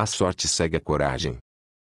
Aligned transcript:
A 0.00 0.06
sorte 0.06 0.48
segue 0.48 0.78
a 0.78 0.80
coragem. 0.80 1.36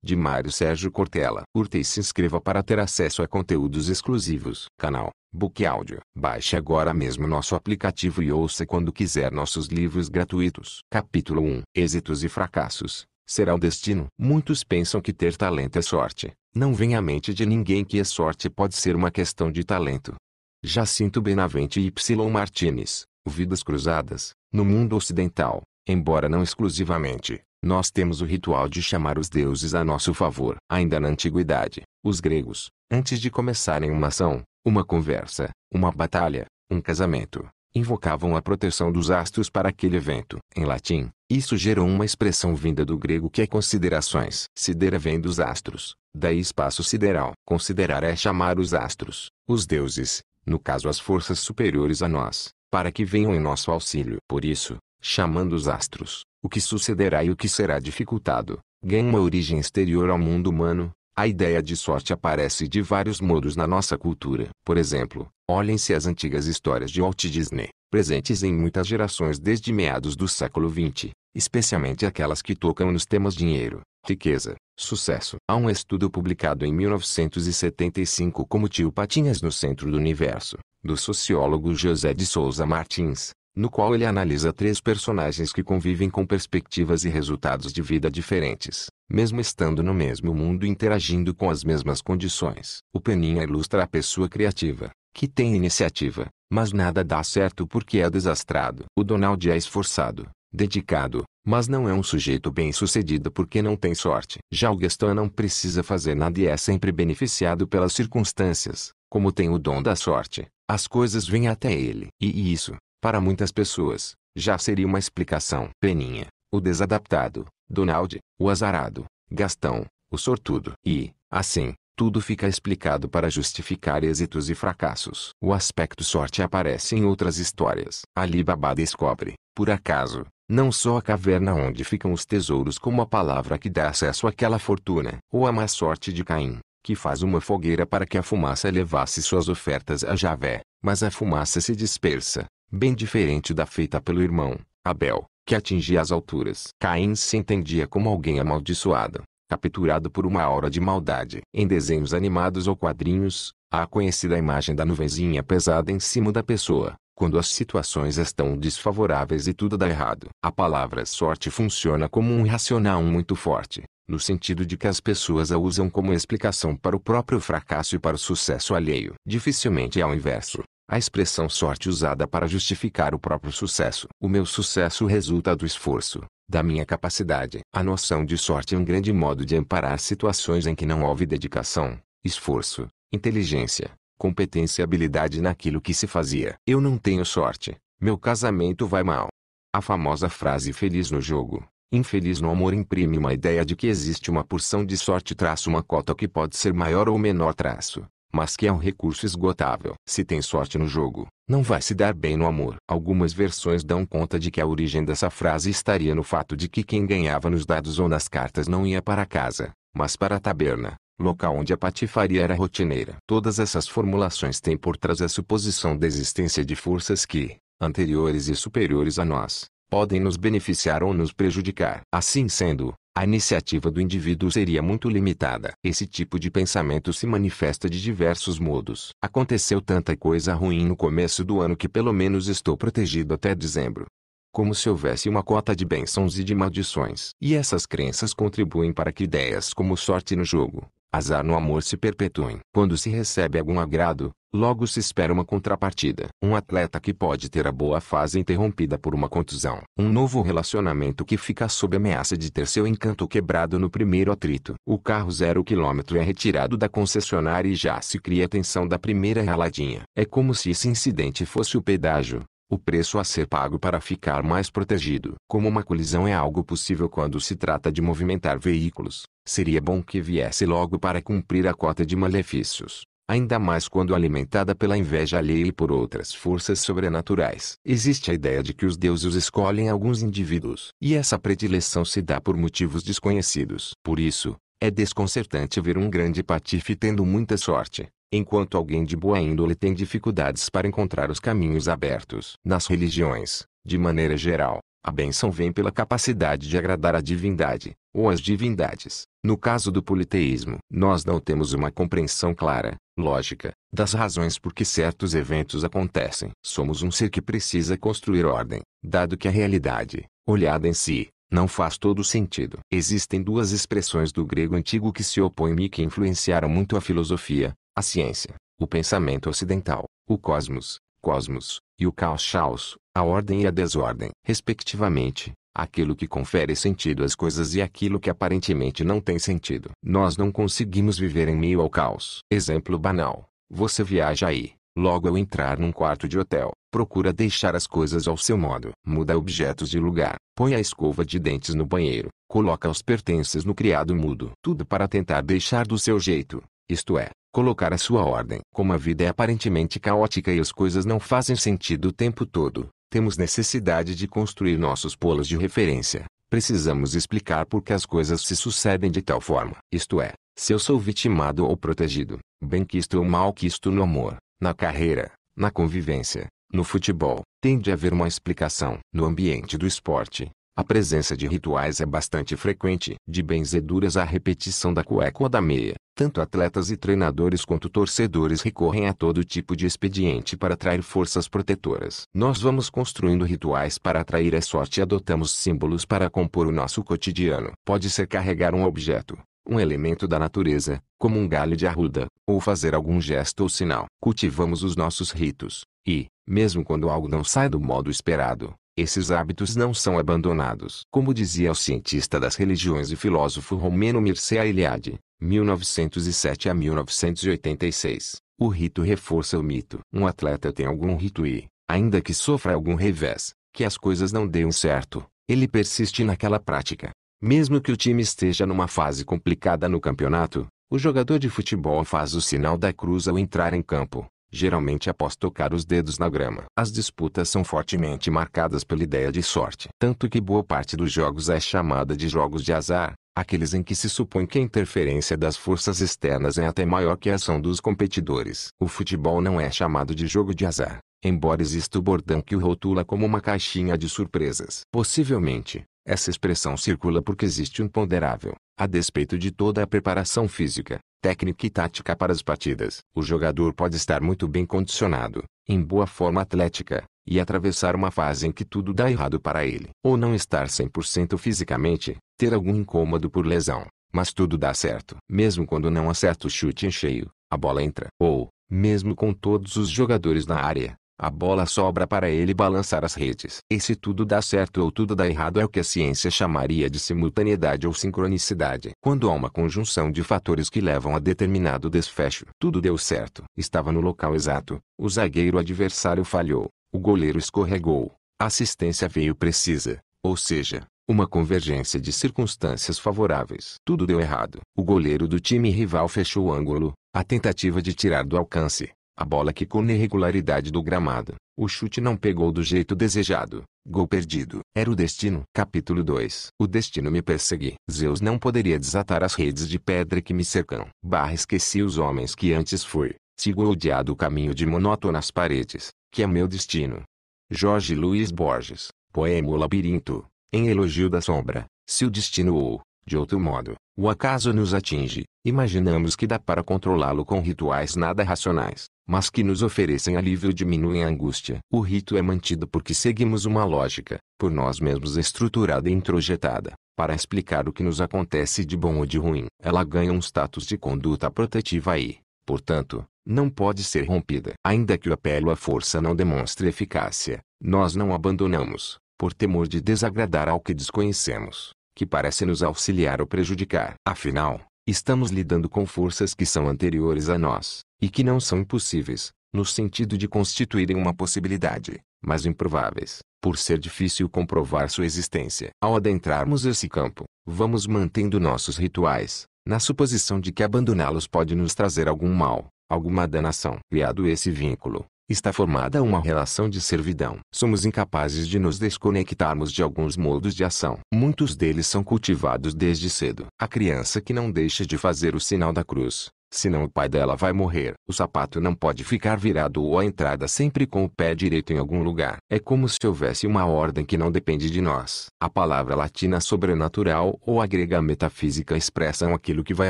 De 0.03 0.15
Mário 0.15 0.51
Sérgio 0.51 0.91
Cortella. 0.91 1.43
Curta 1.55 1.77
e 1.77 1.83
se 1.83 1.99
inscreva 1.99 2.41
para 2.41 2.63
ter 2.63 2.79
acesso 2.79 3.21
a 3.21 3.27
conteúdos 3.27 3.89
exclusivos. 3.89 4.65
Canal 4.75 5.11
Book 5.31 5.63
Áudio. 5.63 5.99
Baixe 6.17 6.57
agora 6.57 6.95
mesmo 6.95 7.27
nosso 7.27 7.53
aplicativo 7.53 8.23
e 8.23 8.31
ouça 8.31 8.65
quando 8.65 8.91
quiser 8.91 9.31
nossos 9.31 9.67
livros 9.67 10.09
gratuitos. 10.09 10.79
Capítulo 10.89 11.43
1. 11.43 11.61
Êxitos 11.75 12.23
e 12.23 12.27
fracassos. 12.27 13.05
Será 13.23 13.53
o 13.53 13.59
destino? 13.59 14.07
Muitos 14.17 14.63
pensam 14.63 14.99
que 14.99 15.13
ter 15.13 15.37
talento 15.37 15.77
é 15.77 15.83
sorte. 15.83 16.33
Não 16.55 16.73
vem 16.73 16.95
à 16.95 17.01
mente 17.03 17.35
de 17.35 17.45
ninguém 17.45 17.85
que 17.85 17.99
a 17.99 18.03
sorte 18.03 18.49
pode 18.49 18.75
ser 18.75 18.95
uma 18.95 19.11
questão 19.11 19.51
de 19.51 19.63
talento. 19.63 20.15
Jacinto 20.63 21.21
Benavente 21.21 21.79
e 21.79 21.85
Y. 21.85 22.31
Martinez. 22.31 23.05
Vidas 23.27 23.61
Cruzadas. 23.61 24.31
No 24.51 24.65
mundo 24.65 24.95
ocidental, 24.95 25.61
embora 25.87 26.27
não 26.27 26.41
exclusivamente, 26.41 27.43
nós 27.63 27.89
temos 27.89 28.21
o 28.21 28.25
ritual 28.25 28.69
de 28.69 28.81
chamar 28.81 29.17
os 29.17 29.29
deuses 29.29 29.73
a 29.73 29.83
nosso 29.83 30.13
favor. 30.13 30.57
Ainda 30.69 30.99
na 30.99 31.09
antiguidade, 31.09 31.81
os 32.03 32.19
gregos, 32.19 32.69
antes 32.91 33.19
de 33.19 33.29
começarem 33.29 33.91
uma 33.91 34.07
ação, 34.07 34.43
uma 34.65 34.83
conversa, 34.83 35.49
uma 35.73 35.91
batalha, 35.91 36.45
um 36.69 36.79
casamento, 36.81 37.47
invocavam 37.73 38.35
a 38.35 38.41
proteção 38.41 38.91
dos 38.91 39.11
astros 39.11 39.49
para 39.49 39.69
aquele 39.69 39.97
evento. 39.97 40.39
Em 40.55 40.65
latim, 40.65 41.09
isso 41.29 41.57
gerou 41.57 41.87
uma 41.87 42.05
expressão 42.05 42.55
vinda 42.55 42.83
do 42.85 42.97
grego 42.97 43.29
que 43.29 43.41
é 43.41 43.47
considerações. 43.47 44.45
Sidera 44.57 44.97
vem 44.97 45.19
dos 45.19 45.39
astros, 45.39 45.95
daí 46.15 46.39
espaço 46.39 46.83
sideral. 46.83 47.33
Considerar 47.45 48.03
é 48.03 48.15
chamar 48.15 48.59
os 48.59 48.73
astros, 48.73 49.29
os 49.47 49.65
deuses, 49.65 50.21
no 50.45 50.59
caso 50.59 50.89
as 50.89 50.99
forças 50.99 51.39
superiores 51.39 52.01
a 52.01 52.07
nós, 52.07 52.49
para 52.71 52.91
que 52.91 53.05
venham 53.05 53.35
em 53.35 53.39
nosso 53.39 53.71
auxílio. 53.71 54.17
Por 54.27 54.43
isso, 54.45 54.77
chamando 55.07 55.53
os 55.53 55.69
astros, 55.69 56.25
o 56.43 56.49
que 56.49 56.59
sucederá 56.59 57.23
e 57.23 57.31
o 57.31 57.35
que 57.35 57.47
será 57.47 57.79
dificultado, 57.79 58.59
ganha 58.83 59.07
uma 59.07 59.21
origem 59.21 59.57
exterior 59.57 60.09
ao 60.09 60.17
mundo 60.17 60.47
humano. 60.47 60.91
A 61.15 61.25
ideia 61.25 61.63
de 61.63 61.77
sorte 61.77 62.11
aparece 62.11 62.67
de 62.67 62.81
vários 62.81 63.21
modos 63.21 63.55
na 63.55 63.65
nossa 63.65 63.97
cultura. 63.97 64.49
Por 64.65 64.77
exemplo, 64.77 65.27
olhem-se 65.49 65.93
as 65.93 66.05
antigas 66.05 66.45
histórias 66.45 66.91
de 66.91 67.01
Walt 67.01 67.25
Disney, 67.25 67.69
presentes 67.89 68.43
em 68.43 68.53
muitas 68.53 68.85
gerações 68.85 69.39
desde 69.39 69.71
meados 69.71 70.15
do 70.15 70.27
século 70.27 70.69
XX, 70.69 71.11
especialmente 71.33 72.05
aquelas 72.05 72.41
que 72.41 72.53
tocam 72.53 72.91
nos 72.91 73.05
temas 73.05 73.33
dinheiro, 73.33 73.79
riqueza, 74.05 74.55
sucesso. 74.77 75.37
Há 75.49 75.55
um 75.55 75.69
estudo 75.69 76.11
publicado 76.11 76.65
em 76.65 76.73
1975 76.73 78.45
como 78.45 78.67
Tio 78.67 78.91
Patinhas 78.91 79.41
no 79.41 79.53
Centro 79.53 79.89
do 79.89 79.97
Universo, 79.97 80.57
do 80.83 80.97
sociólogo 80.97 81.73
José 81.73 82.13
de 82.13 82.25
Souza 82.25 82.65
Martins, 82.65 83.31
no 83.57 83.71
qual 83.71 83.95
ele 83.95 84.05
analisa 84.05 84.53
três 84.53 84.79
personagens 84.79 85.51
que 85.51 85.63
convivem 85.63 86.11
com 86.11 86.23
perspectivas 86.23 87.03
e 87.03 87.09
resultados 87.09 87.73
de 87.73 87.81
vida 87.81 88.09
diferentes, 88.09 88.85
mesmo 89.09 89.41
estando 89.41 89.81
no 89.81 89.95
mesmo 89.95 90.31
mundo 90.31 90.63
e 90.63 90.69
interagindo 90.69 91.33
com 91.33 91.49
as 91.49 91.63
mesmas 91.63 91.99
condições. 91.99 92.77
O 92.93 93.01
Peninha 93.01 93.41
ilustra 93.41 93.83
a 93.83 93.87
pessoa 93.87 94.29
criativa, 94.29 94.91
que 95.11 95.27
tem 95.27 95.55
iniciativa, 95.55 96.27
mas 96.51 96.71
nada 96.71 97.03
dá 97.03 97.23
certo 97.23 97.65
porque 97.65 97.97
é 97.97 98.07
desastrado. 98.11 98.85
O 98.95 99.03
Donald 99.03 99.49
é 99.49 99.57
esforçado, 99.57 100.29
dedicado, 100.53 101.23
mas 101.43 101.67
não 101.67 101.89
é 101.89 101.93
um 101.93 102.03
sujeito 102.03 102.51
bem-sucedido 102.51 103.31
porque 103.31 103.63
não 103.63 103.75
tem 103.75 103.95
sorte. 103.95 104.37
Já 104.53 104.69
o 104.69 104.77
Gaston 104.77 105.15
não 105.15 105.27
precisa 105.27 105.81
fazer 105.81 106.15
nada 106.15 106.39
e 106.39 106.45
é 106.45 106.55
sempre 106.57 106.91
beneficiado 106.91 107.67
pelas 107.67 107.93
circunstâncias, 107.93 108.91
como 109.09 109.31
tem 109.31 109.49
o 109.49 109.57
dom 109.57 109.81
da 109.81 109.95
sorte. 109.95 110.45
As 110.69 110.85
coisas 110.85 111.27
vêm 111.27 111.47
até 111.47 111.73
ele. 111.73 112.09
E 112.21 112.53
isso, 112.53 112.75
para 113.01 113.21
muitas 113.21 113.51
pessoas, 113.51 114.15
já 114.35 114.57
seria 114.57 114.85
uma 114.85 114.99
explicação. 114.99 115.69
Peninha, 115.79 116.27
o 116.51 116.59
desadaptado, 116.59 117.45
Donald, 117.69 118.19
o 118.39 118.49
azarado, 118.49 119.05
Gastão, 119.29 119.85
o 120.11 120.17
sortudo. 120.17 120.73
E, 120.85 121.11
assim, 121.29 121.73
tudo 121.95 122.21
fica 122.21 122.47
explicado 122.47 123.09
para 123.09 123.29
justificar 123.29 124.03
êxitos 124.03 124.49
e 124.49 124.55
fracassos. 124.55 125.31
O 125.41 125.51
aspecto 125.51 126.03
sorte 126.03 126.41
aparece 126.41 126.95
em 126.95 127.03
outras 127.03 127.37
histórias. 127.37 128.01
Ali 128.15 128.43
Babá 128.43 128.73
descobre, 128.73 129.33
por 129.55 129.69
acaso, 129.69 130.23
não 130.47 130.71
só 130.71 130.97
a 130.97 131.01
caverna 131.01 131.53
onde 131.53 131.83
ficam 131.83 132.13
os 132.13 132.23
tesouros 132.23 132.77
como 132.77 133.01
a 133.01 133.05
palavra 133.05 133.57
que 133.57 133.69
dá 133.69 133.89
acesso 133.89 134.27
àquela 134.27 134.59
fortuna, 134.59 135.17
ou 135.31 135.47
a 135.47 135.51
má 135.51 135.67
sorte 135.67 136.13
de 136.13 136.23
Caim, 136.23 136.59
que 136.83 136.95
faz 136.95 137.21
uma 137.21 137.41
fogueira 137.41 137.85
para 137.85 138.05
que 138.05 138.17
a 138.17 138.23
fumaça 138.23 138.69
levasse 138.69 139.21
suas 139.21 139.49
ofertas 139.49 140.03
a 140.03 140.15
Javé, 140.15 140.61
mas 140.81 141.03
a 141.03 141.11
fumaça 141.11 141.59
se 141.59 141.75
dispersa, 141.75 142.45
bem 142.71 142.93
diferente 142.93 143.53
da 143.53 143.65
feita 143.65 144.01
pelo 144.01 144.21
irmão, 144.21 144.57
Abel, 144.85 145.25
que 145.45 145.55
atingia 145.55 146.01
as 146.01 146.11
alturas. 146.11 146.69
Caim 146.79 147.15
se 147.15 147.37
entendia 147.37 147.87
como 147.87 148.09
alguém 148.09 148.39
amaldiçoado, 148.39 149.23
capturado 149.49 150.11
por 150.11 150.25
uma 150.25 150.43
aura 150.43 150.69
de 150.69 150.79
maldade. 150.79 151.41
Em 151.53 151.65
desenhos 151.65 152.13
animados 152.13 152.67
ou 152.67 152.75
quadrinhos, 152.75 153.53
há 153.71 153.83
a 153.83 153.87
conhecida 153.87 154.37
imagem 154.37 154.75
da 154.75 154.85
nuvenzinha 154.85 155.41
pesada 155.41 155.91
em 155.91 155.99
cima 155.99 156.31
da 156.31 156.43
pessoa, 156.43 156.95
quando 157.15 157.39
as 157.39 157.47
situações 157.47 158.17
estão 158.17 158.57
desfavoráveis 158.57 159.47
e 159.47 159.53
tudo 159.53 159.77
dá 159.77 159.87
errado. 159.87 160.27
A 160.43 160.51
palavra 160.51 161.05
sorte 161.05 161.49
funciona 161.49 162.09
como 162.09 162.33
um 162.33 162.45
racional 162.45 163.01
muito 163.01 163.35
forte, 163.35 163.83
no 164.07 164.19
sentido 164.19 164.65
de 164.65 164.77
que 164.77 164.87
as 164.87 164.99
pessoas 164.99 165.51
a 165.51 165.57
usam 165.57 165.89
como 165.89 166.13
explicação 166.13 166.75
para 166.75 166.95
o 166.95 166.99
próprio 166.99 167.39
fracasso 167.39 167.95
e 167.95 167.99
para 167.99 168.15
o 168.15 168.19
sucesso 168.19 168.75
alheio. 168.75 169.15
Dificilmente 169.25 169.99
é 169.99 170.03
ao 170.03 170.13
inverso. 170.13 170.61
A 170.89 170.97
expressão 170.97 171.49
sorte 171.49 171.89
usada 171.89 172.25
para 172.25 172.47
justificar 172.47 173.13
o 173.13 173.19
próprio 173.19 173.51
sucesso. 173.51 174.07
O 174.21 174.29
meu 174.29 174.45
sucesso 174.45 175.05
resulta 175.05 175.53
do 175.53 175.65
esforço, 175.65 176.23
da 176.49 176.63
minha 176.63 176.85
capacidade. 176.85 177.59
A 177.73 177.83
noção 177.83 178.23
de 178.23 178.37
sorte 178.37 178.73
é 178.73 178.77
um 178.77 178.85
grande 178.85 179.11
modo 179.11 179.45
de 179.45 179.57
amparar 179.57 179.99
situações 179.99 180.65
em 180.65 180.73
que 180.73 180.85
não 180.85 181.03
houve 181.03 181.25
dedicação, 181.25 181.99
esforço, 182.23 182.87
inteligência, 183.11 183.91
competência 184.17 184.81
e 184.81 184.83
habilidade 184.83 185.41
naquilo 185.41 185.81
que 185.81 185.93
se 185.93 186.07
fazia. 186.07 186.55
Eu 186.65 186.79
não 186.79 186.97
tenho 186.97 187.25
sorte, 187.25 187.75
meu 187.99 188.17
casamento 188.17 188.87
vai 188.87 189.03
mal. 189.03 189.27
A 189.75 189.81
famosa 189.81 190.29
frase 190.29 190.71
feliz 190.71 191.11
no 191.11 191.19
jogo, 191.19 191.67
infeliz 191.91 192.39
no 192.39 192.49
amor 192.49 192.73
imprime 192.73 193.17
uma 193.17 193.33
ideia 193.33 193.65
de 193.65 193.75
que 193.75 193.87
existe 193.87 194.31
uma 194.31 194.43
porção 194.43 194.85
de 194.85 194.95
sorte 194.95 195.35
traço 195.35 195.69
uma 195.69 195.83
cota 195.83 196.15
que 196.15 196.29
pode 196.29 196.55
ser 196.55 196.73
maior 196.73 197.09
ou 197.09 197.17
menor 197.19 197.53
traço 197.53 198.07
mas 198.37 198.55
que 198.55 198.67
é 198.67 198.71
um 198.71 198.77
recurso 198.77 199.25
esgotável. 199.25 199.95
Se 200.07 200.23
tem 200.23 200.43
sorte 200.43 200.77
no 200.77 200.85
jogo, 200.85 201.27
não 201.49 201.63
vai 201.63 201.81
se 201.81 201.95
dar 201.95 202.13
bem 202.13 202.37
no 202.37 202.45
amor. 202.45 202.75
Algumas 202.87 203.33
versões 203.33 203.83
dão 203.83 204.05
conta 204.05 204.37
de 204.37 204.51
que 204.51 204.61
a 204.61 204.67
origem 204.67 205.03
dessa 205.03 205.31
frase 205.31 205.71
estaria 205.71 206.13
no 206.13 206.21
fato 206.21 206.55
de 206.55 206.69
que 206.69 206.83
quem 206.83 207.03
ganhava 207.03 207.49
nos 207.49 207.65
dados 207.65 207.97
ou 207.97 208.07
nas 208.07 208.27
cartas 208.27 208.67
não 208.67 208.85
ia 208.85 209.01
para 209.01 209.25
casa, 209.25 209.71
mas 209.91 210.15
para 210.15 210.35
a 210.35 210.39
taberna, 210.39 210.97
local 211.19 211.57
onde 211.57 211.73
a 211.73 211.77
patifaria 211.77 212.43
era 212.43 212.53
rotineira. 212.53 213.15
Todas 213.25 213.57
essas 213.57 213.87
formulações 213.87 214.61
têm 214.61 214.77
por 214.77 214.97
trás 214.97 215.19
a 215.19 215.27
suposição 215.27 215.97
da 215.97 216.05
existência 216.05 216.63
de 216.63 216.75
forças 216.75 217.25
que, 217.25 217.57
anteriores 217.81 218.49
e 218.49 218.55
superiores 218.55 219.17
a 219.17 219.25
nós, 219.25 219.65
podem 219.89 220.19
nos 220.19 220.37
beneficiar 220.37 221.01
ou 221.01 221.11
nos 221.11 221.33
prejudicar. 221.33 222.01
Assim 222.13 222.47
sendo, 222.47 222.93
a 223.17 223.23
iniciativa 223.23 223.89
do 223.89 223.99
indivíduo 223.99 224.51
seria 224.51 224.79
muito 224.79 225.09
limitada. 225.09 225.73
Esse 225.83 226.05
tipo 226.05 226.39
de 226.39 226.51
pensamento 226.51 227.11
se 227.11 227.25
manifesta 227.25 227.89
de 227.89 227.99
diversos 227.99 228.59
modos. 228.59 229.09
Aconteceu 229.19 229.81
tanta 229.81 230.15
coisa 230.15 230.53
ruim 230.53 230.85
no 230.85 230.95
começo 230.95 231.43
do 231.43 231.59
ano 231.59 231.75
que 231.75 231.89
pelo 231.89 232.13
menos 232.13 232.47
estou 232.47 232.77
protegido 232.77 233.33
até 233.33 233.55
dezembro. 233.55 234.05
Como 234.51 234.75
se 234.75 234.87
houvesse 234.87 235.27
uma 235.27 235.41
cota 235.41 235.75
de 235.75 235.83
bênçãos 235.83 236.37
e 236.37 236.43
de 236.43 236.53
maldições. 236.53 237.31
E 237.41 237.55
essas 237.55 237.87
crenças 237.87 238.35
contribuem 238.35 238.93
para 238.93 239.11
que 239.11 239.23
ideias 239.23 239.73
como 239.73 239.97
sorte 239.97 240.35
no 240.35 240.45
jogo, 240.45 240.87
azar 241.11 241.43
no 241.43 241.55
amor 241.55 241.83
se 241.83 241.97
perpetuem. 241.97 242.59
Quando 242.73 242.97
se 242.97 243.09
recebe 243.09 243.59
algum 243.59 243.79
agrado, 243.79 244.31
Logo 244.53 244.87
se 244.87 244.99
espera 245.01 245.33
uma 245.33 245.43
contrapartida. 245.43 246.29
Um 246.41 246.55
atleta 246.55 247.01
que 247.01 247.13
pode 247.13 247.49
ter 247.49 247.67
a 247.67 247.71
boa 247.71 247.99
fase 247.99 248.39
interrompida 248.39 248.97
por 248.97 249.13
uma 249.13 249.27
contusão. 249.27 249.83
Um 249.99 250.07
novo 250.09 250.41
relacionamento 250.41 251.25
que 251.25 251.35
fica 251.35 251.67
sob 251.67 251.97
ameaça 251.97 252.37
de 252.37 252.49
ter 252.49 252.65
seu 252.65 252.87
encanto 252.87 253.27
quebrado 253.27 253.77
no 253.77 253.89
primeiro 253.89 254.31
atrito. 254.31 254.73
O 254.87 254.97
carro 254.97 255.29
zero 255.29 255.65
quilômetro 255.65 256.17
é 256.17 256.23
retirado 256.23 256.77
da 256.77 256.87
concessionária 256.87 257.69
e 257.69 257.75
já 257.75 257.99
se 258.01 258.19
cria 258.19 258.45
a 258.45 258.49
tensão 258.49 258.87
da 258.87 258.97
primeira 258.97 259.43
raladinha. 259.43 260.03
É 260.15 260.23
como 260.23 260.55
se 260.55 260.69
esse 260.69 260.87
incidente 260.87 261.45
fosse 261.45 261.77
o 261.77 261.81
pedágio. 261.81 262.41
O 262.69 262.77
preço 262.77 263.17
a 263.17 263.23
ser 263.23 263.47
pago 263.47 263.79
para 263.79 264.01
ficar 264.01 264.43
mais 264.43 264.69
protegido. 264.69 265.35
Como 265.47 265.67
uma 265.67 265.83
colisão 265.83 266.27
é 266.27 266.33
algo 266.33 266.63
possível 266.63 267.07
quando 267.09 267.39
se 267.39 267.55
trata 267.55 267.91
de 267.91 268.01
movimentar 268.01 268.59
veículos, 268.59 269.23
seria 269.45 269.79
bom 269.79 270.03
que 270.03 270.19
viesse 270.19 270.65
logo 270.65 270.99
para 270.99 271.21
cumprir 271.21 271.67
a 271.67 271.73
cota 271.73 272.05
de 272.05 272.15
malefícios 272.15 273.03
ainda 273.27 273.59
mais 273.59 273.87
quando 273.87 274.15
alimentada 274.15 274.73
pela 274.73 274.97
inveja 274.97 275.37
alheia 275.37 275.67
e 275.67 275.71
por 275.71 275.91
outras 275.91 276.33
forças 276.33 276.79
sobrenaturais. 276.79 277.77
Existe 277.83 278.31
a 278.31 278.33
ideia 278.33 278.63
de 278.63 278.73
que 278.73 278.85
os 278.85 278.95
deuses 278.95 279.35
escolhem 279.35 279.89
alguns 279.89 280.23
indivíduos, 280.23 280.93
e 281.01 281.13
essa 281.13 281.37
predileção 281.37 282.05
se 282.05 282.21
dá 282.21 282.39
por 282.39 282.55
motivos 282.55 283.03
desconhecidos. 283.03 283.91
Por 284.01 284.19
isso, 284.19 284.55
é 284.79 284.89
desconcertante 284.89 285.81
ver 285.81 285.97
um 285.97 286.09
grande 286.09 286.41
patife 286.41 286.95
tendo 286.95 287.25
muita 287.25 287.57
sorte, 287.57 288.07
enquanto 288.31 288.77
alguém 288.77 289.05
de 289.05 289.15
boa 289.15 289.39
índole 289.39 289.75
tem 289.75 289.93
dificuldades 289.93 290.69
para 290.69 290.87
encontrar 290.87 291.31
os 291.31 291.39
caminhos 291.39 291.87
abertos. 291.87 292.53
Nas 292.65 292.87
religiões, 292.87 293.63
de 293.85 293.97
maneira 293.97 294.35
geral, 294.35 294.79
A 295.07 295.11
benção 295.11 295.49
vem 295.49 295.71
pela 295.71 295.89
capacidade 295.89 296.67
de 296.67 296.77
agradar 296.77 297.15
a 297.15 297.21
divindade, 297.21 297.93
ou 298.13 298.29
as 298.29 298.41
divindades. 298.41 299.21
No 299.41 299.57
caso 299.57 299.89
do 299.89 300.03
politeísmo, 300.03 300.79
nós 300.91 301.23
não 301.23 301.39
temos 301.39 301.71
uma 301.71 301.89
compreensão 301.89 302.53
clara, 302.53 302.97
lógica, 303.17 303.71
das 303.89 304.11
razões 304.11 304.59
por 304.59 304.73
que 304.73 304.83
certos 304.83 305.33
eventos 305.33 305.85
acontecem. 305.85 306.51
Somos 306.61 307.03
um 307.03 307.09
ser 307.09 307.29
que 307.29 307.41
precisa 307.41 307.97
construir 307.97 308.45
ordem, 308.45 308.81
dado 309.01 309.37
que 309.37 309.47
a 309.47 309.51
realidade, 309.51 310.25
olhada 310.45 310.89
em 310.89 310.93
si, 310.93 311.29
não 311.49 311.69
faz 311.69 311.97
todo 311.97 312.21
sentido. 312.21 312.79
Existem 312.91 313.41
duas 313.41 313.71
expressões 313.71 314.33
do 314.33 314.45
grego 314.45 314.75
antigo 314.75 315.13
que 315.13 315.23
se 315.23 315.39
opõem 315.39 315.85
e 315.85 315.87
que 315.87 316.03
influenciaram 316.03 316.67
muito 316.67 316.97
a 316.97 317.01
filosofia, 317.01 317.73
a 317.97 318.01
ciência, 318.03 318.53
o 318.79 318.85
pensamento 318.85 319.49
ocidental, 319.49 320.05
o 320.29 320.37
cosmos, 320.37 320.99
cosmos, 321.19 321.79
e 321.99 322.05
o 322.05 322.11
caos 322.11 322.43
chaos, 322.43 322.95
a 323.11 323.23
ordem 323.23 323.63
e 323.63 323.67
a 323.67 323.71
desordem, 323.71 324.29
respectivamente, 324.45 325.51
aquilo 325.73 326.15
que 326.15 326.27
confere 326.27 326.75
sentido 326.75 327.23
às 327.23 327.33
coisas 327.33 327.73
e 327.73 327.81
aquilo 327.81 328.19
que 328.19 328.29
aparentemente 328.29 329.03
não 329.03 329.19
tem 329.19 329.39
sentido. 329.39 329.89
Nós 330.05 330.37
não 330.37 330.51
conseguimos 330.51 331.17
viver 331.17 331.47
em 331.47 331.57
meio 331.57 331.81
ao 331.81 331.89
caos. 331.89 332.41
Exemplo 332.51 332.99
banal. 332.99 333.49
Você 333.67 334.03
viaja 334.03 334.47
aí, 334.47 334.73
logo 334.95 335.27
ao 335.27 335.35
entrar 335.35 335.79
num 335.79 335.91
quarto 335.91 336.27
de 336.27 336.37
hotel, 336.37 336.73
procura 336.91 337.33
deixar 337.33 337.75
as 337.75 337.87
coisas 337.87 338.27
ao 338.27 338.37
seu 338.37 338.59
modo. 338.59 338.91
Muda 339.03 339.35
objetos 339.35 339.89
de 339.89 339.99
lugar, 339.99 340.35
põe 340.55 340.75
a 340.75 340.79
escova 340.79 341.25
de 341.25 341.39
dentes 341.39 341.73
no 341.73 341.83
banheiro, 341.83 342.29
coloca 342.47 342.87
os 342.87 343.01
pertences 343.01 343.65
no 343.65 343.73
criado 343.73 344.15
mudo. 344.15 344.51
Tudo 344.63 344.85
para 344.85 345.07
tentar 345.07 345.41
deixar 345.41 345.87
do 345.87 345.97
seu 345.97 346.19
jeito, 346.19 346.63
isto 346.89 347.17
é, 347.17 347.29
colocar 347.51 347.93
a 347.93 347.97
sua 347.97 348.23
ordem. 348.23 348.59
Como 348.73 348.93
a 348.93 348.97
vida 348.97 349.23
é 349.23 349.27
aparentemente 349.27 349.99
caótica 349.99 350.53
e 350.53 350.59
as 350.59 350.71
coisas 350.71 351.05
não 351.05 351.19
fazem 351.19 351.55
sentido 351.55 352.09
o 352.09 352.13
tempo 352.13 352.45
todo, 352.45 352.89
temos 353.09 353.37
necessidade 353.37 354.15
de 354.15 354.27
construir 354.27 354.77
nossos 354.77 355.15
polos 355.15 355.47
de 355.47 355.57
referência. 355.57 356.25
Precisamos 356.49 357.15
explicar 357.15 357.65
por 357.65 357.81
que 357.81 357.91
as 357.91 358.05
coisas 358.05 358.41
se 358.41 358.55
sucedem 358.55 359.11
de 359.11 359.21
tal 359.21 359.41
forma. 359.41 359.77
Isto 359.91 360.21
é, 360.21 360.33
se 360.57 360.73
eu 360.73 360.79
sou 360.79 360.99
vitimado 360.99 361.65
ou 361.65 361.75
protegido, 361.75 362.39
bem 362.63 362.85
quisto 362.85 363.19
ou 363.19 363.25
mal 363.25 363.53
quisto 363.53 363.91
no 363.91 364.03
amor, 364.03 364.37
na 364.59 364.73
carreira, 364.73 365.31
na 365.55 365.69
convivência, 365.69 366.47
no 366.71 366.83
futebol, 366.83 367.41
tem 367.61 367.79
de 367.79 367.91
haver 367.91 368.13
uma 368.13 368.27
explicação. 368.27 368.99
No 369.13 369.25
ambiente 369.25 369.77
do 369.77 369.87
esporte, 369.87 370.49
a 370.77 370.83
presença 370.83 371.35
de 371.35 371.47
rituais 371.47 371.99
é 371.99 372.05
bastante 372.05 372.55
frequente, 372.55 373.15
de 373.27 373.41
benzeduras 373.41 374.15
à 374.15 374.23
repetição 374.23 374.93
da 374.93 375.03
cueca 375.03 375.41
ou 375.41 375.49
da 375.49 375.59
meia. 375.59 375.95
Tanto 376.15 376.39
atletas 376.39 376.91
e 376.91 376.95
treinadores 376.95 377.65
quanto 377.65 377.89
torcedores 377.89 378.61
recorrem 378.61 379.07
a 379.07 379.13
todo 379.13 379.43
tipo 379.43 379.75
de 379.75 379.87
expediente 379.87 380.55
para 380.55 380.75
atrair 380.75 381.01
forças 381.01 381.47
protetoras. 381.47 382.25
Nós 382.31 382.61
vamos 382.61 382.91
construindo 382.91 383.43
rituais 383.43 383.97
para 383.97 384.21
atrair 384.21 384.55
a 384.55 384.61
sorte 384.61 384.99
e 384.99 385.01
adotamos 385.01 385.49
símbolos 385.49 386.05
para 386.05 386.29
compor 386.29 386.67
o 386.67 386.71
nosso 386.71 387.03
cotidiano. 387.03 387.71
Pode 387.83 388.07
ser 388.11 388.27
carregar 388.27 388.75
um 388.75 388.83
objeto, 388.83 389.35
um 389.67 389.79
elemento 389.79 390.27
da 390.27 390.37
natureza, 390.37 391.01
como 391.17 391.39
um 391.39 391.47
galho 391.47 391.75
de 391.75 391.87
arruda, 391.87 392.27
ou 392.45 392.61
fazer 392.61 392.93
algum 392.93 393.19
gesto 393.19 393.61
ou 393.61 393.69
sinal. 393.69 394.05
Cultivamos 394.21 394.83
os 394.83 394.95
nossos 394.95 395.31
ritos, 395.31 395.85
e, 396.07 396.27
mesmo 396.47 396.83
quando 396.83 397.09
algo 397.09 397.27
não 397.27 397.43
sai 397.43 397.67
do 397.67 397.79
modo 397.79 398.11
esperado, 398.11 398.75
esses 398.97 399.29
hábitos 399.29 399.75
não 399.75 399.93
são 399.93 400.17
abandonados. 400.17 401.01
Como 401.11 401.31
dizia 401.31 401.71
o 401.71 401.75
cientista 401.75 402.39
das 402.39 402.55
religiões 402.55 403.11
e 403.11 403.15
filósofo 403.15 403.75
romeno 403.75 404.19
Mircea 404.19 404.65
Eliade, 404.65 405.19
1907 405.39 406.67
a 406.67 406.73
1986, 406.73 408.37
o 408.59 408.67
rito 408.67 409.03
reforça 409.03 409.59
o 409.59 409.61
mito. 409.61 409.99
Um 410.11 410.25
atleta 410.25 410.73
tem 410.73 410.87
algum 410.87 411.15
rito 411.15 411.45
e, 411.45 411.67
ainda 411.87 412.19
que 412.19 412.33
sofra 412.33 412.73
algum 412.73 412.95
revés, 412.95 413.53
que 413.71 413.83
as 413.83 413.95
coisas 413.95 414.31
não 414.31 414.47
deem 414.47 414.71
certo, 414.71 415.23
ele 415.47 415.67
persiste 415.67 416.23
naquela 416.23 416.59
prática. 416.59 417.11
Mesmo 417.39 417.79
que 417.79 417.91
o 417.91 417.97
time 417.97 418.23
esteja 418.23 418.65
numa 418.65 418.87
fase 418.87 419.23
complicada 419.23 419.87
no 419.87 420.01
campeonato, 420.01 420.65
o 420.89 420.97
jogador 420.97 421.37
de 421.37 421.49
futebol 421.49 422.03
faz 422.03 422.33
o 422.33 422.41
sinal 422.41 422.75
da 422.75 422.91
cruz 422.91 423.27
ao 423.27 423.37
entrar 423.37 423.75
em 423.75 423.83
campo 423.83 424.27
geralmente 424.51 425.09
após 425.09 425.35
tocar 425.35 425.73
os 425.73 425.85
dedos 425.85 426.17
na 426.17 426.29
grama. 426.29 426.65
As 426.77 426.91
disputas 426.91 427.49
são 427.49 427.63
fortemente 427.63 428.31
marcadas 428.31 428.83
pela 428.83 429.03
ideia 429.03 429.31
de 429.31 429.43
sorte. 429.43 429.89
Tanto 429.99 430.29
que 430.29 430.41
boa 430.41 430.63
parte 430.63 430.95
dos 430.95 431.11
jogos 431.11 431.49
é 431.49 431.59
chamada 431.59 432.15
de 432.15 432.27
jogos 432.27 432.63
de 432.63 432.73
azar, 432.73 433.13
aqueles 433.35 433.73
em 433.73 433.83
que 433.83 433.95
se 433.95 434.09
supõe 434.09 434.45
que 434.45 434.57
a 434.57 434.61
interferência 434.61 435.37
das 435.37 435.55
forças 435.55 436.01
externas 436.01 436.57
é 436.57 436.65
até 436.65 436.85
maior 436.85 437.17
que 437.17 437.29
a 437.29 437.35
ação 437.35 437.61
dos 437.61 437.79
competidores. 437.79 438.69
O 438.79 438.87
futebol 438.87 439.41
não 439.41 439.61
é 439.61 439.69
chamado 439.69 440.15
de 440.15 440.25
jogo 440.25 440.55
de 440.55 440.65
azar, 440.65 440.99
embora 441.23 441.61
exista 441.61 441.99
o 441.99 442.01
bordão 442.01 442.41
que 442.41 442.55
o 442.55 442.59
rotula 442.59 443.05
como 443.05 443.25
uma 443.25 443.41
caixinha 443.41 443.97
de 443.97 444.09
surpresas. 444.09 444.81
Possivelmente, 444.91 445.83
essa 446.05 446.29
expressão 446.29 446.77
circula 446.77 447.21
porque 447.21 447.45
existe 447.45 447.83
um 447.83 447.87
ponderável, 447.87 448.55
a 448.79 448.87
despeito 448.87 449.37
de 449.37 449.51
toda 449.51 449.83
a 449.83 449.87
preparação 449.87 450.47
física, 450.47 450.99
técnica 451.21 451.65
e 451.65 451.69
tática 451.69 452.15
para 452.15 452.31
as 452.31 452.41
partidas. 452.41 452.99
O 453.15 453.21
jogador 453.21 453.73
pode 453.73 453.95
estar 453.95 454.21
muito 454.21 454.47
bem 454.47 454.65
condicionado, 454.65 455.43
em 455.67 455.81
boa 455.81 456.07
forma 456.07 456.41
atlética, 456.41 457.03
e 457.25 457.39
atravessar 457.39 457.95
uma 457.95 458.11
fase 458.11 458.47
em 458.47 458.51
que 458.51 458.63
tudo 458.63 458.93
dá 458.93 459.11
errado 459.11 459.39
para 459.39 459.65
ele. 459.65 459.89
Ou 460.03 460.15
não 460.15 460.33
estar 460.33 460.67
100% 460.67 461.37
fisicamente, 461.37 462.15
ter 462.37 462.53
algum 462.53 462.75
incômodo 462.75 463.29
por 463.29 463.45
lesão, 463.45 463.85
mas 464.13 464.31
tudo 464.31 464.57
dá 464.57 464.73
certo. 464.73 465.17
Mesmo 465.29 465.65
quando 465.65 465.91
não 465.91 466.09
acerta 466.09 466.47
o 466.47 466.49
chute 466.49 466.85
em 466.85 466.91
cheio, 466.91 467.29
a 467.51 467.57
bola 467.57 467.83
entra. 467.83 468.07
Ou, 468.19 468.49
mesmo 468.69 469.15
com 469.15 469.33
todos 469.33 469.75
os 469.75 469.89
jogadores 469.89 470.45
na 470.45 470.61
área, 470.61 470.95
a 471.19 471.31
bola 471.31 471.65
sobra 471.65 472.05
para 472.05 472.29
ele 472.29 472.53
balançar 472.53 473.03
as 473.03 473.15
redes. 473.15 473.57
E 473.71 473.79
se 473.79 473.95
tudo 473.95 474.23
dá 474.23 474.39
certo 474.39 474.83
ou 474.83 474.91
tudo 474.91 475.15
dá 475.15 475.27
errado 475.27 475.59
é 475.59 475.65
o 475.65 475.69
que 475.69 475.79
a 475.79 475.83
ciência 475.83 476.29
chamaria 476.29 476.87
de 476.89 476.99
simultaneidade 476.99 477.87
ou 477.87 477.93
sincronicidade. 477.93 478.91
Quando 479.01 479.27
há 479.27 479.33
uma 479.33 479.49
conjunção 479.49 480.11
de 480.11 480.21
fatores 480.21 480.69
que 480.69 480.79
levam 480.79 481.15
a 481.15 481.19
determinado 481.19 481.89
desfecho. 481.89 482.45
Tudo 482.59 482.79
deu 482.79 482.97
certo. 482.99 483.43
Estava 483.57 483.91
no 483.91 483.99
local 483.99 484.35
exato. 484.35 484.79
O 484.95 485.09
zagueiro 485.09 485.57
adversário 485.57 486.23
falhou. 486.23 486.69
O 486.93 486.99
goleiro 486.99 487.39
escorregou. 487.39 488.13
A 488.39 488.45
assistência 488.45 489.09
veio 489.09 489.33
precisa. 489.33 489.99
Ou 490.23 490.37
seja, 490.37 490.85
uma 491.07 491.25
convergência 491.25 491.99
de 491.99 492.11
circunstâncias 492.11 492.99
favoráveis. 492.99 493.77
Tudo 493.83 494.05
deu 494.05 494.19
errado. 494.19 494.59
O 494.75 494.83
goleiro 494.83 495.27
do 495.27 495.39
time 495.39 495.71
rival 495.71 496.07
fechou 496.07 496.45
o 496.45 496.53
ângulo. 496.53 496.93
A 497.11 497.23
tentativa 497.23 497.81
de 497.81 497.93
tirar 497.95 498.23
do 498.23 498.37
alcance 498.37 498.91
a 499.19 499.25
bola 499.25 499.51
quicou 499.51 499.81
na 499.81 499.93
irregularidade 499.93 500.71
do 500.71 500.83
gramado. 500.83 501.33
O 501.57 501.67
chute 501.67 501.99
não 501.99 502.15
pegou 502.15 502.51
do 502.51 502.61
jeito 502.61 502.95
desejado. 502.95 503.63
Gol 503.89 504.07
perdido. 504.07 504.59
Era 504.75 504.91
o 504.91 504.95
destino. 504.95 505.41
Capítulo 505.51 506.03
2. 506.03 506.49
O 506.61 506.67
destino 506.67 507.09
me 507.09 507.23
persegui. 507.23 507.73
Zeus 507.91 508.21
não 508.21 508.37
poderia 508.37 508.77
desatar 508.77 509.23
as 509.23 509.33
redes 509.33 509.67
de 509.67 509.79
pedra 509.79 510.21
que 510.21 510.35
me 510.35 510.45
cercam. 510.45 510.87
Barra 511.03 511.33
esqueci 511.33 511.81
os 511.81 511.97
homens 511.97 512.35
que 512.35 512.53
antes 512.53 512.83
fui. 512.83 513.15
Sigo 513.39 513.63
o 513.63 513.71
odiado 513.71 514.15
caminho 514.15 514.53
de 514.53 514.67
monótonas 514.67 515.31
paredes, 515.31 515.89
que 516.11 516.21
é 516.21 516.27
meu 516.27 516.47
destino. 516.47 517.01
Jorge 517.49 517.95
Luiz 517.95 518.31
Borges. 518.31 518.89
Poema 519.11 519.49
O 519.49 519.55
Labirinto. 519.55 520.25
Em 520.53 520.67
elogio 520.67 521.09
da 521.09 521.21
sombra. 521.21 521.65
Se 521.89 522.05
o 522.05 522.11
destino 522.11 522.53
ou, 522.55 522.81
de 523.05 523.17
outro 523.17 523.39
modo, 523.39 523.73
o 523.97 524.09
acaso 524.09 524.53
nos 524.53 524.73
atinge, 524.73 525.23
imaginamos 525.43 526.15
que 526.15 526.27
dá 526.27 526.37
para 526.37 526.63
controlá-lo 526.63 527.25
com 527.25 527.41
rituais 527.41 527.95
nada 527.95 528.23
racionais 528.23 528.85
mas 529.07 529.29
que 529.29 529.41
nos 529.41 529.63
oferecem 529.63 530.17
alívio 530.17 530.49
e 530.49 530.53
diminuem 530.53 531.03
a 531.03 531.07
angústia. 531.07 531.59
O 531.71 531.79
rito 531.79 532.17
é 532.17 532.21
mantido 532.21 532.67
porque 532.67 532.93
seguimos 532.93 533.45
uma 533.45 533.63
lógica, 533.63 534.19
por 534.37 534.51
nós 534.51 534.81
mesmos 534.81 535.15
estruturada 535.15 535.89
e 535.89 535.93
introjetada, 535.93 536.73
para 536.95 537.15
explicar 537.15 537.69
o 537.69 537.73
que 537.73 537.81
nos 537.81 538.01
acontece 538.01 538.65
de 538.65 538.75
bom 538.75 538.97
ou 538.97 539.05
de 539.05 539.17
ruim. 539.17 539.45
Ela 539.61 539.83
ganha 539.83 540.11
um 540.11 540.19
status 540.19 540.65
de 540.65 540.77
conduta 540.77 541.31
protetiva 541.31 541.97
e, 541.97 542.17
portanto, 542.45 543.05
não 543.25 543.49
pode 543.49 543.83
ser 543.83 544.05
rompida. 544.05 544.53
Ainda 544.65 544.97
que 544.97 545.09
o 545.09 545.13
apelo 545.13 545.51
à 545.51 545.55
força 545.55 546.01
não 546.01 546.13
demonstre 546.13 546.67
eficácia, 546.67 547.39
nós 547.61 547.95
não 547.95 548.13
abandonamos, 548.13 548.97
por 549.17 549.33
temor 549.33 549.69
de 549.69 549.79
desagradar 549.79 550.49
ao 550.49 550.59
que 550.59 550.73
desconhecemos, 550.73 551.71
que 551.97 552.05
parece 552.05 552.45
nos 552.45 552.61
auxiliar 552.61 553.19
ou 553.21 553.25
prejudicar. 553.25 553.95
Afinal, 554.07 554.61
estamos 554.87 555.31
lidando 555.31 555.67
com 555.67 555.83
forças 555.83 556.35
que 556.35 556.45
são 556.45 556.67
anteriores 556.67 557.27
a 557.27 557.39
nós, 557.39 557.79
e 557.99 558.07
que 558.07 558.23
não 558.23 558.39
são 558.39 558.59
impossíveis, 558.59 559.31
no 559.51 559.65
sentido 559.65 560.15
de 560.15 560.27
constituírem 560.27 560.95
uma 560.95 561.11
possibilidade, 561.11 561.99
mas 562.23 562.45
improváveis, 562.45 563.23
por 563.41 563.57
ser 563.57 563.79
difícil 563.79 564.29
comprovar 564.29 564.91
sua 564.91 565.07
existência. 565.07 565.71
Ao 565.81 565.95
adentrarmos 565.95 566.67
esse 566.67 566.87
campo, 566.87 567.23
vamos 567.43 567.87
mantendo 567.87 568.39
nossos 568.39 568.77
rituais, 568.77 569.45
na 569.65 569.79
suposição 569.79 570.39
de 570.39 570.51
que 570.51 570.61
abandoná-los 570.61 571.25
pode 571.25 571.55
nos 571.55 571.73
trazer 571.73 572.07
algum 572.07 572.31
mal, 572.31 572.67
alguma 572.87 573.27
danação. 573.27 573.79
Criado 573.89 574.27
esse 574.27 574.51
vínculo, 574.51 575.03
está 575.29 575.51
formada 575.51 576.01
uma 576.01 576.21
relação 576.21 576.69
de 576.69 576.79
servidão. 576.79 577.39
Somos 577.53 577.85
incapazes 577.85 578.47
de 578.47 578.57
nos 578.57 578.79
desconectarmos 578.79 579.71
de 579.71 579.83
alguns 579.83 580.15
modos 580.15 580.55
de 580.55 580.63
ação. 580.63 580.99
Muitos 581.13 581.55
deles 581.55 581.85
são 581.87 582.03
cultivados 582.03 582.73
desde 582.73 583.09
cedo. 583.09 583.47
A 583.59 583.67
criança 583.67 584.21
que 584.21 584.31
não 584.31 584.49
deixa 584.49 584.85
de 584.85 584.97
fazer 584.97 585.35
o 585.35 585.39
sinal 585.39 585.73
da 585.73 585.83
cruz, 585.83 586.29
senão 586.51 586.83
o 586.83 586.89
pai 586.89 587.09
dela 587.09 587.35
vai 587.35 587.53
morrer. 587.53 587.93
O 588.07 588.13
sapato 588.13 588.59
não 588.59 588.73
pode 588.73 589.03
ficar 589.03 589.37
virado 589.37 589.83
ou 589.83 589.99
a 589.99 590.05
entrada 590.05 590.47
sempre 590.47 590.85
com 590.85 591.03
o 591.03 591.09
pé 591.09 591.35
direito 591.35 591.73
em 591.73 591.77
algum 591.77 592.03
lugar. 592.03 592.37
É 592.49 592.59
como 592.59 592.87
se 592.87 592.97
houvesse 593.05 593.45
uma 593.45 593.65
ordem 593.65 594.05
que 594.05 594.17
não 594.17 594.31
depende 594.31 594.69
de 594.69 594.81
nós. 594.81 595.27
A 595.41 595.49
palavra 595.49 595.95
latina 595.95 596.39
sobrenatural 596.39 597.37
ou 597.41 597.61
a 597.61 597.67
grega 597.67 598.01
metafísica 598.01 598.77
expressam 598.77 599.33
aquilo 599.33 599.63
que 599.63 599.73
vai 599.73 599.89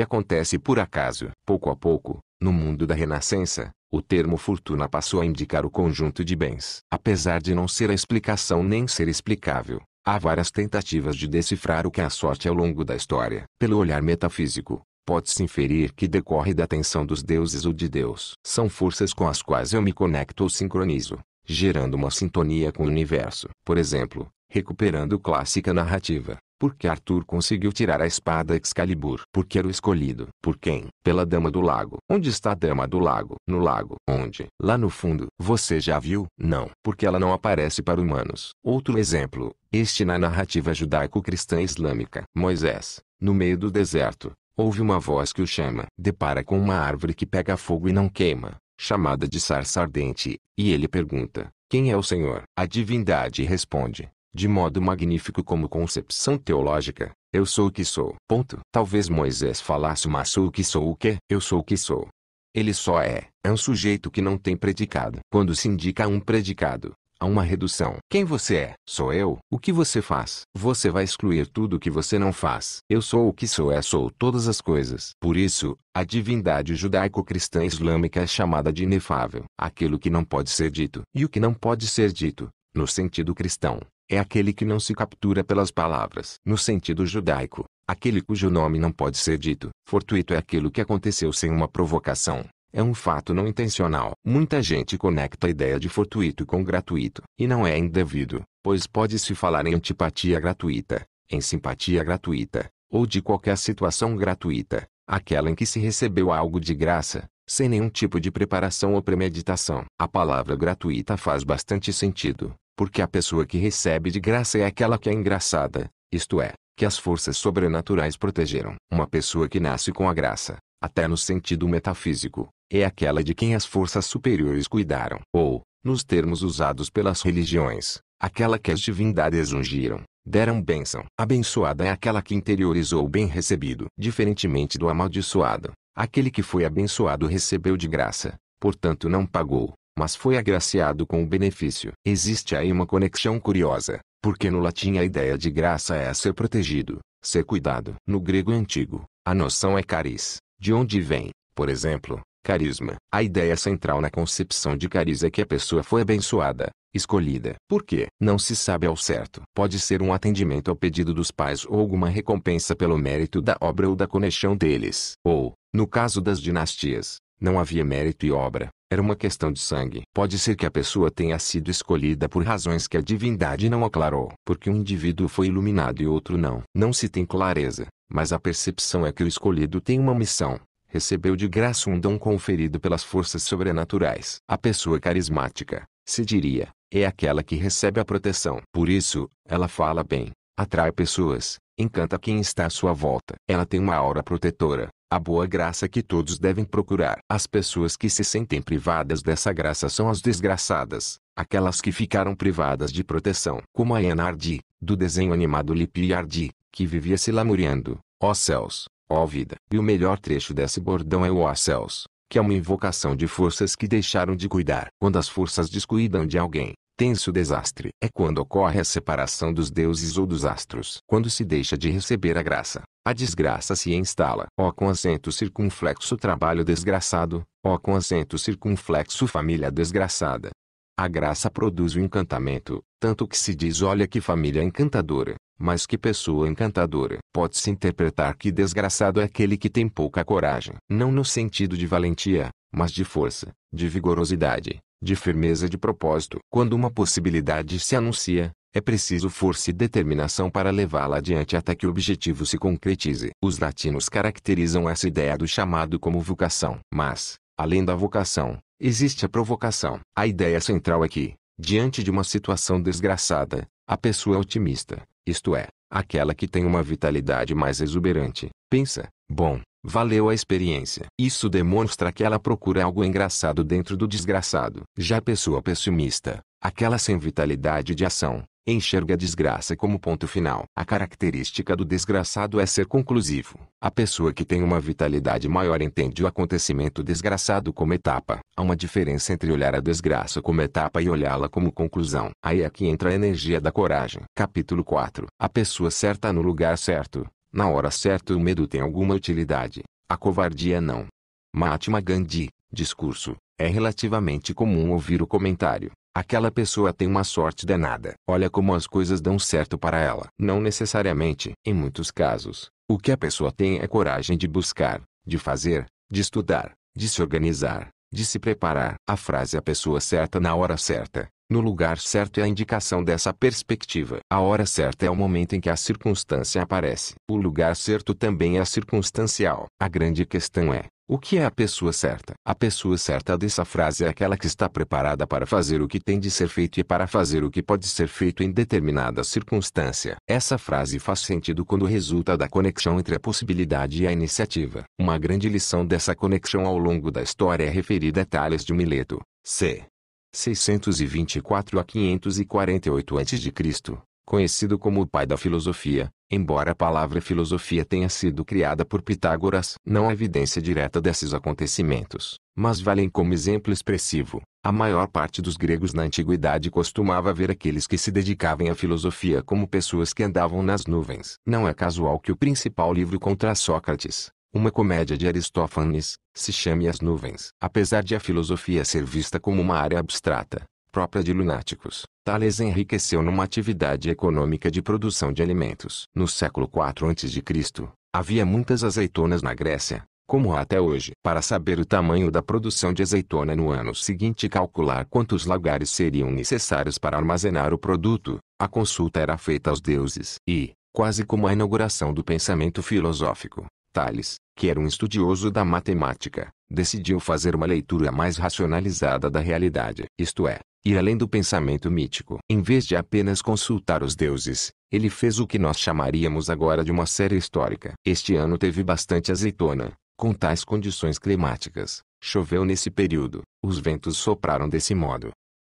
acontece 0.00 0.60
por 0.60 0.78
acaso. 0.78 1.30
Pouco 1.44 1.70
a 1.70 1.76
pouco, 1.76 2.20
no 2.40 2.52
mundo 2.52 2.86
da 2.86 2.94
Renascença, 2.94 3.70
o 3.96 4.02
termo 4.02 4.36
fortuna 4.36 4.88
passou 4.88 5.20
a 5.20 5.24
indicar 5.24 5.64
o 5.64 5.70
conjunto 5.70 6.24
de 6.24 6.34
bens. 6.34 6.80
Apesar 6.90 7.40
de 7.40 7.54
não 7.54 7.68
ser 7.68 7.90
a 7.90 7.94
explicação 7.94 8.60
nem 8.60 8.88
ser 8.88 9.06
explicável, 9.06 9.80
há 10.04 10.18
várias 10.18 10.50
tentativas 10.50 11.16
de 11.16 11.28
decifrar 11.28 11.86
o 11.86 11.92
que 11.92 12.00
é 12.00 12.04
a 12.04 12.10
sorte 12.10 12.48
ao 12.48 12.54
longo 12.54 12.84
da 12.84 12.96
história. 12.96 13.44
Pelo 13.56 13.76
olhar 13.76 14.02
metafísico, 14.02 14.82
pode-se 15.06 15.44
inferir 15.44 15.92
que 15.92 16.08
decorre 16.08 16.52
da 16.52 16.64
atenção 16.64 17.06
dos 17.06 17.22
deuses 17.22 17.64
ou 17.64 17.72
de 17.72 17.88
Deus. 17.88 18.32
São 18.44 18.68
forças 18.68 19.12
com 19.12 19.28
as 19.28 19.40
quais 19.40 19.72
eu 19.72 19.80
me 19.80 19.92
conecto 19.92 20.42
ou 20.42 20.50
sincronizo, 20.50 21.20
gerando 21.46 21.94
uma 21.94 22.10
sintonia 22.10 22.72
com 22.72 22.82
o 22.82 22.88
universo. 22.88 23.48
Por 23.64 23.78
exemplo, 23.78 24.28
recuperando 24.50 25.20
clássica 25.20 25.72
narrativa, 25.72 26.36
porque 26.64 26.88
Arthur 26.88 27.26
conseguiu 27.26 27.70
tirar 27.74 28.00
a 28.00 28.06
espada 28.06 28.56
Excalibur? 28.56 29.20
Porque 29.30 29.58
era 29.58 29.68
o 29.68 29.70
escolhido. 29.70 30.28
Por 30.42 30.56
quem? 30.56 30.86
Pela 31.04 31.26
Dama 31.26 31.50
do 31.50 31.60
Lago. 31.60 31.98
Onde 32.10 32.30
está 32.30 32.52
a 32.52 32.54
Dama 32.54 32.88
do 32.88 32.98
Lago? 32.98 33.36
No 33.46 33.58
lago. 33.58 33.96
Onde? 34.08 34.46
Lá 34.58 34.78
no 34.78 34.88
fundo. 34.88 35.26
Você 35.38 35.78
já 35.78 35.98
viu? 35.98 36.26
Não. 36.38 36.70
Porque 36.82 37.04
ela 37.04 37.20
não 37.20 37.34
aparece 37.34 37.82
para 37.82 38.00
humanos. 38.00 38.52
Outro 38.64 38.98
exemplo. 38.98 39.54
Este 39.70 40.06
na 40.06 40.18
narrativa 40.18 40.72
judaico-cristã 40.72 41.60
islâmica. 41.60 42.24
Moisés, 42.34 43.02
no 43.20 43.34
meio 43.34 43.58
do 43.58 43.70
deserto, 43.70 44.32
ouve 44.56 44.80
uma 44.80 44.98
voz 44.98 45.34
que 45.34 45.42
o 45.42 45.46
chama. 45.46 45.84
Depara 45.98 46.42
com 46.42 46.58
uma 46.58 46.76
árvore 46.76 47.12
que 47.12 47.26
pega 47.26 47.58
fogo 47.58 47.90
e 47.90 47.92
não 47.92 48.08
queima, 48.08 48.56
chamada 48.80 49.28
de 49.28 49.38
sarça 49.38 49.82
ardente, 49.82 50.38
e 50.56 50.72
ele 50.72 50.88
pergunta, 50.88 51.50
quem 51.68 51.90
é 51.90 51.96
o 51.96 52.02
Senhor? 52.02 52.44
A 52.56 52.66
divindade 52.66 53.42
responde, 53.42 54.08
de 54.34 54.48
modo 54.48 54.82
magnífico 54.82 55.44
como 55.44 55.68
concepção 55.68 56.36
teológica, 56.36 57.12
eu 57.32 57.46
sou 57.46 57.68
o 57.68 57.70
que 57.70 57.84
sou. 57.84 58.16
Ponto. 58.28 58.58
Talvez 58.72 59.08
Moisés 59.08 59.60
falasse 59.60 60.08
mas 60.08 60.28
sou 60.28 60.46
o 60.46 60.50
que 60.50 60.64
sou 60.64 60.90
o 60.90 60.96
que? 60.96 61.16
Eu 61.28 61.40
sou 61.40 61.60
o 61.60 61.64
que 61.64 61.76
sou. 61.76 62.08
Ele 62.52 62.74
só 62.74 63.00
é, 63.00 63.28
é 63.44 63.50
um 63.50 63.56
sujeito 63.56 64.10
que 64.10 64.22
não 64.22 64.36
tem 64.36 64.56
predicado. 64.56 65.18
Quando 65.30 65.54
se 65.54 65.68
indica 65.68 66.06
um 66.06 66.20
predicado, 66.20 66.92
há 67.18 67.26
uma 67.26 67.42
redução. 67.42 67.98
Quem 68.08 68.24
você 68.24 68.56
é? 68.56 68.74
Sou 68.88 69.12
eu. 69.12 69.38
O 69.50 69.58
que 69.58 69.72
você 69.72 70.02
faz? 70.02 70.42
Você 70.56 70.90
vai 70.90 71.04
excluir 71.04 71.48
tudo 71.48 71.76
o 71.76 71.80
que 71.80 71.90
você 71.90 72.18
não 72.18 72.32
faz. 72.32 72.78
Eu 72.88 73.02
sou 73.02 73.28
o 73.28 73.32
que 73.32 73.48
sou 73.48 73.72
é 73.72 73.82
sou 73.82 74.10
todas 74.10 74.46
as 74.46 74.60
coisas. 74.60 75.10
Por 75.20 75.36
isso, 75.36 75.76
a 75.94 76.04
divindade 76.04 76.74
judaico-cristã 76.74 77.64
islâmica 77.64 78.20
é 78.20 78.26
chamada 78.26 78.72
de 78.72 78.84
inefável. 78.84 79.44
Aquilo 79.58 79.98
que 79.98 80.10
não 80.10 80.24
pode 80.24 80.50
ser 80.50 80.70
dito. 80.70 81.02
E 81.14 81.24
o 81.24 81.28
que 81.28 81.40
não 81.40 81.54
pode 81.54 81.86
ser 81.88 82.12
dito, 82.12 82.48
no 82.74 82.86
sentido 82.86 83.34
cristão, 83.34 83.80
é 84.08 84.18
aquele 84.18 84.52
que 84.52 84.64
não 84.64 84.78
se 84.78 84.94
captura 84.94 85.42
pelas 85.42 85.70
palavras. 85.70 86.36
No 86.44 86.58
sentido 86.58 87.06
judaico, 87.06 87.64
aquele 87.86 88.20
cujo 88.20 88.50
nome 88.50 88.78
não 88.78 88.92
pode 88.92 89.16
ser 89.16 89.38
dito. 89.38 89.70
Fortuito 89.88 90.34
é 90.34 90.36
aquilo 90.36 90.70
que 90.70 90.80
aconteceu 90.80 91.32
sem 91.32 91.50
uma 91.50 91.68
provocação. 91.68 92.44
É 92.72 92.82
um 92.82 92.92
fato 92.92 93.32
não 93.32 93.46
intencional. 93.46 94.12
Muita 94.24 94.60
gente 94.60 94.98
conecta 94.98 95.46
a 95.46 95.50
ideia 95.50 95.78
de 95.78 95.88
fortuito 95.88 96.44
com 96.44 96.64
gratuito. 96.64 97.22
E 97.38 97.46
não 97.46 97.66
é 97.66 97.78
indevido, 97.78 98.42
pois 98.62 98.86
pode-se 98.86 99.34
falar 99.34 99.66
em 99.66 99.74
antipatia 99.74 100.40
gratuita, 100.40 101.06
em 101.30 101.40
simpatia 101.40 102.02
gratuita, 102.02 102.68
ou 102.90 103.06
de 103.06 103.22
qualquer 103.22 103.56
situação 103.56 104.16
gratuita, 104.16 104.86
aquela 105.06 105.50
em 105.50 105.54
que 105.54 105.66
se 105.66 105.78
recebeu 105.78 106.32
algo 106.32 106.60
de 106.60 106.74
graça, 106.74 107.24
sem 107.46 107.68
nenhum 107.68 107.88
tipo 107.88 108.20
de 108.20 108.30
preparação 108.30 108.94
ou 108.94 109.02
premeditação. 109.02 109.84
A 109.98 110.08
palavra 110.08 110.56
gratuita 110.56 111.16
faz 111.16 111.44
bastante 111.44 111.92
sentido, 111.92 112.54
porque 112.76 113.00
a 113.00 113.08
pessoa 113.08 113.46
que 113.46 113.58
recebe 113.58 114.10
de 114.10 114.20
graça 114.20 114.58
é 114.58 114.64
aquela 114.64 114.98
que 114.98 115.08
é 115.08 115.12
engraçada, 115.12 115.88
isto 116.12 116.40
é, 116.40 116.52
que 116.76 116.84
as 116.84 116.98
forças 116.98 117.36
sobrenaturais 117.36 118.16
protegeram. 118.16 118.76
Uma 118.90 119.06
pessoa 119.06 119.48
que 119.48 119.60
nasce 119.60 119.92
com 119.92 120.08
a 120.08 120.14
graça, 120.14 120.58
até 120.82 121.06
no 121.06 121.16
sentido 121.16 121.68
metafísico, 121.68 122.48
é 122.70 122.84
aquela 122.84 123.22
de 123.22 123.34
quem 123.34 123.54
as 123.54 123.64
forças 123.64 124.06
superiores 124.06 124.66
cuidaram. 124.66 125.20
Ou, 125.32 125.62
nos 125.84 126.02
termos 126.02 126.42
usados 126.42 126.90
pelas 126.90 127.22
religiões, 127.22 127.98
aquela 128.20 128.58
que 128.58 128.70
as 128.70 128.80
divindades 128.80 129.52
ungiram, 129.52 130.02
deram 130.26 130.62
bênção. 130.62 131.04
Abençoada 131.18 131.84
é 131.84 131.90
aquela 131.90 132.22
que 132.22 132.34
interiorizou 132.34 133.04
o 133.04 133.08
bem 133.08 133.26
recebido. 133.26 133.86
Diferentemente 133.98 134.78
do 134.78 134.88
amaldiçoado, 134.88 135.72
aquele 135.94 136.30
que 136.30 136.42
foi 136.42 136.64
abençoado 136.64 137.26
recebeu 137.26 137.76
de 137.76 137.86
graça, 137.86 138.34
portanto 138.58 139.08
não 139.08 139.26
pagou, 139.26 139.74
mas 139.98 140.14
foi 140.14 140.36
agraciado 140.36 141.06
com 141.06 141.22
o 141.22 141.26
benefício. 141.26 141.92
Existe 142.04 142.56
aí 142.56 142.72
uma 142.72 142.86
conexão 142.86 143.38
curiosa, 143.38 144.00
porque 144.22 144.50
no 144.50 144.60
latim 144.60 144.98
a 144.98 145.04
ideia 145.04 145.36
de 145.36 145.50
graça 145.50 145.96
é 145.96 146.12
ser 146.14 146.34
protegido, 146.34 146.98
ser 147.22 147.44
cuidado. 147.44 147.94
No 148.06 148.20
grego 148.20 148.52
antigo, 148.52 149.04
a 149.26 149.34
noção 149.34 149.78
é 149.78 149.82
caris, 149.82 150.38
de 150.58 150.72
onde 150.72 151.00
vem, 151.00 151.30
por 151.54 151.68
exemplo, 151.68 152.20
carisma. 152.44 152.96
A 153.12 153.22
ideia 153.22 153.56
central 153.56 154.00
na 154.00 154.10
concepção 154.10 154.76
de 154.76 154.88
cariz 154.88 155.22
é 155.22 155.30
que 155.30 155.40
a 155.40 155.46
pessoa 155.46 155.82
foi 155.82 156.02
abençoada, 156.02 156.70
escolhida. 156.94 157.56
Por 157.68 157.82
quê? 157.82 158.06
Não 158.20 158.38
se 158.38 158.54
sabe 158.54 158.86
ao 158.86 158.96
certo. 158.96 159.42
Pode 159.54 159.80
ser 159.80 160.00
um 160.02 160.12
atendimento 160.12 160.70
ao 160.70 160.76
pedido 160.76 161.12
dos 161.12 161.30
pais 161.30 161.64
ou 161.66 161.80
alguma 161.80 162.08
recompensa 162.08 162.76
pelo 162.76 162.96
mérito 162.96 163.40
da 163.42 163.56
obra 163.60 163.88
ou 163.88 163.96
da 163.96 164.06
conexão 164.06 164.56
deles. 164.56 165.14
Ou, 165.24 165.54
no 165.72 165.88
caso 165.88 166.20
das 166.20 166.40
dinastias, 166.40 167.16
não 167.40 167.58
havia 167.58 167.84
mérito 167.84 168.24
e 168.24 168.32
obra, 168.32 168.70
era 168.94 169.02
uma 169.02 169.16
questão 169.16 169.50
de 169.50 169.58
sangue. 169.58 170.02
Pode 170.14 170.38
ser 170.38 170.54
que 170.54 170.64
a 170.64 170.70
pessoa 170.70 171.10
tenha 171.10 171.36
sido 171.38 171.70
escolhida 171.70 172.28
por 172.28 172.44
razões 172.44 172.86
que 172.86 172.96
a 172.96 173.00
divindade 173.00 173.68
não 173.68 173.84
aclarou. 173.84 174.32
Porque 174.44 174.70
um 174.70 174.76
indivíduo 174.76 175.26
foi 175.26 175.48
iluminado 175.48 176.00
e 176.00 176.06
outro 176.06 176.38
não. 176.38 176.62
Não 176.72 176.92
se 176.92 177.08
tem 177.08 177.26
clareza, 177.26 177.88
mas 178.08 178.32
a 178.32 178.38
percepção 178.38 179.04
é 179.04 179.10
que 179.10 179.24
o 179.24 179.26
escolhido 179.26 179.80
tem 179.80 179.98
uma 179.98 180.14
missão. 180.14 180.60
Recebeu 180.86 181.34
de 181.34 181.48
graça 181.48 181.90
um 181.90 181.98
dom 181.98 182.16
conferido 182.16 182.78
pelas 182.78 183.02
forças 183.02 183.42
sobrenaturais. 183.42 184.36
A 184.48 184.56
pessoa 184.56 185.00
carismática, 185.00 185.84
se 186.06 186.24
diria, 186.24 186.68
é 186.92 187.04
aquela 187.04 187.42
que 187.42 187.56
recebe 187.56 187.98
a 187.98 188.04
proteção. 188.04 188.60
Por 188.72 188.88
isso, 188.88 189.28
ela 189.44 189.66
fala 189.66 190.04
bem, 190.04 190.30
atrai 190.56 190.92
pessoas, 190.92 191.56
encanta 191.76 192.16
quem 192.16 192.38
está 192.38 192.66
à 192.66 192.70
sua 192.70 192.92
volta. 192.92 193.34
Ela 193.48 193.66
tem 193.66 193.80
uma 193.80 193.96
aura 193.96 194.22
protetora, 194.22 194.88
a 195.10 195.18
boa 195.18 195.46
graça 195.46 195.88
que 195.88 196.02
todos 196.02 196.38
devem 196.38 196.64
procurar. 196.64 197.18
As 197.30 197.46
pessoas 197.46 197.96
que 197.96 198.10
se 198.10 198.24
sentem 198.24 198.60
privadas 198.60 199.22
dessa 199.22 199.52
graça 199.52 199.88
são 199.88 200.08
as 200.08 200.20
desgraçadas, 200.20 201.18
aquelas 201.36 201.80
que 201.80 201.92
ficaram 201.92 202.34
privadas 202.34 202.92
de 202.92 203.04
proteção. 203.04 203.60
Como 203.72 203.94
a 203.94 204.00
Hardy, 204.00 204.60
do 204.80 204.96
desenho 204.96 205.32
animado 205.32 205.72
Lip 205.72 206.12
Hardy, 206.12 206.50
que 206.72 206.86
vivia 206.86 207.16
se 207.16 207.30
lamuriando, 207.30 207.98
ó 208.20 208.34
céus, 208.34 208.86
ó 209.08 209.24
vida. 209.24 209.56
E 209.72 209.78
o 209.78 209.82
melhor 209.82 210.18
trecho 210.18 210.52
desse 210.52 210.80
bordão 210.80 211.24
é 211.24 211.30
o 211.30 211.38
ó 211.38 211.54
céus, 211.54 212.04
que 212.28 212.38
é 212.38 212.40
uma 212.40 212.54
invocação 212.54 213.14
de 213.14 213.26
forças 213.26 213.76
que 213.76 213.86
deixaram 213.86 214.34
de 214.34 214.48
cuidar. 214.48 214.88
Quando 215.00 215.18
as 215.18 215.28
forças 215.28 215.70
descuidam 215.70 216.26
de 216.26 216.38
alguém, 216.38 216.74
Tenso 216.96 217.32
desastre 217.32 217.90
é 218.00 218.06
quando 218.08 218.38
ocorre 218.38 218.78
a 218.78 218.84
separação 218.84 219.52
dos 219.52 219.68
deuses 219.68 220.16
ou 220.16 220.24
dos 220.24 220.44
astros. 220.44 220.98
Quando 221.08 221.28
se 221.28 221.44
deixa 221.44 221.76
de 221.76 221.90
receber 221.90 222.38
a 222.38 222.42
graça, 222.42 222.82
a 223.06 223.12
desgraça 223.12 223.76
se 223.76 223.94
instala. 223.94 224.46
Ó 224.58 224.72
com 224.72 224.88
acento 224.88 225.30
circunflexo 225.30 226.16
trabalho 226.16 226.64
desgraçado, 226.64 227.42
ó 227.62 227.78
com 227.78 227.94
acento 227.94 228.38
circunflexo 228.38 229.26
família 229.26 229.70
desgraçada. 229.70 230.50
A 230.96 231.06
graça 231.06 231.50
produz 231.50 231.96
o 231.96 232.00
encantamento, 232.00 232.80
tanto 232.98 233.26
que 233.26 233.36
se 233.36 233.54
diz 233.54 233.82
olha 233.82 234.06
que 234.06 234.20
família 234.20 234.62
encantadora, 234.62 235.34
mas 235.58 235.86
que 235.86 235.98
pessoa 235.98 236.48
encantadora. 236.48 237.18
Pode-se 237.32 237.70
interpretar 237.70 238.36
que 238.36 238.50
desgraçado 238.50 239.20
é 239.20 239.24
aquele 239.24 239.58
que 239.58 239.68
tem 239.68 239.88
pouca 239.88 240.24
coragem. 240.24 240.74
Não 240.88 241.12
no 241.12 241.24
sentido 241.24 241.76
de 241.76 241.86
valentia, 241.86 242.48
mas 242.72 242.90
de 242.90 243.04
força, 243.04 243.52
de 243.72 243.88
vigorosidade, 243.88 244.78
de 245.02 245.14
firmeza 245.14 245.68
de 245.68 245.76
propósito. 245.76 246.38
Quando 246.48 246.72
uma 246.72 246.90
possibilidade 246.90 247.78
se 247.80 247.96
anuncia, 247.96 248.50
é 248.74 248.80
preciso 248.80 249.30
força 249.30 249.70
e 249.70 249.72
determinação 249.72 250.50
para 250.50 250.72
levá-la 250.72 251.18
adiante 251.18 251.56
até 251.56 251.76
que 251.76 251.86
o 251.86 251.90
objetivo 251.90 252.44
se 252.44 252.58
concretize. 252.58 253.30
Os 253.40 253.60
latinos 253.60 254.08
caracterizam 254.08 254.90
essa 254.90 255.06
ideia 255.06 255.38
do 255.38 255.46
chamado 255.46 255.98
como 256.00 256.20
vocação. 256.20 256.80
Mas, 256.92 257.36
além 257.56 257.84
da 257.84 257.94
vocação, 257.94 258.58
existe 258.80 259.24
a 259.24 259.28
provocação. 259.28 260.00
A 260.16 260.26
ideia 260.26 260.60
central 260.60 261.04
é 261.04 261.08
que, 261.08 261.34
diante 261.56 262.02
de 262.02 262.10
uma 262.10 262.24
situação 262.24 262.82
desgraçada, 262.82 263.64
a 263.86 263.96
pessoa 263.96 264.36
é 264.36 264.38
otimista, 264.40 265.02
isto 265.24 265.54
é, 265.54 265.68
aquela 265.88 266.34
que 266.34 266.48
tem 266.48 266.64
uma 266.64 266.82
vitalidade 266.82 267.54
mais 267.54 267.80
exuberante, 267.80 268.50
pensa, 268.68 269.08
bom, 269.30 269.60
Valeu 269.86 270.30
a 270.30 270.34
experiência. 270.34 271.04
Isso 271.20 271.46
demonstra 271.46 272.10
que 272.10 272.24
ela 272.24 272.40
procura 272.40 272.82
algo 272.82 273.04
engraçado 273.04 273.62
dentro 273.62 273.98
do 273.98 274.08
desgraçado. 274.08 274.84
Já 274.96 275.18
a 275.18 275.22
pessoa 275.22 275.60
pessimista, 275.60 276.40
aquela 276.58 276.96
sem 276.96 277.18
vitalidade 277.18 277.94
de 277.94 278.02
ação, 278.02 278.42
enxerga 278.72 279.14
a 279.14 279.16
desgraça 279.16 279.76
como 279.76 279.98
ponto 279.98 280.26
final. 280.26 280.64
A 280.74 280.84
característica 280.84 281.76
do 281.76 281.84
desgraçado 281.84 282.58
é 282.58 282.66
ser 282.66 282.86
conclusivo. 282.86 283.58
A 283.80 283.90
pessoa 283.90 284.32
que 284.32 284.44
tem 284.44 284.62
uma 284.62 284.80
vitalidade 284.80 285.48
maior 285.48 285.82
entende 285.82 286.22
o 286.22 286.26
acontecimento 286.26 287.02
desgraçado 287.02 287.72
como 287.72 287.92
etapa. 287.92 288.40
Há 288.56 288.62
uma 288.62 288.74
diferença 288.74 289.32
entre 289.32 289.52
olhar 289.52 289.74
a 289.74 289.80
desgraça 289.80 290.40
como 290.40 290.62
etapa 290.62 291.02
e 291.02 291.08
olhá-la 291.08 291.48
como 291.48 291.72
conclusão. 291.72 292.30
Aí 292.42 292.62
é 292.62 292.70
que 292.70 292.86
entra 292.86 293.10
a 293.10 293.14
energia 293.14 293.60
da 293.60 293.70
coragem. 293.70 294.22
Capítulo 294.34 294.82
4 294.82 295.26
A 295.38 295.48
pessoa 295.48 295.90
certa 295.90 296.32
no 296.32 296.40
lugar 296.40 296.78
certo. 296.78 297.26
Na 297.52 297.68
hora 297.68 297.90
certa 297.90 298.34
o 298.34 298.40
medo 298.40 298.66
tem 298.66 298.80
alguma 298.80 299.14
utilidade. 299.14 299.82
A 300.08 300.16
covardia 300.16 300.80
não. 300.80 301.06
Mahatma 301.54 302.00
Gandhi, 302.00 302.48
discurso. 302.72 303.36
É 303.58 303.68
relativamente 303.68 304.52
comum 304.52 304.90
ouvir 304.90 305.22
o 305.22 305.26
comentário. 305.26 305.92
Aquela 306.16 306.48
pessoa 306.48 306.92
tem 306.92 307.08
uma 307.08 307.24
sorte 307.24 307.66
danada. 307.66 308.14
Olha 308.28 308.48
como 308.48 308.72
as 308.72 308.86
coisas 308.86 309.20
dão 309.20 309.36
certo 309.36 309.76
para 309.76 309.98
ela. 309.98 310.28
Não 310.38 310.60
necessariamente, 310.60 311.52
em 311.66 311.74
muitos 311.74 312.12
casos. 312.12 312.68
O 312.88 312.96
que 312.96 313.10
a 313.10 313.16
pessoa 313.16 313.50
tem 313.50 313.80
é 313.80 313.88
coragem 313.88 314.38
de 314.38 314.46
buscar, 314.46 315.02
de 315.26 315.38
fazer, 315.38 315.86
de 316.08 316.20
estudar, 316.20 316.72
de 316.96 317.08
se 317.08 317.20
organizar, 317.20 317.88
de 318.12 318.24
se 318.24 318.38
preparar. 318.38 318.94
A 319.08 319.16
frase 319.16 319.56
a 319.56 319.62
pessoa 319.62 320.00
certa 320.00 320.38
na 320.38 320.54
hora 320.54 320.76
certa, 320.76 321.28
no 321.50 321.60
lugar 321.60 321.98
certo 321.98 322.40
é 322.40 322.42
a 322.42 322.48
indicação 322.48 323.04
dessa 323.04 323.32
perspectiva. 323.32 324.18
A 324.32 324.40
hora 324.40 324.64
certa 324.64 325.04
é 325.04 325.10
o 325.10 325.14
momento 325.14 325.54
em 325.54 325.60
que 325.60 325.68
a 325.68 325.76
circunstância 325.76 326.62
aparece. 326.62 327.14
O 327.30 327.36
lugar 327.36 327.76
certo 327.76 328.14
também 328.14 328.58
é 328.58 328.64
circunstancial. 328.64 329.66
A 329.78 329.86
grande 329.86 330.24
questão 330.24 330.72
é, 330.72 330.86
o 331.06 331.18
que 331.18 331.36
é 331.36 331.44
a 331.44 331.50
pessoa 331.50 331.92
certa? 331.92 332.32
A 332.46 332.54
pessoa 332.54 332.96
certa 332.96 333.36
dessa 333.36 333.62
frase 333.62 334.04
é 334.04 334.08
aquela 334.08 334.38
que 334.38 334.46
está 334.46 334.70
preparada 334.70 335.26
para 335.26 335.44
fazer 335.44 335.82
o 335.82 335.86
que 335.86 336.00
tem 336.00 336.18
de 336.18 336.30
ser 336.30 336.48
feito 336.48 336.80
e 336.80 336.84
para 336.84 337.06
fazer 337.06 337.44
o 337.44 337.50
que 337.50 337.62
pode 337.62 337.86
ser 337.86 338.08
feito 338.08 338.42
em 338.42 338.50
determinada 338.50 339.22
circunstância. 339.22 340.16
Essa 340.26 340.56
frase 340.56 340.98
faz 340.98 341.20
sentido 341.20 341.62
quando 341.62 341.84
resulta 341.84 342.38
da 342.38 342.48
conexão 342.48 342.98
entre 342.98 343.14
a 343.14 343.20
possibilidade 343.20 344.02
e 344.02 344.06
a 344.06 344.12
iniciativa. 344.12 344.84
Uma 344.98 345.18
grande 345.18 345.46
lição 345.46 345.84
dessa 345.84 346.14
conexão 346.14 346.64
ao 346.64 346.78
longo 346.78 347.10
da 347.10 347.22
história 347.22 347.64
é 347.64 347.68
referida 347.68 348.22
a 348.22 348.24
Tales 348.24 348.64
de 348.64 348.72
Mileto, 348.72 349.20
c. 349.44 349.84
624 350.32 351.78
a 351.78 351.84
548 351.84 353.18
a.C., 353.18 353.98
conhecido 354.24 354.78
como 354.78 355.02
o 355.02 355.06
pai 355.06 355.26
da 355.26 355.36
filosofia, 355.36 356.08
embora 356.34 356.72
a 356.72 356.74
palavra 356.74 357.20
filosofia 357.20 357.84
tenha 357.84 358.08
sido 358.08 358.44
criada 358.44 358.84
por 358.84 359.00
Pitágoras. 359.00 359.76
Não 359.86 360.08
há 360.08 360.12
evidência 360.12 360.60
direta 360.60 361.00
desses 361.00 361.32
acontecimentos, 361.32 362.38
mas 362.56 362.80
valem 362.80 363.08
como 363.08 363.32
exemplo 363.32 363.72
expressivo. 363.72 364.42
A 364.62 364.72
maior 364.72 365.06
parte 365.06 365.40
dos 365.40 365.56
gregos 365.56 365.94
na 365.94 366.02
antiguidade 366.02 366.70
costumava 366.70 367.32
ver 367.32 367.50
aqueles 367.50 367.86
que 367.86 367.98
se 367.98 368.10
dedicavam 368.10 368.70
à 368.70 368.74
filosofia 368.74 369.42
como 369.42 369.68
pessoas 369.68 370.12
que 370.12 370.22
andavam 370.22 370.62
nas 370.62 370.86
nuvens. 370.86 371.36
Não 371.46 371.68
é 371.68 371.74
casual 371.74 372.18
que 372.18 372.32
o 372.32 372.36
principal 372.36 372.92
livro 372.92 373.20
contra 373.20 373.54
Sócrates, 373.54 374.30
uma 374.54 374.70
comédia 374.70 375.18
de 375.18 375.26
Aristófanes, 375.26 376.16
se 376.32 376.52
chame 376.52 376.88
As 376.88 377.00
Nuvens. 377.00 377.50
Apesar 377.60 378.04
de 378.04 378.14
a 378.14 378.20
filosofia 378.20 378.84
ser 378.84 379.04
vista 379.04 379.40
como 379.40 379.60
uma 379.60 379.76
área 379.76 379.98
abstrata, 379.98 380.62
própria 380.94 381.24
de 381.24 381.32
lunáticos. 381.32 382.04
Tales 382.24 382.60
enriqueceu 382.60 383.20
numa 383.20 383.42
atividade 383.42 384.08
econômica 384.08 384.70
de 384.70 384.80
produção 384.80 385.32
de 385.32 385.42
alimentos. 385.42 386.06
No 386.14 386.28
século 386.28 386.70
IV 386.72 387.10
a.C., 387.10 387.88
havia 388.14 388.46
muitas 388.46 388.84
azeitonas 388.84 389.42
na 389.42 389.52
Grécia, 389.52 390.04
como 390.24 390.54
há 390.54 390.60
até 390.60 390.80
hoje. 390.80 391.10
Para 391.20 391.42
saber 391.42 391.80
o 391.80 391.84
tamanho 391.84 392.30
da 392.30 392.40
produção 392.40 392.92
de 392.92 393.02
azeitona 393.02 393.56
no 393.56 393.70
ano 393.70 393.92
seguinte 393.92 394.46
e 394.46 394.48
calcular 394.48 395.04
quantos 395.06 395.46
lagares 395.46 395.90
seriam 395.90 396.30
necessários 396.30 396.96
para 396.96 397.16
armazenar 397.16 397.74
o 397.74 397.78
produto, 397.78 398.38
a 398.56 398.68
consulta 398.68 399.18
era 399.18 399.36
feita 399.36 399.70
aos 399.70 399.80
deuses. 399.80 400.36
E, 400.48 400.74
quase 400.92 401.24
como 401.24 401.48
a 401.48 401.52
inauguração 401.52 402.14
do 402.14 402.22
pensamento 402.22 402.84
filosófico, 402.84 403.66
Tales, 403.92 404.36
que 404.56 404.70
era 404.70 404.78
um 404.78 404.86
estudioso 404.86 405.50
da 405.50 405.64
matemática, 405.64 406.50
decidiu 406.70 407.18
fazer 407.18 407.56
uma 407.56 407.66
leitura 407.66 408.12
mais 408.12 408.36
racionalizada 408.36 409.28
da 409.28 409.40
realidade. 409.40 410.04
Isto 410.16 410.46
é, 410.46 410.60
ir 410.84 410.98
além 410.98 411.16
do 411.16 411.26
pensamento 411.26 411.90
mítico. 411.90 412.38
Em 412.48 412.60
vez 412.60 412.86
de 412.86 412.94
apenas 412.94 413.40
consultar 413.40 414.02
os 414.02 414.14
deuses, 414.14 414.70
ele 414.92 415.08
fez 415.08 415.38
o 415.38 415.46
que 415.46 415.58
nós 415.58 415.78
chamaríamos 415.78 416.50
agora 416.50 416.84
de 416.84 416.92
uma 416.92 417.06
série 417.06 417.36
histórica. 417.36 417.94
Este 418.04 418.36
ano 418.36 418.58
teve 418.58 418.84
bastante 418.84 419.32
azeitona, 419.32 419.92
com 420.16 420.34
tais 420.34 420.62
condições 420.62 421.18
climáticas. 421.18 422.02
Choveu 422.22 422.64
nesse 422.64 422.90
período, 422.90 423.42
os 423.62 423.78
ventos 423.78 424.18
sopraram 424.18 424.68
desse 424.68 424.94
modo. 424.94 425.30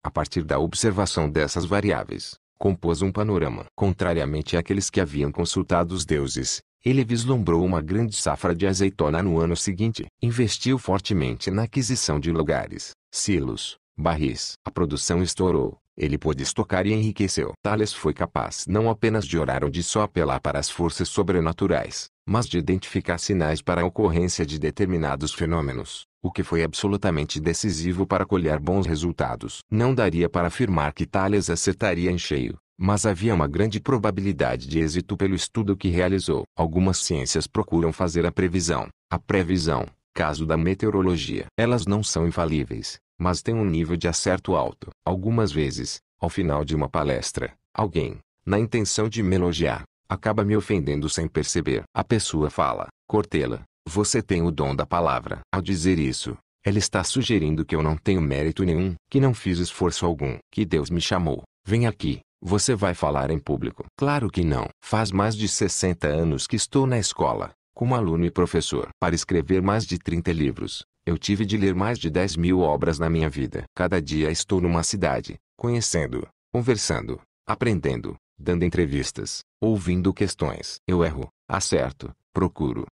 A 0.03 0.11
partir 0.11 0.43
da 0.43 0.59
observação 0.59 1.29
dessas 1.29 1.65
variáveis, 1.65 2.35
compôs 2.57 3.01
um 3.01 3.11
panorama. 3.11 3.65
Contrariamente 3.75 4.57
àqueles 4.57 4.89
que 4.89 4.99
haviam 4.99 5.31
consultado 5.31 5.93
os 5.93 6.05
deuses, 6.05 6.61
ele 6.85 7.03
vislumbrou 7.03 7.65
uma 7.65 7.81
grande 7.81 8.15
safra 8.15 8.55
de 8.55 8.67
azeitona 8.67 9.21
no 9.21 9.39
ano 9.39 9.55
seguinte. 9.55 10.05
Investiu 10.21 10.77
fortemente 10.77 11.51
na 11.51 11.63
aquisição 11.63 12.19
de 12.19 12.31
lugares, 12.31 12.91
silos, 13.11 13.77
barris. 13.97 14.53
A 14.63 14.71
produção 14.71 15.23
estourou. 15.23 15.77
Ele 15.97 16.17
pôde 16.17 16.43
estocar 16.43 16.85
e 16.85 16.93
enriqueceu. 16.93 17.53
Tales 17.63 17.91
foi 17.91 18.13
capaz 18.13 18.65
não 18.67 18.87
apenas 18.87 19.25
de 19.25 19.37
orar 19.39 19.63
ou 19.63 19.69
de 19.69 19.81
só 19.81 20.03
apelar 20.03 20.39
para 20.39 20.59
as 20.59 20.69
forças 20.69 21.09
sobrenaturais, 21.09 22.07
mas 22.23 22.47
de 22.47 22.59
identificar 22.59 23.17
sinais 23.17 23.63
para 23.63 23.81
a 23.81 23.85
ocorrência 23.85 24.45
de 24.45 24.59
determinados 24.59 25.33
fenômenos, 25.33 26.05
o 26.21 26.31
que 26.31 26.43
foi 26.43 26.63
absolutamente 26.63 27.39
decisivo 27.39 28.05
para 28.05 28.27
colher 28.27 28.59
bons 28.59 28.85
resultados. 28.85 29.61
Não 29.71 29.95
daria 29.95 30.29
para 30.29 30.49
afirmar 30.49 30.93
que 30.93 31.07
Tales 31.07 31.49
acertaria 31.49 32.11
em 32.11 32.17
cheio, 32.19 32.59
mas 32.77 33.07
havia 33.07 33.33
uma 33.33 33.47
grande 33.47 33.79
probabilidade 33.79 34.67
de 34.67 34.79
êxito 34.79 35.17
pelo 35.17 35.33
estudo 35.33 35.75
que 35.75 35.89
realizou. 35.89 36.43
Algumas 36.55 36.99
ciências 36.99 37.47
procuram 37.47 37.91
fazer 37.91 38.23
a 38.23 38.31
previsão, 38.31 38.87
a 39.09 39.17
previsão, 39.17 39.87
caso 40.13 40.45
da 40.45 40.55
meteorologia. 40.55 41.47
Elas 41.57 41.87
não 41.87 42.03
são 42.03 42.27
infalíveis, 42.27 42.99
mas 43.19 43.41
têm 43.41 43.55
um 43.55 43.65
nível 43.65 43.95
de 43.95 44.07
acerto 44.07 44.55
alto. 44.55 44.89
Algumas 45.05 45.51
vezes, 45.51 45.99
ao 46.19 46.29
final 46.29 46.63
de 46.63 46.75
uma 46.75 46.89
palestra, 46.89 47.53
alguém, 47.73 48.19
na 48.45 48.59
intenção 48.59 49.09
de 49.09 49.21
me 49.21 49.35
elogiar, 49.35 49.83
acaba 50.09 50.43
me 50.43 50.55
ofendendo 50.55 51.09
sem 51.09 51.27
perceber. 51.27 51.83
A 51.93 52.03
pessoa 52.03 52.49
fala, 52.49 52.87
Cortella, 53.07 53.63
você 53.87 54.21
tem 54.21 54.41
o 54.41 54.51
dom 54.51 54.75
da 54.75 54.85
palavra. 54.85 55.39
Ao 55.53 55.61
dizer 55.61 55.99
isso, 55.99 56.37
ela 56.63 56.77
está 56.77 57.03
sugerindo 57.03 57.65
que 57.65 57.75
eu 57.75 57.81
não 57.81 57.95
tenho 57.95 58.21
mérito 58.21 58.63
nenhum, 58.63 58.95
que 59.09 59.19
não 59.19 59.33
fiz 59.33 59.59
esforço 59.59 60.05
algum, 60.05 60.37
que 60.51 60.65
Deus 60.65 60.89
me 60.89 60.99
chamou. 60.99 61.43
Vem 61.65 61.87
aqui, 61.87 62.19
você 62.41 62.75
vai 62.75 62.93
falar 62.93 63.31
em 63.31 63.39
público? 63.39 63.85
Claro 63.97 64.29
que 64.29 64.43
não. 64.43 64.67
Faz 64.83 65.11
mais 65.11 65.35
de 65.35 65.47
60 65.47 66.07
anos 66.07 66.45
que 66.45 66.55
estou 66.55 66.85
na 66.85 66.99
escola, 66.99 67.51
como 67.73 67.95
aluno 67.95 68.25
e 68.25 68.31
professor. 68.31 68.89
Para 68.99 69.15
escrever 69.15 69.61
mais 69.61 69.85
de 69.85 69.97
30 69.97 70.31
livros, 70.33 70.83
eu 71.07 71.17
tive 71.17 71.45
de 71.45 71.55
ler 71.55 71.73
mais 71.73 71.97
de 71.97 72.09
10 72.09 72.35
mil 72.35 72.59
obras 72.59 72.99
na 72.99 73.09
minha 73.09 73.29
vida. 73.29 73.63
Cada 73.73 74.01
dia 74.01 74.29
estou 74.29 74.59
numa 74.59 74.83
cidade, 74.83 75.39
conhecendo, 75.57 76.27
conversando, 76.51 77.21
aprendendo, 77.47 78.17
dando 78.37 78.65
entrevistas, 78.65 79.39
ouvindo 79.61 80.13
questões. 80.13 80.81
Eu 80.85 81.05
erro, 81.05 81.29
acerto, 81.49 82.11
procuro. 82.33 82.85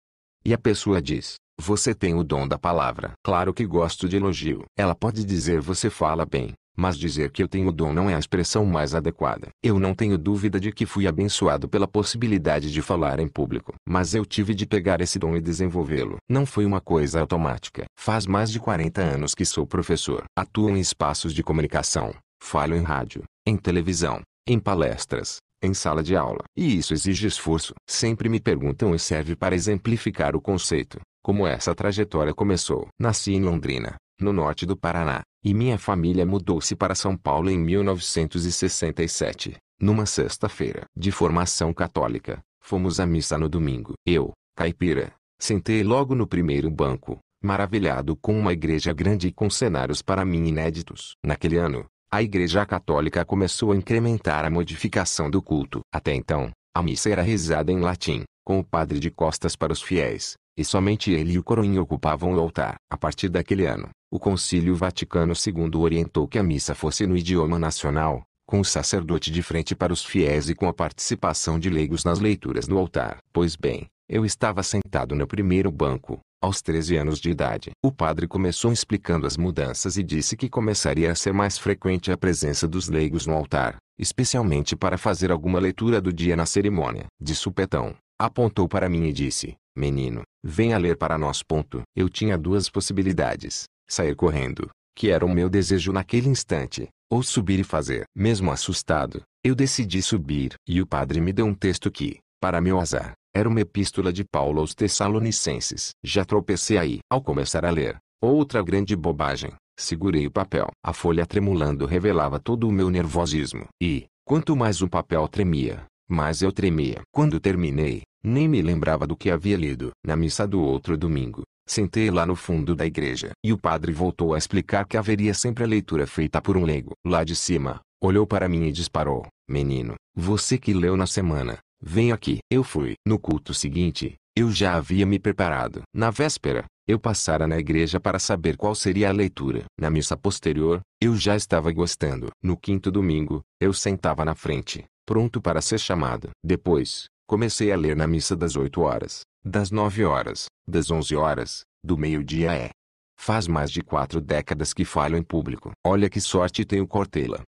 E 0.45 0.54
a 0.54 0.58
pessoa 0.58 1.01
diz: 1.01 1.36
Você 1.60 1.93
tem 1.93 2.15
o 2.15 2.23
dom 2.23 2.47
da 2.47 2.58
palavra. 2.58 3.12
Claro 3.21 3.54
que 3.54 3.65
gosto 3.65 4.08
de 4.08 4.15
elogio. 4.15 4.63
Ela 4.78 4.95
pode 4.95 5.25
dizer: 5.25 5.60
Você 5.60 5.89
fala 5.89 6.25
bem, 6.25 6.54
mas 6.75 6.97
dizer 6.97 7.31
que 7.31 7.41
eu 7.41 7.47
tenho 7.47 7.71
dom 7.71 7.93
não 7.93 8.09
é 8.09 8.15
a 8.15 8.19
expressão 8.19 8.65
mais 8.65 8.93
adequada. 8.93 9.49
Eu 9.63 9.79
não 9.79 9.93
tenho 9.93 10.17
dúvida 10.17 10.59
de 10.59 10.71
que 10.71 10.85
fui 10.85 11.07
abençoado 11.07 11.69
pela 11.69 11.88
possibilidade 11.88 12.71
de 12.71 12.81
falar 12.81 13.19
em 13.19 13.27
público. 13.27 13.73
Mas 13.88 14.13
eu 14.13 14.25
tive 14.25 14.53
de 14.53 14.65
pegar 14.65 15.01
esse 15.01 15.17
dom 15.17 15.35
e 15.35 15.41
desenvolvê-lo. 15.41 16.17
Não 16.29 16.45
foi 16.45 16.65
uma 16.65 16.81
coisa 16.81 17.21
automática. 17.21 17.85
Faz 17.97 18.25
mais 18.27 18.51
de 18.51 18.59
40 18.59 19.01
anos 19.01 19.33
que 19.33 19.45
sou 19.45 19.65
professor. 19.65 20.23
Atuo 20.38 20.69
em 20.69 20.79
espaços 20.79 21.33
de 21.33 21.43
comunicação. 21.43 22.13
Falo 22.43 22.75
em 22.75 22.83
rádio, 22.83 23.23
em 23.47 23.57
televisão, 23.57 24.21
em 24.47 24.59
palestras, 24.59 25.38
em 25.63 25.73
sala 25.73 26.03
de 26.03 26.15
aula. 26.15 26.43
E 26.55 26.77
isso 26.77 26.93
exige 26.93 27.27
esforço. 27.27 27.73
Sempre 27.89 28.29
me 28.29 28.39
perguntam 28.39 28.93
e 28.93 28.99
serve 28.99 29.35
para 29.35 29.55
exemplificar 29.55 30.35
o 30.35 30.41
conceito. 30.41 30.99
Como 31.23 31.47
essa 31.47 31.73
trajetória 31.73 32.33
começou. 32.33 32.88
Nasci 32.99 33.33
em 33.33 33.41
Londrina, 33.41 33.95
no 34.19 34.32
norte 34.34 34.65
do 34.65 34.78
Paraná, 34.78 35.21
e 35.43 35.54
minha 35.54 35.78
família 35.78 36.25
mudou-se 36.25 36.75
para 36.75 36.95
São 36.95 37.15
Paulo 37.17 37.49
em 37.49 37.58
1967. 37.58 39.56
Numa 39.80 40.06
sexta-feira, 40.06 40.86
de 40.95 41.12
formação 41.12 41.73
católica, 41.73 42.41
fomos 42.62 42.99
à 42.99 43.06
missa 43.06 43.38
no 43.38 43.49
domingo. 43.49 43.93
Eu, 44.06 44.32
caipira, 44.56 45.13
sentei 45.39 45.84
logo 45.84 46.15
no 46.15 46.25
primeiro 46.25 46.71
banco, 46.71 47.19
maravilhado 47.43 48.15
com 48.15 48.39
uma 48.39 48.54
igreja 48.54 48.93
grande 48.93 49.28
e 49.28 49.32
com 49.32 49.49
cenários 49.49 50.01
para 50.01 50.25
mim 50.25 50.47
inéditos. 50.47 51.15
Naquele 51.23 51.58
ano, 51.58 51.86
a 52.12 52.23
Igreja 52.23 52.65
Católica 52.65 53.25
começou 53.25 53.71
a 53.71 53.75
incrementar 53.75 54.45
a 54.45 54.49
modificação 54.49 55.30
do 55.30 55.41
culto. 55.41 55.82
Até 55.93 56.13
então, 56.15 56.49
a 56.73 56.82
missa 56.82 57.10
era 57.10 57.21
rezada 57.21 57.71
em 57.71 57.80
latim, 57.82 58.23
com 58.45 58.60
o 58.60 58.63
padre 58.63 58.99
de 58.99 59.10
costas 59.10 59.55
para 59.55 59.73
os 59.73 59.81
fiéis, 59.81 60.36
e 60.55 60.63
somente 60.63 61.12
ele 61.12 61.34
e 61.34 61.39
o 61.39 61.43
coroinha 61.43 61.81
ocupavam 61.81 62.36
o 62.36 62.39
altar. 62.39 62.75
A 62.89 62.95
partir 62.95 63.27
daquele 63.27 63.65
ano, 63.65 63.89
o 64.12 64.19
Concílio 64.19 64.75
Vaticano 64.75 65.34
II 65.34 65.81
orientou 65.81 66.27
que 66.27 66.38
a 66.38 66.43
missa 66.43 66.75
fosse 66.75 67.08
no 67.08 67.17
idioma 67.17 67.58
nacional, 67.58 68.23
com 68.47 68.60
o 68.60 68.65
sacerdote 68.65 69.31
de 69.31 69.41
frente 69.41 69.75
para 69.75 69.91
os 69.91 70.05
fiéis 70.05 70.47
e 70.47 70.55
com 70.55 70.67
a 70.67 70.73
participação 70.73 71.60
de 71.60 71.69
leigos 71.69 72.05
nas 72.05 72.19
leituras 72.19 72.67
no 72.67 72.77
altar. 72.77 73.17
Pois 73.34 73.55
bem, 73.55 73.88
eu 74.08 74.23
estava 74.23 74.62
sentado 74.62 75.15
no 75.15 75.25
primeiro 75.25 75.71
banco, 75.71 76.19
aos 76.39 76.62
13 76.62 76.95
anos 76.97 77.19
de 77.19 77.31
idade. 77.31 77.71
O 77.84 77.91
padre 77.91 78.27
começou 78.27 78.71
explicando 78.71 79.25
as 79.25 79.36
mudanças 79.36 79.97
e 79.97 80.03
disse 80.03 80.38
que 80.38 80.47
começaria 80.47 81.12
a 81.12 81.15
ser 81.15 81.34
mais 81.34 81.58
frequente 81.58 82.12
a 82.12 82.17
presença 82.17 82.67
dos 82.67 82.88
leigos 82.88 83.25
no 83.25 83.34
altar, 83.34 83.77
especialmente 83.97 84.75
para 84.75 84.97
fazer 84.97 85.31
alguma 85.31 85.60
leitura 85.60 85.99
do 85.99 86.13
dia 86.13 86.36
na 86.36 86.45
cerimônia. 86.45 87.05
De 87.19 87.34
supetão, 87.34 87.95
apontou 88.19 88.67
para 88.67 88.89
mim 88.89 89.06
e 89.06 89.13
disse, 89.13 89.56
menino, 89.75 90.21
venha 90.43 90.78
ler 90.78 90.97
para 90.97 91.17
nós. 91.17 91.43
Ponto. 91.43 91.82
Eu 91.95 92.10
tinha 92.10 92.38
duas 92.38 92.69
possibilidades, 92.69 93.65
sair 93.89 94.15
correndo, 94.15 94.69
que 94.95 95.10
era 95.10 95.25
o 95.25 95.30
meu 95.30 95.49
desejo 95.49 95.91
naquele 95.91 96.30
instante, 96.30 96.88
ou 97.12 97.21
subir 97.21 97.60
e 97.60 97.63
fazer. 97.63 98.06
Mesmo 98.15 98.51
assustado, 98.51 99.21
eu 99.43 99.54
decidi 99.54 100.01
subir. 100.01 100.54
E 100.67 100.82
o 100.82 100.88
padre 100.88 101.19
me 101.19 101.34
deu 101.34 101.45
um 101.45 101.54
texto 101.54 101.91
que, 101.91 102.19
para 102.41 102.62
meu 102.62 102.80
azar, 102.80 103.13
era 103.36 103.49
uma 103.49 103.60
epístola 103.62 104.13
de 104.13 104.23
Paulo 104.23 104.62
aos 104.62 104.73
Tessalonicenses. 104.73 105.91
Já 106.04 106.23
tropecei 106.23 106.78
aí. 106.78 106.99
Ao 107.12 107.21
começar 107.21 107.65
a 107.65 107.69
ler, 107.69 107.97
outra 108.21 108.63
grande 108.63 108.95
bobagem. 108.95 109.54
Segurei 109.78 110.25
o 110.25 110.32
papel. 110.32 110.69
A 110.82 110.93
folha 110.93 111.25
tremulando 111.25 111.86
revelava 111.86 112.39
todo 112.39 112.65
o 112.65 112.71
meu 112.71 112.89
nervosismo. 112.89 113.65
E, 113.82 114.06
quanto 114.23 114.56
mais 114.56 114.82
o 114.82 114.88
papel 114.88 115.28
tremia, 115.28 115.86
mais 116.09 116.41
eu 116.41 116.51
tremia. 116.51 117.01
Quando 117.11 117.39
terminei, 117.39 118.03
nem 118.23 118.47
me 118.47 118.61
lembrava 118.61 119.05
do 119.05 119.15
que 119.15 119.29
havia 119.29 119.57
lido. 119.57 119.91
Na 120.05 120.15
missa 120.15 120.47
do 120.47 120.61
outro 120.61 120.97
domingo, 120.97 121.43
sentei 121.67 122.09
lá 122.09 122.25
no 122.25 122.35
fundo 122.35 122.75
da 122.75 122.85
igreja. 122.85 123.31
E 123.43 123.51
o 123.51 123.57
padre 123.57 123.91
voltou 123.91 124.33
a 124.33 124.37
explicar 124.37 124.85
que 124.85 124.97
haveria 124.97 125.33
sempre 125.33 125.63
a 125.63 125.67
leitura 125.67 126.05
feita 126.07 126.41
por 126.41 126.57
um 126.57 126.63
leigo. 126.63 126.93
Lá 127.05 127.23
de 127.23 127.35
cima, 127.35 127.81
olhou 128.01 128.25
para 128.25 128.49
mim 128.49 128.65
e 128.65 128.71
disparou. 128.71 129.25
Menino, 129.49 129.95
você 130.15 130.57
que 130.57 130.73
leu 130.73 130.97
na 130.97 131.05
semana, 131.05 131.59
Vem 131.81 132.11
aqui. 132.11 132.39
Eu 132.49 132.63
fui. 132.63 132.95
No 133.05 133.19
culto 133.19 133.53
seguinte, 133.53 134.15
eu 134.35 134.51
já 134.51 134.75
havia 134.75 135.05
me 135.05 135.19
preparado. 135.19 135.83
Na 135.93 136.09
véspera, 136.09 136.65
eu 136.87 136.99
passara 136.99 137.47
na 137.47 137.59
igreja 137.59 137.99
para 137.99 138.17
saber 138.17 138.57
qual 138.57 138.73
seria 138.73 139.09
a 139.09 139.13
leitura. 139.13 139.65
Na 139.79 139.89
missa 139.89 140.17
posterior, 140.17 140.81
eu 141.01 141.15
já 141.15 141.35
estava 141.35 141.71
gostando. 141.71 142.29
No 142.41 142.57
quinto 142.57 142.91
domingo, 142.91 143.41
eu 143.61 143.71
sentava 143.71 144.25
na 144.25 144.33
frente, 144.33 144.83
pronto 145.05 145.41
para 145.41 145.61
ser 145.61 145.79
chamado. 145.79 146.29
Depois, 146.43 147.05
comecei 147.27 147.71
a 147.71 147.77
ler 147.77 147.95
na 147.95 148.07
missa 148.07 148.35
das 148.35 148.55
oito 148.55 148.81
horas, 148.81 149.21
das 149.43 149.71
nove 149.71 150.03
horas, 150.03 150.45
das 150.67 150.89
onze 150.89 151.15
horas, 151.15 151.61
do 151.83 151.97
meio-dia 151.97 152.53
é. 152.53 152.69
Faz 153.17 153.47
mais 153.47 153.71
de 153.71 153.81
quatro 153.81 154.19
décadas 154.19 154.73
que 154.73 154.83
falho 154.83 155.17
em 155.17 155.23
público. 155.23 155.71
Olha 155.85 156.09
que 156.09 156.19
sorte 156.19 156.65
tenho 156.65 156.87
Cortella. 156.87 157.41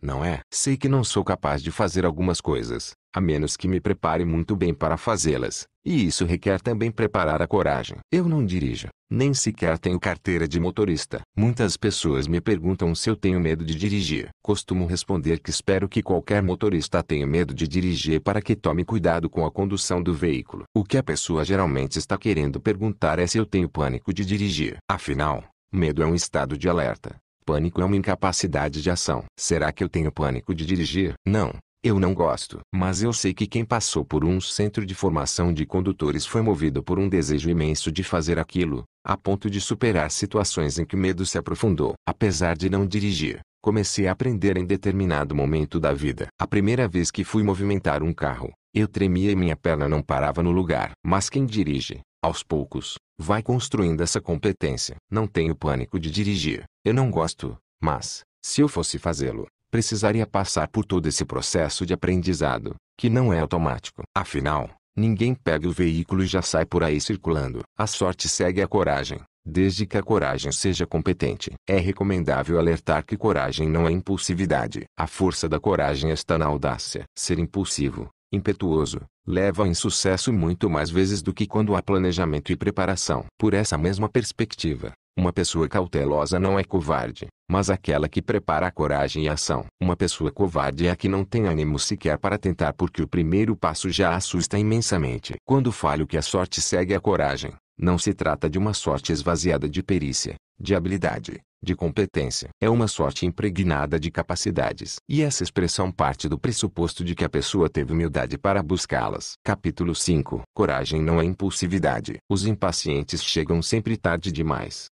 Não 0.00 0.24
é? 0.24 0.40
Sei 0.52 0.76
que 0.76 0.88
não 0.88 1.04
sou 1.04 1.22
capaz 1.22 1.62
de 1.62 1.70
fazer 1.70 2.06
algumas 2.06 2.40
coisas, 2.40 2.92
a 3.14 3.20
menos 3.20 3.56
que 3.56 3.68
me 3.68 3.80
prepare 3.80 4.24
muito 4.24 4.54
bem 4.54 4.72
para 4.72 4.96
fazê-las. 4.96 5.66
E 5.84 6.06
isso 6.06 6.26
requer 6.26 6.60
também 6.60 6.90
preparar 6.90 7.40
a 7.40 7.46
coragem. 7.46 7.96
Eu 8.12 8.28
não 8.28 8.44
dirijo, 8.44 8.88
nem 9.10 9.32
sequer 9.32 9.78
tenho 9.78 9.98
carteira 9.98 10.46
de 10.46 10.60
motorista. 10.60 11.22
Muitas 11.36 11.76
pessoas 11.76 12.26
me 12.26 12.40
perguntam 12.40 12.94
se 12.94 13.08
eu 13.08 13.16
tenho 13.16 13.40
medo 13.40 13.64
de 13.64 13.74
dirigir. 13.74 14.28
Costumo 14.42 14.86
responder 14.86 15.40
que 15.40 15.50
espero 15.50 15.88
que 15.88 16.02
qualquer 16.02 16.42
motorista 16.42 17.02
tenha 17.02 17.26
medo 17.26 17.54
de 17.54 17.66
dirigir 17.66 18.20
para 18.20 18.42
que 18.42 18.54
tome 18.54 18.84
cuidado 18.84 19.30
com 19.30 19.46
a 19.46 19.50
condução 19.50 20.02
do 20.02 20.12
veículo. 20.12 20.64
O 20.74 20.84
que 20.84 20.98
a 20.98 21.02
pessoa 21.02 21.44
geralmente 21.44 21.98
está 21.98 22.18
querendo 22.18 22.60
perguntar 22.60 23.18
é 23.18 23.26
se 23.26 23.38
eu 23.38 23.46
tenho 23.46 23.68
pânico 23.68 24.12
de 24.12 24.24
dirigir. 24.24 24.76
Afinal, 24.88 25.42
medo 25.72 26.02
é 26.02 26.06
um 26.06 26.14
estado 26.14 26.58
de 26.58 26.68
alerta. 26.68 27.16
Pânico 27.46 27.80
é 27.80 27.84
uma 27.84 27.96
incapacidade 27.96 28.82
de 28.82 28.90
ação. 28.90 29.24
Será 29.36 29.72
que 29.72 29.82
eu 29.82 29.88
tenho 29.88 30.12
pânico 30.12 30.54
de 30.54 30.66
dirigir? 30.66 31.14
Não. 31.26 31.52
Eu 31.82 31.98
não 31.98 32.12
gosto. 32.12 32.60
Mas 32.74 33.02
eu 33.02 33.10
sei 33.10 33.32
que 33.32 33.46
quem 33.46 33.64
passou 33.64 34.04
por 34.04 34.22
um 34.22 34.38
centro 34.38 34.84
de 34.84 34.94
formação 34.94 35.50
de 35.50 35.64
condutores 35.64 36.26
foi 36.26 36.42
movido 36.42 36.82
por 36.82 36.98
um 36.98 37.08
desejo 37.08 37.48
imenso 37.48 37.90
de 37.90 38.04
fazer 38.04 38.38
aquilo, 38.38 38.84
a 39.02 39.16
ponto 39.16 39.48
de 39.48 39.62
superar 39.62 40.10
situações 40.10 40.78
em 40.78 40.84
que 40.84 40.94
o 40.94 40.98
medo 40.98 41.24
se 41.24 41.38
aprofundou. 41.38 41.94
Apesar 42.06 42.54
de 42.54 42.68
não 42.68 42.86
dirigir, 42.86 43.40
comecei 43.62 44.06
a 44.06 44.12
aprender 44.12 44.58
em 44.58 44.66
determinado 44.66 45.34
momento 45.34 45.80
da 45.80 45.94
vida. 45.94 46.28
A 46.38 46.46
primeira 46.46 46.86
vez 46.86 47.10
que 47.10 47.24
fui 47.24 47.42
movimentar 47.42 48.02
um 48.02 48.12
carro, 48.12 48.52
eu 48.74 48.86
tremia 48.86 49.32
e 49.32 49.36
minha 49.36 49.56
perna 49.56 49.88
não 49.88 50.02
parava 50.02 50.42
no 50.42 50.50
lugar. 50.50 50.92
Mas 51.02 51.30
quem 51.30 51.46
dirige, 51.46 52.00
aos 52.22 52.42
poucos, 52.42 52.96
vai 53.18 53.42
construindo 53.42 54.02
essa 54.02 54.20
competência. 54.20 54.96
Não 55.10 55.26
tenho 55.26 55.56
pânico 55.56 55.98
de 55.98 56.10
dirigir. 56.10 56.64
Eu 56.84 56.92
não 56.92 57.10
gosto, 57.10 57.56
mas, 57.82 58.20
se 58.44 58.60
eu 58.60 58.68
fosse 58.68 58.98
fazê-lo, 58.98 59.46
precisaria 59.70 60.26
passar 60.26 60.68
por 60.68 60.84
todo 60.84 61.06
esse 61.06 61.24
processo 61.24 61.86
de 61.86 61.94
aprendizado, 61.94 62.74
que 62.98 63.08
não 63.08 63.32
é 63.32 63.40
automático. 63.40 64.02
Afinal, 64.16 64.68
ninguém 64.96 65.34
pega 65.34 65.68
o 65.68 65.72
veículo 65.72 66.22
e 66.22 66.26
já 66.26 66.42
sai 66.42 66.66
por 66.66 66.82
aí 66.82 67.00
circulando. 67.00 67.60
A 67.78 67.86
sorte 67.86 68.28
segue 68.28 68.60
a 68.60 68.68
coragem, 68.68 69.20
desde 69.44 69.86
que 69.86 69.96
a 69.96 70.02
coragem 70.02 70.52
seja 70.52 70.86
competente. 70.86 71.52
É 71.68 71.78
recomendável 71.78 72.58
alertar 72.58 73.04
que 73.04 73.16
coragem 73.16 73.68
não 73.68 73.86
é 73.86 73.92
impulsividade. 73.92 74.84
A 74.98 75.06
força 75.06 75.48
da 75.48 75.60
coragem 75.60 76.10
está 76.10 76.36
na 76.36 76.46
audácia. 76.46 77.04
Ser 77.16 77.38
impulsivo, 77.38 78.10
impetuoso, 78.32 79.00
leva 79.26 79.62
ao 79.62 79.68
insucesso 79.68 80.32
muito 80.32 80.68
mais 80.68 80.90
vezes 80.90 81.22
do 81.22 81.32
que 81.32 81.46
quando 81.46 81.74
há 81.74 81.82
planejamento 81.82 82.52
e 82.52 82.56
preparação. 82.56 83.24
Por 83.38 83.54
essa 83.54 83.78
mesma 83.78 84.08
perspectiva, 84.08 84.92
uma 85.18 85.32
pessoa 85.32 85.68
cautelosa 85.68 86.38
não 86.38 86.58
é 86.58 86.64
covarde, 86.64 87.26
mas 87.50 87.68
aquela 87.68 88.08
que 88.08 88.22
prepara 88.22 88.66
a 88.66 88.70
coragem 88.70 89.24
e 89.24 89.28
a 89.28 89.34
ação. 89.34 89.66
Uma 89.80 89.96
pessoa 89.96 90.30
covarde 90.30 90.86
é 90.86 90.90
a 90.90 90.96
que 90.96 91.08
não 91.08 91.24
tem 91.24 91.46
ânimo 91.46 91.78
sequer 91.78 92.16
para 92.16 92.38
tentar 92.38 92.72
porque 92.72 93.02
o 93.02 93.08
primeiro 93.08 93.56
passo 93.56 93.90
já 93.90 94.14
assusta 94.14 94.58
imensamente. 94.58 95.34
Quando 95.44 95.72
falho 95.72 96.06
que 96.06 96.16
a 96.16 96.22
sorte 96.22 96.60
segue 96.60 96.94
a 96.94 97.00
coragem, 97.00 97.52
não 97.78 97.98
se 97.98 98.14
trata 98.14 98.48
de 98.48 98.58
uma 98.58 98.72
sorte 98.72 99.12
esvaziada 99.12 99.68
de 99.68 99.82
perícia, 99.82 100.36
de 100.58 100.74
habilidade, 100.74 101.40
de 101.62 101.74
competência. 101.74 102.48
É 102.60 102.70
uma 102.70 102.86
sorte 102.86 103.26
impregnada 103.26 103.98
de 103.98 104.10
capacidades. 104.10 104.96
E 105.08 105.22
essa 105.22 105.42
expressão 105.42 105.90
parte 105.90 106.28
do 106.28 106.38
pressuposto 106.38 107.04
de 107.04 107.14
que 107.14 107.24
a 107.24 107.28
pessoa 107.28 107.68
teve 107.68 107.92
humildade 107.92 108.38
para 108.38 108.62
buscá-las. 108.62 109.32
Capítulo 109.44 109.94
5 109.94 110.42
Coragem 110.54 111.02
não 111.02 111.20
é 111.20 111.24
impulsividade. 111.24 112.18
Os 112.30 112.46
impacientes 112.46 113.22
chegam 113.22 113.60
sempre 113.60 113.96
tarde 113.96 114.30
demais. 114.30 114.86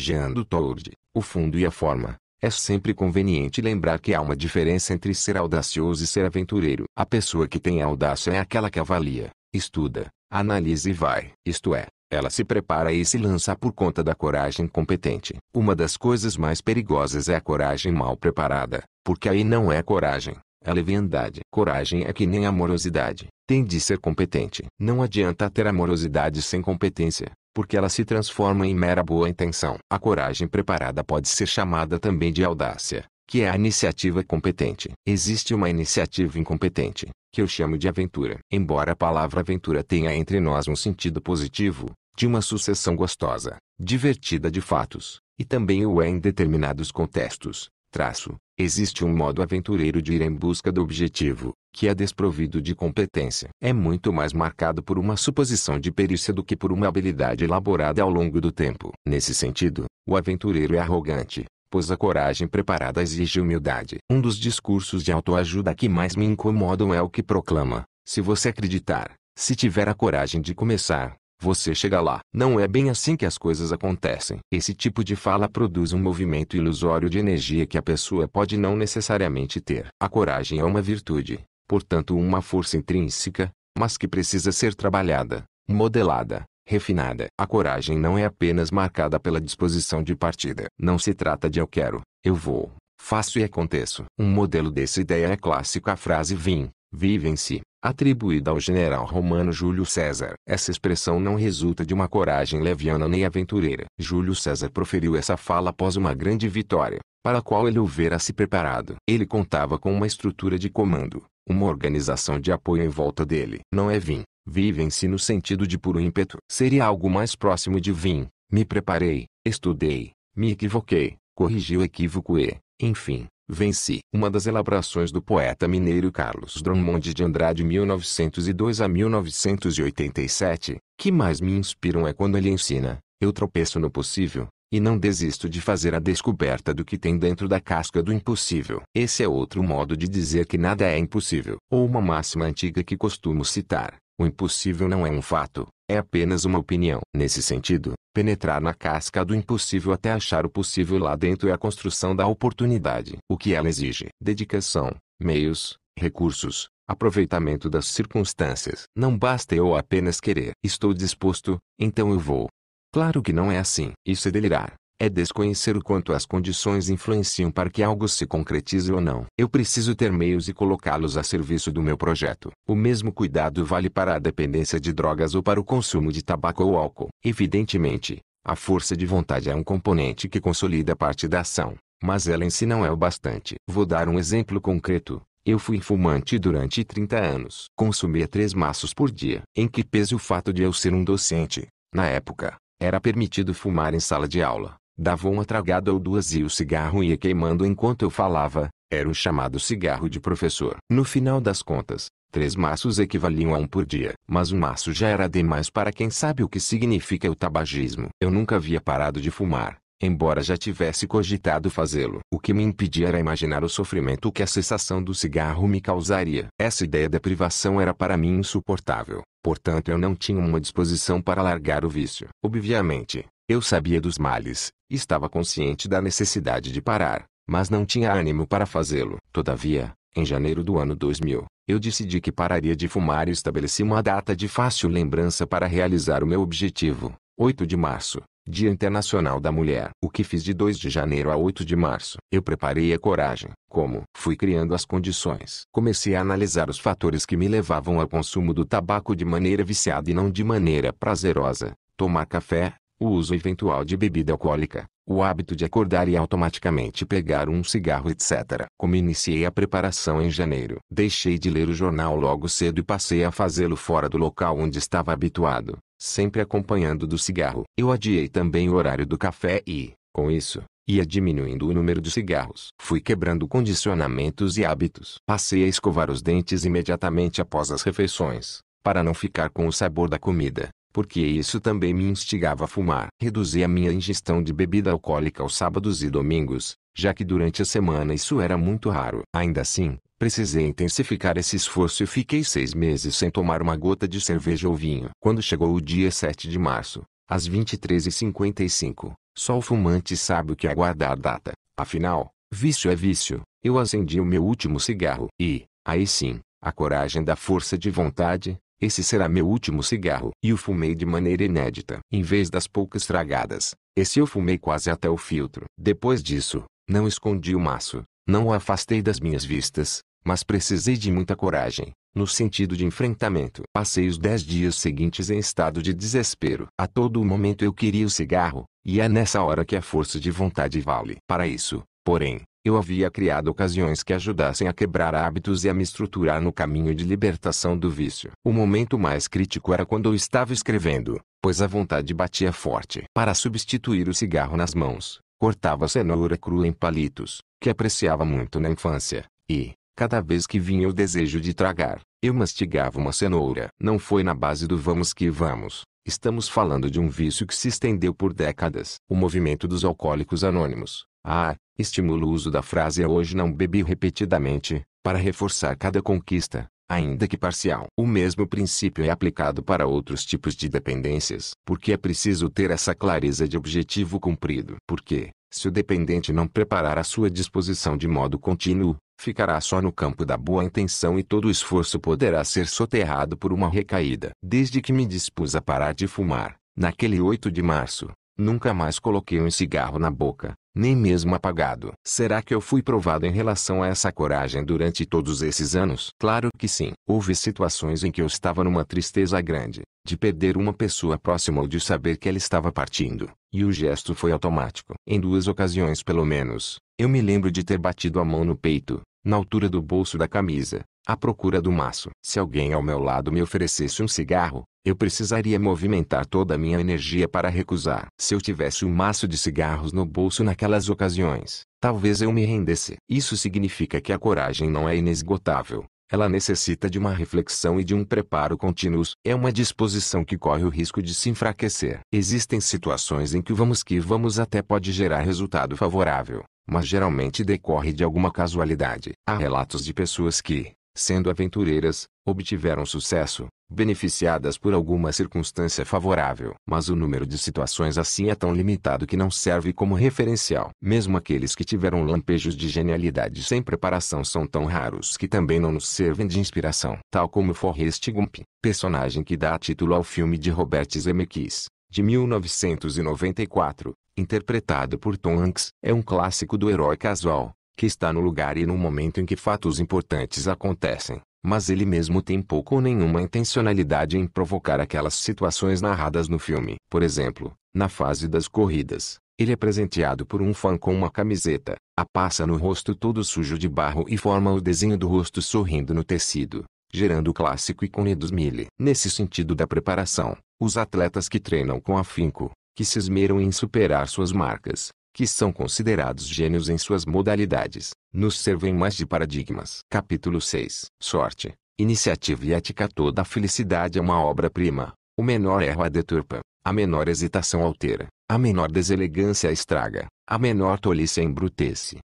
Jean 0.00 0.32
Tourde, 0.32 0.92
o 1.14 1.20
fundo 1.20 1.58
e 1.58 1.66
a 1.66 1.70
forma. 1.70 2.16
É 2.42 2.48
sempre 2.48 2.94
conveniente 2.94 3.60
lembrar 3.60 4.00
que 4.00 4.14
há 4.14 4.20
uma 4.20 4.34
diferença 4.34 4.94
entre 4.94 5.14
ser 5.14 5.36
audacioso 5.36 6.02
e 6.02 6.06
ser 6.06 6.24
aventureiro. 6.24 6.84
A 6.96 7.04
pessoa 7.04 7.46
que 7.46 7.60
tem 7.60 7.82
audácia 7.82 8.30
é 8.30 8.38
aquela 8.38 8.70
que 8.70 8.80
avalia, 8.80 9.28
estuda, 9.52 10.08
analisa 10.32 10.88
e 10.88 10.92
vai. 10.94 11.32
Isto 11.46 11.74
é, 11.74 11.86
ela 12.10 12.30
se 12.30 12.42
prepara 12.42 12.94
e 12.94 13.04
se 13.04 13.18
lança 13.18 13.54
por 13.54 13.74
conta 13.74 14.02
da 14.02 14.14
coragem 14.14 14.66
competente. 14.66 15.36
Uma 15.54 15.76
das 15.76 15.98
coisas 15.98 16.34
mais 16.34 16.62
perigosas 16.62 17.28
é 17.28 17.36
a 17.36 17.40
coragem 17.42 17.92
mal 17.92 18.16
preparada, 18.16 18.82
porque 19.04 19.28
aí 19.28 19.44
não 19.44 19.70
é 19.70 19.82
coragem, 19.82 20.34
é 20.64 20.72
leviandade. 20.72 21.40
Coragem 21.52 22.04
é 22.04 22.12
que 22.14 22.24
nem 22.26 22.46
amorosidade, 22.46 23.26
tem 23.46 23.62
de 23.62 23.78
ser 23.78 23.98
competente. 23.98 24.64
Não 24.80 25.02
adianta 25.02 25.50
ter 25.50 25.66
amorosidade 25.66 26.40
sem 26.40 26.62
competência 26.62 27.30
porque 27.54 27.76
ela 27.76 27.88
se 27.88 28.04
transforma 28.04 28.66
em 28.66 28.74
mera 28.74 29.02
boa 29.02 29.28
intenção. 29.28 29.76
A 29.90 29.98
coragem 29.98 30.46
preparada 30.46 31.02
pode 31.02 31.28
ser 31.28 31.46
chamada 31.46 31.98
também 31.98 32.32
de 32.32 32.44
audácia, 32.44 33.04
que 33.26 33.42
é 33.42 33.50
a 33.50 33.56
iniciativa 33.56 34.22
competente. 34.24 34.90
Existe 35.06 35.54
uma 35.54 35.70
iniciativa 35.70 36.38
incompetente, 36.38 37.08
que 37.32 37.40
eu 37.40 37.46
chamo 37.46 37.78
de 37.78 37.88
aventura. 37.88 38.38
Embora 38.50 38.92
a 38.92 38.96
palavra 38.96 39.40
aventura 39.40 39.84
tenha 39.84 40.14
entre 40.14 40.40
nós 40.40 40.68
um 40.68 40.76
sentido 40.76 41.20
positivo, 41.20 41.90
de 42.16 42.26
uma 42.26 42.42
sucessão 42.42 42.96
gostosa, 42.96 43.56
divertida 43.78 44.50
de 44.50 44.60
fatos, 44.60 45.20
e 45.38 45.44
também 45.44 45.86
o 45.86 46.02
é 46.02 46.08
em 46.08 46.18
determinados 46.18 46.90
contextos, 46.90 47.70
traço, 47.90 48.34
existe 48.58 49.04
um 49.04 49.16
modo 49.16 49.42
aventureiro 49.42 50.02
de 50.02 50.12
ir 50.12 50.22
em 50.22 50.32
busca 50.32 50.70
do 50.70 50.82
objetivo, 50.82 51.54
que 51.72 51.88
é 51.88 51.94
desprovido 51.94 52.60
de 52.60 52.74
competência. 52.74 53.48
É 53.60 53.72
muito 53.72 54.12
mais 54.12 54.32
marcado 54.32 54.82
por 54.82 54.98
uma 54.98 55.16
suposição 55.16 55.78
de 55.78 55.90
perícia 55.90 56.32
do 56.32 56.44
que 56.44 56.56
por 56.56 56.72
uma 56.72 56.88
habilidade 56.88 57.44
elaborada 57.44 58.02
ao 58.02 58.10
longo 58.10 58.40
do 58.40 58.50
tempo. 58.50 58.92
Nesse 59.06 59.34
sentido, 59.34 59.84
o 60.06 60.16
aventureiro 60.16 60.74
é 60.74 60.78
arrogante, 60.78 61.44
pois 61.70 61.90
a 61.90 61.96
coragem 61.96 62.48
preparada 62.48 63.02
exige 63.02 63.40
humildade. 63.40 63.98
Um 64.10 64.20
dos 64.20 64.36
discursos 64.36 65.04
de 65.04 65.12
autoajuda 65.12 65.74
que 65.74 65.88
mais 65.88 66.16
me 66.16 66.24
incomodam 66.24 66.92
é 66.92 67.00
o 67.00 67.08
que 67.08 67.22
proclama: 67.22 67.84
se 68.04 68.20
você 68.20 68.48
acreditar, 68.48 69.14
se 69.36 69.54
tiver 69.54 69.88
a 69.88 69.94
coragem 69.94 70.40
de 70.40 70.54
começar, 70.54 71.16
você 71.40 71.74
chega 71.74 72.00
lá. 72.00 72.20
Não 72.34 72.60
é 72.60 72.68
bem 72.68 72.90
assim 72.90 73.16
que 73.16 73.24
as 73.24 73.38
coisas 73.38 73.72
acontecem. 73.72 74.40
Esse 74.52 74.74
tipo 74.74 75.02
de 75.02 75.16
fala 75.16 75.48
produz 75.48 75.94
um 75.94 75.98
movimento 75.98 76.56
ilusório 76.56 77.08
de 77.08 77.18
energia 77.18 77.66
que 77.66 77.78
a 77.78 77.82
pessoa 77.82 78.28
pode 78.28 78.58
não 78.58 78.76
necessariamente 78.76 79.58
ter. 79.60 79.88
A 79.98 80.08
coragem 80.08 80.58
é 80.58 80.64
uma 80.64 80.82
virtude, 80.82 81.40
portanto 81.70 82.16
uma 82.16 82.42
força 82.42 82.76
intrínseca, 82.76 83.48
mas 83.78 83.96
que 83.96 84.08
precisa 84.08 84.50
ser 84.50 84.74
trabalhada, 84.74 85.44
modelada, 85.68 86.42
refinada. 86.66 87.28
A 87.38 87.46
coragem 87.46 87.96
não 87.96 88.18
é 88.18 88.24
apenas 88.24 88.72
marcada 88.72 89.20
pela 89.20 89.40
disposição 89.40 90.02
de 90.02 90.16
partida. 90.16 90.66
Não 90.76 90.98
se 90.98 91.14
trata 91.14 91.48
de 91.48 91.60
eu 91.60 91.68
quero, 91.68 92.00
eu 92.24 92.34
vou, 92.34 92.72
faço 93.00 93.38
e 93.38 93.44
aconteço. 93.44 94.04
Um 94.18 94.28
modelo 94.28 94.68
dessa 94.68 95.00
ideia 95.00 95.28
é 95.28 95.36
clássico 95.36 95.88
a 95.92 95.96
frase 95.96 96.34
vim, 96.34 96.70
vivem-se, 96.92 97.60
atribuída 97.82 98.50
ao 98.50 98.60
general 98.60 99.04
romano 99.04 99.52
Júlio 99.52 99.86
César. 99.86 100.34
Essa 100.46 100.70
expressão 100.70 101.18
não 101.18 101.34
resulta 101.34 101.84
de 101.84 101.94
uma 101.94 102.08
coragem 102.08 102.60
leviana 102.60 103.08
nem 103.08 103.24
aventureira. 103.24 103.86
Júlio 103.98 104.34
César 104.34 104.70
proferiu 104.70 105.16
essa 105.16 105.36
fala 105.36 105.70
após 105.70 105.96
uma 105.96 106.14
grande 106.14 106.48
vitória, 106.48 107.00
para 107.22 107.38
a 107.38 107.42
qual 107.42 107.68
ele 107.68 107.78
houvera 107.78 108.18
se 108.18 108.32
preparado. 108.32 108.96
Ele 109.08 109.26
contava 109.26 109.78
com 109.78 109.92
uma 109.92 110.06
estrutura 110.06 110.58
de 110.58 110.68
comando, 110.68 111.24
uma 111.48 111.66
organização 111.66 112.38
de 112.38 112.52
apoio 112.52 112.82
em 112.82 112.88
volta 112.88 113.24
dele. 113.24 113.60
Não 113.72 113.90
é 113.90 113.98
vim, 113.98 114.22
vivem-se 114.46 115.08
no 115.08 115.18
sentido 115.18 115.66
de 115.66 115.78
puro 115.78 116.00
ímpeto. 116.00 116.38
Seria 116.50 116.84
algo 116.84 117.08
mais 117.08 117.34
próximo 117.34 117.80
de 117.80 117.92
vim, 117.92 118.28
me 118.50 118.64
preparei, 118.64 119.26
estudei, 119.46 120.12
me 120.36 120.52
equivoquei, 120.52 121.16
corrigi 121.34 121.76
o 121.76 121.82
equívoco 121.82 122.38
e, 122.38 122.56
enfim, 122.80 123.26
Venci. 123.52 123.98
Uma 124.14 124.30
das 124.30 124.46
elaborações 124.46 125.10
do 125.10 125.20
poeta 125.20 125.66
mineiro 125.66 126.12
Carlos 126.12 126.62
Drummond 126.62 127.12
de 127.12 127.24
Andrade 127.24 127.64
1902 127.64 128.80
a 128.80 128.86
1987, 128.88 130.78
que 130.96 131.10
mais 131.10 131.40
me 131.40 131.52
inspiram 131.52 132.06
é 132.06 132.12
quando 132.12 132.38
ele 132.38 132.48
ensina, 132.48 132.98
eu 133.20 133.32
tropeço 133.32 133.80
no 133.80 133.90
possível, 133.90 134.46
e 134.72 134.78
não 134.78 134.96
desisto 134.96 135.48
de 135.48 135.60
fazer 135.60 135.96
a 135.96 135.98
descoberta 135.98 136.72
do 136.72 136.84
que 136.84 136.96
tem 136.96 137.18
dentro 137.18 137.48
da 137.48 137.60
casca 137.60 138.00
do 138.00 138.12
impossível. 138.12 138.82
Esse 138.94 139.24
é 139.24 139.28
outro 139.28 139.62
modo 139.62 139.96
de 139.96 140.08
dizer 140.08 140.46
que 140.46 140.56
nada 140.56 140.86
é 140.86 140.96
impossível. 140.96 141.56
Ou 141.70 141.84
uma 141.84 142.00
máxima 142.00 142.44
antiga 142.44 142.84
que 142.84 142.96
costumo 142.96 143.44
citar, 143.44 143.96
o 144.20 144.26
impossível 144.26 144.86
não 144.86 145.06
é 145.06 145.10
um 145.10 145.22
fato, 145.22 145.66
é 145.90 145.96
apenas 145.96 146.44
uma 146.44 146.58
opinião. 146.58 147.00
Nesse 147.16 147.42
sentido, 147.42 147.94
penetrar 148.14 148.60
na 148.60 148.74
casca 148.74 149.24
do 149.24 149.34
impossível 149.34 149.94
até 149.94 150.12
achar 150.12 150.44
o 150.44 150.50
possível 150.50 150.98
lá 150.98 151.16
dentro 151.16 151.48
é 151.48 151.52
a 151.52 151.58
construção 151.58 152.14
da 152.14 152.26
oportunidade. 152.26 153.16
O 153.30 153.38
que 153.38 153.54
ela 153.54 153.66
exige? 153.66 154.08
Dedicação, 154.22 154.94
meios, 155.18 155.78
recursos, 155.98 156.68
aproveitamento 156.86 157.70
das 157.70 157.86
circunstâncias. 157.86 158.82
Não 158.94 159.16
basta 159.16 159.54
eu 159.54 159.74
apenas 159.74 160.20
querer. 160.20 160.50
Estou 160.62 160.92
disposto, 160.92 161.56
então 161.78 162.10
eu 162.10 162.18
vou. 162.18 162.46
Claro 162.92 163.22
que 163.22 163.32
não 163.32 163.50
é 163.50 163.58
assim. 163.58 163.92
Isso 164.06 164.28
é 164.28 164.30
delirar 164.30 164.74
é 165.00 165.08
desconhecer 165.08 165.78
o 165.78 165.82
quanto 165.82 166.12
as 166.12 166.26
condições 166.26 166.90
influenciam 166.90 167.50
para 167.50 167.70
que 167.70 167.82
algo 167.82 168.06
se 168.06 168.26
concretize 168.26 168.92
ou 168.92 169.00
não. 169.00 169.24
Eu 169.38 169.48
preciso 169.48 169.94
ter 169.94 170.12
meios 170.12 170.46
e 170.46 170.52
colocá-los 170.52 171.16
a 171.16 171.22
serviço 171.22 171.72
do 171.72 171.80
meu 171.80 171.96
projeto. 171.96 172.52
O 172.68 172.74
mesmo 172.74 173.10
cuidado 173.10 173.64
vale 173.64 173.88
para 173.88 174.14
a 174.14 174.18
dependência 174.18 174.78
de 174.78 174.92
drogas 174.92 175.34
ou 175.34 175.42
para 175.42 175.58
o 175.58 175.64
consumo 175.64 176.12
de 176.12 176.22
tabaco 176.22 176.62
ou 176.62 176.76
álcool. 176.76 177.08
Evidentemente, 177.24 178.18
a 178.44 178.54
força 178.54 178.94
de 178.94 179.06
vontade 179.06 179.48
é 179.48 179.54
um 179.54 179.64
componente 179.64 180.28
que 180.28 180.38
consolida 180.38 180.94
parte 180.94 181.26
da 181.26 181.40
ação, 181.40 181.76
mas 182.02 182.28
ela 182.28 182.44
em 182.44 182.50
si 182.50 182.66
não 182.66 182.84
é 182.84 182.90
o 182.90 182.96
bastante. 182.96 183.54
Vou 183.66 183.86
dar 183.86 184.06
um 184.06 184.18
exemplo 184.18 184.60
concreto. 184.60 185.22
Eu 185.46 185.58
fui 185.58 185.80
fumante 185.80 186.38
durante 186.38 186.84
30 186.84 187.18
anos. 187.18 187.64
Consumia 187.74 188.28
três 188.28 188.52
maços 188.52 188.92
por 188.92 189.10
dia. 189.10 189.42
Em 189.56 189.66
que 189.66 189.82
pese 189.82 190.14
o 190.14 190.18
fato 190.18 190.52
de 190.52 190.62
eu 190.62 190.74
ser 190.74 190.92
um 190.92 191.02
docente. 191.02 191.66
Na 191.94 192.06
época, 192.06 192.56
era 192.78 193.00
permitido 193.00 193.54
fumar 193.54 193.94
em 193.94 194.00
sala 194.00 194.28
de 194.28 194.42
aula. 194.42 194.79
Dava 195.02 195.30
uma 195.30 195.46
tragada 195.46 195.90
ou 195.90 195.98
duas 195.98 196.34
e 196.34 196.42
o 196.42 196.50
cigarro 196.50 197.02
ia 197.02 197.16
queimando 197.16 197.64
enquanto 197.64 198.02
eu 198.02 198.10
falava, 198.10 198.68
era 198.92 199.08
o 199.08 199.14
chamado 199.14 199.58
cigarro 199.58 200.10
de 200.10 200.20
professor. 200.20 200.76
No 200.90 201.04
final 201.04 201.40
das 201.40 201.62
contas, 201.62 202.08
três 202.30 202.54
maços 202.54 202.98
equivaliam 202.98 203.54
a 203.54 203.58
um 203.58 203.66
por 203.66 203.86
dia. 203.86 204.12
Mas 204.28 204.52
um 204.52 204.58
maço 204.58 204.92
já 204.92 205.08
era 205.08 205.26
demais 205.26 205.70
para 205.70 205.90
quem 205.90 206.10
sabe 206.10 206.44
o 206.44 206.48
que 206.50 206.60
significa 206.60 207.30
o 207.30 207.34
tabagismo. 207.34 208.08
Eu 208.20 208.30
nunca 208.30 208.56
havia 208.56 208.78
parado 208.78 209.22
de 209.22 209.30
fumar, 209.30 209.78
embora 210.02 210.42
já 210.42 210.54
tivesse 210.54 211.06
cogitado 211.06 211.70
fazê-lo. 211.70 212.20
O 212.30 212.38
que 212.38 212.52
me 212.52 212.62
impedia 212.62 213.08
era 213.08 213.18
imaginar 213.18 213.64
o 213.64 213.70
sofrimento 213.70 214.30
que 214.30 214.42
a 214.42 214.46
cessação 214.46 215.02
do 215.02 215.14
cigarro 215.14 215.66
me 215.66 215.80
causaria. 215.80 216.48
Essa 216.60 216.84
ideia 216.84 217.08
da 217.08 217.18
privação 217.18 217.80
era 217.80 217.94
para 217.94 218.18
mim 218.18 218.40
insuportável. 218.40 219.22
Portanto 219.42 219.90
eu 219.90 219.96
não 219.96 220.14
tinha 220.14 220.38
uma 220.38 220.60
disposição 220.60 221.22
para 221.22 221.40
largar 221.42 221.86
o 221.86 221.88
vício. 221.88 222.28
Obviamente, 222.44 223.24
eu 223.50 223.60
sabia 223.60 224.00
dos 224.00 224.16
males, 224.16 224.70
estava 224.88 225.28
consciente 225.28 225.88
da 225.88 226.00
necessidade 226.00 226.70
de 226.70 226.80
parar, 226.80 227.24
mas 227.48 227.68
não 227.68 227.84
tinha 227.84 228.12
ânimo 228.12 228.46
para 228.46 228.64
fazê-lo. 228.64 229.16
Todavia, 229.32 229.92
em 230.14 230.24
janeiro 230.24 230.62
do 230.62 230.78
ano 230.78 230.94
2000, 230.94 231.46
eu 231.66 231.80
decidi 231.80 232.20
que 232.20 232.30
pararia 232.30 232.76
de 232.76 232.86
fumar 232.86 233.28
e 233.28 233.32
estabeleci 233.32 233.82
uma 233.82 234.00
data 234.04 234.36
de 234.36 234.46
fácil 234.46 234.88
lembrança 234.88 235.48
para 235.48 235.66
realizar 235.66 236.22
o 236.22 236.28
meu 236.28 236.42
objetivo, 236.42 237.12
8 237.36 237.66
de 237.66 237.76
março, 237.76 238.22
Dia 238.48 238.70
Internacional 238.70 239.40
da 239.40 239.50
Mulher. 239.50 239.90
O 240.00 240.08
que 240.08 240.22
fiz 240.22 240.44
de 240.44 240.54
2 240.54 240.78
de 240.78 240.88
janeiro 240.88 241.28
a 241.32 241.36
8 241.36 241.64
de 241.64 241.74
março? 241.74 242.18
Eu 242.30 242.44
preparei 242.44 242.92
a 242.92 243.00
coragem. 243.00 243.50
Como? 243.68 244.04
Fui 244.16 244.36
criando 244.36 244.76
as 244.76 244.84
condições. 244.84 245.62
Comecei 245.72 246.14
a 246.14 246.20
analisar 246.20 246.70
os 246.70 246.78
fatores 246.78 247.26
que 247.26 247.36
me 247.36 247.48
levavam 247.48 248.00
ao 248.00 248.08
consumo 248.08 248.54
do 248.54 248.64
tabaco 248.64 249.16
de 249.16 249.24
maneira 249.24 249.64
viciada 249.64 250.08
e 250.08 250.14
não 250.14 250.30
de 250.30 250.44
maneira 250.44 250.92
prazerosa. 250.92 251.72
Tomar 251.96 252.24
café, 252.24 252.74
o 253.00 253.08
uso 253.08 253.34
eventual 253.34 253.82
de 253.82 253.96
bebida 253.96 254.32
alcoólica, 254.32 254.84
o 255.06 255.22
hábito 255.22 255.56
de 255.56 255.64
acordar 255.64 256.06
e 256.06 256.16
automaticamente 256.16 257.06
pegar 257.06 257.48
um 257.48 257.64
cigarro 257.64 258.10
etc. 258.10 258.66
Como 258.78 258.94
iniciei 258.94 259.46
a 259.46 259.50
preparação 259.50 260.20
em 260.20 260.30
janeiro, 260.30 260.78
deixei 260.90 261.38
de 261.38 261.48
ler 261.48 261.68
o 261.70 261.74
jornal 261.74 262.14
logo 262.14 262.46
cedo 262.46 262.78
e 262.78 262.82
passei 262.82 263.24
a 263.24 263.32
fazê-lo 263.32 263.74
fora 263.74 264.06
do 264.06 264.18
local 264.18 264.58
onde 264.58 264.78
estava 264.78 265.12
habituado, 265.12 265.78
sempre 265.98 266.42
acompanhando 266.42 267.06
do 267.06 267.16
cigarro. 267.16 267.64
Eu 267.76 267.90
adiei 267.90 268.28
também 268.28 268.68
o 268.68 268.74
horário 268.74 269.06
do 269.06 269.16
café 269.16 269.62
e, 269.66 269.94
com 270.12 270.30
isso, 270.30 270.62
ia 270.86 271.06
diminuindo 271.06 271.68
o 271.68 271.72
número 271.72 272.02
de 272.02 272.10
cigarros. 272.10 272.68
Fui 272.78 273.00
quebrando 273.00 273.48
condicionamentos 273.48 274.58
e 274.58 274.64
hábitos. 274.64 275.16
Passei 275.26 275.64
a 275.64 275.68
escovar 275.68 276.10
os 276.10 276.20
dentes 276.20 276.66
imediatamente 276.66 277.40
após 277.40 277.70
as 277.70 277.82
refeições, 277.82 278.58
para 278.82 279.02
não 279.02 279.14
ficar 279.14 279.48
com 279.48 279.66
o 279.66 279.72
sabor 279.72 280.08
da 280.08 280.18
comida 280.18 280.68
porque 280.92 281.20
isso 281.20 281.60
também 281.60 281.94
me 281.94 282.04
instigava 282.04 282.64
a 282.64 282.68
fumar. 282.68 283.08
Reduzi 283.20 283.62
a 283.62 283.68
minha 283.68 283.92
ingestão 283.92 284.42
de 284.42 284.52
bebida 284.52 284.90
alcoólica 284.90 285.42
aos 285.42 285.56
sábados 285.56 286.02
e 286.02 286.10
domingos, 286.10 286.74
já 286.96 287.14
que 287.14 287.24
durante 287.24 287.62
a 287.62 287.64
semana 287.64 288.14
isso 288.14 288.40
era 288.40 288.56
muito 288.56 288.90
raro. 288.90 289.22
Ainda 289.34 289.60
assim, 289.60 289.98
precisei 290.18 290.66
intensificar 290.66 291.38
esse 291.38 291.56
esforço 291.56 292.02
e 292.02 292.06
fiquei 292.06 292.44
seis 292.44 292.74
meses 292.74 293.16
sem 293.16 293.30
tomar 293.30 293.62
uma 293.62 293.76
gota 293.76 294.06
de 294.06 294.20
cerveja 294.20 294.68
ou 294.68 294.74
vinho. 294.74 295.10
Quando 295.20 295.42
chegou 295.42 295.74
o 295.74 295.80
dia 295.80 296.10
7 296.10 296.48
de 296.48 296.58
março, 296.58 297.02
às 297.28 297.48
23h55, 297.48 299.12
só 299.36 299.56
o 299.56 299.62
fumante 299.62 300.16
sabe 300.16 300.52
o 300.52 300.56
que 300.56 300.66
aguardar 300.66 301.18
data. 301.18 301.52
Afinal, 301.78 302.30
vício 302.52 302.90
é 302.90 302.96
vício. 302.96 303.42
Eu 303.62 303.78
acendi 303.78 304.20
o 304.20 304.24
meu 304.24 304.44
último 304.44 304.80
cigarro 304.80 305.28
e, 305.40 305.64
aí 305.86 306.06
sim, 306.06 306.40
a 306.62 306.72
coragem 306.72 307.22
da 307.22 307.36
força 307.36 307.78
de 307.78 307.90
vontade, 307.90 308.58
esse 308.80 309.04
será 309.04 309.28
meu 309.28 309.46
último 309.46 309.82
cigarro. 309.82 310.30
E 310.42 310.52
o 310.52 310.56
fumei 310.56 310.94
de 310.94 311.04
maneira 311.04 311.44
inédita. 311.44 312.00
Em 312.10 312.22
vez 312.22 312.48
das 312.48 312.66
poucas 312.66 313.06
tragadas, 313.06 313.74
esse 313.96 314.18
eu 314.18 314.26
fumei 314.26 314.58
quase 314.58 314.90
até 314.90 315.08
o 315.08 315.16
filtro. 315.16 315.64
Depois 315.78 316.22
disso, 316.22 316.64
não 316.88 317.06
escondi 317.06 317.54
o 317.54 317.60
maço, 317.60 318.02
não 318.26 318.46
o 318.46 318.52
afastei 318.52 319.02
das 319.02 319.20
minhas 319.20 319.44
vistas, 319.44 320.00
mas 320.24 320.42
precisei 320.42 320.96
de 320.96 321.10
muita 321.10 321.36
coragem, 321.36 321.92
no 322.14 322.26
sentido 322.26 322.76
de 322.76 322.84
enfrentamento. 322.84 323.62
Passei 323.72 324.08
os 324.08 324.18
dez 324.18 324.42
dias 324.42 324.76
seguintes 324.76 325.30
em 325.30 325.38
estado 325.38 325.82
de 325.82 325.94
desespero. 325.94 326.66
A 326.78 326.86
todo 326.86 327.24
momento 327.24 327.64
eu 327.64 327.72
queria 327.72 328.06
o 328.06 328.10
cigarro, 328.10 328.64
e 328.84 329.00
é 329.00 329.08
nessa 329.08 329.42
hora 329.42 329.64
que 329.64 329.76
a 329.76 329.82
força 329.82 330.18
de 330.18 330.30
vontade 330.30 330.80
vale. 330.80 331.16
Para 331.26 331.46
isso, 331.46 331.82
porém, 332.04 332.42
eu 332.64 332.76
havia 332.76 333.10
criado 333.10 333.48
ocasiões 333.48 334.02
que 334.02 334.12
ajudassem 334.12 334.68
a 334.68 334.72
quebrar 334.72 335.14
hábitos 335.14 335.64
e 335.64 335.68
a 335.68 335.74
me 335.74 335.82
estruturar 335.82 336.40
no 336.42 336.52
caminho 336.52 336.94
de 336.94 337.04
libertação 337.04 337.76
do 337.76 337.88
vício. 337.88 338.32
O 338.44 338.52
momento 338.52 338.98
mais 338.98 339.26
crítico 339.26 339.72
era 339.72 339.86
quando 339.86 340.10
eu 340.10 340.14
estava 340.14 340.52
escrevendo, 340.52 341.18
pois 341.42 341.62
a 341.62 341.66
vontade 341.66 342.12
batia 342.12 342.52
forte. 342.52 343.04
Para 343.14 343.32
substituir 343.34 344.08
o 344.08 344.14
cigarro 344.14 344.56
nas 344.56 344.74
mãos, 344.74 345.20
cortava 345.40 345.88
cenoura 345.88 346.36
crua 346.36 346.66
em 346.66 346.72
palitos, 346.72 347.40
que 347.62 347.70
apreciava 347.70 348.24
muito 348.24 348.60
na 348.60 348.70
infância, 348.70 349.24
e, 349.50 349.72
cada 349.96 350.20
vez 350.20 350.46
que 350.46 350.60
vinha 350.60 350.88
o 350.88 350.92
desejo 350.92 351.40
de 351.40 351.54
tragar, 351.54 352.00
eu 352.22 352.34
mastigava 352.34 352.98
uma 352.98 353.12
cenoura. 353.12 353.68
Não 353.80 353.98
foi 353.98 354.22
na 354.22 354.34
base 354.34 354.66
do 354.66 354.76
vamos 354.76 355.14
que 355.14 355.30
vamos. 355.30 355.82
Estamos 356.06 356.48
falando 356.48 356.90
de 356.90 356.98
um 356.98 357.08
vício 357.08 357.46
que 357.46 357.54
se 357.54 357.68
estendeu 357.68 358.14
por 358.14 358.32
décadas. 358.32 358.96
O 359.08 359.14
movimento 359.14 359.68
dos 359.68 359.84
alcoólicos 359.84 360.42
anônimos, 360.42 361.04
ah, 361.24 361.54
estimulo 361.78 362.26
o 362.26 362.30
uso 362.30 362.50
da 362.50 362.62
frase 362.62 363.04
hoje 363.04 363.36
não 363.36 363.52
bebi 363.52 363.82
repetidamente, 363.82 364.82
para 365.02 365.18
reforçar 365.18 365.76
cada 365.76 366.02
conquista, 366.02 366.66
ainda 366.88 367.28
que 367.28 367.36
parcial. 367.36 367.86
O 367.96 368.06
mesmo 368.06 368.46
princípio 368.46 369.04
é 369.04 369.10
aplicado 369.10 369.62
para 369.62 369.86
outros 369.86 370.24
tipos 370.24 370.54
de 370.54 370.68
dependências, 370.68 371.52
porque 371.64 371.92
é 371.92 371.96
preciso 371.96 372.50
ter 372.50 372.70
essa 372.70 372.94
clareza 372.94 373.46
de 373.48 373.56
objetivo 373.56 374.18
cumprido. 374.18 374.76
Porque, 374.86 375.30
se 375.52 375.68
o 375.68 375.70
dependente 375.70 376.32
não 376.32 376.46
preparar 376.46 376.98
a 376.98 377.04
sua 377.04 377.30
disposição 377.30 377.96
de 377.96 378.08
modo 378.08 378.38
contínuo, 378.38 378.96
ficará 379.20 379.60
só 379.60 379.82
no 379.82 379.92
campo 379.92 380.24
da 380.24 380.36
boa 380.36 380.64
intenção 380.64 381.18
e 381.18 381.22
todo 381.22 381.48
o 381.48 381.50
esforço 381.50 382.00
poderá 382.00 382.42
ser 382.44 382.66
soterrado 382.66 383.36
por 383.36 383.52
uma 383.52 383.68
recaída. 383.68 384.30
Desde 384.42 384.80
que 384.80 384.92
me 384.92 385.06
dispus 385.06 385.54
a 385.54 385.60
parar 385.60 385.92
de 385.92 386.06
fumar, 386.06 386.56
naquele 386.76 387.20
8 387.20 387.50
de 387.50 387.62
março, 387.62 388.10
nunca 388.38 388.72
mais 388.72 388.98
coloquei 388.98 389.40
um 389.40 389.50
cigarro 389.50 389.98
na 389.98 390.10
boca, 390.10 390.54
nem 390.74 390.96
mesmo 390.96 391.34
apagado. 391.34 391.92
Será 392.04 392.42
que 392.42 392.54
eu 392.54 392.60
fui 392.60 392.82
provado 392.82 393.26
em 393.26 393.30
relação 393.30 393.82
a 393.82 393.88
essa 393.88 394.12
coragem 394.12 394.64
durante 394.64 395.04
todos 395.04 395.42
esses 395.42 395.74
anos? 395.74 396.10
Claro 396.18 396.48
que 396.58 396.68
sim. 396.68 396.92
Houve 397.06 397.34
situações 397.34 398.04
em 398.04 398.10
que 398.10 398.22
eu 398.22 398.26
estava 398.26 398.64
numa 398.64 398.84
tristeza 398.84 399.40
grande, 399.40 399.82
de 400.06 400.16
perder 400.16 400.56
uma 400.56 400.72
pessoa 400.72 401.18
próxima 401.18 401.60
ou 401.60 401.68
de 401.68 401.80
saber 401.80 402.16
que 402.16 402.28
ela 402.28 402.38
estava 402.38 402.72
partindo, 402.72 403.30
e 403.52 403.64
o 403.64 403.72
gesto 403.72 404.14
foi 404.14 404.32
automático. 404.32 404.94
Em 405.06 405.20
duas 405.20 405.48
ocasiões 405.48 406.02
pelo 406.02 406.24
menos, 406.24 406.78
eu 406.98 407.08
me 407.08 407.20
lembro 407.20 407.50
de 407.50 407.64
ter 407.64 407.78
batido 407.78 408.20
a 408.20 408.24
mão 408.24 408.44
no 408.44 408.56
peito, 408.56 409.00
na 409.24 409.36
altura 409.36 409.68
do 409.68 409.82
bolso 409.82 410.16
da 410.16 410.26
camisa, 410.26 410.82
à 411.06 411.16
procura 411.16 411.60
do 411.60 411.72
maço. 411.72 412.10
Se 412.22 412.38
alguém 412.38 412.72
ao 412.72 412.82
meu 412.82 412.98
lado 412.98 413.32
me 413.32 413.42
oferecesse 413.42 414.02
um 414.02 414.08
cigarro, 414.08 414.64
eu 414.84 414.96
precisaria 414.96 415.58
movimentar 415.58 416.24
toda 416.24 416.54
a 416.54 416.58
minha 416.58 416.80
energia 416.80 417.28
para 417.28 417.48
recusar. 417.48 418.06
Se 418.18 418.34
eu 418.34 418.40
tivesse 418.40 418.84
um 418.84 418.90
maço 418.90 419.28
de 419.28 419.36
cigarros 419.36 419.92
no 419.92 420.06
bolso 420.06 420.42
naquelas 420.42 420.88
ocasiões, 420.88 421.62
talvez 421.80 422.22
eu 422.22 422.32
me 422.32 422.44
rendesse. 422.44 422.96
Isso 423.08 423.36
significa 423.36 424.00
que 424.00 424.12
a 424.12 424.18
coragem 424.18 424.70
não 424.70 424.88
é 424.88 424.96
inesgotável. 424.96 425.84
Ela 426.10 426.28
necessita 426.28 426.90
de 426.90 426.98
uma 426.98 427.14
reflexão 427.14 427.78
e 427.78 427.84
de 427.84 427.94
um 427.94 428.04
preparo 428.04 428.58
contínuos. 428.58 429.12
É 429.24 429.32
uma 429.32 429.52
disposição 429.52 430.24
que 430.24 430.36
corre 430.36 430.64
o 430.64 430.68
risco 430.68 431.00
de 431.00 431.14
se 431.14 431.30
enfraquecer. 431.30 432.00
Existem 432.12 432.60
situações 432.60 433.32
em 433.32 433.40
que 433.40 433.52
o 433.52 433.56
vamos 433.56 433.84
que 433.84 434.00
vamos 434.00 434.40
até 434.40 434.60
pode 434.60 434.90
gerar 434.90 435.20
resultado 435.20 435.76
favorável, 435.76 436.42
mas 436.68 436.88
geralmente 436.88 437.44
decorre 437.44 437.92
de 437.92 438.02
alguma 438.02 438.32
casualidade. 438.32 439.12
Há 439.24 439.36
relatos 439.36 439.84
de 439.84 439.94
pessoas 439.94 440.40
que, 440.40 440.72
sendo 440.96 441.30
aventureiras, 441.30 442.08
obtiveram 442.30 442.86
sucesso, 442.86 443.46
beneficiadas 443.70 444.58
por 444.58 444.74
alguma 444.74 445.12
circunstância 445.12 445.84
favorável. 445.84 446.54
Mas 446.68 446.88
o 446.88 446.96
número 446.96 447.26
de 447.26 447.38
situações 447.38 447.98
assim 447.98 448.30
é 448.30 448.34
tão 448.34 448.52
limitado 448.52 449.06
que 449.06 449.16
não 449.16 449.30
serve 449.30 449.72
como 449.72 449.94
referencial. 449.94 450.70
Mesmo 450.82 451.16
aqueles 451.16 451.54
que 451.54 451.64
tiveram 451.64 452.02
lampejos 452.04 452.56
de 452.56 452.68
genialidade 452.68 453.44
sem 453.44 453.62
preparação 453.62 454.24
são 454.24 454.46
tão 454.46 454.64
raros 454.64 455.16
que 455.16 455.28
também 455.28 455.60
não 455.60 455.70
nos 455.72 455.86
servem 455.88 456.26
de 456.26 456.40
inspiração. 456.40 456.98
Tal 457.10 457.28
como 457.28 457.54
Forrest 457.54 458.10
Gump, 458.10 458.38
personagem 458.62 459.22
que 459.22 459.36
dá 459.36 459.58
título 459.58 459.94
ao 459.94 460.02
filme 460.02 460.36
de 460.36 460.50
Robert 460.50 460.88
Zemeckis, 460.96 461.66
de 461.90 462.02
1994, 462.02 463.92
interpretado 464.16 464.98
por 464.98 465.16
Tom 465.16 465.38
Hanks, 465.38 465.70
é 465.82 465.92
um 465.92 466.02
clássico 466.02 466.56
do 466.56 466.70
herói 466.70 466.96
casual, 466.96 467.52
que 467.76 467.86
está 467.86 468.12
no 468.12 468.20
lugar 468.20 468.56
e 468.56 468.66
no 468.66 468.76
momento 468.76 469.20
em 469.20 469.26
que 469.26 469.36
fatos 469.36 469.80
importantes 469.80 470.46
acontecem, 470.46 471.20
mas 471.42 471.70
ele 471.70 471.86
mesmo 471.86 472.20
tem 472.22 472.42
pouco 472.42 472.76
ou 472.76 472.80
nenhuma 472.80 473.22
intencionalidade 473.22 474.18
em 474.18 474.26
provocar 474.26 474.80
aquelas 474.80 475.14
situações 475.14 475.80
narradas 475.80 476.28
no 476.28 476.38
filme. 476.38 476.76
Por 476.88 477.02
exemplo, 477.02 477.52
na 477.74 477.88
fase 477.88 478.28
das 478.28 478.46
corridas, 478.46 479.18
ele 479.38 479.52
é 479.52 479.56
presenteado 479.56 480.26
por 480.26 480.42
um 480.42 480.52
fã 480.52 480.76
com 480.76 480.94
uma 480.94 481.10
camiseta, 481.10 481.76
a 481.98 482.04
passa 482.04 482.46
no 482.46 482.56
rosto 482.56 482.94
todo 482.94 483.24
sujo 483.24 483.58
de 483.58 483.68
barro 483.68 484.04
e 484.08 484.18
forma 484.18 484.52
o 484.52 484.60
desenho 484.60 484.98
do 484.98 485.08
rosto 485.08 485.40
sorrindo 485.40 485.94
no 485.94 486.04
tecido, 486.04 486.64
gerando 486.92 487.28
o 487.28 487.34
clássico 487.34 487.84
ícone 487.84 488.14
dos 488.14 488.30
mille. 488.30 488.66
Nesse 488.78 489.08
sentido 489.08 489.54
da 489.54 489.66
preparação, 489.66 490.36
os 490.60 490.76
atletas 490.76 491.28
que 491.28 491.40
treinam 491.40 491.80
com 491.80 491.96
afinco, 491.96 492.50
que 492.76 492.84
se 492.84 492.98
esmeram 492.98 493.40
em 493.40 493.50
superar 493.50 494.08
suas 494.08 494.30
marcas, 494.30 494.90
que 495.14 495.26
são 495.26 495.52
considerados 495.52 496.26
gênios 496.26 496.68
em 496.68 496.76
suas 496.76 497.06
modalidades, 497.06 497.90
nos 498.12 498.38
servem 498.38 498.74
mais 498.74 498.94
de 498.94 499.06
paradigmas. 499.06 499.80
Capítulo 499.88 500.40
6 500.40 500.86
Sorte, 501.00 501.54
Iniciativa 501.78 502.44
e 502.44 502.52
Ética 502.52 502.88
Toda 502.88 503.22
a 503.22 503.24
felicidade 503.24 503.98
é 503.98 504.02
uma 504.02 504.20
obra-prima. 504.22 504.92
O 505.18 505.22
menor 505.22 505.62
erro 505.62 505.82
a 505.82 505.88
deturpa, 505.88 506.40
a 506.64 506.72
menor 506.72 507.08
hesitação 507.08 507.62
altera, 507.62 508.08
a 508.28 508.38
menor 508.38 508.70
deselegância 508.70 509.50
estraga, 509.52 510.06
a 510.28 510.38
menor 510.38 510.78
tolice 510.78 511.20
embrutece. 511.20 511.98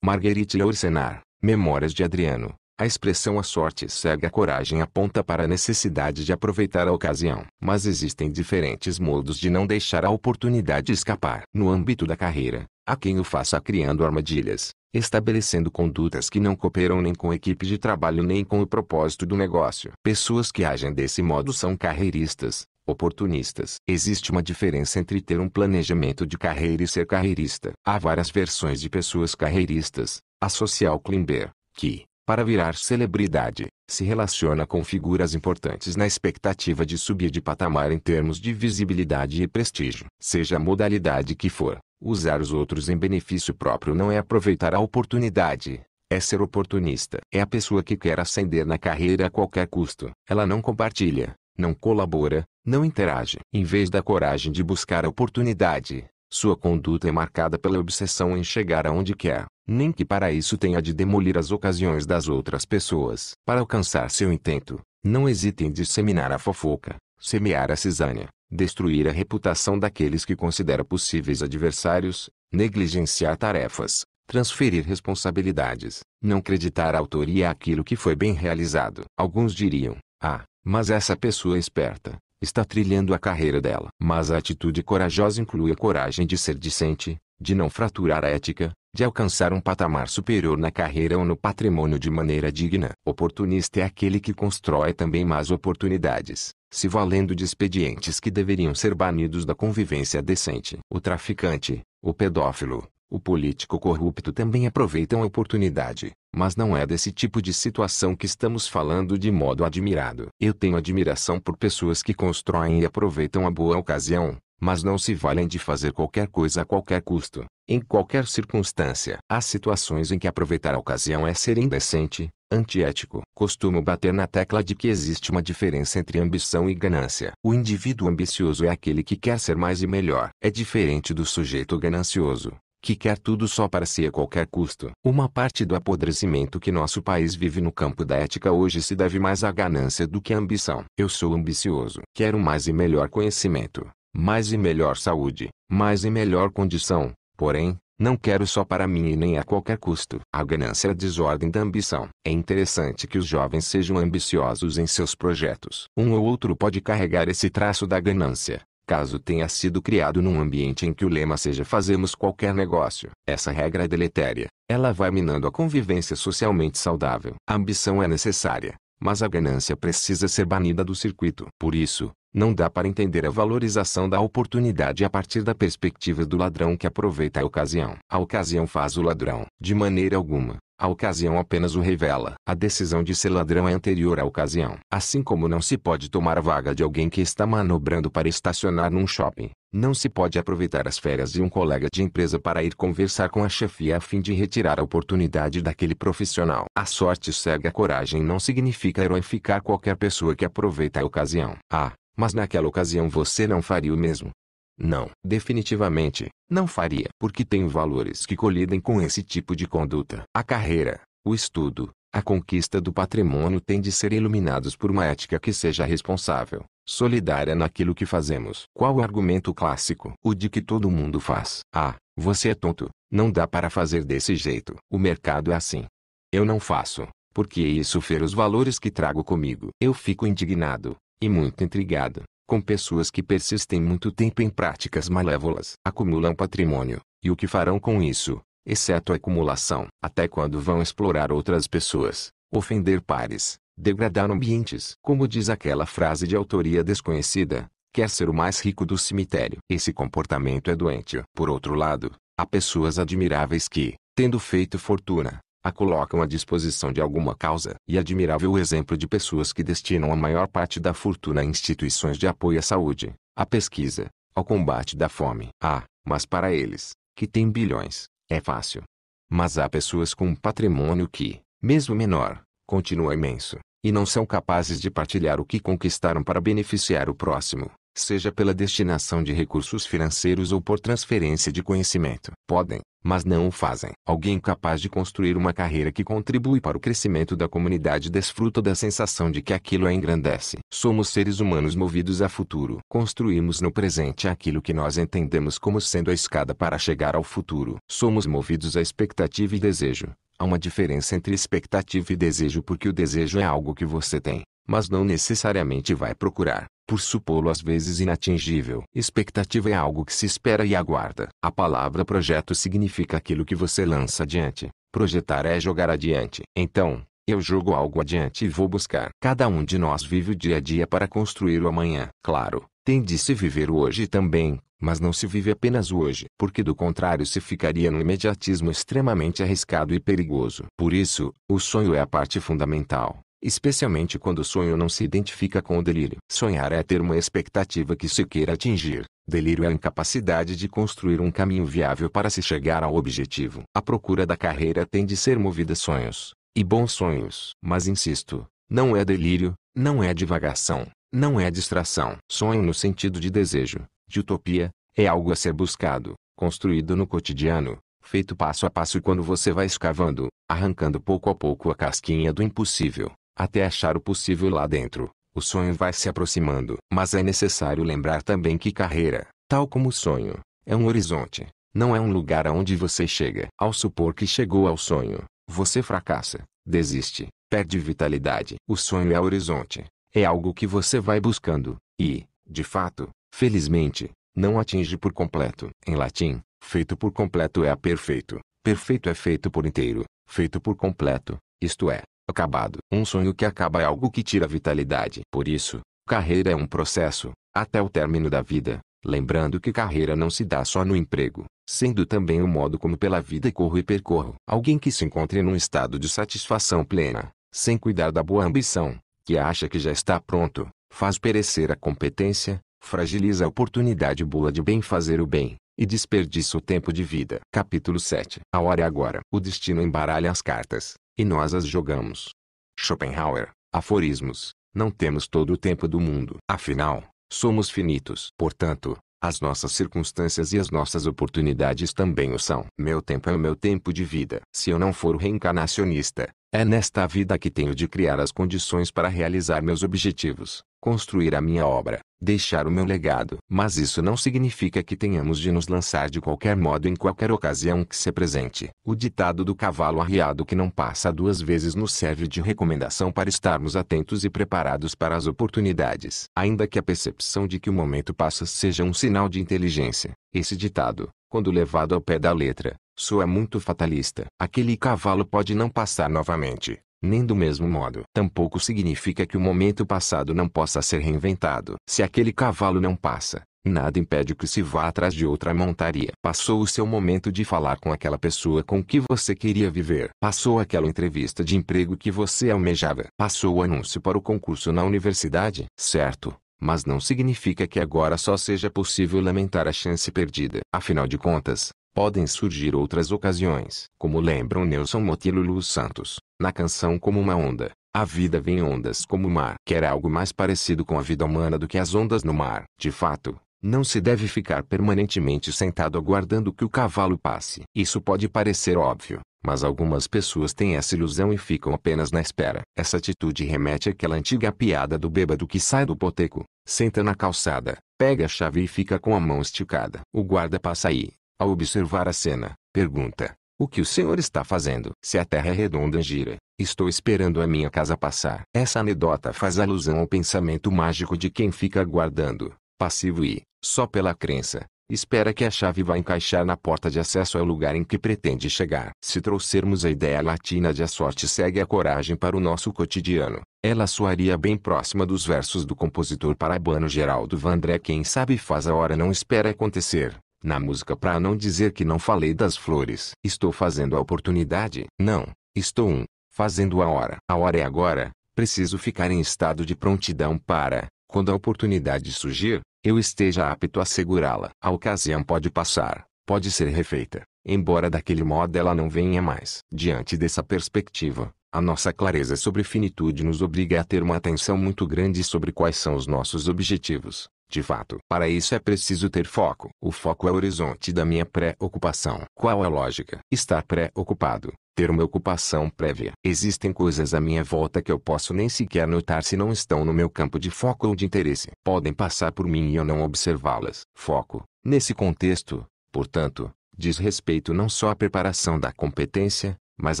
Marguerite 0.04 0.58
Yourcenar, 0.58 1.22
Memórias 1.42 1.92
de 1.92 2.04
Adriano, 2.04 2.54
a 2.76 2.84
expressão 2.84 3.38
a 3.38 3.42
sorte 3.44 3.88
cega 3.88 4.26
a 4.26 4.30
coragem 4.30 4.82
aponta 4.82 5.22
para 5.22 5.44
a 5.44 5.46
necessidade 5.46 6.24
de 6.24 6.32
aproveitar 6.32 6.88
a 6.88 6.92
ocasião. 6.92 7.46
Mas 7.62 7.86
existem 7.86 8.30
diferentes 8.30 8.98
modos 8.98 9.38
de 9.38 9.48
não 9.48 9.64
deixar 9.64 10.04
a 10.04 10.10
oportunidade 10.10 10.90
escapar. 10.90 11.44
No 11.54 11.70
âmbito 11.70 12.04
da 12.04 12.16
carreira, 12.16 12.64
há 12.84 12.96
quem 12.96 13.20
o 13.20 13.24
faça 13.24 13.60
criando 13.60 14.04
armadilhas, 14.04 14.72
estabelecendo 14.94 15.70
condutas 15.70 16.30
que 16.30 16.38
não 16.38 16.54
cooperam 16.54 17.02
nem 17.02 17.14
com 17.14 17.30
a 17.30 17.34
equipe 17.34 17.66
de 17.66 17.76
trabalho 17.76 18.22
nem 18.22 18.44
com 18.44 18.62
o 18.62 18.66
propósito 18.66 19.26
do 19.26 19.36
negócio. 19.36 19.90
Pessoas 20.02 20.52
que 20.52 20.64
agem 20.64 20.92
desse 20.92 21.20
modo 21.20 21.52
são 21.52 21.76
carreiristas, 21.76 22.64
oportunistas. 22.86 23.76
Existe 23.88 24.30
uma 24.30 24.42
diferença 24.42 25.00
entre 25.00 25.20
ter 25.20 25.40
um 25.40 25.48
planejamento 25.48 26.26
de 26.26 26.38
carreira 26.38 26.82
e 26.82 26.88
ser 26.88 27.06
carreirista. 27.06 27.72
Há 27.84 27.98
várias 27.98 28.30
versões 28.30 28.80
de 28.80 28.88
pessoas 28.88 29.34
carreiristas. 29.34 30.18
A 30.40 30.48
social 30.48 31.00
Klimber, 31.00 31.50
que, 31.76 32.04
para 32.26 32.44
virar 32.44 32.74
celebridade, 32.74 33.66
se 33.86 34.04
relaciona 34.04 34.66
com 34.66 34.82
figuras 34.82 35.34
importantes 35.34 35.94
na 35.94 36.06
expectativa 36.06 36.86
de 36.86 36.96
subir 36.96 37.30
de 37.30 37.40
patamar 37.40 37.92
em 37.92 37.98
termos 37.98 38.38
de 38.40 38.52
visibilidade 38.52 39.42
e 39.42 39.46
prestígio. 39.46 40.06
Seja 40.20 40.56
a 40.56 40.58
modalidade 40.58 41.34
que 41.34 41.50
for, 41.50 41.78
usar 42.04 42.40
os 42.40 42.52
outros 42.52 42.88
em 42.88 42.96
benefício 42.96 43.54
próprio 43.54 43.94
não 43.94 44.12
é 44.12 44.18
aproveitar 44.18 44.74
a 44.74 44.78
oportunidade, 44.78 45.80
é 46.10 46.20
ser 46.20 46.42
oportunista. 46.42 47.18
É 47.32 47.40
a 47.40 47.46
pessoa 47.46 47.82
que 47.82 47.96
quer 47.96 48.20
ascender 48.20 48.66
na 48.66 48.78
carreira 48.78 49.26
a 49.26 49.30
qualquer 49.30 49.66
custo. 49.66 50.10
Ela 50.28 50.46
não 50.46 50.60
compartilha, 50.60 51.34
não 51.56 51.72
colabora, 51.72 52.44
não 52.64 52.84
interage. 52.84 53.38
Em 53.52 53.64
vez 53.64 53.88
da 53.88 54.02
coragem 54.02 54.52
de 54.52 54.62
buscar 54.62 55.04
a 55.04 55.08
oportunidade, 55.08 56.04
sua 56.30 56.56
conduta 56.56 57.08
é 57.08 57.12
marcada 57.12 57.58
pela 57.58 57.78
obsessão 57.78 58.36
em 58.36 58.44
chegar 58.44 58.86
aonde 58.86 59.14
quer, 59.14 59.46
nem 59.66 59.90
que 59.90 60.04
para 60.04 60.32
isso 60.32 60.58
tenha 60.58 60.82
de 60.82 60.92
demolir 60.92 61.38
as 61.38 61.50
ocasiões 61.50 62.06
das 62.06 62.28
outras 62.28 62.64
pessoas. 62.64 63.32
Para 63.46 63.60
alcançar 63.60 64.10
seu 64.10 64.32
intento, 64.32 64.80
não 65.02 65.28
hesite 65.28 65.64
em 65.64 65.70
disseminar 65.70 66.32
a 66.32 66.38
fofoca, 66.38 66.96
semear 67.18 67.70
a 67.70 67.76
cisânia, 67.76 68.28
destruir 68.50 69.08
a 69.08 69.12
reputação 69.12 69.78
daqueles 69.78 70.24
que 70.24 70.36
considera 70.36 70.84
possíveis 70.84 71.42
adversários, 71.42 72.30
negligenciar 72.52 73.36
tarefas, 73.36 74.04
transferir 74.26 74.84
responsabilidades, 74.84 76.00
não 76.22 76.38
acreditar 76.38 76.94
a 76.94 76.98
autoria 76.98 77.50
àquilo 77.50 77.84
que 77.84 77.96
foi 77.96 78.14
bem 78.14 78.32
realizado. 78.32 79.04
Alguns 79.16 79.54
diriam, 79.54 79.96
ah, 80.22 80.44
mas 80.64 80.90
essa 80.90 81.16
pessoa 81.16 81.56
é 81.56 81.58
esperta, 81.58 82.16
está 82.40 82.64
trilhando 82.64 83.14
a 83.14 83.18
carreira 83.18 83.60
dela. 83.60 83.88
Mas 84.00 84.30
a 84.30 84.38
atitude 84.38 84.82
corajosa 84.82 85.40
inclui 85.40 85.72
a 85.72 85.76
coragem 85.76 86.26
de 86.26 86.38
ser 86.38 86.56
decente, 86.56 87.16
de 87.40 87.54
não 87.54 87.68
fraturar 87.68 88.24
a 88.24 88.28
ética, 88.28 88.72
de 88.94 89.02
alcançar 89.02 89.52
um 89.52 89.60
patamar 89.60 90.08
superior 90.08 90.56
na 90.56 90.70
carreira 90.70 91.18
ou 91.18 91.24
no 91.24 91.36
patrimônio 91.36 91.98
de 91.98 92.08
maneira 92.08 92.52
digna. 92.52 92.92
Oportunista 93.04 93.80
é 93.80 93.82
aquele 93.82 94.20
que 94.20 94.32
constrói 94.32 94.92
também 94.92 95.24
mais 95.24 95.50
oportunidades, 95.50 96.50
se 96.74 96.88
valendo 96.88 97.36
de 97.36 97.44
expedientes 97.44 98.18
que 98.18 98.32
deveriam 98.32 98.74
ser 98.74 98.96
banidos 98.96 99.46
da 99.46 99.54
convivência 99.54 100.20
decente. 100.20 100.76
O 100.90 101.00
traficante, 101.00 101.82
o 102.02 102.12
pedófilo, 102.12 102.84
o 103.08 103.20
político 103.20 103.78
corrupto 103.78 104.32
também 104.32 104.66
aproveitam 104.66 105.22
a 105.22 105.24
oportunidade, 105.24 106.10
mas 106.34 106.56
não 106.56 106.76
é 106.76 106.84
desse 106.84 107.12
tipo 107.12 107.40
de 107.40 107.52
situação 107.52 108.16
que 108.16 108.26
estamos 108.26 108.66
falando 108.66 109.16
de 109.16 109.30
modo 109.30 109.64
admirado. 109.64 110.26
Eu 110.40 110.52
tenho 110.52 110.76
admiração 110.76 111.38
por 111.38 111.56
pessoas 111.56 112.02
que 112.02 112.12
constroem 112.12 112.80
e 112.80 112.84
aproveitam 112.84 113.46
a 113.46 113.52
boa 113.52 113.78
ocasião, 113.78 114.36
mas 114.60 114.82
não 114.82 114.98
se 114.98 115.14
valem 115.14 115.46
de 115.46 115.60
fazer 115.60 115.92
qualquer 115.92 116.26
coisa 116.26 116.62
a 116.62 116.64
qualquer 116.64 117.02
custo, 117.02 117.44
em 117.68 117.80
qualquer 117.80 118.26
circunstância. 118.26 119.18
Há 119.30 119.40
situações 119.40 120.10
em 120.10 120.18
que 120.18 120.26
aproveitar 120.26 120.74
a 120.74 120.78
ocasião 120.78 121.24
é 121.24 121.34
ser 121.34 121.56
indecente, 121.56 122.28
antiético. 122.54 123.22
Costumo 123.34 123.82
bater 123.82 124.12
na 124.12 124.26
tecla 124.26 124.62
de 124.62 124.74
que 124.74 124.88
existe 124.88 125.30
uma 125.30 125.42
diferença 125.42 125.98
entre 125.98 126.18
ambição 126.18 126.70
e 126.70 126.74
ganância. 126.74 127.32
O 127.42 127.52
indivíduo 127.52 128.08
ambicioso 128.08 128.64
é 128.64 128.68
aquele 128.68 129.02
que 129.02 129.16
quer 129.16 129.38
ser 129.38 129.56
mais 129.56 129.82
e 129.82 129.86
melhor. 129.86 130.30
É 130.42 130.50
diferente 130.50 131.12
do 131.12 131.26
sujeito 131.26 131.78
ganancioso, 131.78 132.52
que 132.82 132.94
quer 132.94 133.18
tudo 133.18 133.48
só 133.48 133.66
para 133.66 133.86
si 133.86 134.06
a 134.06 134.10
qualquer 134.10 134.46
custo. 134.46 134.90
Uma 135.04 135.28
parte 135.28 135.64
do 135.64 135.74
apodrecimento 135.74 136.60
que 136.60 136.70
nosso 136.70 137.02
país 137.02 137.34
vive 137.34 137.60
no 137.60 137.72
campo 137.72 138.04
da 138.04 138.16
ética 138.16 138.52
hoje 138.52 138.82
se 138.82 138.94
deve 138.94 139.18
mais 139.18 139.42
à 139.42 139.50
ganância 139.50 140.06
do 140.06 140.20
que 140.20 140.34
à 140.34 140.38
ambição. 140.38 140.84
Eu 140.96 141.08
sou 141.08 141.34
ambicioso. 141.34 142.02
Quero 142.14 142.38
mais 142.38 142.68
e 142.68 142.72
melhor 142.72 143.08
conhecimento, 143.08 143.88
mais 144.14 144.52
e 144.52 144.58
melhor 144.58 144.96
saúde, 144.96 145.48
mais 145.70 146.04
e 146.04 146.10
melhor 146.10 146.50
condição, 146.50 147.12
porém, 147.36 147.76
não 147.98 148.16
quero 148.16 148.46
só 148.46 148.64
para 148.64 148.88
mim 148.88 149.10
e 149.10 149.16
nem 149.16 149.38
a 149.38 149.44
qualquer 149.44 149.78
custo. 149.78 150.20
A 150.32 150.42
ganância 150.42 150.88
é 150.88 150.90
a 150.90 150.94
desordem 150.94 151.50
da 151.50 151.60
ambição. 151.60 152.08
É 152.26 152.30
interessante 152.30 153.06
que 153.06 153.18
os 153.18 153.26
jovens 153.26 153.66
sejam 153.66 153.96
ambiciosos 153.98 154.78
em 154.78 154.86
seus 154.86 155.14
projetos. 155.14 155.84
Um 155.96 156.12
ou 156.12 156.24
outro 156.24 156.56
pode 156.56 156.80
carregar 156.80 157.28
esse 157.28 157.48
traço 157.48 157.86
da 157.86 158.00
ganância, 158.00 158.62
caso 158.84 159.18
tenha 159.18 159.48
sido 159.48 159.80
criado 159.80 160.20
num 160.20 160.40
ambiente 160.40 160.86
em 160.86 160.92
que 160.92 161.04
o 161.04 161.08
lema 161.08 161.36
seja 161.36 161.64
fazemos 161.64 162.14
qualquer 162.14 162.52
negócio. 162.52 163.10
Essa 163.26 163.52
regra 163.52 163.84
é 163.84 163.88
deletéria. 163.88 164.48
Ela 164.68 164.92
vai 164.92 165.10
minando 165.10 165.46
a 165.46 165.52
convivência 165.52 166.16
socialmente 166.16 166.78
saudável. 166.78 167.34
A 167.46 167.54
ambição 167.54 168.02
é 168.02 168.08
necessária, 168.08 168.74
mas 169.00 169.22
a 169.22 169.28
ganância 169.28 169.76
precisa 169.76 170.26
ser 170.26 170.46
banida 170.46 170.82
do 170.82 170.94
circuito. 170.94 171.46
Por 171.60 171.74
isso, 171.74 172.10
não 172.34 172.52
dá 172.52 172.68
para 172.68 172.88
entender 172.88 173.24
a 173.24 173.30
valorização 173.30 174.08
da 174.08 174.20
oportunidade 174.20 175.04
a 175.04 175.08
partir 175.08 175.42
da 175.44 175.54
perspectiva 175.54 176.26
do 176.26 176.36
ladrão 176.36 176.76
que 176.76 176.86
aproveita 176.86 177.40
a 177.40 177.44
ocasião. 177.44 177.96
A 178.10 178.18
ocasião 178.18 178.66
faz 178.66 178.96
o 178.96 179.02
ladrão. 179.02 179.46
De 179.60 179.72
maneira 179.72 180.16
alguma, 180.16 180.58
a 180.76 180.88
ocasião 180.88 181.38
apenas 181.38 181.76
o 181.76 181.80
revela. 181.80 182.34
A 182.44 182.52
decisão 182.52 183.04
de 183.04 183.14
ser 183.14 183.28
ladrão 183.28 183.68
é 183.68 183.72
anterior 183.72 184.18
à 184.18 184.24
ocasião. 184.24 184.76
Assim 184.92 185.22
como 185.22 185.46
não 185.46 185.62
se 185.62 185.78
pode 185.78 186.10
tomar 186.10 186.36
a 186.36 186.40
vaga 186.40 186.74
de 186.74 186.82
alguém 186.82 187.08
que 187.08 187.20
está 187.20 187.46
manobrando 187.46 188.10
para 188.10 188.28
estacionar 188.28 188.90
num 188.90 189.06
shopping, 189.06 189.50
não 189.72 189.94
se 189.94 190.08
pode 190.08 190.36
aproveitar 190.36 190.88
as 190.88 190.98
férias 190.98 191.32
de 191.32 191.40
um 191.40 191.48
colega 191.48 191.86
de 191.92 192.02
empresa 192.02 192.38
para 192.40 192.64
ir 192.64 192.74
conversar 192.74 193.28
com 193.28 193.44
a 193.44 193.48
chefia 193.48 193.96
a 193.96 194.00
fim 194.00 194.20
de 194.20 194.32
retirar 194.34 194.80
a 194.80 194.82
oportunidade 194.82 195.62
daquele 195.62 195.94
profissional. 195.94 196.66
A 196.76 196.84
sorte 196.84 197.32
cega 197.32 197.68
a 197.68 197.72
coragem 197.72 198.22
não 198.22 198.40
significa 198.40 199.02
heroificar 199.02 199.62
qualquer 199.62 199.96
pessoa 199.96 200.34
que 200.34 200.44
aproveita 200.44 201.00
a 201.00 201.04
ocasião. 201.04 201.56
Ah, 201.72 201.92
mas 202.16 202.34
naquela 202.34 202.68
ocasião 202.68 203.08
você 203.08 203.46
não 203.46 203.62
faria 203.62 203.92
o 203.92 203.96
mesmo. 203.96 204.30
Não, 204.76 205.10
definitivamente, 205.24 206.28
não 206.50 206.66
faria. 206.66 207.08
Porque 207.18 207.44
tenho 207.44 207.68
valores 207.68 208.26
que 208.26 208.36
colidem 208.36 208.80
com 208.80 209.00
esse 209.00 209.22
tipo 209.22 209.54
de 209.54 209.66
conduta. 209.66 210.24
A 210.34 210.42
carreira, 210.42 211.00
o 211.24 211.34
estudo, 211.34 211.90
a 212.12 212.22
conquista 212.22 212.80
do 212.80 212.92
patrimônio 212.92 213.60
têm 213.60 213.80
de 213.80 213.90
ser 213.90 214.12
iluminados 214.12 214.76
por 214.76 214.90
uma 214.90 215.04
ética 215.04 215.38
que 215.38 215.52
seja 215.52 215.84
responsável, 215.84 216.64
solidária 216.86 217.54
naquilo 217.54 217.94
que 217.94 218.06
fazemos. 218.06 218.64
Qual 218.72 218.96
o 218.96 219.02
argumento 219.02 219.52
clássico? 219.52 220.12
O 220.22 220.34
de 220.34 220.48
que 220.48 220.62
todo 220.62 220.90
mundo 220.90 221.18
faz. 221.18 221.60
Ah, 221.74 221.96
você 222.16 222.50
é 222.50 222.54
tonto, 222.54 222.88
não 223.10 223.30
dá 223.30 223.48
para 223.48 223.70
fazer 223.70 224.04
desse 224.04 224.36
jeito. 224.36 224.76
O 224.90 224.98
mercado 224.98 225.50
é 225.50 225.56
assim. 225.56 225.86
Eu 226.32 226.44
não 226.44 226.60
faço, 226.60 227.08
porque 227.32 227.60
isso 227.60 228.00
fere 228.00 228.22
os 228.22 228.32
valores 228.32 228.78
que 228.78 228.90
trago 228.90 229.24
comigo. 229.24 229.70
Eu 229.80 229.92
fico 229.92 230.26
indignado, 230.26 230.96
e 231.20 231.28
muito 231.28 231.64
intrigado, 231.64 232.22
com 232.46 232.60
pessoas 232.60 233.10
que 233.10 233.22
persistem 233.22 233.80
muito 233.80 234.12
tempo 234.12 234.42
em 234.42 234.50
práticas 234.50 235.08
malévolas, 235.08 235.74
acumulam 235.84 236.34
patrimônio, 236.34 237.00
e 237.22 237.30
o 237.30 237.36
que 237.36 237.46
farão 237.46 237.78
com 237.80 238.02
isso, 238.02 238.40
exceto 238.66 239.12
a 239.12 239.16
acumulação, 239.16 239.86
até 240.02 240.28
quando 240.28 240.60
vão 240.60 240.82
explorar 240.82 241.32
outras 241.32 241.66
pessoas, 241.66 242.30
ofender 242.52 243.00
pares, 243.00 243.58
degradar 243.76 244.30
ambientes. 244.30 244.94
Como 245.02 245.26
diz 245.26 245.48
aquela 245.48 245.86
frase 245.86 246.26
de 246.26 246.36
autoria 246.36 246.84
desconhecida, 246.84 247.68
quer 247.92 248.10
ser 248.10 248.28
o 248.28 248.34
mais 248.34 248.60
rico 248.60 248.84
do 248.84 248.98
cemitério. 248.98 249.58
Esse 249.70 249.92
comportamento 249.92 250.70
é 250.70 250.76
doente. 250.76 251.22
Por 251.34 251.48
outro 251.48 251.74
lado, 251.74 252.12
há 252.38 252.44
pessoas 252.44 252.98
admiráveis 252.98 253.68
que, 253.68 253.94
tendo 254.14 254.38
feito 254.38 254.78
fortuna, 254.78 255.38
a 255.64 255.72
colocam 255.72 256.20
à 256.20 256.26
disposição 256.26 256.92
de 256.92 257.00
alguma 257.00 257.34
causa. 257.34 257.74
E 257.88 257.98
admirável 257.98 258.52
o 258.52 258.58
exemplo 258.58 258.96
de 258.96 259.08
pessoas 259.08 259.50
que 259.50 259.64
destinam 259.64 260.12
a 260.12 260.16
maior 260.16 260.46
parte 260.46 260.78
da 260.78 260.92
fortuna 260.92 261.40
a 261.40 261.44
instituições 261.44 262.18
de 262.18 262.26
apoio 262.26 262.58
à 262.58 262.62
saúde, 262.62 263.14
à 263.34 263.46
pesquisa, 263.46 264.08
ao 264.34 264.44
combate 264.44 264.94
da 264.94 265.08
fome. 265.08 265.48
Ah, 265.62 265.84
mas 266.06 266.26
para 266.26 266.52
eles, 266.52 266.92
que 267.16 267.26
têm 267.26 267.50
bilhões, 267.50 268.04
é 268.28 268.40
fácil. 268.40 268.82
Mas 269.30 269.56
há 269.56 269.66
pessoas 269.68 270.12
com 270.12 270.28
um 270.28 270.36
patrimônio 270.36 271.08
que, 271.08 271.40
mesmo 271.62 271.94
menor, 271.94 272.42
continua 272.66 273.14
imenso, 273.14 273.58
e 273.82 273.90
não 273.90 274.04
são 274.04 274.26
capazes 274.26 274.78
de 274.78 274.90
partilhar 274.90 275.40
o 275.40 275.46
que 275.46 275.58
conquistaram 275.58 276.22
para 276.22 276.40
beneficiar 276.40 277.08
o 277.08 277.14
próximo, 277.14 277.70
seja 277.94 278.32
pela 278.32 278.52
destinação 278.52 279.22
de 279.22 279.32
recursos 279.32 279.86
financeiros 279.86 280.52
ou 280.52 280.60
por 280.60 280.80
transferência 280.80 281.52
de 281.52 281.62
conhecimento. 281.62 282.32
Podem, 282.46 282.80
mas 283.02 283.24
não 283.24 283.48
o 283.48 283.50
fazem. 283.50 283.92
Alguém 284.06 284.40
capaz 284.40 284.80
de 284.80 284.88
construir 284.88 285.36
uma 285.36 285.52
carreira 285.52 285.92
que 285.92 286.02
contribui 286.02 286.60
para 286.60 286.76
o 286.76 286.80
crescimento 286.80 287.36
da 287.36 287.48
comunidade 287.48 288.10
desfruta 288.10 288.62
da 288.62 288.74
sensação 288.74 289.30
de 289.30 289.42
que 289.42 289.52
aquilo 289.52 289.86
a 289.86 289.92
engrandece. 289.92 290.58
Somos 290.72 291.10
seres 291.10 291.38
humanos 291.40 291.76
movidos 291.76 292.22
a 292.22 292.28
futuro. 292.28 292.78
Construímos 292.88 293.60
no 293.60 293.70
presente 293.70 294.26
aquilo 294.26 294.62
que 294.62 294.72
nós 294.72 294.96
entendemos 294.96 295.58
como 295.58 295.80
sendo 295.80 296.10
a 296.10 296.14
escada 296.14 296.54
para 296.54 296.78
chegar 296.78 297.14
ao 297.14 297.22
futuro. 297.22 297.76
Somos 297.88 298.26
movidos 298.26 298.76
a 298.76 298.80
expectativa 298.80 299.54
e 299.54 299.60
desejo. 299.60 300.12
Há 300.38 300.44
uma 300.44 300.58
diferença 300.58 301.14
entre 301.14 301.32
expectativa 301.32 302.12
e 302.12 302.16
desejo 302.16 302.62
porque 302.62 302.88
o 302.88 302.92
desejo 302.92 303.38
é 303.38 303.44
algo 303.44 303.74
que 303.74 303.84
você 303.84 304.20
tem, 304.20 304.42
mas 304.66 304.88
não 304.88 305.04
necessariamente 305.04 305.94
vai 305.94 306.14
procurar 306.14 306.66
por 306.86 307.00
supô-lo 307.00 307.50
às 307.50 307.60
vezes 307.60 308.00
inatingível. 308.00 308.84
Expectativa 308.94 309.70
é 309.70 309.74
algo 309.74 310.04
que 310.04 310.14
se 310.14 310.26
espera 310.26 310.64
e 310.64 310.76
aguarda. 310.76 311.28
A 311.42 311.50
palavra 311.50 312.04
projeto 312.04 312.54
significa 312.54 313.16
aquilo 313.16 313.44
que 313.44 313.54
você 313.54 313.84
lança 313.84 314.22
adiante. 314.22 314.68
Projetar 314.92 315.46
é 315.46 315.58
jogar 315.58 315.90
adiante. 315.90 316.42
Então, 316.56 317.02
eu 317.26 317.40
jogo 317.40 317.72
algo 317.72 318.00
adiante 318.00 318.44
e 318.44 318.48
vou 318.48 318.68
buscar. 318.68 319.10
Cada 319.20 319.48
um 319.48 319.64
de 319.64 319.78
nós 319.78 320.04
vive 320.04 320.32
o 320.32 320.36
dia 320.36 320.58
a 320.58 320.60
dia 320.60 320.86
para 320.86 321.08
construir 321.08 321.62
o 321.62 321.68
amanhã. 321.68 322.08
Claro, 322.22 322.64
tem 322.84 323.02
de 323.02 323.16
se 323.16 323.32
viver 323.34 323.70
o 323.70 323.76
hoje 323.76 324.06
também, 324.06 324.60
mas 324.80 325.00
não 325.00 325.12
se 325.12 325.26
vive 325.26 325.50
apenas 325.50 325.90
o 325.90 325.98
hoje, 325.98 326.26
porque 326.38 326.62
do 326.62 326.74
contrário 326.74 327.24
se 327.24 327.40
ficaria 327.40 327.90
no 327.90 328.00
imediatismo 328.00 328.70
extremamente 328.70 329.42
arriscado 329.42 329.94
e 329.94 330.00
perigoso. 330.00 330.66
Por 330.76 330.92
isso, 330.92 331.32
o 331.48 331.58
sonho 331.58 331.94
é 331.94 332.00
a 332.00 332.06
parte 332.06 332.38
fundamental 332.40 333.23
especialmente 333.44 334.18
quando 334.18 334.38
o 334.38 334.44
sonho 334.44 334.74
não 334.74 334.88
se 334.88 335.04
identifica 335.04 335.60
com 335.60 335.78
o 335.78 335.82
delírio. 335.82 336.16
Sonhar 336.30 336.72
é 336.72 336.82
ter 336.82 337.02
uma 337.02 337.18
expectativa 337.18 337.94
que 337.94 338.08
se 338.08 338.24
queira 338.24 338.54
atingir. 338.54 339.04
Delírio 339.28 339.64
é 339.64 339.68
a 339.68 339.72
incapacidade 339.72 340.56
de 340.56 340.66
construir 340.66 341.20
um 341.20 341.30
caminho 341.30 341.66
viável 341.66 342.08
para 342.08 342.30
se 342.30 342.42
chegar 342.42 342.82
ao 342.82 342.94
objetivo. 342.94 343.62
A 343.74 343.82
procura 343.82 344.24
da 344.26 344.36
carreira 344.36 344.86
tem 344.86 345.04
de 345.04 345.16
ser 345.16 345.38
movida 345.38 345.74
sonhos, 345.74 346.32
e 346.56 346.64
bons 346.64 346.92
sonhos. 346.92 347.52
Mas 347.62 347.86
insisto, 347.86 348.46
não 348.68 348.96
é 348.96 349.04
delírio, 349.04 349.54
não 349.74 350.02
é 350.02 350.14
divagação, 350.14 350.86
não 351.12 351.38
é 351.38 351.50
distração. 351.50 352.16
Sonho 352.30 352.62
no 352.62 352.72
sentido 352.72 353.20
de 353.20 353.30
desejo, 353.30 353.84
de 354.08 354.20
utopia, 354.20 354.70
é 354.96 355.06
algo 355.06 355.32
a 355.32 355.36
ser 355.36 355.52
buscado, 355.52 356.14
construído 356.36 356.96
no 356.96 357.06
cotidiano, 357.06 357.78
feito 358.02 358.36
passo 358.36 358.64
a 358.64 358.70
passo 358.70 359.00
quando 359.02 359.22
você 359.22 359.52
vai 359.52 359.66
escavando, 359.66 360.28
arrancando 360.48 361.00
pouco 361.00 361.30
a 361.30 361.34
pouco 361.34 361.70
a 361.70 361.74
casquinha 361.74 362.32
do 362.32 362.42
impossível. 362.42 363.12
Até 363.36 363.64
achar 363.64 363.96
o 363.96 364.00
possível 364.00 364.48
lá 364.48 364.66
dentro, 364.66 365.10
o 365.34 365.40
sonho 365.40 365.74
vai 365.74 365.92
se 365.92 366.08
aproximando. 366.08 366.76
Mas 366.92 367.14
é 367.14 367.22
necessário 367.22 367.82
lembrar 367.82 368.22
também 368.22 368.56
que 368.56 368.70
carreira, 368.70 369.26
tal 369.48 369.66
como 369.66 369.88
o 369.88 369.92
sonho, 369.92 370.38
é 370.64 370.76
um 370.76 370.86
horizonte, 370.86 371.46
não 371.74 371.94
é 371.94 372.00
um 372.00 372.12
lugar 372.12 372.46
aonde 372.46 372.76
você 372.76 373.06
chega. 373.06 373.48
Ao 373.58 373.72
supor 373.72 374.14
que 374.14 374.26
chegou 374.26 374.68
ao 374.68 374.76
sonho, 374.76 375.24
você 375.48 375.82
fracassa, 375.82 376.44
desiste, 376.64 377.26
perde 377.50 377.78
vitalidade. 377.78 378.54
O 378.68 378.76
sonho 378.76 379.12
é 379.12 379.20
horizonte, 379.20 379.84
é 380.14 380.24
algo 380.24 380.54
que 380.54 380.66
você 380.66 381.00
vai 381.00 381.20
buscando, 381.20 381.76
e, 382.00 382.24
de 382.48 382.62
fato, 382.62 383.08
felizmente, 383.34 384.10
não 384.34 384.58
atinge 384.58 384.96
por 384.96 385.12
completo. 385.12 385.70
Em 385.86 385.96
latim, 385.96 386.40
feito 386.62 386.96
por 386.96 387.10
completo 387.10 387.64
é 387.64 387.74
perfeito, 387.74 388.38
perfeito 388.62 389.08
é 389.08 389.14
feito 389.14 389.50
por 389.50 389.66
inteiro, 389.66 390.04
feito 390.28 390.60
por 390.60 390.76
completo, 390.76 391.36
isto 391.60 391.90
é, 391.90 392.02
acabado. 392.28 392.78
Um 392.90 393.04
sonho 393.04 393.34
que 393.34 393.44
acaba 393.44 393.82
é 393.82 393.84
algo 393.84 394.10
que 394.10 394.22
tira 394.22 394.48
vitalidade. 394.48 395.20
Por 395.30 395.48
isso, 395.48 395.80
carreira 396.06 396.50
é 396.50 396.56
um 396.56 396.66
processo, 396.66 397.32
até 397.54 397.80
o 397.80 397.88
término 397.88 398.28
da 398.28 398.42
vida. 398.42 398.80
Lembrando 399.04 399.60
que 399.60 399.72
carreira 399.72 400.16
não 400.16 400.30
se 400.30 400.44
dá 400.44 400.64
só 400.64 400.84
no 400.84 400.96
emprego, 400.96 401.44
sendo 401.68 402.06
também 402.06 402.40
o 402.40 402.48
modo 402.48 402.78
como 402.78 402.96
pela 402.96 403.20
vida 403.20 403.52
corro 403.52 403.78
e 403.78 403.82
percorro. 403.82 404.34
Alguém 404.48 404.78
que 404.78 404.90
se 404.90 405.04
encontre 405.04 405.42
num 405.42 405.54
estado 405.54 405.98
de 405.98 406.08
satisfação 406.08 406.84
plena, 406.84 407.30
sem 407.52 407.76
cuidar 407.76 408.10
da 408.10 408.22
boa 408.22 408.44
ambição, 408.44 408.98
que 409.26 409.36
acha 409.36 409.68
que 409.68 409.78
já 409.78 409.92
está 409.92 410.18
pronto, 410.18 410.66
faz 410.90 411.18
perecer 411.18 411.70
a 411.70 411.76
competência, 411.76 412.60
fragiliza 412.82 413.44
a 413.44 413.48
oportunidade 413.48 414.24
boa 414.24 414.50
de 414.50 414.62
bem 414.62 414.80
fazer 414.80 415.20
o 415.20 415.26
bem, 415.26 415.56
e 415.78 415.84
desperdiça 415.84 416.56
o 416.56 416.60
tempo 416.60 416.90
de 416.90 417.04
vida. 417.04 417.40
Capítulo 417.52 418.00
7 418.00 418.40
A 418.52 418.60
hora 418.60 418.80
é 418.80 418.84
agora. 418.84 419.20
O 419.30 419.38
destino 419.38 419.82
embaralha 419.82 420.30
as 420.30 420.40
cartas 420.40 420.94
e 421.16 421.24
nós 421.24 421.54
as 421.54 421.66
jogamos. 421.66 422.30
Schopenhauer, 422.78 423.50
aforismos, 423.72 424.52
não 424.74 424.90
temos 424.90 425.28
todo 425.28 425.52
o 425.52 425.56
tempo 425.56 425.86
do 425.86 426.00
mundo. 426.00 426.36
Afinal, 426.50 427.04
somos 427.32 427.70
finitos. 427.70 428.30
Portanto, 428.36 428.96
as 429.22 429.40
nossas 429.40 429.72
circunstâncias 429.72 430.52
e 430.52 430.58
as 430.58 430.70
nossas 430.70 431.06
oportunidades 431.06 431.94
também 431.94 432.34
o 432.34 432.38
são. 432.38 432.66
Meu 432.78 433.00
tempo 433.00 433.30
é 433.30 433.34
o 433.34 433.38
meu 433.38 433.56
tempo 433.56 433.92
de 433.92 434.04
vida. 434.04 434.42
Se 434.54 434.70
eu 434.70 434.78
não 434.78 434.92
for 434.92 435.16
reencarnacionista, 435.16 436.28
É 436.56 436.64
nesta 436.64 437.04
vida 437.04 437.36
que 437.36 437.50
tenho 437.50 437.74
de 437.74 437.88
criar 437.88 438.20
as 438.20 438.30
condições 438.30 438.88
para 438.88 439.08
realizar 439.08 439.60
meus 439.60 439.82
objetivos, 439.82 440.62
construir 440.80 441.34
a 441.34 441.40
minha 441.40 441.66
obra, 441.66 441.98
deixar 442.22 442.68
o 442.68 442.70
meu 442.70 442.84
legado. 442.84 443.38
Mas 443.50 443.76
isso 443.76 444.00
não 444.00 444.16
significa 444.16 444.80
que 444.80 444.96
tenhamos 444.96 445.40
de 445.40 445.50
nos 445.50 445.66
lançar 445.66 446.08
de 446.08 446.20
qualquer 446.20 446.56
modo 446.56 446.86
em 446.86 446.94
qualquer 446.94 447.32
ocasião 447.32 447.84
que 447.84 447.96
se 447.96 448.08
apresente. 448.08 448.70
O 448.86 448.94
ditado 448.94 449.44
do 449.44 449.52
cavalo 449.52 450.00
arriado 450.00 450.46
que 450.46 450.54
não 450.54 450.70
passa 450.70 451.12
duas 451.12 451.40
vezes 451.40 451.74
nos 451.74 451.92
serve 451.92 452.28
de 452.28 452.40
recomendação 452.40 453.10
para 453.10 453.28
estarmos 453.28 453.74
atentos 453.74 454.24
e 454.24 454.30
preparados 454.30 454.94
para 454.94 455.16
as 455.16 455.26
oportunidades. 455.26 456.26
Ainda 456.36 456.68
que 456.68 456.78
a 456.78 456.82
percepção 456.84 457.48
de 457.48 457.58
que 457.58 457.68
o 457.68 457.72
momento 457.72 458.14
passa 458.14 458.46
seja 458.46 458.84
um 458.84 458.94
sinal 458.94 459.28
de 459.28 459.40
inteligência, 459.40 460.12
esse 460.32 460.56
ditado, 460.56 461.08
quando 461.28 461.50
levado 461.50 461.96
ao 461.96 462.00
pé 462.00 462.16
da 462.16 462.32
letra, 462.32 462.76
soa 462.96 463.26
muito 463.26 463.60
fatalista. 463.60 464.26
Aquele 464.40 464.76
cavalo 464.76 465.24
pode 465.24 465.54
não 465.54 465.68
passar 465.68 466.08
novamente, 466.08 466.78
nem 467.02 467.24
do 467.24 467.34
mesmo 467.34 467.68
modo. 467.68 468.02
Tampouco 468.14 468.58
significa 468.58 469.26
que 469.26 469.36
o 469.36 469.40
momento 469.40 469.84
passado 469.84 470.34
não 470.34 470.48
possa 470.48 470.80
ser 470.80 471.00
reinventado. 471.00 471.76
Se 471.88 472.02
aquele 472.02 472.32
cavalo 472.32 472.80
não 472.80 472.96
passa, 472.96 473.42
nada 473.64 473.98
impede 473.98 474.34
que 474.34 474.46
se 474.46 474.62
vá 474.62 474.88
atrás 474.88 475.14
de 475.14 475.26
outra 475.26 475.54
montaria. 475.54 476.12
Passou 476.22 476.60
o 476.60 476.66
seu 476.66 476.86
momento 476.86 477.30
de 477.32 477.44
falar 477.44 477.78
com 477.78 477.92
aquela 477.92 478.18
pessoa 478.18 478.62
com 478.62 478.82
que 478.82 479.00
você 479.00 479.34
queria 479.34 479.70
viver. 479.70 480.10
Passou 480.20 480.58
aquela 480.58 480.88
entrevista 480.88 481.44
de 481.44 481.56
emprego 481.56 481.96
que 481.96 482.10
você 482.10 482.50
almejava. 482.50 483.06
Passou 483.16 483.56
o 483.56 483.62
anúncio 483.62 484.00
para 484.00 484.18
o 484.18 484.22
concurso 484.22 484.72
na 484.72 484.84
universidade. 484.84 485.66
Certo, 485.78 486.34
mas 486.60 486.84
não 486.84 487.00
significa 487.00 487.66
que 487.66 487.80
agora 487.80 488.16
só 488.16 488.36
seja 488.36 488.70
possível 488.70 489.20
lamentar 489.20 489.68
a 489.68 489.72
chance 489.72 490.10
perdida. 490.10 490.60
Afinal 490.72 491.06
de 491.06 491.18
contas, 491.18 491.70
podem 491.94 492.26
surgir 492.26 492.74
outras 492.74 493.12
ocasiões. 493.12 493.88
Como 493.96 494.20
lembram 494.20 494.64
Nelson 494.64 495.00
Motilo 495.00 495.40
Luz 495.40 495.68
Santos, 495.68 496.18
na 496.40 496.50
canção 496.50 496.98
Como 496.98 497.20
uma 497.20 497.36
Onda, 497.36 497.70
a 497.94 498.04
vida 498.04 498.40
vem 498.40 498.58
em 498.58 498.62
ondas 498.62 499.06
como 499.06 499.28
o 499.28 499.30
mar. 499.30 499.54
Quer 499.64 499.84
algo 499.84 500.10
mais 500.10 500.32
parecido 500.32 500.84
com 500.84 500.98
a 500.98 501.02
vida 501.02 501.24
humana 501.24 501.56
do 501.56 501.68
que 501.68 501.78
as 501.78 501.94
ondas 501.94 502.24
no 502.24 502.34
mar. 502.34 502.64
De 502.76 502.90
fato, 502.90 503.38
não 503.62 503.84
se 503.84 504.00
deve 504.00 504.26
ficar 504.26 504.64
permanentemente 504.64 505.52
sentado 505.52 505.96
aguardando 505.96 506.52
que 506.52 506.64
o 506.64 506.68
cavalo 506.68 507.16
passe. 507.16 507.62
Isso 507.72 508.00
pode 508.00 508.28
parecer 508.28 508.76
óbvio, 508.76 509.20
mas 509.46 509.62
algumas 509.62 510.08
pessoas 510.08 510.52
têm 510.52 510.76
essa 510.76 510.96
ilusão 510.96 511.32
e 511.32 511.38
ficam 511.38 511.72
apenas 511.72 512.10
na 512.10 512.20
espera. 512.20 512.62
Essa 512.76 512.96
atitude 512.96 513.44
remete 513.44 513.88
àquela 513.88 514.16
antiga 514.16 514.50
piada 514.50 514.98
do 514.98 515.08
bêbado 515.08 515.46
que 515.46 515.60
sai 515.60 515.86
do 515.86 515.96
poteco, 515.96 516.44
senta 516.66 517.00
na 517.04 517.14
calçada, 517.14 517.76
pega 517.96 518.24
a 518.24 518.28
chave 518.28 518.64
e 518.64 518.66
fica 518.66 518.98
com 518.98 519.14
a 519.14 519.20
mão 519.20 519.40
esticada. 519.40 520.00
O 520.12 520.24
guarda 520.24 520.58
passa 520.58 520.88
aí, 520.88 521.12
ao 521.38 521.50
observar 521.50 522.08
a 522.08 522.12
cena, 522.12 522.54
pergunta: 522.72 523.34
O 523.58 523.66
que 523.66 523.80
o 523.80 523.84
senhor 523.84 524.18
está 524.18 524.44
fazendo? 524.44 524.92
Se 525.02 525.18
a 525.18 525.24
terra 525.24 525.48
é 525.48 525.52
redonda, 525.52 526.00
gira. 526.00 526.36
Estou 526.58 526.88
esperando 526.88 527.42
a 527.42 527.46
minha 527.46 527.68
casa 527.68 527.96
passar. 527.96 528.42
Essa 528.54 528.80
anedota 528.80 529.32
faz 529.32 529.58
alusão 529.58 529.98
ao 529.98 530.06
pensamento 530.06 530.70
mágico 530.70 531.16
de 531.16 531.28
quem 531.28 531.50
fica 531.50 531.80
aguardando, 531.80 532.54
passivo 532.78 533.24
e, 533.24 533.42
só 533.64 533.86
pela 533.86 534.14
crença, 534.14 534.64
espera 534.88 535.34
que 535.34 535.44
a 535.44 535.50
chave 535.50 535.82
vá 535.82 535.98
encaixar 535.98 536.44
na 536.44 536.56
porta 536.56 536.88
de 536.88 537.00
acesso 537.00 537.38
ao 537.38 537.44
lugar 537.44 537.74
em 537.74 537.82
que 537.82 537.98
pretende 537.98 538.48
chegar. 538.48 538.92
Se 539.02 539.20
trouxermos 539.20 539.84
a 539.84 539.90
ideia 539.90 540.22
latina 540.22 540.72
de 540.72 540.82
a 540.82 540.86
sorte 540.86 541.26
segue 541.26 541.60
a 541.60 541.66
coragem 541.66 542.14
para 542.14 542.36
o 542.36 542.40
nosso 542.40 542.72
cotidiano, 542.72 543.40
ela 543.64 543.86
soaria 543.86 544.36
bem 544.36 544.56
próxima 544.56 545.04
dos 545.04 545.26
versos 545.26 545.64
do 545.64 545.74
compositor 545.74 546.36
paraibano 546.36 546.88
Geraldo 546.88 547.36
Vandré 547.36 547.78
quem 547.78 548.04
sabe 548.04 548.38
faz 548.38 548.68
a 548.68 548.74
hora 548.74 548.96
não 548.96 549.10
espera 549.10 549.50
acontecer. 549.50 550.14
Na 550.44 550.60
música 550.60 550.94
para 550.94 551.18
não 551.18 551.34
dizer 551.34 551.72
que 551.72 551.86
não 551.86 551.98
falei 551.98 552.34
das 552.34 552.54
flores. 552.54 553.12
Estou 553.24 553.50
fazendo 553.50 553.96
a 553.96 554.00
oportunidade? 554.00 554.84
Não. 555.00 555.26
Estou 555.56 555.88
um, 555.88 556.04
fazendo 556.30 556.82
a 556.82 556.86
hora. 556.86 557.16
A 557.26 557.34
hora 557.34 557.58
é 557.58 557.62
agora. 557.64 558.10
Preciso 558.34 558.76
ficar 558.76 559.10
em 559.10 559.22
estado 559.22 559.64
de 559.64 559.74
prontidão 559.74 560.36
para, 560.36 560.86
quando 561.08 561.32
a 561.32 561.34
oportunidade 561.34 562.12
surgir, 562.12 562.60
eu 562.84 562.98
esteja 562.98 563.50
apto 563.50 563.80
a 563.80 563.86
segurá-la. 563.86 564.50
A 564.60 564.70
ocasião 564.70 565.22
pode 565.22 565.50
passar, 565.50 566.04
pode 566.26 566.50
ser 566.50 566.68
refeita, 566.68 567.22
embora 567.42 567.88
daquele 567.88 568.22
modo 568.22 568.54
ela 568.54 568.74
não 568.74 568.90
venha 568.90 569.22
mais. 569.22 569.60
Diante 569.72 570.14
dessa 570.14 570.42
perspectiva, 570.42 571.32
a 571.50 571.62
nossa 571.62 571.90
clareza 571.90 572.36
sobre 572.36 572.62
finitude 572.64 573.24
nos 573.24 573.40
obriga 573.40 573.80
a 573.80 573.84
ter 573.84 574.02
uma 574.02 574.16
atenção 574.16 574.58
muito 574.58 574.86
grande 574.86 575.24
sobre 575.24 575.52
quais 575.52 575.76
são 575.76 575.94
os 575.94 576.06
nossos 576.06 576.48
objetivos. 576.48 577.30
De 577.50 577.62
fato, 577.62 577.98
para 578.08 578.28
isso 578.28 578.54
é 578.54 578.58
preciso 578.58 579.08
ter 579.08 579.26
foco. 579.26 579.70
O 579.80 579.92
foco 579.92 580.28
é 580.28 580.32
o 580.32 580.34
horizonte 580.34 580.92
da 580.92 581.04
minha 581.04 581.24
preocupação. 581.24 582.24
Qual 582.34 582.62
a 582.62 582.68
lógica? 582.68 583.20
Estar 583.30 583.62
preocupado. 583.62 584.52
Ter 584.76 584.90
uma 584.90 585.04
ocupação 585.04 585.70
prévia. 585.70 586.12
Existem 586.24 586.72
coisas 586.72 587.14
à 587.14 587.20
minha 587.20 587.44
volta 587.44 587.80
que 587.80 587.92
eu 587.92 587.98
posso 587.98 588.34
nem 588.34 588.48
sequer 588.48 588.88
notar 588.88 589.22
se 589.22 589.36
não 589.36 589.52
estão 589.52 589.84
no 589.84 589.92
meu 589.92 590.10
campo 590.10 590.38
de 590.38 590.50
foco 590.50 590.88
ou 590.88 590.96
de 590.96 591.04
interesse. 591.04 591.50
Podem 591.64 591.92
passar 591.92 592.32
por 592.32 592.46
mim 592.46 592.70
e 592.70 592.76
eu 592.76 592.84
não 592.84 593.02
observá-las. 593.02 593.82
Foco, 593.96 594.42
nesse 594.64 594.92
contexto, 594.92 595.64
portanto, 595.92 596.50
diz 596.76 596.98
respeito 596.98 597.54
não 597.54 597.68
só 597.68 597.90
à 597.90 597.94
preparação 597.94 598.58
da 598.58 598.72
competência, 598.72 599.56
mas 599.80 600.00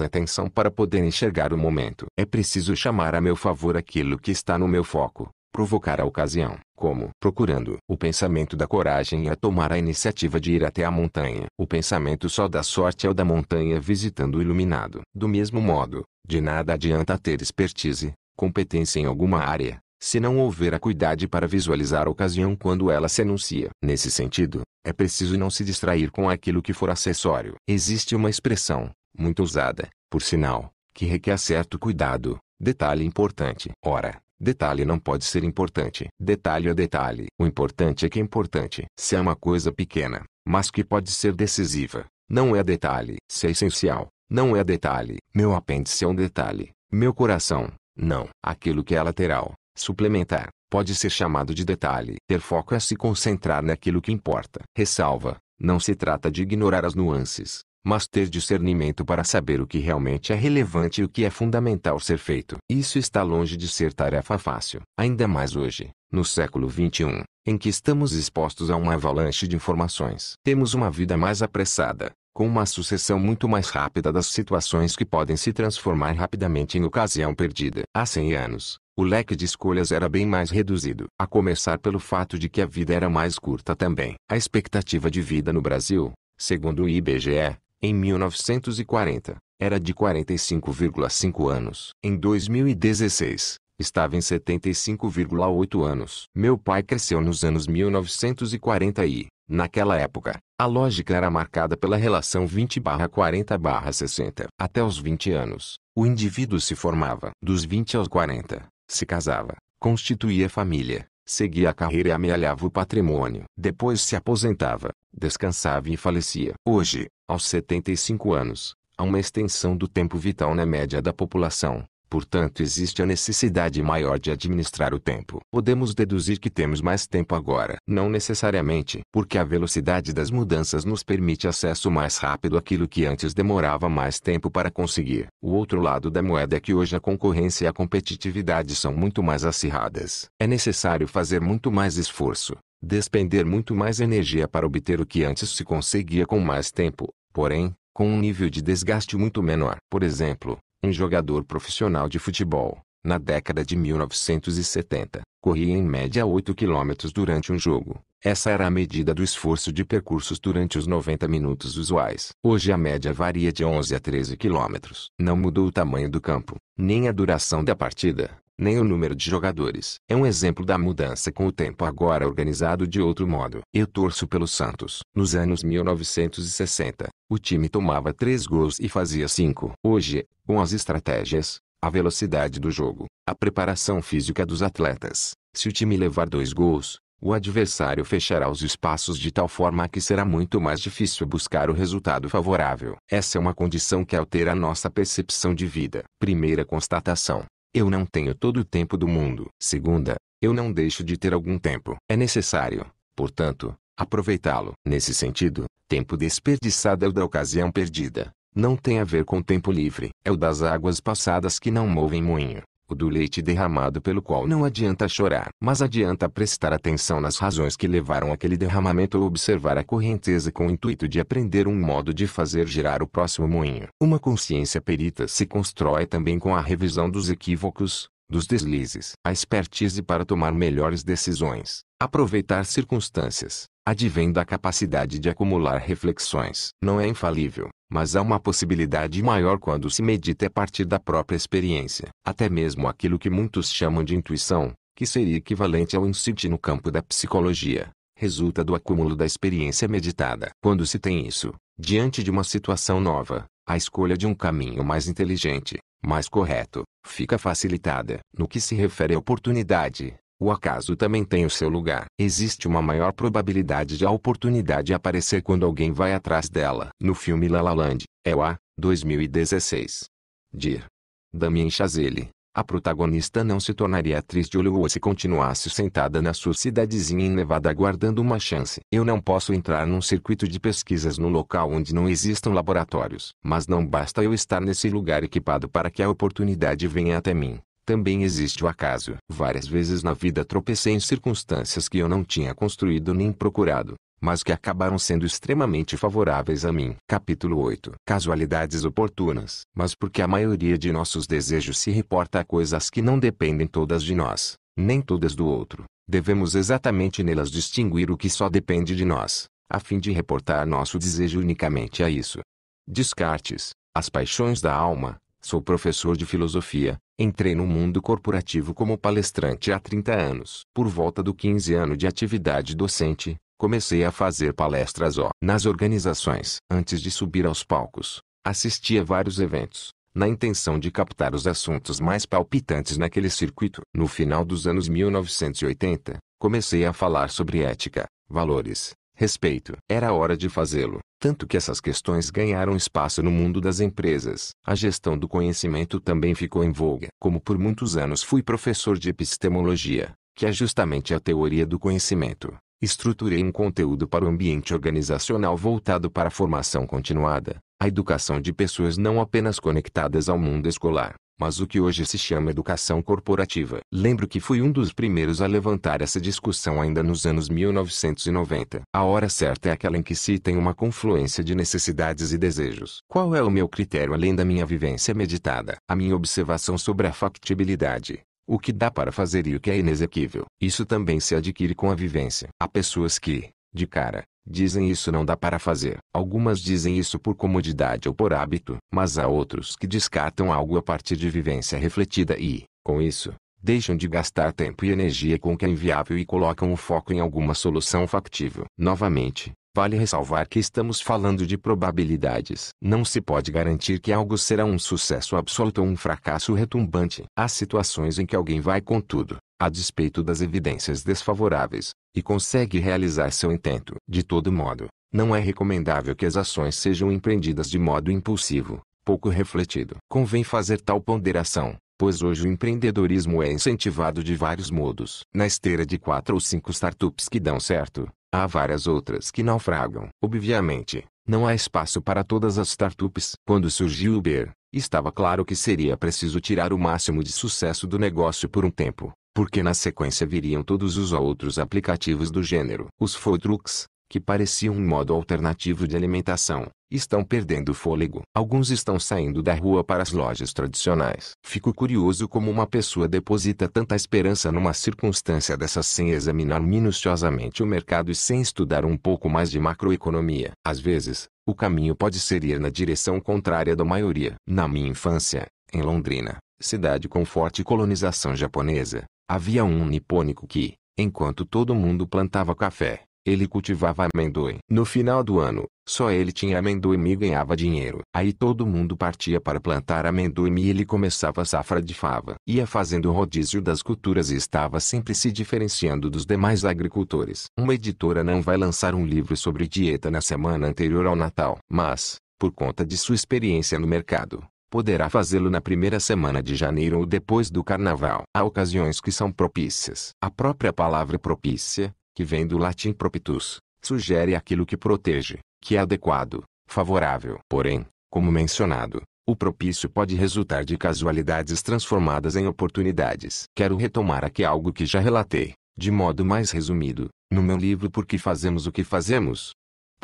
atenção 0.00 0.48
para 0.48 0.70
poder 0.70 1.04
enxergar 1.04 1.52
o 1.52 1.58
momento. 1.58 2.06
É 2.18 2.24
preciso 2.24 2.76
chamar 2.76 3.14
a 3.14 3.20
meu 3.20 3.36
favor 3.36 3.76
aquilo 3.76 4.18
que 4.18 4.30
está 4.30 4.58
no 4.58 4.68
meu 4.68 4.84
foco, 4.84 5.30
provocar 5.52 6.00
a 6.00 6.04
ocasião, 6.04 6.58
como 6.76 7.10
procurando 7.20 7.78
o 7.88 7.96
pensamento 7.96 8.56
da 8.56 8.66
coragem 8.66 9.28
a 9.28 9.36
tomar 9.36 9.72
a 9.72 9.78
iniciativa 9.78 10.40
de 10.40 10.52
ir 10.52 10.64
até 10.64 10.84
a 10.84 10.90
montanha. 10.90 11.46
O 11.58 11.66
pensamento 11.66 12.28
só 12.28 12.48
da 12.48 12.62
sorte 12.62 13.06
é 13.06 13.10
o 13.10 13.14
da 13.14 13.24
montanha 13.24 13.80
visitando 13.80 14.36
o 14.36 14.42
iluminado. 14.42 15.00
Do 15.14 15.28
mesmo 15.28 15.60
modo, 15.60 16.04
de 16.26 16.40
nada 16.40 16.74
adianta 16.74 17.18
ter 17.18 17.40
expertise, 17.40 18.12
competência 18.36 19.00
em 19.00 19.06
alguma 19.06 19.38
área, 19.38 19.78
se 20.02 20.20
não 20.20 20.38
houver 20.38 20.74
acuidade 20.74 21.26
para 21.26 21.46
visualizar 21.46 22.06
a 22.06 22.10
ocasião 22.10 22.54
quando 22.54 22.90
ela 22.90 23.08
se 23.08 23.22
anuncia. 23.22 23.70
Nesse 23.82 24.10
sentido, 24.10 24.62
é 24.84 24.92
preciso 24.92 25.38
não 25.38 25.48
se 25.48 25.64
distrair 25.64 26.10
com 26.10 26.28
aquilo 26.28 26.60
que 26.60 26.74
for 26.74 26.90
acessório. 26.90 27.54
Existe 27.66 28.14
uma 28.14 28.28
expressão, 28.28 28.90
muito 29.18 29.42
usada, 29.42 29.88
por 30.10 30.20
sinal, 30.20 30.70
que 30.94 31.06
requer 31.06 31.38
certo 31.38 31.78
cuidado, 31.78 32.38
detalhe 32.60 33.04
importante. 33.04 33.70
Ora, 33.84 34.20
Detalhe 34.40 34.84
não 34.84 34.98
pode 34.98 35.24
ser 35.24 35.44
importante. 35.44 36.08
Detalhe 36.20 36.68
é 36.68 36.74
detalhe. 36.74 37.26
O 37.38 37.46
importante 37.46 38.04
é 38.04 38.08
que 38.08 38.18
é 38.18 38.22
importante. 38.22 38.84
Se 38.98 39.14
é 39.16 39.20
uma 39.20 39.36
coisa 39.36 39.72
pequena, 39.72 40.24
mas 40.46 40.70
que 40.70 40.84
pode 40.84 41.10
ser 41.10 41.34
decisiva, 41.34 42.06
não 42.28 42.54
é 42.54 42.62
detalhe. 42.62 43.16
Se 43.30 43.46
é 43.46 43.50
essencial, 43.50 44.08
não 44.28 44.56
é 44.56 44.64
detalhe. 44.64 45.18
Meu 45.34 45.54
apêndice 45.54 46.04
é 46.04 46.08
um 46.08 46.14
detalhe. 46.14 46.70
Meu 46.92 47.14
coração, 47.14 47.72
não. 47.96 48.28
Aquilo 48.42 48.84
que 48.84 48.94
é 48.94 49.02
lateral, 49.02 49.54
suplementar, 49.76 50.48
pode 50.70 50.94
ser 50.94 51.10
chamado 51.10 51.54
de 51.54 51.64
detalhe. 51.64 52.16
Ter 52.26 52.40
foco 52.40 52.74
é 52.74 52.80
se 52.80 52.96
concentrar 52.96 53.62
naquilo 53.62 54.02
que 54.02 54.12
importa. 54.12 54.60
Ressalva: 54.76 55.36
não 55.58 55.78
se 55.78 55.94
trata 55.94 56.30
de 56.30 56.42
ignorar 56.42 56.84
as 56.84 56.94
nuances, 56.94 57.60
mas 57.84 58.06
ter 58.06 58.28
discernimento 58.28 59.04
para 59.04 59.22
saber 59.22 59.60
o 59.60 59.66
que 59.66 59.78
realmente 59.78 60.32
é 60.32 60.36
relevante 60.36 61.02
e 61.02 61.04
o 61.04 61.08
que 61.08 61.24
é 61.24 61.30
fundamental 61.30 62.00
ser 62.00 62.18
feito. 62.18 62.56
Isso 62.68 62.98
está 62.98 63.22
longe 63.22 63.56
de 63.56 63.68
ser 63.68 63.92
tarefa 63.92 64.38
fácil, 64.38 64.80
ainda 64.98 65.28
mais 65.28 65.54
hoje, 65.54 65.90
no 66.10 66.24
século 66.24 66.70
XXI, 66.70 67.22
em 67.46 67.58
que 67.58 67.68
estamos 67.68 68.12
expostos 68.12 68.70
a 68.70 68.76
uma 68.76 68.94
avalanche 68.94 69.46
de 69.46 69.54
informações. 69.54 70.34
Temos 70.42 70.72
uma 70.72 70.90
vida 70.90 71.16
mais 71.16 71.42
apressada, 71.42 72.12
com 72.34 72.46
uma 72.46 72.66
sucessão 72.66 73.18
muito 73.18 73.48
mais 73.48 73.68
rápida 73.68 74.12
das 74.12 74.26
situações 74.26 74.96
que 74.96 75.04
podem 75.04 75.36
se 75.36 75.52
transformar 75.52 76.12
rapidamente 76.12 76.78
em 76.78 76.84
ocasião 76.84 77.34
perdida. 77.34 77.82
Há 77.94 78.06
100 78.06 78.34
anos, 78.34 78.78
o 78.96 79.02
leque 79.02 79.36
de 79.36 79.44
escolhas 79.44 79.92
era 79.92 80.08
bem 80.08 80.26
mais 80.26 80.50
reduzido, 80.50 81.06
a 81.18 81.26
começar 81.26 81.78
pelo 81.78 81.98
fato 81.98 82.38
de 82.38 82.48
que 82.48 82.62
a 82.62 82.66
vida 82.66 82.94
era 82.94 83.10
mais 83.10 83.38
curta 83.38 83.76
também. 83.76 84.14
A 84.30 84.36
expectativa 84.36 85.10
de 85.10 85.20
vida 85.20 85.52
no 85.52 85.60
Brasil, 85.60 86.12
segundo 86.38 86.84
o 86.84 86.88
IBGE, 86.88 87.56
em 87.84 87.92
1940, 87.92 89.36
era 89.60 89.78
de 89.78 89.92
45,5 89.92 91.50
anos. 91.50 91.90
Em 92.02 92.16
2016, 92.16 93.56
estava 93.78 94.16
em 94.16 94.20
75,8 94.20 95.84
anos. 95.84 96.24
Meu 96.34 96.56
pai 96.56 96.82
cresceu 96.82 97.20
nos 97.20 97.44
anos 97.44 97.66
1940 97.66 99.04
e, 99.04 99.26
naquela 99.46 99.98
época, 99.98 100.38
a 100.58 100.64
lógica 100.64 101.14
era 101.14 101.30
marcada 101.30 101.76
pela 101.76 101.98
relação 101.98 102.46
20/40/60. 102.46 104.46
Até 104.58 104.82
os 104.82 104.98
20 104.98 105.32
anos, 105.32 105.74
o 105.94 106.06
indivíduo 106.06 106.60
se 106.60 106.74
formava. 106.74 107.32
Dos 107.44 107.66
20 107.66 107.98
aos 107.98 108.08
40, 108.08 108.66
se 108.90 109.04
casava, 109.04 109.56
constituía 109.78 110.48
família, 110.48 111.04
seguia 111.24 111.70
a 111.70 111.74
carreira 111.74 112.10
e 112.10 112.12
amealhava 112.12 112.66
o 112.66 112.70
patrimônio. 112.70 113.44
Depois 113.56 114.00
se 114.00 114.16
aposentava, 114.16 114.90
descansava 115.12 115.88
e 115.90 115.96
falecia. 115.96 116.54
Hoje, 116.66 117.08
aos 117.26 117.46
75 117.46 118.32
anos, 118.32 118.74
há 118.96 119.02
uma 119.02 119.18
extensão 119.18 119.76
do 119.76 119.88
tempo 119.88 120.18
vital 120.18 120.54
na 120.54 120.66
média 120.66 121.00
da 121.00 121.12
população, 121.12 121.84
Portanto 122.08 122.62
existe 122.62 123.02
a 123.02 123.06
necessidade 123.06 123.82
maior 123.82 124.18
de 124.18 124.30
administrar 124.30 124.94
o 124.94 124.98
tempo. 124.98 125.40
Podemos 125.50 125.94
deduzir 125.94 126.38
que 126.38 126.50
temos 126.50 126.80
mais 126.80 127.06
tempo 127.06 127.34
agora. 127.34 127.76
Não 127.86 128.08
necessariamente, 128.08 129.00
porque 129.12 129.38
a 129.38 129.44
velocidade 129.44 130.12
das 130.12 130.30
mudanças 130.30 130.84
nos 130.84 131.02
permite 131.02 131.48
acesso 131.48 131.90
mais 131.90 132.18
rápido 132.18 132.56
àquilo 132.56 132.88
que 132.88 133.04
antes 133.04 133.34
demorava 133.34 133.88
mais 133.88 134.20
tempo 134.20 134.50
para 134.50 134.70
conseguir. 134.70 135.26
O 135.42 135.50
outro 135.50 135.80
lado 135.80 136.10
da 136.10 136.22
moeda 136.22 136.56
é 136.56 136.60
que 136.60 136.74
hoje 136.74 136.96
a 136.96 137.00
concorrência 137.00 137.64
e 137.64 137.68
a 137.68 137.72
competitividade 137.72 138.74
são 138.74 138.92
muito 138.92 139.22
mais 139.22 139.44
acirradas. 139.44 140.26
É 140.40 140.46
necessário 140.46 141.08
fazer 141.08 141.40
muito 141.40 141.70
mais 141.70 141.96
esforço, 141.96 142.56
despender 142.82 143.44
muito 143.44 143.74
mais 143.74 144.00
energia 144.00 144.46
para 144.46 144.66
obter 144.66 145.00
o 145.00 145.06
que 145.06 145.24
antes 145.24 145.50
se 145.50 145.64
conseguia 145.64 146.26
com 146.26 146.38
mais 146.40 146.70
tempo, 146.70 147.08
porém, 147.32 147.74
com 147.92 148.08
um 148.08 148.18
nível 148.18 148.50
de 148.50 148.60
desgaste 148.60 149.16
muito 149.16 149.42
menor. 149.42 149.76
Por 149.88 150.02
exemplo, 150.02 150.58
um 150.84 150.92
jogador 150.92 151.44
profissional 151.44 152.08
de 152.08 152.18
futebol, 152.18 152.78
na 153.02 153.16
década 153.16 153.64
de 153.64 153.74
1970, 153.74 155.22
corria 155.40 155.74
em 155.74 155.82
média 155.82 156.26
8 156.26 156.54
km 156.54 156.92
durante 157.12 157.52
um 157.52 157.58
jogo. 157.58 158.00
Essa 158.26 158.48
era 158.48 158.66
a 158.66 158.70
medida 158.70 159.12
do 159.12 159.22
esforço 159.22 159.70
de 159.70 159.84
percursos 159.84 160.40
durante 160.40 160.78
os 160.78 160.86
90 160.86 161.28
minutos 161.28 161.76
usuais. 161.76 162.30
Hoje 162.42 162.72
a 162.72 162.78
média 162.78 163.12
varia 163.12 163.52
de 163.52 163.62
11 163.62 163.94
a 163.94 164.00
13 164.00 164.34
km. 164.38 164.76
Não 165.20 165.36
mudou 165.36 165.66
o 165.66 165.70
tamanho 165.70 166.10
do 166.10 166.22
campo, 166.22 166.56
nem 166.74 167.06
a 167.06 167.12
duração 167.12 167.62
da 167.62 167.76
partida, 167.76 168.30
nem 168.58 168.78
o 168.78 168.84
número 168.84 169.14
de 169.14 169.28
jogadores. 169.28 169.96
É 170.08 170.16
um 170.16 170.24
exemplo 170.24 170.64
da 170.64 170.78
mudança 170.78 171.30
com 171.30 171.46
o 171.46 171.52
tempo 171.52 171.84
agora 171.84 172.26
organizado 172.26 172.86
de 172.86 172.98
outro 172.98 173.28
modo. 173.28 173.60
Eu 173.74 173.86
torço 173.86 174.26
pelo 174.26 174.48
Santos. 174.48 175.00
Nos 175.14 175.34
anos 175.34 175.62
1960, 175.62 177.08
o 177.28 177.38
time 177.38 177.68
tomava 177.68 178.10
3 178.14 178.46
gols 178.46 178.80
e 178.80 178.88
fazia 178.88 179.28
5. 179.28 179.74
Hoje, 179.84 180.24
com 180.46 180.62
as 180.62 180.72
estratégias, 180.72 181.58
a 181.82 181.90
velocidade 181.90 182.58
do 182.58 182.70
jogo, 182.70 183.04
a 183.28 183.34
preparação 183.34 184.00
física 184.00 184.46
dos 184.46 184.62
atletas, 184.62 185.32
se 185.54 185.68
o 185.68 185.72
time 185.72 185.98
levar 185.98 186.26
2 186.26 186.54
gols, 186.54 186.98
o 187.24 187.32
adversário 187.32 188.04
fechará 188.04 188.50
os 188.50 188.60
espaços 188.60 189.18
de 189.18 189.32
tal 189.32 189.48
forma 189.48 189.88
que 189.88 189.98
será 189.98 190.26
muito 190.26 190.60
mais 190.60 190.78
difícil 190.78 191.26
buscar 191.26 191.70
o 191.70 191.72
resultado 191.72 192.28
favorável. 192.28 192.98
Essa 193.10 193.38
é 193.38 193.40
uma 193.40 193.54
condição 193.54 194.04
que 194.04 194.14
altera 194.14 194.52
a 194.52 194.54
nossa 194.54 194.90
percepção 194.90 195.54
de 195.54 195.66
vida. 195.66 196.04
Primeira 196.20 196.66
constatação. 196.66 197.46
Eu 197.72 197.88
não 197.88 198.04
tenho 198.04 198.34
todo 198.34 198.58
o 198.58 198.64
tempo 198.64 198.98
do 198.98 199.08
mundo. 199.08 199.48
Segunda, 199.58 200.16
eu 200.42 200.52
não 200.52 200.70
deixo 200.70 201.02
de 201.02 201.16
ter 201.16 201.32
algum 201.32 201.58
tempo. 201.58 201.96
É 202.10 202.14
necessário, 202.14 202.84
portanto, 203.16 203.74
aproveitá-lo. 203.98 204.74
Nesse 204.86 205.14
sentido, 205.14 205.64
tempo 205.88 206.18
desperdiçado 206.18 207.06
é 207.06 207.08
o 207.08 207.12
da 207.12 207.24
ocasião 207.24 207.72
perdida. 207.72 208.32
Não 208.54 208.76
tem 208.76 209.00
a 209.00 209.04
ver 209.04 209.24
com 209.24 209.42
tempo 209.42 209.72
livre. 209.72 210.10
É 210.22 210.30
o 210.30 210.36
das 210.36 210.60
águas 210.60 211.00
passadas 211.00 211.58
que 211.58 211.70
não 211.70 211.88
movem 211.88 212.22
moinho. 212.22 212.62
O 212.86 212.94
do 212.94 213.08
leite 213.08 213.40
derramado 213.40 214.02
pelo 214.02 214.20
qual 214.20 214.46
não 214.46 214.62
adianta 214.62 215.08
chorar, 215.08 215.48
mas 215.58 215.80
adianta 215.80 216.28
prestar 216.28 216.72
atenção 216.72 217.18
nas 217.18 217.38
razões 217.38 217.76
que 217.76 217.86
levaram 217.86 218.30
aquele 218.30 218.58
derramamento 218.58 219.18
ou 219.18 219.24
observar 219.24 219.78
a 219.78 219.84
correnteza 219.84 220.52
com 220.52 220.66
o 220.66 220.70
intuito 220.70 221.08
de 221.08 221.18
aprender 221.18 221.66
um 221.66 221.74
modo 221.74 222.12
de 222.12 222.26
fazer 222.26 222.66
girar 222.66 223.02
o 223.02 223.08
próximo 223.08 223.48
moinho. 223.48 223.88
Uma 223.98 224.18
consciência 224.18 224.82
perita 224.82 225.26
se 225.26 225.46
constrói 225.46 226.04
também 226.04 226.38
com 226.38 226.54
a 226.54 226.60
revisão 226.60 227.08
dos 227.08 227.30
equívocos, 227.30 228.08
dos 228.28 228.46
deslizes, 228.46 229.12
a 229.24 229.32
expertise 229.32 230.02
para 230.02 230.24
tomar 230.24 230.52
melhores 230.52 231.02
decisões, 231.02 231.80
aproveitar 231.98 232.66
circunstâncias, 232.66 233.64
advém 233.86 234.32
da 234.32 234.44
capacidade 234.44 235.18
de 235.18 235.28
acumular 235.28 235.78
reflexões. 235.78 236.70
Não 236.82 237.00
é 237.00 237.06
infalível, 237.06 237.68
mas 237.90 238.16
há 238.16 238.22
uma 238.22 238.40
possibilidade 238.40 239.22
maior 239.22 239.58
quando 239.58 239.90
se 239.90 240.02
medita 240.02 240.46
a 240.46 240.50
partir 240.50 240.84
da 240.84 240.98
própria 240.98 241.36
experiência. 241.36 242.08
Até 242.26 242.48
mesmo 242.48 242.88
aquilo 242.88 243.18
que 243.18 243.28
muitos 243.28 243.70
chamam 243.70 244.02
de 244.02 244.16
intuição, 244.16 244.72
que 244.96 245.06
seria 245.06 245.36
equivalente 245.36 245.96
ao 245.96 246.06
insight 246.06 246.48
no 246.48 246.58
campo 246.58 246.90
da 246.90 247.02
psicologia, 247.02 247.90
resulta 248.16 248.64
do 248.64 248.74
acúmulo 248.74 249.14
da 249.14 249.26
experiência 249.26 249.86
meditada. 249.86 250.50
Quando 250.62 250.86
se 250.86 250.98
tem 250.98 251.26
isso, 251.26 251.52
diante 251.78 252.22
de 252.22 252.30
uma 252.30 252.44
situação 252.44 253.00
nova, 253.00 253.44
a 253.66 253.76
escolha 253.76 254.16
de 254.16 254.26
um 254.26 254.34
caminho 254.34 254.84
mais 254.84 255.08
inteligente, 255.08 255.78
mais 256.04 256.28
correto, 256.28 256.84
fica 257.06 257.38
facilitada. 257.38 258.20
No 258.36 258.46
que 258.46 258.60
se 258.60 258.74
refere 258.74 259.14
à 259.14 259.18
oportunidade, 259.18 260.14
o 260.40 260.50
acaso 260.50 260.96
também 260.96 261.24
tem 261.24 261.46
o 261.46 261.50
seu 261.50 261.68
lugar. 261.68 262.06
Existe 262.18 262.66
uma 262.66 262.82
maior 262.82 263.12
probabilidade 263.12 263.96
de 263.96 264.04
a 264.04 264.10
oportunidade 264.10 264.92
aparecer 264.92 265.42
quando 265.42 265.64
alguém 265.64 265.92
vai 265.92 266.12
atrás 266.12 266.48
dela. 266.48 266.90
No 267.00 267.14
filme 267.14 267.48
La 267.48 267.60
La 267.60 267.72
Land, 267.72 268.04
é 268.26 268.34
o 268.34 268.42
A, 268.42 268.56
2016. 268.76 270.04
Dir. 270.52 270.86
Damien 271.32 271.70
Chazelle. 271.70 272.28
A 272.56 272.62
protagonista 272.62 273.42
não 273.42 273.58
se 273.58 273.74
tornaria 273.74 274.18
atriz 274.18 274.48
de 274.48 274.56
Hollywood 274.56 274.92
se 274.92 275.00
continuasse 275.00 275.68
sentada 275.68 276.22
na 276.22 276.32
sua 276.32 276.54
cidadezinha 276.54 277.26
em 277.26 277.30
Nevada 277.30 277.68
aguardando 277.68 278.22
uma 278.22 278.38
chance. 278.38 278.80
Eu 278.92 279.04
não 279.04 279.20
posso 279.20 279.52
entrar 279.52 279.84
num 279.84 280.00
circuito 280.00 280.46
de 280.46 280.60
pesquisas 280.60 281.18
no 281.18 281.28
local 281.28 281.72
onde 281.72 281.92
não 281.92 282.08
existam 282.08 282.50
laboratórios. 282.50 283.32
Mas 283.42 283.66
não 283.66 283.84
basta 283.84 284.22
eu 284.22 284.32
estar 284.32 284.60
nesse 284.60 284.88
lugar 284.88 285.24
equipado 285.24 285.68
para 285.68 285.90
que 285.90 286.00
a 286.00 286.08
oportunidade 286.08 286.86
venha 286.86 287.18
até 287.18 287.34
mim. 287.34 287.58
Também 287.86 288.22
existe 288.22 288.64
o 288.64 288.68
acaso. 288.68 289.16
Várias 289.30 289.66
vezes 289.66 290.02
na 290.02 290.14
vida 290.14 290.44
tropecei 290.44 290.94
em 290.94 291.00
circunstâncias 291.00 291.88
que 291.88 291.98
eu 291.98 292.08
não 292.08 292.24
tinha 292.24 292.54
construído 292.54 293.12
nem 293.12 293.30
procurado, 293.30 293.94
mas 294.20 294.42
que 294.42 294.52
acabaram 294.52 294.98
sendo 294.98 295.26
extremamente 295.26 295.96
favoráveis 295.96 296.64
a 296.64 296.72
mim. 296.72 296.96
Capítulo 297.06 297.60
8 297.60 297.92
Casualidades 298.06 298.86
oportunas. 298.86 299.62
Mas 299.76 299.94
porque 299.94 300.22
a 300.22 300.26
maioria 300.26 300.78
de 300.78 300.90
nossos 300.90 301.26
desejos 301.26 301.76
se 301.78 301.90
reporta 301.90 302.40
a 302.40 302.44
coisas 302.44 302.88
que 302.88 303.02
não 303.02 303.18
dependem 303.18 303.66
todas 303.66 304.02
de 304.02 304.14
nós, 304.14 304.54
nem 304.74 305.02
todas 305.02 305.34
do 305.34 305.46
outro, 305.46 305.84
devemos 306.08 306.54
exatamente 306.54 307.22
nelas 307.22 307.50
distinguir 307.50 308.10
o 308.10 308.16
que 308.16 308.30
só 308.30 308.48
depende 308.48 308.96
de 308.96 309.04
nós, 309.04 309.44
a 309.70 309.78
fim 309.78 309.98
de 309.98 310.10
reportar 310.10 310.66
nosso 310.66 310.98
desejo 310.98 311.40
unicamente 311.40 312.02
a 312.02 312.08
isso. 312.08 312.40
Descartes, 312.88 313.70
As 313.94 314.08
Paixões 314.08 314.60
da 314.60 314.74
Alma, 314.74 315.16
Sou 315.44 315.60
professor 315.60 316.16
de 316.16 316.24
filosofia, 316.24 316.96
entrei 317.18 317.54
no 317.54 317.66
mundo 317.66 318.00
corporativo 318.00 318.72
como 318.72 318.96
palestrante 318.96 319.70
há 319.70 319.78
30 319.78 320.14
anos. 320.14 320.62
Por 320.72 320.88
volta 320.88 321.22
do 321.22 321.34
15 321.34 321.74
ano 321.74 321.98
de 321.98 322.06
atividade 322.06 322.74
docente, 322.74 323.36
comecei 323.58 324.06
a 324.06 324.10
fazer 324.10 324.54
palestras 324.54 325.18
ó, 325.18 325.28
nas 325.42 325.66
organizações. 325.66 326.56
Antes 326.70 326.98
de 326.98 327.10
subir 327.10 327.44
aos 327.44 327.62
palcos, 327.62 328.22
assisti 328.42 328.98
a 328.98 329.04
vários 329.04 329.38
eventos, 329.38 329.90
na 330.14 330.26
intenção 330.26 330.78
de 330.78 330.90
captar 330.90 331.34
os 331.34 331.46
assuntos 331.46 332.00
mais 332.00 332.24
palpitantes 332.24 332.96
naquele 332.96 333.28
circuito. 333.28 333.82
No 333.94 334.08
final 334.08 334.46
dos 334.46 334.66
anos 334.66 334.88
1980, 334.88 336.16
comecei 336.40 336.86
a 336.86 336.92
falar 336.94 337.28
sobre 337.28 337.60
ética, 337.60 338.06
valores, 338.30 338.94
respeito. 339.14 339.76
Era 339.88 340.12
hora 340.12 340.36
de 340.36 340.48
fazê-lo, 340.48 341.00
tanto 341.18 341.46
que 341.46 341.56
essas 341.56 341.80
questões 341.80 342.30
ganharam 342.30 342.76
espaço 342.76 343.22
no 343.22 343.30
mundo 343.30 343.60
das 343.60 343.80
empresas. 343.80 344.50
A 344.66 344.74
gestão 344.74 345.16
do 345.16 345.28
conhecimento 345.28 346.00
também 346.00 346.34
ficou 346.34 346.64
em 346.64 346.72
voga. 346.72 347.08
Como 347.20 347.40
por 347.40 347.58
muitos 347.58 347.96
anos 347.96 348.22
fui 348.22 348.42
professor 348.42 348.98
de 348.98 349.08
epistemologia, 349.08 350.12
que 350.36 350.46
é 350.46 350.52
justamente 350.52 351.14
a 351.14 351.20
teoria 351.20 351.64
do 351.64 351.78
conhecimento, 351.78 352.54
estruturei 352.82 353.42
um 353.42 353.52
conteúdo 353.52 354.06
para 354.06 354.24
o 354.24 354.28
ambiente 354.28 354.74
organizacional 354.74 355.56
voltado 355.56 356.10
para 356.10 356.28
a 356.28 356.30
formação 356.32 356.86
continuada, 356.86 357.58
a 357.80 357.88
educação 357.88 358.40
de 358.40 358.52
pessoas 358.52 358.98
não 358.98 359.20
apenas 359.20 359.58
conectadas 359.58 360.28
ao 360.28 360.38
mundo 360.38 360.68
escolar, 360.68 361.14
mas 361.38 361.60
o 361.60 361.66
que 361.66 361.80
hoje 361.80 362.06
se 362.06 362.18
chama 362.18 362.50
educação 362.50 363.02
corporativa. 363.02 363.80
Lembro 363.92 364.26
que 364.28 364.40
fui 364.40 364.60
um 364.60 364.70
dos 364.70 364.92
primeiros 364.92 365.40
a 365.40 365.46
levantar 365.46 366.00
essa 366.00 366.20
discussão 366.20 366.80
ainda 366.80 367.02
nos 367.02 367.26
anos 367.26 367.48
1990. 367.48 368.82
A 368.92 369.02
hora 369.02 369.28
certa 369.28 369.68
é 369.68 369.72
aquela 369.72 369.96
em 369.96 370.02
que 370.02 370.14
se 370.14 370.38
tem 370.38 370.56
uma 370.56 370.74
confluência 370.74 371.42
de 371.42 371.54
necessidades 371.54 372.32
e 372.32 372.38
desejos. 372.38 372.98
Qual 373.08 373.34
é 373.34 373.42
o 373.42 373.50
meu 373.50 373.68
critério 373.68 374.14
além 374.14 374.34
da 374.34 374.44
minha 374.44 374.66
vivência 374.66 375.14
meditada? 375.14 375.76
A 375.88 375.96
minha 375.96 376.14
observação 376.14 376.78
sobre 376.78 377.06
a 377.06 377.12
factibilidade. 377.12 378.20
O 378.46 378.58
que 378.58 378.72
dá 378.72 378.90
para 378.90 379.10
fazer 379.10 379.46
e 379.46 379.56
o 379.56 379.60
que 379.60 379.70
é 379.70 379.78
inexequível. 379.78 380.44
Isso 380.60 380.84
também 380.84 381.18
se 381.18 381.34
adquire 381.34 381.74
com 381.74 381.90
a 381.90 381.94
vivência. 381.94 382.48
Há 382.60 382.68
pessoas 382.68 383.18
que, 383.18 383.50
de 383.72 383.86
cara, 383.86 384.22
Dizem 384.46 384.90
isso 384.90 385.10
não 385.10 385.24
dá 385.24 385.36
para 385.36 385.58
fazer. 385.58 385.98
Algumas 386.12 386.60
dizem 386.60 386.98
isso 386.98 387.18
por 387.18 387.34
comodidade 387.34 388.08
ou 388.08 388.14
por 388.14 388.34
hábito, 388.34 388.76
mas 388.92 389.18
há 389.18 389.26
outros 389.26 389.74
que 389.74 389.86
descartam 389.86 390.52
algo 390.52 390.76
a 390.76 390.82
partir 390.82 391.16
de 391.16 391.30
vivência 391.30 391.78
refletida 391.78 392.38
e, 392.38 392.64
com 392.84 393.00
isso, 393.00 393.32
deixam 393.62 393.96
de 393.96 394.06
gastar 394.06 394.52
tempo 394.52 394.84
e 394.84 394.90
energia 394.90 395.38
com 395.38 395.54
o 395.54 395.56
que 395.56 395.64
é 395.64 395.68
inviável 395.68 396.18
e 396.18 396.26
colocam 396.26 396.70
o 396.70 396.76
foco 396.76 397.14
em 397.14 397.20
alguma 397.20 397.54
solução 397.54 398.06
factível. 398.06 398.66
Novamente, 398.78 399.52
vale 399.74 399.96
ressalvar 399.96 400.46
que 400.46 400.58
estamos 400.58 401.00
falando 401.00 401.46
de 401.46 401.56
probabilidades. 401.56 402.68
Não 402.82 403.02
se 403.02 403.22
pode 403.22 403.50
garantir 403.50 403.98
que 403.98 404.12
algo 404.12 404.36
será 404.36 404.66
um 404.66 404.78
sucesso 404.78 405.36
absoluto 405.36 405.80
ou 405.80 405.86
um 405.86 405.96
fracasso 405.96 406.52
retumbante. 406.52 407.24
Há 407.34 407.48
situações 407.48 408.18
em 408.18 408.26
que 408.26 408.36
alguém 408.36 408.60
vai 408.60 408.82
com 408.82 409.00
tudo, 409.00 409.38
a 409.58 409.70
despeito 409.70 410.22
das 410.22 410.42
evidências 410.42 411.02
desfavoráveis, 411.02 411.92
e 412.14 412.22
consegue 412.22 412.78
realizar 412.78 413.30
seu 413.32 413.50
intento. 413.50 413.96
De 414.08 414.22
todo 414.22 414.52
modo, 414.52 414.86
não 415.12 415.34
é 415.34 415.40
recomendável 415.40 416.14
que 416.14 416.26
as 416.26 416.36
ações 416.36 416.76
sejam 416.76 417.10
empreendidas 417.10 417.68
de 417.70 417.78
modo 417.78 418.10
impulsivo, 418.10 418.80
pouco 419.04 419.28
refletido. 419.28 419.96
Convém 420.08 420.42
fazer 420.42 420.80
tal 420.80 421.00
ponderação, 421.00 421.76
pois 421.98 422.22
hoje 422.22 422.46
o 422.46 422.50
empreendedorismo 422.50 423.42
é 423.42 423.52
incentivado 423.52 424.22
de 424.22 424.34
vários 424.34 424.70
modos. 424.70 425.22
Na 425.32 425.46
esteira 425.46 425.84
de 425.86 425.98
quatro 425.98 426.34
ou 426.34 426.40
cinco 426.40 426.70
startups 426.70 427.28
que 427.28 427.38
dão 427.38 427.60
certo, 427.60 428.08
há 428.32 428.46
várias 428.46 428.86
outras 428.86 429.30
que 429.30 429.42
naufragam. 429.42 430.08
Obviamente, 430.22 431.04
não 431.26 431.46
há 431.46 431.54
espaço 431.54 432.02
para 432.02 432.24
todas 432.24 432.58
as 432.58 432.68
startups. 432.68 433.32
Quando 433.46 433.70
surgiu 433.70 434.14
o 434.14 434.16
Uber, 434.18 434.50
estava 434.72 435.12
claro 435.12 435.44
que 435.44 435.54
seria 435.54 435.96
preciso 435.96 436.40
tirar 436.40 436.72
o 436.72 436.78
máximo 436.78 437.22
de 437.22 437.32
sucesso 437.32 437.86
do 437.86 437.98
negócio 437.98 438.48
por 438.48 438.64
um 438.64 438.70
tempo, 438.70 439.12
porque 439.34 439.62
na 439.62 439.74
sequência 439.74 440.26
viriam 440.26 440.62
todos 440.62 440.96
os 440.96 441.12
outros 441.12 441.58
aplicativos 441.58 442.30
do 442.30 442.42
gênero. 442.42 442.86
Os 443.00 443.14
food 443.14 443.42
trucks, 443.42 443.84
que 444.08 444.20
pareciam 444.20 444.76
um 444.76 444.86
modo 444.86 445.12
alternativo 445.12 445.88
de 445.88 445.96
alimentação, 445.96 446.68
estão 446.88 447.24
perdendo 447.24 447.74
fôlego. 447.74 448.22
Alguns 448.32 448.70
estão 448.70 448.98
saindo 448.98 449.42
da 449.42 449.52
rua 449.52 449.82
para 449.82 450.02
as 450.04 450.12
lojas 450.12 450.52
tradicionais. 450.52 451.32
Fico 451.44 451.74
curioso 451.74 452.28
como 452.28 452.48
uma 452.48 452.66
pessoa 452.66 453.08
deposita 453.08 453.68
tanta 453.68 453.96
esperança 453.96 454.52
numa 454.52 454.72
circunstância 454.72 455.56
dessas 455.56 455.86
sem 455.88 456.10
examinar 456.10 456.60
minuciosamente 456.60 457.62
o 457.62 457.66
mercado 457.66 458.12
e 458.12 458.14
sem 458.14 458.40
estudar 458.40 458.84
um 458.84 458.96
pouco 458.96 459.28
mais 459.28 459.50
de 459.50 459.58
macroeconomia. 459.58 460.52
Às 460.64 460.78
vezes, 460.78 461.26
o 461.44 461.54
caminho 461.54 461.96
pode 461.96 462.20
ser 462.20 462.44
ir 462.44 462.60
na 462.60 462.70
direção 462.70 463.18
contrária 463.18 463.74
da 463.74 463.84
maioria. 463.84 464.34
Na 464.46 464.68
minha 464.68 464.88
infância, 464.88 465.46
em 465.72 465.82
Londrina, 465.82 466.38
cidade 466.60 467.08
com 467.08 467.24
forte 467.24 467.64
colonização 467.64 468.36
japonesa, 468.36 469.04
havia 469.28 469.64
um 469.64 469.86
nipônico 469.86 470.46
que, 470.46 470.74
enquanto 470.98 471.44
todo 471.44 471.74
mundo 471.74 472.06
plantava 472.06 472.54
café, 472.54 473.04
ele 473.26 473.48
cultivava 473.48 474.06
amendoim. 474.12 474.58
No 474.70 474.84
final 474.84 475.24
do 475.24 475.40
ano, 475.40 475.64
só 475.88 476.10
ele 476.10 476.30
tinha 476.30 476.58
amendoim 476.58 477.02
e 477.08 477.16
ganhava 477.16 477.56
dinheiro. 477.56 478.02
Aí 478.14 478.32
todo 478.32 478.66
mundo 478.66 478.96
partia 478.96 479.40
para 479.40 479.60
plantar 479.60 480.04
amendoim 480.04 480.54
e 480.60 480.68
ele 480.68 480.84
começava 480.84 481.40
a 481.40 481.44
safra 481.44 481.80
de 481.80 481.94
fava. 481.94 482.34
Ia 482.46 482.66
fazendo 482.66 483.08
o 483.08 483.12
rodízio 483.12 483.62
das 483.62 483.82
culturas 483.82 484.30
e 484.30 484.36
estava 484.36 484.78
sempre 484.78 485.14
se 485.14 485.32
diferenciando 485.32 486.10
dos 486.10 486.26
demais 486.26 486.64
agricultores. 486.64 487.46
Uma 487.58 487.74
editora 487.74 488.22
não 488.22 488.42
vai 488.42 488.58
lançar 488.58 488.94
um 488.94 489.06
livro 489.06 489.36
sobre 489.36 489.66
dieta 489.66 490.10
na 490.10 490.20
semana 490.20 490.66
anterior 490.66 491.06
ao 491.06 491.16
Natal. 491.16 491.58
Mas, 491.70 492.16
por 492.38 492.52
conta 492.52 492.84
de 492.84 492.96
sua 492.98 493.14
experiência 493.14 493.78
no 493.78 493.86
mercado, 493.86 494.44
poderá 494.74 495.08
fazê-lo 495.08 495.48
na 495.48 495.60
primeira 495.60 496.00
semana 496.00 496.42
de 496.42 496.56
janeiro 496.56 496.98
ou 496.98 497.06
depois 497.06 497.48
do 497.48 497.62
carnaval. 497.62 498.24
Há 498.36 498.42
ocasiões 498.42 499.00
que 499.00 499.12
são 499.12 499.30
propícias. 499.30 500.10
A 500.20 500.28
própria 500.28 500.72
palavra 500.72 501.16
propícia, 501.16 501.94
que 502.12 502.24
vem 502.24 502.44
do 502.44 502.58
latim 502.58 502.92
propitus, 502.92 503.58
sugere 503.80 504.34
aquilo 504.34 504.66
que 504.66 504.76
protege, 504.76 505.38
que 505.62 505.76
é 505.76 505.78
adequado, 505.78 506.42
favorável. 506.68 507.38
Porém, 507.48 507.86
como 508.10 508.32
mencionado, 508.32 509.00
o 509.24 509.36
propício 509.36 509.88
pode 509.88 510.16
resultar 510.16 510.64
de 510.64 510.76
casualidades 510.76 511.62
transformadas 511.62 512.34
em 512.34 512.48
oportunidades. 512.48 513.44
Quero 513.54 513.76
retomar 513.76 514.24
aqui 514.24 514.42
algo 514.42 514.72
que 514.72 514.84
já 514.84 514.98
relatei, 514.98 515.52
de 515.78 515.92
modo 515.92 516.24
mais 516.24 516.50
resumido, 516.50 517.10
no 517.32 517.44
meu 517.44 517.56
livro 517.56 517.88
Por 517.88 518.04
que 518.04 518.18
Fazemos 518.18 518.66
o 518.66 518.72
que 518.72 518.82
Fazemos, 518.82 519.52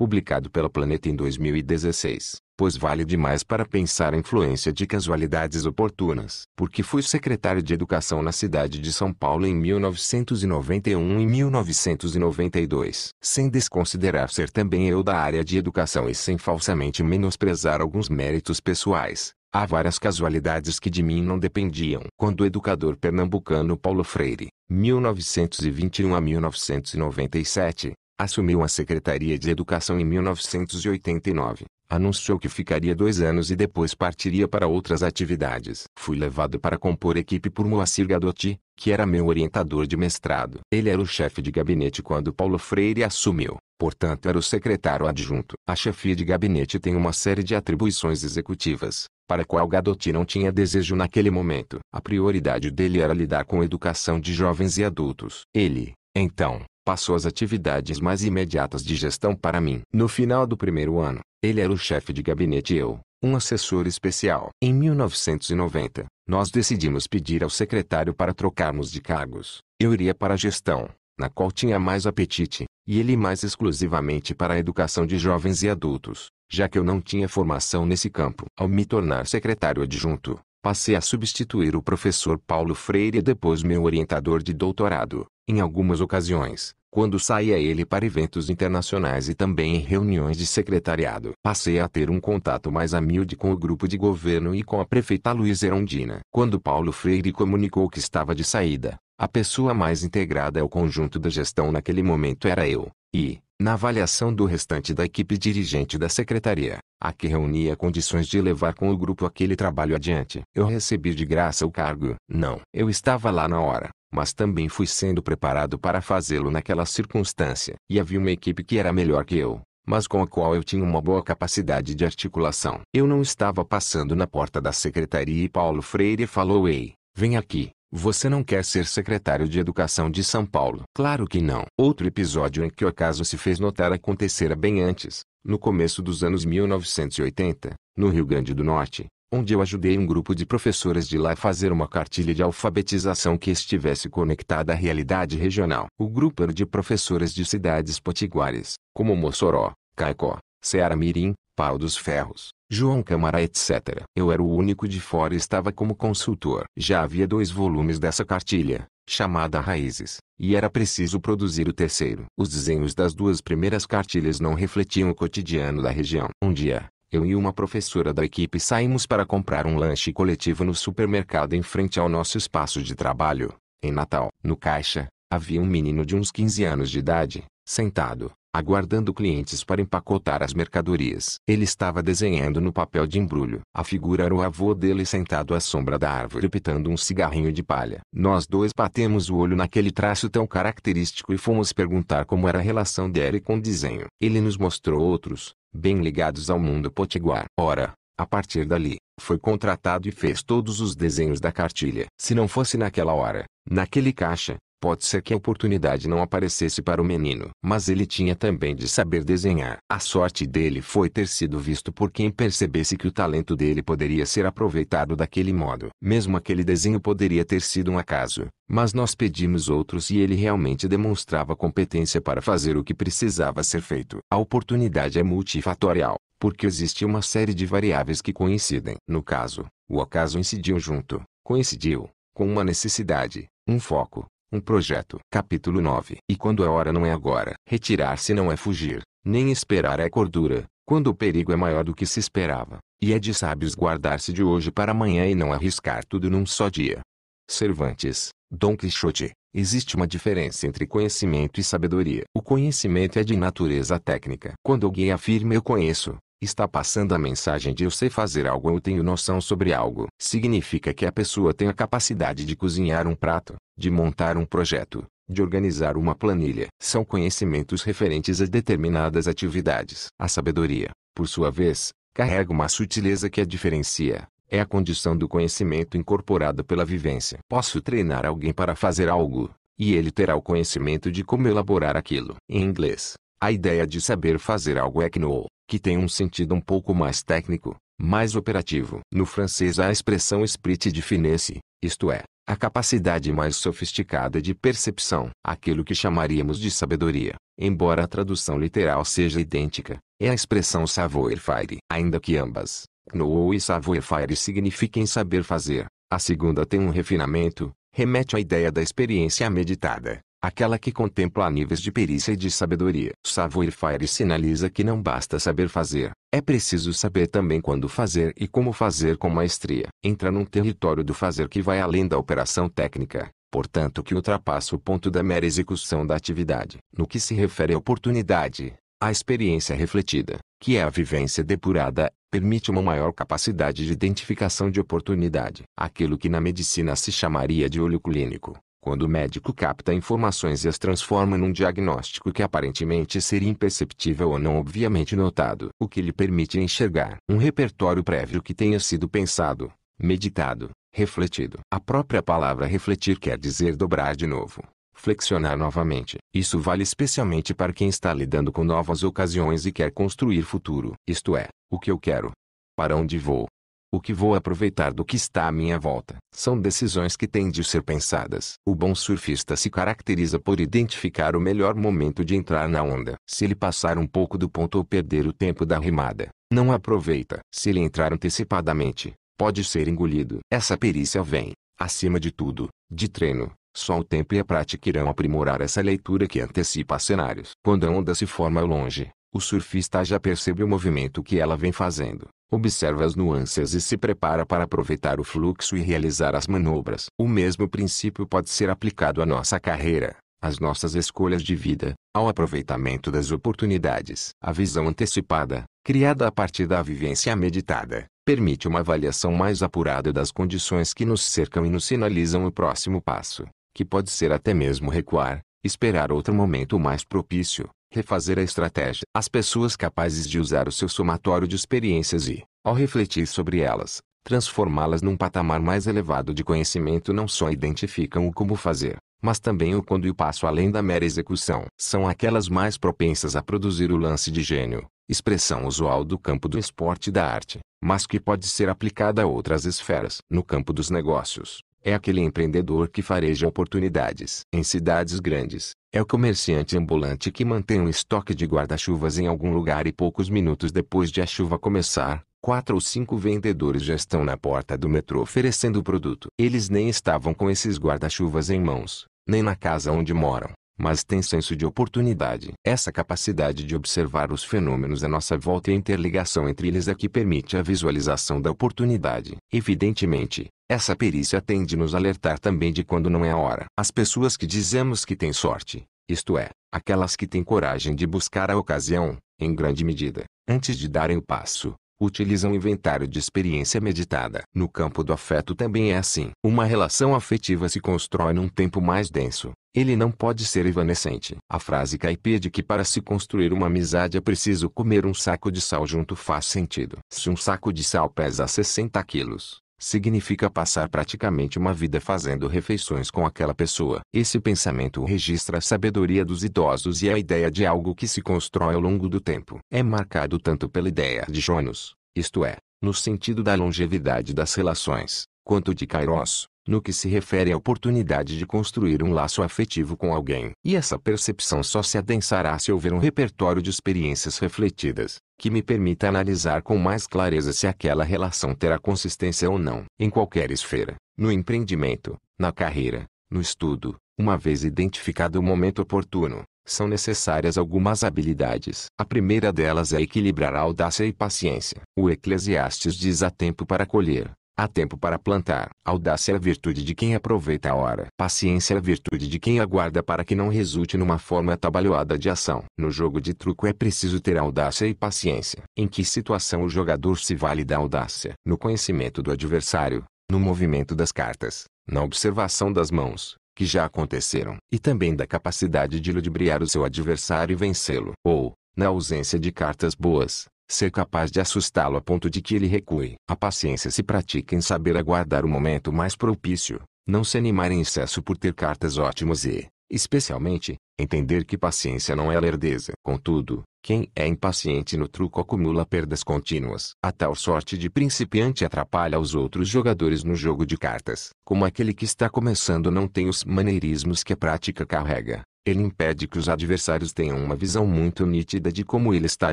publicado 0.00 0.48
pela 0.48 0.70
Planeta 0.70 1.10
em 1.10 1.14
2016 1.14 2.40
pois 2.56 2.76
vale 2.76 3.06
demais 3.06 3.42
para 3.42 3.64
pensar 3.64 4.12
a 4.12 4.18
influência 4.18 4.70
de 4.70 4.86
casualidades 4.86 5.64
oportunas. 5.64 6.42
Porque 6.54 6.82
fui 6.82 7.02
secretário 7.02 7.62
de 7.62 7.72
Educação 7.72 8.22
na 8.22 8.32
cidade 8.32 8.78
de 8.78 8.92
São 8.92 9.14
Paulo 9.14 9.46
em 9.46 9.54
1991 9.54 11.20
e 11.20 11.26
1992. 11.26 13.14
Sem 13.18 13.48
desconsiderar 13.48 14.28
ser 14.28 14.50
também 14.50 14.90
eu 14.90 15.02
da 15.02 15.16
área 15.16 15.42
de 15.42 15.56
educação 15.56 16.06
e 16.06 16.14
sem 16.14 16.36
falsamente 16.36 17.02
menosprezar 17.02 17.80
alguns 17.80 18.10
méritos 18.10 18.60
pessoais. 18.60 19.32
Há 19.50 19.64
várias 19.64 19.98
casualidades 19.98 20.78
que 20.78 20.90
de 20.90 21.02
mim 21.02 21.22
não 21.22 21.38
dependiam. 21.38 22.02
Quando 22.14 22.42
o 22.42 22.46
educador 22.46 22.94
pernambucano 22.94 23.74
Paulo 23.74 24.04
Freire, 24.04 24.48
1921 24.68 26.14
a 26.14 26.20
1997, 26.20 27.94
assumiu 28.22 28.62
a 28.62 28.68
Secretaria 28.68 29.38
de 29.38 29.50
Educação 29.50 29.98
em 29.98 30.04
1989 30.04 31.64
anunciou 31.90 32.38
que 32.38 32.48
ficaria 32.48 32.94
dois 32.94 33.20
anos 33.20 33.50
e 33.50 33.56
depois 33.56 33.94
partiria 33.94 34.46
para 34.46 34.68
outras 34.68 35.02
atividades. 35.02 35.84
Fui 35.98 36.16
levado 36.16 36.60
para 36.60 36.78
compor 36.78 37.16
equipe 37.16 37.50
por 37.50 37.66
Moacir 37.66 38.06
Gadotti, 38.06 38.56
que 38.76 38.92
era 38.92 39.04
meu 39.04 39.26
orientador 39.26 39.88
de 39.88 39.96
mestrado. 39.96 40.60
Ele 40.72 40.88
era 40.88 41.02
o 41.02 41.06
chefe 41.06 41.42
de 41.42 41.50
gabinete 41.50 42.00
quando 42.00 42.32
Paulo 42.32 42.58
Freire 42.58 43.02
assumiu, 43.02 43.56
portanto 43.76 44.28
era 44.28 44.38
o 44.38 44.42
secretário 44.42 45.08
adjunto. 45.08 45.54
A 45.68 45.74
chefia 45.74 46.14
de 46.14 46.24
gabinete 46.24 46.78
tem 46.78 46.94
uma 46.94 47.12
série 47.12 47.42
de 47.42 47.56
atribuições 47.56 48.22
executivas, 48.22 49.06
para 49.28 49.42
a 49.42 49.44
qual 49.44 49.66
Gadotti 49.66 50.12
não 50.12 50.24
tinha 50.24 50.52
desejo 50.52 50.94
naquele 50.94 51.30
momento. 51.30 51.80
A 51.92 52.00
prioridade 52.00 52.70
dele 52.70 53.00
era 53.00 53.12
lidar 53.12 53.44
com 53.44 53.60
a 53.60 53.64
educação 53.64 54.20
de 54.20 54.32
jovens 54.32 54.78
e 54.78 54.84
adultos. 54.84 55.42
Ele, 55.52 55.92
então, 56.16 56.62
passou 56.90 57.14
as 57.14 57.24
atividades 57.24 58.00
mais 58.00 58.24
imediatas 58.24 58.82
de 58.82 58.96
gestão 58.96 59.32
para 59.32 59.60
mim. 59.60 59.82
No 59.92 60.08
final 60.08 60.44
do 60.44 60.56
primeiro 60.56 60.98
ano, 60.98 61.20
ele 61.40 61.60
era 61.60 61.72
o 61.72 61.78
chefe 61.78 62.12
de 62.12 62.20
gabinete 62.20 62.74
e 62.74 62.78
eu, 62.78 62.98
um 63.22 63.36
assessor 63.36 63.86
especial. 63.86 64.48
Em 64.60 64.74
1990, 64.74 66.06
nós 66.26 66.50
decidimos 66.50 67.06
pedir 67.06 67.44
ao 67.44 67.48
secretário 67.48 68.12
para 68.12 68.34
trocarmos 68.34 68.90
de 68.90 69.00
cargos. 69.00 69.60
Eu 69.80 69.94
iria 69.94 70.12
para 70.12 70.34
a 70.34 70.36
gestão, 70.36 70.88
na 71.16 71.30
qual 71.30 71.52
tinha 71.52 71.78
mais 71.78 72.08
apetite, 72.08 72.64
e 72.88 72.98
ele 72.98 73.16
mais 73.16 73.44
exclusivamente 73.44 74.34
para 74.34 74.54
a 74.54 74.58
educação 74.58 75.06
de 75.06 75.16
jovens 75.16 75.62
e 75.62 75.70
adultos, 75.70 76.26
já 76.50 76.68
que 76.68 76.76
eu 76.76 76.82
não 76.82 77.00
tinha 77.00 77.28
formação 77.28 77.86
nesse 77.86 78.10
campo. 78.10 78.46
Ao 78.58 78.66
me 78.66 78.84
tornar 78.84 79.28
secretário 79.28 79.80
adjunto, 79.80 80.40
passei 80.62 80.94
a 80.94 81.00
substituir 81.00 81.74
o 81.74 81.82
professor 81.82 82.38
Paulo 82.38 82.74
Freire 82.74 83.22
depois 83.22 83.62
meu 83.62 83.82
orientador 83.84 84.42
de 84.42 84.52
doutorado. 84.52 85.26
Em 85.48 85.60
algumas 85.60 86.00
ocasiões, 86.00 86.74
quando 86.90 87.18
saía 87.18 87.58
ele 87.58 87.84
para 87.84 88.04
eventos 88.04 88.50
internacionais 88.50 89.28
e 89.28 89.34
também 89.34 89.76
em 89.76 89.78
reuniões 89.78 90.36
de 90.36 90.46
secretariado. 90.46 91.32
Passei 91.42 91.78
a 91.78 91.88
ter 91.88 92.10
um 92.10 92.20
contato 92.20 92.70
mais 92.70 92.92
amilde 92.92 93.36
com 93.36 93.52
o 93.52 93.56
grupo 93.56 93.86
de 93.86 93.96
governo 93.96 94.54
e 94.54 94.62
com 94.62 94.80
a 94.80 94.86
prefeita 94.86 95.32
Luiz 95.32 95.62
Erondina. 95.62 96.20
Quando 96.32 96.60
Paulo 96.60 96.92
Freire 96.92 97.32
comunicou 97.32 97.88
que 97.88 97.98
estava 97.98 98.34
de 98.34 98.44
saída, 98.44 98.98
a 99.18 99.28
pessoa 99.28 99.72
mais 99.72 100.02
integrada 100.02 100.60
ao 100.60 100.68
conjunto 100.68 101.18
da 101.18 101.30
gestão 101.30 101.70
naquele 101.70 102.02
momento 102.02 102.48
era 102.48 102.68
eu, 102.68 102.90
e, 103.14 103.38
na 103.60 103.74
avaliação 103.74 104.32
do 104.32 104.46
restante 104.46 104.94
da 104.94 105.04
equipe 105.04 105.36
dirigente 105.36 105.98
da 105.98 106.08
secretaria, 106.08 106.78
a 106.98 107.12
que 107.12 107.26
reunia 107.26 107.76
condições 107.76 108.26
de 108.26 108.40
levar 108.40 108.72
com 108.72 108.90
o 108.90 108.96
grupo 108.96 109.26
aquele 109.26 109.54
trabalho 109.54 109.94
adiante, 109.94 110.40
eu 110.54 110.64
recebi 110.64 111.14
de 111.14 111.26
graça 111.26 111.66
o 111.66 111.70
cargo. 111.70 112.14
Não, 112.26 112.62
eu 112.72 112.88
estava 112.88 113.30
lá 113.30 113.46
na 113.46 113.60
hora, 113.60 113.90
mas 114.10 114.32
também 114.32 114.66
fui 114.70 114.86
sendo 114.86 115.22
preparado 115.22 115.78
para 115.78 116.00
fazê-lo 116.00 116.50
naquela 116.50 116.86
circunstância. 116.86 117.74
E 117.90 118.00
havia 118.00 118.18
uma 118.18 118.30
equipe 118.30 118.64
que 118.64 118.78
era 118.78 118.94
melhor 118.94 119.26
que 119.26 119.36
eu, 119.36 119.60
mas 119.86 120.06
com 120.06 120.22
a 120.22 120.26
qual 120.26 120.54
eu 120.54 120.64
tinha 120.64 120.82
uma 120.82 121.02
boa 121.02 121.22
capacidade 121.22 121.94
de 121.94 122.02
articulação. 122.02 122.80
Eu 122.94 123.06
não 123.06 123.20
estava 123.20 123.62
passando 123.62 124.16
na 124.16 124.26
porta 124.26 124.58
da 124.58 124.72
secretaria 124.72 125.44
e 125.44 125.50
Paulo 125.50 125.82
Freire 125.82 126.26
falou: 126.26 126.66
Ei, 126.66 126.94
vem 127.14 127.36
aqui. 127.36 127.70
Você 127.92 128.28
não 128.28 128.44
quer 128.44 128.64
ser 128.64 128.86
secretário 128.86 129.48
de 129.48 129.58
Educação 129.58 130.08
de 130.08 130.22
São 130.22 130.46
Paulo? 130.46 130.84
Claro 130.94 131.26
que 131.26 131.40
não. 131.40 131.64
Outro 131.76 132.06
episódio 132.06 132.64
em 132.64 132.70
que 132.70 132.84
o 132.84 132.88
acaso 132.88 133.24
se 133.24 133.36
fez 133.36 133.58
notar 133.58 133.92
acontecera 133.92 134.54
bem 134.54 134.80
antes, 134.80 135.22
no 135.44 135.58
começo 135.58 136.00
dos 136.00 136.22
anos 136.22 136.44
1980, 136.44 137.74
no 137.96 138.08
Rio 138.08 138.24
Grande 138.24 138.54
do 138.54 138.62
Norte, 138.62 139.06
onde 139.32 139.54
eu 139.54 139.60
ajudei 139.60 139.98
um 139.98 140.06
grupo 140.06 140.36
de 140.36 140.46
professoras 140.46 141.08
de 141.08 141.18
lá 141.18 141.32
a 141.32 141.36
fazer 141.36 141.72
uma 141.72 141.88
cartilha 141.88 142.32
de 142.32 142.44
alfabetização 142.44 143.36
que 143.36 143.50
estivesse 143.50 144.08
conectada 144.08 144.72
à 144.72 144.76
realidade 144.76 145.36
regional. 145.36 145.88
O 145.98 146.08
grupo 146.08 146.44
era 146.44 146.52
de 146.52 146.64
professoras 146.64 147.34
de 147.34 147.44
cidades 147.44 147.98
potiguares, 147.98 148.74
como 148.94 149.16
Mossoró, 149.16 149.72
Caicó, 149.96 150.38
Ceará 150.62 150.94
Mirim, 150.94 151.34
Pau 151.56 151.76
dos 151.76 151.96
Ferros, 151.96 152.50
João 152.72 153.02
Câmara 153.02 153.42
etc. 153.42 154.04
Eu 154.14 154.30
era 154.30 154.40
o 154.40 154.48
único 154.48 154.86
de 154.86 155.00
fora 155.00 155.34
e 155.34 155.36
estava 155.36 155.72
como 155.72 155.92
consultor. 155.92 156.66
Já 156.76 157.02
havia 157.02 157.26
dois 157.26 157.50
volumes 157.50 157.98
dessa 157.98 158.24
cartilha, 158.24 158.86
chamada 159.08 159.58
Raízes, 159.58 160.18
e 160.38 160.54
era 160.54 160.70
preciso 160.70 161.18
produzir 161.18 161.66
o 161.66 161.72
terceiro. 161.72 162.26
Os 162.38 162.48
desenhos 162.48 162.94
das 162.94 163.12
duas 163.12 163.40
primeiras 163.40 163.84
cartilhas 163.86 164.38
não 164.38 164.54
refletiam 164.54 165.10
o 165.10 165.14
cotidiano 165.16 165.82
da 165.82 165.90
região. 165.90 166.28
Um 166.40 166.52
dia, 166.52 166.86
eu 167.10 167.26
e 167.26 167.34
uma 167.34 167.52
professora 167.52 168.14
da 168.14 168.24
equipe 168.24 168.60
saímos 168.60 169.04
para 169.04 169.26
comprar 169.26 169.66
um 169.66 169.76
lanche 169.76 170.12
coletivo 170.12 170.62
no 170.62 170.72
supermercado 170.72 171.54
em 171.54 171.62
frente 171.62 171.98
ao 171.98 172.08
nosso 172.08 172.38
espaço 172.38 172.80
de 172.80 172.94
trabalho, 172.94 173.52
em 173.82 173.90
Natal. 173.90 174.28
No 174.44 174.56
caixa, 174.56 175.08
havia 175.28 175.60
um 175.60 175.66
menino 175.66 176.06
de 176.06 176.14
uns 176.14 176.30
15 176.30 176.62
anos 176.62 176.88
de 176.88 177.00
idade, 177.00 177.42
sentado, 177.66 178.30
aguardando 178.54 179.14
clientes 179.14 179.62
para 179.62 179.80
empacotar 179.80 180.42
as 180.42 180.52
mercadorias. 180.52 181.36
Ele 181.48 181.64
estava 181.64 182.02
desenhando 182.02 182.60
no 182.60 182.72
papel 182.72 183.06
de 183.06 183.18
embrulho. 183.18 183.60
A 183.74 183.84
figura 183.84 184.24
era 184.24 184.34
o 184.34 184.42
avô 184.42 184.74
dele 184.74 185.06
sentado 185.06 185.54
à 185.54 185.60
sombra 185.60 185.98
da 185.98 186.10
árvore 186.10 186.48
pitando 186.48 186.90
um 186.90 186.96
cigarrinho 186.96 187.52
de 187.52 187.62
palha. 187.62 188.00
Nós 188.12 188.46
dois 188.46 188.72
batemos 188.76 189.30
o 189.30 189.36
olho 189.36 189.56
naquele 189.56 189.90
traço 189.90 190.28
tão 190.28 190.46
característico 190.46 191.32
e 191.32 191.38
fomos 191.38 191.72
perguntar 191.72 192.24
como 192.24 192.48
era 192.48 192.58
a 192.58 192.62
relação 192.62 193.10
dele 193.10 193.40
com 193.40 193.56
o 193.56 193.60
desenho. 193.60 194.06
Ele 194.20 194.40
nos 194.40 194.56
mostrou 194.56 195.00
outros, 195.00 195.52
bem 195.72 196.00
ligados 196.00 196.50
ao 196.50 196.58
mundo 196.58 196.90
potiguar. 196.90 197.44
Ora, 197.58 197.92
A 198.20 198.26
partir 198.26 198.66
dali, 198.66 198.98
foi 199.18 199.38
contratado 199.38 200.06
e 200.06 200.12
fez 200.12 200.42
todos 200.42 200.78
os 200.78 200.94
desenhos 200.94 201.40
da 201.40 201.50
cartilha. 201.50 202.04
Se 202.20 202.34
não 202.34 202.46
fosse 202.46 202.76
naquela 202.76 203.14
hora, 203.14 203.46
naquele 203.66 204.12
caixa, 204.12 204.58
Pode 204.82 205.04
ser 205.04 205.20
que 205.20 205.34
a 205.34 205.36
oportunidade 205.36 206.08
não 206.08 206.22
aparecesse 206.22 206.80
para 206.80 207.02
o 207.02 207.04
menino, 207.04 207.50
mas 207.62 207.90
ele 207.90 208.06
tinha 208.06 208.34
também 208.34 208.74
de 208.74 208.88
saber 208.88 209.22
desenhar. 209.22 209.76
A 209.86 209.98
sorte 209.98 210.46
dele 210.46 210.80
foi 210.80 211.10
ter 211.10 211.28
sido 211.28 211.58
visto 211.58 211.92
por 211.92 212.10
quem 212.10 212.30
percebesse 212.30 212.96
que 212.96 213.06
o 213.06 213.12
talento 213.12 213.54
dele 213.54 213.82
poderia 213.82 214.24
ser 214.24 214.46
aproveitado 214.46 215.14
daquele 215.14 215.52
modo. 215.52 215.90
Mesmo 216.00 216.34
aquele 216.34 216.64
desenho 216.64 216.98
poderia 216.98 217.44
ter 217.44 217.60
sido 217.60 217.90
um 217.90 217.98
acaso, 217.98 218.46
mas 218.66 218.94
nós 218.94 219.14
pedimos 219.14 219.68
outros 219.68 220.08
e 220.08 220.16
ele 220.16 220.34
realmente 220.34 220.88
demonstrava 220.88 221.54
competência 221.54 222.18
para 222.18 222.40
fazer 222.40 222.78
o 222.78 222.82
que 222.82 222.94
precisava 222.94 223.62
ser 223.62 223.82
feito. 223.82 224.18
A 224.30 224.38
oportunidade 224.38 225.18
é 225.18 225.22
multifatorial, 225.22 226.16
porque 226.38 226.66
existe 226.66 227.04
uma 227.04 227.20
série 227.20 227.52
de 227.52 227.66
variáveis 227.66 228.22
que 228.22 228.32
coincidem. 228.32 228.96
No 229.06 229.22
caso, 229.22 229.66
o 229.86 230.00
acaso 230.00 230.38
incidiu 230.38 230.80
junto, 230.80 231.22
coincidiu, 231.44 232.08
com 232.32 232.46
uma 232.50 232.64
necessidade, 232.64 233.46
um 233.68 233.78
foco, 233.78 234.26
um 234.52 234.60
projeto. 234.60 235.18
Capítulo 235.30 235.80
9. 235.80 236.18
E 236.28 236.36
quando 236.36 236.64
a 236.64 236.70
hora 236.70 236.92
não 236.92 237.06
é 237.06 237.12
agora, 237.12 237.54
retirar-se 237.66 238.34
não 238.34 238.50
é 238.50 238.56
fugir, 238.56 239.02
nem 239.24 239.52
esperar 239.52 240.00
é 240.00 240.08
cordura, 240.08 240.64
quando 240.84 241.06
o 241.06 241.14
perigo 241.14 241.52
é 241.52 241.56
maior 241.56 241.84
do 241.84 241.94
que 241.94 242.04
se 242.04 242.18
esperava, 242.18 242.78
e 243.00 243.12
é 243.12 243.18
de 243.18 243.32
sábios 243.32 243.74
guardar-se 243.74 244.32
de 244.32 244.42
hoje 244.42 244.70
para 244.70 244.92
amanhã 244.92 245.26
e 245.26 245.34
não 245.34 245.52
arriscar 245.52 246.04
tudo 246.04 246.28
num 246.28 246.44
só 246.44 246.68
dia. 246.68 247.00
Cervantes, 247.48 248.30
Dom 248.50 248.76
Quixote. 248.76 249.32
Existe 249.52 249.96
uma 249.96 250.06
diferença 250.06 250.64
entre 250.68 250.86
conhecimento 250.86 251.58
e 251.58 251.64
sabedoria. 251.64 252.22
O 252.32 252.40
conhecimento 252.40 253.18
é 253.18 253.24
de 253.24 253.36
natureza 253.36 253.98
técnica. 253.98 254.52
Quando 254.62 254.86
alguém 254.86 255.10
afirma 255.10 255.54
eu 255.54 255.60
conheço, 255.60 256.16
Está 256.42 256.66
passando 256.66 257.14
a 257.14 257.18
mensagem 257.18 257.74
de 257.74 257.84
eu 257.84 257.90
sei 257.90 258.08
fazer 258.08 258.46
algo 258.46 258.72
ou 258.72 258.80
tenho 258.80 259.02
noção 259.02 259.42
sobre 259.42 259.74
algo. 259.74 260.06
Significa 260.18 260.94
que 260.94 261.04
a 261.04 261.12
pessoa 261.12 261.52
tem 261.52 261.68
a 261.68 261.74
capacidade 261.74 262.46
de 262.46 262.56
cozinhar 262.56 263.06
um 263.06 263.14
prato, 263.14 263.56
de 263.76 263.90
montar 263.90 264.38
um 264.38 264.46
projeto, 264.46 265.04
de 265.28 265.42
organizar 265.42 265.98
uma 265.98 266.14
planilha. 266.14 266.68
São 266.80 267.04
conhecimentos 267.04 267.82
referentes 267.82 268.40
a 268.40 268.46
determinadas 268.46 269.28
atividades. 269.28 270.06
A 270.18 270.28
sabedoria, 270.28 270.88
por 271.14 271.28
sua 271.28 271.50
vez, 271.50 271.90
carrega 272.14 272.50
uma 272.50 272.70
sutileza 272.70 273.28
que 273.28 273.42
a 273.42 273.44
diferencia. 273.44 274.26
É 274.48 274.60
a 274.60 274.66
condição 274.66 275.14
do 275.14 275.28
conhecimento 275.28 275.98
incorporada 275.98 276.64
pela 276.64 276.86
vivência. 276.86 277.38
Posso 277.50 277.82
treinar 277.82 278.24
alguém 278.24 278.54
para 278.54 278.74
fazer 278.74 279.10
algo, 279.10 279.50
e 279.78 279.92
ele 279.92 280.10
terá 280.10 280.34
o 280.36 280.42
conhecimento 280.42 281.12
de 281.12 281.22
como 281.22 281.46
elaborar 281.46 281.98
aquilo. 281.98 282.36
Em 282.48 282.62
inglês, 282.62 283.12
a 283.42 283.50
ideia 283.50 283.86
de 283.86 284.02
saber 284.02 284.38
fazer 284.38 284.76
algo 284.76 285.00
é 285.00 285.08
know 285.18 285.46
que 285.66 285.78
tem 285.78 285.96
um 285.96 286.08
sentido 286.08 286.52
um 286.54 286.60
pouco 286.60 286.92
mais 286.92 287.22
técnico, 287.22 287.76
mais 287.98 288.34
operativo. 288.34 289.00
No 289.10 289.24
francês 289.24 289.78
há 289.78 289.86
a 289.86 289.92
expressão 289.92 290.44
esprit 290.44 290.90
de 290.90 291.00
finesse, 291.00 291.58
isto 291.82 292.10
é, 292.10 292.24
a 292.46 292.56
capacidade 292.56 293.32
mais 293.32 293.56
sofisticada 293.56 294.42
de 294.42 294.52
percepção. 294.52 295.30
Aquilo 295.46 295.84
que 295.84 295.94
chamaríamos 295.94 296.58
de 296.58 296.70
sabedoria, 296.70 297.34
embora 297.58 298.04
a 298.04 298.08
tradução 298.08 298.58
literal 298.58 299.04
seja 299.04 299.40
idêntica, 299.40 299.96
é 300.20 300.28
a 300.28 300.34
expressão 300.34 300.86
savoir-faire. 300.86 301.78
Ainda 301.90 302.20
que 302.20 302.36
ambas, 302.36 302.82
know 303.14 303.54
e 303.54 303.60
savoir-faire 303.60 304.34
signifiquem 304.36 305.06
saber 305.06 305.44
fazer, 305.44 305.86
a 306.12 306.18
segunda 306.18 306.66
tem 306.66 306.80
um 306.80 306.90
refinamento, 306.90 307.70
remete 307.94 308.34
à 308.34 308.40
ideia 308.40 308.72
da 308.72 308.82
experiência 308.82 309.48
meditada, 309.48 310.20
aquela 310.40 310.78
que 310.78 310.90
contempla 310.90 311.50
níveis 311.50 311.80
de 311.80 311.92
perícia 311.92 312.32
e 312.32 312.36
de 312.36 312.50
sabedoria. 312.50 313.12
Savoir-faire 313.24 314.06
sinaliza 314.06 314.70
que 314.70 314.82
não 314.82 315.00
basta 315.00 315.38
saber 315.38 315.68
fazer, 315.68 316.12
é 316.32 316.40
preciso 316.40 316.92
saber 316.92 317.26
também 317.26 317.60
quando 317.60 317.88
fazer 317.88 318.32
e 318.36 318.48
como 318.48 318.72
fazer 318.72 319.16
com 319.16 319.28
maestria. 319.28 319.88
Entra 320.02 320.30
num 320.30 320.44
território 320.44 321.04
do 321.04 321.12
fazer 321.12 321.48
que 321.48 321.60
vai 321.60 321.80
além 321.80 322.06
da 322.06 322.16
operação 322.16 322.68
técnica, 322.68 323.30
portanto 323.50 324.02
que 324.02 324.14
ultrapassa 324.14 324.74
o 324.74 324.78
ponto 324.78 325.10
da 325.10 325.22
mera 325.22 325.44
execução 325.44 326.06
da 326.06 326.16
atividade. 326.16 326.78
No 326.96 327.06
que 327.06 327.20
se 327.20 327.34
refere 327.34 327.74
à 327.74 327.78
oportunidade, 327.78 328.74
a 329.02 329.10
experiência 329.10 329.74
refletida, 329.74 330.38
que 330.60 330.76
é 330.76 330.82
a 330.82 330.90
vivência 330.90 331.42
depurada, 331.42 332.10
permite 332.30 332.70
uma 332.70 332.82
maior 332.82 333.12
capacidade 333.12 333.84
de 333.84 333.92
identificação 333.92 334.70
de 334.70 334.78
oportunidade. 334.78 335.64
Aquilo 335.76 336.16
que 336.16 336.28
na 336.28 336.40
medicina 336.40 336.94
se 336.94 337.10
chamaria 337.10 337.68
de 337.68 337.80
olho 337.80 337.98
clínico, 337.98 338.56
quando 338.80 339.02
o 339.02 339.08
médico 339.08 339.52
capta 339.52 339.92
informações 339.92 340.64
e 340.64 340.68
as 340.68 340.78
transforma 340.78 341.36
num 341.36 341.52
diagnóstico 341.52 342.32
que 342.32 342.42
aparentemente 342.42 343.20
seria 343.20 343.50
imperceptível 343.50 344.30
ou 344.30 344.38
não 344.38 344.56
obviamente 344.56 345.14
notado, 345.14 345.68
o 345.78 345.86
que 345.86 346.00
lhe 346.00 346.12
permite 346.12 346.58
enxergar 346.58 347.18
um 347.28 347.36
repertório 347.36 348.02
prévio 348.02 348.42
que 348.42 348.54
tenha 348.54 348.80
sido 348.80 349.08
pensado, 349.08 349.70
meditado, 350.00 350.70
refletido. 350.94 351.60
A 351.70 351.78
própria 351.78 352.22
palavra 352.22 352.66
refletir 352.66 353.18
quer 353.18 353.38
dizer 353.38 353.76
dobrar 353.76 354.16
de 354.16 354.26
novo, 354.26 354.62
flexionar 354.94 355.58
novamente. 355.58 356.16
Isso 356.34 356.58
vale 356.58 356.82
especialmente 356.82 357.54
para 357.54 357.72
quem 357.72 357.88
está 357.88 358.14
lidando 358.14 358.50
com 358.50 358.64
novas 358.64 359.02
ocasiões 359.02 359.66
e 359.66 359.72
quer 359.72 359.92
construir 359.92 360.42
futuro. 360.42 360.94
Isto 361.06 361.36
é, 361.36 361.48
o 361.70 361.78
que 361.78 361.90
eu 361.90 361.98
quero. 361.98 362.32
Para 362.76 362.96
onde 362.96 363.18
vou? 363.18 363.46
O 363.92 364.00
que 364.00 364.14
vou 364.14 364.36
aproveitar 364.36 364.92
do 364.92 365.04
que 365.04 365.16
está 365.16 365.48
à 365.48 365.52
minha 365.52 365.76
volta? 365.76 366.16
São 366.32 366.56
decisões 366.56 367.16
que 367.16 367.26
têm 367.26 367.50
de 367.50 367.64
ser 367.64 367.82
pensadas. 367.82 368.54
O 368.64 368.72
bom 368.72 368.94
surfista 368.94 369.56
se 369.56 369.68
caracteriza 369.68 370.38
por 370.38 370.60
identificar 370.60 371.34
o 371.34 371.40
melhor 371.40 371.74
momento 371.74 372.24
de 372.24 372.36
entrar 372.36 372.68
na 372.68 372.84
onda. 372.84 373.16
Se 373.28 373.44
ele 373.44 373.56
passar 373.56 373.98
um 373.98 374.06
pouco 374.06 374.38
do 374.38 374.48
ponto 374.48 374.78
ou 374.78 374.84
perder 374.84 375.26
o 375.26 375.32
tempo 375.32 375.66
da 375.66 375.76
rimada, 375.76 376.28
não 376.52 376.70
aproveita. 376.70 377.40
Se 377.52 377.70
ele 377.70 377.80
entrar 377.80 378.12
antecipadamente, 378.12 379.12
pode 379.36 379.64
ser 379.64 379.88
engolido. 379.88 380.38
Essa 380.48 380.78
perícia 380.78 381.20
vem, 381.20 381.50
acima 381.76 382.20
de 382.20 382.30
tudo, 382.30 382.68
de 382.88 383.08
treino. 383.08 383.50
Só 383.76 383.98
o 383.98 384.04
tempo 384.04 384.36
e 384.36 384.38
a 384.38 384.44
prática 384.44 384.88
irão 384.88 385.08
aprimorar 385.08 385.60
essa 385.60 385.82
leitura 385.82 386.28
que 386.28 386.40
antecipa 386.40 386.96
cenários. 387.00 387.50
Quando 387.64 387.88
a 387.88 387.90
onda 387.90 388.14
se 388.14 388.24
forma 388.24 388.60
ao 388.60 388.66
longe, 388.68 389.10
o 389.32 389.40
surfista 389.40 390.04
já 390.04 390.18
percebe 390.18 390.62
o 390.62 390.68
movimento 390.68 391.22
que 391.22 391.38
ela 391.38 391.56
vem 391.56 391.72
fazendo 391.72 392.28
observa 392.50 393.04
as 393.04 393.14
nuances 393.14 393.74
e 393.74 393.80
se 393.80 393.96
prepara 393.96 394.44
para 394.44 394.64
aproveitar 394.64 395.20
o 395.20 395.24
fluxo 395.24 395.76
e 395.76 395.80
realizar 395.80 396.34
as 396.34 396.48
manobras. 396.48 397.06
O 397.16 397.28
mesmo 397.28 397.68
princípio 397.68 398.26
pode 398.26 398.50
ser 398.50 398.68
aplicado 398.68 399.22
à 399.22 399.26
nossa 399.26 399.60
carreira, 399.60 400.16
às 400.42 400.58
nossas 400.58 400.94
escolhas 400.94 401.42
de 401.42 401.54
vida, 401.54 401.94
ao 402.12 402.28
aproveitamento 402.28 403.10
das 403.10 403.30
oportunidades. 403.30 404.30
A 404.42 404.50
visão 404.50 404.88
antecipada, 404.88 405.64
criada 405.84 406.26
a 406.26 406.32
partir 406.32 406.66
da 406.66 406.82
vivência 406.82 407.34
meditada, 407.36 408.06
permite 408.24 408.66
uma 408.66 408.80
avaliação 408.80 409.32
mais 409.32 409.62
apurada 409.62 410.12
das 410.12 410.32
condições 410.32 410.92
que 410.92 411.04
nos 411.04 411.22
cercam 411.22 411.64
e 411.64 411.70
nos 411.70 411.84
sinalizam 411.84 412.46
o 412.46 412.52
próximo 412.52 413.00
passo, 413.00 413.46
que 413.72 413.84
pode 413.84 414.10
ser 414.10 414.32
até 414.32 414.52
mesmo 414.52 414.90
recuar, 414.90 415.40
esperar 415.62 416.10
outro 416.10 416.34
momento 416.34 416.80
mais 416.80 417.04
propício, 417.04 417.68
refazer 417.92 418.38
a 418.38 418.42
estratégia. 418.42 419.02
As 419.14 419.28
pessoas 419.28 419.76
capazes 419.76 420.28
de 420.28 420.38
usar 420.38 420.68
o 420.68 420.72
seu 420.72 420.88
somatório 420.88 421.48
de 421.48 421.56
experiências 421.56 422.28
e, 422.28 422.44
ao 422.64 422.74
refletir 422.74 423.26
sobre 423.26 423.60
elas, 423.60 424.00
transformá-las 424.22 425.02
num 425.02 425.16
patamar 425.16 425.60
mais 425.60 425.86
elevado 425.86 426.32
de 426.32 426.44
conhecimento 426.44 427.12
não 427.12 427.26
só 427.26 427.50
identificam 427.50 428.28
o 428.28 428.32
como 428.32 428.54
fazer, 428.54 428.96
mas 429.20 429.40
também 429.40 429.74
o 429.74 429.82
quando 429.82 430.06
e 430.06 430.10
o 430.10 430.14
passo 430.14 430.46
além 430.46 430.70
da 430.70 430.82
mera 430.82 431.04
execução. 431.04 431.64
São 431.76 432.08
aquelas 432.08 432.48
mais 432.48 432.78
propensas 432.78 433.34
a 433.36 433.42
produzir 433.42 433.90
o 433.90 433.96
lance 433.96 434.30
de 434.30 434.42
gênio, 434.42 434.86
expressão 435.08 435.66
usual 435.66 436.04
do 436.04 436.18
campo 436.18 436.48
do 436.48 436.58
esporte 436.58 437.08
e 437.08 437.12
da 437.12 437.26
arte, 437.26 437.58
mas 437.82 438.06
que 438.06 438.20
pode 438.20 438.46
ser 438.46 438.68
aplicada 438.68 439.22
a 439.22 439.26
outras 439.26 439.64
esferas. 439.64 440.18
No 440.30 440.44
campo 440.44 440.72
dos 440.72 440.90
negócios, 440.90 441.62
é 441.82 441.94
aquele 441.94 442.20
empreendedor 442.20 442.88
que 442.88 443.02
fareja 443.02 443.48
oportunidades. 443.48 444.42
Em 444.52 444.62
cidades 444.62 445.18
grandes, 445.18 445.72
é 445.92 446.00
o 446.00 446.06
comerciante 446.06 446.78
ambulante 446.78 447.32
que 447.32 447.44
mantém 447.44 447.80
um 447.80 447.88
estoque 447.88 448.32
de 448.32 448.46
guarda-chuvas 448.46 449.18
em 449.18 449.26
algum 449.26 449.52
lugar 449.52 449.88
e 449.88 449.92
poucos 449.92 450.30
minutos 450.30 450.70
depois 450.70 451.10
de 451.10 451.20
a 451.20 451.26
chuva 451.26 451.58
começar, 451.58 452.22
quatro 452.40 452.76
ou 452.76 452.80
cinco 452.80 453.16
vendedores 453.16 453.82
já 453.82 453.94
estão 453.94 454.24
na 454.24 454.36
porta 454.36 454.78
do 454.78 454.88
metrô 454.88 455.20
oferecendo 455.20 455.80
o 455.80 455.82
produto. 455.82 456.28
Eles 456.38 456.68
nem 456.68 456.88
estavam 456.88 457.34
com 457.34 457.50
esses 457.50 457.76
guarda-chuvas 457.76 458.50
em 458.50 458.60
mãos, 458.60 459.06
nem 459.26 459.42
na 459.42 459.56
casa 459.56 459.90
onde 459.90 460.14
moram, 460.14 460.50
mas 460.78 461.02
têm 461.02 461.22
senso 461.22 461.56
de 461.56 461.66
oportunidade. 461.66 462.52
Essa 462.64 462.92
capacidade 462.92 463.64
de 463.64 463.74
observar 463.74 464.30
os 464.30 464.44
fenômenos 464.44 465.02
à 465.02 465.08
nossa 465.08 465.36
volta 465.36 465.72
e 465.72 465.74
a 465.74 465.76
interligação 465.76 466.48
entre 466.48 466.68
eles 466.68 466.86
é 466.86 466.94
que 466.94 467.08
permite 467.08 467.56
a 467.56 467.62
visualização 467.62 468.40
da 468.40 468.50
oportunidade. 468.50 469.36
Evidentemente, 469.52 470.46
essa 470.70 470.94
perícia 470.94 471.40
tem 471.40 471.64
de 471.64 471.76
nos 471.76 471.96
alertar 471.96 472.38
também 472.38 472.72
de 472.72 472.84
quando 472.84 473.10
não 473.10 473.24
é 473.24 473.32
a 473.32 473.36
hora. 473.36 473.64
As 473.76 473.90
pessoas 473.90 474.36
que 474.36 474.46
dizemos 474.46 475.04
que 475.04 475.16
têm 475.16 475.32
sorte, 475.32 475.84
isto 476.08 476.38
é, 476.38 476.50
aquelas 476.72 477.16
que 477.16 477.26
têm 477.26 477.42
coragem 477.42 477.92
de 477.92 478.06
buscar 478.06 478.52
a 478.52 478.56
ocasião, 478.56 479.18
em 479.40 479.52
grande 479.52 479.84
medida, 479.84 480.26
antes 480.48 480.78
de 480.78 480.88
darem 480.88 481.16
o 481.16 481.22
passo, 481.22 481.74
Utiliza 482.02 482.48
um 482.48 482.54
inventário 482.54 483.06
de 483.06 483.18
experiência 483.18 483.78
meditada. 483.78 484.42
No 484.54 484.66
campo 484.66 485.04
do 485.04 485.12
afeto 485.12 485.54
também 485.54 485.92
é 485.92 485.98
assim. 485.98 486.30
Uma 486.42 486.64
relação 486.64 487.14
afetiva 487.14 487.68
se 487.68 487.78
constrói 487.78 488.32
num 488.32 488.48
tempo 488.48 488.80
mais 488.80 489.10
denso. 489.10 489.52
Ele 489.74 489.94
não 489.94 490.10
pode 490.10 490.46
ser 490.46 490.64
evanescente. 490.64 491.36
A 491.46 491.58
frase 491.58 491.98
caipira 491.98 492.40
de 492.40 492.50
que 492.50 492.62
para 492.62 492.84
se 492.84 493.02
construir 493.02 493.52
uma 493.52 493.66
amizade 493.66 494.16
é 494.16 494.20
preciso 494.20 494.70
comer 494.70 495.04
um 495.04 495.12
saco 495.12 495.52
de 495.52 495.60
sal 495.60 495.86
junto 495.86 496.16
faz 496.16 496.46
sentido. 496.46 496.96
Se 497.12 497.28
um 497.28 497.36
saco 497.36 497.70
de 497.70 497.84
sal 497.84 498.08
pesa 498.08 498.48
60 498.48 499.04
quilos, 499.04 499.60
significa 499.80 500.50
passar 500.50 500.88
praticamente 500.90 501.58
uma 501.58 501.72
vida 501.72 502.00
fazendo 502.00 502.46
refeições 502.46 503.10
com 503.10 503.24
aquela 503.24 503.54
pessoa. 503.54 504.02
Esse 504.12 504.38
pensamento 504.38 505.02
registra 505.04 505.58
a 505.58 505.60
sabedoria 505.60 506.24
dos 506.24 506.44
idosos 506.44 507.02
e 507.02 507.08
a 507.08 507.18
ideia 507.18 507.50
de 507.50 507.64
algo 507.64 507.94
que 507.94 508.06
se 508.06 508.20
constrói 508.20 508.74
ao 508.74 508.80
longo 508.80 509.08
do 509.08 509.20
tempo. 509.20 509.58
É 509.70 509.82
marcado 509.82 510.38
tanto 510.38 510.68
pela 510.68 510.88
ideia 510.88 511.24
de 511.28 511.40
Jonas, 511.40 511.94
isto 512.14 512.44
é, 512.44 512.58
no 512.82 512.92
sentido 512.92 513.42
da 513.42 513.54
longevidade 513.54 514.34
das 514.34 514.54
relações, 514.54 515.24
quanto 515.42 515.74
de 515.74 515.86
Kairos, 515.86 516.46
no 516.66 516.80
que 516.80 516.92
se 516.92 517.08
refere 517.08 517.52
à 517.52 517.56
oportunidade 517.56 518.38
de 518.38 518.46
construir 518.46 519.02
um 519.02 519.12
laço 519.12 519.42
afetivo 519.42 519.96
com 519.96 520.14
alguém. 520.14 520.52
E 520.64 520.76
essa 520.76 520.98
percepção 520.98 521.62
só 521.62 521.82
se 521.82 521.98
adensará 521.98 522.58
se 522.58 522.70
houver 522.72 522.92
um 522.92 522.98
repertório 522.98 523.62
de 523.62 523.70
experiências 523.70 524.38
refletidas, 524.38 525.16
que 525.38 525.50
me 525.50 525.62
permita 525.62 526.08
analisar 526.08 526.62
com 526.62 526.76
mais 526.76 527.06
clareza 527.06 527.52
se 527.52 527.66
aquela 527.66 528.04
relação 528.04 528.54
terá 528.54 528.78
consistência 528.78 529.50
ou 529.50 529.58
não. 529.58 529.84
Em 529.98 530.10
qualquer 530.10 530.50
esfera, 530.50 530.96
no 531.16 531.32
empreendimento, 531.32 532.16
na 532.38 532.52
carreira, 532.52 533.06
no 533.30 533.40
estudo, 533.40 533.96
uma 534.18 534.36
vez 534.36 534.64
identificado 534.64 535.38
o 535.38 535.42
momento 535.42 535.80
oportuno, 535.80 536.42
são 536.66 536.86
necessárias 536.86 537.58
algumas 537.58 538.04
habilidades. 538.04 538.86
A 538.98 539.04
primeira 539.04 539.52
delas 539.52 539.92
é 539.92 540.00
equilibrar 540.00 540.54
a 540.54 540.60
audácia 540.60 541.04
e 541.04 541.12
paciência. 541.12 541.82
O 541.98 542.10
Eclesiastes 542.10 542.94
diz 542.94 543.22
há 543.22 543.30
tempo 543.30 543.66
para 543.66 543.86
colher, 543.86 544.30
Há 544.60 544.68
tempo 544.68 544.98
para 544.98 545.18
plantar. 545.18 545.70
Audácia 545.82 546.32
é 546.32 546.36
a 546.36 546.38
virtude 546.38 546.84
de 546.84 546.94
quem 546.94 547.14
aproveita 547.14 547.70
a 547.70 547.74
hora. 547.74 548.08
Paciência 548.14 548.74
é 548.74 548.76
a 548.76 548.80
virtude 548.80 549.26
de 549.26 549.38
quem 549.38 549.58
aguarda 549.58 550.02
para 550.02 550.22
que 550.22 550.34
não 550.34 550.50
resulte 550.50 550.98
numa 550.98 551.16
forma 551.16 551.54
atabalhoada 551.54 552.18
de 552.18 552.28
ação. 552.28 552.64
No 552.78 552.90
jogo 552.90 553.22
de 553.22 553.32
truco 553.32 553.66
é 553.66 553.72
preciso 553.72 554.20
ter 554.20 554.36
audácia 554.36 554.84
e 554.86 554.94
paciência. 554.94 555.62
Em 555.74 555.88
que 555.88 556.04
situação 556.04 556.62
o 556.62 556.68
jogador 556.68 557.18
se 557.18 557.34
vale 557.34 557.64
da 557.64 557.78
audácia? 557.78 558.34
No 558.44 558.58
conhecimento 558.58 559.22
do 559.22 559.32
adversário, 559.32 560.04
no 560.30 560.38
movimento 560.38 560.94
das 560.94 561.10
cartas, 561.10 561.64
na 561.88 562.02
observação 562.02 562.70
das 562.70 562.90
mãos, 562.90 563.36
que 563.56 563.64
já 563.64 563.86
aconteceram, 563.86 564.58
e 564.70 564.78
também 564.78 565.16
da 565.16 565.26
capacidade 565.26 565.98
de 565.98 566.12
ludibriar 566.12 566.62
o 566.62 566.68
seu 566.68 566.84
adversário 566.84 567.54
e 567.54 567.56
vencê-lo. 567.56 568.12
Ou, 568.22 568.52
na 568.76 568.88
ausência 568.88 569.38
de 569.38 569.50
cartas 569.50 569.94
boas, 569.94 570.48
ser 570.72 570.90
capaz 570.90 571.30
de 571.30 571.40
assustá-lo 571.40 571.96
a 571.96 572.00
ponto 572.00 572.30
de 572.30 572.40
que 572.40 572.54
ele 572.54 572.66
recue. 572.66 573.16
A 573.28 573.34
paciência 573.34 573.90
se 573.90 574.02
pratica 574.02 574.54
em 574.54 574.60
saber 574.60 574.96
aguardar 574.96 575.44
o 575.44 575.48
momento 575.48 575.92
mais 575.92 576.16
propício, 576.16 576.80
não 577.06 577.24
se 577.24 577.36
animar 577.36 577.70
em 577.72 577.80
excesso 577.80 578.22
por 578.22 578.36
ter 578.36 578.54
cartas 578.54 578.96
ótimas 578.96 579.44
e, 579.44 579.66
especialmente, 579.90 580.76
entender 580.98 581.44
que 581.44 581.58
paciência 581.58 582.14
não 582.14 582.30
é 582.30 582.38
lerdeza. 582.38 582.92
Contudo, 583.02 583.62
quem 583.82 584.10
é 584.14 584.26
impaciente 584.26 584.96
no 584.96 585.08
truco 585.08 585.40
acumula 585.40 585.86
perdas 585.86 586.22
contínuas. 586.22 586.90
A 587.02 587.10
tal 587.10 587.34
sorte 587.34 587.76
de 587.78 587.88
principiante 587.88 588.64
atrapalha 588.64 589.18
os 589.18 589.34
outros 589.34 589.68
jogadores 589.68 590.22
no 590.22 590.34
jogo 590.34 590.66
de 590.66 590.76
cartas. 590.76 591.30
Como 591.44 591.64
aquele 591.64 591.94
que 591.94 592.04
está 592.04 592.28
começando 592.28 592.90
não 592.90 593.08
tem 593.08 593.28
os 593.28 593.44
maneirismos 593.44 594.22
que 594.22 594.34
a 594.34 594.36
prática 594.36 594.84
carrega, 594.84 595.42
ele 595.66 595.80
impede 595.82 596.26
que 596.26 596.38
os 596.38 596.48
adversários 596.48 597.12
tenham 597.12 597.42
uma 597.42 597.54
visão 597.54 597.86
muito 597.86 598.26
nítida 598.26 598.72
de 598.72 598.84
como 598.84 599.12
ele 599.14 599.26
está 599.26 599.52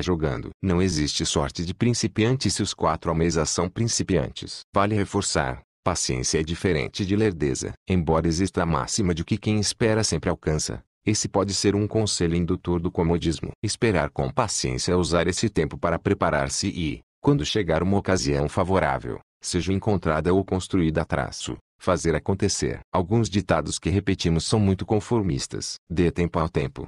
jogando. 0.00 0.50
Não 0.62 0.80
existe 0.80 1.24
sorte 1.26 1.64
de 1.64 1.74
principiante 1.74 2.50
se 2.50 2.62
os 2.62 2.72
quatro 2.72 3.14
mesa 3.14 3.44
são 3.44 3.68
principiantes. 3.68 4.60
Vale 4.74 4.94
reforçar, 4.94 5.60
paciência 5.84 6.40
é 6.40 6.42
diferente 6.42 7.04
de 7.04 7.16
lerdeza. 7.16 7.72
Embora 7.88 8.28
exista 8.28 8.62
a 8.62 8.66
máxima 8.66 9.14
de 9.14 9.24
que 9.24 9.36
quem 9.36 9.58
espera 9.58 10.02
sempre 10.02 10.30
alcança, 10.30 10.82
esse 11.04 11.28
pode 11.28 11.54
ser 11.54 11.74
um 11.74 11.86
conselho 11.86 12.36
indutor 12.36 12.80
do 12.80 12.90
comodismo. 12.90 13.50
Esperar 13.62 14.10
com 14.10 14.30
paciência 14.30 14.92
é 14.92 14.96
usar 14.96 15.26
esse 15.26 15.48
tempo 15.48 15.78
para 15.78 15.98
preparar-se 15.98 16.68
e, 16.68 17.00
quando 17.20 17.44
chegar 17.44 17.82
uma 17.82 17.96
ocasião 17.96 18.48
favorável, 18.48 19.18
seja 19.40 19.72
encontrada 19.72 20.32
ou 20.32 20.44
construída 20.44 21.02
a 21.02 21.04
traço, 21.04 21.56
fazer 21.78 22.14
acontecer. 22.14 22.80
Alguns 22.92 23.28
ditados 23.28 23.78
que 23.78 23.90
repetimos 23.90 24.44
são 24.44 24.58
muito 24.58 24.84
conformistas. 24.84 25.76
Dê 25.88 26.10
tempo 26.10 26.38
ao 26.38 26.48
tempo. 26.48 26.86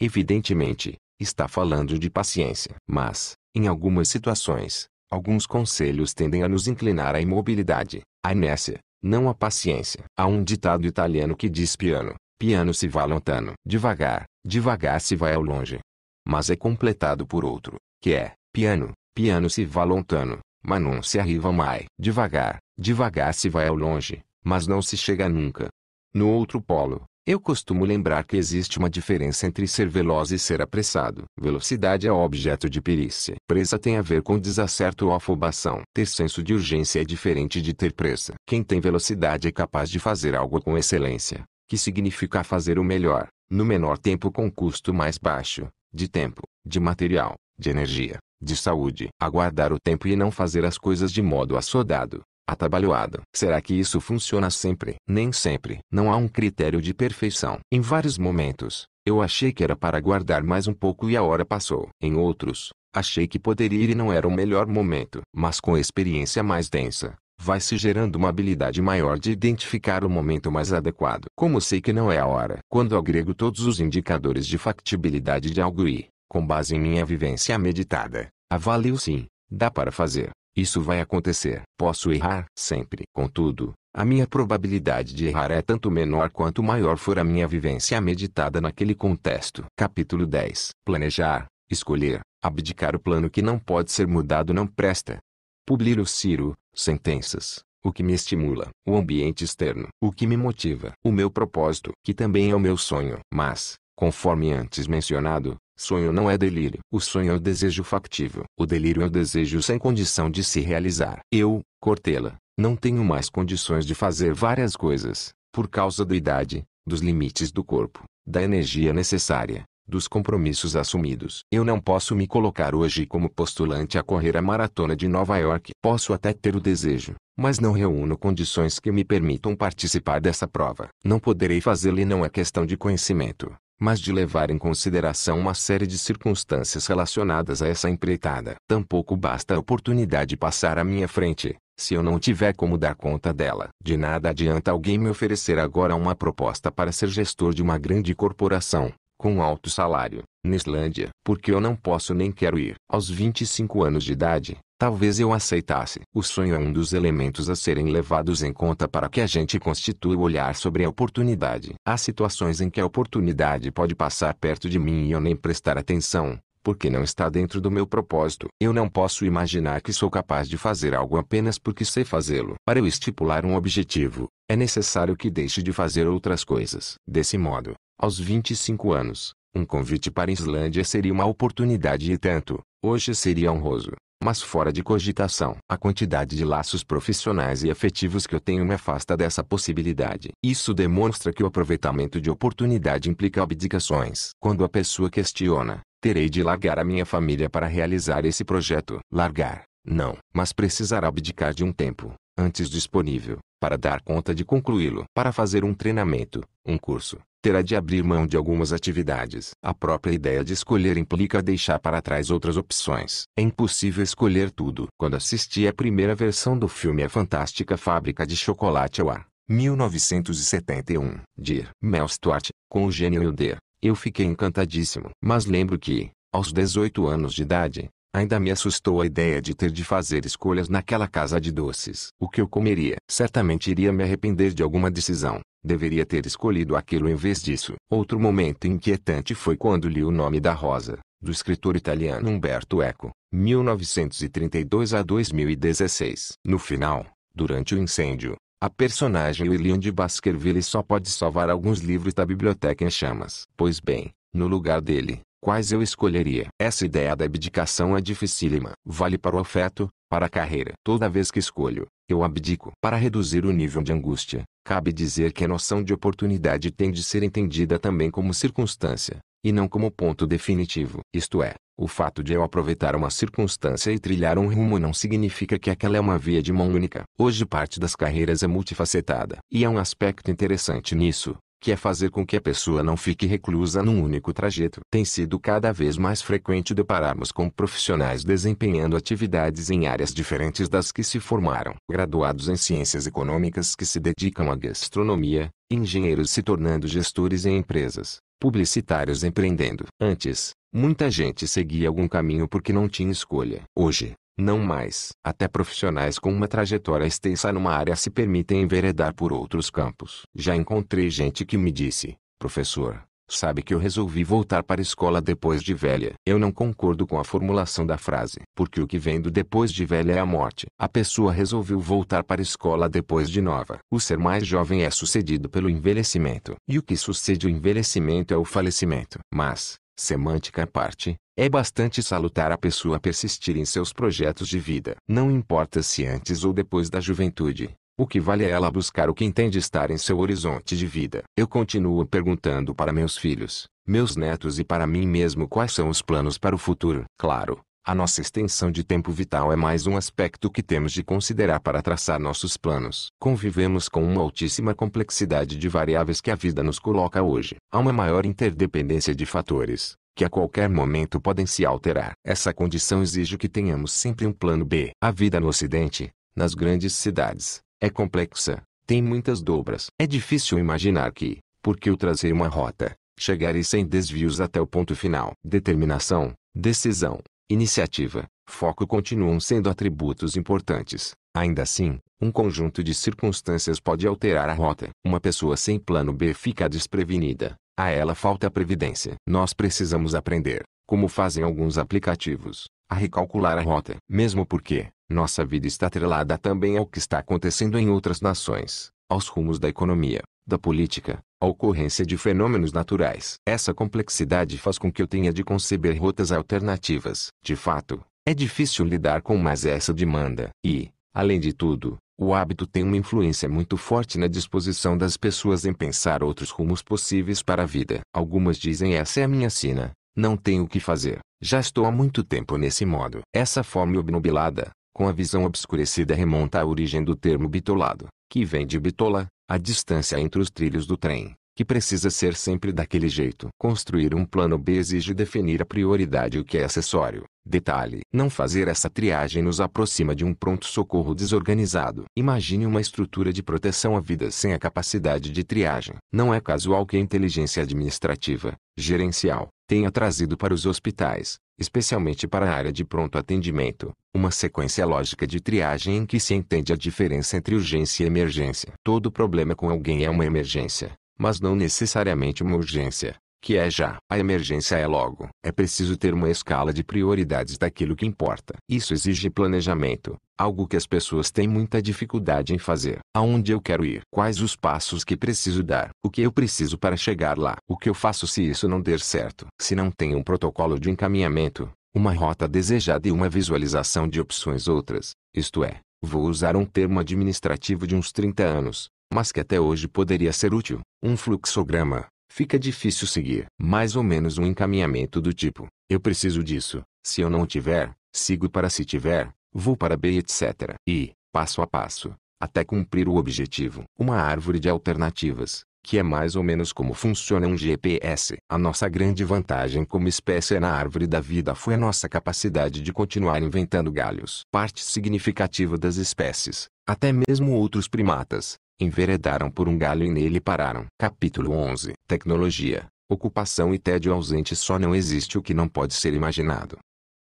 Evidentemente, 0.00 0.96
está 1.20 1.46
falando 1.48 1.98
de 1.98 2.10
paciência. 2.10 2.74
Mas, 2.88 3.34
em 3.54 3.68
algumas 3.68 4.08
situações, 4.08 4.86
alguns 5.10 5.46
conselhos 5.46 6.12
tendem 6.12 6.42
a 6.42 6.48
nos 6.48 6.66
inclinar 6.66 7.14
à 7.14 7.20
imobilidade, 7.20 8.02
à 8.24 8.32
inércia, 8.32 8.78
não 9.02 9.28
à 9.28 9.34
paciência. 9.34 10.04
Há 10.16 10.26
um 10.26 10.42
ditado 10.42 10.86
italiano 10.86 11.36
que 11.36 11.48
diz 11.48 11.76
piano, 11.76 12.14
piano 12.38 12.74
se 12.74 12.88
va 12.88 13.04
lontano. 13.04 13.52
Devagar, 13.64 14.24
devagar 14.44 15.00
se 15.00 15.14
vai 15.14 15.34
ao 15.34 15.42
longe. 15.42 15.78
Mas 16.26 16.50
é 16.50 16.56
completado 16.56 17.26
por 17.26 17.44
outro, 17.44 17.76
que 18.00 18.12
é, 18.12 18.32
piano, 18.52 18.92
piano 19.14 19.50
se 19.50 19.64
va 19.64 19.84
lontano, 19.84 20.38
mas 20.64 21.08
se 21.08 21.18
arriva 21.18 21.52
mai. 21.52 21.86
Devagar, 21.98 22.58
devagar 22.78 23.34
se 23.34 23.48
vai 23.48 23.66
ao 23.66 23.74
longe, 23.74 24.22
mas 24.44 24.66
não 24.66 24.82
se 24.82 24.96
chega 24.96 25.28
nunca. 25.28 25.68
No 26.14 26.28
outro 26.28 26.60
polo, 26.60 27.04
eu 27.24 27.38
costumo 27.38 27.84
lembrar 27.84 28.24
que 28.24 28.36
existe 28.36 28.80
uma 28.80 28.90
diferença 28.90 29.46
entre 29.46 29.68
ser 29.68 29.88
veloz 29.88 30.32
e 30.32 30.38
ser 30.40 30.60
apressado. 30.60 31.24
Velocidade 31.40 32.08
é 32.08 32.12
objeto 32.12 32.68
de 32.68 32.82
perícia. 32.82 33.36
Pressa 33.46 33.78
tem 33.78 33.96
a 33.96 34.02
ver 34.02 34.22
com 34.22 34.36
desacerto 34.36 35.06
ou 35.06 35.14
afobação. 35.14 35.82
Ter 35.94 36.06
senso 36.06 36.42
de 36.42 36.52
urgência 36.52 37.00
é 37.00 37.04
diferente 37.04 37.62
de 37.62 37.72
ter 37.72 37.92
pressa. 37.92 38.34
Quem 38.44 38.64
tem 38.64 38.80
velocidade 38.80 39.46
é 39.46 39.52
capaz 39.52 39.88
de 39.88 40.00
fazer 40.00 40.34
algo 40.34 40.60
com 40.60 40.76
excelência, 40.76 41.44
que 41.68 41.78
significa 41.78 42.42
fazer 42.42 42.76
o 42.76 42.82
melhor, 42.82 43.28
no 43.48 43.64
menor 43.64 43.98
tempo 43.98 44.32
com 44.32 44.50
custo 44.50 44.92
mais 44.92 45.16
baixo, 45.16 45.68
de 45.94 46.08
tempo, 46.08 46.42
de 46.66 46.80
material, 46.80 47.36
de 47.56 47.70
energia, 47.70 48.18
de 48.42 48.56
saúde. 48.56 49.10
Aguardar 49.20 49.72
o 49.72 49.78
tempo 49.78 50.08
e 50.08 50.16
não 50.16 50.32
fazer 50.32 50.64
as 50.64 50.76
coisas 50.76 51.12
de 51.12 51.22
modo 51.22 51.56
assodado, 51.56 52.20
atabalhoado. 52.46 53.22
Será 53.34 53.60
que 53.60 53.74
isso 53.74 54.00
funciona 54.00 54.50
sempre? 54.50 54.96
Nem 55.08 55.32
sempre. 55.32 55.78
Não 55.90 56.12
há 56.12 56.16
um 56.16 56.28
critério 56.28 56.80
de 56.80 56.92
perfeição. 56.94 57.58
Em 57.72 57.80
vários 57.80 58.18
momentos, 58.18 58.86
eu 59.06 59.20
achei 59.20 59.52
que 59.52 59.64
era 59.64 59.76
para 59.76 59.98
aguardar 59.98 60.44
mais 60.44 60.66
um 60.68 60.74
pouco 60.74 61.10
e 61.10 61.16
a 61.16 61.22
hora 61.22 61.44
passou. 61.44 61.88
Em 62.00 62.14
outros, 62.14 62.70
achei 62.94 63.26
que 63.26 63.38
poderia 63.38 63.82
ir 63.82 63.90
e 63.90 63.94
não 63.94 64.12
era 64.12 64.28
o 64.28 64.32
melhor 64.32 64.66
momento. 64.66 65.22
Mas 65.34 65.58
com 65.58 65.76
experiência 65.76 66.42
mais 66.42 66.68
densa, 66.68 67.14
vai 67.40 67.60
se 67.60 67.76
gerando 67.76 68.16
uma 68.16 68.28
habilidade 68.28 68.80
maior 68.80 69.18
de 69.18 69.32
identificar 69.32 70.04
o 70.04 70.10
momento 70.10 70.50
mais 70.52 70.72
adequado. 70.72 71.24
Como 71.36 71.60
sei 71.60 71.80
que 71.80 71.92
não 71.92 72.12
é 72.12 72.18
a 72.18 72.26
hora? 72.26 72.58
Quando 72.70 72.96
agrego 72.96 73.34
todos 73.34 73.66
os 73.66 73.80
indicadores 73.80 74.46
de 74.46 74.58
factibilidade 74.58 75.50
de 75.50 75.60
algo 75.60 75.88
e, 75.88 76.06
com 76.28 76.46
base 76.46 76.76
em 76.76 76.80
minha 76.80 77.04
vivência 77.04 77.58
meditada, 77.58 78.28
avalio 78.50 78.96
sim, 78.96 79.26
dá 79.50 79.70
para 79.70 79.90
fazer. 79.90 80.30
Isso 80.56 80.80
vai 80.80 81.00
acontecer. 81.00 81.62
Posso 81.78 82.12
errar 82.12 82.46
sempre. 82.56 83.04
Contudo, 83.14 83.72
a 83.94 84.04
minha 84.04 84.26
probabilidade 84.26 85.14
de 85.14 85.26
errar 85.26 85.50
é 85.50 85.62
tanto 85.62 85.90
menor 85.90 86.30
quanto 86.30 86.62
maior 86.62 86.96
for 86.96 87.18
a 87.18 87.24
minha 87.24 87.48
vivência 87.48 88.00
meditada 88.00 88.60
naquele 88.60 88.94
contexto. 88.94 89.64
Capítulo 89.76 90.26
10. 90.26 90.70
Planejar, 90.84 91.46
escolher, 91.70 92.20
abdicar 92.42 92.94
o 92.94 93.00
plano 93.00 93.30
que 93.30 93.40
não 93.40 93.58
pode 93.58 93.90
ser 93.92 94.06
mudado 94.06 94.52
não 94.52 94.66
presta. 94.66 95.18
Publiro 95.66 96.04
Ciro, 96.04 96.54
sentenças. 96.74 97.60
O 97.84 97.92
que 97.92 98.02
me 98.02 98.12
estimula, 98.12 98.68
o 98.86 98.96
ambiente 98.96 99.42
externo, 99.42 99.88
o 100.00 100.12
que 100.12 100.26
me 100.26 100.36
motiva, 100.36 100.92
o 101.04 101.10
meu 101.10 101.28
propósito, 101.28 101.90
que 102.04 102.14
também 102.14 102.50
é 102.50 102.54
o 102.54 102.60
meu 102.60 102.76
sonho. 102.76 103.18
Mas, 103.32 103.74
conforme 103.96 104.52
antes 104.52 104.86
mencionado, 104.86 105.56
Sonho 105.76 106.12
não 106.12 106.30
é 106.30 106.36
delírio. 106.36 106.80
O 106.90 107.00
sonho 107.00 107.32
é 107.32 107.34
o 107.34 107.40
desejo 107.40 107.82
factível. 107.82 108.44
O 108.58 108.66
delírio 108.66 109.02
é 109.02 109.06
o 109.06 109.10
desejo 109.10 109.62
sem 109.62 109.78
condição 109.78 110.30
de 110.30 110.44
se 110.44 110.60
realizar. 110.60 111.20
Eu, 111.32 111.60
Cortella, 111.80 112.36
não 112.58 112.76
tenho 112.76 113.04
mais 113.04 113.28
condições 113.28 113.86
de 113.86 113.94
fazer 113.94 114.34
várias 114.34 114.76
coisas, 114.76 115.32
por 115.52 115.68
causa 115.68 116.04
da 116.04 116.14
idade, 116.14 116.64
dos 116.86 117.00
limites 117.00 117.50
do 117.50 117.64
corpo, 117.64 118.04
da 118.26 118.42
energia 118.42 118.92
necessária, 118.92 119.64
dos 119.86 120.06
compromissos 120.06 120.76
assumidos. 120.76 121.40
Eu 121.50 121.64
não 121.64 121.80
posso 121.80 122.14
me 122.14 122.26
colocar 122.26 122.74
hoje 122.74 123.06
como 123.06 123.28
postulante 123.28 123.98
a 123.98 124.02
correr 124.02 124.36
a 124.36 124.42
maratona 124.42 124.94
de 124.94 125.08
Nova 125.08 125.38
York. 125.38 125.72
Posso 125.82 126.12
até 126.12 126.32
ter 126.32 126.54
o 126.54 126.60
desejo, 126.60 127.14
mas 127.36 127.58
não 127.58 127.72
reúno 127.72 128.16
condições 128.16 128.78
que 128.78 128.92
me 128.92 129.04
permitam 129.04 129.56
participar 129.56 130.20
dessa 130.20 130.46
prova. 130.46 130.88
Não 131.04 131.18
poderei 131.18 131.60
fazê-lo 131.60 132.00
e 132.00 132.04
não 132.04 132.24
é 132.24 132.28
questão 132.28 132.64
de 132.64 132.76
conhecimento, 132.76 133.54
mas 133.82 133.98
de 133.98 134.12
levar 134.12 134.48
em 134.48 134.56
consideração 134.56 135.40
uma 135.40 135.54
série 135.54 135.88
de 135.88 135.98
circunstâncias 135.98 136.86
relacionadas 136.86 137.60
a 137.60 137.66
essa 137.66 137.90
empreitada. 137.90 138.54
Tampouco 138.68 139.16
basta 139.16 139.56
a 139.56 139.58
oportunidade 139.58 140.36
passar 140.36 140.78
à 140.78 140.84
minha 140.84 141.08
frente, 141.08 141.56
se 141.76 141.94
eu 141.94 142.00
não 142.00 142.16
tiver 142.16 142.54
como 142.54 142.78
dar 142.78 142.94
conta 142.94 143.34
dela. 143.34 143.70
De 143.82 143.96
nada 143.96 144.30
adianta 144.30 144.70
alguém 144.70 144.98
me 144.98 145.10
oferecer 145.10 145.58
agora 145.58 145.96
uma 145.96 146.14
proposta 146.14 146.70
para 146.70 146.92
ser 146.92 147.08
gestor 147.08 147.52
de 147.52 147.60
uma 147.60 147.76
grande 147.76 148.14
corporação, 148.14 148.92
com 149.18 149.42
alto 149.42 149.68
salário, 149.68 150.22
na 150.46 150.54
Islândia, 150.54 151.08
porque 151.24 151.50
eu 151.50 151.60
não 151.60 151.74
posso 151.74 152.14
nem 152.14 152.30
quero 152.30 152.60
ir. 152.60 152.76
Aos 152.88 153.10
25 153.10 153.82
anos 153.82 154.04
de 154.04 154.12
idade, 154.12 154.58
talvez 154.82 155.20
eu 155.20 155.32
aceitasse. 155.32 156.00
O 156.12 156.24
sonho 156.24 156.56
é 156.56 156.58
um 156.58 156.72
dos 156.72 156.92
elementos 156.92 157.48
a 157.48 157.54
serem 157.54 157.86
levados 157.86 158.42
em 158.42 158.52
conta 158.52 158.88
para 158.88 159.08
que 159.08 159.20
a 159.20 159.28
gente 159.28 159.56
constitua 159.60 160.16
o 160.16 160.20
olhar 160.22 160.56
sobre 160.56 160.84
a 160.84 160.88
oportunidade. 160.88 161.74
Há 161.86 161.96
situações 161.96 162.60
em 162.60 162.68
que 162.68 162.80
a 162.80 162.84
oportunidade 162.84 163.70
pode 163.70 163.94
passar 163.94 164.34
perto 164.34 164.68
de 164.68 164.80
mim 164.80 165.06
e 165.06 165.12
eu 165.12 165.20
nem 165.20 165.36
prestar 165.36 165.78
atenção, 165.78 166.36
porque 166.64 166.90
não 166.90 167.04
está 167.04 167.28
dentro 167.28 167.60
do 167.60 167.70
meu 167.70 167.86
propósito. 167.86 168.48
Eu 168.60 168.72
não 168.72 168.88
posso 168.88 169.24
imaginar 169.24 169.80
que 169.82 169.92
sou 169.92 170.10
capaz 170.10 170.48
de 170.48 170.58
fazer 170.58 170.96
algo 170.96 171.16
apenas 171.16 171.60
porque 171.60 171.84
sei 171.84 172.04
fazê-lo. 172.04 172.56
Para 172.66 172.80
eu 172.80 172.86
estipular 172.88 173.46
um 173.46 173.54
objetivo, 173.54 174.26
é 174.48 174.56
necessário 174.56 175.16
que 175.16 175.30
deixe 175.30 175.62
de 175.62 175.72
fazer 175.72 176.08
outras 176.08 176.42
coisas. 176.42 176.94
Desse 177.06 177.38
modo, 177.38 177.74
aos 177.96 178.18
25 178.18 178.92
anos, 178.92 179.32
um 179.54 179.64
convite 179.64 180.10
para 180.10 180.28
a 180.28 180.32
Islândia 180.32 180.82
seria 180.82 181.12
uma 181.12 181.24
oportunidade 181.24 182.10
e 182.10 182.18
tanto, 182.18 182.58
hoje 182.82 183.14
seria 183.14 183.52
honroso, 183.52 183.92
mas 184.22 184.40
fora 184.40 184.72
de 184.72 184.82
cogitação. 184.82 185.56
A 185.68 185.76
quantidade 185.76 186.36
de 186.36 186.44
laços 186.44 186.84
profissionais 186.84 187.64
e 187.64 187.70
afetivos 187.70 188.26
que 188.26 188.34
eu 188.34 188.40
tenho 188.40 188.64
me 188.64 188.74
afasta 188.74 189.16
dessa 189.16 189.42
possibilidade. 189.42 190.30
Isso 190.42 190.72
demonstra 190.72 191.32
que 191.32 191.42
o 191.42 191.46
aproveitamento 191.46 192.20
de 192.20 192.30
oportunidade 192.30 193.10
implica 193.10 193.42
abdicações. 193.42 194.30
Quando 194.40 194.64
a 194.64 194.68
pessoa 194.68 195.10
questiona, 195.10 195.80
terei 196.00 196.28
de 196.28 196.42
largar 196.42 196.78
a 196.78 196.84
minha 196.84 197.04
família 197.04 197.50
para 197.50 197.66
realizar 197.66 198.24
esse 198.24 198.44
projeto. 198.44 199.00
Largar, 199.10 199.64
não, 199.84 200.16
mas 200.32 200.52
precisar 200.52 201.04
abdicar 201.04 201.52
de 201.52 201.64
um 201.64 201.72
tempo, 201.72 202.14
antes 202.38 202.70
disponível, 202.70 203.38
para 203.60 203.76
dar 203.76 204.00
conta 204.02 204.34
de 204.34 204.44
concluí-lo. 204.44 205.04
Para 205.14 205.32
fazer 205.32 205.64
um 205.64 205.74
treinamento, 205.74 206.42
um 206.64 206.78
curso, 206.78 207.18
terá 207.42 207.60
de 207.60 207.74
abrir 207.74 208.04
mão 208.04 208.26
de 208.26 208.36
algumas 208.36 208.72
atividades. 208.72 209.50
A 209.60 209.74
própria 209.74 210.12
ideia 210.12 210.44
de 210.44 210.52
escolher 210.52 210.96
implica 210.96 211.42
deixar 211.42 211.78
para 211.80 212.00
trás 212.00 212.30
outras 212.30 212.56
opções. 212.56 213.24
É 213.36 213.42
impossível 213.42 214.02
escolher 214.02 214.50
tudo. 214.50 214.86
Quando 214.96 215.16
assisti 215.16 215.66
à 215.66 215.72
primeira 215.72 216.14
versão 216.14 216.56
do 216.56 216.68
filme 216.68 217.02
A 217.02 217.08
Fantástica 217.08 217.76
Fábrica 217.76 218.24
de 218.24 218.36
Chocolate 218.36 219.00
ao 219.00 219.10
Ar, 219.10 219.26
1971, 219.48 221.18
de 221.36 221.66
Mel 221.82 222.06
Stuart, 222.06 222.50
com 222.70 222.86
o 222.86 222.92
gênio 222.92 223.20
Wilder, 223.20 223.56
eu 223.82 223.96
fiquei 223.96 224.24
encantadíssimo. 224.24 225.10
Mas 225.22 225.44
lembro 225.44 225.78
que, 225.78 226.10
aos 226.32 226.52
18 226.52 227.06
anos 227.06 227.34
de 227.34 227.42
idade, 227.42 227.88
Ainda 228.14 228.38
me 228.38 228.50
assustou 228.50 229.00
a 229.00 229.06
ideia 229.06 229.40
de 229.40 229.54
ter 229.54 229.70
de 229.70 229.82
fazer 229.82 230.26
escolhas 230.26 230.68
naquela 230.68 231.08
casa 231.08 231.40
de 231.40 231.50
doces. 231.50 232.08
O 232.20 232.28
que 232.28 232.42
eu 232.42 232.48
comeria? 232.48 232.96
Certamente 233.10 233.70
iria 233.70 233.90
me 233.90 234.02
arrepender 234.02 234.52
de 234.52 234.62
alguma 234.62 234.90
decisão. 234.90 235.40
Deveria 235.64 236.04
ter 236.04 236.26
escolhido 236.26 236.76
aquilo 236.76 237.08
em 237.08 237.14
vez 237.14 237.42
disso. 237.42 237.74
Outro 237.90 238.20
momento 238.20 238.66
inquietante 238.66 239.34
foi 239.34 239.56
quando 239.56 239.88
li 239.88 240.04
o 240.04 240.10
nome 240.10 240.40
da 240.40 240.52
Rosa, 240.52 240.98
do 241.22 241.30
escritor 241.30 241.74
italiano 241.74 242.28
Umberto 242.28 242.82
Eco, 242.82 243.10
1932 243.32 244.92
a 244.92 245.02
2016. 245.02 246.32
No 246.44 246.58
final, 246.58 247.06
durante 247.34 247.74
o 247.74 247.78
incêndio, 247.78 248.36
a 248.60 248.68
personagem 248.68 249.48
William 249.48 249.78
de 249.78 249.90
Baskerville 249.90 250.62
só 250.62 250.82
pode 250.82 251.08
salvar 251.08 251.48
alguns 251.48 251.80
livros 251.80 252.12
da 252.12 252.26
biblioteca 252.26 252.84
em 252.84 252.90
chamas. 252.90 253.46
Pois 253.56 253.80
bem, 253.80 254.12
no 254.34 254.46
lugar 254.46 254.82
dele, 254.82 255.20
quais 255.42 255.72
eu 255.72 255.82
escolheria? 255.82 256.46
Essa 256.58 256.86
ideia 256.86 257.16
da 257.16 257.24
abdicação 257.24 257.96
é 257.96 258.00
dificílima. 258.00 258.72
Vale 258.86 259.18
para 259.18 259.34
o 259.34 259.40
afeto, 259.40 259.88
para 260.08 260.26
a 260.26 260.28
carreira. 260.28 260.72
Toda 260.84 261.08
vez 261.08 261.32
que 261.32 261.40
escolho, 261.40 261.86
eu 262.08 262.22
abdico. 262.22 262.70
Para 262.80 262.96
reduzir 262.96 263.44
o 263.44 263.52
nível 263.52 263.82
de 263.82 263.92
angústia, 263.92 264.44
cabe 264.64 264.92
dizer 264.92 265.32
que 265.32 265.44
a 265.44 265.48
noção 265.48 265.82
de 265.82 265.92
oportunidade 265.92 266.70
tem 266.70 266.92
de 266.92 267.02
ser 267.02 267.24
entendida 267.24 267.76
também 267.76 268.08
como 268.08 268.32
circunstância, 268.32 269.18
e 269.44 269.50
não 269.50 269.66
como 269.66 269.90
ponto 269.90 270.26
definitivo. 270.26 271.00
Isto 271.12 271.42
é, 271.42 271.54
o 271.76 271.88
fato 271.88 272.22
de 272.22 272.32
eu 272.32 272.44
aproveitar 272.44 272.94
uma 272.94 273.10
circunstância 273.10 273.90
e 273.90 273.98
trilhar 273.98 274.38
um 274.38 274.46
rumo 274.46 274.78
não 274.78 274.94
significa 274.94 275.58
que 275.58 275.70
aquela 275.70 275.96
é 275.96 276.00
uma 276.00 276.18
via 276.18 276.40
de 276.40 276.52
mão 276.52 276.68
única. 276.68 277.02
Hoje 277.18 277.44
parte 277.44 277.80
das 277.80 277.96
carreiras 277.96 278.44
é 278.44 278.46
multifacetada. 278.46 279.38
E 279.50 279.64
há 279.64 279.70
um 279.70 279.78
aspecto 279.78 280.30
interessante 280.30 280.94
nisso, 280.94 281.36
que 281.62 281.70
é 281.70 281.76
fazer 281.76 282.10
com 282.10 282.26
que 282.26 282.36
a 282.36 282.40
pessoa 282.40 282.82
não 282.82 282.96
fique 282.96 283.24
reclusa 283.24 283.84
num 283.84 284.02
único 284.02 284.32
trajeto. 284.34 284.80
Tem 284.90 285.04
sido 285.04 285.38
cada 285.38 285.72
vez 285.72 285.96
mais 285.96 286.20
frequente 286.20 286.74
depararmos 286.74 287.30
com 287.30 287.48
profissionais 287.48 288.24
desempenhando 288.24 288.96
atividades 288.96 289.70
em 289.70 289.86
áreas 289.86 290.12
diferentes 290.12 290.68
das 290.68 290.90
que 290.90 291.04
se 291.04 291.20
formaram. 291.20 291.76
Graduados 291.88 292.48
em 292.48 292.56
ciências 292.56 293.06
econômicas 293.06 293.76
que 293.76 293.86
se 293.86 294.00
dedicam 294.00 294.50
à 294.50 294.56
gastronomia, 294.56 295.50
engenheiros 295.70 296.30
se 296.30 296.42
tornando 296.42 296.88
gestores 296.88 297.46
em 297.46 297.58
empresas, 297.58 298.18
publicitários 298.40 299.22
empreendendo. 299.22 299.84
Antes, 300.00 300.50
muita 300.74 301.08
gente 301.12 301.46
seguia 301.46 301.86
algum 301.86 302.08
caminho 302.08 302.48
porque 302.48 302.72
não 302.72 302.88
tinha 302.88 303.12
escolha. 303.12 303.62
Hoje, 303.78 304.14
não 304.38 304.58
mais. 304.58 305.12
Até 305.24 305.48
profissionais 305.48 306.18
com 306.18 306.32
uma 306.32 306.48
trajetória 306.48 307.06
extensa 307.06 307.52
numa 307.52 307.72
área 307.72 307.96
se 307.96 308.10
permitem 308.10 308.62
enveredar 308.62 309.14
por 309.14 309.32
outros 309.32 309.70
campos. 309.70 310.22
Já 310.34 310.56
encontrei 310.56 311.10
gente 311.10 311.44
que 311.44 311.58
me 311.58 311.70
disse, 311.70 312.16
professor, 312.38 313.02
sabe 313.28 313.62
que 313.62 313.72
eu 313.72 313.78
resolvi 313.78 314.24
voltar 314.24 314.62
para 314.62 314.80
a 314.80 314.82
escola 314.82 315.20
depois 315.20 315.62
de 315.62 315.74
velha. 315.74 316.14
Eu 316.26 316.38
não 316.38 316.52
concordo 316.52 317.06
com 317.06 317.18
a 317.18 317.24
formulação 317.24 317.86
da 317.86 317.96
frase, 317.96 318.40
porque 318.54 318.80
o 318.80 318.86
que 318.86 318.98
vem 318.98 319.20
do 319.20 319.30
depois 319.30 319.72
de 319.72 319.84
velha 319.84 320.12
é 320.12 320.18
a 320.18 320.26
morte. 320.26 320.66
A 320.78 320.88
pessoa 320.88 321.32
resolveu 321.32 321.80
voltar 321.80 322.22
para 322.24 322.40
a 322.40 322.42
escola 322.42 322.88
depois 322.88 323.30
de 323.30 323.40
nova. 323.40 323.78
O 323.90 324.00
ser 324.00 324.18
mais 324.18 324.46
jovem 324.46 324.82
é 324.82 324.90
sucedido 324.90 325.48
pelo 325.48 325.70
envelhecimento. 325.70 326.56
E 326.68 326.78
o 326.78 326.82
que 326.82 326.96
sucede 326.96 327.46
o 327.46 327.50
envelhecimento 327.50 328.34
é 328.34 328.36
o 328.36 328.44
falecimento. 328.44 329.18
Mas, 329.32 329.76
semântica 329.98 330.64
à 330.64 330.66
parte, 330.66 331.16
é 331.36 331.48
bastante 331.48 332.02
salutar 332.02 332.52
a 332.52 332.58
pessoa 332.58 333.00
persistir 333.00 333.56
em 333.56 333.64
seus 333.64 333.92
projetos 333.92 334.48
de 334.48 334.58
vida. 334.58 334.96
Não 335.08 335.30
importa 335.30 335.82
se 335.82 336.06
antes 336.06 336.44
ou 336.44 336.52
depois 336.52 336.90
da 336.90 337.00
juventude, 337.00 337.74
o 337.96 338.06
que 338.06 338.20
vale 338.20 338.44
é 338.44 338.50
ela 338.50 338.70
buscar 338.70 339.08
o 339.08 339.14
que 339.14 339.24
entende 339.24 339.58
estar 339.58 339.90
em 339.90 339.96
seu 339.96 340.18
horizonte 340.18 340.76
de 340.76 340.86
vida. 340.86 341.22
Eu 341.36 341.48
continuo 341.48 342.04
perguntando 342.06 342.74
para 342.74 342.92
meus 342.92 343.16
filhos, 343.16 343.66
meus 343.86 344.16
netos 344.16 344.58
e 344.58 344.64
para 344.64 344.86
mim 344.86 345.06
mesmo 345.06 345.48
quais 345.48 345.72
são 345.72 345.88
os 345.88 346.02
planos 346.02 346.36
para 346.36 346.54
o 346.54 346.58
futuro. 346.58 347.04
Claro, 347.18 347.60
a 347.84 347.96
nossa 347.96 348.20
extensão 348.20 348.70
de 348.70 348.84
tempo 348.84 349.10
vital 349.10 349.52
é 349.52 349.56
mais 349.56 349.88
um 349.88 349.96
aspecto 349.96 350.48
que 350.48 350.62
temos 350.62 350.92
de 350.92 351.02
considerar 351.02 351.58
para 351.58 351.82
traçar 351.82 352.20
nossos 352.20 352.56
planos. 352.56 353.08
Convivemos 353.18 353.88
com 353.88 354.04
uma 354.04 354.20
altíssima 354.20 354.72
complexidade 354.72 355.58
de 355.58 355.68
variáveis 355.68 356.20
que 356.20 356.30
a 356.30 356.36
vida 356.36 356.62
nos 356.62 356.78
coloca 356.78 357.22
hoje. 357.22 357.56
Há 357.72 357.80
uma 357.80 357.92
maior 357.92 358.24
interdependência 358.24 359.14
de 359.14 359.26
fatores, 359.26 359.94
que 360.14 360.24
a 360.24 360.30
qualquer 360.30 360.68
momento 360.68 361.20
podem 361.20 361.46
se 361.46 361.64
alterar. 361.64 362.12
Essa 362.24 362.52
condição 362.52 363.02
exige 363.02 363.36
que 363.38 363.48
tenhamos 363.48 363.92
sempre 363.92 364.26
um 364.26 364.32
plano 364.32 364.64
B. 364.64 364.92
A 365.00 365.10
vida 365.10 365.40
no 365.40 365.48
Ocidente, 365.48 366.10
nas 366.34 366.54
grandes 366.54 366.94
cidades, 366.94 367.60
é 367.80 367.88
complexa, 367.88 368.62
tem 368.86 369.02
muitas 369.02 369.42
dobras. 369.42 369.86
É 369.98 370.06
difícil 370.06 370.58
imaginar 370.58 371.12
que, 371.12 371.38
porque 371.62 371.90
eu 371.90 371.96
trazer 371.96 372.32
uma 372.32 372.48
rota, 372.48 372.94
chegarei 373.18 373.62
sem 373.62 373.86
desvios 373.86 374.40
até 374.40 374.60
o 374.60 374.66
ponto 374.66 374.94
final. 374.94 375.32
Determinação, 375.44 376.34
decisão, 376.54 377.20
iniciativa, 377.48 378.26
foco 378.48 378.86
continuam 378.86 379.38
sendo 379.40 379.70
atributos 379.70 380.36
importantes. 380.36 381.12
Ainda 381.34 381.62
assim, 381.62 381.98
um 382.20 382.30
conjunto 382.30 382.84
de 382.84 382.94
circunstâncias 382.94 383.80
pode 383.80 384.06
alterar 384.06 384.48
a 384.48 384.54
rota. 384.54 384.90
Uma 385.04 385.20
pessoa 385.20 385.56
sem 385.56 385.78
plano 385.78 386.12
B 386.12 386.34
fica 386.34 386.68
desprevenida, 386.68 387.54
a 387.76 387.88
ela 387.90 388.14
falta 388.14 388.50
previdência. 388.50 389.14
Nós 389.26 389.52
precisamos 389.52 390.14
aprender, 390.14 390.62
como 390.86 391.08
fazem 391.08 391.42
alguns 391.42 391.78
aplicativos, 391.78 392.66
a 392.88 392.94
recalcular 392.94 393.58
a 393.58 393.62
rota. 393.62 393.96
Mesmo 394.08 394.44
porque, 394.44 394.88
nossa 395.10 395.44
vida 395.44 395.66
está 395.66 395.86
atrelada 395.86 396.36
também 396.36 396.76
ao 396.76 396.86
que 396.86 396.98
está 396.98 397.18
acontecendo 397.18 397.78
em 397.78 397.88
outras 397.88 398.20
nações, 398.20 398.90
aos 399.10 399.26
rumos 399.28 399.58
da 399.58 399.68
economia, 399.68 400.22
da 400.46 400.58
política, 400.58 401.20
à 401.40 401.46
ocorrência 401.46 402.04
de 402.04 402.16
fenômenos 402.16 402.72
naturais. 402.72 403.34
Essa 403.46 403.72
complexidade 403.72 404.58
faz 404.58 404.78
com 404.78 404.92
que 404.92 405.02
eu 405.02 405.06
tenha 405.06 405.32
de 405.32 405.42
conceber 405.42 405.98
rotas 406.00 406.30
alternativas. 406.30 407.28
De 407.42 407.56
fato, 407.56 408.02
é 408.26 408.32
difícil 408.32 408.84
lidar 408.84 409.22
com 409.22 409.36
mais 409.36 409.64
essa 409.66 409.92
demanda. 409.92 410.50
E, 410.64 410.90
além 411.12 411.40
de 411.40 411.52
tudo, 411.52 411.96
o 412.18 412.34
hábito 412.34 412.66
tem 412.66 412.82
uma 412.82 412.96
influência 412.96 413.48
muito 413.48 413.76
forte 413.76 414.18
na 414.18 414.28
disposição 414.28 414.96
das 414.96 415.16
pessoas 415.16 415.64
em 415.64 415.72
pensar 415.72 416.22
outros 416.22 416.50
rumos 416.50 416.82
possíveis 416.82 417.42
para 417.42 417.64
a 417.64 417.66
vida. 417.66 418.00
Algumas 418.14 418.56
dizem 418.56 418.94
essa 418.94 419.20
é 419.20 419.24
a 419.24 419.28
minha 419.28 419.50
sina, 419.50 419.92
não 420.16 420.36
tenho 420.36 420.64
o 420.64 420.68
que 420.68 420.78
fazer, 420.78 421.18
já 421.40 421.58
estou 421.58 421.84
há 421.84 421.90
muito 421.90 422.22
tempo 422.22 422.56
nesse 422.56 422.84
modo. 422.84 423.22
Essa 423.34 423.64
forma 423.64 423.98
obnubilada, 423.98 424.70
com 424.94 425.08
a 425.08 425.12
visão 425.12 425.44
obscurecida 425.44 426.14
remonta 426.14 426.60
à 426.60 426.64
origem 426.64 427.02
do 427.02 427.16
termo 427.16 427.48
bitolado, 427.48 428.06
que 428.30 428.44
vem 428.44 428.66
de 428.66 428.78
bitola, 428.78 429.26
a 429.48 429.58
distância 429.58 430.20
entre 430.20 430.40
os 430.40 430.48
trilhos 430.48 430.86
do 430.86 430.96
trem. 430.96 431.34
Que 431.54 431.64
precisa 431.64 432.10
ser 432.10 432.34
sempre 432.34 432.72
daquele 432.72 433.08
jeito. 433.08 433.48
Construir 433.58 434.14
um 434.14 434.24
plano 434.24 434.56
B 434.56 434.72
exige 434.72 435.12
definir 435.12 435.60
a 435.62 435.66
prioridade 435.66 436.38
o 436.38 436.44
que 436.44 436.58
é 436.58 436.64
acessório. 436.64 437.24
Detalhe: 437.44 438.02
não 438.12 438.30
fazer 438.30 438.68
essa 438.68 438.88
triagem 438.88 439.42
nos 439.42 439.60
aproxima 439.60 440.14
de 440.14 440.24
um 440.24 440.32
pronto-socorro 440.32 441.14
desorganizado. 441.14 442.04
Imagine 442.16 442.66
uma 442.66 442.80
estrutura 442.80 443.32
de 443.32 443.42
proteção 443.42 443.96
à 443.96 444.00
vida 444.00 444.30
sem 444.30 444.54
a 444.54 444.58
capacidade 444.58 445.30
de 445.30 445.42
triagem. 445.44 445.96
Não 446.12 446.32
é 446.32 446.40
casual 446.40 446.86
que 446.86 446.96
a 446.96 447.00
inteligência 447.00 447.62
administrativa, 447.62 448.54
gerencial, 448.76 449.48
tenha 449.66 449.90
trazido 449.90 450.36
para 450.36 450.54
os 450.54 450.66
hospitais, 450.66 451.38
especialmente 451.58 452.28
para 452.28 452.48
a 452.48 452.54
área 452.54 452.72
de 452.72 452.84
pronto 452.84 453.18
atendimento, 453.18 453.92
uma 454.14 454.30
sequência 454.30 454.86
lógica 454.86 455.26
de 455.26 455.40
triagem 455.40 455.96
em 455.96 456.06
que 456.06 456.20
se 456.20 456.34
entende 456.34 456.72
a 456.72 456.76
diferença 456.76 457.36
entre 457.36 457.54
urgência 457.54 458.04
e 458.04 458.06
emergência. 458.06 458.72
Todo 458.84 459.10
problema 459.10 459.54
com 459.54 459.68
alguém 459.68 460.04
é 460.04 460.10
uma 460.10 460.24
emergência 460.24 460.92
mas 461.22 461.40
não 461.40 461.54
necessariamente 461.54 462.42
uma 462.42 462.56
urgência, 462.56 463.14
que 463.40 463.56
é 463.56 463.70
já. 463.70 463.96
A 464.10 464.18
emergência 464.18 464.74
é 464.74 464.88
logo. 464.88 465.28
É 465.40 465.52
preciso 465.52 465.96
ter 465.96 466.12
uma 466.12 466.28
escala 466.28 466.72
de 466.72 466.82
prioridades 466.82 467.56
daquilo 467.56 467.94
que 467.94 468.04
importa. 468.04 468.56
Isso 468.68 468.92
exige 468.92 469.30
planejamento, 469.30 470.16
algo 470.36 470.66
que 470.66 470.76
as 470.76 470.84
pessoas 470.84 471.30
têm 471.30 471.46
muita 471.46 471.80
dificuldade 471.80 472.52
em 472.52 472.58
fazer. 472.58 472.98
Aonde 473.14 473.52
eu 473.52 473.60
quero 473.60 473.84
ir? 473.84 474.02
Quais 474.12 474.40
os 474.40 474.56
passos 474.56 475.04
que 475.04 475.16
preciso 475.16 475.62
dar? 475.62 475.90
O 476.04 476.10
que 476.10 476.22
eu 476.22 476.32
preciso 476.32 476.76
para 476.76 476.96
chegar 476.96 477.38
lá? 477.38 477.54
O 477.68 477.76
que 477.76 477.88
eu 477.88 477.94
faço 477.94 478.26
se 478.26 478.42
isso 478.42 478.66
não 478.66 478.80
der 478.80 478.98
certo? 478.98 479.46
Se 479.60 479.76
não 479.76 479.92
tem 479.92 480.16
um 480.16 480.24
protocolo 480.24 480.76
de 480.76 480.90
encaminhamento, 480.90 481.70
uma 481.94 482.12
rota 482.12 482.48
desejada 482.48 483.06
e 483.06 483.12
uma 483.12 483.28
visualização 483.28 484.08
de 484.08 484.20
opções 484.20 484.66
outras, 484.66 485.12
isto 485.32 485.62
é, 485.62 485.78
vou 486.02 486.24
usar 486.24 486.56
um 486.56 486.64
termo 486.64 486.98
administrativo 486.98 487.86
de 487.86 487.94
uns 487.94 488.10
30 488.10 488.42
anos, 488.42 488.88
mas 489.14 489.30
que 489.30 489.38
até 489.38 489.60
hoje 489.60 489.86
poderia 489.86 490.32
ser 490.32 490.52
útil, 490.52 490.80
um 491.02 491.16
fluxograma, 491.16 492.06
fica 492.30 492.58
difícil 492.58 493.08
seguir. 493.08 493.46
Mais 493.60 493.96
ou 493.96 494.02
menos 494.04 494.38
um 494.38 494.46
encaminhamento 494.46 495.20
do 495.20 495.32
tipo, 495.32 495.66
eu 495.90 495.98
preciso 495.98 496.44
disso, 496.44 496.82
se 497.04 497.20
eu 497.20 497.28
não 497.28 497.44
tiver, 497.44 497.92
sigo 498.14 498.48
para 498.48 498.70
se 498.70 498.84
tiver, 498.84 499.30
vou 499.52 499.76
para 499.76 499.96
B 499.96 500.18
etc. 500.18 500.74
E, 500.88 501.12
passo 501.32 501.60
a 501.60 501.66
passo, 501.66 502.14
até 502.40 502.64
cumprir 502.64 503.08
o 503.08 503.16
objetivo. 503.16 503.84
Uma 503.98 504.16
árvore 504.16 504.60
de 504.60 504.68
alternativas, 504.68 505.64
que 505.84 505.98
é 505.98 506.02
mais 506.04 506.36
ou 506.36 506.44
menos 506.44 506.72
como 506.72 506.94
funciona 506.94 507.48
um 507.48 507.56
GPS. 507.56 508.36
A 508.48 508.56
nossa 508.56 508.88
grande 508.88 509.24
vantagem 509.24 509.84
como 509.84 510.06
espécie 510.06 510.60
na 510.60 510.70
árvore 510.70 511.08
da 511.08 511.20
vida 511.20 511.54
foi 511.56 511.74
a 511.74 511.78
nossa 511.78 512.08
capacidade 512.08 512.80
de 512.80 512.92
continuar 512.92 513.42
inventando 513.42 513.90
galhos. 513.90 514.42
Parte 514.52 514.84
significativa 514.84 515.76
das 515.76 515.96
espécies, 515.96 516.68
até 516.86 517.12
mesmo 517.12 517.52
outros 517.52 517.88
primatas, 517.88 518.54
enveredaram 518.82 519.50
por 519.50 519.68
um 519.68 519.78
galho 519.78 520.04
e 520.04 520.10
nele 520.10 520.40
pararam. 520.40 520.86
Capítulo 520.98 521.52
11 521.52 521.94
Tecnologia, 522.06 522.86
ocupação 523.08 523.74
e 523.74 523.78
tédio 523.78 524.12
ausente 524.12 524.54
só 524.56 524.78
não 524.78 524.94
existe 524.94 525.38
o 525.38 525.42
que 525.42 525.54
não 525.54 525.68
pode 525.68 525.94
ser 525.94 526.12
imaginado. 526.12 526.78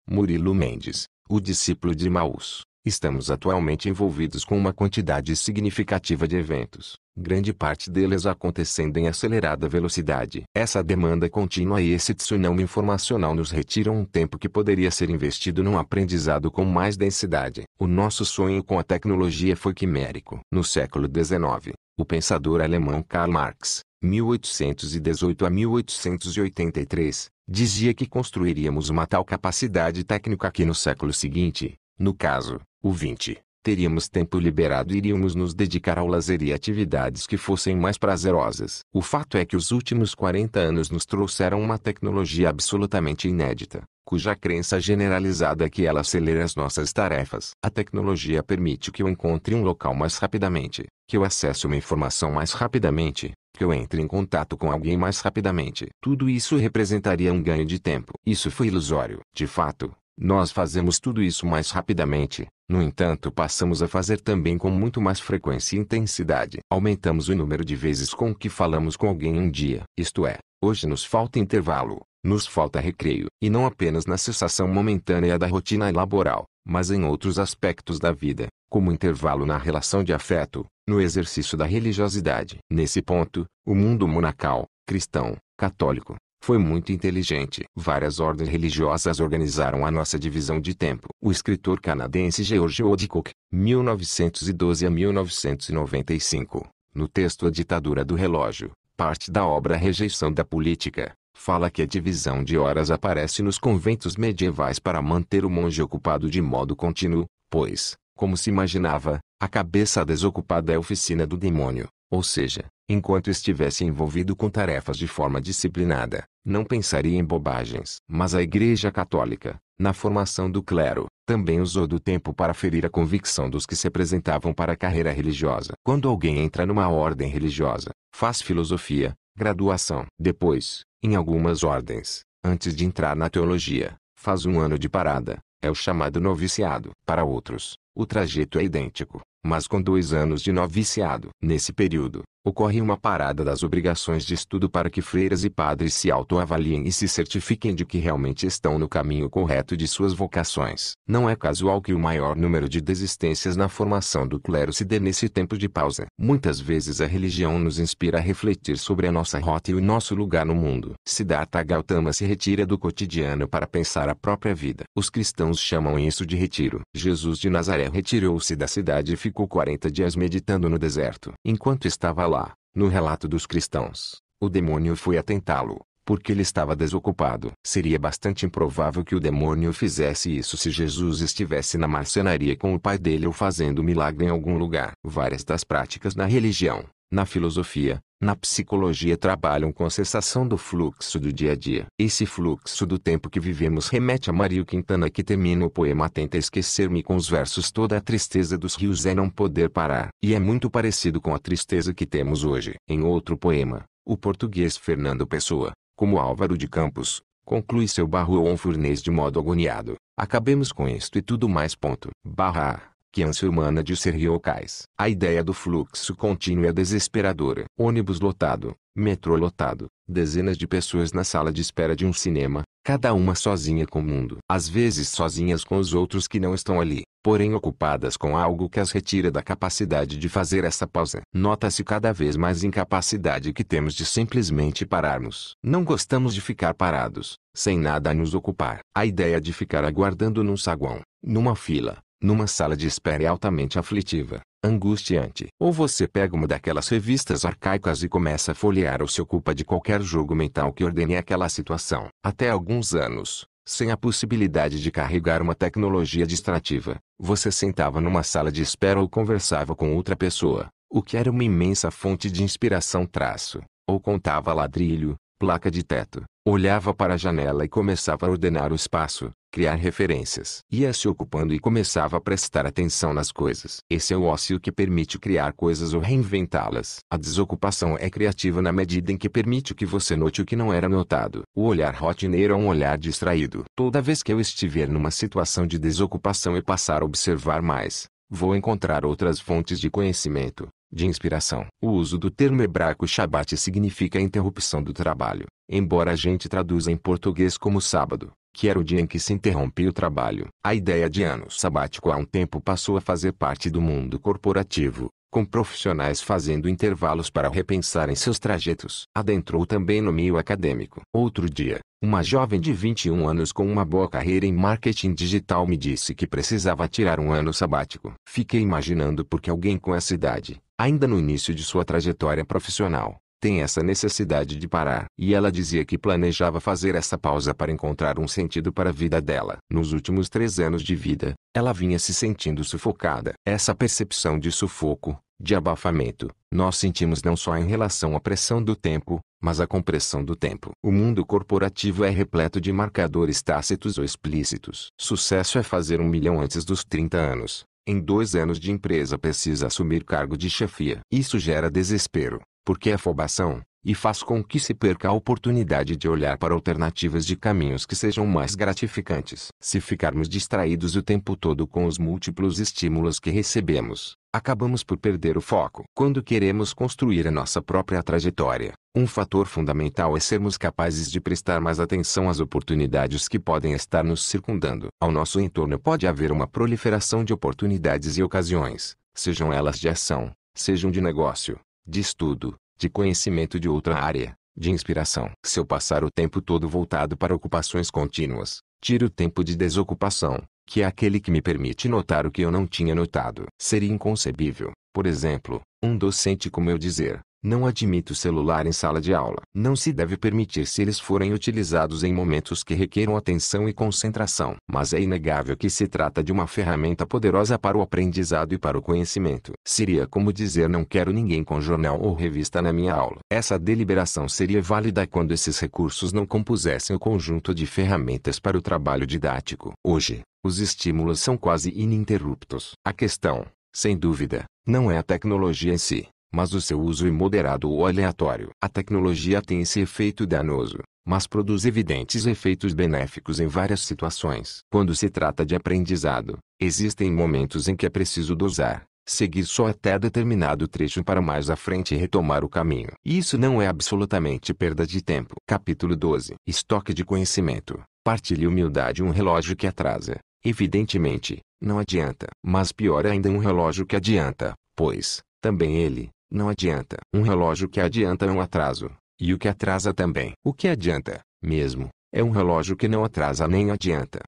Murilo 0.10 0.54
Mendes, 0.54 1.06
o 1.30 1.40
discípulo 1.40 1.96
de 1.96 2.10
Maús. 2.10 2.62
Estamos 2.84 3.30
atualmente 3.30 3.88
envolvidos 3.88 4.44
com 4.44 4.58
uma 4.58 4.74
quantidade 4.74 5.36
significativa 5.36 6.28
de 6.28 6.36
eventos, 6.36 6.98
grande 7.16 7.54
parte 7.54 7.90
deles 7.90 8.26
acontecendo 8.26 8.98
em 8.98 9.08
acelerada 9.08 9.68
velocidade. 9.68 10.44
Essa 10.56 10.84
demanda 10.84 11.30
contínua 11.30 11.82
e 11.82 11.92
esse 11.92 12.14
tsunami 12.14 12.64
informacional 12.64 13.36
nos 13.36 13.52
retiram 13.52 13.98
um 13.98 14.06
tempo 14.06 14.38
que 14.38 14.50
poderia 14.50 14.92
ser 14.92 15.10
investido 15.10 15.64
num 15.64 15.78
aprendizado 15.78 16.50
com 16.50 16.64
mais 16.66 16.98
densidade. 16.98 17.64
O 17.80 17.88
nosso 17.88 18.26
sonho 18.26 18.64
com 18.64 18.80
a 18.80 18.84
tecnologia 18.84 19.56
foi 19.56 19.74
quimérico. 19.74 20.40
No 20.52 20.64
século 20.64 21.08
XIX, 21.08 21.74
o 21.98 22.06
pensador 22.06 22.62
alemão 22.62 23.04
Karl 23.04 23.32
Marx, 23.32 23.82
1818 24.02 25.46
a 25.46 25.50
1883, 25.50 27.30
dizia 27.48 27.94
que 27.94 28.08
construiríamos 28.08 28.90
uma 28.90 29.06
tal 29.06 29.24
capacidade 29.24 30.04
técnica 30.04 30.50
que 30.52 30.66
no 30.66 30.74
século 30.74 31.14
seguinte, 31.14 31.76
no 32.00 32.14
caso, 32.14 32.60
o 32.82 32.92
20. 32.92 33.40
Teríamos 33.64 34.10
tempo 34.10 34.40
liberado 34.40 34.92
e 34.92 34.98
iríamos 34.98 35.36
nos 35.36 35.54
dedicar 35.54 36.00
ao 36.00 36.08
lazer 36.08 36.42
e 36.42 36.52
atividades 36.52 37.28
que 37.28 37.38
fossem 37.38 37.76
mais 37.76 37.96
prazerosas. 37.96 38.80
O 38.92 39.04
fato 39.04 39.38
é 39.38 39.46
que 39.46 39.56
os 39.56 39.70
últimos 39.70 40.16
40 40.16 40.60
anos 40.60 40.90
nos 40.90 41.06
trouxeram 41.06 41.62
uma 41.62 41.78
tecnologia 41.78 42.50
absolutamente 42.50 43.28
inédita, 43.28 43.84
cuja 44.04 44.36
crença 44.36 44.80
generalizada 44.80 45.64
é 45.64 45.70
que 45.70 45.86
ela 45.86 46.02
acelera 46.02 46.44
as 46.44 46.56
nossas 46.56 46.92
tarefas. 46.92 47.52
A 47.64 47.70
tecnologia 47.70 48.42
permite 48.42 48.92
que 48.92 49.04
eu 49.04 49.08
encontre 49.08 49.54
um 49.54 49.62
local 49.62 49.94
mais 49.94 50.18
rapidamente, 50.18 50.88
que 51.08 51.16
eu 51.16 51.24
acesse 51.24 51.68
uma 51.68 51.78
informação 51.78 52.32
mais 52.32 52.54
rapidamente, 52.54 53.32
que 53.56 53.64
eu 53.64 53.72
entre 53.72 54.02
em 54.02 54.08
contato 54.08 54.58
com 54.58 54.72
alguém 54.72 54.98
mais 54.98 55.20
rapidamente. 55.20 55.88
Tudo 56.02 56.28
isso 56.28 56.58
representaria 56.58 57.32
um 57.32 57.44
ganho 57.44 57.66
de 57.66 57.78
tempo. 57.78 58.14
Isso 58.26 58.50
foi 58.50 58.68
ilusório. 58.68 59.20
De 59.36 59.46
fato, 59.46 59.94
nós 60.18 60.52
fazemos 60.52 61.00
tudo 61.00 61.22
isso 61.24 61.48
mais 61.48 61.72
rapidamente, 61.72 62.46
no 62.72 62.81
entanto 62.81 63.30
passamos 63.30 63.84
a 63.84 63.88
fazer 63.88 64.22
também 64.22 64.57
com 64.57 64.69
muito 64.69 65.02
mais 65.02 65.19
frequência 65.19 65.76
e 65.76 65.80
intensidade. 65.80 66.60
Aumentamos 66.72 67.27
o 67.27 67.35
número 67.35 67.65
de 67.65 67.76
vezes 67.76 68.14
com 68.14 68.34
que 68.34 68.48
falamos 68.48 68.95
com 68.95 69.10
alguém 69.10 69.38
um 69.38 69.52
dia. 69.52 69.84
Isto 69.99 70.26
é, 70.26 70.38
hoje 70.64 70.88
nos 70.88 71.03
falta 71.03 71.38
intervalo, 71.38 71.99
nos 72.23 72.48
falta 72.48 72.80
recreio, 72.80 73.27
e 73.43 73.49
não 73.49 73.65
apenas 73.65 74.06
na 74.06 74.18
cessação 74.18 74.69
momentânea 74.69 75.38
da 75.38 75.48
rotina 75.48 75.91
laboral, 75.91 76.45
mas 76.65 76.89
em 76.89 77.03
outros 77.03 77.38
aspectos 77.38 77.99
da 77.99 78.14
vida, 78.14 78.48
como 78.69 78.89
intervalo 78.89 79.45
na 79.45 79.57
relação 79.57 80.02
de 80.02 80.14
afeto, 80.14 80.65
no 80.88 81.02
exercício 81.02 81.57
da 81.57 81.65
religiosidade. 81.65 82.60
Nesse 82.72 83.02
ponto, 83.02 83.45
o 83.68 83.76
mundo 83.76 84.07
monacal, 84.07 84.65
cristão, 84.88 85.35
católico, 85.57 86.15
foi 86.44 86.58
muito 86.58 86.92
inteligente. 86.92 87.64
Várias 87.76 88.20
ordens 88.20 88.50
religiosas 88.50 89.20
organizaram 89.20 89.86
a 89.86 89.92
nossa 89.92 90.18
divisão 90.18 90.60
de 90.60 90.74
tempo. 90.74 91.08
O 91.22 91.32
escritor 91.32 91.80
canadense 91.80 92.44
George 92.44 92.82
Woodcock, 92.82 93.32
1912 93.52 94.86
a 94.86 94.90
1995, 94.90 96.68
no 96.94 97.08
texto 97.08 97.46
A 97.46 97.52
Ditadura 97.52 98.04
do 98.04 98.16
Relógio, 98.16 98.72
parte 98.98 99.32
da 99.32 99.46
obra 99.46 99.78
Rejeição 99.78 100.34
da 100.34 100.44
Política, 100.44 101.14
fala 101.34 101.70
que 101.70 101.82
a 101.82 101.86
divisão 101.86 102.44
de 102.44 102.58
horas 102.58 102.90
aparece 102.90 103.44
nos 103.44 103.58
conventos 103.58 104.16
medievais 104.16 104.80
para 104.80 105.02
manter 105.02 105.46
o 105.46 105.50
monge 105.50 105.82
ocupado 105.82 106.30
de 106.30 106.42
modo 106.42 106.76
contínuo, 106.76 107.26
pois, 107.50 107.96
como 108.16 108.36
se 108.36 108.50
imaginava, 108.50 109.20
a 109.40 109.48
cabeça 109.48 110.04
desocupada 110.04 110.74
é 110.74 110.78
oficina 110.78 111.26
do 111.26 111.38
demônio, 111.38 111.88
ou 112.12 112.22
seja, 112.22 112.66
enquanto 112.90 113.30
estivesse 113.30 113.86
envolvido 113.86 114.36
com 114.36 114.50
tarefas 114.50 114.98
de 114.98 115.08
forma 115.08 115.42
disciplinada, 115.42 116.24
não 116.46 116.64
pensaria 116.64 117.18
em 117.18 117.24
bobagens. 117.24 117.98
Mas 118.08 118.34
a 118.34 118.42
Igreja 118.42 118.92
Católica, 118.92 119.60
na 119.80 119.94
formação 119.94 120.50
do 120.50 120.62
clero, 120.62 121.08
também 121.26 121.62
usou 121.62 121.88
do 121.88 122.00
tempo 122.00 122.34
para 122.34 122.54
ferir 122.54 122.86
a 122.86 122.90
convicção 122.90 123.50
dos 123.50 123.66
que 123.66 123.76
se 123.76 123.88
apresentavam 123.88 124.54
para 124.54 124.74
a 124.74 124.78
carreira 124.78 125.12
religiosa. 125.12 125.74
Quando 125.84 126.10
alguém 126.10 126.40
entra 126.40 126.66
numa 126.66 126.90
ordem 126.90 127.30
religiosa, 127.30 127.92
faz 128.14 128.42
filosofia, 128.42 129.14
graduação. 129.36 130.06
Depois, 130.20 130.82
em 131.04 131.16
algumas 131.16 131.64
ordens, 131.64 132.22
antes 132.44 132.76
de 132.76 132.86
entrar 132.86 133.16
na 133.16 133.30
teologia, 133.30 133.96
faz 134.16 134.46
um 134.46 134.60
ano 134.60 134.78
de 134.78 134.90
parada, 134.90 135.40
é 135.62 135.70
o 135.70 135.76
chamado 135.76 136.20
noviciado. 136.20 136.92
Para 137.06 137.24
outros, 137.24 137.76
o 137.96 138.06
trajeto 138.06 138.58
é 138.58 138.64
idêntico, 138.64 139.22
mas 139.44 139.68
com 139.68 139.82
dois 139.82 140.14
anos 140.14 140.42
de 140.42 140.52
noviciado. 140.52 141.30
Nesse 141.42 141.74
período, 141.74 142.24
ocorre 142.44 142.82
uma 142.82 142.98
parada 142.98 143.44
das 143.44 143.64
obrigações 143.64 144.26
de 144.26 144.34
estudo 144.34 144.70
para 144.70 144.90
que 144.90 145.02
freiras 145.02 145.44
e 145.44 145.50
padres 145.50 145.94
se 145.94 146.10
autoavaliem 146.10 146.88
e 146.88 146.92
se 146.92 147.08
certifiquem 147.08 147.76
de 147.76 147.86
que 147.86 148.00
realmente 148.00 148.48
estão 148.48 148.80
no 148.80 148.90
caminho 148.90 149.30
correto 149.30 149.78
de 149.78 149.88
suas 149.88 150.14
vocações. 150.14 150.94
Não 151.08 151.30
é 151.30 151.36
casual 151.36 151.82
que 151.82 151.94
o 151.94 152.00
maior 152.00 152.36
número 152.36 152.68
de 152.68 152.82
desistências 152.82 153.56
na 153.56 153.68
formação 153.68 154.28
do 154.28 154.40
clero 154.40 154.74
se 154.74 154.84
dê 154.84 155.00
nesse 155.00 155.30
tempo 155.30 155.58
de 155.58 155.70
pausa. 155.70 156.06
Muitas 156.20 156.60
vezes 156.60 157.02
a 157.02 157.06
religião 157.06 157.60
nos 157.60 157.78
inspira 157.78 158.18
a 158.18 158.22
refletir 158.22 158.78
sobre 158.78 159.08
a 159.08 159.12
nossa 159.12 159.40
rota 159.40 159.72
e 159.72 159.76
o 159.76 159.82
nosso 159.82 160.16
lugar 160.16 160.46
no 160.46 160.56
mundo. 160.56 160.94
Siddhartha 161.08 161.62
Gautama 161.64 162.14
se 162.14 162.26
retira 162.26 162.66
do 162.66 162.78
cotidiano 162.78 163.48
para 163.48 163.68
pensar 163.68 164.10
a 164.10 164.16
própria 164.16 164.56
vida. 164.56 164.84
Os 164.96 165.10
cristãos 165.10 165.60
chamam 165.60 166.00
isso 166.00 166.26
de 166.26 166.36
retiro. 166.36 166.82
Jesus 166.96 167.38
de 167.38 167.50
Nazaré 167.50 167.81
retirou-se 167.90 168.56
da 168.56 168.68
cidade 168.68 169.14
e 169.14 169.18
ficou 169.18 169.48
40 169.48 169.91
dias 169.91 170.16
meditando 170.16 170.70
no 170.70 170.78
deserto. 170.78 171.34
Enquanto 171.45 171.88
estava 171.88 172.26
lá, 172.28 172.53
no 172.76 172.88
relato 172.88 173.28
dos 173.28 173.45
cristãos, 173.45 174.22
o 174.40 174.49
demônio 174.49 174.95
foi 174.95 175.18
a 175.18 175.24
tentá-lo, 175.24 175.82
porque 176.06 176.32
ele 176.32 176.41
estava 176.41 176.76
desocupado. 176.76 177.52
Seria 177.66 177.99
bastante 177.99 178.45
improvável 178.45 179.03
que 179.03 179.16
o 179.16 179.20
demônio 179.20 179.72
fizesse 179.74 180.36
isso 180.36 180.58
se 180.58 180.72
Jesus 180.72 181.22
estivesse 181.22 181.78
na 181.78 181.88
marcenaria 181.88 182.56
com 182.56 182.74
o 182.74 182.80
pai 182.80 182.98
dele 182.98 183.28
ou 183.28 183.34
fazendo 183.34 183.84
milagre 183.84 184.26
em 184.26 184.30
algum 184.30 184.58
lugar. 184.58 184.94
Várias 185.03 185.44
das 185.44 185.64
práticas 185.64 186.16
na 186.16 186.26
religião, 186.26 186.86
na 187.12 187.26
filosofia, 187.26 188.00
na 188.22 188.36
psicologia 188.36 189.18
trabalham 189.18 189.72
com 189.72 189.84
a 189.84 189.90
cessação 189.90 190.48
do 190.48 190.56
fluxo 190.56 191.20
do 191.20 191.34
dia 191.34 191.54
a 191.54 191.56
dia. 191.56 191.88
Esse 192.00 192.28
fluxo 192.28 192.86
do 192.86 193.00
tempo 193.00 193.32
que 193.32 193.40
vivemos 193.40 193.90
remete 193.90 194.30
a 194.30 194.34
Mario 194.34 194.64
Quintana 194.64 195.10
que 195.10 195.24
termina 195.24 195.66
o 195.66 195.72
poema 195.72 196.08
Tenta 196.08 196.38
esquecer-me 196.38 197.02
com 197.02 197.16
os 197.16 197.28
versos 197.28 197.72
Toda 197.72 197.98
a 197.98 198.02
tristeza 198.02 198.60
dos 198.60 198.76
rios 198.76 199.08
é 199.08 199.16
não 199.16 199.28
poder 199.28 199.72
parar. 199.72 200.10
E 200.24 200.36
é 200.36 200.40
muito 200.40 200.70
parecido 200.70 201.20
com 201.20 201.34
a 201.34 201.40
tristeza 201.40 201.96
que 201.96 202.06
temos 202.06 202.44
hoje. 202.44 202.76
Em 202.88 203.02
outro 203.02 203.36
poema, 203.36 203.86
O 204.06 204.16
português 204.16 204.78
Fernando 204.78 205.26
Pessoa, 205.26 205.72
como 205.96 206.20
Álvaro 206.20 206.56
de 206.56 206.68
Campos, 206.68 207.22
conclui 207.44 207.88
seu 207.88 208.08
barro 208.08 208.40
ou 208.40 208.48
um 208.48 208.56
furnês 208.56 209.02
de 209.02 209.10
modo 209.10 209.40
agoniado. 209.40 209.96
Acabemos 210.16 210.72
com 210.72 210.88
isto 210.88 211.18
e 211.18 211.22
tudo 211.24 211.50
mais. 211.50 211.76
Ponto. 211.76 212.10
Barra. 212.24 212.91
Que 213.14 213.26
humana 213.46 213.84
de 213.84 213.98
ser 213.98 214.14
riocais. 214.16 214.84
A 214.98 215.10
ideia 215.10 215.44
do 215.44 215.54
fluxo 215.54 216.16
contínuo 216.16 216.66
é 216.66 216.72
desesperadora. 216.72 217.66
Ônibus 217.78 218.22
lotado, 218.22 218.74
metrô 218.96 219.36
lotado, 219.36 219.88
dezenas 220.08 220.58
de 220.58 220.66
pessoas 220.66 221.12
na 221.12 221.26
sala 221.26 221.52
de 221.52 221.60
espera 221.60 221.94
de 221.94 222.06
um 222.06 222.14
cinema, 222.14 222.64
cada 222.86 223.14
uma 223.14 223.36
sozinha 223.36 223.86
com 223.86 224.00
o 224.00 224.04
mundo. 224.04 224.38
Às 224.50 224.70
vezes 224.70 225.10
sozinhas 225.10 225.66
com 225.66 225.78
os 225.78 225.94
outros 225.94 226.26
que 226.26 226.40
não 226.40 226.56
estão 226.56 226.80
ali, 226.80 227.04
porém 227.22 227.54
ocupadas 227.54 228.16
com 228.16 228.38
algo 228.38 228.70
que 228.70 228.80
as 228.80 228.92
retira 228.92 229.30
da 229.30 229.44
capacidade 229.44 230.18
de 230.18 230.30
fazer 230.30 230.64
essa 230.64 230.88
pausa. 230.88 231.22
Nota-se 231.34 231.84
cada 231.84 232.14
vez 232.14 232.38
mais 232.38 232.64
incapacidade 232.64 233.52
que 233.52 233.66
temos 233.66 233.94
de 233.94 234.06
simplesmente 234.06 234.86
pararmos. 234.86 235.52
Não 235.62 235.84
gostamos 235.84 236.34
de 236.34 236.40
ficar 236.40 236.74
parados, 236.74 237.36
sem 237.54 237.78
nada 237.78 238.12
a 238.12 238.14
nos 238.14 238.34
ocupar. 238.34 238.80
A 238.96 239.06
ideia 239.06 239.42
de 239.42 239.52
ficar 239.52 239.84
aguardando 239.84 240.44
num 240.46 240.56
saguão, 240.56 241.02
numa 241.22 241.58
fila, 241.58 241.98
numa 242.22 242.48
sala 242.48 242.76
de 242.76 242.88
espera 242.88 243.23
é 243.23 243.27
altamente 243.27 243.80
aflitiva, 243.80 244.41
angustiante. 244.64 245.48
Ou 245.60 245.73
você 245.73 246.07
pega 246.07 246.35
uma 246.35 246.48
daquelas 246.48 246.88
revistas 246.88 247.45
arcaicas 247.45 248.03
e 248.03 248.10
começa 248.10 248.52
a 248.52 248.56
folhear 248.56 249.02
ou 249.02 249.07
se 249.07 249.22
ocupa 249.22 249.56
de 249.56 249.65
qualquer 249.65 250.02
jogo 250.02 250.35
mental 250.35 250.72
que 250.72 250.84
ordene 250.84 251.18
aquela 251.18 251.49
situação. 251.49 252.07
Até 252.23 252.49
alguns 252.49 252.93
anos, 252.93 253.45
sem 253.65 253.91
a 253.91 253.98
possibilidade 253.98 254.81
de 254.81 254.91
carregar 254.91 255.41
uma 255.41 255.56
tecnologia 255.56 256.26
distrativa, 256.26 256.98
você 257.19 257.52
sentava 257.52 258.02
numa 258.02 258.23
sala 258.23 258.52
de 258.52 258.61
espera 258.61 258.99
ou 258.99 259.10
conversava 259.10 259.76
com 259.76 259.95
outra 259.95 260.15
pessoa, 260.15 260.69
o 260.91 261.02
que 261.02 261.18
era 261.18 261.31
uma 261.31 261.43
imensa 261.43 261.89
fonte 261.89 262.30
de 262.30 262.43
inspiração 262.43 263.06
traço, 263.06 263.61
ou 263.88 263.99
contava 263.99 264.53
ladrilho, 264.53 265.15
placa 265.39 265.72
de 265.72 265.84
teto, 265.84 266.23
olhava 266.45 266.93
para 266.93 267.15
a 267.15 267.18
janela 267.18 267.65
e 267.65 267.69
começava 267.69 268.27
a 268.27 268.30
ordenar 268.30 268.72
o 268.72 268.76
espaço, 268.76 269.31
criar 269.52 269.76
referências. 269.76 270.64
Ia 270.72 270.94
se 270.94 271.07
ocupando 271.07 271.53
e 271.53 271.60
começava 271.60 272.18
a 272.18 272.22
prestar 272.22 272.65
atenção 272.65 273.14
nas 273.14 273.32
coisas. 273.32 273.80
Esse 273.90 274.14
é 274.14 274.18
o 274.18 274.23
ócio 274.23 274.60
que 274.60 274.72
permite 274.72 275.19
criar 275.19 275.53
coisas 275.53 275.94
ou 275.94 275.99
reinventá-las. 275.99 276.99
A 277.11 277.18
desocupação 277.18 277.98
é 277.99 278.10
criativa 278.10 278.61
na 278.61 278.72
medida 278.72 279.11
em 279.11 279.18
que 279.18 279.30
permite 279.30 279.76
que 279.76 279.86
você 279.86 280.15
note 280.15 280.41
o 280.41 280.45
que 280.45 280.56
não 280.56 280.73
era 280.73 280.88
notado. 280.88 281.44
O 281.56 281.65
olhar 281.65 281.94
rotineiro 281.94 282.53
é 282.53 282.57
um 282.57 282.68
olhar 282.68 282.98
distraído. 282.98 283.65
Toda 283.76 284.02
vez 284.02 284.23
que 284.23 284.32
eu 284.32 284.40
estiver 284.40 284.88
numa 284.88 285.11
situação 285.11 285.68
de 285.68 285.78
desocupação 285.78 286.56
e 286.56 286.61
passar 286.61 287.02
a 287.02 287.06
observar 287.06 287.61
mais, 287.61 288.07
vou 288.30 288.56
encontrar 288.56 289.06
outras 289.06 289.40
fontes 289.40 289.80
de 289.80 289.90
conhecimento, 289.90 290.69
de 290.92 291.08
inspiração. 291.08 291.66
O 291.82 291.90
uso 291.90 292.18
do 292.18 292.30
termo 292.30 292.62
hebraico 292.62 293.08
Shabbat 293.08 293.56
significa 293.58 294.20
interrupção 294.20 294.84
do 294.84 294.94
trabalho, 294.94 295.46
embora 295.70 296.12
a 296.12 296.16
gente 296.16 296.50
traduza 296.50 296.92
em 296.92 296.98
português 296.98 297.58
como 297.58 297.80
sábado, 297.80 298.32
que 298.54 298.68
era 298.68 298.80
o 298.80 298.84
dia 298.84 299.00
em 299.00 299.08
que 299.08 299.20
se 299.20 299.34
interrompia 299.34 299.90
o 299.90 299.94
trabalho. 299.94 300.48
A 300.64 300.76
ideia 300.76 301.10
de 301.10 301.24
ano 301.24 301.50
sabático 301.50 302.12
há 302.12 302.18
um 302.18 302.26
tempo 302.26 302.60
passou 302.60 302.98
a 302.98 303.02
fazer 303.02 303.32
parte 303.32 303.70
do 303.70 303.82
mundo 303.82 304.20
corporativo, 304.20 305.10
com 305.32 305.46
profissionais 305.46 306.22
fazendo 306.22 306.68
intervalos 306.68 307.30
para 307.30 307.48
repensarem 307.48 308.16
seus 308.16 308.38
trajetos. 308.38 309.04
Adentrou 309.16 309.66
também 309.66 310.02
no 310.02 310.12
meio 310.12 310.38
acadêmico. 310.38 311.02
Outro 311.14 311.50
dia, 311.50 311.80
uma 312.04 312.22
jovem 312.22 312.60
de 312.60 312.74
21 312.74 313.28
anos 313.28 313.52
com 313.52 313.66
uma 313.72 313.86
boa 313.86 314.10
carreira 314.10 314.46
em 314.46 314.52
marketing 314.52 315.14
digital 315.14 315.66
me 315.66 315.78
disse 315.78 316.14
que 316.14 316.28
precisava 316.28 316.88
tirar 316.88 317.20
um 317.20 317.32
ano 317.32 317.54
sabático. 317.54 318.14
Fiquei 318.28 318.60
imaginando 318.60 319.24
porque 319.24 319.50
alguém 319.50 319.78
com 319.78 319.96
essa 319.96 320.14
idade, 320.14 320.60
ainda 320.82 321.08
no 321.08 321.20
início 321.20 321.53
de 321.53 321.64
sua 321.64 321.86
trajetória 321.86 322.44
profissional, 322.44 323.18
tem 323.40 323.62
essa 323.62 323.84
necessidade 323.84 324.56
de 324.56 324.68
parar. 324.68 325.06
E 325.18 325.34
ela 325.34 325.52
dizia 325.52 325.86
que 325.86 325.98
planejava 325.98 326.60
fazer 326.60 326.95
essa 326.95 327.18
pausa 327.18 327.53
para 327.53 327.72
encontrar 327.72 328.20
um 328.20 328.28
sentido 328.28 328.74
para 328.74 328.90
a 328.90 328.94
vida 328.94 329.22
dela. 329.22 329.58
Nos 329.72 329.94
últimos 329.94 330.28
três 330.28 330.60
anos 330.60 330.82
de 330.82 330.95
vida, 330.95 331.34
ela 331.56 331.74
vinha 331.74 331.99
se 331.99 332.14
sentindo 332.14 332.64
sufocada. 332.64 333.34
Essa 333.45 333.76
percepção 333.76 334.40
de 334.40 334.52
sufoco, 334.52 335.18
de 335.40 335.56
abafamento, 335.56 336.30
nós 336.52 336.78
sentimos 336.78 337.24
não 337.24 337.36
só 337.36 337.58
em 337.58 337.66
relação 337.66 338.16
à 338.16 338.20
pressão 338.20 338.62
do 338.62 338.76
tempo, 338.76 339.20
mas 339.41 339.60
à 339.60 339.66
compressão 339.66 340.24
do 340.24 340.36
tempo. 340.36 340.72
O 340.84 340.91
mundo 340.91 341.26
corporativo 341.26 342.03
é 342.03 342.10
repleto 342.10 342.62
de 342.62 342.72
marcadores 342.72 343.41
tácitos 343.41 343.98
ou 343.98 344.03
explícitos. 344.03 344.90
Sucesso 344.99 345.58
é 345.58 345.64
fazer 345.64 345.99
um 345.99 346.08
milhão 346.08 346.40
antes 346.40 346.64
dos 346.64 346.84
30 346.84 347.18
anos. 347.18 347.66
Em 347.92 348.00
dois 348.00 348.36
anos 348.36 348.58
de 348.58 348.72
empresa 348.72 349.18
precisa 349.18 349.68
assumir 349.68 350.06
cargo 350.06 350.38
de 350.38 350.50
chefia. 350.50 351.02
Isso 351.12 351.38
gera 351.38 351.70
desespero, 351.70 352.40
porque 352.72 352.89
é 352.89 352.93
afobação, 352.93 353.61
e 353.84 353.93
faz 353.93 354.23
com 354.23 354.41
que 354.41 354.57
se 354.57 354.73
perca 354.73 355.10
a 355.10 355.11
oportunidade 355.11 355.98
de 355.98 356.07
olhar 356.07 356.38
para 356.38 356.53
alternativas 356.53 357.26
de 357.26 357.35
caminhos 357.35 357.85
que 357.85 357.98
sejam 357.98 358.26
mais 358.26 358.56
gratificantes. 358.56 359.49
Se 359.60 359.81
ficarmos 359.81 360.30
distraídos 360.30 360.95
o 360.95 361.03
tempo 361.03 361.35
todo 361.35 361.68
com 361.68 361.85
os 361.85 361.98
múltiplos 361.98 362.61
estímulos 362.61 363.19
que 363.19 363.30
recebemos, 363.30 364.15
acabamos 364.34 364.85
por 364.85 364.98
perder 364.98 365.38
o 365.38 365.41
foco. 365.41 365.84
Quando 365.93 366.23
queremos 366.23 366.73
construir 366.73 367.27
a 367.27 367.31
nossa 367.31 367.61
própria 367.61 368.02
trajetória, 368.02 368.72
um 368.95 369.06
fator 369.06 369.48
fundamental 369.48 370.15
é 370.15 370.22
sermos 370.22 370.57
capazes 370.57 371.11
de 371.11 371.19
prestar 371.19 371.60
mais 371.60 371.77
atenção 371.77 372.30
às 372.30 372.39
oportunidades 372.39 373.27
que 373.27 373.38
podem 373.38 373.73
estar 373.73 374.06
nos 374.06 374.23
circundando. 374.23 374.88
Ao 374.98 375.11
nosso 375.11 375.41
entorno 375.41 375.77
pode 375.77 376.07
haver 376.07 376.31
uma 376.31 376.48
proliferação 376.48 377.22
de 377.22 377.34
oportunidades 377.34 378.18
e 378.18 378.23
ocasiões, 378.23 378.95
sejam 379.14 379.52
elas 379.52 379.77
de 379.77 379.89
ação, 379.89 380.31
sejam 380.56 380.89
de 380.89 381.02
negócio, 381.02 381.60
de 381.86 381.99
estudo, 381.99 382.56
de 382.78 382.90
conhecimento 382.90 383.60
de 383.60 383.70
outra 383.70 383.98
área, 383.98 384.34
de 384.56 384.72
inspiração. 384.72 385.32
Se 385.45 385.60
eu 385.60 385.66
passar 385.66 386.03
o 386.03 386.12
tempo 386.12 386.41
todo 386.41 386.68
voltado 386.68 387.18
para 387.18 387.36
ocupações 387.36 387.90
contínuas, 387.90 388.60
tiro 388.82 389.08
o 389.08 389.10
tempo 389.10 389.44
de 389.44 389.56
desocupação, 389.56 390.41
que 390.66 390.82
é 390.82 390.86
aquele 390.86 391.20
que 391.20 391.32
me 391.32 391.41
permite 391.41 391.88
notar 391.88 392.26
o 392.26 392.32
que 392.32 392.41
eu 392.41 392.52
não 392.52 392.66
tinha 392.66 392.95
notado. 392.95 393.45
Seria 393.60 393.91
inconcebível, 393.91 394.72
por 394.94 395.06
exemplo, 395.06 395.62
um 395.84 395.98
docente 395.98 396.49
como 396.49 396.70
eu 396.70 396.78
dizer, 396.78 397.20
não 397.44 397.66
admito 397.66 398.14
celular 398.14 398.68
em 398.68 398.72
sala 398.72 399.02
de 399.02 399.14
aula. 399.14 399.42
Não 399.54 399.76
se 399.76 399.92
deve 399.92 400.16
permitir 400.16 400.68
se 400.68 400.82
eles 400.82 401.00
forem 401.00 401.34
utilizados 401.34 402.04
em 402.04 402.14
momentos 402.14 402.64
que 402.64 402.74
requeram 402.74 403.18
atenção 403.18 403.68
e 403.68 403.74
concentração. 403.74 404.56
Mas 404.70 404.94
é 404.94 405.02
inegável 405.02 405.58
que 405.58 405.70
se 405.70 405.88
trata 405.88 406.24
de 406.24 406.32
uma 406.32 406.48
ferramenta 406.48 407.06
poderosa 407.06 407.58
para 407.58 407.78
o 407.78 407.82
aprendizado 407.82 408.54
e 408.54 408.58
para 408.58 408.78
o 408.78 408.82
conhecimento. 408.82 409.54
Seria 409.68 410.06
como 410.06 410.32
dizer 410.32 410.70
não 410.70 410.86
quero 410.86 411.12
ninguém 411.12 411.44
com 411.44 411.60
jornal 411.60 412.00
ou 412.00 412.14
revista 412.14 412.62
na 412.62 412.72
minha 412.72 412.94
aula. 412.94 413.20
Essa 413.32 413.58
deliberação 413.58 414.30
seria 414.30 414.62
válida 414.62 415.08
quando 415.08 415.32
esses 415.32 415.60
recursos 415.60 416.14
não 416.14 416.26
compusessem 416.26 416.96
o 416.96 417.00
conjunto 417.00 417.56
de 417.56 417.66
ferramentas 417.66 418.40
para 418.40 418.58
o 418.58 418.62
trabalho 418.62 419.08
didático. 419.08 419.74
Hoje, 419.84 420.22
os 420.44 420.60
estímulos 420.60 421.20
são 421.20 421.38
quase 421.38 421.72
ininterruptos. 421.76 422.74
A 422.86 422.94
questão, 422.94 423.46
sem 423.74 423.98
dúvida, 423.98 424.46
não 424.66 424.92
é 424.92 424.98
a 424.98 425.04
tecnologia 425.04 425.74
em 425.74 425.78
si, 425.78 426.08
mas 426.34 426.53
o 426.53 426.62
seu 426.62 426.80
uso 426.80 427.08
imoderado 427.08 427.70
ou 427.70 427.86
aleatório. 427.86 428.49
A 428.62 428.70
tecnologia 428.70 429.41
tem 429.41 429.62
esse 429.62 429.80
efeito 429.80 430.26
danoso, 430.26 430.80
mas 431.06 431.28
produz 431.28 431.66
evidentes 431.66 432.26
efeitos 432.26 432.74
benéficos 432.74 433.40
em 433.40 433.48
várias 433.48 433.82
situações. 433.82 434.60
Quando 434.72 434.95
se 434.95 435.10
trata 435.10 435.45
de 435.45 435.56
aprendizado, 435.56 436.38
existem 436.60 437.12
momentos 437.12 437.68
em 437.68 437.76
que 437.76 437.86
é 437.86 437.90
preciso 437.90 438.36
dosar, 438.36 438.86
seguir 439.06 439.45
só 439.45 439.68
até 439.68 439.98
determinado 439.99 440.68
trecho 440.68 441.03
para 441.03 441.22
mais 441.22 441.49
à 441.49 441.56
frente 441.56 441.95
retomar 441.95 442.44
o 442.44 442.49
caminho. 442.49 442.91
Isso 443.03 443.38
não 443.38 443.62
é 443.62 443.68
absolutamente 443.68 444.53
perda 444.53 444.86
de 444.86 445.02
tempo. 445.02 445.36
Capítulo 445.45 445.95
12 445.95 446.36
Estoque 446.48 446.94
de 446.94 447.03
conhecimento. 447.03 447.82
Partilhe 448.03 448.48
humildade 448.48 449.03
um 449.03 449.10
relógio 449.10 449.56
que 449.56 449.68
atrasa. 449.68 450.18
Evidentemente, 450.44 451.40
não 451.62 451.78
adianta. 451.78 452.28
Mas 452.44 452.72
pior 452.72 453.06
ainda 453.06 453.30
um 453.30 453.38
relógio 453.38 453.86
que 453.86 453.95
adianta, 453.95 454.53
pois, 454.76 455.22
também 455.40 455.78
ele, 455.78 456.10
não 456.32 456.48
adianta. 456.48 456.98
Um 457.14 457.22
relógio 457.22 457.68
que 457.68 457.82
adianta 457.82 458.26
é 458.26 458.32
um 458.32 458.40
atraso. 458.40 458.90
E 459.20 459.34
o 459.34 459.38
que 459.38 459.48
atrasa 459.48 459.94
também. 459.94 460.32
O 460.44 460.53
que 460.53 460.68
adianta, 460.68 461.20
mesmo, 461.44 461.90
é 462.14 462.24
um 462.24 462.32
relógio 462.32 462.76
que 462.76 462.88
não 462.88 463.03
atrasa 463.03 463.48
nem 463.48 463.70
adianta. 463.70 464.22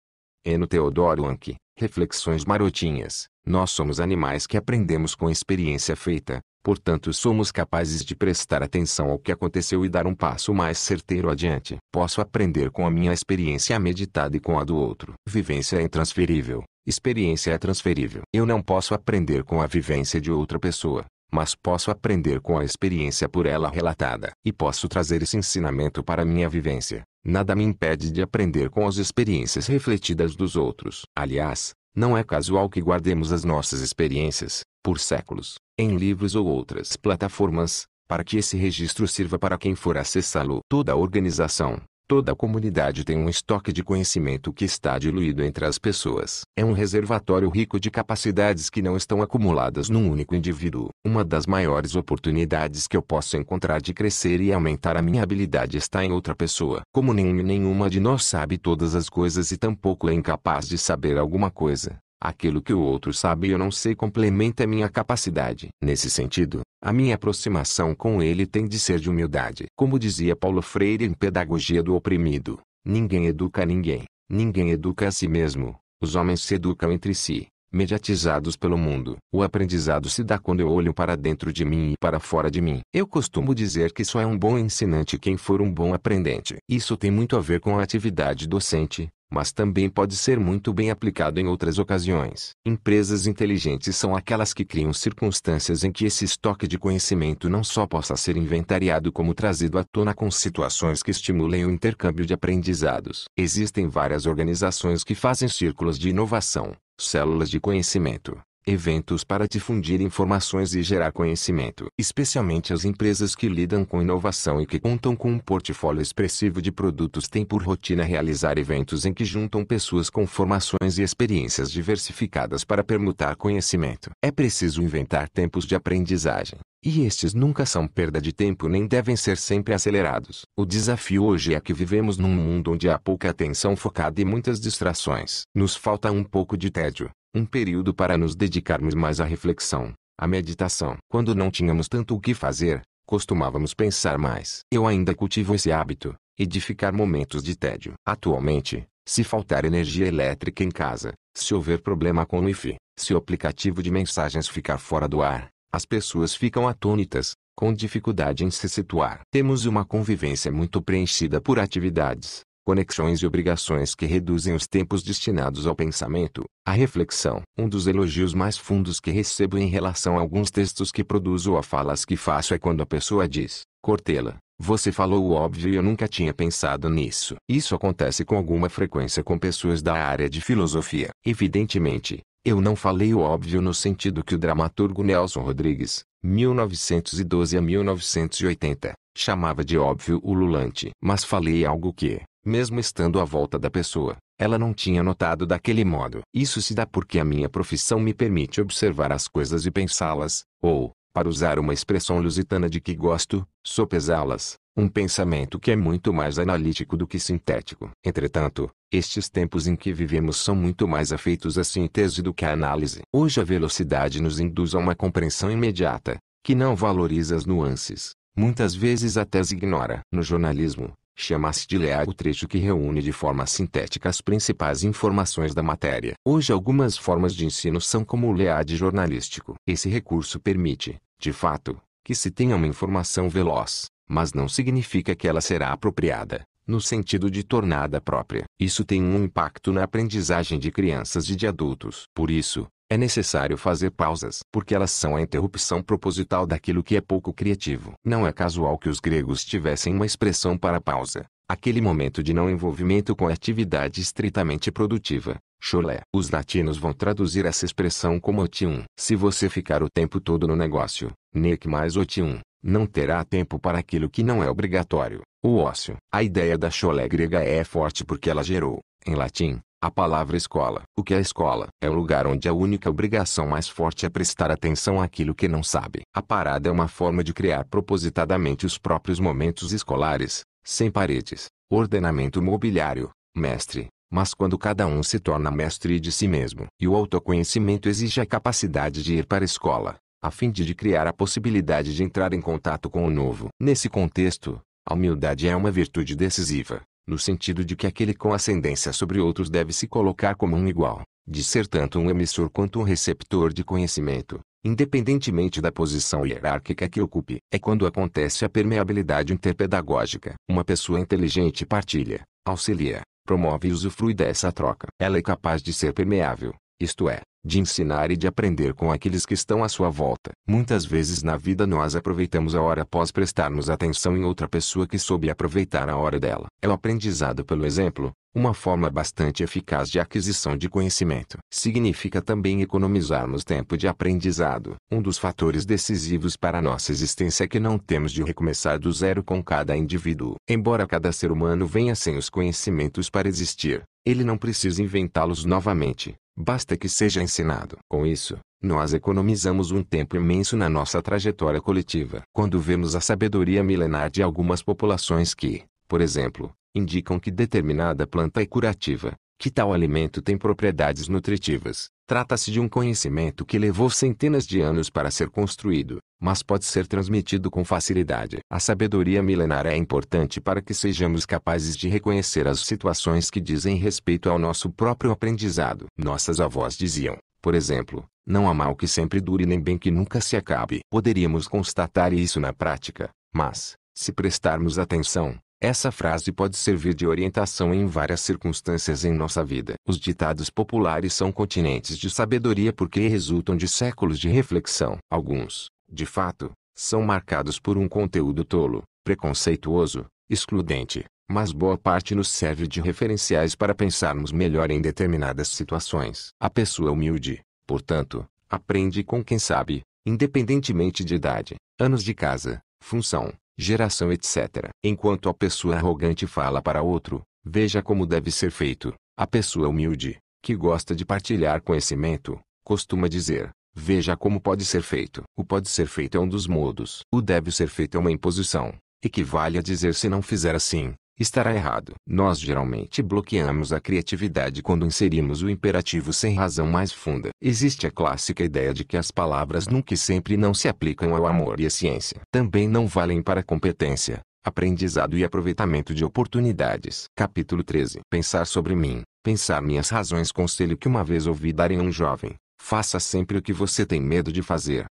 Eno 0.46 0.68
Teodoro 0.68 1.26
Anki, 1.26 1.56
Reflexões 1.78 2.46
Marotinhas. 2.46 3.26
Nós 3.46 3.72
somos 3.72 4.00
animais 4.00 4.46
que 4.46 4.58
aprendemos 4.58 5.16
com 5.16 5.30
experiência 5.30 5.96
feita, 5.96 6.40
portanto 6.64 7.12
somos 7.12 7.52
capazes 7.52 8.06
de 8.06 8.16
prestar 8.16 8.62
atenção 8.62 9.10
ao 9.10 9.20
que 9.20 9.32
aconteceu 9.32 9.84
e 9.84 9.90
dar 9.90 10.06
um 10.06 10.14
passo 10.14 10.54
mais 10.54 10.78
certeiro 10.78 11.30
adiante. 11.30 11.78
Posso 11.92 12.22
aprender 12.22 12.72
com 12.72 12.86
a 12.86 12.92
minha 12.92 13.12
experiência 13.12 13.80
meditada 13.80 14.38
e 14.38 14.40
com 14.40 14.60
a 14.60 14.64
do 14.64 14.78
outro. 14.78 15.14
Vivência 15.28 15.78
é 15.78 15.82
intransferível, 15.82 16.64
experiência 16.86 17.52
é 17.52 17.58
transferível. 17.58 18.22
Eu 18.34 18.46
não 18.46 18.62
posso 18.62 18.94
aprender 18.94 19.44
com 19.44 19.62
a 19.62 19.68
vivência 19.68 20.22
de 20.22 20.32
outra 20.32 20.60
pessoa, 20.60 21.06
mas 21.34 21.56
posso 21.56 21.90
aprender 21.90 22.40
com 22.40 22.60
a 22.60 22.64
experiência 22.64 23.28
por 23.28 23.48
ela 23.48 23.68
relatada. 23.68 24.34
E 24.46 24.54
posso 24.54 24.88
trazer 24.88 25.24
esse 25.24 25.36
ensinamento 25.36 26.04
para 26.04 26.24
minha 26.24 26.48
vivência. 26.48 27.02
Nada 27.26 27.56
me 27.56 27.64
impede 27.64 28.12
de 28.12 28.22
aprender 28.22 28.70
com 28.70 28.88
as 28.88 28.98
experiências 28.98 29.66
refletidas 29.66 30.36
dos 30.36 30.56
outros. 30.56 31.08
Aliás, 31.16 31.74
não 31.96 32.16
é 32.16 32.24
casual 32.24 32.70
que 32.70 32.80
guardemos 32.80 33.32
as 33.32 33.44
nossas 33.44 33.82
experiências, 33.82 34.62
por 34.84 35.00
séculos, 35.00 35.56
em 35.76 35.96
livros 35.98 36.36
ou 36.36 36.46
outras 36.46 36.96
plataformas, 36.96 37.86
para 38.08 38.24
que 38.24 38.38
esse 38.38 38.56
registro 38.56 39.08
sirva 39.08 39.40
para 39.40 39.58
quem 39.58 39.74
for 39.74 39.98
acessá-lo. 39.98 40.60
Toda 40.70 40.96
organização, 40.96 41.82
Toda 42.06 42.36
comunidade 42.36 43.06
tem 43.06 43.18
um 43.18 43.30
estoque 43.30 43.72
de 43.72 43.82
conhecimento 43.82 44.52
que 44.52 44.66
está 44.66 45.00
diluído 45.00 45.42
entre 45.42 45.66
as 45.66 45.80
pessoas. 45.80 46.42
É 46.56 46.64
um 46.64 46.74
reservatório 46.74 47.50
rico 47.50 47.80
de 47.80 47.90
capacidades 47.90 48.70
que 48.70 48.82
não 48.82 48.98
estão 48.98 49.22
acumuladas 49.22 49.90
num 49.90 50.12
único 50.12 50.36
indivíduo. 50.36 50.90
Uma 51.06 51.24
das 51.24 51.46
maiores 51.46 51.96
oportunidades 51.96 52.88
que 52.88 52.98
eu 52.98 53.02
posso 53.02 53.38
encontrar 53.38 53.82
de 53.82 53.94
crescer 53.94 54.42
e 54.42 54.52
aumentar 54.52 54.98
a 54.98 55.02
minha 55.02 55.24
habilidade 55.24 55.78
está 55.78 56.04
em 56.04 56.12
outra 56.12 56.36
pessoa. 56.36 56.82
Como 56.94 57.14
nenhum 57.14 57.40
e 57.40 57.44
nenhuma 57.44 57.90
de 57.90 58.02
nós 58.02 58.26
sabe 58.26 58.58
todas 58.58 58.96
as 58.96 59.08
coisas 59.08 59.52
e 59.52 59.58
tampouco 59.58 60.10
é 60.10 60.14
incapaz 60.14 60.68
de 60.68 60.78
saber 60.78 61.18
alguma 61.18 61.50
coisa, 61.50 61.98
Aquilo 62.26 62.62
que 62.62 62.74
o 62.74 62.80
outro 62.80 63.14
sabe 63.14 63.50
e 63.50 63.52
eu 63.52 63.58
não 63.58 63.70
sei 63.70 63.94
complementa 63.94 64.66
minha 64.66 64.88
capacidade. 64.88 65.68
Nesse 65.84 66.10
sentido, 66.10 66.62
a 66.82 66.94
minha 66.94 67.16
aproximação 67.16 67.94
com 67.94 68.24
ele 68.24 68.46
tem 68.46 68.66
de 68.66 68.80
ser 68.80 68.98
de 68.98 69.10
humildade. 69.10 69.66
Como 69.76 70.00
dizia 70.00 70.34
Paulo 70.34 70.62
Freire 70.62 71.04
em 71.04 71.14
Pedagogia 71.14 71.84
do 71.84 71.94
Oprimido, 71.94 72.62
ninguém 72.86 73.26
educa 73.26 73.66
ninguém, 73.66 74.06
ninguém 74.32 74.72
educa 74.72 75.10
a 75.10 75.12
si 75.12 75.28
mesmo, 75.28 75.76
os 76.02 76.16
homens 76.16 76.40
se 76.40 76.56
educam 76.56 76.94
entre 76.94 77.14
si, 77.14 77.48
mediatizados 77.74 78.56
pelo 78.56 78.78
mundo. 78.78 79.18
O 79.34 79.42
aprendizado 79.42 80.08
se 80.10 80.24
dá 80.24 80.38
quando 80.38 80.60
eu 80.60 80.70
olho 80.70 80.94
para 80.94 81.18
dentro 81.18 81.52
de 81.52 81.66
mim 81.66 81.94
e 81.94 81.98
para 82.00 82.20
fora 82.20 82.52
de 82.52 82.62
mim. 82.62 82.82
Eu 82.94 83.08
costumo 83.08 83.56
dizer 83.56 83.92
que 83.92 84.06
só 84.06 84.22
é 84.22 84.26
um 84.26 84.38
bom 84.38 84.58
ensinante 84.58 85.18
quem 85.18 85.36
for 85.36 85.62
um 85.62 85.74
bom 85.74 85.94
aprendente. 85.94 86.58
Isso 86.70 86.96
tem 86.96 87.10
muito 87.10 87.36
a 87.36 87.42
ver 87.42 87.60
com 87.60 87.80
a 87.80 87.84
atividade 87.84 88.48
docente, 88.48 89.10
mas 89.34 89.52
também 89.52 89.90
pode 89.90 90.16
ser 90.16 90.40
muito 90.40 90.72
bem 90.72 90.92
aplicado 90.92 91.40
em 91.40 91.48
outras 91.48 91.80
ocasiões. 91.80 92.52
Empresas 92.64 93.26
inteligentes 93.26 93.96
são 93.96 94.16
aquelas 94.16 94.54
que 94.54 94.64
criam 94.64 94.94
circunstâncias 94.94 95.84
em 95.84 95.92
que 95.92 96.06
esse 96.06 96.24
estoque 96.24 96.68
de 96.68 96.78
conhecimento 96.78 97.50
não 97.50 97.64
só 97.64 97.88
possa 97.88 98.16
ser 98.16 98.38
inventariado 98.38 99.12
como 99.12 99.34
trazido 99.34 99.80
à 99.80 99.84
tona 99.84 100.14
com 100.14 100.30
situações 100.30 101.02
que 101.02 101.10
estimulem 101.10 101.66
o 101.66 101.72
intercâmbio 101.72 102.28
de 102.28 102.34
aprendizados. 102.36 103.26
Existem 103.36 103.88
várias 103.88 104.28
organizações 104.28 105.04
que 105.04 105.16
fazem 105.16 105.50
círculos 105.50 105.98
de 105.98 106.10
inovação, 106.10 106.76
células 106.98 107.50
de 107.50 107.60
conhecimento, 107.60 108.42
eventos 108.66 109.24
para 109.24 109.48
difundir 109.48 110.02
informações 110.02 110.74
e 110.74 110.84
gerar 110.84 111.12
conhecimento. 111.12 111.88
Especialmente 111.98 112.74
as 112.74 112.86
empresas 112.86 113.36
que 113.36 113.48
lidam 113.48 113.84
com 113.86 114.02
inovação 114.02 114.62
e 114.62 114.66
que 114.66 114.80
contam 114.80 115.16
com 115.16 115.32
um 115.32 115.40
portfólio 115.40 116.02
expressivo 116.02 116.62
de 116.62 116.72
produtos 116.72 117.28
têm 117.28 117.46
por 117.46 117.64
rotina 117.64 118.04
realizar 118.04 118.58
eventos 118.58 119.06
em 119.06 119.14
que 119.14 119.26
juntam 119.26 119.66
pessoas 119.66 120.10
com 120.10 120.26
formações 120.26 120.98
e 120.98 121.04
experiências 121.04 121.72
diversificadas 121.72 122.64
para 122.64 122.84
permutar 122.84 123.36
conhecimento. 123.36 124.12
É 124.22 124.32
preciso 124.32 124.82
inventar 124.82 125.30
tempos 125.30 125.66
de 125.66 125.76
aprendizagem. 125.76 126.60
E 126.86 127.06
estes 127.06 127.34
nunca 127.34 127.66
são 127.66 127.88
perda 127.88 128.20
de 128.20 128.34
tempo 128.34 128.68
nem 128.68 128.86
devem 128.86 129.16
ser 129.16 129.38
sempre 129.38 129.74
acelerados. 129.74 130.42
O 130.58 130.66
desafio 130.66 131.24
hoje 131.24 131.54
é 131.54 131.62
que 131.62 131.74
vivemos 131.74 132.18
num 132.18 132.36
mundo 132.36 132.74
onde 132.74 132.90
há 132.90 133.00
pouca 133.00 133.30
atenção 133.30 133.74
focada 133.74 134.20
e 134.20 134.26
muitas 134.26 134.60
distrações. 134.60 135.44
Nos 135.56 135.78
falta 135.78 136.12
um 136.12 136.26
pouco 136.26 136.58
de 136.58 136.70
tédio, 136.70 137.10
um 137.36 137.46
período 137.46 137.94
para 137.94 138.16
nos 138.16 138.36
dedicarmos 138.36 138.94
mais 138.94 139.20
à 139.20 139.26
reflexão, 139.26 139.94
à 140.18 140.28
meditação. 140.28 140.98
Quando 141.10 141.34
não 141.34 141.50
tínhamos 141.50 141.88
tanto 141.88 142.16
o 142.16 142.20
que 142.20 142.34
fazer, 142.34 142.82
costumávamos 143.08 143.74
pensar 143.74 144.20
mais. 144.20 144.60
Eu 144.72 144.86
ainda 144.86 145.16
cultivo 145.16 145.56
esse 145.56 145.72
hábito, 145.72 146.14
edificar 146.38 146.94
momentos 146.94 147.42
de 147.42 147.56
tédio. 147.56 147.94
Atualmente, 148.06 148.86
se 149.08 149.24
faltar 149.24 149.66
energia 149.66 150.08
elétrica 150.08 150.64
em 150.64 150.70
casa, 150.70 151.14
se 151.36 151.56
houver 151.56 151.82
problema 151.82 152.26
com 152.26 152.40
o 152.40 152.44
Wi-Fi, 152.44 152.76
se 152.98 153.14
o 153.14 153.18
aplicativo 153.18 153.82
de 153.82 153.90
mensagens 153.90 154.48
ficar 154.48 154.78
fora 154.78 155.08
do 155.08 155.24
ar, 155.24 155.48
as 155.74 155.86
pessoas 155.86 156.36
ficam 156.36 156.68
atônitas, 156.68 157.34
com 157.58 157.74
dificuldade 157.74 158.46
em 158.46 158.52
se 158.52 158.70
situar. 158.70 159.22
Temos 159.32 159.66
uma 159.66 159.84
convivência 159.84 160.52
muito 160.52 160.82
preenchida 160.82 161.42
por 161.42 161.60
atividades, 161.60 162.42
conexões 162.66 163.20
e 163.20 163.26
obrigações 163.26 163.94
que 163.94 164.06
reduzem 164.06 164.56
os 164.56 164.68
tempos 164.68 165.04
destinados 165.04 165.68
ao 165.68 165.76
pensamento, 165.76 166.46
à 166.66 166.72
reflexão. 166.72 167.42
Um 167.58 167.68
dos 167.68 167.88
elogios 167.88 168.34
mais 168.34 168.58
fundos 168.58 169.00
que 169.00 169.12
recebo 169.12 169.58
em 169.58 169.68
relação 169.68 170.18
a 170.18 170.22
alguns 170.22 170.50
textos 170.50 170.92
que 170.92 171.04
produzo 171.04 171.52
ou 171.52 171.58
a 171.58 171.64
falas 171.64 172.06
que 172.06 172.16
faço 172.16 172.54
é 172.54 172.60
quando 172.60 172.82
a 172.82 172.86
pessoa 172.86 173.28
diz, 173.28 173.62
Cortella, 173.82 174.38
você 174.60 174.92
falou 174.92 175.26
o 175.26 175.32
óbvio 175.32 175.74
e 175.74 175.76
eu 175.76 175.84
nunca 175.84 176.08
tinha 176.08 176.34
pensado 176.34 176.90
nisso. 176.90 177.36
Isso 177.50 177.76
acontece 177.76 178.24
com 178.24 178.38
alguma 178.38 178.70
frequência 178.70 179.24
com 179.24 179.38
pessoas 179.38 179.82
da 179.82 179.94
área 179.94 180.30
de 180.30 180.40
filosofia. 180.40 181.10
Evidentemente, 181.26 182.22
eu 182.46 182.62
não 182.62 182.76
falei 182.76 183.14
o 183.14 183.20
óbvio 183.20 183.62
no 183.62 183.74
sentido 183.74 184.24
que 184.24 184.36
o 184.36 184.38
dramaturgo 184.38 185.04
Nelson 185.04 185.42
Rodrigues, 185.42 186.04
1912 186.24 187.58
a 187.58 187.62
1980, 187.62 188.94
chamava 189.18 189.64
de 189.64 189.78
óbvio 189.78 190.20
ululante. 190.24 190.92
Mas 191.02 191.24
falei 191.24 191.66
algo 191.66 191.94
que, 191.94 192.22
mesmo 192.46 192.80
estando 192.80 193.20
à 193.20 193.24
volta 193.26 193.58
da 193.58 193.70
pessoa, 193.70 194.18
ela 194.38 194.58
não 194.58 194.74
tinha 194.74 195.04
notado 195.04 195.46
daquele 195.46 195.86
modo. 195.86 196.22
Isso 196.34 196.62
se 196.62 196.74
dá 196.74 196.86
porque 196.86 197.20
a 197.20 197.26
minha 197.26 197.48
profissão 197.48 198.00
me 198.00 198.14
permite 198.14 198.60
observar 198.60 199.12
as 199.12 199.28
coisas 199.28 199.66
e 199.66 199.72
pensá-las, 199.72 200.44
ou, 200.62 200.92
para 201.14 201.30
usar 201.30 201.60
uma 201.60 201.74
expressão 201.74 202.20
lusitana 202.20 202.70
de 202.70 202.82
que 202.82 202.96
gosto, 202.96 203.48
sopesá-las, 203.64 204.56
um 204.76 204.88
pensamento 204.88 205.60
que 205.60 205.72
é 205.72 205.76
muito 205.76 206.12
mais 206.12 206.40
analítico 206.40 206.98
do 206.98 207.08
que 207.08 207.20
sintético. 207.20 207.92
Entretanto, 208.04 208.70
estes 208.92 209.30
tempos 209.30 209.68
em 209.68 209.76
que 209.76 209.94
vivemos 209.94 210.38
são 210.38 210.56
muito 210.56 210.88
mais 210.88 211.14
afeitos 211.14 211.58
à 211.58 211.64
síntese 211.64 212.22
do 212.22 212.34
que 212.34 212.44
à 212.44 212.52
análise. 212.52 213.02
Hoje 213.14 213.40
a 213.40 213.44
velocidade 213.44 214.22
nos 214.22 214.40
induz 214.40 214.74
a 214.74 214.80
uma 214.80 214.96
compreensão 214.96 215.52
imediata, 215.52 216.18
que 216.44 216.56
não 216.56 216.76
valoriza 216.76 217.36
as 217.36 217.46
nuances, 217.46 218.12
muitas 218.36 218.76
vezes 218.76 219.16
até 219.16 219.40
as 219.40 219.52
ignora. 219.52 220.02
No 220.12 220.24
jornalismo, 220.24 220.94
Chama-se 221.16 221.68
de 221.68 221.78
LEA 221.78 222.04
o 222.08 222.14
trecho 222.14 222.48
que 222.48 222.58
reúne 222.58 223.02
de 223.02 223.12
forma 223.12 223.46
sintética 223.46 224.10
as 224.10 224.20
principais 224.20 224.84
informações 224.84 225.54
da 225.54 225.62
matéria. 225.62 226.14
Hoje 226.26 226.52
algumas 226.52 226.98
formas 226.98 227.36
de 227.36 227.46
ensino 227.46 227.80
são 227.80 228.04
como 228.04 228.28
o 228.28 228.34
LEAD 228.34 228.76
jornalístico. 228.76 229.56
Esse 229.66 229.90
recurso 229.90 230.40
permite, 230.40 230.98
de 231.20 231.32
fato, 231.32 231.80
que 232.04 232.16
se 232.16 232.32
tenha 232.32 232.56
uma 232.56 232.68
informação 232.68 233.30
veloz, 233.30 233.86
mas 234.08 234.34
não 234.34 234.50
significa 234.50 235.16
que 235.16 235.28
ela 235.28 235.40
será 235.40 235.72
apropriada, 235.72 236.44
no 236.68 236.82
sentido 236.82 237.30
de 237.30 237.44
tornada 237.44 238.02
própria. 238.02 238.44
Isso 238.60 238.84
tem 238.84 239.02
um 239.02 239.24
impacto 239.24 239.72
na 239.72 239.84
aprendizagem 239.84 240.60
de 240.60 240.72
crianças 240.72 241.30
e 241.30 241.36
de 241.36 241.48
adultos. 241.48 242.06
Por 242.14 242.30
isso, 242.30 242.68
é 242.90 242.98
necessário 242.98 243.58
fazer 243.58 243.92
pausas, 243.92 244.40
porque 244.52 244.76
elas 244.76 244.92
são 244.92 245.16
a 245.16 245.22
interrupção 245.22 245.82
proposital 245.82 246.46
daquilo 246.46 246.84
que 246.84 246.96
é 246.96 247.02
pouco 247.02 247.34
criativo. 247.34 247.94
Não 248.06 248.28
é 248.28 248.32
casual 248.32 248.78
que 248.78 248.90
os 248.90 249.00
gregos 249.00 249.44
tivessem 249.44 249.94
uma 249.96 250.06
expressão 250.06 250.58
para 250.58 250.82
pausa, 250.82 251.26
aquele 251.50 251.82
momento 251.82 252.22
de 252.22 252.34
não 252.34 252.50
envolvimento 252.50 253.16
com 253.16 253.28
a 253.28 253.34
atividade 253.34 254.02
estritamente 254.02 254.72
produtiva, 254.72 255.38
cholé. 255.62 256.02
Os 256.14 256.30
latinos 256.30 256.78
vão 256.78 256.94
traduzir 256.94 257.46
essa 257.46 257.66
expressão 257.66 258.20
como 258.20 258.42
otium. 258.42 258.84
Se 259.00 259.16
você 259.16 259.50
ficar 259.50 259.82
o 259.82 259.90
tempo 259.90 260.20
todo 260.20 260.48
no 260.48 260.56
negócio, 260.56 261.12
nec 261.34 261.68
mais 261.68 261.96
otium, 261.96 262.40
não 262.62 262.86
terá 262.86 263.24
tempo 263.24 263.60
para 263.60 263.80
aquilo 263.80 264.10
que 264.10 264.24
não 264.24 264.44
é 264.44 264.50
obrigatório, 264.50 265.22
o 265.44 265.58
ócio. 265.58 265.98
A 266.12 266.24
ideia 266.24 266.58
da 266.58 266.70
cholé 266.70 267.08
grega 267.08 267.44
é 267.44 267.64
forte 267.64 268.06
porque 268.06 268.30
ela 268.30 268.44
gerou, 268.44 268.80
em 269.06 269.16
latim, 269.16 269.60
a 269.84 269.92
palavra 269.92 270.38
escola. 270.38 270.84
O 270.98 271.04
que 271.04 271.14
é 271.14 271.20
escola? 271.20 271.68
É 271.84 271.90
o 271.90 271.94
lugar 271.94 272.26
onde 272.26 272.48
a 272.48 272.54
única 272.54 272.90
obrigação 272.90 273.50
mais 273.50 273.68
forte 273.68 274.06
é 274.06 274.10
prestar 274.10 274.50
atenção 274.50 275.02
àquilo 275.02 275.36
que 275.36 275.46
não 275.46 275.62
sabe. 275.62 276.04
A 276.16 276.22
parada 276.22 276.70
é 276.70 276.72
uma 276.72 276.88
forma 276.88 277.22
de 277.22 277.34
criar 277.34 277.66
propositadamente 277.66 278.66
os 278.66 278.78
próprios 278.78 279.20
momentos 279.20 279.74
escolares, 279.74 280.40
sem 280.64 280.90
paredes, 280.90 281.48
ordenamento 281.70 282.42
mobiliário, 282.42 283.10
mestre, 283.36 283.88
mas 284.10 284.34
quando 284.34 284.58
cada 284.58 284.88
um 284.88 285.04
se 285.04 285.20
torna 285.20 285.52
mestre 285.52 286.00
de 286.00 286.14
si 286.14 286.30
mesmo. 286.30 286.68
E 286.80 286.88
o 286.88 286.96
autoconhecimento 286.96 287.90
exige 287.90 288.22
a 288.22 288.26
capacidade 288.26 289.04
de 289.04 289.16
ir 289.16 289.26
para 289.26 289.44
a 289.44 289.52
escola, 289.52 289.98
a 290.24 290.32
fim 290.32 290.50
de, 290.50 290.64
de 290.64 290.74
criar 290.74 291.08
a 291.08 291.12
possibilidade 291.12 291.94
de 291.94 292.04
entrar 292.04 292.34
em 292.34 292.40
contato 292.40 292.90
com 292.90 293.06
o 293.06 293.10
novo. 293.10 293.50
Nesse 293.60 293.90
contexto, 293.90 294.62
a 294.88 294.94
humildade 294.94 295.46
é 295.46 295.54
uma 295.54 295.72
virtude 295.72 296.16
decisiva 296.16 296.82
no 297.08 297.18
sentido 297.18 297.66
de 297.66 297.76
que 297.76 297.88
aquele 297.88 298.14
com 298.14 298.34
ascendência 298.34 298.94
sobre 298.94 299.20
outros 299.20 299.50
deve 299.50 299.74
se 299.74 299.88
colocar 299.88 300.36
como 300.36 300.56
um 300.56 300.68
igual, 300.68 301.04
de 301.28 301.44
ser 301.44 301.68
tanto 301.68 302.00
um 302.00 302.10
emissor 302.10 302.50
quanto 302.50 302.80
um 302.80 302.84
receptor 302.84 303.54
de 303.54 303.64
conhecimento, 303.64 304.40
independentemente 304.64 305.62
da 305.62 305.72
posição 305.72 306.26
hierárquica 306.26 306.88
que 306.88 307.02
ocupe. 307.02 307.40
É 307.52 307.60
quando 307.60 307.86
acontece 307.86 308.46
a 308.46 308.50
permeabilidade 308.50 309.34
interpedagógica. 309.34 310.36
Uma 310.50 310.64
pessoa 310.64 311.00
inteligente 311.00 311.66
partilha, 311.66 312.24
auxilia, 312.46 313.02
promove 313.26 313.68
e 313.68 313.72
usufrui 313.72 314.14
dessa 314.14 314.52
troca. 314.52 314.88
Ela 315.00 315.18
é 315.18 315.22
capaz 315.22 315.62
de 315.62 315.74
ser 315.74 315.94
permeável, 315.94 316.54
isto 316.80 317.10
é, 317.10 317.22
de 317.46 317.60
ensinar 317.60 318.12
e 318.12 318.18
de 318.18 318.28
aprender 318.28 318.74
com 318.74 318.92
aqueles 318.92 319.26
que 319.26 319.34
estão 319.34 319.64
à 319.64 319.70
sua 319.70 319.90
volta. 319.90 320.32
Muitas 320.48 320.86
vezes 320.86 321.24
na 321.24 321.36
vida 321.36 321.68
nós 321.68 321.96
aproveitamos 321.96 322.56
a 322.56 322.62
hora 322.62 322.84
após 322.84 323.12
prestarmos 323.12 323.70
atenção 323.70 324.18
em 324.18 324.24
outra 324.24 324.48
pessoa 324.48 324.88
que 324.88 324.98
soube 324.98 325.30
aproveitar 325.30 325.90
a 325.90 325.98
hora 325.98 326.20
dela. 326.20 326.48
É 326.62 326.68
o 326.68 326.72
aprendizado 326.72 327.44
pelo 327.44 327.66
exemplo, 327.66 328.12
uma 328.36 328.54
forma 328.54 328.90
bastante 328.90 329.44
eficaz 329.44 329.90
de 329.90 330.00
aquisição 330.00 330.58
de 330.58 330.68
conhecimento. 330.68 331.38
Significa 331.52 332.22
também 332.22 332.62
economizarmos 332.62 333.44
tempo 333.44 333.78
de 333.78 333.88
aprendizado. 333.88 334.76
Um 334.92 335.02
dos 335.02 335.20
fatores 335.20 335.66
decisivos 335.66 336.36
para 336.36 336.58
a 336.58 336.62
nossa 336.62 336.92
existência 336.92 337.44
é 337.44 337.48
que 337.48 337.60
não 337.60 337.78
temos 337.78 338.12
de 338.12 338.24
recomeçar 338.24 338.80
do 338.80 338.92
zero 338.92 339.24
com 339.24 339.44
cada 339.44 339.78
indivíduo. 339.78 340.36
Embora 340.50 340.88
cada 340.88 341.12
ser 341.12 341.32
humano 341.32 341.68
venha 341.68 341.94
sem 341.94 342.18
os 342.18 342.30
conhecimentos 342.30 343.10
para 343.10 343.28
existir, 343.28 343.84
ele 344.06 344.24
não 344.24 344.38
precisa 344.38 344.82
inventá-los 344.82 345.46
novamente. 345.46 346.16
Basta 346.36 346.76
que 346.76 346.90
seja 346.90 347.22
ensinado. 347.22 347.78
Com 347.88 348.06
isso, 348.06 348.40
nós 348.62 348.94
economizamos 348.94 349.72
um 349.72 349.84
tempo 349.84 350.16
imenso 350.16 350.58
na 350.58 350.68
nossa 350.68 351.02
trajetória 351.02 351.62
coletiva. 351.62 352.24
Quando 352.34 352.60
vemos 352.60 352.96
a 352.96 353.02
sabedoria 353.02 353.64
milenar 353.64 354.10
de 354.10 354.24
algumas 354.24 354.64
populações 354.64 355.36
que, 355.36 355.64
por 355.88 356.02
exemplo, 356.02 356.52
indicam 356.74 357.20
que 357.20 357.30
determinada 357.30 358.08
planta 358.08 358.42
é 358.42 358.48
curativa, 358.48 359.14
que 359.38 359.52
tal 359.52 359.74
alimento 359.74 360.24
tem 360.24 360.36
propriedades 360.36 361.08
nutritivas. 361.08 361.90
Trata-se 362.08 362.52
de 362.52 362.60
um 362.60 362.68
conhecimento 362.68 363.46
que 363.46 363.60
levou 363.60 363.90
centenas 363.90 364.48
de 364.48 364.60
anos 364.60 364.90
para 364.90 365.12
ser 365.12 365.30
construído, 365.30 366.00
mas 366.24 366.42
pode 366.42 366.64
ser 366.64 366.88
transmitido 366.88 367.52
com 367.52 367.66
facilidade. 367.66 368.40
A 368.50 368.58
sabedoria 368.58 369.22
milenar 369.22 369.66
é 369.66 369.76
importante 369.76 370.40
para 370.40 370.62
que 370.62 370.74
sejamos 370.74 371.26
capazes 371.26 371.76
de 371.76 371.90
reconhecer 371.90 372.48
as 372.48 372.62
situações 372.62 373.30
que 373.30 373.42
dizem 373.42 373.76
respeito 373.76 374.30
ao 374.30 374.40
nosso 374.40 374.70
próprio 374.70 375.12
aprendizado. 375.12 375.88
Nossas 375.98 376.40
avós 376.40 376.78
diziam, 376.78 377.18
por 377.42 377.54
exemplo, 377.54 378.06
não 378.26 378.48
há 378.48 378.54
mal 378.54 378.74
que 378.74 378.88
sempre 378.88 379.20
dure 379.20 379.46
nem 379.46 379.60
bem 379.60 379.78
que 379.78 379.92
nunca 379.92 380.22
se 380.22 380.38
acabe. 380.38 380.80
Poderíamos 380.90 381.46
constatar 381.46 382.14
isso 382.14 382.40
na 382.40 382.54
prática, 382.54 383.10
mas, 383.36 383.74
se 383.94 384.14
prestarmos 384.14 384.80
atenção, 384.80 385.38
essa 385.64 385.92
frase 385.92 386.30
pode 386.30 386.58
servir 386.58 386.94
de 386.94 387.08
orientação 387.08 387.74
em 387.74 387.86
várias 387.86 388.20
circunstâncias 388.20 389.06
em 389.06 389.14
nossa 389.14 389.44
vida. 389.46 389.76
Os 389.88 389.98
ditados 389.98 390.50
populares 390.50 391.14
são 391.14 391.32
continentes 391.32 391.98
de 391.98 392.10
sabedoria 392.10 392.74
porque 392.74 393.08
resultam 393.08 393.56
de 393.56 393.66
séculos 393.66 394.20
de 394.20 394.28
reflexão. 394.28 394.98
Alguns, 395.10 395.70
de 395.94 396.06
fato, 396.06 396.52
são 396.76 397.02
marcados 397.04 397.60
por 397.60 397.78
um 397.78 397.88
conteúdo 397.88 398.44
tolo, 398.44 398.84
preconceituoso, 399.04 400.06
excludente, 400.30 401.06
mas 401.30 401.52
boa 401.52 401.78
parte 401.78 402.16
nos 402.16 402.28
serve 402.28 402.68
de 402.68 402.82
referenciais 402.82 403.56
para 403.56 403.76
pensarmos 403.76 404.32
melhor 404.32 404.72
em 404.72 404.82
determinadas 404.82 405.50
situações. 405.50 406.30
A 406.40 406.50
pessoa 406.50 406.92
humilde, 406.92 407.42
portanto, 407.68 408.26
aprende 408.50 409.04
com 409.04 409.24
quem 409.24 409.40
sabe, 409.40 409.84
independentemente 410.06 411.04
de 411.04 411.16
idade, 411.16 411.56
anos 411.80 412.04
de 412.04 412.14
casa, 412.14 412.60
função, 412.82 413.32
geração 413.58 414.12
etc. 414.12 414.70
Enquanto 414.84 415.30
a 415.30 415.34
pessoa 415.34 415.76
arrogante 415.76 416.26
fala 416.28 416.62
para 416.62 416.82
outro, 416.82 417.22
veja 417.44 417.82
como 417.82 418.06
deve 418.06 418.32
ser 418.32 418.52
feito. 418.52 418.94
A 419.16 419.28
pessoa 419.28 419.70
humilde, 419.70 420.18
que 420.42 420.56
gosta 420.56 420.96
de 420.96 421.06
partilhar 421.06 421.62
conhecimento, 421.62 422.40
costuma 422.64 423.08
dizer, 423.08 423.52
veja 423.76 424.16
como 424.16 424.40
pode 424.40 424.66
ser 424.66 424.82
feito. 424.82 425.24
O 425.38 425.44
pode 425.44 425.70
ser 425.70 425.88
feito 425.88 426.18
é 426.18 426.20
um 426.20 426.28
dos 426.28 426.48
modos. 426.48 427.02
O 427.12 427.22
deve 427.22 427.52
ser 427.52 427.68
feito 427.68 427.98
é 427.98 428.00
uma 428.00 428.12
imposição. 428.12 428.74
Equivale 429.04 429.58
a 429.58 429.62
dizer 429.62 429.96
se 429.96 430.08
não 430.08 430.22
fizer 430.22 430.56
assim, 430.56 430.94
estará 431.20 431.54
errado. 431.54 431.94
Nós 432.08 432.40
geralmente 432.40 433.02
bloqueamos 433.02 433.74
a 433.74 433.80
criatividade 433.80 434.62
quando 434.62 434.86
inserimos 434.86 435.42
o 435.42 435.50
imperativo 435.50 436.14
sem 436.14 436.36
razão 436.36 436.68
mais 436.68 436.92
funda. 436.92 437.30
Existe 437.42 437.86
a 437.86 437.92
clássica 437.92 438.44
ideia 438.44 438.74
de 438.74 438.84
que 438.84 438.98
as 438.98 439.12
palavras 439.12 439.68
nunca 439.68 439.94
e 439.94 439.98
sempre 439.98 440.38
não 440.38 440.54
se 440.54 440.68
aplicam 440.68 441.16
ao 441.16 441.28
amor 441.28 441.60
e 441.60 441.66
à 441.66 441.70
ciência. 441.70 442.22
Também 442.32 442.68
não 442.68 442.88
valem 442.88 443.22
para 443.22 443.44
competência, 443.44 444.22
aprendizado 444.44 445.18
e 445.18 445.24
aproveitamento 445.24 445.94
de 445.94 446.04
oportunidades. 446.04 447.06
Capítulo 447.16 447.64
13. 447.64 448.00
Pensar 448.10 448.46
sobre 448.46 448.76
mim. 448.76 449.02
Pensar 449.24 449.62
minhas 449.62 449.90
razões 449.90 450.32
conselho 450.32 450.78
que 450.78 450.88
uma 450.88 451.04
vez 451.04 451.28
ouvi 451.28 451.54
dar 451.54 451.72
em 451.72 451.80
um 451.80 451.92
jovem. 451.92 452.36
Faça 452.66 452.98
sempre 452.98 453.38
o 453.38 453.42
que 453.42 453.52
você 453.52 453.86
tem 453.86 454.02
medo 454.02 454.32
de 454.32 454.42
fazer. 454.42 454.86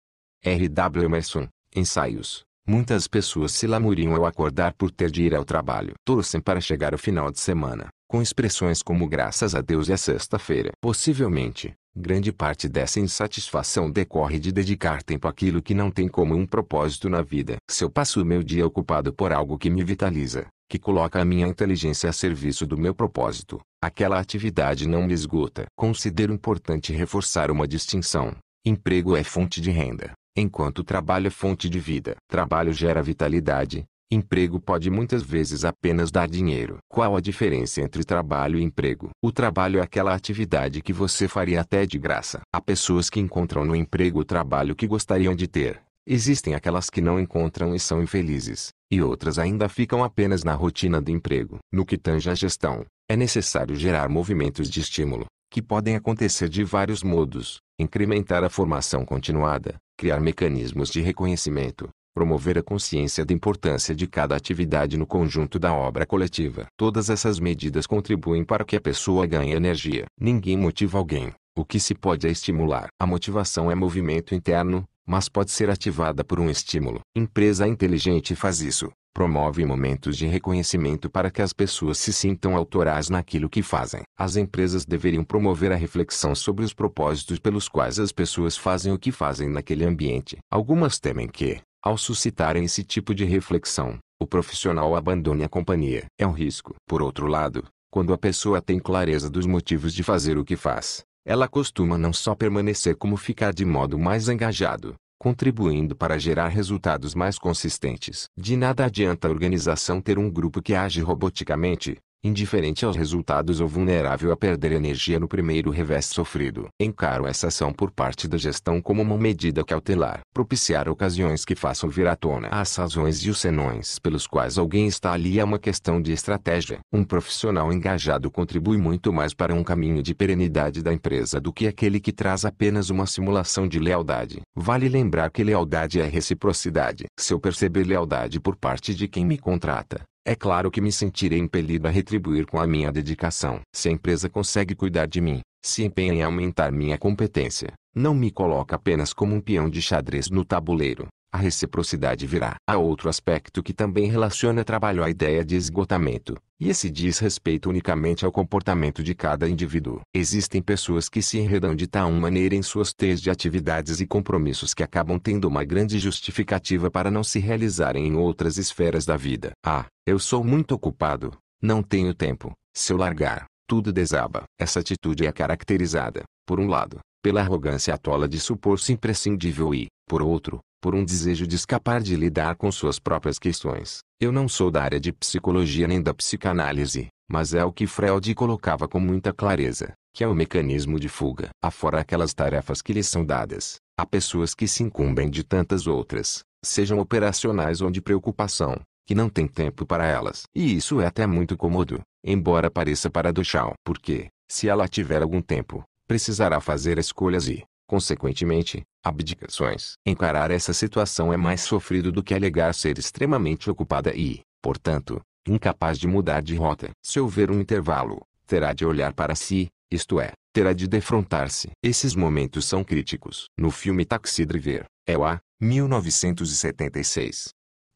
R. 0.45 0.69
W. 0.69 1.07
Emerson. 1.07 1.49
Ensaios. 1.75 2.43
Muitas 2.69 3.09
pessoas 3.09 3.53
se 3.53 3.67
lamuriam 3.67 4.15
ao 4.15 4.27
acordar 4.27 4.75
por 4.75 4.91
ter 4.91 5.11
de 5.11 5.23
ir 5.23 5.35
ao 5.35 5.43
trabalho. 5.43 5.95
Torcem 6.05 6.39
para 6.39 6.61
chegar 6.61 6.95
o 6.95 6.99
final 6.99 7.33
de 7.33 7.41
semana, 7.41 7.89
com 8.07 8.21
expressões 8.21 8.83
como 8.83 9.09
graças 9.09 9.55
a 9.55 9.63
Deus 9.63 9.89
é 9.89 9.97
sexta-feira. 9.97 10.73
Possivelmente, 10.83 11.73
grande 11.97 12.31
parte 12.31 12.69
dessa 12.69 13.01
insatisfação 13.01 13.91
decorre 13.91 14.39
de 14.39 14.53
dedicar 14.53 15.03
tempo 15.03 15.27
àquilo 15.27 15.63
que 15.63 15.73
não 15.73 15.91
tem 15.91 16.09
como 16.09 16.37
um 16.37 16.45
propósito 16.45 17.09
na 17.09 17.23
vida. 17.23 17.57
Se 17.71 17.83
eu 17.83 17.89
passo 17.89 18.21
o 18.21 18.25
meu 18.25 18.43
dia 18.43 18.67
ocupado 18.67 19.15
por 19.15 19.33
algo 19.33 19.57
que 19.57 19.71
me 19.71 19.83
vitaliza, 19.83 20.47
que 20.73 20.79
coloca 20.79 21.21
a 21.21 21.25
minha 21.25 21.47
inteligência 21.47 22.09
a 22.09 22.15
serviço 22.15 22.67
do 22.67 22.79
meu 22.79 22.95
propósito, 22.95 23.61
aquela 23.79 24.19
atividade 24.19 24.89
não 24.89 25.07
me 25.07 25.13
esgota. 25.13 25.67
Considero 25.77 26.33
importante 26.33 26.95
reforçar 26.95 27.51
uma 27.51 27.69
distinção. 27.69 28.35
Emprego 28.65 29.15
é 29.15 29.23
fonte 29.23 29.61
de 29.61 29.71
renda, 29.71 30.13
enquanto 30.35 30.83
trabalho 30.83 31.27
é 31.27 31.31
fonte 31.31 31.69
de 31.69 31.79
vida. 31.79 32.17
Trabalho 32.27 32.73
gera 32.73 33.03
vitalidade, 33.03 33.85
emprego 34.11 34.59
pode 34.59 34.89
muitas 34.89 35.23
vezes 35.23 35.63
apenas 35.63 36.11
dar 36.11 36.27
dinheiro. 36.27 36.79
Qual 36.89 37.15
a 37.15 37.21
diferença 37.21 37.83
entre 37.83 38.03
trabalho 38.03 38.59
e 38.59 38.63
emprego? 38.63 39.11
O 39.23 39.31
trabalho 39.31 39.79
é 39.79 39.83
aquela 39.83 40.15
atividade 40.15 40.81
que 40.81 40.95
você 40.95 41.29
faria 41.29 41.61
até 41.61 41.85
de 41.85 41.99
graça. 41.99 42.41
Há 42.51 42.63
pessoas 42.63 43.11
que 43.11 43.21
encontram 43.21 43.63
no 43.63 43.77
emprego 43.77 44.21
o 44.21 44.25
trabalho 44.25 44.75
que 44.75 44.87
gostariam 44.87 45.37
de 45.37 45.47
ter. 45.47 45.83
Existem 46.05 46.55
aquelas 46.55 46.91
que 46.91 47.01
não 47.01 47.21
encontram 47.21 47.77
e 47.77 47.79
são 47.79 48.03
infelizes, 48.03 48.71
e 48.93 49.01
outras 49.01 49.39
ainda 49.39 49.71
ficam 49.71 50.05
apenas 50.05 50.45
na 50.45 50.53
rotina 50.53 51.01
do 51.01 51.11
emprego. 51.11 51.59
No 51.73 51.87
que 51.87 51.97
tange 51.97 52.29
à 52.29 52.35
gestão, 52.35 52.85
é 53.09 53.17
necessário 53.17 53.75
gerar 53.75 54.07
movimentos 54.11 54.69
de 54.69 54.81
estímulo, 54.81 55.25
que 55.51 55.63
podem 55.63 55.97
acontecer 55.97 56.47
de 56.47 56.63
vários 56.63 57.03
modos, 57.03 57.59
incrementar 57.79 58.45
a 58.45 58.51
formação 58.51 59.03
continuada, 59.03 59.77
criar 59.97 60.21
mecanismos 60.21 60.91
de 60.91 61.01
reconhecimento, 61.01 61.89
promover 62.15 62.59
a 62.59 62.63
consciência 62.63 63.25
da 63.25 63.33
importância 63.33 63.95
de 63.95 64.07
cada 64.07 64.37
atividade 64.37 64.99
no 64.99 65.07
conjunto 65.07 65.59
da 65.59 65.73
obra 65.73 66.05
coletiva. 66.05 66.67
Todas 66.77 67.09
essas 67.09 67.41
medidas 67.41 67.87
contribuem 67.87 68.45
para 68.45 68.63
que 68.63 68.77
a 68.77 68.81
pessoa 68.81 69.27
ganhe 69.27 69.55
energia. 69.55 70.05
Ninguém 70.21 70.59
motiva 70.59 70.99
alguém. 70.99 71.33
O 71.55 71.67
que 71.67 71.79
se 71.79 71.95
pode 71.95 72.27
é 72.27 72.31
estimular. 72.31 72.89
A 72.99 73.07
motivação 73.07 73.71
é 73.71 73.75
movimento 73.75 74.35
interno, 74.35 74.89
mas 75.07 75.29
pode 75.29 75.51
ser 75.51 75.69
ativada 75.69 76.25
por 76.25 76.41
um 76.41 76.49
estímulo. 76.49 77.01
Empresa 77.15 77.69
inteligente 77.69 78.35
faz 78.35 78.63
isso. 78.63 78.91
Promove 79.15 79.63
momentos 79.67 80.17
de 80.17 80.27
reconhecimento 80.27 81.11
para 81.11 81.31
que 81.31 81.43
as 81.43 81.53
pessoas 81.53 81.99
se 81.99 82.11
sintam 82.11 82.57
autorais 82.57 83.11
naquilo 83.11 83.51
que 83.51 83.63
fazem. 83.63 84.01
As 84.19 84.37
empresas 84.37 84.87
deveriam 84.87 85.23
promover 85.23 85.71
a 85.71 85.77
reflexão 85.77 86.35
sobre 86.35 86.65
os 86.65 86.73
propósitos 86.73 87.39
pelos 87.39 87.69
quais 87.69 87.99
as 87.99 88.13
pessoas 88.13 88.57
fazem 88.57 88.91
o 88.91 88.99
que 88.99 89.13
fazem 89.13 89.51
naquele 89.51 89.85
ambiente. 89.85 90.39
Algumas 90.51 90.99
temem 90.99 91.29
que, 91.29 91.61
ao 91.83 91.99
suscitarem 91.99 92.65
esse 92.65 92.83
tipo 92.83 93.15
de 93.15 93.27
reflexão, 93.27 93.99
o 94.19 94.27
profissional 94.27 94.97
abandone 94.97 95.45
a 95.45 95.49
companhia. 95.51 96.07
É 96.19 96.27
um 96.27 96.33
risco. 96.33 96.75
Por 96.89 97.03
outro 97.03 97.27
lado, 97.27 97.65
quando 97.91 98.15
a 98.15 98.19
pessoa 98.19 98.63
tem 98.63 98.79
clareza 98.79 99.29
dos 99.29 99.45
motivos 99.45 99.93
de 99.93 100.03
fazer 100.03 100.39
o 100.39 100.45
que 100.45 100.57
faz, 100.57 101.03
ela 101.25 101.47
costuma 101.47 101.97
não 101.97 102.13
só 102.13 102.35
permanecer 102.35 102.97
como 102.97 103.17
ficar 103.17 103.53
de 103.53 103.65
modo 103.65 103.99
mais 103.99 104.29
engajado, 104.29 104.95
contribuindo 105.19 105.95
para 105.95 106.19
gerar 106.19 106.49
resultados 106.49 107.15
mais 107.15 107.39
consistentes. 107.39 108.29
De 108.37 108.57
nada 108.57 108.85
adianta 108.85 109.29
a 109.29 109.31
organização 109.31 110.01
ter 110.01 110.19
um 110.19 110.29
grupo 110.29 110.61
que 110.61 110.75
age 110.75 111.01
roboticamente, 111.01 111.97
indiferente 112.25 112.85
aos 112.85 112.97
resultados 112.97 113.61
ou 113.61 113.67
vulnerável 113.67 114.31
a 114.31 114.37
perder 114.37 114.73
energia 114.73 115.19
no 115.19 115.27
primeiro 115.27 115.71
revés 115.71 116.07
sofrido. 116.07 116.69
Encaro 116.81 117.27
essa 117.27 117.49
ação 117.49 117.73
por 117.73 117.91
parte 117.91 118.29
da 118.29 118.39
gestão 118.39 118.81
como 118.81 119.03
uma 119.03 119.19
medida 119.19 119.65
cautelar. 119.65 120.21
Propiciar 120.33 120.89
ocasiões 120.89 121.45
que 121.45 121.57
façam 121.57 121.91
vir 121.91 122.07
à 122.07 122.15
tona 122.15 122.49
as 122.49 122.77
razões 122.77 123.19
e 123.25 123.31
os 123.31 123.41
senões 123.41 123.99
pelos 123.99 124.27
quais 124.27 124.59
alguém 124.59 124.87
está 124.87 125.13
ali 125.13 125.41
é 125.41 125.45
uma 125.45 125.59
questão 125.59 126.01
de 126.01 126.13
estratégia. 126.13 126.79
Um 126.93 127.03
profissional 127.03 127.73
engajado 127.73 128.31
contribui 128.31 128.79
muito 128.79 129.13
mais 129.13 129.35
para 129.35 129.55
um 129.55 129.65
caminho 129.65 130.03
de 130.03 130.15
perenidade 130.15 130.83
da 130.83 130.93
empresa 130.93 131.41
do 131.41 131.53
que 131.53 131.67
aquele 131.67 131.99
que 131.99 132.13
traz 132.13 132.45
apenas 132.45 132.91
uma 132.91 133.07
simulação 133.07 133.67
de 133.67 133.79
lealdade. 133.79 134.41
Vale 134.55 134.89
lembrar 134.89 135.31
que 135.31 135.43
lealdade 135.43 136.01
é 136.01 136.05
reciprocidade. 136.05 137.07
Se 137.19 137.33
eu 137.35 137.41
perceber 137.41 137.85
lealdade 137.85 138.39
por 138.39 138.57
parte 138.57 138.95
de 138.95 139.09
quem 139.09 139.25
me 139.25 139.39
contrata, 139.39 140.03
é 140.25 140.37
claro 140.37 140.71
que 140.71 140.81
me 140.81 140.93
sentirei 140.93 141.39
impelido 141.39 141.89
a 141.89 141.91
retribuir 141.91 142.47
com 142.47 142.61
a 142.61 142.67
minha 142.67 142.93
dedicação. 142.93 143.61
Se 143.75 143.89
a 143.89 143.93
empresa 143.93 144.29
consegue 144.29 144.75
cuidar 144.75 145.07
de 145.07 145.21
mim, 145.21 145.41
se 145.65 145.83
empenha 145.83 146.13
em 146.13 146.23
aumentar 146.23 146.71
minha 146.71 146.97
competência, 146.97 147.73
não 147.95 148.15
me 148.15 148.31
coloca 148.31 148.77
apenas 148.77 149.13
como 149.13 149.35
um 149.35 149.41
peão 149.41 149.69
de 149.69 149.83
xadrez 149.83 150.31
no 150.31 150.45
tabuleiro, 150.45 151.09
a 151.33 151.39
reciprocidade 151.39 152.27
virá. 152.27 152.57
Há 152.69 152.77
outro 152.77 153.09
aspecto 153.09 153.63
que 153.63 153.73
também 153.73 154.11
relaciona 154.11 154.63
trabalho 154.63 155.03
à 155.03 155.09
ideia 155.09 155.43
de 155.43 155.57
esgotamento, 155.57 156.37
e 156.61 156.69
esse 156.69 156.91
diz 156.91 157.19
respeito 157.19 157.71
unicamente 157.71 158.25
ao 158.25 158.31
comportamento 158.31 159.03
de 159.03 159.15
cada 159.15 159.49
indivíduo. 159.49 160.01
Existem 160.15 160.61
pessoas 160.61 161.09
que 161.09 161.23
se 161.23 161.39
enredam 161.39 161.75
de 161.75 161.87
tal 161.87 162.13
maneira 162.13 162.55
em 162.55 162.63
suas 162.63 162.93
teias 162.93 163.21
de 163.21 163.31
atividades 163.31 164.01
e 164.01 164.07
compromissos 164.07 164.75
que 164.75 164.83
acabam 164.83 165.19
tendo 165.19 165.49
uma 165.49 165.65
grande 165.65 165.99
justificativa 165.99 166.91
para 166.91 167.11
não 167.11 167.25
se 167.25 167.41
realizarem 167.41 168.07
em 168.07 168.15
outras 168.15 168.59
esferas 168.59 169.07
da 169.07 169.17
vida. 169.17 169.53
Ah, 169.65 169.87
eu 170.07 170.19
sou 170.19 170.45
muito 170.45 170.73
ocupado, 170.73 171.33
não 171.63 171.83
tenho 171.83 172.13
tempo, 172.13 172.53
se 172.75 172.93
eu 172.93 172.97
largar, 172.99 173.47
tudo 173.67 173.93
desaba. 173.93 174.43
Essa 174.59 174.81
atitude 174.81 175.27
é 175.27 175.33
caracterizada, 175.33 176.25
por 176.47 176.61
um 176.61 176.67
lado, 176.67 176.99
pela 177.23 177.41
arrogância 177.41 177.97
tola 177.97 178.29
de 178.29 178.39
supor-se 178.39 178.93
imprescindível 178.93 179.75
e, 179.75 179.87
por 180.07 180.21
outro, 180.21 180.61
por 180.83 180.97
um 180.97 181.05
desejo 181.05 181.47
de 181.47 181.55
escapar 181.55 182.03
de 182.03 182.17
lidar 182.17 182.57
com 182.57 182.71
suas 182.73 182.99
próprias 182.99 183.39
questões. 183.39 184.01
Eu 184.21 184.33
não 184.33 184.49
sou 184.49 184.69
da 184.69 184.83
área 184.83 184.99
de 184.99 185.13
psicologia 185.13 185.87
nem 185.87 186.03
da 186.03 186.13
psicanálise, 186.13 187.07
mas 187.31 187.55
é 187.55 187.65
o 187.65 187.73
que 187.73 187.87
Freud 187.87 188.35
colocava 188.35 188.89
com 188.89 188.99
muita 188.99 189.33
clareza, 189.33 189.93
que 190.13 190.25
é 190.25 190.29
o 190.29 190.35
mecanismo 190.35 190.99
de 190.99 191.09
fuga. 191.09 191.51
Afora 191.63 192.01
aquelas 192.01 192.35
tarefas 192.35 192.83
que 192.83 192.93
lhes 192.93 193.07
são 193.07 193.25
dadas, 193.25 193.77
há 193.97 194.05
pessoas 194.05 194.57
que 194.57 194.67
se 194.67 194.83
incumbem 194.83 195.31
de 195.31 195.45
tantas 195.45 195.87
outras, 195.87 196.41
sejam 196.65 196.99
operacionais 196.99 197.81
ou 197.81 197.89
de 197.89 198.03
preocupação, 198.03 198.77
que 199.07 199.15
não 199.15 199.29
têm 199.29 199.47
tempo 199.47 199.87
para 199.87 200.05
elas. 200.05 200.43
E 200.53 200.77
isso 200.77 201.01
é 201.01 201.07
até 201.07 201.29
muito 201.29 201.57
cômodo, 201.57 202.01
embora 202.25 202.69
pareça 202.69 203.09
paradoxal. 203.09 203.75
Porque, 203.85 204.27
se 204.51 204.69
ela 204.69 204.89
tiver 204.89 205.23
algum 205.23 205.41
tempo, 205.41 205.85
precisará 206.09 206.61
fazer 206.61 206.99
escolhas 206.99 207.47
e, 207.47 207.63
consequentemente, 207.87 208.83
abdicações. 209.05 209.95
Encarar 210.07 210.51
essa 210.51 210.73
situação 210.73 211.33
é 211.33 211.37
mais 211.37 211.61
sofrido 211.63 212.11
do 212.13 212.23
que 212.23 212.35
alegar 212.35 212.75
ser 212.75 212.99
extremamente 212.99 213.71
ocupada 213.71 214.15
e, 214.15 214.41
portanto, 214.61 215.21
incapaz 215.47 215.99
de 215.99 216.07
mudar 216.07 216.43
de 216.43 216.55
rota. 216.55 216.91
Se 217.03 217.19
houver 217.21 217.51
um 217.51 217.61
intervalo, 217.61 218.21
terá 218.47 218.73
de 218.73 218.85
olhar 218.85 219.13
para 219.13 219.35
si, 219.35 219.69
isto 219.91 220.21
é, 220.21 220.33
terá 220.53 220.73
de 220.73 220.87
defrontar-se. 220.87 221.71
Esses 221.83 222.15
momentos 222.15 222.65
são 222.65 222.85
críticos. 222.85 223.47
No 223.59 223.71
filme 223.71 224.05
Taxi 224.05 224.45
Driver, 224.45 224.85
é 225.07 225.19
o 225.19 225.25
A, 225.25 225.41
1976. 225.61 227.49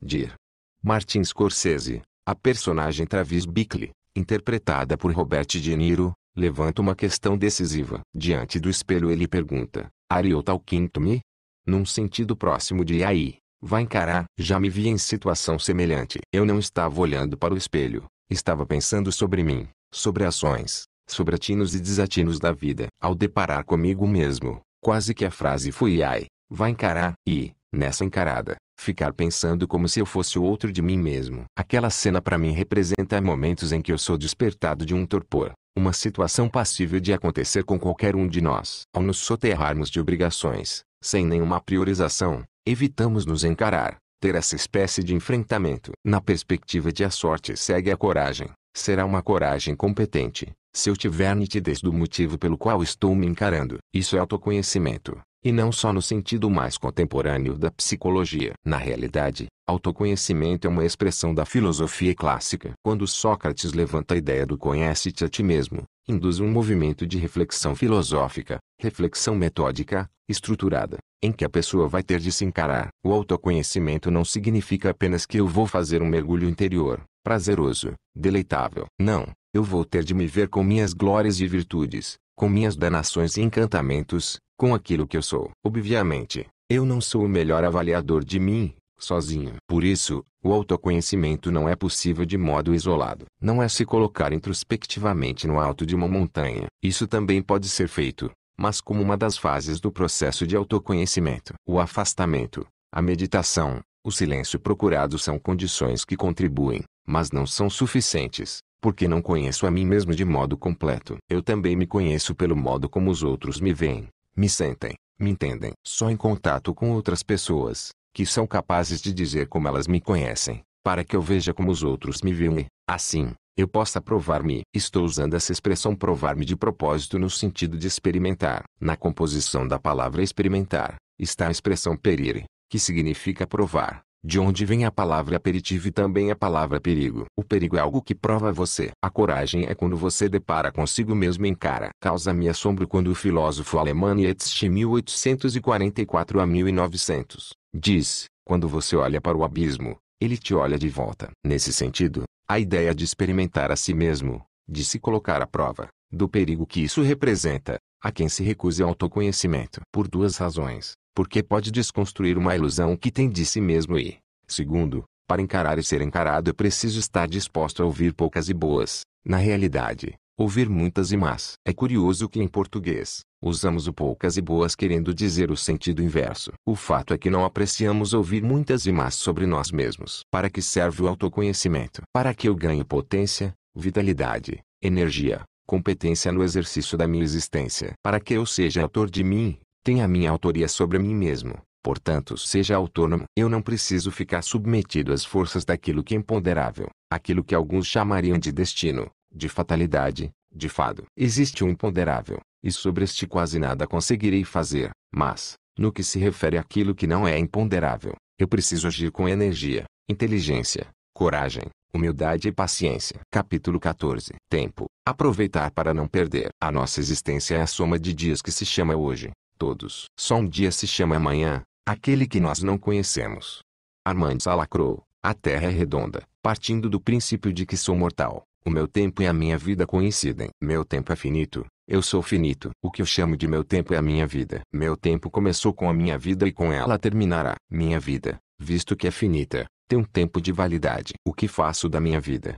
Dir. 0.02 0.34
Martin 0.82 1.24
Scorsese, 1.24 2.02
a 2.24 2.34
personagem 2.34 3.06
Travis 3.06 3.46
Bickle, 3.46 3.90
interpretada 4.14 4.96
por 4.96 5.12
Robert 5.12 5.46
De 5.46 5.76
Niro, 5.76 6.12
levanta 6.36 6.82
uma 6.82 6.94
questão 6.94 7.36
decisiva. 7.36 8.00
Diante 8.14 8.60
do 8.60 8.68
espelho 8.68 9.10
ele 9.10 9.26
pergunta, 9.26 9.88
Are 10.10 10.28
you 10.28 10.42
talking 10.42 10.86
to 10.88 11.00
me? 11.00 11.20
Num 11.66 11.84
sentido 11.84 12.36
próximo 12.36 12.84
de 12.84 13.02
aí, 13.02 13.38
vai 13.60 13.82
encarar. 13.82 14.26
Já 14.38 14.60
me 14.60 14.68
vi 14.68 14.88
em 14.88 14.98
situação 14.98 15.58
semelhante. 15.58 16.20
Eu 16.32 16.44
não 16.44 16.58
estava 16.58 17.00
olhando 17.00 17.36
para 17.36 17.54
o 17.54 17.56
espelho, 17.56 18.04
estava 18.30 18.66
pensando 18.66 19.10
sobre 19.10 19.42
mim, 19.42 19.66
sobre 19.92 20.24
ações, 20.24 20.84
sobre 21.08 21.34
atinos 21.34 21.74
e 21.74 21.80
desatinos 21.80 22.38
da 22.38 22.52
vida. 22.52 22.88
Ao 23.00 23.14
deparar 23.14 23.64
comigo 23.64 24.06
mesmo, 24.06 24.60
quase 24.80 25.14
que 25.14 25.24
a 25.24 25.30
frase 25.30 25.72
foi 25.72 26.02
ai, 26.02 26.26
vai 26.50 26.70
encarar, 26.70 27.14
e, 27.26 27.52
nessa 27.72 28.04
encarada, 28.04 28.56
ficar 28.76 29.12
pensando 29.12 29.66
como 29.66 29.88
se 29.88 30.00
eu 30.00 30.06
fosse 30.06 30.38
o 30.38 30.42
outro 30.42 30.72
de 30.72 30.82
mim 30.82 30.98
mesmo. 30.98 31.44
Aquela 31.56 31.90
cena 31.90 32.20
para 32.20 32.38
mim 32.38 32.52
representa 32.52 33.20
momentos 33.20 33.72
em 33.72 33.80
que 33.80 33.92
eu 33.92 33.98
sou 33.98 34.16
despertado 34.16 34.84
de 34.84 34.94
um 34.94 35.06
torpor, 35.06 35.52
uma 35.76 35.92
situação 35.92 36.48
passível 36.48 37.00
de 37.00 37.12
acontecer 37.12 37.64
com 37.64 37.78
qualquer 37.78 38.14
um 38.14 38.28
de 38.28 38.40
nós. 38.40 38.82
Ao 38.94 39.02
nos 39.02 39.18
soterrarmos 39.18 39.90
de 39.90 40.00
obrigações, 40.00 40.82
sem 41.02 41.26
nenhuma 41.26 41.60
priorização, 41.60 42.44
evitamos 42.66 43.26
nos 43.26 43.44
encarar, 43.44 43.96
ter 44.20 44.34
essa 44.34 44.56
espécie 44.56 45.02
de 45.02 45.14
enfrentamento. 45.14 45.92
Na 46.04 46.20
perspectiva 46.20 46.92
de 46.92 47.04
a 47.04 47.10
sorte 47.10 47.56
segue 47.56 47.90
a 47.90 47.96
coragem. 47.96 48.48
Será 48.76 49.06
uma 49.06 49.22
coragem 49.22 49.74
competente, 49.74 50.52
se 50.74 50.90
eu 50.90 50.96
tiver 50.96 51.34
nitidez 51.34 51.80
do 51.80 51.92
motivo 51.92 52.36
pelo 52.36 52.58
qual 52.58 52.82
estou 52.82 53.14
me 53.14 53.26
encarando. 53.26 53.78
Isso 53.94 54.16
é 54.16 54.18
autoconhecimento, 54.18 55.18
e 55.46 55.52
não 55.52 55.70
só 55.70 55.92
no 55.92 56.02
sentido 56.02 56.50
mais 56.50 56.76
contemporâneo 56.76 57.56
da 57.56 57.70
psicologia. 57.70 58.54
Na 58.64 58.76
realidade, 58.76 59.46
autoconhecimento 59.64 60.66
é 60.66 60.70
uma 60.70 60.84
expressão 60.84 61.32
da 61.32 61.44
filosofia 61.44 62.12
clássica. 62.16 62.72
Quando 62.84 63.06
Sócrates 63.06 63.72
levanta 63.72 64.14
a 64.14 64.16
ideia 64.16 64.44
do 64.44 64.58
conhece-te 64.58 65.24
a 65.24 65.28
ti 65.28 65.44
mesmo, 65.44 65.84
induz 66.08 66.40
um 66.40 66.50
movimento 66.50 67.06
de 67.06 67.16
reflexão 67.16 67.76
filosófica, 67.76 68.58
reflexão 68.80 69.36
metódica, 69.36 70.10
estruturada, 70.28 70.98
em 71.22 71.30
que 71.30 71.44
a 71.44 71.48
pessoa 71.48 71.86
vai 71.86 72.02
ter 72.02 72.18
de 72.18 72.32
se 72.32 72.44
encarar. 72.44 72.88
O 73.04 73.12
autoconhecimento 73.12 74.10
não 74.10 74.24
significa 74.24 74.90
apenas 74.90 75.24
que 75.24 75.38
eu 75.38 75.46
vou 75.46 75.64
fazer 75.64 76.02
um 76.02 76.08
mergulho 76.08 76.48
interior, 76.48 77.00
prazeroso, 77.22 77.92
deleitável. 78.12 78.86
Não, 79.00 79.28
eu 79.54 79.62
vou 79.62 79.84
ter 79.84 80.02
de 80.02 80.12
me 80.12 80.26
ver 80.26 80.48
com 80.48 80.64
minhas 80.64 80.92
glórias 80.92 81.38
e 81.38 81.46
virtudes, 81.46 82.16
com 82.34 82.48
minhas 82.48 82.76
danações 82.76 83.36
e 83.36 83.42
encantamentos, 83.42 84.40
com 84.56 84.74
aquilo 84.74 85.06
que 85.06 85.16
eu 85.16 85.22
sou. 85.22 85.50
Obviamente, 85.64 86.46
eu 86.68 86.84
não 86.84 87.00
sou 87.00 87.24
o 87.24 87.28
melhor 87.28 87.62
avaliador 87.62 88.24
de 88.24 88.40
mim, 88.40 88.74
sozinho. 88.98 89.54
Por 89.68 89.84
isso, 89.84 90.24
o 90.42 90.52
autoconhecimento 90.52 91.50
não 91.52 91.68
é 91.68 91.76
possível 91.76 92.24
de 92.24 92.38
modo 92.38 92.74
isolado. 92.74 93.26
Não 93.40 93.62
é 93.62 93.68
se 93.68 93.84
colocar 93.84 94.32
introspectivamente 94.32 95.46
no 95.46 95.60
alto 95.60 95.84
de 95.84 95.94
uma 95.94 96.08
montanha. 96.08 96.66
Isso 96.82 97.06
também 97.06 97.42
pode 97.42 97.68
ser 97.68 97.88
feito, 97.88 98.30
mas 98.58 98.80
como 98.80 99.02
uma 99.02 99.16
das 99.16 99.36
fases 99.36 99.78
do 99.80 99.92
processo 99.92 100.46
de 100.46 100.56
autoconhecimento. 100.56 101.54
O 101.66 101.78
afastamento, 101.78 102.66
a 102.92 103.02
meditação, 103.02 103.80
o 104.04 104.10
silêncio 104.10 104.58
procurado 104.58 105.18
são 105.18 105.38
condições 105.38 106.04
que 106.04 106.16
contribuem, 106.16 106.82
mas 107.06 107.30
não 107.30 107.46
são 107.46 107.68
suficientes, 107.68 108.58
porque 108.80 109.06
não 109.06 109.20
conheço 109.20 109.66
a 109.66 109.70
mim 109.70 109.84
mesmo 109.84 110.14
de 110.14 110.24
modo 110.24 110.56
completo. 110.56 111.16
Eu 111.28 111.42
também 111.42 111.76
me 111.76 111.86
conheço 111.86 112.34
pelo 112.34 112.56
modo 112.56 112.88
como 112.88 113.10
os 113.10 113.22
outros 113.22 113.60
me 113.60 113.72
veem 113.72 114.08
me 114.36 114.48
sentem, 114.48 114.94
me 115.18 115.30
entendem. 115.30 115.72
Só 115.86 116.10
em 116.10 116.16
contato 116.16 116.74
com 116.74 116.90
outras 116.90 117.22
pessoas, 117.22 117.90
que 118.12 118.26
são 118.26 118.46
capazes 118.46 119.00
de 119.00 119.12
dizer 119.12 119.48
como 119.48 119.66
elas 119.66 119.86
me 119.86 120.00
conhecem, 120.00 120.62
para 120.84 121.04
que 121.04 121.16
eu 121.16 121.22
veja 121.22 121.54
como 121.54 121.70
os 121.70 121.82
outros 121.82 122.22
me 122.22 122.32
veem 122.32 122.60
e, 122.60 122.66
assim, 122.86 123.32
eu 123.56 123.66
possa 123.66 124.00
provar-me. 124.00 124.60
Estou 124.74 125.04
usando 125.04 125.34
essa 125.34 125.50
expressão 125.50 125.96
provar-me 125.96 126.44
de 126.44 126.54
propósito 126.54 127.18
no 127.18 127.30
sentido 127.30 127.78
de 127.78 127.86
experimentar. 127.86 128.64
Na 128.78 128.96
composição 128.96 129.66
da 129.66 129.78
palavra 129.78 130.22
experimentar, 130.22 130.96
está 131.18 131.48
a 131.48 131.50
expressão 131.50 131.96
perire, 131.96 132.44
que 132.70 132.78
significa 132.78 133.46
provar, 133.46 134.02
de 134.26 134.40
onde 134.40 134.66
vem 134.66 134.84
a 134.84 134.90
palavra 134.90 135.36
aperitivo 135.36 135.86
e 135.86 135.92
também 135.92 136.32
a 136.32 136.36
palavra 136.36 136.80
perigo. 136.80 137.26
O 137.38 137.44
perigo 137.44 137.76
é 137.76 137.80
algo 137.80 138.02
que 138.02 138.12
prova 138.12 138.50
você. 138.50 138.90
A 139.00 139.08
coragem 139.08 139.66
é 139.66 139.74
quando 139.74 139.96
você 139.96 140.28
depara 140.28 140.72
consigo 140.72 141.14
mesmo 141.14 141.46
e 141.46 141.48
encara. 141.48 141.90
Causa-me 142.00 142.48
assombro 142.48 142.88
quando 142.88 143.06
o 143.06 143.14
filósofo 143.14 143.78
alemão 143.78 144.16
Nietzsche 144.16 144.68
1844 144.68 146.40
a 146.40 146.46
1900 146.46 147.50
diz, 147.72 148.24
quando 148.44 148.68
você 148.68 148.96
olha 148.96 149.20
para 149.20 149.36
o 149.36 149.44
abismo, 149.44 149.96
ele 150.20 150.36
te 150.36 150.54
olha 150.54 150.76
de 150.76 150.88
volta. 150.88 151.30
Nesse 151.46 151.72
sentido, 151.72 152.24
a 152.48 152.58
ideia 152.58 152.92
de 152.92 153.04
experimentar 153.04 153.70
a 153.70 153.76
si 153.76 153.94
mesmo, 153.94 154.42
de 154.68 154.84
se 154.84 154.98
colocar 154.98 155.40
à 155.40 155.46
prova, 155.46 155.86
do 156.10 156.28
perigo 156.28 156.66
que 156.66 156.80
isso 156.80 157.02
representa, 157.02 157.78
a 158.02 158.12
quem 158.12 158.28
se 158.28 158.42
recusa 158.42 158.84
ao 158.84 158.90
autoconhecimento. 158.90 159.80
Por 159.92 160.08
duas 160.08 160.36
razões 160.36 160.94
porque 161.16 161.42
pode 161.42 161.70
desconstruir 161.70 162.36
uma 162.36 162.54
ilusão 162.54 162.94
que 162.94 163.10
tem 163.10 163.30
de 163.30 163.46
si 163.46 163.58
mesmo 163.58 163.98
e, 163.98 164.18
segundo, 164.46 165.02
para 165.26 165.40
encarar 165.40 165.78
e 165.78 165.82
ser 165.82 166.02
encarado 166.02 166.50
é 166.50 166.52
preciso 166.52 167.00
estar 167.00 167.26
disposto 167.26 167.82
a 167.82 167.86
ouvir 167.86 168.12
poucas 168.12 168.50
e 168.50 168.54
boas, 168.54 169.00
na 169.24 169.38
realidade, 169.38 170.14
ouvir 170.38 170.68
muitas 170.68 171.12
e 171.12 171.16
más. 171.16 171.54
É 171.66 171.72
curioso 171.72 172.28
que 172.28 172.38
em 172.38 172.46
português, 172.46 173.22
usamos 173.42 173.88
o 173.88 173.94
poucas 173.94 174.36
e 174.36 174.42
boas 174.42 174.74
querendo 174.74 175.14
dizer 175.14 175.50
o 175.50 175.56
sentido 175.56 176.02
inverso. 176.02 176.52
O 176.66 176.76
fato 176.76 177.14
é 177.14 177.18
que 177.18 177.30
não 177.30 177.46
apreciamos 177.46 178.12
ouvir 178.12 178.42
muitas 178.42 178.84
e 178.84 178.92
más 178.92 179.14
sobre 179.14 179.46
nós 179.46 179.72
mesmos. 179.72 180.20
Para 180.30 180.50
que 180.50 180.60
serve 180.60 181.02
o 181.02 181.08
autoconhecimento? 181.08 182.02
Para 182.12 182.34
que 182.34 182.46
eu 182.46 182.54
ganhe 182.54 182.84
potência, 182.84 183.54
vitalidade, 183.74 184.60
energia, 184.82 185.42
competência 185.66 186.30
no 186.30 186.42
exercício 186.42 186.96
da 186.96 187.06
minha 187.06 187.24
existência. 187.24 187.92
Para 188.02 188.20
que 188.20 188.34
eu 188.34 188.46
seja 188.46 188.82
autor 188.82 189.10
de 189.10 189.24
mim, 189.24 189.58
tenha 189.84 190.06
minha 190.08 190.30
autoria 190.30 190.68
sobre 190.68 190.98
mim 190.98 191.14
mesmo, 191.14 191.54
portanto 191.82 192.36
seja 192.36 192.76
autônomo. 192.76 193.24
Eu 193.36 193.48
não 193.48 193.60
preciso 193.60 194.10
ficar 194.10 194.42
submetido 194.42 195.12
às 195.12 195.24
forças 195.24 195.64
daquilo 195.64 196.02
que 196.02 196.14
é 196.14 196.18
imponderável, 196.18 196.88
aquilo 197.10 197.44
que 197.44 197.54
alguns 197.54 197.86
chamariam 197.86 198.38
de 198.38 198.52
destino, 198.52 199.10
de 199.32 199.48
fatalidade, 199.48 200.30
de 200.52 200.68
fado. 200.68 201.04
Existe 201.16 201.62
um 201.62 201.68
imponderável, 201.68 202.40
e 202.62 202.72
sobre 202.72 203.04
este 203.04 203.26
quase 203.26 203.58
nada 203.58 203.86
conseguirei 203.86 204.44
fazer, 204.44 204.90
mas, 205.14 205.54
no 205.78 205.92
que 205.92 206.02
se 206.02 206.18
refere 206.18 206.58
àquilo 206.58 206.94
que 206.94 207.06
não 207.06 207.28
é 207.28 207.38
imponderável, 207.38 208.14
eu 208.38 208.48
preciso 208.48 208.86
agir 208.86 209.10
com 209.10 209.28
energia, 209.28 209.84
inteligência, 210.08 210.88
coragem, 211.14 211.64
humildade 211.94 212.48
e 212.48 212.52
paciência. 212.52 213.20
Capítulo 213.30 213.80
14. 213.80 214.34
Tempo. 214.48 214.86
Aproveitar 215.06 215.70
para 215.70 215.94
não 215.94 216.06
perder. 216.06 216.50
A 216.60 216.70
nossa 216.70 217.00
existência 217.00 217.56
é 217.56 217.62
a 217.62 217.66
soma 217.66 217.98
de 217.98 218.12
dias 218.12 218.42
que 218.42 218.50
se 218.50 218.64
chama 218.64 218.96
hoje, 218.96 219.30
todos. 219.58 220.06
Só 220.18 220.36
um 220.36 220.48
dia 220.48 220.70
se 220.70 220.86
chama 220.86 221.16
amanhã, 221.16 221.62
aquele 221.86 222.26
que 222.26 222.40
nós 222.40 222.62
não 222.62 222.78
conhecemos. 222.78 223.60
Armand 224.04 224.40
Salacrou, 224.40 225.02
a 225.22 225.34
Terra 225.34 225.66
é 225.66 225.70
redonda, 225.70 226.22
partindo 226.42 226.88
do 226.88 227.00
princípio 227.00 227.52
de 227.52 227.66
que 227.66 227.76
sou 227.76 227.96
mortal. 227.96 228.42
O 228.64 228.70
meu 228.70 228.88
tempo 228.88 229.22
e 229.22 229.26
a 229.26 229.32
minha 229.32 229.56
vida 229.56 229.86
coincidem. 229.86 230.50
Meu 230.60 230.84
tempo 230.84 231.12
é 231.12 231.16
finito, 231.16 231.64
eu 231.88 232.02
sou 232.02 232.20
finito. 232.20 232.70
O 232.82 232.90
que 232.90 233.00
eu 233.00 233.06
chamo 233.06 233.36
de 233.36 233.46
meu 233.46 233.62
tempo 233.62 233.94
é 233.94 233.96
a 233.96 234.02
minha 234.02 234.26
vida. 234.26 234.60
Meu 234.72 234.96
tempo 234.96 235.30
começou 235.30 235.72
com 235.72 235.88
a 235.88 235.94
minha 235.94 236.18
vida 236.18 236.46
e 236.46 236.52
com 236.52 236.72
ela 236.72 236.98
terminará. 236.98 237.54
Minha 237.70 238.00
vida, 238.00 238.38
visto 238.58 238.96
que 238.96 239.06
é 239.06 239.10
finita, 239.12 239.66
tem 239.88 239.98
um 239.98 240.04
tempo 240.04 240.40
de 240.40 240.52
validade. 240.52 241.14
O 241.24 241.32
que 241.32 241.46
faço 241.46 241.88
da 241.88 242.00
minha 242.00 242.20
vida? 242.20 242.54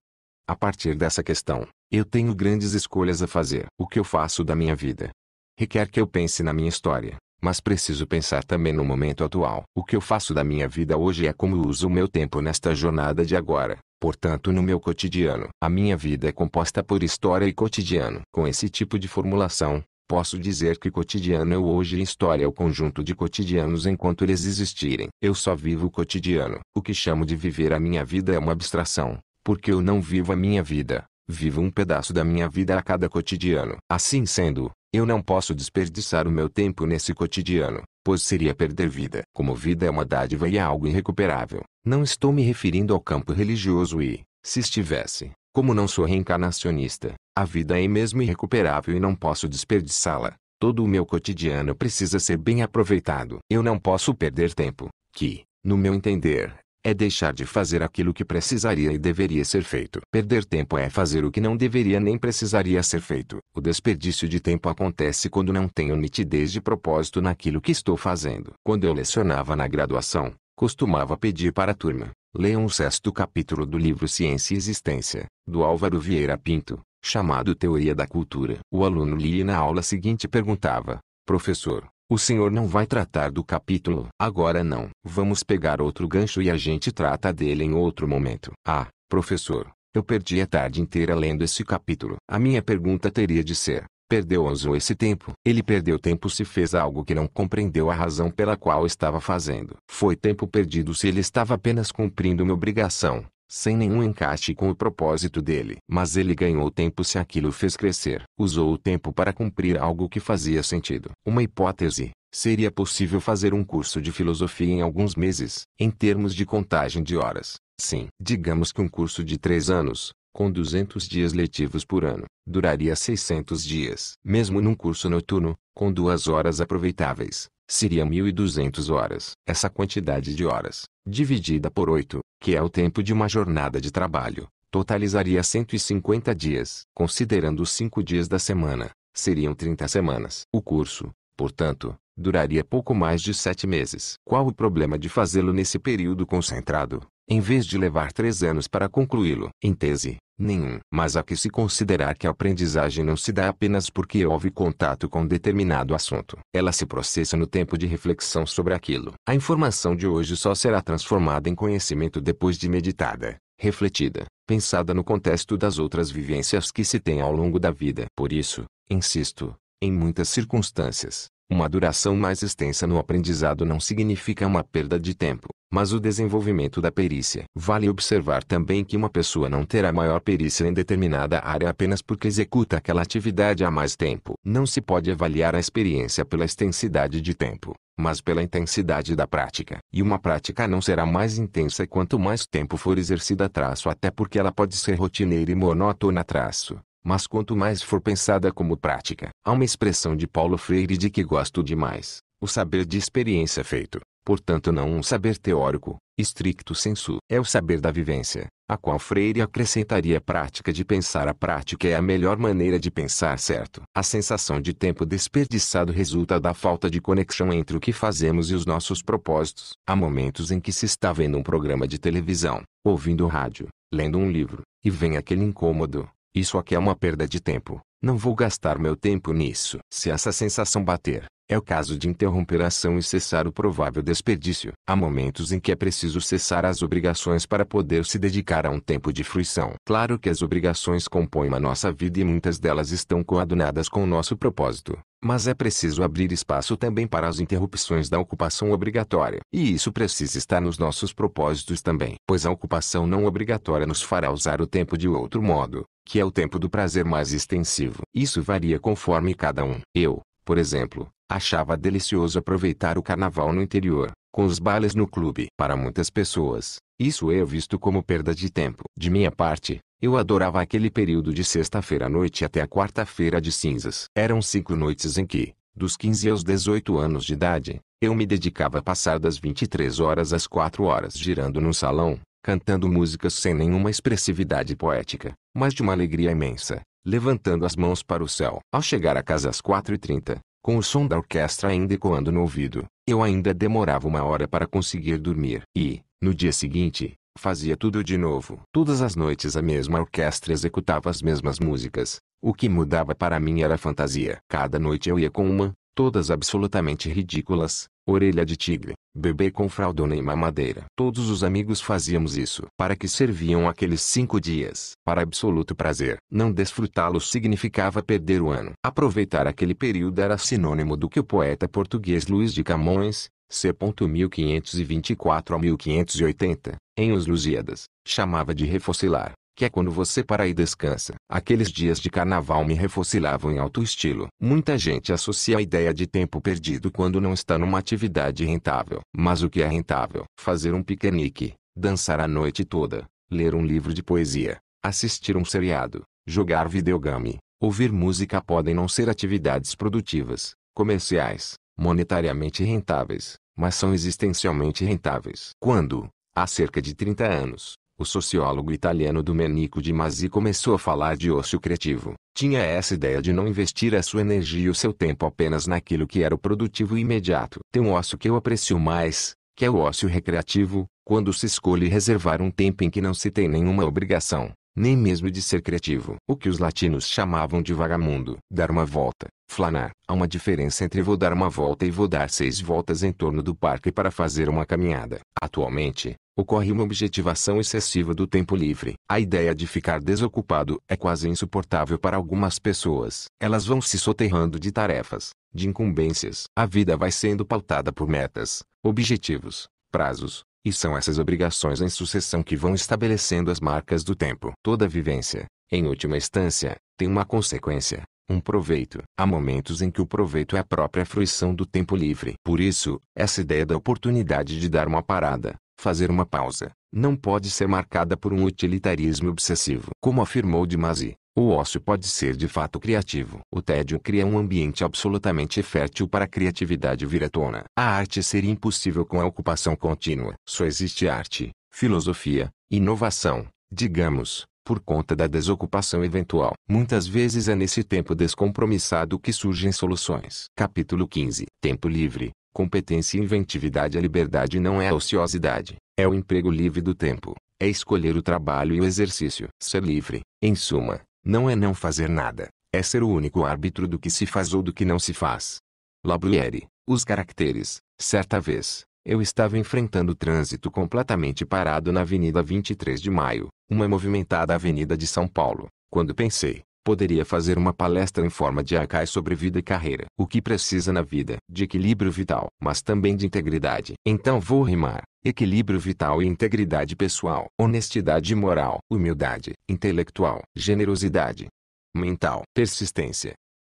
A 0.49 0.57
partir 0.57 0.95
dessa 0.95 1.23
questão, 1.23 1.67
eu 1.91 2.05
tenho 2.05 2.35
grandes 2.35 2.73
escolhas 2.73 3.23
a 3.23 3.27
fazer. 3.27 3.67
O 3.79 3.87
que 3.87 3.99
eu 3.99 4.05
faço 4.05 4.43
da 4.43 4.57
minha 4.57 4.75
vida? 4.75 5.11
Requer 5.59 5.91
que 5.91 6.01
eu 6.01 6.07
pense 6.07 6.43
na 6.43 6.53
minha 6.53 6.69
história, 6.69 7.17
mas 7.41 7.61
preciso 7.61 8.07
pensar 8.07 8.45
também 8.45 8.73
no 8.73 8.85
momento 8.85 9.25
atual. 9.25 9.65
O 9.77 9.85
que 9.85 9.95
eu 9.95 10.01
faço 10.01 10.33
da 10.33 10.43
minha 10.43 10.69
vida 10.69 10.97
hoje 10.97 11.27
é 11.27 11.33
como 11.33 11.69
uso 11.69 11.87
o 11.87 11.91
meu 11.91 12.09
tempo 12.09 12.41
nesta 12.41 12.75
jornada 12.75 13.25
de 13.25 13.37
agora. 13.37 13.79
Portanto, 14.01 14.53
no 14.53 14.63
meu 14.63 14.81
cotidiano, 14.81 15.49
a 15.61 15.69
minha 15.69 15.97
vida 15.97 16.29
é 16.29 16.33
composta 16.33 16.83
por 16.83 17.03
história 17.03 17.47
e 17.47 17.53
cotidiano. 17.53 18.23
Com 18.33 18.47
esse 18.47 18.69
tipo 18.69 18.99
de 18.99 19.09
formulação, 19.09 19.83
posso 20.09 20.39
dizer 20.39 20.79
que 20.79 20.91
cotidiano 20.91 21.55
é 21.55 21.59
hoje 21.59 21.99
e 21.99 22.03
história 22.03 22.45
é 22.45 22.49
o 22.49 22.53
conjunto 22.53 23.05
de 23.05 23.15
cotidianos 23.15 23.87
enquanto 23.87 24.25
eles 24.25 24.47
existirem. 24.47 25.09
Eu 25.21 25.35
só 25.35 25.55
vivo 25.55 25.87
o 25.87 25.91
cotidiano. 25.91 26.61
O 26.75 26.81
que 26.81 26.95
chamo 26.95 27.27
de 27.27 27.37
viver 27.37 27.75
a 27.75 27.79
minha 27.79 28.05
vida 28.07 28.33
é 28.33 28.39
uma 28.39 28.53
abstração, 28.53 29.19
porque 29.45 29.71
eu 29.71 29.83
não 29.83 30.01
vivo 30.01 30.33
a 30.33 30.37
minha 30.37 30.63
vida, 30.63 31.05
vivo 31.29 31.61
um 31.61 31.71
pedaço 31.71 32.13
da 32.15 32.25
minha 32.25 32.49
vida 32.49 32.77
a 32.79 32.83
cada 32.83 33.07
cotidiano. 33.07 33.77
Assim 33.89 34.25
sendo, 34.25 34.71
eu 34.93 35.05
não 35.05 35.21
posso 35.21 35.55
desperdiçar 35.55 36.27
o 36.27 36.31
meu 36.31 36.49
tempo 36.49 36.87
nesse 36.87 37.13
cotidiano, 37.13 37.83
pois 38.03 38.23
seria 38.23 38.55
perder 38.55 38.89
vida. 38.89 39.23
Como 39.35 39.55
vida 39.55 39.85
é 39.85 39.91
uma 39.91 40.07
dádiva 40.07 40.49
e 40.49 40.57
é 40.57 40.61
algo 40.61 40.89
irrecuperável, 40.89 41.63
não 41.85 42.03
estou 42.03 42.33
me 42.33 42.43
referindo 42.43 42.95
ao 42.95 43.01
campo 43.01 43.35
religioso 43.35 44.01
e, 44.01 44.23
se 44.43 44.61
estivesse, 44.61 45.33
como 45.53 45.75
não 45.75 45.89
sou 45.89 46.05
reencarnacionista, 46.05 47.15
a 47.37 47.45
vida 47.45 47.81
é 47.81 47.87
mesmo 47.87 48.23
irrecuperável 48.23 48.97
e 48.97 49.01
não 49.01 49.15
posso 49.15 49.49
desperdiçá-la. 49.49 50.35
Todo 50.61 50.83
o 50.83 50.89
meu 50.89 51.07
cotidiano 51.07 51.75
precisa 51.75 52.19
ser 52.19 52.37
bem 52.37 52.63
aproveitado. 52.63 53.39
Eu 53.49 53.63
não 53.63 53.79
posso 53.79 54.13
perder 54.15 54.55
tempo, 54.55 54.89
que, 55.13 55.45
no 55.65 55.77
meu 55.77 55.95
entender, 55.95 56.53
é 56.85 56.95
deixar 56.95 57.33
de 57.33 57.45
fazer 57.45 57.83
aquilo 57.83 58.15
que 58.15 58.25
precisaria 58.25 58.93
e 58.93 58.99
deveria 58.99 59.45
ser 59.45 59.63
feito. 59.63 60.01
Perder 60.11 60.45
tempo 60.45 60.79
é 60.79 60.89
fazer 60.89 61.25
o 61.25 61.31
que 61.31 61.41
não 61.41 61.57
deveria 61.57 62.01
nem 62.01 62.17
precisaria 62.17 62.83
ser 62.83 63.01
feito. 63.01 63.39
O 63.55 63.61
desperdício 63.61 64.29
de 64.29 64.41
tempo 64.41 64.69
acontece 64.69 65.29
quando 65.29 65.53
não 65.53 65.69
tenho 65.69 65.97
nitidez 65.97 66.51
de 66.51 66.61
propósito 66.61 67.21
naquilo 67.21 67.61
que 67.61 67.73
estou 67.73 67.97
fazendo. 67.97 68.53
Quando 68.65 68.85
eu 68.85 68.93
lecionava 68.93 69.55
na 69.55 69.69
graduação, 69.69 70.33
costumava 70.59 71.17
pedir 71.17 71.53
para 71.53 71.71
a 71.71 71.75
turma, 71.75 72.11
leiam 72.37 72.65
o 72.65 72.69
sexto 72.69 73.13
capítulo 73.13 73.65
do 73.65 73.79
livro 73.79 74.09
Ciência 74.09 74.55
e 74.55 74.57
Existência, 74.57 75.27
do 75.47 75.63
Álvaro 75.63 76.01
Vieira 76.01 76.37
Pinto, 76.37 76.81
chamado 77.01 77.55
Teoria 77.55 77.95
da 77.95 78.09
Cultura. 78.09 78.59
O 78.69 78.85
aluno 78.85 79.15
lia 79.15 79.43
e 79.43 79.45
na 79.45 79.57
aula 79.57 79.83
seguinte 79.83 80.27
perguntava, 80.27 80.99
professor, 81.25 81.89
o 82.11 82.19
senhor 82.19 82.51
não 82.51 82.67
vai 82.67 82.87
tratar 82.87 83.31
do 83.31 83.45
capítulo. 83.45 84.09
Agora 84.21 84.65
não. 84.65 84.91
Vamos 85.05 85.45
pegar 85.45 85.81
outro 85.81 86.09
gancho 86.09 86.43
e 86.43 86.51
a 86.51 86.57
gente 86.57 86.91
trata 86.91 87.33
dele 87.33 87.63
em 87.63 87.73
outro 87.73 88.09
momento. 88.09 88.51
Ah, 88.67 88.89
professor, 89.09 89.71
eu 89.95 90.03
perdi 90.03 90.41
a 90.41 90.47
tarde 90.47 90.81
inteira 90.81 91.15
lendo 91.15 91.45
esse 91.45 91.65
capítulo. 91.65 92.17
A 92.29 92.37
minha 92.37 92.61
pergunta 92.63 93.13
teria 93.13 93.45
de 93.45 93.55
ser: 93.55 93.85
perdeu 94.09 94.45
ou 94.45 94.51
usou 94.51 94.75
esse 94.75 94.95
tempo? 94.95 95.33
Ele 95.45 95.63
perdeu 95.63 95.99
tempo 95.99 96.31
se 96.31 96.45
fez 96.45 96.75
algo 96.75 97.05
que 97.05 97.15
não 97.15 97.27
compreendeu 97.27 97.91
a 97.91 97.95
razão 97.95 98.31
pela 98.31 98.57
qual 98.57 98.87
estava 98.87 99.21
fazendo. 99.21 99.77
Foi 99.89 100.17
tempo 100.17 100.47
perdido 100.47 100.95
se 100.95 101.07
ele 101.07 101.21
estava 101.21 101.55
apenas 101.55 101.93
cumprindo 101.93 102.43
uma 102.43 102.55
obrigação, 102.55 103.25
sem 103.47 103.77
nenhum 103.77 104.03
encaixe 104.03 104.55
com 104.55 104.71
o 104.71 104.75
propósito 104.75 105.43
dele. 105.43 105.77
Mas 105.89 106.17
ele 106.17 106.35
ganhou 106.35 106.71
tempo 106.71 107.05
se 107.05 107.19
aquilo 107.19 107.53
fez 107.53 107.77
crescer. 107.77 108.23
Usou 108.39 108.73
o 108.73 108.79
tempo 108.79 109.13
para 109.13 109.33
cumprir 109.33 109.79
algo 109.79 110.09
que 110.09 110.21
fazia 110.21 110.63
sentido. 110.63 111.11
Uma 111.27 111.43
hipótese. 111.43 112.11
Seria 112.33 112.71
possível 112.71 113.21
fazer 113.21 113.55
um 113.55 113.65
curso 113.65 114.03
de 114.03 114.13
filosofia 114.13 114.75
em 114.75 114.83
alguns 114.83 115.15
meses, 115.15 115.63
em 115.81 115.91
termos 115.91 116.35
de 116.35 116.45
contagem 116.45 117.03
de 117.03 117.17
horas. 117.17 117.55
Sim. 117.81 118.09
Digamos 118.21 118.71
que 118.71 118.83
um 118.83 118.89
curso 118.89 119.25
de 119.25 119.39
três 119.39 119.71
anos, 119.71 120.13
com 120.39 120.53
200 120.53 121.09
dias 121.09 121.33
letivos 121.33 121.85
por 121.85 122.05
ano, 122.05 122.25
duraria 122.47 122.95
600 122.95 123.65
dias. 123.65 124.13
Mesmo 124.25 124.63
num 124.63 124.73
curso 124.73 125.11
noturno, 125.11 125.57
com 125.75 125.93
duas 125.93 126.29
horas 126.29 126.61
aproveitáveis, 126.61 127.49
seria 127.69 128.07
1.200 128.07 128.89
horas. 128.89 129.33
Essa 129.45 129.69
quantidade 129.69 130.37
de 130.37 130.47
horas, 130.47 130.85
dividida 131.05 131.73
por 131.73 131.91
8, 131.91 132.21
que 132.41 132.55
é 132.55 132.63
o 132.63 132.69
tempo 132.69 133.03
de 133.03 133.13
uma 133.13 133.29
jornada 133.29 133.81
de 133.81 133.91
trabalho, 133.91 134.47
totalizaria 134.71 135.43
150 135.43 136.33
dias. 136.37 136.83
Considerando 136.95 137.61
os 137.61 137.73
5 137.73 138.01
dias 138.01 138.29
da 138.29 138.39
semana, 138.39 138.93
seriam 139.13 139.57
30 139.57 139.89
semanas. 139.89 140.43
O 140.55 140.63
curso, 140.63 141.11
portanto, 141.37 141.97
duraria 142.19 142.65
pouco 142.65 142.95
mais 142.95 143.23
de 143.23 143.33
7 143.33 143.67
meses. 143.67 144.15
Qual 144.25 144.47
o 144.47 144.55
problema 144.55 144.99
de 144.99 145.09
fazê-lo 145.09 145.53
nesse 145.53 145.79
período 145.79 146.27
concentrado? 146.27 147.07
em 147.29 147.41
vez 147.41 147.67
de 147.67 147.77
levar 147.77 148.11
três 148.11 148.43
anos 148.43 148.67
para 148.67 148.89
concluí-lo. 148.89 149.51
Em 149.63 149.75
tese, 149.75 150.17
nenhum. 150.39 150.79
Mas 150.91 151.15
há 151.15 151.23
que 151.23 151.37
se 151.37 151.51
considerar 151.51 152.17
que 152.17 152.27
a 152.27 152.31
aprendizagem 152.31 153.05
não 153.05 153.17
se 153.17 153.33
dá 153.33 153.49
apenas 153.49 153.91
porque 153.91 154.25
houve 154.25 154.51
contato 154.51 155.09
com 155.09 155.27
determinado 155.27 155.95
assunto. 155.95 156.39
Ela 156.55 156.73
se 156.73 156.87
processa 156.87 157.37
no 157.37 157.47
tempo 157.47 157.77
de 157.77 157.87
reflexão 157.87 158.47
sobre 158.47 158.73
aquilo. 158.73 159.13
A 159.29 159.35
informação 159.35 159.95
de 159.95 160.07
hoje 160.07 160.37
só 160.37 160.55
será 160.55 160.81
transformada 160.81 161.51
em 161.51 161.55
conhecimento 161.55 162.19
depois 162.19 162.57
de 162.57 162.69
meditada, 162.69 163.37
refletida, 163.59 164.25
pensada 164.47 164.95
no 164.95 165.05
contexto 165.05 165.57
das 165.59 165.79
outras 165.79 166.11
vivências 166.11 166.71
que 166.71 166.83
se 166.83 166.99
tem 166.99 167.21
ao 167.21 167.33
longo 167.33 167.61
da 167.61 167.71
vida. 167.71 168.07
Por 168.17 168.33
isso, 168.33 168.65
insisto, 168.89 169.55
em 169.83 169.93
muitas 169.93 170.31
circunstâncias, 170.31 171.27
uma 171.51 171.67
duração 171.67 172.15
mais 172.15 172.43
extensa 172.43 172.87
no 172.87 172.99
aprendizado 172.99 173.65
não 173.65 173.81
significa 173.81 174.47
uma 174.47 174.63
perda 174.63 175.01
de 175.01 175.15
tempo, 175.15 175.49
mas 175.73 175.95
o 175.95 175.99
desenvolvimento 176.01 176.81
da 176.81 176.93
perícia. 176.93 177.45
Vale 177.57 177.89
observar 177.89 178.45
também 178.45 178.85
que 178.85 178.99
uma 178.99 179.09
pessoa 179.09 179.49
não 179.49 179.65
terá 179.65 179.91
maior 179.91 180.21
perícia 180.21 180.67
em 180.67 180.73
determinada 180.75 181.41
área 181.43 181.71
apenas 181.71 182.03
porque 182.03 182.29
executa 182.29 182.77
aquela 182.77 183.01
atividade 183.01 183.65
há 183.65 183.71
mais 183.71 183.97
tempo. 183.97 184.35
Não 184.45 184.67
se 184.67 184.83
pode 184.83 185.11
avaliar 185.11 185.55
a 185.55 185.59
experiência 185.61 186.23
pela 186.23 186.45
extensidade 186.45 187.21
de 187.21 187.35
tempo, 187.35 187.75
mas 187.99 188.21
pela 188.21 188.43
intensidade 188.43 189.17
da 189.17 189.27
prática. 189.27 189.79
E 189.91 190.03
uma 190.03 190.19
prática 190.19 190.69
não 190.69 190.83
será 190.83 191.07
mais 191.07 191.39
intensa 191.39 191.87
quanto 191.87 192.19
mais 192.19 192.47
tempo 192.47 192.77
for 192.77 192.99
exercida 192.99 193.49
traço 193.49 193.89
até 193.89 194.11
porque 194.11 194.39
ela 194.39 194.53
pode 194.53 194.77
ser 194.77 194.97
rotineira 194.99 195.51
e 195.51 195.55
monótona 195.55 196.23
traço. 196.23 196.79
Mas 197.09 197.27
quanto 197.27 197.57
mais 197.57 197.81
for 197.81 198.03
pensada 198.03 198.53
como 198.53 198.77
prática, 198.77 199.31
há 199.43 199.53
uma 199.53 199.65
expressão 199.65 200.15
de 200.15 200.27
Paulo 200.27 200.59
Freire 200.59 200.99
de 200.99 201.09
que 201.09 201.25
gosto 201.25 201.63
demais, 201.63 202.19
o 202.39 202.47
saber 202.47 202.85
de 202.85 202.99
experiência 202.99 203.65
feito 203.65 203.99
portanto 204.29 204.71
não 204.71 204.91
um 204.91 205.03
saber 205.03 205.39
teórico, 205.39 205.97
estricto 206.19 206.75
sensu. 206.75 207.17
É 207.31 207.41
o 207.41 207.47
saber 207.47 207.81
da 207.81 207.91
vivência, 207.91 208.47
a 208.69 208.77
qual 208.77 208.99
Freire 208.99 209.41
acrescentaria 209.41 210.19
a 210.19 210.21
prática 210.21 210.71
de 210.71 210.85
pensar. 210.85 211.27
A 211.27 211.33
prática 211.33 211.89
é 211.89 211.95
a 211.95 212.03
melhor 212.03 212.37
maneira 212.37 212.79
de 212.79 212.91
pensar 212.91 213.39
certo. 213.39 213.81
A 213.97 214.03
sensação 214.03 214.61
de 214.61 214.75
tempo 214.75 215.07
desperdiçado 215.07 215.95
resulta 215.95 216.39
da 216.39 216.53
falta 216.53 216.91
de 216.91 217.01
conexão 217.01 217.51
entre 217.55 217.79
o 217.79 217.81
que 217.81 217.91
fazemos 217.91 218.51
e 218.51 218.55
os 218.55 218.67
nossos 218.67 219.01
propósitos. 219.01 219.73
Há 219.89 219.97
momentos 219.97 220.51
em 220.51 220.61
que 220.61 220.75
se 220.75 220.85
está 220.85 221.11
vendo 221.11 221.39
um 221.39 221.43
programa 221.43 221.89
de 221.89 221.99
televisão, 221.99 222.61
ouvindo 222.85 223.27
rádio, 223.27 223.69
lendo 223.91 224.19
um 224.19 224.31
livro, 224.31 224.61
e 224.85 224.91
vem 224.91 225.17
aquele 225.17 225.43
incômodo. 225.43 226.07
Isso 226.35 226.59
aqui 226.59 226.75
é 226.75 226.79
uma 226.79 226.95
perda 226.95 227.27
de 227.27 227.41
tempo. 227.41 227.81
Não 228.03 228.17
vou 228.17 228.35
gastar 228.35 228.79
meu 228.79 228.95
tempo 228.95 229.33
nisso. 229.33 229.79
Se 229.93 230.11
essa 230.11 230.31
sensação 230.31 230.85
bater, 230.85 231.27
é 231.51 231.57
o 231.57 231.63
caso 231.63 231.99
de 231.99 232.07
interromper 232.09 232.61
a 232.61 232.67
ação 232.67 232.99
e 232.99 233.03
cessar 233.03 233.47
o 233.49 233.53
provável 233.53 234.03
desperdício. 234.03 234.73
Há 234.87 234.95
momentos 234.95 235.51
em 235.51 235.59
que 235.59 235.73
é 235.73 235.75
preciso 235.75 236.21
cessar 236.21 236.67
as 236.67 236.83
obrigações 236.83 237.47
para 237.47 237.65
poder 237.65 238.05
se 238.05 238.19
dedicar 238.19 238.67
a 238.67 238.71
um 238.71 238.79
tempo 238.79 239.11
de 239.11 239.25
fruição. 239.25 239.73
Claro 239.87 240.19
que 240.19 240.29
as 240.29 240.43
obrigações 240.43 241.09
compõem 241.09 241.53
a 241.55 241.59
nossa 241.59 241.91
vida 241.91 242.21
e 242.21 242.25
muitas 242.25 242.59
delas 242.59 242.91
estão 242.91 243.25
coadunadas 243.25 243.89
com 243.89 244.05
o 244.05 244.07
nosso 244.07 244.37
propósito. 244.37 244.99
Mas 245.25 245.49
é 245.49 245.55
preciso 245.55 246.05
abrir 246.05 246.31
espaço 246.31 246.77
também 246.77 247.07
para 247.07 247.27
as 247.27 247.41
interrupções 247.41 248.09
da 248.09 248.21
ocupação 248.21 248.71
obrigatória. 248.71 249.41
E 249.53 249.73
isso 249.73 249.91
precisa 249.91 250.37
estar 250.37 250.61
nos 250.61 250.79
nossos 250.79 251.13
propósitos 251.15 251.81
também. 251.81 252.15
Pois 252.27 252.45
a 252.45 252.51
ocupação 252.51 253.07
não 253.07 253.25
obrigatória 253.25 253.87
nos 253.87 254.03
fará 254.03 254.31
usar 254.31 254.61
o 254.61 254.67
tempo 254.67 254.97
de 254.97 255.09
outro 255.09 255.43
modo, 255.43 255.85
que 256.09 256.19
é 256.19 256.25
o 256.25 256.33
tempo 256.33 256.59
do 256.59 256.71
prazer 256.71 257.05
mais 257.05 257.35
extensivo. 257.35 258.01
Isso 258.15 258.41
varia 258.41 258.81
conforme 258.81 259.35
cada 259.35 259.63
um. 259.63 259.79
Eu, 259.95 260.23
por 260.43 260.57
exemplo, 260.57 261.07
achava 261.31 261.77
delicioso 261.77 262.39
aproveitar 262.39 262.97
o 262.97 263.03
carnaval 263.03 263.53
no 263.53 263.61
interior, 263.61 264.13
com 264.33 264.47
os 264.47 264.59
bailes 264.59 264.95
no 264.95 265.07
clube. 265.07 265.49
Para 265.55 265.77
muitas 265.77 266.09
pessoas, 266.09 266.79
isso 266.99 267.31
é 267.31 267.45
visto 267.45 267.79
como 267.79 268.03
perda 268.03 268.35
de 268.35 268.51
tempo. 268.51 268.85
De 268.97 269.11
minha 269.11 269.31
parte, 269.31 269.81
eu 270.01 270.17
adorava 270.17 270.63
aquele 270.63 270.91
período 270.91 271.31
de 271.35 271.45
sexta-feira 271.45 272.07
à 272.07 272.09
noite 272.09 272.43
até 272.43 272.63
a 272.63 272.67
quarta-feira 272.67 273.39
de 273.39 273.53
cinzas. 273.53 274.07
Eram 274.17 274.41
cinco 274.41 274.75
noites 274.75 275.19
em 275.19 275.27
que, 275.27 275.53
dos 275.77 275.95
15 275.95 276.31
aos 276.31 276.43
18 276.43 276.97
anos 276.97 277.23
de 277.23 277.35
idade, 277.35 277.81
Eu 278.01 278.15
me 278.15 278.25
dedicava 278.25 278.79
a 278.79 278.83
passar 278.83 279.19
das 279.19 279.37
23 279.37 279.99
horas 279.99 280.33
às 280.33 280.47
4 280.47 280.85
horas 280.85 281.15
girando 281.15 281.61
no 281.61 281.75
salão, 281.75 282.19
cantando 282.43 282.89
músicas 282.89 283.35
sem 283.35 283.55
nenhuma 283.55 283.91
expressividade 283.91 284.75
poética, 284.77 285.33
mas 285.55 285.75
de 285.75 285.83
uma 285.83 285.93
alegria 285.93 286.31
imensa, 286.31 286.81
levantando 287.05 287.65
as 287.65 287.77
mãos 287.77 288.03
para 288.03 288.23
o 288.23 288.29
céu. 288.29 288.61
Ao 288.73 288.83
chegar 288.83 289.17
a 289.17 289.23
casa 289.23 289.51
às 289.51 289.61
4h30, 289.61 290.39
com 290.63 290.77
o 290.77 290.83
som 290.83 291.07
da 291.07 291.17
orquestra 291.17 291.71
ainda 291.71 291.95
ecoando 291.95 292.31
no 292.31 292.41
ouvido, 292.43 292.85
eu 293.07 293.23
ainda 293.23 293.55
demorava 293.55 294.07
uma 294.07 294.23
hora 294.23 294.47
para 294.47 294.67
conseguir 294.67 295.19
dormir. 295.19 295.63
E, 295.75 296.03
no 296.21 296.35
dia 296.35 296.53
seguinte, 296.53 297.15
fazia 297.39 297.77
tudo 297.77 298.05
de 298.05 298.19
novo. 298.19 298.61
Todas 298.73 299.01
as 299.01 299.17
noites 299.17 299.57
a 299.57 299.63
mesma 299.63 300.01
orquestra 300.01 300.53
executava 300.53 301.09
as 301.09 301.23
mesmas 301.23 301.59
músicas. 301.59 302.19
O 302.43 302.53
que 302.53 302.69
mudava 302.69 303.15
para 303.15 303.41
mim 303.41 303.63
era 303.63 303.77
a 303.77 303.79
fantasia. 303.79 304.39
Cada 304.49 304.79
noite 304.79 305.09
eu 305.09 305.19
ia 305.19 305.31
com 305.31 305.49
uma, 305.49 305.73
todas 305.95 306.31
absolutamente 306.31 307.09
ridículas, 307.09 307.89
orelha 308.09 308.45
de 308.45 308.57
tigre, 308.57 308.95
bebê 309.15 309.51
com 309.51 309.69
fraldona 309.69 310.17
e 310.17 310.23
mamadeira. 310.23 310.85
Todos 310.97 311.29
os 311.29 311.45
amigos 311.45 311.81
fazíamos 311.81 312.37
isso. 312.37 312.67
Para 312.77 312.97
que 312.97 313.07
serviam 313.07 313.69
aqueles 313.69 314.01
cinco 314.01 314.41
dias? 314.41 314.93
Para 315.05 315.23
absoluto 315.23 315.75
prazer. 315.75 316.17
Não 316.31 316.51
desfrutá-los 316.51 317.31
significava 317.31 318.03
perder 318.03 318.41
o 318.41 318.49
ano. 318.49 318.73
Aproveitar 318.83 319.47
aquele 319.47 319.75
período 319.75 320.21
era 320.21 320.39
sinônimo 320.39 320.97
do 320.97 321.09
que 321.09 321.21
o 321.21 321.25
poeta 321.25 321.69
português 321.69 322.27
Luís 322.27 322.55
de 322.55 322.65
Camões, 322.65 323.29
C. 323.51 323.73
1524 323.73 325.55
a 325.55 325.59
1580, 325.59 326.77
em 326.99 327.13
Os 327.13 327.27
Lusíadas, 327.27 327.85
chamava 328.07 328.55
de 328.55 328.67
refocilar, 328.67 329.33
que 329.59 329.65
é 329.65 329.69
quando 329.69 329.91
você 329.91 330.23
para 330.23 330.47
e 330.47 330.55
descansa. 330.55 331.17
Aqueles 331.29 331.69
dias 331.73 331.99
de 331.99 332.09
carnaval 332.09 332.65
me 332.65 332.75
refocilavam 332.75 333.51
em 333.51 333.59
alto 333.59 333.83
estilo. 333.83 334.29
Muita 334.41 334.79
gente 334.79 335.13
associa 335.13 335.59
a 335.59 335.61
ideia 335.61 335.93
de 335.93 336.07
tempo 336.07 336.41
perdido 336.41 336.93
quando 336.93 337.21
não 337.21 337.33
está 337.33 337.59
numa 337.59 337.77
atividade 337.77 338.45
rentável. 338.45 339.01
Mas 339.13 339.43
o 339.43 339.51
que 339.51 339.61
é 339.61 339.67
rentável? 339.67 340.23
Fazer 340.39 340.75
um 340.75 340.83
piquenique, 340.83 341.55
dançar 341.77 342.21
a 342.21 342.29
noite 342.29 342.65
toda, 342.65 343.05
ler 343.29 343.53
um 343.53 343.67
livro 343.67 343.93
de 343.93 344.01
poesia, 344.01 344.59
assistir 344.81 345.37
um 345.37 345.45
seriado, 345.45 346.05
jogar 346.25 346.69
videogame, 346.69 347.39
ouvir 347.61 347.91
música 347.91 348.41
podem 348.41 348.77
não 348.77 348.87
ser 348.87 349.11
atividades 349.11 349.75
produtivas, 349.75 350.55
comerciais, 350.73 351.55
monetariamente 351.77 352.63
rentáveis, 352.63 353.35
mas 353.57 353.75
são 353.75 353.93
existencialmente 353.93 354.85
rentáveis. 354.85 355.51
Quando, 355.59 356.09
há 356.33 356.47
cerca 356.47 356.81
de 356.81 356.95
30 356.95 357.27
anos, 357.27 357.75
o 357.99 358.05
sociólogo 358.05 358.73
italiano 358.73 359.23
Domenico 359.23 359.83
de 359.83 359.93
Masi 359.93 360.29
começou 360.29 360.75
a 360.75 360.79
falar 360.79 361.17
de 361.17 361.31
ócio 361.31 361.59
criativo, 361.59 362.15
tinha 362.39 362.61
essa 362.61 362.95
ideia 362.95 363.21
de 363.21 363.33
não 363.33 363.49
investir 363.49 363.97
a 363.97 364.03
sua 364.03 364.21
energia 364.21 364.67
e 364.67 364.69
o 364.69 364.75
seu 364.75 364.93
tempo 364.93 365.27
apenas 365.27 365.67
naquilo 365.67 366.07
que 366.07 366.23
era 366.23 366.33
o 366.35 366.39
produtivo 366.39 366.97
e 366.97 367.01
imediato. 367.01 367.59
Tem 367.73 367.83
um 367.83 367.91
ócio 367.91 368.17
que 368.17 368.29
eu 368.29 368.37
aprecio 368.37 368.79
mais, 368.79 369.33
que 369.57 369.65
é 369.65 369.71
o 369.71 369.77
ócio 369.77 370.09
recreativo, 370.09 370.87
quando 371.05 371.33
se 371.33 371.47
escolhe 371.47 371.89
reservar 371.89 372.41
um 372.41 372.49
tempo 372.49 372.85
em 372.85 372.91
que 372.91 373.01
não 373.01 373.13
se 373.13 373.29
tem 373.29 373.49
nenhuma 373.49 373.85
obrigação, 373.85 374.53
nem 374.77 374.97
mesmo 374.97 375.29
de 375.29 375.43
ser 375.43 375.61
criativo. 375.61 376.15
O 376.29 376.37
que 376.37 376.49
os 376.49 376.61
latinos 376.61 377.09
chamavam 377.09 377.61
de 377.61 377.75
vagamundo. 377.75 378.39
Dar 378.49 378.71
uma 378.71 378.87
volta, 378.87 379.27
flanar. 379.51 379.91
Há 380.07 380.15
uma 380.15 380.29
diferença 380.29 380.85
entre 380.85 381.03
vou 381.03 381.17
dar 381.17 381.33
uma 381.33 381.51
volta 381.51 381.85
e 381.85 381.91
vou 381.91 382.07
dar 382.07 382.31
seis 382.31 382.61
voltas 382.61 383.03
em 383.03 383.13
torno 383.13 383.43
do 383.43 383.53
parque 383.53 383.91
para 383.91 384.13
fazer 384.13 384.49
uma 384.49 384.65
caminhada. 384.65 385.19
Atualmente, 385.43 386.15
ocorre 386.39 386.71
uma 386.71 386.85
objetivação 386.85 387.59
excessiva 387.59 388.15
do 388.15 388.25
tempo 388.25 388.55
livre. 388.55 388.95
A 389.11 389.19
ideia 389.19 389.53
de 389.53 389.67
ficar 389.67 390.01
desocupado 390.01 390.81
é 390.89 390.97
quase 390.97 391.29
insuportável 391.29 391.99
para 391.99 392.17
algumas 392.17 392.61
pessoas. 392.61 393.25
Elas 393.41 393.67
vão 393.67 393.81
se 393.81 393.99
soterrando 393.99 394.61
de 394.61 394.71
tarefas, 394.71 395.31
de 395.53 395.69
incumbências. 395.69 396.45
A 396.57 396.65
vida 396.65 396.97
vai 396.97 397.11
sendo 397.11 397.45
pautada 397.45 397.93
por 397.93 398.07
metas, 398.07 398.63
objetivos, 398.85 399.67
prazos, 399.91 400.45
e 400.65 400.73
são 400.73 400.97
essas 400.97 401.19
obrigações 401.19 401.81
em 401.81 401.89
sucessão 401.89 402.41
que 402.41 402.55
vão 402.55 402.73
estabelecendo 402.73 403.51
as 403.51 403.59
marcas 403.59 404.05
do 404.05 404.15
tempo. 404.15 404.53
Toda 404.63 404.87
vivência, 404.87 405.47
em 405.73 405.89
última 405.89 406.17
instância, 406.17 406.77
tem 406.97 407.09
uma 407.09 407.25
consequência, 407.25 408.05
um 408.31 408.39
proveito. 408.39 409.03
Há 409.19 409.27
momentos 409.27 409.83
em 409.83 409.91
que 409.91 410.01
o 410.01 410.07
proveito 410.07 410.57
é 410.57 410.61
a 410.61 410.65
própria 410.65 411.05
fruição 411.05 411.53
do 411.53 411.67
tempo 411.67 411.97
livre. 411.97 412.35
Por 412.45 412.61
isso, 412.61 413.01
essa 413.17 413.41
ideia 413.41 413.67
da 413.67 413.77
oportunidade 413.77 414.61
de 414.61 414.69
dar 414.69 414.87
uma 414.87 415.03
parada, 415.03 415.57
fazer 415.79 416.11
uma 416.11 416.27
pausa, 416.27 416.73
não 416.93 417.15
pode 417.15 417.51
ser 417.51 417.69
marcada 417.69 418.17
por 418.17 418.33
um 418.33 418.45
utilitarismo 418.45 419.31
obsessivo. 419.31 419.91
Como 420.01 420.21
afirmou 420.21 420.67
Dimasi, 420.67 421.15
o 421.37 421.51
ócio 421.51 421.81
pode 421.81 422.09
ser 422.09 422.37
de 422.37 422.49
fato 422.49 422.81
criativo. 422.81 423.41
O 423.53 423.63
tédio 423.63 424.01
cria 424.01 424.27
um 424.27 424.37
ambiente 424.37 424.83
absolutamente 424.83 425.63
fértil 425.63 426.09
para 426.09 426.25
a 426.25 426.29
criatividade 426.29 427.07
vir 427.07 427.23
à 427.23 427.29
tona. 427.29 427.65
A 427.79 427.85
arte 427.85 428.23
seria 428.25 428.51
impossível 428.51 429.07
com 429.07 429.21
a 429.21 429.25
ocupação 429.25 429.77
contínua. 429.77 430.35
Só 430.47 430.65
existe 430.65 431.09
arte, 431.09 431.51
filosofia, 431.71 432.51
inovação, 432.69 433.47
digamos, 433.71 434.47
por 434.65 434.81
conta 434.81 435.17
da 435.17 435.27
desocupação 435.27 436.05
eventual. 436.05 436.53
Muitas 436.69 437.07
vezes 437.07 437.49
é 437.49 437.55
nesse 437.55 437.83
tempo 437.83 438.15
descompromissado 438.15 439.19
que 439.19 439.33
surgem 439.33 439.73
soluções. 439.73 440.47
Capítulo 440.57 441.09
15 441.09 441.47
Tempo 441.63 441.89
livre, 441.89 442.33
competência 442.59 443.17
e 443.17 443.21
inventividade 443.21 443.97
A 443.97 444.01
liberdade 444.01 444.59
não 444.59 444.83
é 444.83 444.89
a 444.89 444.95
ociosidade, 444.95 445.77
é 445.97 446.09
o 446.09 446.13
emprego 446.13 446.51
livre 446.51 446.81
do 446.81 446.93
tempo, 446.93 447.37
é 447.61 447.69
escolher 447.69 448.17
o 448.17 448.23
trabalho 448.23 448.75
e 448.75 448.81
o 448.81 448.85
exercício. 448.85 449.47
Ser 449.63 449.85
livre, 449.85 450.23
em 450.43 450.57
suma, 450.57 451.01
não 451.25 451.49
é 451.49 451.55
não 451.55 451.73
fazer 451.73 452.09
nada, 452.09 452.49
é 452.75 452.83
ser 452.83 453.05
o 453.05 453.09
único 453.09 453.45
árbitro 453.45 453.87
do 453.87 453.97
que 453.97 454.11
se 454.11 454.27
faz 454.27 454.53
ou 454.53 454.61
do 454.61 454.73
que 454.73 454.85
não 454.85 454.99
se 454.99 455.15
faz. 455.15 455.59
Labruyere, 456.05 456.67
os 456.85 457.05
caracteres. 457.05 457.79
Certa 457.97 458.41
vez, 458.41 458.83
eu 459.07 459.23
estava 459.23 459.57
enfrentando 459.57 460.11
o 460.11 460.17
trânsito 460.17 460.69
completamente 460.69 461.47
parado 461.47 461.93
na 461.93 462.01
Avenida 462.01 462.43
23 462.43 463.01
de 463.01 463.09
Maio, 463.09 463.51
uma 463.71 463.87
movimentada 463.87 464.53
avenida 464.53 464.97
de 464.97 465.07
São 465.07 465.29
Paulo, 465.29 465.69
quando 465.93 466.13
pensei, 466.13 466.63
poderia 466.89 467.23
fazer 467.23 467.59
uma 467.59 467.75
palestra 467.75 468.25
em 468.25 468.31
forma 468.31 468.65
de 468.65 468.75
Akai 468.75 469.07
sobre 469.07 469.35
vida 469.35 469.59
e 469.59 469.63
carreira. 469.63 470.07
O 470.17 470.27
que 470.27 470.41
precisa 470.41 470.91
na 470.91 471.03
vida? 471.03 471.37
De 471.47 471.65
equilíbrio 471.65 472.11
vital, 472.11 472.49
mas 472.59 472.81
também 472.81 473.15
de 473.15 473.27
integridade. 473.27 473.93
Então 474.07 474.41
vou 474.41 474.63
rimar. 474.63 475.03
Equilíbrio 475.23 475.79
vital 475.79 476.23
e 476.23 476.27
integridade 476.27 476.97
pessoal. 476.97 477.47
Honestidade 477.61 478.35
moral. 478.35 478.79
Humildade. 478.91 479.53
Intelectual. 479.69 480.41
Generosidade. 480.57 481.49
Mental. 481.95 482.41
Persistência. 482.55 483.35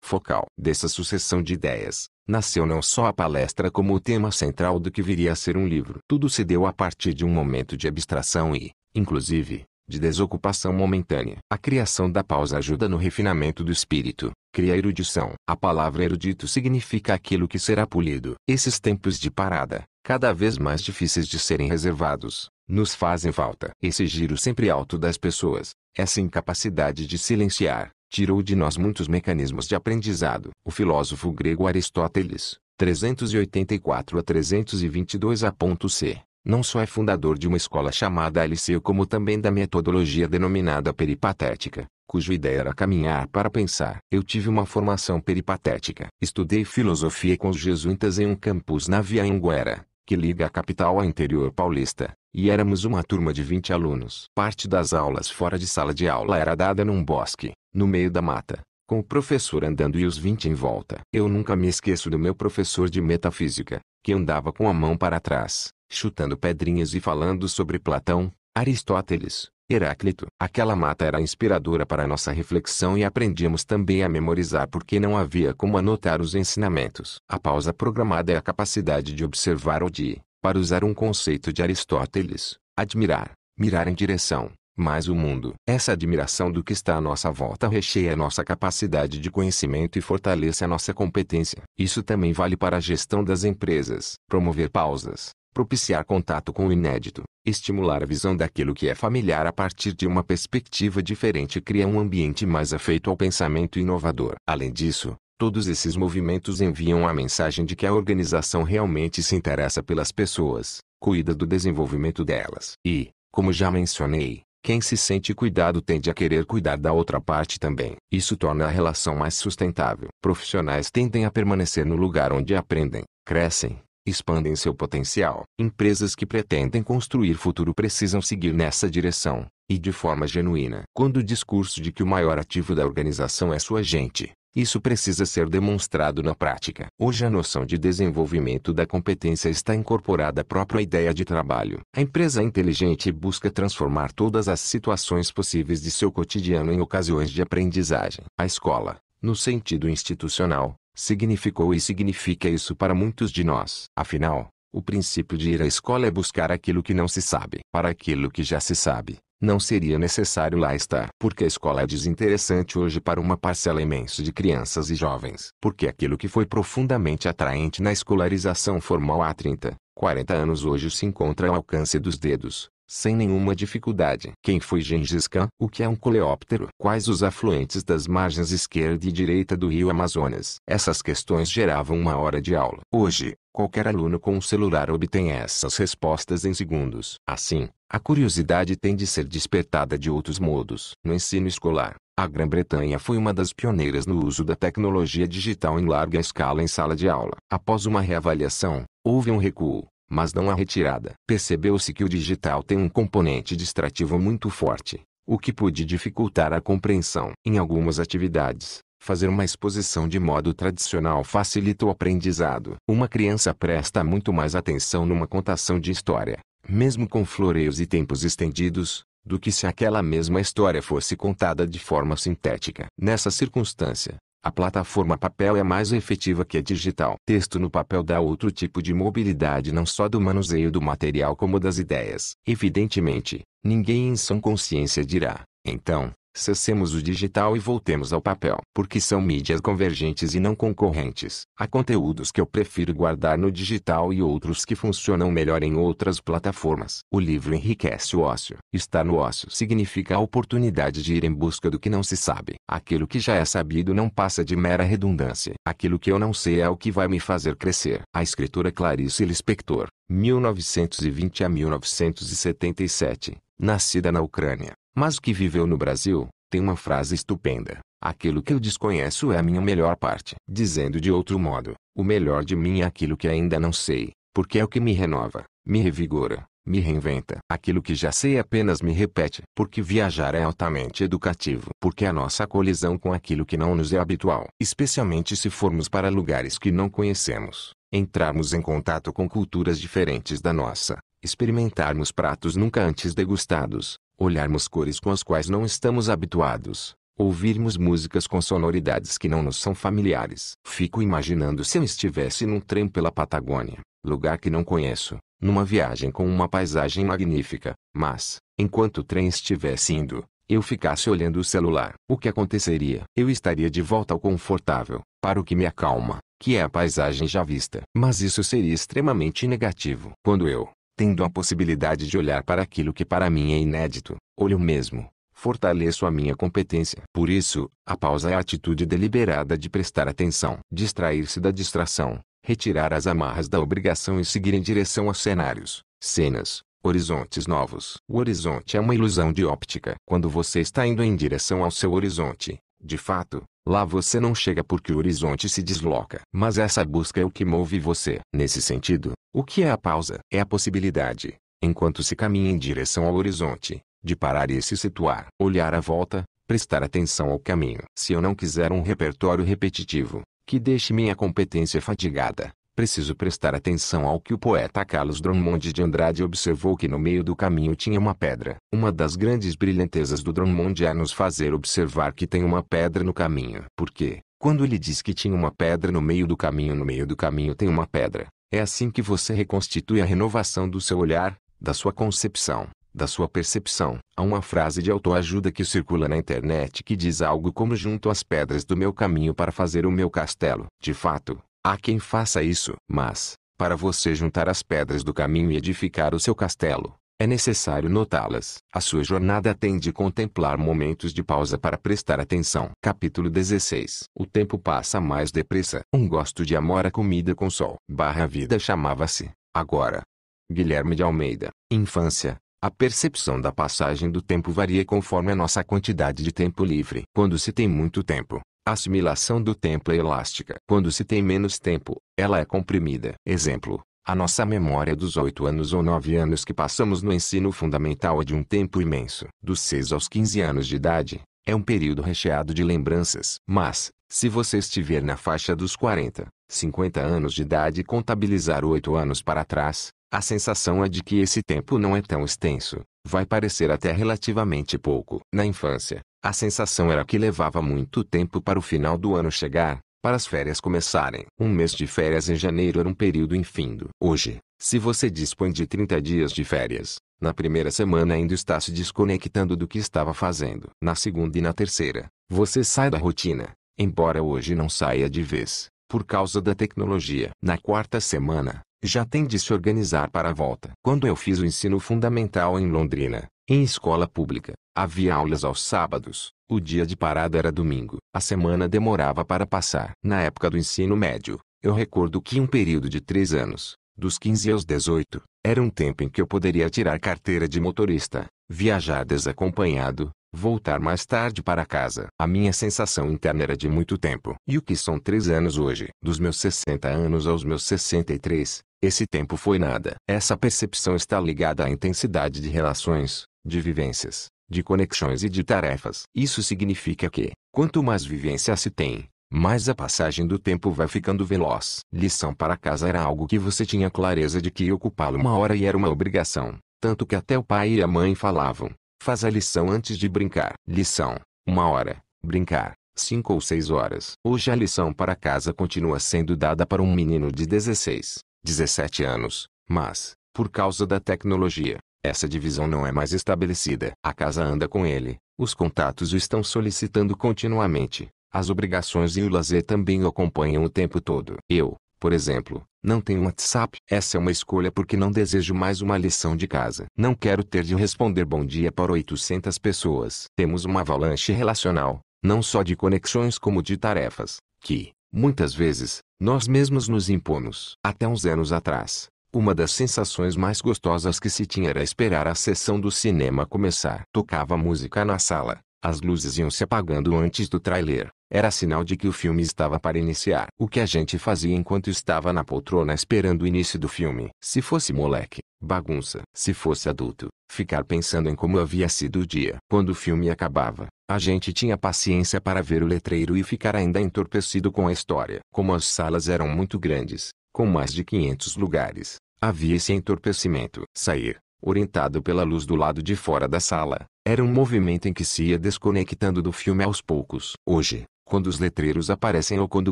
Focal. 0.06 0.45
Dessa 0.56 0.88
sucessão 0.88 1.41
de 1.41 1.56
ideias, 1.56 2.06
nasceu 2.27 2.64
não 2.64 2.80
só 2.80 3.07
a 3.07 3.14
palestra 3.14 3.72
como 3.72 3.95
o 3.95 3.99
tema 3.99 4.31
central 4.31 4.80
do 4.80 4.91
que 4.91 5.02
viria 5.02 5.31
a 5.31 5.36
ser 5.36 5.57
um 5.57 5.68
livro. 5.68 5.98
Tudo 6.07 6.30
se 6.30 6.44
deu 6.44 6.68
a 6.68 6.72
partir 6.72 7.15
de 7.15 7.26
um 7.26 7.30
momento 7.30 7.76
de 7.76 7.88
abstração 7.88 8.56
e, 8.56 8.69
inclusive, 8.94 9.65
de 9.90 9.99
desocupação 9.99 10.72
momentânea. 10.72 11.40
A 11.52 11.57
criação 11.57 12.10
da 12.10 12.24
pausa 12.24 12.60
ajuda 12.60 12.88
no 12.88 12.95
refinamento 12.95 13.64
do 13.64 13.72
espírito, 13.72 14.32
cria 14.53 14.78
erudição. 14.78 15.34
A 15.48 15.56
palavra 15.56 16.03
erudito 16.03 16.48
significa 16.48 17.16
aquilo 17.16 17.48
que 17.48 17.57
será 17.57 17.88
polido. 17.88 18.36
Esses 18.48 18.80
tempos 18.80 19.20
de 19.20 19.32
parada, 19.32 19.84
cada 20.03 20.32
vez 20.32 20.60
mais 20.60 20.82
difíceis 20.82 21.28
de 21.28 21.40
serem 21.40 21.68
reservados, 21.68 22.49
nos 22.68 22.94
fazem 22.94 23.32
falta. 23.32 23.72
Esse 23.82 24.06
giro 24.06 24.38
sempre 24.38 24.70
alto 24.70 24.95
das 24.95 25.18
pessoas, 25.18 25.72
essa 25.98 26.22
incapacidade 26.22 27.07
de 27.07 27.18
silenciar, 27.18 27.90
tirou 28.11 28.44
de 28.44 28.56
nós 28.56 28.78
muitos 28.78 29.07
mecanismos 29.07 29.68
de 29.68 29.74
aprendizado. 29.74 30.52
O 30.64 30.70
filósofo 30.70 31.32
grego 31.32 31.68
Aristóteles, 31.68 32.57
384 32.78 34.20
a 34.20 34.24
322 34.24 35.44
a.c 35.44 36.28
não 36.45 36.64
só 36.64 36.82
é 36.82 36.86
fundador 36.86 37.38
de 37.38 37.48
uma 37.48 37.57
escola 37.57 37.91
chamada 37.91 38.45
Liceu 38.45 38.82
como 38.82 39.06
também 39.06 39.40
da 39.40 39.52
metodologia 39.52 40.28
denominada 40.28 40.94
peripatética, 40.94 41.86
cuja 42.07 42.34
ideia 42.34 42.60
era 42.60 42.74
caminhar 42.74 43.28
para 43.28 43.49
pensar. 43.49 43.99
Eu 44.11 44.24
tive 44.24 44.49
uma 44.49 44.66
formação 44.66 45.20
peripatética. 45.22 46.07
Estudei 46.22 46.66
filosofia 46.66 47.38
com 47.38 47.49
os 47.49 47.57
jesuítas 47.57 48.18
em 48.18 48.26
um 48.26 48.36
campus 48.36 48.88
na 48.88 49.02
Via 49.02 49.24
Anguera, 49.24 49.86
que 50.07 50.16
liga 50.16 50.48
a 50.48 50.49
capital 50.49 50.98
ao 50.98 51.06
interior 51.06 51.52
paulista, 51.52 52.14
e 52.34 52.49
éramos 52.49 52.84
uma 52.84 53.03
turma 53.03 53.32
de 53.32 53.44
20 53.44 53.74
alunos. 53.74 54.26
Parte 54.34 54.68
das 54.68 54.94
aulas 54.94 55.30
fora 55.30 55.60
de 55.60 55.68
sala 55.68 55.94
de 55.94 56.07
aula 56.07 56.38
era 56.38 56.56
dada 56.56 56.84
num 56.84 57.03
bosque, 57.03 57.52
no 57.74 57.86
meio 57.86 58.10
da 58.10 58.22
mata, 58.22 58.61
com 58.88 58.98
o 58.98 59.03
professor 59.03 59.64
andando 59.64 59.99
e 59.99 60.06
os 60.06 60.18
20 60.18 60.49
em 60.49 60.53
volta. 60.56 61.02
Eu 61.14 61.30
nunca 61.30 61.56
me 61.56 61.68
esqueço 61.68 62.10
do 62.10 62.18
meu 62.18 62.34
professor 62.34 62.90
de 62.90 62.99
metafísica, 62.99 63.82
que 64.03 64.14
andava 64.14 64.52
com 64.52 64.68
a 64.68 64.74
mão 64.74 64.98
para 64.98 65.20
trás, 65.20 65.70
chutando 65.90 66.38
pedrinhas 66.38 66.94
e 66.94 66.99
falando 66.99 67.49
sobre 67.49 67.80
Platão, 67.80 68.32
Aristóteles, 68.56 69.49
Heráclito. 69.70 70.28
Aquela 70.40 70.76
mata 70.76 71.06
era 71.06 71.22
inspiradora 71.22 71.86
para 71.86 72.07
nossa 72.07 72.32
reflexão 72.32 72.98
e 72.98 73.03
aprendíamos 73.03 73.64
também 73.64 74.03
a 74.03 74.10
memorizar 74.10 74.68
porque 74.68 74.99
não 74.99 75.18
havia 75.18 75.53
como 75.53 75.78
anotar 75.78 76.22
os 76.22 76.36
ensinamentos. 76.36 77.18
A 77.30 77.40
pausa 77.40 77.74
programada 77.74 78.32
é 78.32 78.38
a 78.38 78.41
capacidade 78.41 79.14
de 79.14 79.24
observar 79.24 79.84
ou 79.84 79.90
de, 79.90 80.20
para 80.41 80.57
usar 80.57 80.84
um 80.84 80.94
conceito 80.94 81.53
de 81.53 81.61
Aristóteles, 81.61 82.57
admirar, 82.76 83.32
mirar 83.57 83.88
em 83.88 83.94
direção, 83.94 84.52
Mas 84.82 85.10
o 85.10 85.14
mundo, 85.14 85.56
essa 85.68 85.91
admiração 85.91 86.49
do 86.49 86.64
que 86.64 86.72
está 86.72 86.95
à 86.95 87.02
nossa 87.02 87.30
volta 87.30 87.68
recheia 87.68 88.14
a 88.14 88.16
nossa 88.16 88.45
capacidade 88.45 89.20
de 89.20 89.30
conhecimento 89.30 89.99
e 89.99 90.02
fortalece 90.02 90.64
a 90.64 90.70
nossa 90.70 90.94
competência. 90.94 91.64
Isso 91.78 92.02
também 92.02 92.32
vale 92.32 92.56
para 92.56 92.78
a 92.78 92.80
gestão 92.80 93.22
das 93.22 93.44
empresas. 93.44 94.14
Promover 94.30 94.70
pausas, 94.70 95.32
propiciar 95.53 96.05
contato 96.05 96.53
com 96.53 96.67
o 96.67 96.71
inédito, 96.71 97.23
estimular 97.45 98.03
a 98.03 98.05
visão 98.05 98.35
daquilo 98.35 98.73
que 98.73 98.88
é 98.88 98.95
familiar 98.95 99.45
a 99.47 99.53
partir 99.53 99.93
de 99.93 100.07
uma 100.07 100.23
perspectiva 100.23 101.01
diferente 101.01 101.61
cria 101.61 101.88
um 101.88 101.99
ambiente 101.99 102.45
mais 102.45 102.73
afeito 102.73 103.09
ao 103.09 103.17
pensamento 103.17 103.80
inovador. 103.80 104.35
Além 104.47 104.71
disso, 104.71 105.15
todos 105.38 105.67
esses 105.67 105.95
movimentos 105.95 106.61
enviam 106.61 107.07
a 107.07 107.13
mensagem 107.13 107.65
de 107.65 107.76
que 107.76 107.85
a 107.85 107.93
organização 107.93 108.63
realmente 108.63 109.23
se 109.23 109.35
interessa 109.35 109.81
pelas 109.81 110.11
pessoas, 110.11 110.80
cuida 110.99 111.34
do 111.34 111.45
desenvolvimento 111.45 112.26
delas. 112.26 112.73
E, 112.85 113.09
como 113.31 113.53
já 113.53 113.71
mencionei, 113.71 114.41
quem 114.61 114.81
se 114.81 114.97
sente 114.97 115.34
cuidado 115.34 115.81
tende 115.81 116.09
a 116.09 116.13
querer 116.13 116.45
cuidar 116.45 116.77
da 116.77 116.91
outra 116.91 117.21
parte 117.21 117.57
também. 117.57 117.95
Isso 118.11 118.35
torna 118.35 118.65
a 118.65 118.69
relação 118.69 119.15
mais 119.15 119.35
sustentável. 119.35 120.09
Profissionais 120.21 120.91
tendem 120.91 121.26
a 121.26 121.31
permanecer 121.31 121.85
no 121.85 121.95
lugar 121.95 122.34
onde 122.34 122.53
aprendem, 122.53 123.03
crescem, 123.26 123.80
expandem 124.05 124.55
seu 124.55 124.73
potencial. 124.73 125.43
Empresas 125.57 126.15
que 126.15 126.26
pretendem 126.26 126.84
construir 126.84 127.35
futuro 127.35 127.73
precisam 127.73 128.21
seguir 128.21 128.53
nessa 128.53 128.89
direção, 128.89 129.45
e 129.69 129.77
de 129.77 129.91
forma 129.91 130.27
genuína. 130.27 130.84
Quando 130.93 131.17
o 131.17 131.23
discurso 131.23 131.81
de 131.81 131.91
que 131.91 132.03
o 132.03 132.07
maior 132.07 132.39
ativo 132.39 132.73
da 132.73 132.85
organização 132.85 133.53
é 133.53 133.59
sua 133.59 133.84
gente, 133.84 134.31
isso 134.55 134.81
precisa 134.81 135.27
ser 135.27 135.47
demonstrado 135.47 136.23
na 136.23 136.34
prática. 136.34 136.88
Hoje 136.99 137.23
a 137.23 137.30
noção 137.30 137.65
de 137.65 137.77
desenvolvimento 137.77 138.73
da 138.73 138.85
competência 138.85 139.47
está 139.47 139.76
incorporada 139.76 140.41
à 140.41 140.43
própria 140.43 140.81
ideia 140.81 141.13
de 141.13 141.23
trabalho. 141.23 141.81
A 141.95 142.01
empresa 142.01 142.41
inteligente 142.41 143.11
busca 143.11 143.51
transformar 143.51 144.11
todas 144.11 144.47
as 144.47 144.59
situações 144.59 145.31
possíveis 145.31 145.81
de 145.81 145.91
seu 145.91 146.11
cotidiano 146.11 146.73
em 146.73 146.81
ocasiões 146.81 147.30
de 147.30 147.43
aprendizagem. 147.43 148.26
A 148.38 148.45
escola, 148.45 148.97
no 149.21 149.35
sentido 149.35 149.88
institucional, 149.88 150.76
significou 150.99 151.73
e 151.73 151.80
significa 151.80 152.49
isso 152.49 152.76
para 152.76 152.93
muitos 152.93 153.31
de 153.31 153.43
nós. 153.43 153.85
Afinal, 153.95 154.49
o 154.71 154.81
princípio 154.81 155.38
de 155.38 155.49
ir 155.51 155.61
à 155.61 155.65
escola 155.65 156.05
é 156.05 156.11
buscar 156.11 156.51
aquilo 156.51 156.84
que 156.84 156.93
não 156.93 157.07
se 157.07 157.21
sabe. 157.21 157.61
Para 157.71 157.89
aquilo 157.89 158.30
que 158.30 158.43
já 158.43 158.59
se 158.59 158.76
sabe, 158.76 159.17
não 159.41 159.59
seria 159.61 159.97
necessário 159.97 160.57
lá 160.57 160.76
estar. 160.76 161.07
Porque 161.17 161.45
a 161.45 161.47
escola 161.47 161.84
é 161.84 161.88
desinteressante 161.88 162.77
hoje 162.77 162.99
para 162.99 163.21
uma 163.21 163.38
parcela 163.38 163.81
imensa 163.81 164.21
de 164.21 164.34
crianças 164.34 164.89
e 164.89 164.95
jovens. 164.95 165.51
Porque 165.61 165.88
aquilo 165.88 166.17
que 166.17 166.27
foi 166.27 166.45
profundamente 166.45 167.30
atraente 167.30 167.81
na 167.81 167.93
escolarização 167.93 168.81
formal 168.81 169.23
há 169.23 169.34
30, 169.34 169.76
40 169.95 170.34
anos 170.34 170.65
hoje 170.65 170.91
se 170.91 171.05
encontra 171.05 171.47
ao 171.47 171.55
alcance 171.55 171.97
dos 171.97 172.17
dedos, 172.17 172.69
sem 172.90 173.16
nenhuma 173.16 173.56
dificuldade. 173.56 174.32
Quem 174.44 174.60
foi 174.60 174.82
Gengis 174.82 175.28
Khan? 175.28 175.48
O 175.60 175.70
que 175.70 175.84
é 175.84 175.88
um 175.88 175.95
coleóptero? 175.95 176.70
Quais 176.80 177.07
os 177.07 177.22
afluentes 177.22 177.84
das 177.84 178.07
margens 178.07 178.52
esquerda 178.52 179.06
e 179.06 179.11
direita 179.11 179.56
do 179.56 179.68
rio 179.68 179.91
Amazonas? 179.91 180.56
Essas 180.68 181.03
questões 181.03 181.52
geravam 181.52 181.95
uma 181.95 182.18
hora 182.18 182.41
de 182.41 182.56
aula. 182.56 182.80
Hoje, 182.91 183.36
qualquer 183.53 183.88
aluno 183.88 184.20
com 184.20 184.36
um 184.36 184.41
celular 184.41 184.90
obtém 184.90 185.32
essas 185.32 185.78
respostas 185.78 186.45
em 186.45 186.53
segundos. 186.53 187.18
Assim, 187.28 187.70
a 187.88 187.99
curiosidade 187.99 188.76
tem 188.76 188.95
de 188.95 189.06
ser 189.06 189.26
despertada 189.26 189.95
de 189.95 190.10
outros 190.10 190.40
modos. 190.40 190.94
No 191.06 191.14
ensino 191.14 191.48
escolar, 191.48 191.95
a 192.18 192.26
Grã-Bretanha 192.26 192.98
foi 192.98 193.18
uma 193.18 193.34
das 193.34 193.53
pioneiras 193.53 194.07
no 194.07 194.26
uso 194.26 194.44
da 194.44 194.56
tecnologia 194.56 195.28
digital 195.28 195.80
em 195.80 195.86
larga 195.86 196.20
escala 196.20 196.64
em 196.64 196.68
sala 196.68 196.95
de 196.95 197.07
aula. 197.07 197.38
Após 197.52 197.86
uma 197.86 198.02
reavaliação, 198.02 198.84
houve 199.06 199.30
um 199.30 199.38
recuo 199.38 199.88
mas 200.10 200.34
não 200.34 200.49
a 200.49 200.56
retirada. 200.56 201.14
Percebeu-se 201.27 201.94
que 201.94 202.03
o 202.03 202.10
digital 202.10 202.64
tem 202.64 202.77
um 202.77 202.90
componente 202.90 203.56
distrativo 203.56 204.18
muito 204.18 204.49
forte, 204.49 205.02
o 205.27 205.38
que 205.38 205.53
pode 205.53 205.86
dificultar 205.86 206.52
a 206.52 206.60
compreensão. 206.60 207.34
Em 207.45 207.57
algumas 207.57 207.99
atividades, 207.99 208.80
fazer 208.99 209.27
uma 209.27 209.45
exposição 209.45 210.07
de 210.07 210.19
modo 210.19 210.53
tradicional 210.53 211.23
facilita 211.23 211.86
o 211.86 211.90
aprendizado. 211.90 212.76
Uma 212.90 213.07
criança 213.07 213.53
presta 213.53 214.03
muito 214.03 214.34
mais 214.34 214.56
atenção 214.56 215.06
numa 215.06 215.27
contação 215.27 215.80
de 215.80 215.91
história, 215.91 216.40
mesmo 216.68 217.07
com 217.07 217.23
floreios 217.23 217.80
e 217.80 217.86
tempos 217.86 218.23
estendidos, 218.23 219.03
do 219.26 219.40
que 219.40 219.52
se 219.52 219.68
aquela 219.68 220.02
mesma 220.02 220.41
história 220.41 220.81
fosse 220.81 221.15
contada 221.15 221.68
de 221.68 221.77
forma 221.77 222.18
sintética. 222.18 222.88
Nessa 222.99 223.30
circunstância, 223.30 224.15
a 224.41 224.52
plataforma 224.52 225.18
papel 225.18 225.57
é 225.57 225.64
mais 225.64 225.91
efetiva 225.91 226.45
que 226.45 226.57
a 226.57 226.61
digital. 226.61 227.16
Texto 227.26 227.60
no 227.60 227.70
papel 227.70 228.02
dá 228.02 228.20
outro 228.22 228.49
tipo 228.52 228.82
de 228.82 228.94
mobilidade 228.94 229.74
não 229.74 229.86
só 229.86 230.07
do 230.07 230.22
manuseio 230.22 230.72
do 230.72 230.82
material 230.82 231.36
como 231.36 231.60
das 231.60 231.78
ideias. 231.78 232.36
Evidentemente, 232.48 233.41
ninguém 233.64 234.07
em 234.07 234.16
sã 234.16 234.40
consciência 234.40 235.06
dirá, 235.06 235.44
então, 235.66 236.11
Cessemos 236.35 236.93
o 236.93 237.01
digital 237.01 237.57
e 237.57 237.60
voltemos 237.60 238.14
ao 238.14 238.22
papel. 238.22 238.60
Porque 238.73 239.01
são 239.01 239.19
mídias 239.19 239.60
convergentes 239.60 240.34
e 240.35 240.39
não 240.39 240.56
concorrentes. 240.56 241.41
Há 241.57 241.68
conteúdos 241.68 242.31
que 242.31 242.39
eu 242.39 242.45
prefiro 242.45 242.93
guardar 242.93 243.38
no 243.38 243.51
digital 243.51 244.14
e 244.14 244.22
outros 244.22 244.64
que 244.64 244.76
funcionam 244.76 245.31
melhor 245.31 245.64
em 245.64 245.76
outras 245.76 246.19
plataformas. 246.19 246.99
O 247.11 247.19
livro 247.19 247.56
enriquece 247.56 248.15
o 248.15 248.22
ócio. 248.22 248.57
Estar 248.72 249.03
no 249.03 249.15
ócio 249.15 249.49
significa 249.49 250.15
a 250.15 250.19
oportunidade 250.19 251.01
de 251.01 251.14
ir 251.14 251.23
em 251.23 251.34
busca 251.34 251.69
do 251.69 251.80
que 251.80 251.89
não 251.89 252.03
se 252.03 252.15
sabe. 252.15 252.56
Aquilo 252.68 253.07
que 253.07 253.19
já 253.19 253.35
é 253.35 253.43
sabido 253.43 253.93
não 253.93 254.10
passa 254.10 254.45
de 254.45 254.56
mera 254.56 254.84
redundância. 254.84 255.53
Aquilo 255.65 255.99
que 255.99 256.11
eu 256.11 256.19
não 256.19 256.34
sei 256.34 256.61
é 256.61 256.69
o 256.69 256.77
que 256.77 256.91
vai 256.91 257.07
me 257.07 257.19
fazer 257.19 257.56
crescer. 257.56 258.01
A 258.14 258.23
escritora 258.23 258.72
Clarice 258.72 259.26
Lispector, 259.26 259.88
1920 260.10 261.43
a 261.43 261.49
1977, 261.49 263.35
nascida 263.60 264.11
na 264.11 264.22
Ucrânia 264.22 264.78
mas 264.95 265.20
que 265.20 265.34
viveu 265.34 265.66
no 265.68 265.78
Brasil, 265.78 266.28
tem 266.49 266.60
uma 266.60 266.76
frase 266.76 267.16
estupenda. 267.16 267.80
Aquilo 268.02 268.41
que 268.41 268.53
eu 268.53 268.60
desconheço 268.60 269.32
é 269.32 269.38
a 269.38 269.44
minha 269.44 269.61
melhor 269.61 269.95
parte. 269.95 270.36
Dizendo 270.48 270.99
de 270.99 271.11
outro 271.11 271.38
modo, 271.38 271.74
o 271.95 272.03
melhor 272.03 272.44
de 272.44 272.56
mim 272.56 272.82
é 272.82 272.86
aquilo 272.86 273.18
que 273.18 273.28
ainda 273.28 273.60
não 273.60 273.74
sei, 273.74 274.11
porque 274.34 274.57
é 274.57 274.64
o 274.64 274.68
que 274.68 274.80
me 274.80 274.94
renova, 274.94 275.44
me 275.66 275.82
revigora, 275.82 276.45
me 276.66 276.80
reinventa. 276.80 277.40
Aquilo 277.49 277.82
que 277.82 277.95
já 277.95 278.11
sei 278.11 278.40
apenas 278.40 278.82
me 278.82 278.91
repete. 278.91 279.41
Porque 279.56 279.82
viajar 279.82 280.36
é 280.36 280.44
altamente 280.44 281.03
educativo. 281.03 281.70
Porque 281.82 282.06
a 282.06 282.14
nossa 282.14 282.45
colisão 282.45 282.98
com 282.98 283.11
aquilo 283.11 283.45
que 283.45 283.57
não 283.57 283.76
nos 283.76 283.91
é 283.91 283.98
habitual. 283.98 284.48
Especialmente 284.61 285.36
se 285.36 285.49
formos 285.49 285.90
para 285.90 286.10
lugares 286.10 286.57
que 286.57 286.72
não 286.72 286.90
conhecemos. 286.90 287.72
Entrarmos 287.91 288.53
em 288.53 288.61
contato 288.61 289.11
com 289.11 289.28
culturas 289.28 289.80
diferentes 289.80 290.41
da 290.41 290.53
nossa. 290.53 290.99
Experimentarmos 291.24 292.11
pratos 292.11 292.56
nunca 292.56 292.82
antes 292.82 293.14
degustados 293.14 293.98
olharmos 294.19 294.67
cores 294.67 294.99
com 294.99 295.09
as 295.09 295.23
quais 295.23 295.47
não 295.47 295.63
estamos 295.63 296.09
habituados, 296.09 296.93
ouvirmos 297.17 297.77
músicas 297.77 298.27
com 298.27 298.41
sonoridades 298.41 299.17
que 299.17 299.29
não 299.29 299.41
nos 299.41 299.57
são 299.57 299.73
familiares. 299.73 300.51
Fico 300.67 301.01
imaginando 301.01 301.63
se 301.63 301.77
eu 301.77 301.83
estivesse 301.83 302.45
num 302.45 302.59
trem 302.59 302.87
pela 302.87 303.11
Patagônia, 303.11 303.79
lugar 304.05 304.37
que 304.37 304.49
não 304.49 304.63
conheço, 304.63 305.17
numa 305.41 305.63
viagem 305.63 306.11
com 306.11 306.27
uma 306.27 306.49
paisagem 306.49 307.05
magnífica, 307.05 307.73
mas, 307.95 308.37
enquanto 308.59 308.97
o 308.99 309.03
trem 309.03 309.27
estivesse 309.27 309.93
indo, 309.93 310.23
eu 310.49 310.61
ficasse 310.61 311.09
olhando 311.09 311.39
o 311.39 311.43
celular. 311.43 311.93
O 312.09 312.17
que 312.17 312.27
aconteceria? 312.27 313.03
Eu 313.15 313.29
estaria 313.29 313.69
de 313.69 313.81
volta 313.81 314.13
ao 314.13 314.19
confortável, 314.19 315.01
para 315.21 315.39
o 315.39 315.43
que 315.43 315.55
me 315.55 315.65
acalma, 315.65 316.17
que 316.41 316.55
é 316.55 316.61
a 316.63 316.69
paisagem 316.69 317.27
já 317.27 317.43
vista. 317.43 317.83
Mas 317.95 318.19
isso 318.19 318.43
seria 318.43 318.73
extremamente 318.73 319.47
negativo. 319.47 320.11
Quando 320.25 320.47
eu, 320.49 320.67
tendo 320.99 321.23
a 321.23 321.30
possibilidade 321.30 322.07
de 322.07 322.17
olhar 322.17 322.43
para 322.43 322.61
aquilo 322.61 322.91
que 322.91 323.05
para 323.05 323.30
mim 323.30 323.53
é 323.53 323.57
inédito, 323.57 324.17
olho 324.38 324.59
mesmo, 324.59 325.07
fortaleço 325.31 326.05
a 326.05 326.11
minha 326.11 326.35
competência. 326.35 327.03
Por 327.13 327.30
isso, 327.30 327.69
a 327.88 327.95
pausa 327.95 328.31
é 328.31 328.34
a 328.34 328.39
atitude 328.39 328.85
deliberada 328.85 329.57
de 329.57 329.69
prestar 329.69 330.09
atenção, 330.09 330.59
distrair-se 330.69 331.39
da 331.39 331.51
distração, 331.51 332.19
retirar 332.43 332.91
as 332.91 333.07
amarras 333.07 333.47
da 333.47 333.61
obrigação 333.61 334.19
e 334.19 334.26
seguir 334.26 334.53
em 334.53 334.61
direção 334.61 335.09
a 335.09 335.13
cenários, 335.13 335.84
cenas, 336.01 336.63
horizontes 336.84 337.47
novos. 337.47 337.95
O 338.05 338.17
horizonte 338.17 338.76
é 338.76 338.80
uma 338.81 338.93
ilusão 338.93 339.31
de 339.31 339.45
óptica. 339.45 339.95
Quando 340.05 340.30
você 340.30 340.59
está 340.59 340.85
indo 340.85 341.01
em 341.01 341.15
direção 341.15 341.63
ao 341.63 341.71
seu 341.71 341.93
horizonte, 341.93 342.59
de 342.84 342.97
fato, 342.97 343.41
Lá 343.69 343.85
você 343.85 344.19
não 344.19 344.33
chega 344.33 344.63
porque 344.63 344.91
o 344.91 344.97
horizonte 344.97 345.47
se 345.47 345.61
desloca. 345.61 346.21
Mas 346.33 346.57
essa 346.57 346.83
busca 346.83 347.21
é 347.21 347.23
o 347.23 347.29
que 347.29 347.45
move 347.45 347.79
você. 347.79 348.19
Nesse 348.33 348.63
sentido, 348.63 349.11
o 349.31 349.43
que 349.43 349.61
é 349.61 349.69
a 349.69 349.77
pausa? 349.77 350.17
É 350.33 350.39
a 350.39 350.45
possibilidade, 350.45 351.35
enquanto 351.61 352.01
se 352.01 352.15
caminha 352.15 352.49
em 352.49 352.57
direção 352.57 353.05
ao 353.05 353.13
horizonte, 353.13 353.79
de 354.03 354.15
parar 354.15 354.49
e 354.49 354.59
se 354.59 354.75
situar. 354.75 355.27
Olhar 355.39 355.75
à 355.75 355.79
volta, 355.79 356.23
prestar 356.47 356.81
atenção 356.81 357.29
ao 357.29 357.37
caminho. 357.37 357.83
Se 357.95 358.11
eu 358.11 358.19
não 358.19 358.33
quiser 358.33 358.71
um 358.71 358.81
repertório 358.81 359.45
repetitivo, 359.45 360.23
que 360.47 360.59
deixe 360.59 360.91
minha 360.91 361.15
competência 361.15 361.79
fatigada, 361.79 362.49
preciso 362.80 363.14
prestar 363.14 363.53
atenção 363.53 364.07
ao 364.07 364.22
que 364.22 364.34
o 364.34 364.38
poeta 364.38 364.85
Carlos 364.85 365.19
Drummond 365.19 365.73
de 365.73 365.84
Andrade 365.84 366.23
observou 366.23 366.77
que 366.77 366.88
no 366.88 366.97
meio 366.97 367.22
do 367.22 367.35
caminho 367.35 367.76
tinha 367.76 367.99
uma 367.99 368.15
pedra. 368.15 368.56
Uma 368.73 368.89
das 368.89 369.18
grandes 369.18 369.53
brilhantezas 369.53 370.23
do 370.23 370.31
Drummond 370.31 370.85
é 370.85 370.93
nos 370.93 371.11
fazer 371.11 371.53
observar 371.53 372.14
que 372.14 372.26
tem 372.26 372.41
uma 372.41 372.64
pedra 372.64 373.03
no 373.03 373.14
caminho. 373.14 373.65
Porque, 373.76 374.22
quando 374.39 374.64
ele 374.64 374.80
diz 374.80 375.01
que 375.01 375.14
tinha 375.14 375.35
uma 375.35 375.51
pedra 375.51 375.91
no 375.91 376.01
meio 376.01 376.26
do 376.26 376.38
caminho, 376.38 376.73
no 376.73 376.85
meio 376.85 377.06
do 377.06 377.18
caminho 377.18 377.53
tem 377.53 377.68
uma 377.68 377.85
pedra, 377.85 378.27
é 378.49 378.61
assim 378.61 378.89
que 378.89 379.01
você 379.01 379.34
reconstitui 379.34 380.01
a 380.01 380.06
renovação 380.06 380.69
do 380.69 380.80
seu 380.80 380.99
olhar, 380.99 381.35
da 381.60 381.73
sua 381.73 381.91
concepção, 381.91 382.69
da 382.95 383.07
sua 383.07 383.27
percepção. 383.27 383.99
Há 384.15 384.22
uma 384.22 384.41
frase 384.41 384.81
de 384.81 384.89
autoajuda 384.89 385.51
que 385.51 385.65
circula 385.65 386.07
na 386.07 386.15
internet 386.15 386.81
que 386.81 386.95
diz 386.95 387.22
algo 387.22 387.51
como 387.51 387.76
junto 387.76 388.10
as 388.10 388.23
pedras 388.23 388.64
do 388.64 388.77
meu 388.77 388.93
caminho 388.93 389.34
para 389.34 389.51
fazer 389.51 389.85
o 389.85 389.91
meu 389.91 390.10
castelo. 390.10 390.68
De 390.81 390.93
fato, 390.93 391.38
há 391.64 391.77
quem 391.77 391.99
faça 391.99 392.41
isso. 392.41 392.76
Mas, 392.90 393.34
para 393.57 393.76
você 393.76 394.15
juntar 394.15 394.48
as 394.48 394.64
pedras 394.64 395.03
do 395.03 395.14
caminho 395.14 395.52
e 395.52 395.57
edificar 395.57 396.15
o 396.15 396.19
seu 396.19 396.34
castelo, 396.36 396.95
é 397.22 397.27
necessário 397.27 397.90
notá-las. 397.90 398.60
A 398.73 398.80
sua 398.80 399.03
jornada 399.03 399.53
tem 399.53 399.77
de 399.77 399.91
contemplar 399.91 400.57
momentos 400.57 401.14
de 401.14 401.22
pausa 401.22 401.57
para 401.57 401.77
prestar 401.77 402.18
atenção. 402.18 402.72
Capítulo 402.81 403.30
16 403.30 404.06
O 404.15 404.26
tempo 404.26 404.57
passa 404.57 405.02
mais 405.02 405.30
depressa. 405.30 405.81
Um 405.94 406.07
gosto 406.07 406.45
de 406.45 406.56
amor 406.56 406.86
à 406.86 406.91
comida 406.91 407.36
com 407.36 407.49
sol. 407.49 407.76
Barra 407.91 408.26
vida 408.26 408.57
chamava-se, 408.57 409.30
agora. 409.53 410.02
Guilherme 410.49 410.95
de 410.95 411.03
Almeida. 411.03 411.49
Infância. 411.69 412.38
A 412.61 412.72
percepção 412.72 413.40
da 413.40 413.52
passagem 413.52 414.10
do 414.10 414.22
tempo 414.22 414.52
varia 414.52 414.86
conforme 414.86 415.31
a 415.31 415.36
nossa 415.36 415.64
quantidade 415.64 416.23
de 416.23 416.31
tempo 416.31 416.64
livre. 416.64 417.03
Quando 417.14 417.38
se 417.38 417.52
tem 417.52 417.68
muito 417.68 418.02
tempo, 418.02 418.41
assimilação 418.71 419.41
do 419.41 419.55
tempo 419.55 419.91
é 419.91 419.97
elástica. 419.97 420.55
Quando 420.67 420.91
se 420.91 421.03
tem 421.03 421.21
menos 421.21 421.59
tempo, 421.59 421.97
ela 422.17 422.39
é 422.39 422.45
comprimida. 422.45 423.13
Exemplo, 423.25 423.81
a 424.05 424.15
nossa 424.15 424.45
memória 424.45 424.95
dos 424.95 425.17
oito 425.17 425.45
anos 425.45 425.71
ou 425.71 425.83
nove 425.83 426.15
anos 426.15 426.43
que 426.43 426.53
passamos 426.53 427.03
no 427.03 427.13
ensino 427.13 427.51
fundamental 427.51 428.21
é 428.21 428.25
de 428.25 428.33
um 428.33 428.43
tempo 428.43 428.81
imenso. 428.81 429.27
Dos 429.41 429.59
6 429.59 429.93
aos 429.93 430.07
15 430.07 430.41
anos 430.41 430.67
de 430.67 430.75
idade, 430.75 431.21
é 431.45 431.55
um 431.55 431.61
período 431.61 432.01
recheado 432.01 432.53
de 432.53 432.63
lembranças. 432.63 433.37
Mas, 433.47 433.89
se 434.11 434.27
você 434.27 434.57
estiver 434.57 435.03
na 435.03 435.15
faixa 435.15 435.55
dos 435.55 435.75
40, 435.75 436.27
50 436.49 436.99
anos 436.99 437.33
de 437.33 437.43
idade 437.43 437.81
e 437.81 437.83
contabilizar 437.83 438.65
oito 438.65 438.95
anos 438.95 439.21
para 439.21 439.45
trás, 439.45 439.89
a 440.11 440.21
sensação 440.21 440.83
é 440.83 440.89
de 440.89 441.03
que 441.03 441.19
esse 441.19 441.41
tempo 441.43 441.77
não 441.77 441.95
é 441.95 442.01
tão 442.01 442.25
extenso. 442.25 442.81
Vai 443.05 443.27
parecer 443.27 443.69
até 443.69 443.91
relativamente 443.91 444.75
pouco. 444.75 445.21
Na 445.31 445.45
infância, 445.45 446.01
a 446.21 446.33
sensação 446.33 446.91
era 446.91 447.05
que 447.05 447.17
levava 447.17 447.61
muito 447.61 448.03
tempo 448.03 448.41
para 448.41 448.59
o 448.59 448.61
final 448.61 448.97
do 448.97 449.15
ano 449.15 449.31
chegar, 449.31 449.79
para 450.01 450.17
as 450.17 450.27
férias 450.27 450.59
começarem. 450.59 451.25
Um 451.39 451.47
mês 451.47 451.71
de 451.71 451.87
férias 451.87 452.29
em 452.29 452.35
janeiro 452.35 452.79
era 452.79 452.89
um 452.89 452.93
período 452.93 453.35
infindo. 453.35 453.89
Hoje, 454.01 454.39
se 454.59 454.77
você 454.77 455.09
dispõe 455.09 455.51
de 455.51 455.65
30 455.65 456.01
dias 456.01 456.31
de 456.33 456.43
férias, 456.43 456.97
na 457.21 457.33
primeira 457.33 457.71
semana 457.71 458.15
ainda 458.15 458.33
está 458.33 458.59
se 458.59 458.71
desconectando 458.71 459.55
do 459.55 459.67
que 459.67 459.77
estava 459.77 460.13
fazendo. 460.13 460.69
Na 460.81 460.93
segunda 460.93 461.37
e 461.37 461.41
na 461.41 461.53
terceira, 461.53 462.07
você 462.29 462.63
sai 462.63 462.89
da 462.89 462.97
rotina, 462.97 463.51
embora 463.77 464.21
hoje 464.21 464.55
não 464.55 464.67
saia 464.67 465.09
de 465.09 465.23
vez, 465.23 465.69
por 465.87 466.03
causa 466.03 466.41
da 466.41 466.53
tecnologia. 466.53 467.31
Na 467.41 467.57
quarta 467.57 468.01
semana, 468.01 468.61
já 468.83 469.05
tem 469.05 469.25
de 469.25 469.39
se 469.39 469.53
organizar 469.53 470.09
para 470.09 470.29
a 470.29 470.33
volta. 470.33 470.71
Quando 470.83 471.07
eu 471.07 471.15
fiz 471.15 471.39
o 471.39 471.45
ensino 471.45 471.79
fundamental 471.79 472.59
em 472.59 472.69
Londrina, 472.69 473.27
em 473.47 473.63
escola 473.63 474.07
pública, 474.07 474.53
havia 474.81 475.14
aulas 475.14 475.43
aos 475.43 475.61
sábados, 475.61 476.31
o 476.49 476.57
dia 476.57 476.85
de 476.85 476.95
parada 476.95 477.38
era 477.38 477.51
domingo. 477.51 477.97
A 478.15 478.22
semana 478.22 478.68
demorava 478.68 479.26
para 479.26 479.45
passar. 479.45 479.91
Na 480.01 480.22
época 480.22 480.49
do 480.49 480.57
ensino 480.57 480.95
médio, 480.95 481.38
eu 481.61 481.73
recordo 481.73 482.22
que 482.22 482.39
um 482.39 482.47
período 482.47 482.88
de 482.88 483.01
três 483.01 483.34
anos, 483.34 483.76
dos 483.97 484.18
15 484.18 484.51
aos 484.51 484.64
18, 484.64 485.22
era 485.45 485.61
um 485.61 485.69
tempo 485.69 486.03
em 486.03 486.10
que 486.10 486.22
eu 486.22 486.27
poderia 486.27 486.69
tirar 486.69 486.97
carteira 486.97 487.45
de 487.45 487.60
motorista, 487.60 488.27
viajar 488.49 489.03
desacompanhado, 489.03 490.11
voltar 490.34 490.80
mais 490.80 491.06
tarde 491.06 491.43
para 491.43 491.65
casa. 491.65 492.07
A 492.18 492.26
minha 492.26 492.53
sensação 492.53 493.11
interna 493.11 493.43
era 493.43 493.57
de 493.57 493.68
muito 493.68 493.97
tempo. 493.97 494.35
E 494.47 494.57
o 494.57 494.61
que 494.61 494.77
são 494.77 494.97
três 494.97 495.27
anos 495.27 495.57
hoje? 495.57 495.89
Dos 496.01 496.19
meus 496.19 496.38
60 496.38 496.88
anos 496.88 497.27
aos 497.27 497.43
meus 497.43 497.64
63, 497.64 498.60
esse 498.81 499.06
tempo 499.06 499.35
foi 499.35 499.60
nada. 499.60 499.95
Essa 500.07 500.38
percepção 500.38 500.95
está 500.95 501.19
ligada 501.19 501.65
à 501.65 501.69
intensidade 501.69 502.39
de 502.39 502.47
relações, 502.47 503.23
de 503.45 503.60
vivências, 503.60 504.27
de 504.49 504.63
conexões 504.63 505.23
e 505.23 505.30
de 505.30 505.43
tarefas. 505.43 506.03
Isso 506.15 506.41
significa 506.41 507.09
que, 507.09 507.31
quanto 507.51 507.84
mais 507.84 508.03
vivência 508.03 508.55
se 508.55 508.69
tem, 508.69 509.07
mais 509.31 509.69
a 509.69 509.76
passagem 509.76 510.26
do 510.26 510.39
tempo 510.39 510.71
vai 510.71 510.88
ficando 510.88 511.23
veloz. 511.26 511.81
Lição 511.93 512.34
para 512.34 512.57
casa 512.57 512.89
era 512.89 513.01
algo 513.01 513.27
que 513.27 513.38
você 513.38 513.65
tinha 513.65 513.89
clareza 513.89 514.41
de 514.41 514.49
que 514.49 514.71
ocupá-lo 514.71 515.19
uma 515.19 515.38
hora 515.38 515.55
e 515.55 515.65
era 515.65 515.77
uma 515.77 515.89
obrigação, 515.89 516.57
tanto 516.81 517.05
que 517.05 517.15
até 517.15 517.38
o 517.38 517.43
pai 517.43 517.73
e 517.73 517.84
a 517.84 517.88
mãe 517.88 518.15
falavam, 518.15 518.71
faz 519.01 519.23
a 519.23 519.30
lição 519.30 519.69
antes 519.69 519.97
de 519.97 520.09
brincar. 520.09 520.53
Lição, 520.67 521.15
uma 521.47 521.67
hora, 521.69 521.99
brincar, 522.23 522.73
cinco 522.95 523.34
ou 523.34 523.41
seis 523.41 523.69
horas. 523.69 524.13
Hoje 524.26 524.49
a 524.49 524.55
lição 524.55 524.91
para 524.91 525.15
casa 525.15 525.53
continua 525.53 525.99
sendo 525.99 526.35
dada 526.35 526.65
para 526.65 526.81
um 526.81 526.91
menino 526.91 527.31
de 527.31 527.45
16, 527.45 528.19
17 528.43 529.03
anos, 529.03 529.47
mas, 529.69 530.13
por 530.34 530.49
causa 530.49 530.88
da 530.88 530.99
tecnologia, 530.99 531.77
essa 532.03 532.27
divisão 532.27 532.67
não 532.67 532.85
é 532.85 532.91
mais 532.91 533.13
estabelecida. 533.13 533.91
A 534.03 534.13
casa 534.13 534.43
anda 534.43 534.67
com 534.67 534.85
ele, 534.85 535.17
os 535.38 535.53
contatos 535.53 536.13
o 536.13 536.17
estão 536.17 536.43
solicitando 536.43 537.15
continuamente, 537.15 538.09
as 538.31 538.49
obrigações 538.49 539.17
e 539.17 539.21
o 539.21 539.30
lazer 539.30 539.63
também 539.63 540.03
o 540.03 540.07
acompanham 540.07 540.63
o 540.63 540.69
tempo 540.69 541.01
todo. 541.01 541.38
Eu, 541.49 541.76
por 541.99 542.13
exemplo, 542.13 542.63
não 542.84 543.01
tenho 543.01 543.23
WhatsApp. 543.23 543.77
Essa 543.89 544.17
é 544.17 544.19
uma 544.19 544.31
escolha 544.31 544.71
porque 544.71 544.95
não 544.95 545.11
desejo 545.11 545.53
mais 545.53 545.81
uma 545.81 545.97
lição 545.97 546.38
de 546.38 546.47
casa. 546.47 546.85
Não 546.95 547.13
quero 547.13 547.43
ter 547.43 547.63
de 547.63 547.76
responder 547.76 548.23
bom 548.23 548.45
dia 548.45 548.71
para 548.71 548.91
800 548.91 549.57
pessoas. 549.57 550.26
Temos 550.35 550.63
uma 550.63 550.81
avalanche 550.81 551.34
relacional, 551.34 551.99
não 552.23 552.41
só 552.41 552.63
de 552.63 552.76
conexões 552.76 553.38
como 553.38 553.61
de 553.61 553.76
tarefas, 553.77 554.38
que, 554.61 554.91
muitas 555.11 555.53
vezes, 555.53 555.99
nós 556.19 556.47
mesmos 556.47 556.88
nos 556.88 557.09
impomos. 557.09 557.73
Até 557.84 558.07
uns 558.07 558.26
anos 558.26 558.53
atrás, 558.53 559.07
uma 559.34 559.53
das 559.53 559.72
sensações 559.72 560.35
mais 560.35 560.60
gostosas 560.61 561.19
que 561.19 561.30
se 561.30 561.45
tinha 561.45 561.69
era 561.69 561.84
esperar 561.84 562.27
a 562.27 562.35
sessão 562.35 562.80
do 562.80 562.89
cinema 562.89 563.45
começar. 563.45 564.03
Tocava 564.11 564.57
música 564.57 565.06
na 565.06 565.19
sala, 565.19 565.60
as 565.81 566.01
luzes 566.01 566.38
iam 566.38 566.51
se 566.51 566.64
apagando 566.64 567.15
antes 567.15 567.47
do 567.47 567.57
trailer. 567.57 568.10
Era 568.30 568.51
sinal 568.51 568.84
de 568.84 568.97
que 568.97 569.07
o 569.07 569.14
filme 569.14 569.41
estava 569.41 569.80
para 569.80 569.97
iniciar. 569.97 570.47
O 570.60 570.68
que 570.68 570.80
a 570.80 570.85
gente 570.85 571.18
fazia 571.18 571.56
enquanto 571.56 571.89
estava 571.89 572.34
na 572.34 572.43
poltrona 572.43 572.93
esperando 572.93 573.43
o 573.43 573.47
início 573.47 573.80
do 573.80 573.88
filme? 573.88 574.30
Se 574.43 574.61
fosse 574.61 574.91
moleque, 574.91 575.39
bagunça. 575.61 576.22
Se 576.35 576.53
fosse 576.53 576.89
adulto, 576.89 577.30
ficar 577.49 577.85
pensando 577.85 578.30
em 578.30 578.35
como 578.35 578.60
havia 578.60 578.89
sido 578.89 579.22
o 579.22 579.26
dia. 579.26 579.57
Quando 579.69 579.89
o 579.89 579.95
filme 579.95 580.30
acabava, 580.30 580.88
a 581.10 581.18
gente 581.18 581.53
tinha 581.53 581.77
paciência 581.77 582.41
para 582.41 582.61
ver 582.61 582.84
o 582.84 582.88
letreiro 582.88 583.38
e 583.38 583.41
ficar 583.41 583.76
ainda 583.76 584.01
entorpecido 584.01 584.72
com 584.72 584.88
a 584.88 584.91
história. 584.91 585.39
Como 585.51 585.73
as 585.73 585.85
salas 585.85 586.27
eram 586.27 586.47
muito 586.47 586.77
grandes, 586.77 587.30
com 587.51 587.65
mais 587.65 587.93
de 587.93 588.03
500 588.03 588.55
lugares, 588.55 589.17
havia 589.41 589.76
esse 589.76 589.93
entorpecimento. 589.93 590.84
Sair, 590.95 591.38
orientado 591.61 592.21
pela 592.21 592.43
luz 592.43 592.65
do 592.65 592.76
lado 592.76 593.03
de 593.03 593.15
fora 593.15 593.47
da 593.47 593.59
sala, 593.59 594.05
era 594.26 594.43
um 594.43 594.51
movimento 594.51 595.07
em 595.07 595.13
que 595.13 595.26
se 595.26 595.45
ia 595.45 595.59
desconectando 595.59 596.41
do 596.41 596.51
filme 596.51 596.84
aos 596.84 597.01
poucos. 597.01 597.53
Hoje, 597.65 598.05
quando 598.30 598.47
os 598.47 598.59
letreiros 598.59 599.09
aparecem 599.09 599.59
ou 599.59 599.67
quando 599.67 599.91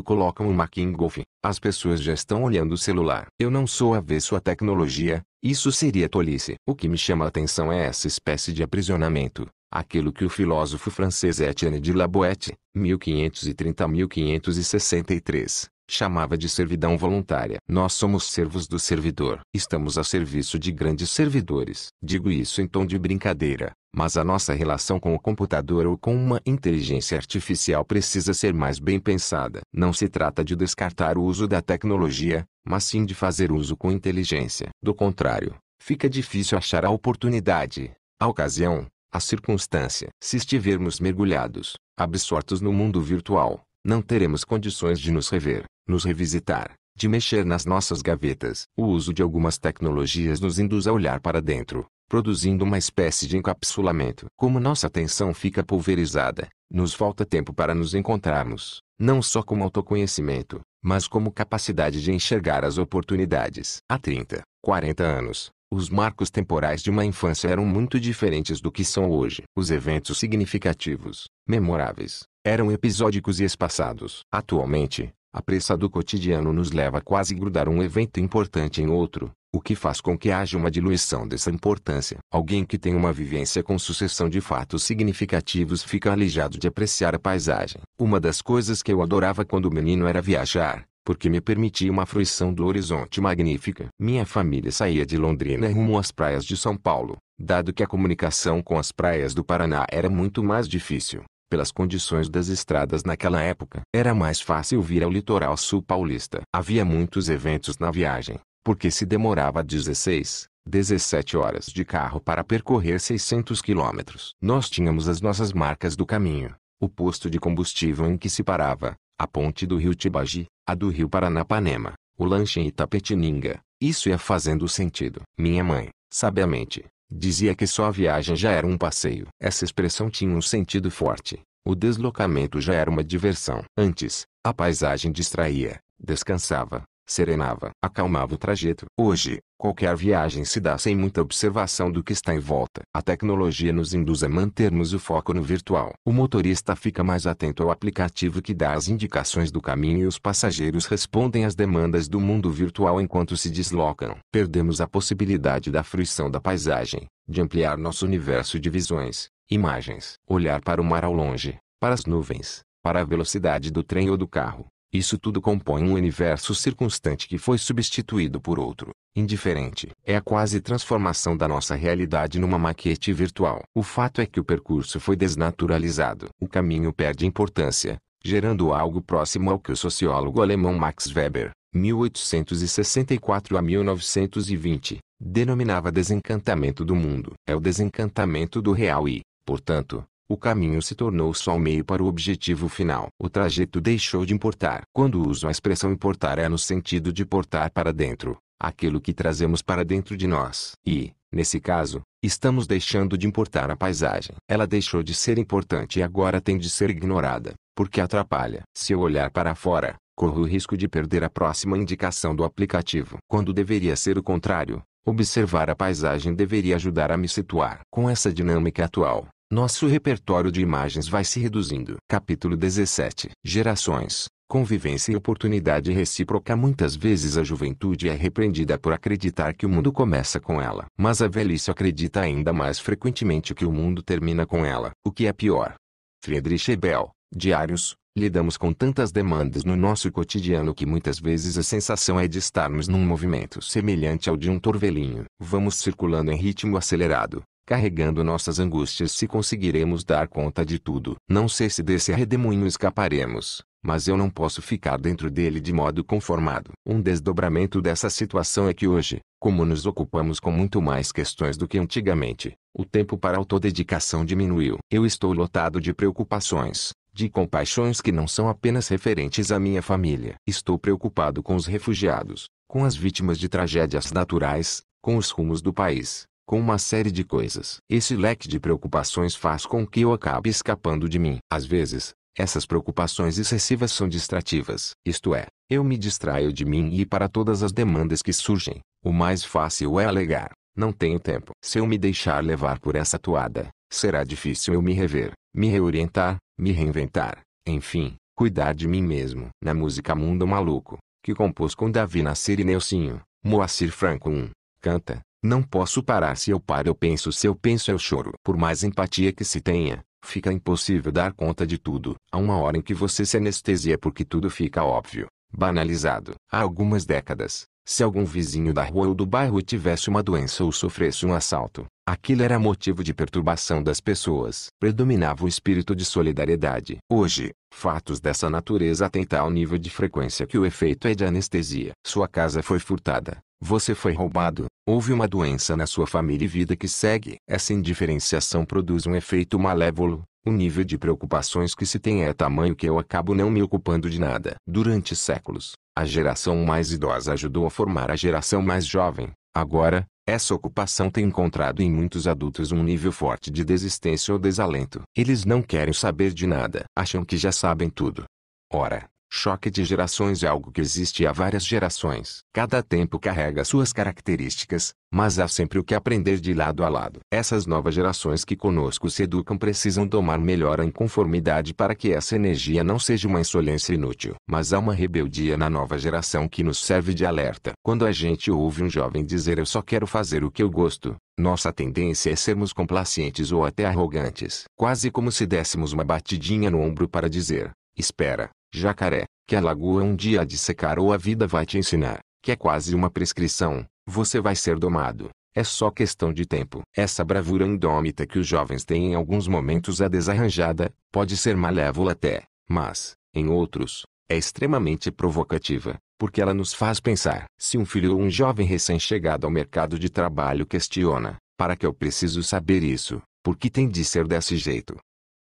colocam 0.00 0.48
uma 0.48 0.68
King 0.68 0.92
Golf, 0.92 1.18
as 1.42 1.58
pessoas 1.58 2.00
já 2.00 2.14
estão 2.14 2.44
olhando 2.44 2.70
o 2.72 2.78
celular. 2.78 3.26
Eu 3.36 3.50
não 3.50 3.66
sou 3.66 3.94
avesso 3.94 4.36
à 4.36 4.40
tecnologia, 4.40 5.22
isso 5.42 5.72
seria 5.72 6.08
tolice. 6.08 6.54
O 6.64 6.72
que 6.74 6.88
me 6.88 6.96
chama 6.96 7.24
a 7.24 7.28
atenção 7.28 7.72
é 7.72 7.86
essa 7.86 8.06
espécie 8.06 8.52
de 8.52 8.62
aprisionamento, 8.62 9.48
aquilo 9.72 10.12
que 10.12 10.24
o 10.24 10.30
filósofo 10.30 10.88
francês 10.88 11.40
Etienne 11.40 11.80
de 11.80 11.92
Laboette, 11.92 12.52
1530-1563, 12.76 15.66
chamava 15.88 16.36
de 16.36 16.48
servidão 16.48 16.98
voluntária. 16.98 17.58
Nós 17.66 17.94
somos 17.94 18.24
servos 18.24 18.68
do 18.68 18.78
servidor. 18.78 19.40
Estamos 19.54 19.96
a 19.96 20.04
serviço 20.04 20.58
de 20.58 20.70
grandes 20.70 21.10
servidores. 21.10 21.88
Digo 22.02 22.30
isso 22.30 22.60
em 22.60 22.66
tom 22.66 22.84
de 22.84 22.98
brincadeira, 22.98 23.72
mas 23.94 24.16
a 24.16 24.22
nossa 24.22 24.52
relação 24.52 25.00
com 25.00 25.14
o 25.14 25.18
computador 25.18 25.86
ou 25.86 25.96
com 25.96 26.14
uma 26.14 26.40
inteligência 26.44 27.16
artificial 27.16 27.84
precisa 27.84 28.34
ser 28.34 28.52
mais 28.52 28.78
bem 28.78 29.00
pensada. 29.00 29.60
Não 29.72 29.92
se 29.92 30.08
trata 30.08 30.44
de 30.44 30.54
descartar 30.54 31.16
o 31.16 31.22
uso 31.22 31.48
da 31.48 31.62
tecnologia, 31.62 32.44
mas 32.66 32.84
sim 32.84 33.04
de 33.04 33.14
fazer 33.14 33.50
uso 33.50 33.76
com 33.76 33.90
inteligência. 33.90 34.68
Do 34.82 34.94
contrário, 34.94 35.56
fica 35.80 36.08
difícil 36.08 36.58
achar 36.58 36.84
a 36.84 36.90
oportunidade, 36.90 37.92
a 38.20 38.26
ocasião, 38.26 38.86
a 39.10 39.20
circunstância. 39.20 40.08
Se 40.22 40.36
estivermos 40.36 41.00
mergulhados, 41.00 41.76
absortos 41.96 42.60
no 42.60 42.72
mundo 42.72 43.00
virtual, 43.00 43.62
não 43.84 44.02
teremos 44.02 44.44
condições 44.44 45.00
de 45.00 45.10
nos 45.10 45.30
rever, 45.30 45.64
nos 45.88 46.04
revisitar, 46.04 46.74
de 46.94 47.08
mexer 47.08 47.44
nas 47.44 47.64
nossas 47.64 48.02
gavetas. 48.02 48.66
O 48.76 48.84
uso 48.84 49.12
de 49.12 49.22
algumas 49.22 49.58
tecnologias 49.58 50.40
nos 50.40 50.58
induz 50.58 50.86
a 50.86 50.92
olhar 50.92 51.20
para 51.20 51.40
dentro, 51.40 51.86
produzindo 52.08 52.64
uma 52.64 52.76
espécie 52.76 53.26
de 53.26 53.36
encapsulamento. 53.36 54.26
Como 54.36 54.60
nossa 54.60 54.86
atenção 54.86 55.32
fica 55.32 55.64
pulverizada, 55.64 56.48
nos 56.70 56.92
falta 56.92 57.24
tempo 57.24 57.54
para 57.54 57.74
nos 57.74 57.94
encontrarmos, 57.94 58.82
não 58.98 59.22
só 59.22 59.42
como 59.42 59.64
autoconhecimento, 59.64 60.60
mas 60.82 61.08
como 61.08 61.32
capacidade 61.32 62.02
de 62.02 62.12
enxergar 62.12 62.64
as 62.64 62.78
oportunidades. 62.78 63.78
Há 63.88 63.98
30, 63.98 64.42
40 64.62 65.02
anos, 65.02 65.50
os 65.70 65.90
marcos 65.90 66.30
temporais 66.30 66.82
de 66.82 66.90
uma 66.90 67.04
infância 67.04 67.48
eram 67.48 67.66
muito 67.66 68.00
diferentes 68.00 68.58
do 68.58 68.72
que 68.72 68.84
são 68.84 69.10
hoje. 69.10 69.42
Os 69.54 69.70
eventos 69.70 70.18
significativos, 70.18 71.28
memoráveis, 71.46 72.24
eram 72.42 72.72
episódicos 72.72 73.38
e 73.38 73.44
espaçados. 73.44 74.22
Atualmente, 74.32 75.10
a 75.32 75.42
pressa 75.42 75.76
do 75.76 75.90
cotidiano 75.90 76.52
nos 76.52 76.72
leva 76.72 76.98
a 76.98 77.00
quase 77.02 77.34
grudar 77.34 77.68
um 77.68 77.82
evento 77.82 78.18
importante 78.18 78.82
em 78.82 78.88
outro, 78.88 79.30
o 79.52 79.60
que 79.60 79.74
faz 79.74 80.00
com 80.00 80.16
que 80.16 80.30
haja 80.30 80.56
uma 80.56 80.70
diluição 80.70 81.28
dessa 81.28 81.50
importância. 81.50 82.18
Alguém 82.32 82.64
que 82.64 82.78
tem 82.78 82.94
uma 82.94 83.12
vivência 83.12 83.62
com 83.62 83.78
sucessão 83.78 84.28
de 84.28 84.40
fatos 84.40 84.82
significativos 84.82 85.82
fica 85.82 86.12
alijado 86.12 86.58
de 86.58 86.66
apreciar 86.66 87.14
a 87.14 87.18
paisagem. 87.18 87.80
Uma 87.98 88.18
das 88.18 88.40
coisas 88.40 88.82
que 88.82 88.92
eu 88.92 89.02
adorava 89.02 89.44
quando 89.44 89.70
menino 89.70 90.06
era 90.06 90.22
viajar, 90.22 90.84
porque 91.04 91.28
me 91.28 91.40
permitia 91.40 91.92
uma 91.92 92.06
fruição 92.06 92.52
do 92.52 92.66
horizonte 92.66 93.20
magnífica. 93.20 93.88
Minha 94.00 94.24
família 94.24 94.72
saía 94.72 95.04
de 95.04 95.16
Londrina 95.16 95.68
rumo 95.68 95.98
às 95.98 96.10
praias 96.10 96.44
de 96.44 96.56
São 96.56 96.76
Paulo, 96.76 97.16
dado 97.38 97.72
que 97.72 97.82
a 97.82 97.86
comunicação 97.86 98.62
com 98.62 98.78
as 98.78 98.92
praias 98.92 99.34
do 99.34 99.44
Paraná 99.44 99.86
era 99.90 100.08
muito 100.08 100.42
mais 100.42 100.66
difícil. 100.68 101.22
Pelas 101.50 101.70
condições 101.72 102.28
das 102.28 102.48
estradas 102.48 103.04
naquela 103.04 103.40
época, 103.40 103.80
era 103.94 104.14
mais 104.14 104.38
fácil 104.38 104.82
vir 104.82 105.02
ao 105.02 105.10
litoral 105.10 105.56
sul 105.56 105.82
paulista. 105.82 106.42
Havia 106.54 106.84
muitos 106.84 107.30
eventos 107.30 107.78
na 107.78 107.90
viagem, 107.90 108.38
porque 108.62 108.90
se 108.90 109.06
demorava 109.06 109.62
16, 109.62 110.46
17 110.66 111.38
horas 111.38 111.66
de 111.66 111.86
carro 111.86 112.20
para 112.20 112.44
percorrer 112.44 113.00
600 113.00 113.62
quilômetros. 113.62 114.34
Nós 114.42 114.68
tínhamos 114.68 115.08
as 115.08 115.22
nossas 115.22 115.50
marcas 115.50 115.96
do 115.96 116.04
caminho, 116.04 116.54
o 116.78 116.86
posto 116.86 117.30
de 117.30 117.40
combustível 117.40 118.06
em 118.06 118.18
que 118.18 118.28
se 118.28 118.42
parava, 118.42 118.94
a 119.18 119.26
ponte 119.26 119.66
do 119.66 119.78
rio 119.78 119.94
Tibagi, 119.94 120.44
a 120.68 120.74
do 120.74 120.90
rio 120.90 121.08
Paranapanema, 121.08 121.94
o 122.18 122.26
lanche 122.26 122.60
em 122.60 122.66
Itapetininga. 122.66 123.58
Isso 123.80 124.10
ia 124.10 124.18
fazendo 124.18 124.68
sentido. 124.68 125.22
Minha 125.38 125.64
mãe, 125.64 125.88
sabiamente, 126.12 126.84
dizia 127.10 127.54
que 127.54 127.66
só 127.66 127.86
a 127.86 127.90
viagem 127.90 128.36
já 128.36 128.50
era 128.50 128.66
um 128.66 128.76
passeio. 128.76 129.28
Essa 129.40 129.64
expressão 129.64 130.10
tinha 130.10 130.34
um 130.34 130.42
sentido 130.42 130.90
forte. 130.90 131.40
O 131.66 131.74
deslocamento 131.74 132.60
já 132.60 132.74
era 132.74 132.90
uma 132.90 133.04
diversão. 133.04 133.64
Antes, 133.76 134.26
a 134.44 134.52
paisagem 134.54 135.12
distraía, 135.12 135.80
descansava, 135.98 136.82
serenava, 137.08 137.70
acalmava 137.82 138.34
o 138.34 138.38
trajeto. 138.38 138.86
Hoje, 138.98 139.38
qualquer 139.58 139.96
viagem 139.96 140.44
se 140.44 140.60
dá 140.60 140.76
sem 140.76 140.94
muita 140.94 141.22
observação 141.22 141.90
do 141.90 142.04
que 142.04 142.12
está 142.12 142.34
em 142.34 142.38
volta. 142.38 142.82
A 142.94 143.02
tecnologia 143.02 143.72
nos 143.72 143.94
induz 143.94 144.22
a 144.22 144.28
mantermos 144.28 144.92
o 144.92 144.98
foco 144.98 145.32
no 145.32 145.42
virtual. 145.42 145.92
O 146.06 146.12
motorista 146.12 146.76
fica 146.76 147.02
mais 147.02 147.26
atento 147.26 147.62
ao 147.62 147.70
aplicativo 147.70 148.42
que 148.42 148.54
dá 148.54 148.74
as 148.74 148.88
indicações 148.88 149.50
do 149.50 149.60
caminho 149.60 150.00
e 150.00 150.06
os 150.06 150.18
passageiros 150.18 150.86
respondem 150.86 151.44
às 151.44 151.54
demandas 151.54 152.08
do 152.08 152.20
mundo 152.20 152.50
virtual 152.52 153.00
enquanto 153.00 153.36
se 153.36 153.50
deslocam. 153.50 154.16
Perdemos 154.30 154.80
a 154.80 154.86
possibilidade 154.86 155.70
da 155.70 155.82
fruição 155.82 156.30
da 156.30 156.40
paisagem, 156.40 157.06
de 157.26 157.40
ampliar 157.40 157.78
nosso 157.78 158.04
universo 158.04 158.60
de 158.60 158.68
visões, 158.68 159.28
imagens, 159.50 160.14
olhar 160.28 160.60
para 160.60 160.80
o 160.80 160.84
mar 160.84 161.04
ao 161.04 161.12
longe, 161.12 161.58
para 161.80 161.94
as 161.94 162.04
nuvens, 162.04 162.60
para 162.82 163.00
a 163.00 163.04
velocidade 163.04 163.70
do 163.70 163.82
trem 163.82 164.10
ou 164.10 164.16
do 164.16 164.26
carro, 164.26 164.66
isso 164.92 165.18
tudo 165.18 165.40
compõe 165.40 165.82
um 165.82 165.92
universo 165.92 166.54
circunstante 166.54 167.28
que 167.28 167.36
foi 167.36 167.58
substituído 167.58 168.40
por 168.40 168.58
outro, 168.58 168.90
indiferente. 169.14 169.90
É 170.04 170.16
a 170.16 170.22
quase 170.22 170.60
transformação 170.60 171.36
da 171.36 171.46
nossa 171.46 171.74
realidade 171.74 172.38
numa 172.38 172.58
maquete 172.58 173.12
virtual. 173.12 173.62
O 173.74 173.82
fato 173.82 174.20
é 174.20 174.26
que 174.26 174.40
o 174.40 174.44
percurso 174.44 174.98
foi 174.98 175.14
desnaturalizado. 175.14 176.28
O 176.40 176.48
caminho 176.48 176.92
perde 176.92 177.26
importância, 177.26 177.98
gerando 178.24 178.72
algo 178.72 179.02
próximo 179.02 179.50
ao 179.50 179.58
que 179.58 179.72
o 179.72 179.76
sociólogo 179.76 180.40
alemão 180.40 180.74
Max 180.74 181.14
Weber, 181.14 181.50
1864 181.74 183.58
a 183.58 183.62
1920, 183.62 184.98
denominava 185.20 185.92
desencantamento 185.92 186.84
do 186.84 186.94
mundo. 186.94 187.32
É 187.46 187.54
o 187.54 187.60
desencantamento 187.60 188.62
do 188.62 188.72
real 188.72 189.08
e, 189.08 189.20
portanto, 189.44 190.04
o 190.30 190.36
caminho 190.36 190.82
se 190.82 190.94
tornou 190.94 191.32
só 191.32 191.56
o 191.56 191.58
meio 191.58 191.82
para 191.82 192.02
o 192.02 192.06
objetivo 192.06 192.68
final. 192.68 193.08
O 193.18 193.30
trajeto 193.30 193.80
deixou 193.80 194.26
de 194.26 194.34
importar. 194.34 194.82
Quando 194.92 195.26
uso 195.26 195.48
a 195.48 195.50
expressão 195.50 195.90
importar 195.90 196.38
é 196.38 196.46
no 196.50 196.58
sentido 196.58 197.10
de 197.10 197.24
portar 197.24 197.72
para 197.72 197.94
dentro, 197.94 198.36
aquilo 198.60 199.00
que 199.00 199.14
trazemos 199.14 199.62
para 199.62 199.82
dentro 199.82 200.18
de 200.18 200.26
nós. 200.26 200.72
E, 200.86 201.12
nesse 201.32 201.58
caso, 201.58 202.02
estamos 202.22 202.66
deixando 202.66 203.16
de 203.16 203.26
importar 203.26 203.70
a 203.70 203.76
paisagem. 203.76 204.36
Ela 204.46 204.66
deixou 204.66 205.02
de 205.02 205.14
ser 205.14 205.38
importante 205.38 205.98
e 205.98 206.02
agora 206.02 206.42
tem 206.42 206.58
de 206.58 206.68
ser 206.68 206.90
ignorada, 206.90 207.54
porque 207.74 207.98
atrapalha. 207.98 208.64
Se 208.76 208.92
eu 208.92 209.00
olhar 209.00 209.30
para 209.30 209.54
fora, 209.54 209.96
corro 210.14 210.42
o 210.42 210.46
risco 210.46 210.76
de 210.76 210.86
perder 210.86 211.24
a 211.24 211.30
próxima 211.30 211.78
indicação 211.78 212.36
do 212.36 212.44
aplicativo. 212.44 213.16
Quando 213.26 213.54
deveria 213.54 213.96
ser 213.96 214.18
o 214.18 214.22
contrário, 214.22 214.82
observar 215.06 215.70
a 215.70 215.74
paisagem 215.74 216.34
deveria 216.34 216.76
ajudar 216.76 217.10
a 217.10 217.16
me 217.16 217.28
situar. 217.28 217.80
Com 217.90 218.10
essa 218.10 218.30
dinâmica 218.30 218.84
atual, 218.84 219.26
nosso 219.50 219.86
repertório 219.86 220.52
de 220.52 220.60
imagens 220.60 221.08
vai 221.08 221.24
se 221.24 221.40
reduzindo. 221.40 221.96
Capítulo 222.06 222.54
17 222.54 223.30
Gerações, 223.42 224.26
Convivência 224.46 225.10
e 225.12 225.16
Oportunidade 225.16 225.90
Recíproca 225.90 226.54
Muitas 226.54 226.94
vezes 226.94 227.38
a 227.38 227.42
juventude 227.42 228.10
é 228.10 228.12
repreendida 228.12 228.78
por 228.78 228.92
acreditar 228.92 229.54
que 229.54 229.64
o 229.64 229.68
mundo 229.68 229.90
começa 229.90 230.38
com 230.38 230.60
ela. 230.60 230.84
Mas 230.98 231.22
a 231.22 231.28
velhice 231.28 231.70
acredita 231.70 232.20
ainda 232.20 232.52
mais 232.52 232.78
frequentemente 232.78 233.54
que 233.54 233.64
o 233.64 233.72
mundo 233.72 234.02
termina 234.02 234.44
com 234.46 234.66
ela. 234.66 234.90
O 235.02 235.10
que 235.10 235.26
é 235.26 235.32
pior? 235.32 235.74
Friedrich 236.22 236.70
Ebel, 236.70 237.10
Diários, 237.34 237.94
Lidamos 238.16 238.56
com 238.56 238.72
tantas 238.72 239.12
demandas 239.12 239.62
no 239.62 239.76
nosso 239.76 240.10
cotidiano 240.10 240.74
que 240.74 240.84
muitas 240.84 241.20
vezes 241.20 241.56
a 241.56 241.62
sensação 241.62 242.18
é 242.18 242.26
de 242.26 242.38
estarmos 242.38 242.88
num 242.88 243.06
movimento 243.06 243.62
semelhante 243.62 244.28
ao 244.28 244.36
de 244.36 244.50
um 244.50 244.58
torvelinho. 244.58 245.24
Vamos 245.38 245.76
circulando 245.76 246.32
em 246.32 246.36
ritmo 246.36 246.76
acelerado, 246.76 247.44
carregando 247.68 248.24
nossas 248.24 248.58
angústias 248.58 249.12
se 249.12 249.28
conseguiremos 249.28 250.02
dar 250.02 250.26
conta 250.26 250.64
de 250.64 250.78
tudo. 250.78 251.16
Não 251.28 251.46
sei 251.46 251.68
se 251.68 251.82
desse 251.82 252.10
redemoinho 252.10 252.66
escaparemos, 252.66 253.62
mas 253.84 254.08
eu 254.08 254.16
não 254.16 254.30
posso 254.30 254.62
ficar 254.62 254.96
dentro 254.96 255.30
dele 255.30 255.60
de 255.60 255.70
modo 255.70 256.02
conformado. 256.02 256.70
Um 256.86 256.98
desdobramento 256.98 257.82
dessa 257.82 258.08
situação 258.08 258.70
é 258.70 258.72
que 258.72 258.88
hoje, 258.88 259.20
como 259.38 259.66
nos 259.66 259.84
ocupamos 259.84 260.40
com 260.40 260.50
muito 260.50 260.80
mais 260.80 261.12
questões 261.12 261.58
do 261.58 261.68
que 261.68 261.78
antigamente, 261.78 262.54
o 262.72 262.86
tempo 262.86 263.18
para 263.18 263.36
autodedicação 263.36 264.24
diminuiu. 264.24 264.78
Eu 264.90 265.04
estou 265.04 265.34
lotado 265.34 265.78
de 265.78 265.92
preocupações, 265.92 266.92
de 267.12 267.28
compaixões 267.28 268.00
que 268.00 268.10
não 268.10 268.26
são 268.26 268.48
apenas 268.48 268.88
referentes 268.88 269.52
à 269.52 269.58
minha 269.58 269.82
família. 269.82 270.36
Estou 270.46 270.78
preocupado 270.78 271.42
com 271.42 271.54
os 271.54 271.66
refugiados, 271.66 272.46
com 272.66 272.82
as 272.86 272.96
vítimas 272.96 273.38
de 273.38 273.46
tragédias 273.46 274.10
naturais, 274.10 274.80
com 275.02 275.18
os 275.18 275.28
rumos 275.28 275.60
do 275.60 275.70
país, 275.70 276.26
com 276.48 276.58
uma 276.58 276.78
série 276.78 277.12
de 277.12 277.24
coisas. 277.24 277.76
Esse 277.90 278.16
leque 278.16 278.48
de 278.48 278.58
preocupações 278.58 279.34
faz 279.34 279.66
com 279.66 279.86
que 279.86 280.00
eu 280.00 280.14
acabe 280.14 280.48
escapando 280.48 281.06
de 281.06 281.18
mim. 281.18 281.40
Às 281.52 281.66
vezes, 281.66 282.14
essas 282.34 282.64
preocupações 282.64 283.36
excessivas 283.36 283.92
são 283.92 284.08
distrativas. 284.08 284.92
Isto 285.04 285.34
é, 285.34 285.48
eu 285.68 285.84
me 285.84 285.98
distraio 285.98 286.50
de 286.50 286.64
mim 286.64 286.88
e 286.94 287.04
para 287.04 287.28
todas 287.28 287.62
as 287.62 287.70
demandas 287.70 288.22
que 288.22 288.32
surgem, 288.32 288.80
o 289.04 289.12
mais 289.12 289.44
fácil 289.44 290.00
é 290.00 290.06
alegar. 290.06 290.52
Não 290.74 290.90
tenho 290.90 291.20
tempo. 291.20 291.52
Se 291.62 291.80
eu 291.80 291.86
me 291.86 291.98
deixar 291.98 292.42
levar 292.42 292.80
por 292.80 292.96
essa 292.96 293.18
toada, 293.18 293.68
será 293.92 294.24
difícil 294.24 294.72
eu 294.72 294.80
me 294.80 294.94
rever, 294.94 295.32
me 295.54 295.68
reorientar, 295.68 296.38
me 296.58 296.72
reinventar, 296.72 297.42
enfim, 297.66 298.16
cuidar 298.34 298.74
de 298.74 298.88
mim 298.88 299.02
mesmo. 299.02 299.50
Na 299.62 299.74
música 299.74 300.14
Mundo 300.14 300.46
Maluco, 300.46 300.96
que 301.22 301.34
compôs 301.34 301.74
com 301.74 301.90
Davi 301.90 302.22
Nasser 302.22 302.58
e 302.58 302.64
Nelsinho, 302.64 303.20
Moacir 303.44 303.92
Franco 303.92 304.30
1, 304.30 304.48
canta, 304.80 305.20
não 305.42 305.62
posso 305.62 306.02
parar 306.02 306.36
se 306.36 306.50
eu 306.50 306.58
paro 306.58 306.88
eu 306.88 306.94
penso 306.94 307.30
se 307.30 307.46
eu 307.46 307.54
penso 307.54 307.90
eu 307.90 307.98
choro. 307.98 308.32
Por 308.42 308.56
mais 308.56 308.82
empatia 308.82 309.32
que 309.32 309.44
se 309.44 309.60
tenha, 309.60 310.02
fica 310.24 310.52
impossível 310.52 311.12
dar 311.12 311.32
conta 311.32 311.66
de 311.66 311.78
tudo. 311.78 312.16
Há 312.32 312.38
uma 312.38 312.56
hora 312.58 312.76
em 312.76 312.82
que 312.82 312.92
você 312.92 313.24
se 313.24 313.36
anestesia 313.36 313.96
porque 313.96 314.24
tudo 314.24 314.50
fica 314.50 314.82
óbvio, 314.82 315.28
banalizado. 315.52 316.34
Há 316.50 316.60
algumas 316.60 317.06
décadas, 317.06 317.66
se 317.86 318.02
algum 318.02 318.24
vizinho 318.24 318.74
da 318.74 318.84
rua 318.84 319.08
ou 319.08 319.14
do 319.14 319.24
bairro 319.24 319.62
tivesse 319.62 320.10
uma 320.10 320.22
doença 320.22 320.62
ou 320.62 320.70
sofresse 320.70 321.24
um 321.24 321.32
assalto, 321.32 321.86
aquilo 322.06 322.42
era 322.42 322.58
motivo 322.58 323.02
de 323.02 323.14
perturbação 323.14 323.82
das 323.82 324.00
pessoas. 324.00 324.66
Predominava 324.78 325.44
o 325.44 325.48
espírito 325.48 325.94
de 325.94 326.04
solidariedade. 326.04 326.98
Hoje, 327.10 327.52
fatos 327.72 328.20
dessa 328.20 328.50
natureza 328.50 329.08
têm 329.08 329.24
tal 329.24 329.50
nível 329.50 329.78
de 329.78 329.88
frequência 329.88 330.46
que 330.46 330.58
o 330.58 330.66
efeito 330.66 331.08
é 331.08 331.14
de 331.14 331.24
anestesia. 331.24 331.92
Sua 332.04 332.28
casa 332.28 332.62
foi 332.62 332.78
furtada, 332.78 333.38
você 333.60 333.94
foi 333.94 334.12
roubado, 334.12 334.66
houve 334.86 335.12
uma 335.12 335.26
doença 335.26 335.76
na 335.76 335.86
sua 335.86 336.06
família 336.06 336.44
e 336.44 336.48
vida 336.48 336.76
que 336.76 336.86
segue. 336.86 337.36
Essa 337.48 337.72
indiferenciação 337.72 338.64
produz 338.64 339.06
um 339.06 339.14
efeito 339.14 339.58
malévolo. 339.58 340.22
O 340.46 340.50
nível 340.50 340.84
de 340.84 340.96
preocupações 340.96 341.74
que 341.74 341.84
se 341.84 341.98
tem 341.98 342.24
é 342.24 342.32
tamanho 342.32 342.76
que 342.76 342.88
eu 342.88 342.98
acabo 342.98 343.34
não 343.34 343.50
me 343.50 343.62
ocupando 343.62 344.08
de 344.08 344.20
nada. 344.20 344.56
Durante 344.66 345.16
séculos, 345.16 345.72
a 345.96 346.04
geração 346.04 346.64
mais 346.64 346.92
idosa 346.92 347.32
ajudou 347.32 347.66
a 347.66 347.70
formar 347.70 348.10
a 348.10 348.16
geração 348.16 348.62
mais 348.62 348.86
jovem. 348.86 349.30
Agora, 349.54 350.06
essa 350.26 350.54
ocupação 350.54 351.10
tem 351.10 351.24
encontrado 351.24 351.82
em 351.82 351.90
muitos 351.90 352.28
adultos 352.28 352.70
um 352.70 352.82
nível 352.82 353.10
forte 353.10 353.50
de 353.50 353.64
desistência 353.64 354.32
ou 354.32 354.38
desalento. 354.38 355.02
Eles 355.16 355.44
não 355.44 355.60
querem 355.62 355.92
saber 355.92 356.32
de 356.32 356.46
nada. 356.46 356.84
Acham 356.96 357.24
que 357.24 357.36
já 357.36 357.50
sabem 357.50 357.90
tudo. 357.90 358.24
Ora, 358.72 359.08
Choque 359.30 359.70
de 359.70 359.84
gerações 359.84 360.42
é 360.42 360.46
algo 360.46 360.72
que 360.72 360.80
existe 360.80 361.26
há 361.26 361.32
várias 361.32 361.64
gerações. 361.64 362.40
Cada 362.52 362.82
tempo 362.82 363.18
carrega 363.18 363.62
suas 363.62 363.92
características, 363.92 364.94
mas 365.12 365.38
há 365.38 365.46
sempre 365.46 365.78
o 365.78 365.84
que 365.84 365.94
aprender 365.94 366.40
de 366.40 366.54
lado 366.54 366.82
a 366.82 366.88
lado. 366.88 367.20
Essas 367.30 367.66
novas 367.66 367.94
gerações 367.94 368.42
que 368.42 368.56
conosco 368.56 369.10
se 369.10 369.24
educam 369.24 369.58
precisam 369.58 370.06
domar 370.06 370.38
melhor 370.38 370.80
a 370.80 370.84
inconformidade 370.84 371.74
para 371.74 371.94
que 371.94 372.10
essa 372.10 372.36
energia 372.36 372.82
não 372.82 372.98
seja 372.98 373.28
uma 373.28 373.40
insolência 373.40 373.92
inútil. 373.92 374.34
Mas 374.48 374.72
há 374.72 374.78
uma 374.78 374.94
rebeldia 374.94 375.58
na 375.58 375.68
nova 375.68 375.98
geração 375.98 376.48
que 376.48 376.64
nos 376.64 376.78
serve 376.78 377.12
de 377.12 377.26
alerta. 377.26 377.72
Quando 377.82 378.06
a 378.06 378.12
gente 378.12 378.50
ouve 378.50 378.82
um 378.82 378.88
jovem 378.88 379.24
dizer 379.24 379.58
eu 379.58 379.66
só 379.66 379.82
quero 379.82 380.06
fazer 380.06 380.42
o 380.42 380.50
que 380.50 380.62
eu 380.62 380.70
gosto, 380.70 381.16
nossa 381.38 381.70
tendência 381.70 382.30
é 382.30 382.36
sermos 382.36 382.72
complacientes 382.72 383.52
ou 383.52 383.64
até 383.64 383.84
arrogantes. 383.84 384.64
Quase 384.74 385.10
como 385.10 385.30
se 385.30 385.46
dessemos 385.46 385.92
uma 385.92 386.02
batidinha 386.02 386.70
no 386.70 386.80
ombro 386.80 387.08
para 387.08 387.28
dizer, 387.28 387.70
espera, 387.96 388.50
Jacaré, 388.74 389.24
que 389.46 389.56
a 389.56 389.60
lagoa 389.60 390.02
um 390.02 390.14
dia 390.14 390.44
de 390.44 390.58
secar 390.58 390.98
ou 390.98 391.12
a 391.12 391.16
vida 391.16 391.46
vai 391.46 391.64
te 391.64 391.78
ensinar, 391.78 392.20
que 392.42 392.52
é 392.52 392.56
quase 392.56 392.94
uma 392.94 393.10
prescrição, 393.10 393.84
você 394.06 394.40
vai 394.40 394.54
ser 394.54 394.78
domado. 394.78 395.30
É 395.54 395.64
só 395.64 395.90
questão 395.90 396.32
de 396.32 396.46
tempo. 396.46 396.82
Essa 396.94 397.24
bravura 397.24 397.66
indômita 397.66 398.26
que 398.26 398.38
os 398.38 398.46
jovens 398.46 398.84
têm 398.84 399.12
em 399.12 399.14
alguns 399.14 399.48
momentos 399.48 400.00
é 400.00 400.08
desarranjada, 400.08 400.92
pode 401.10 401.36
ser 401.36 401.56
malévola 401.56 402.12
até, 402.12 402.44
mas, 402.68 403.16
em 403.34 403.48
outros, 403.48 404.02
é 404.28 404.36
extremamente 404.36 405.10
provocativa, 405.10 405.96
porque 406.18 406.40
ela 406.40 406.52
nos 406.52 406.74
faz 406.74 407.00
pensar. 407.00 407.46
Se 407.58 407.78
um 407.78 407.86
filho 407.86 408.12
ou 408.12 408.20
um 408.20 408.30
jovem 408.30 408.66
recém-chegado 408.66 409.46
ao 409.46 409.50
mercado 409.50 409.98
de 409.98 410.10
trabalho 410.10 410.66
questiona, 410.66 411.38
para 411.56 411.74
que 411.74 411.86
eu 411.86 411.92
preciso 411.92 412.42
saber 412.42 412.84
isso, 412.84 413.20
por 413.42 413.56
que 413.56 413.70
tem 413.70 413.88
de 413.88 414.04
ser 414.04 414.28
desse 414.28 414.56
jeito? 414.56 414.96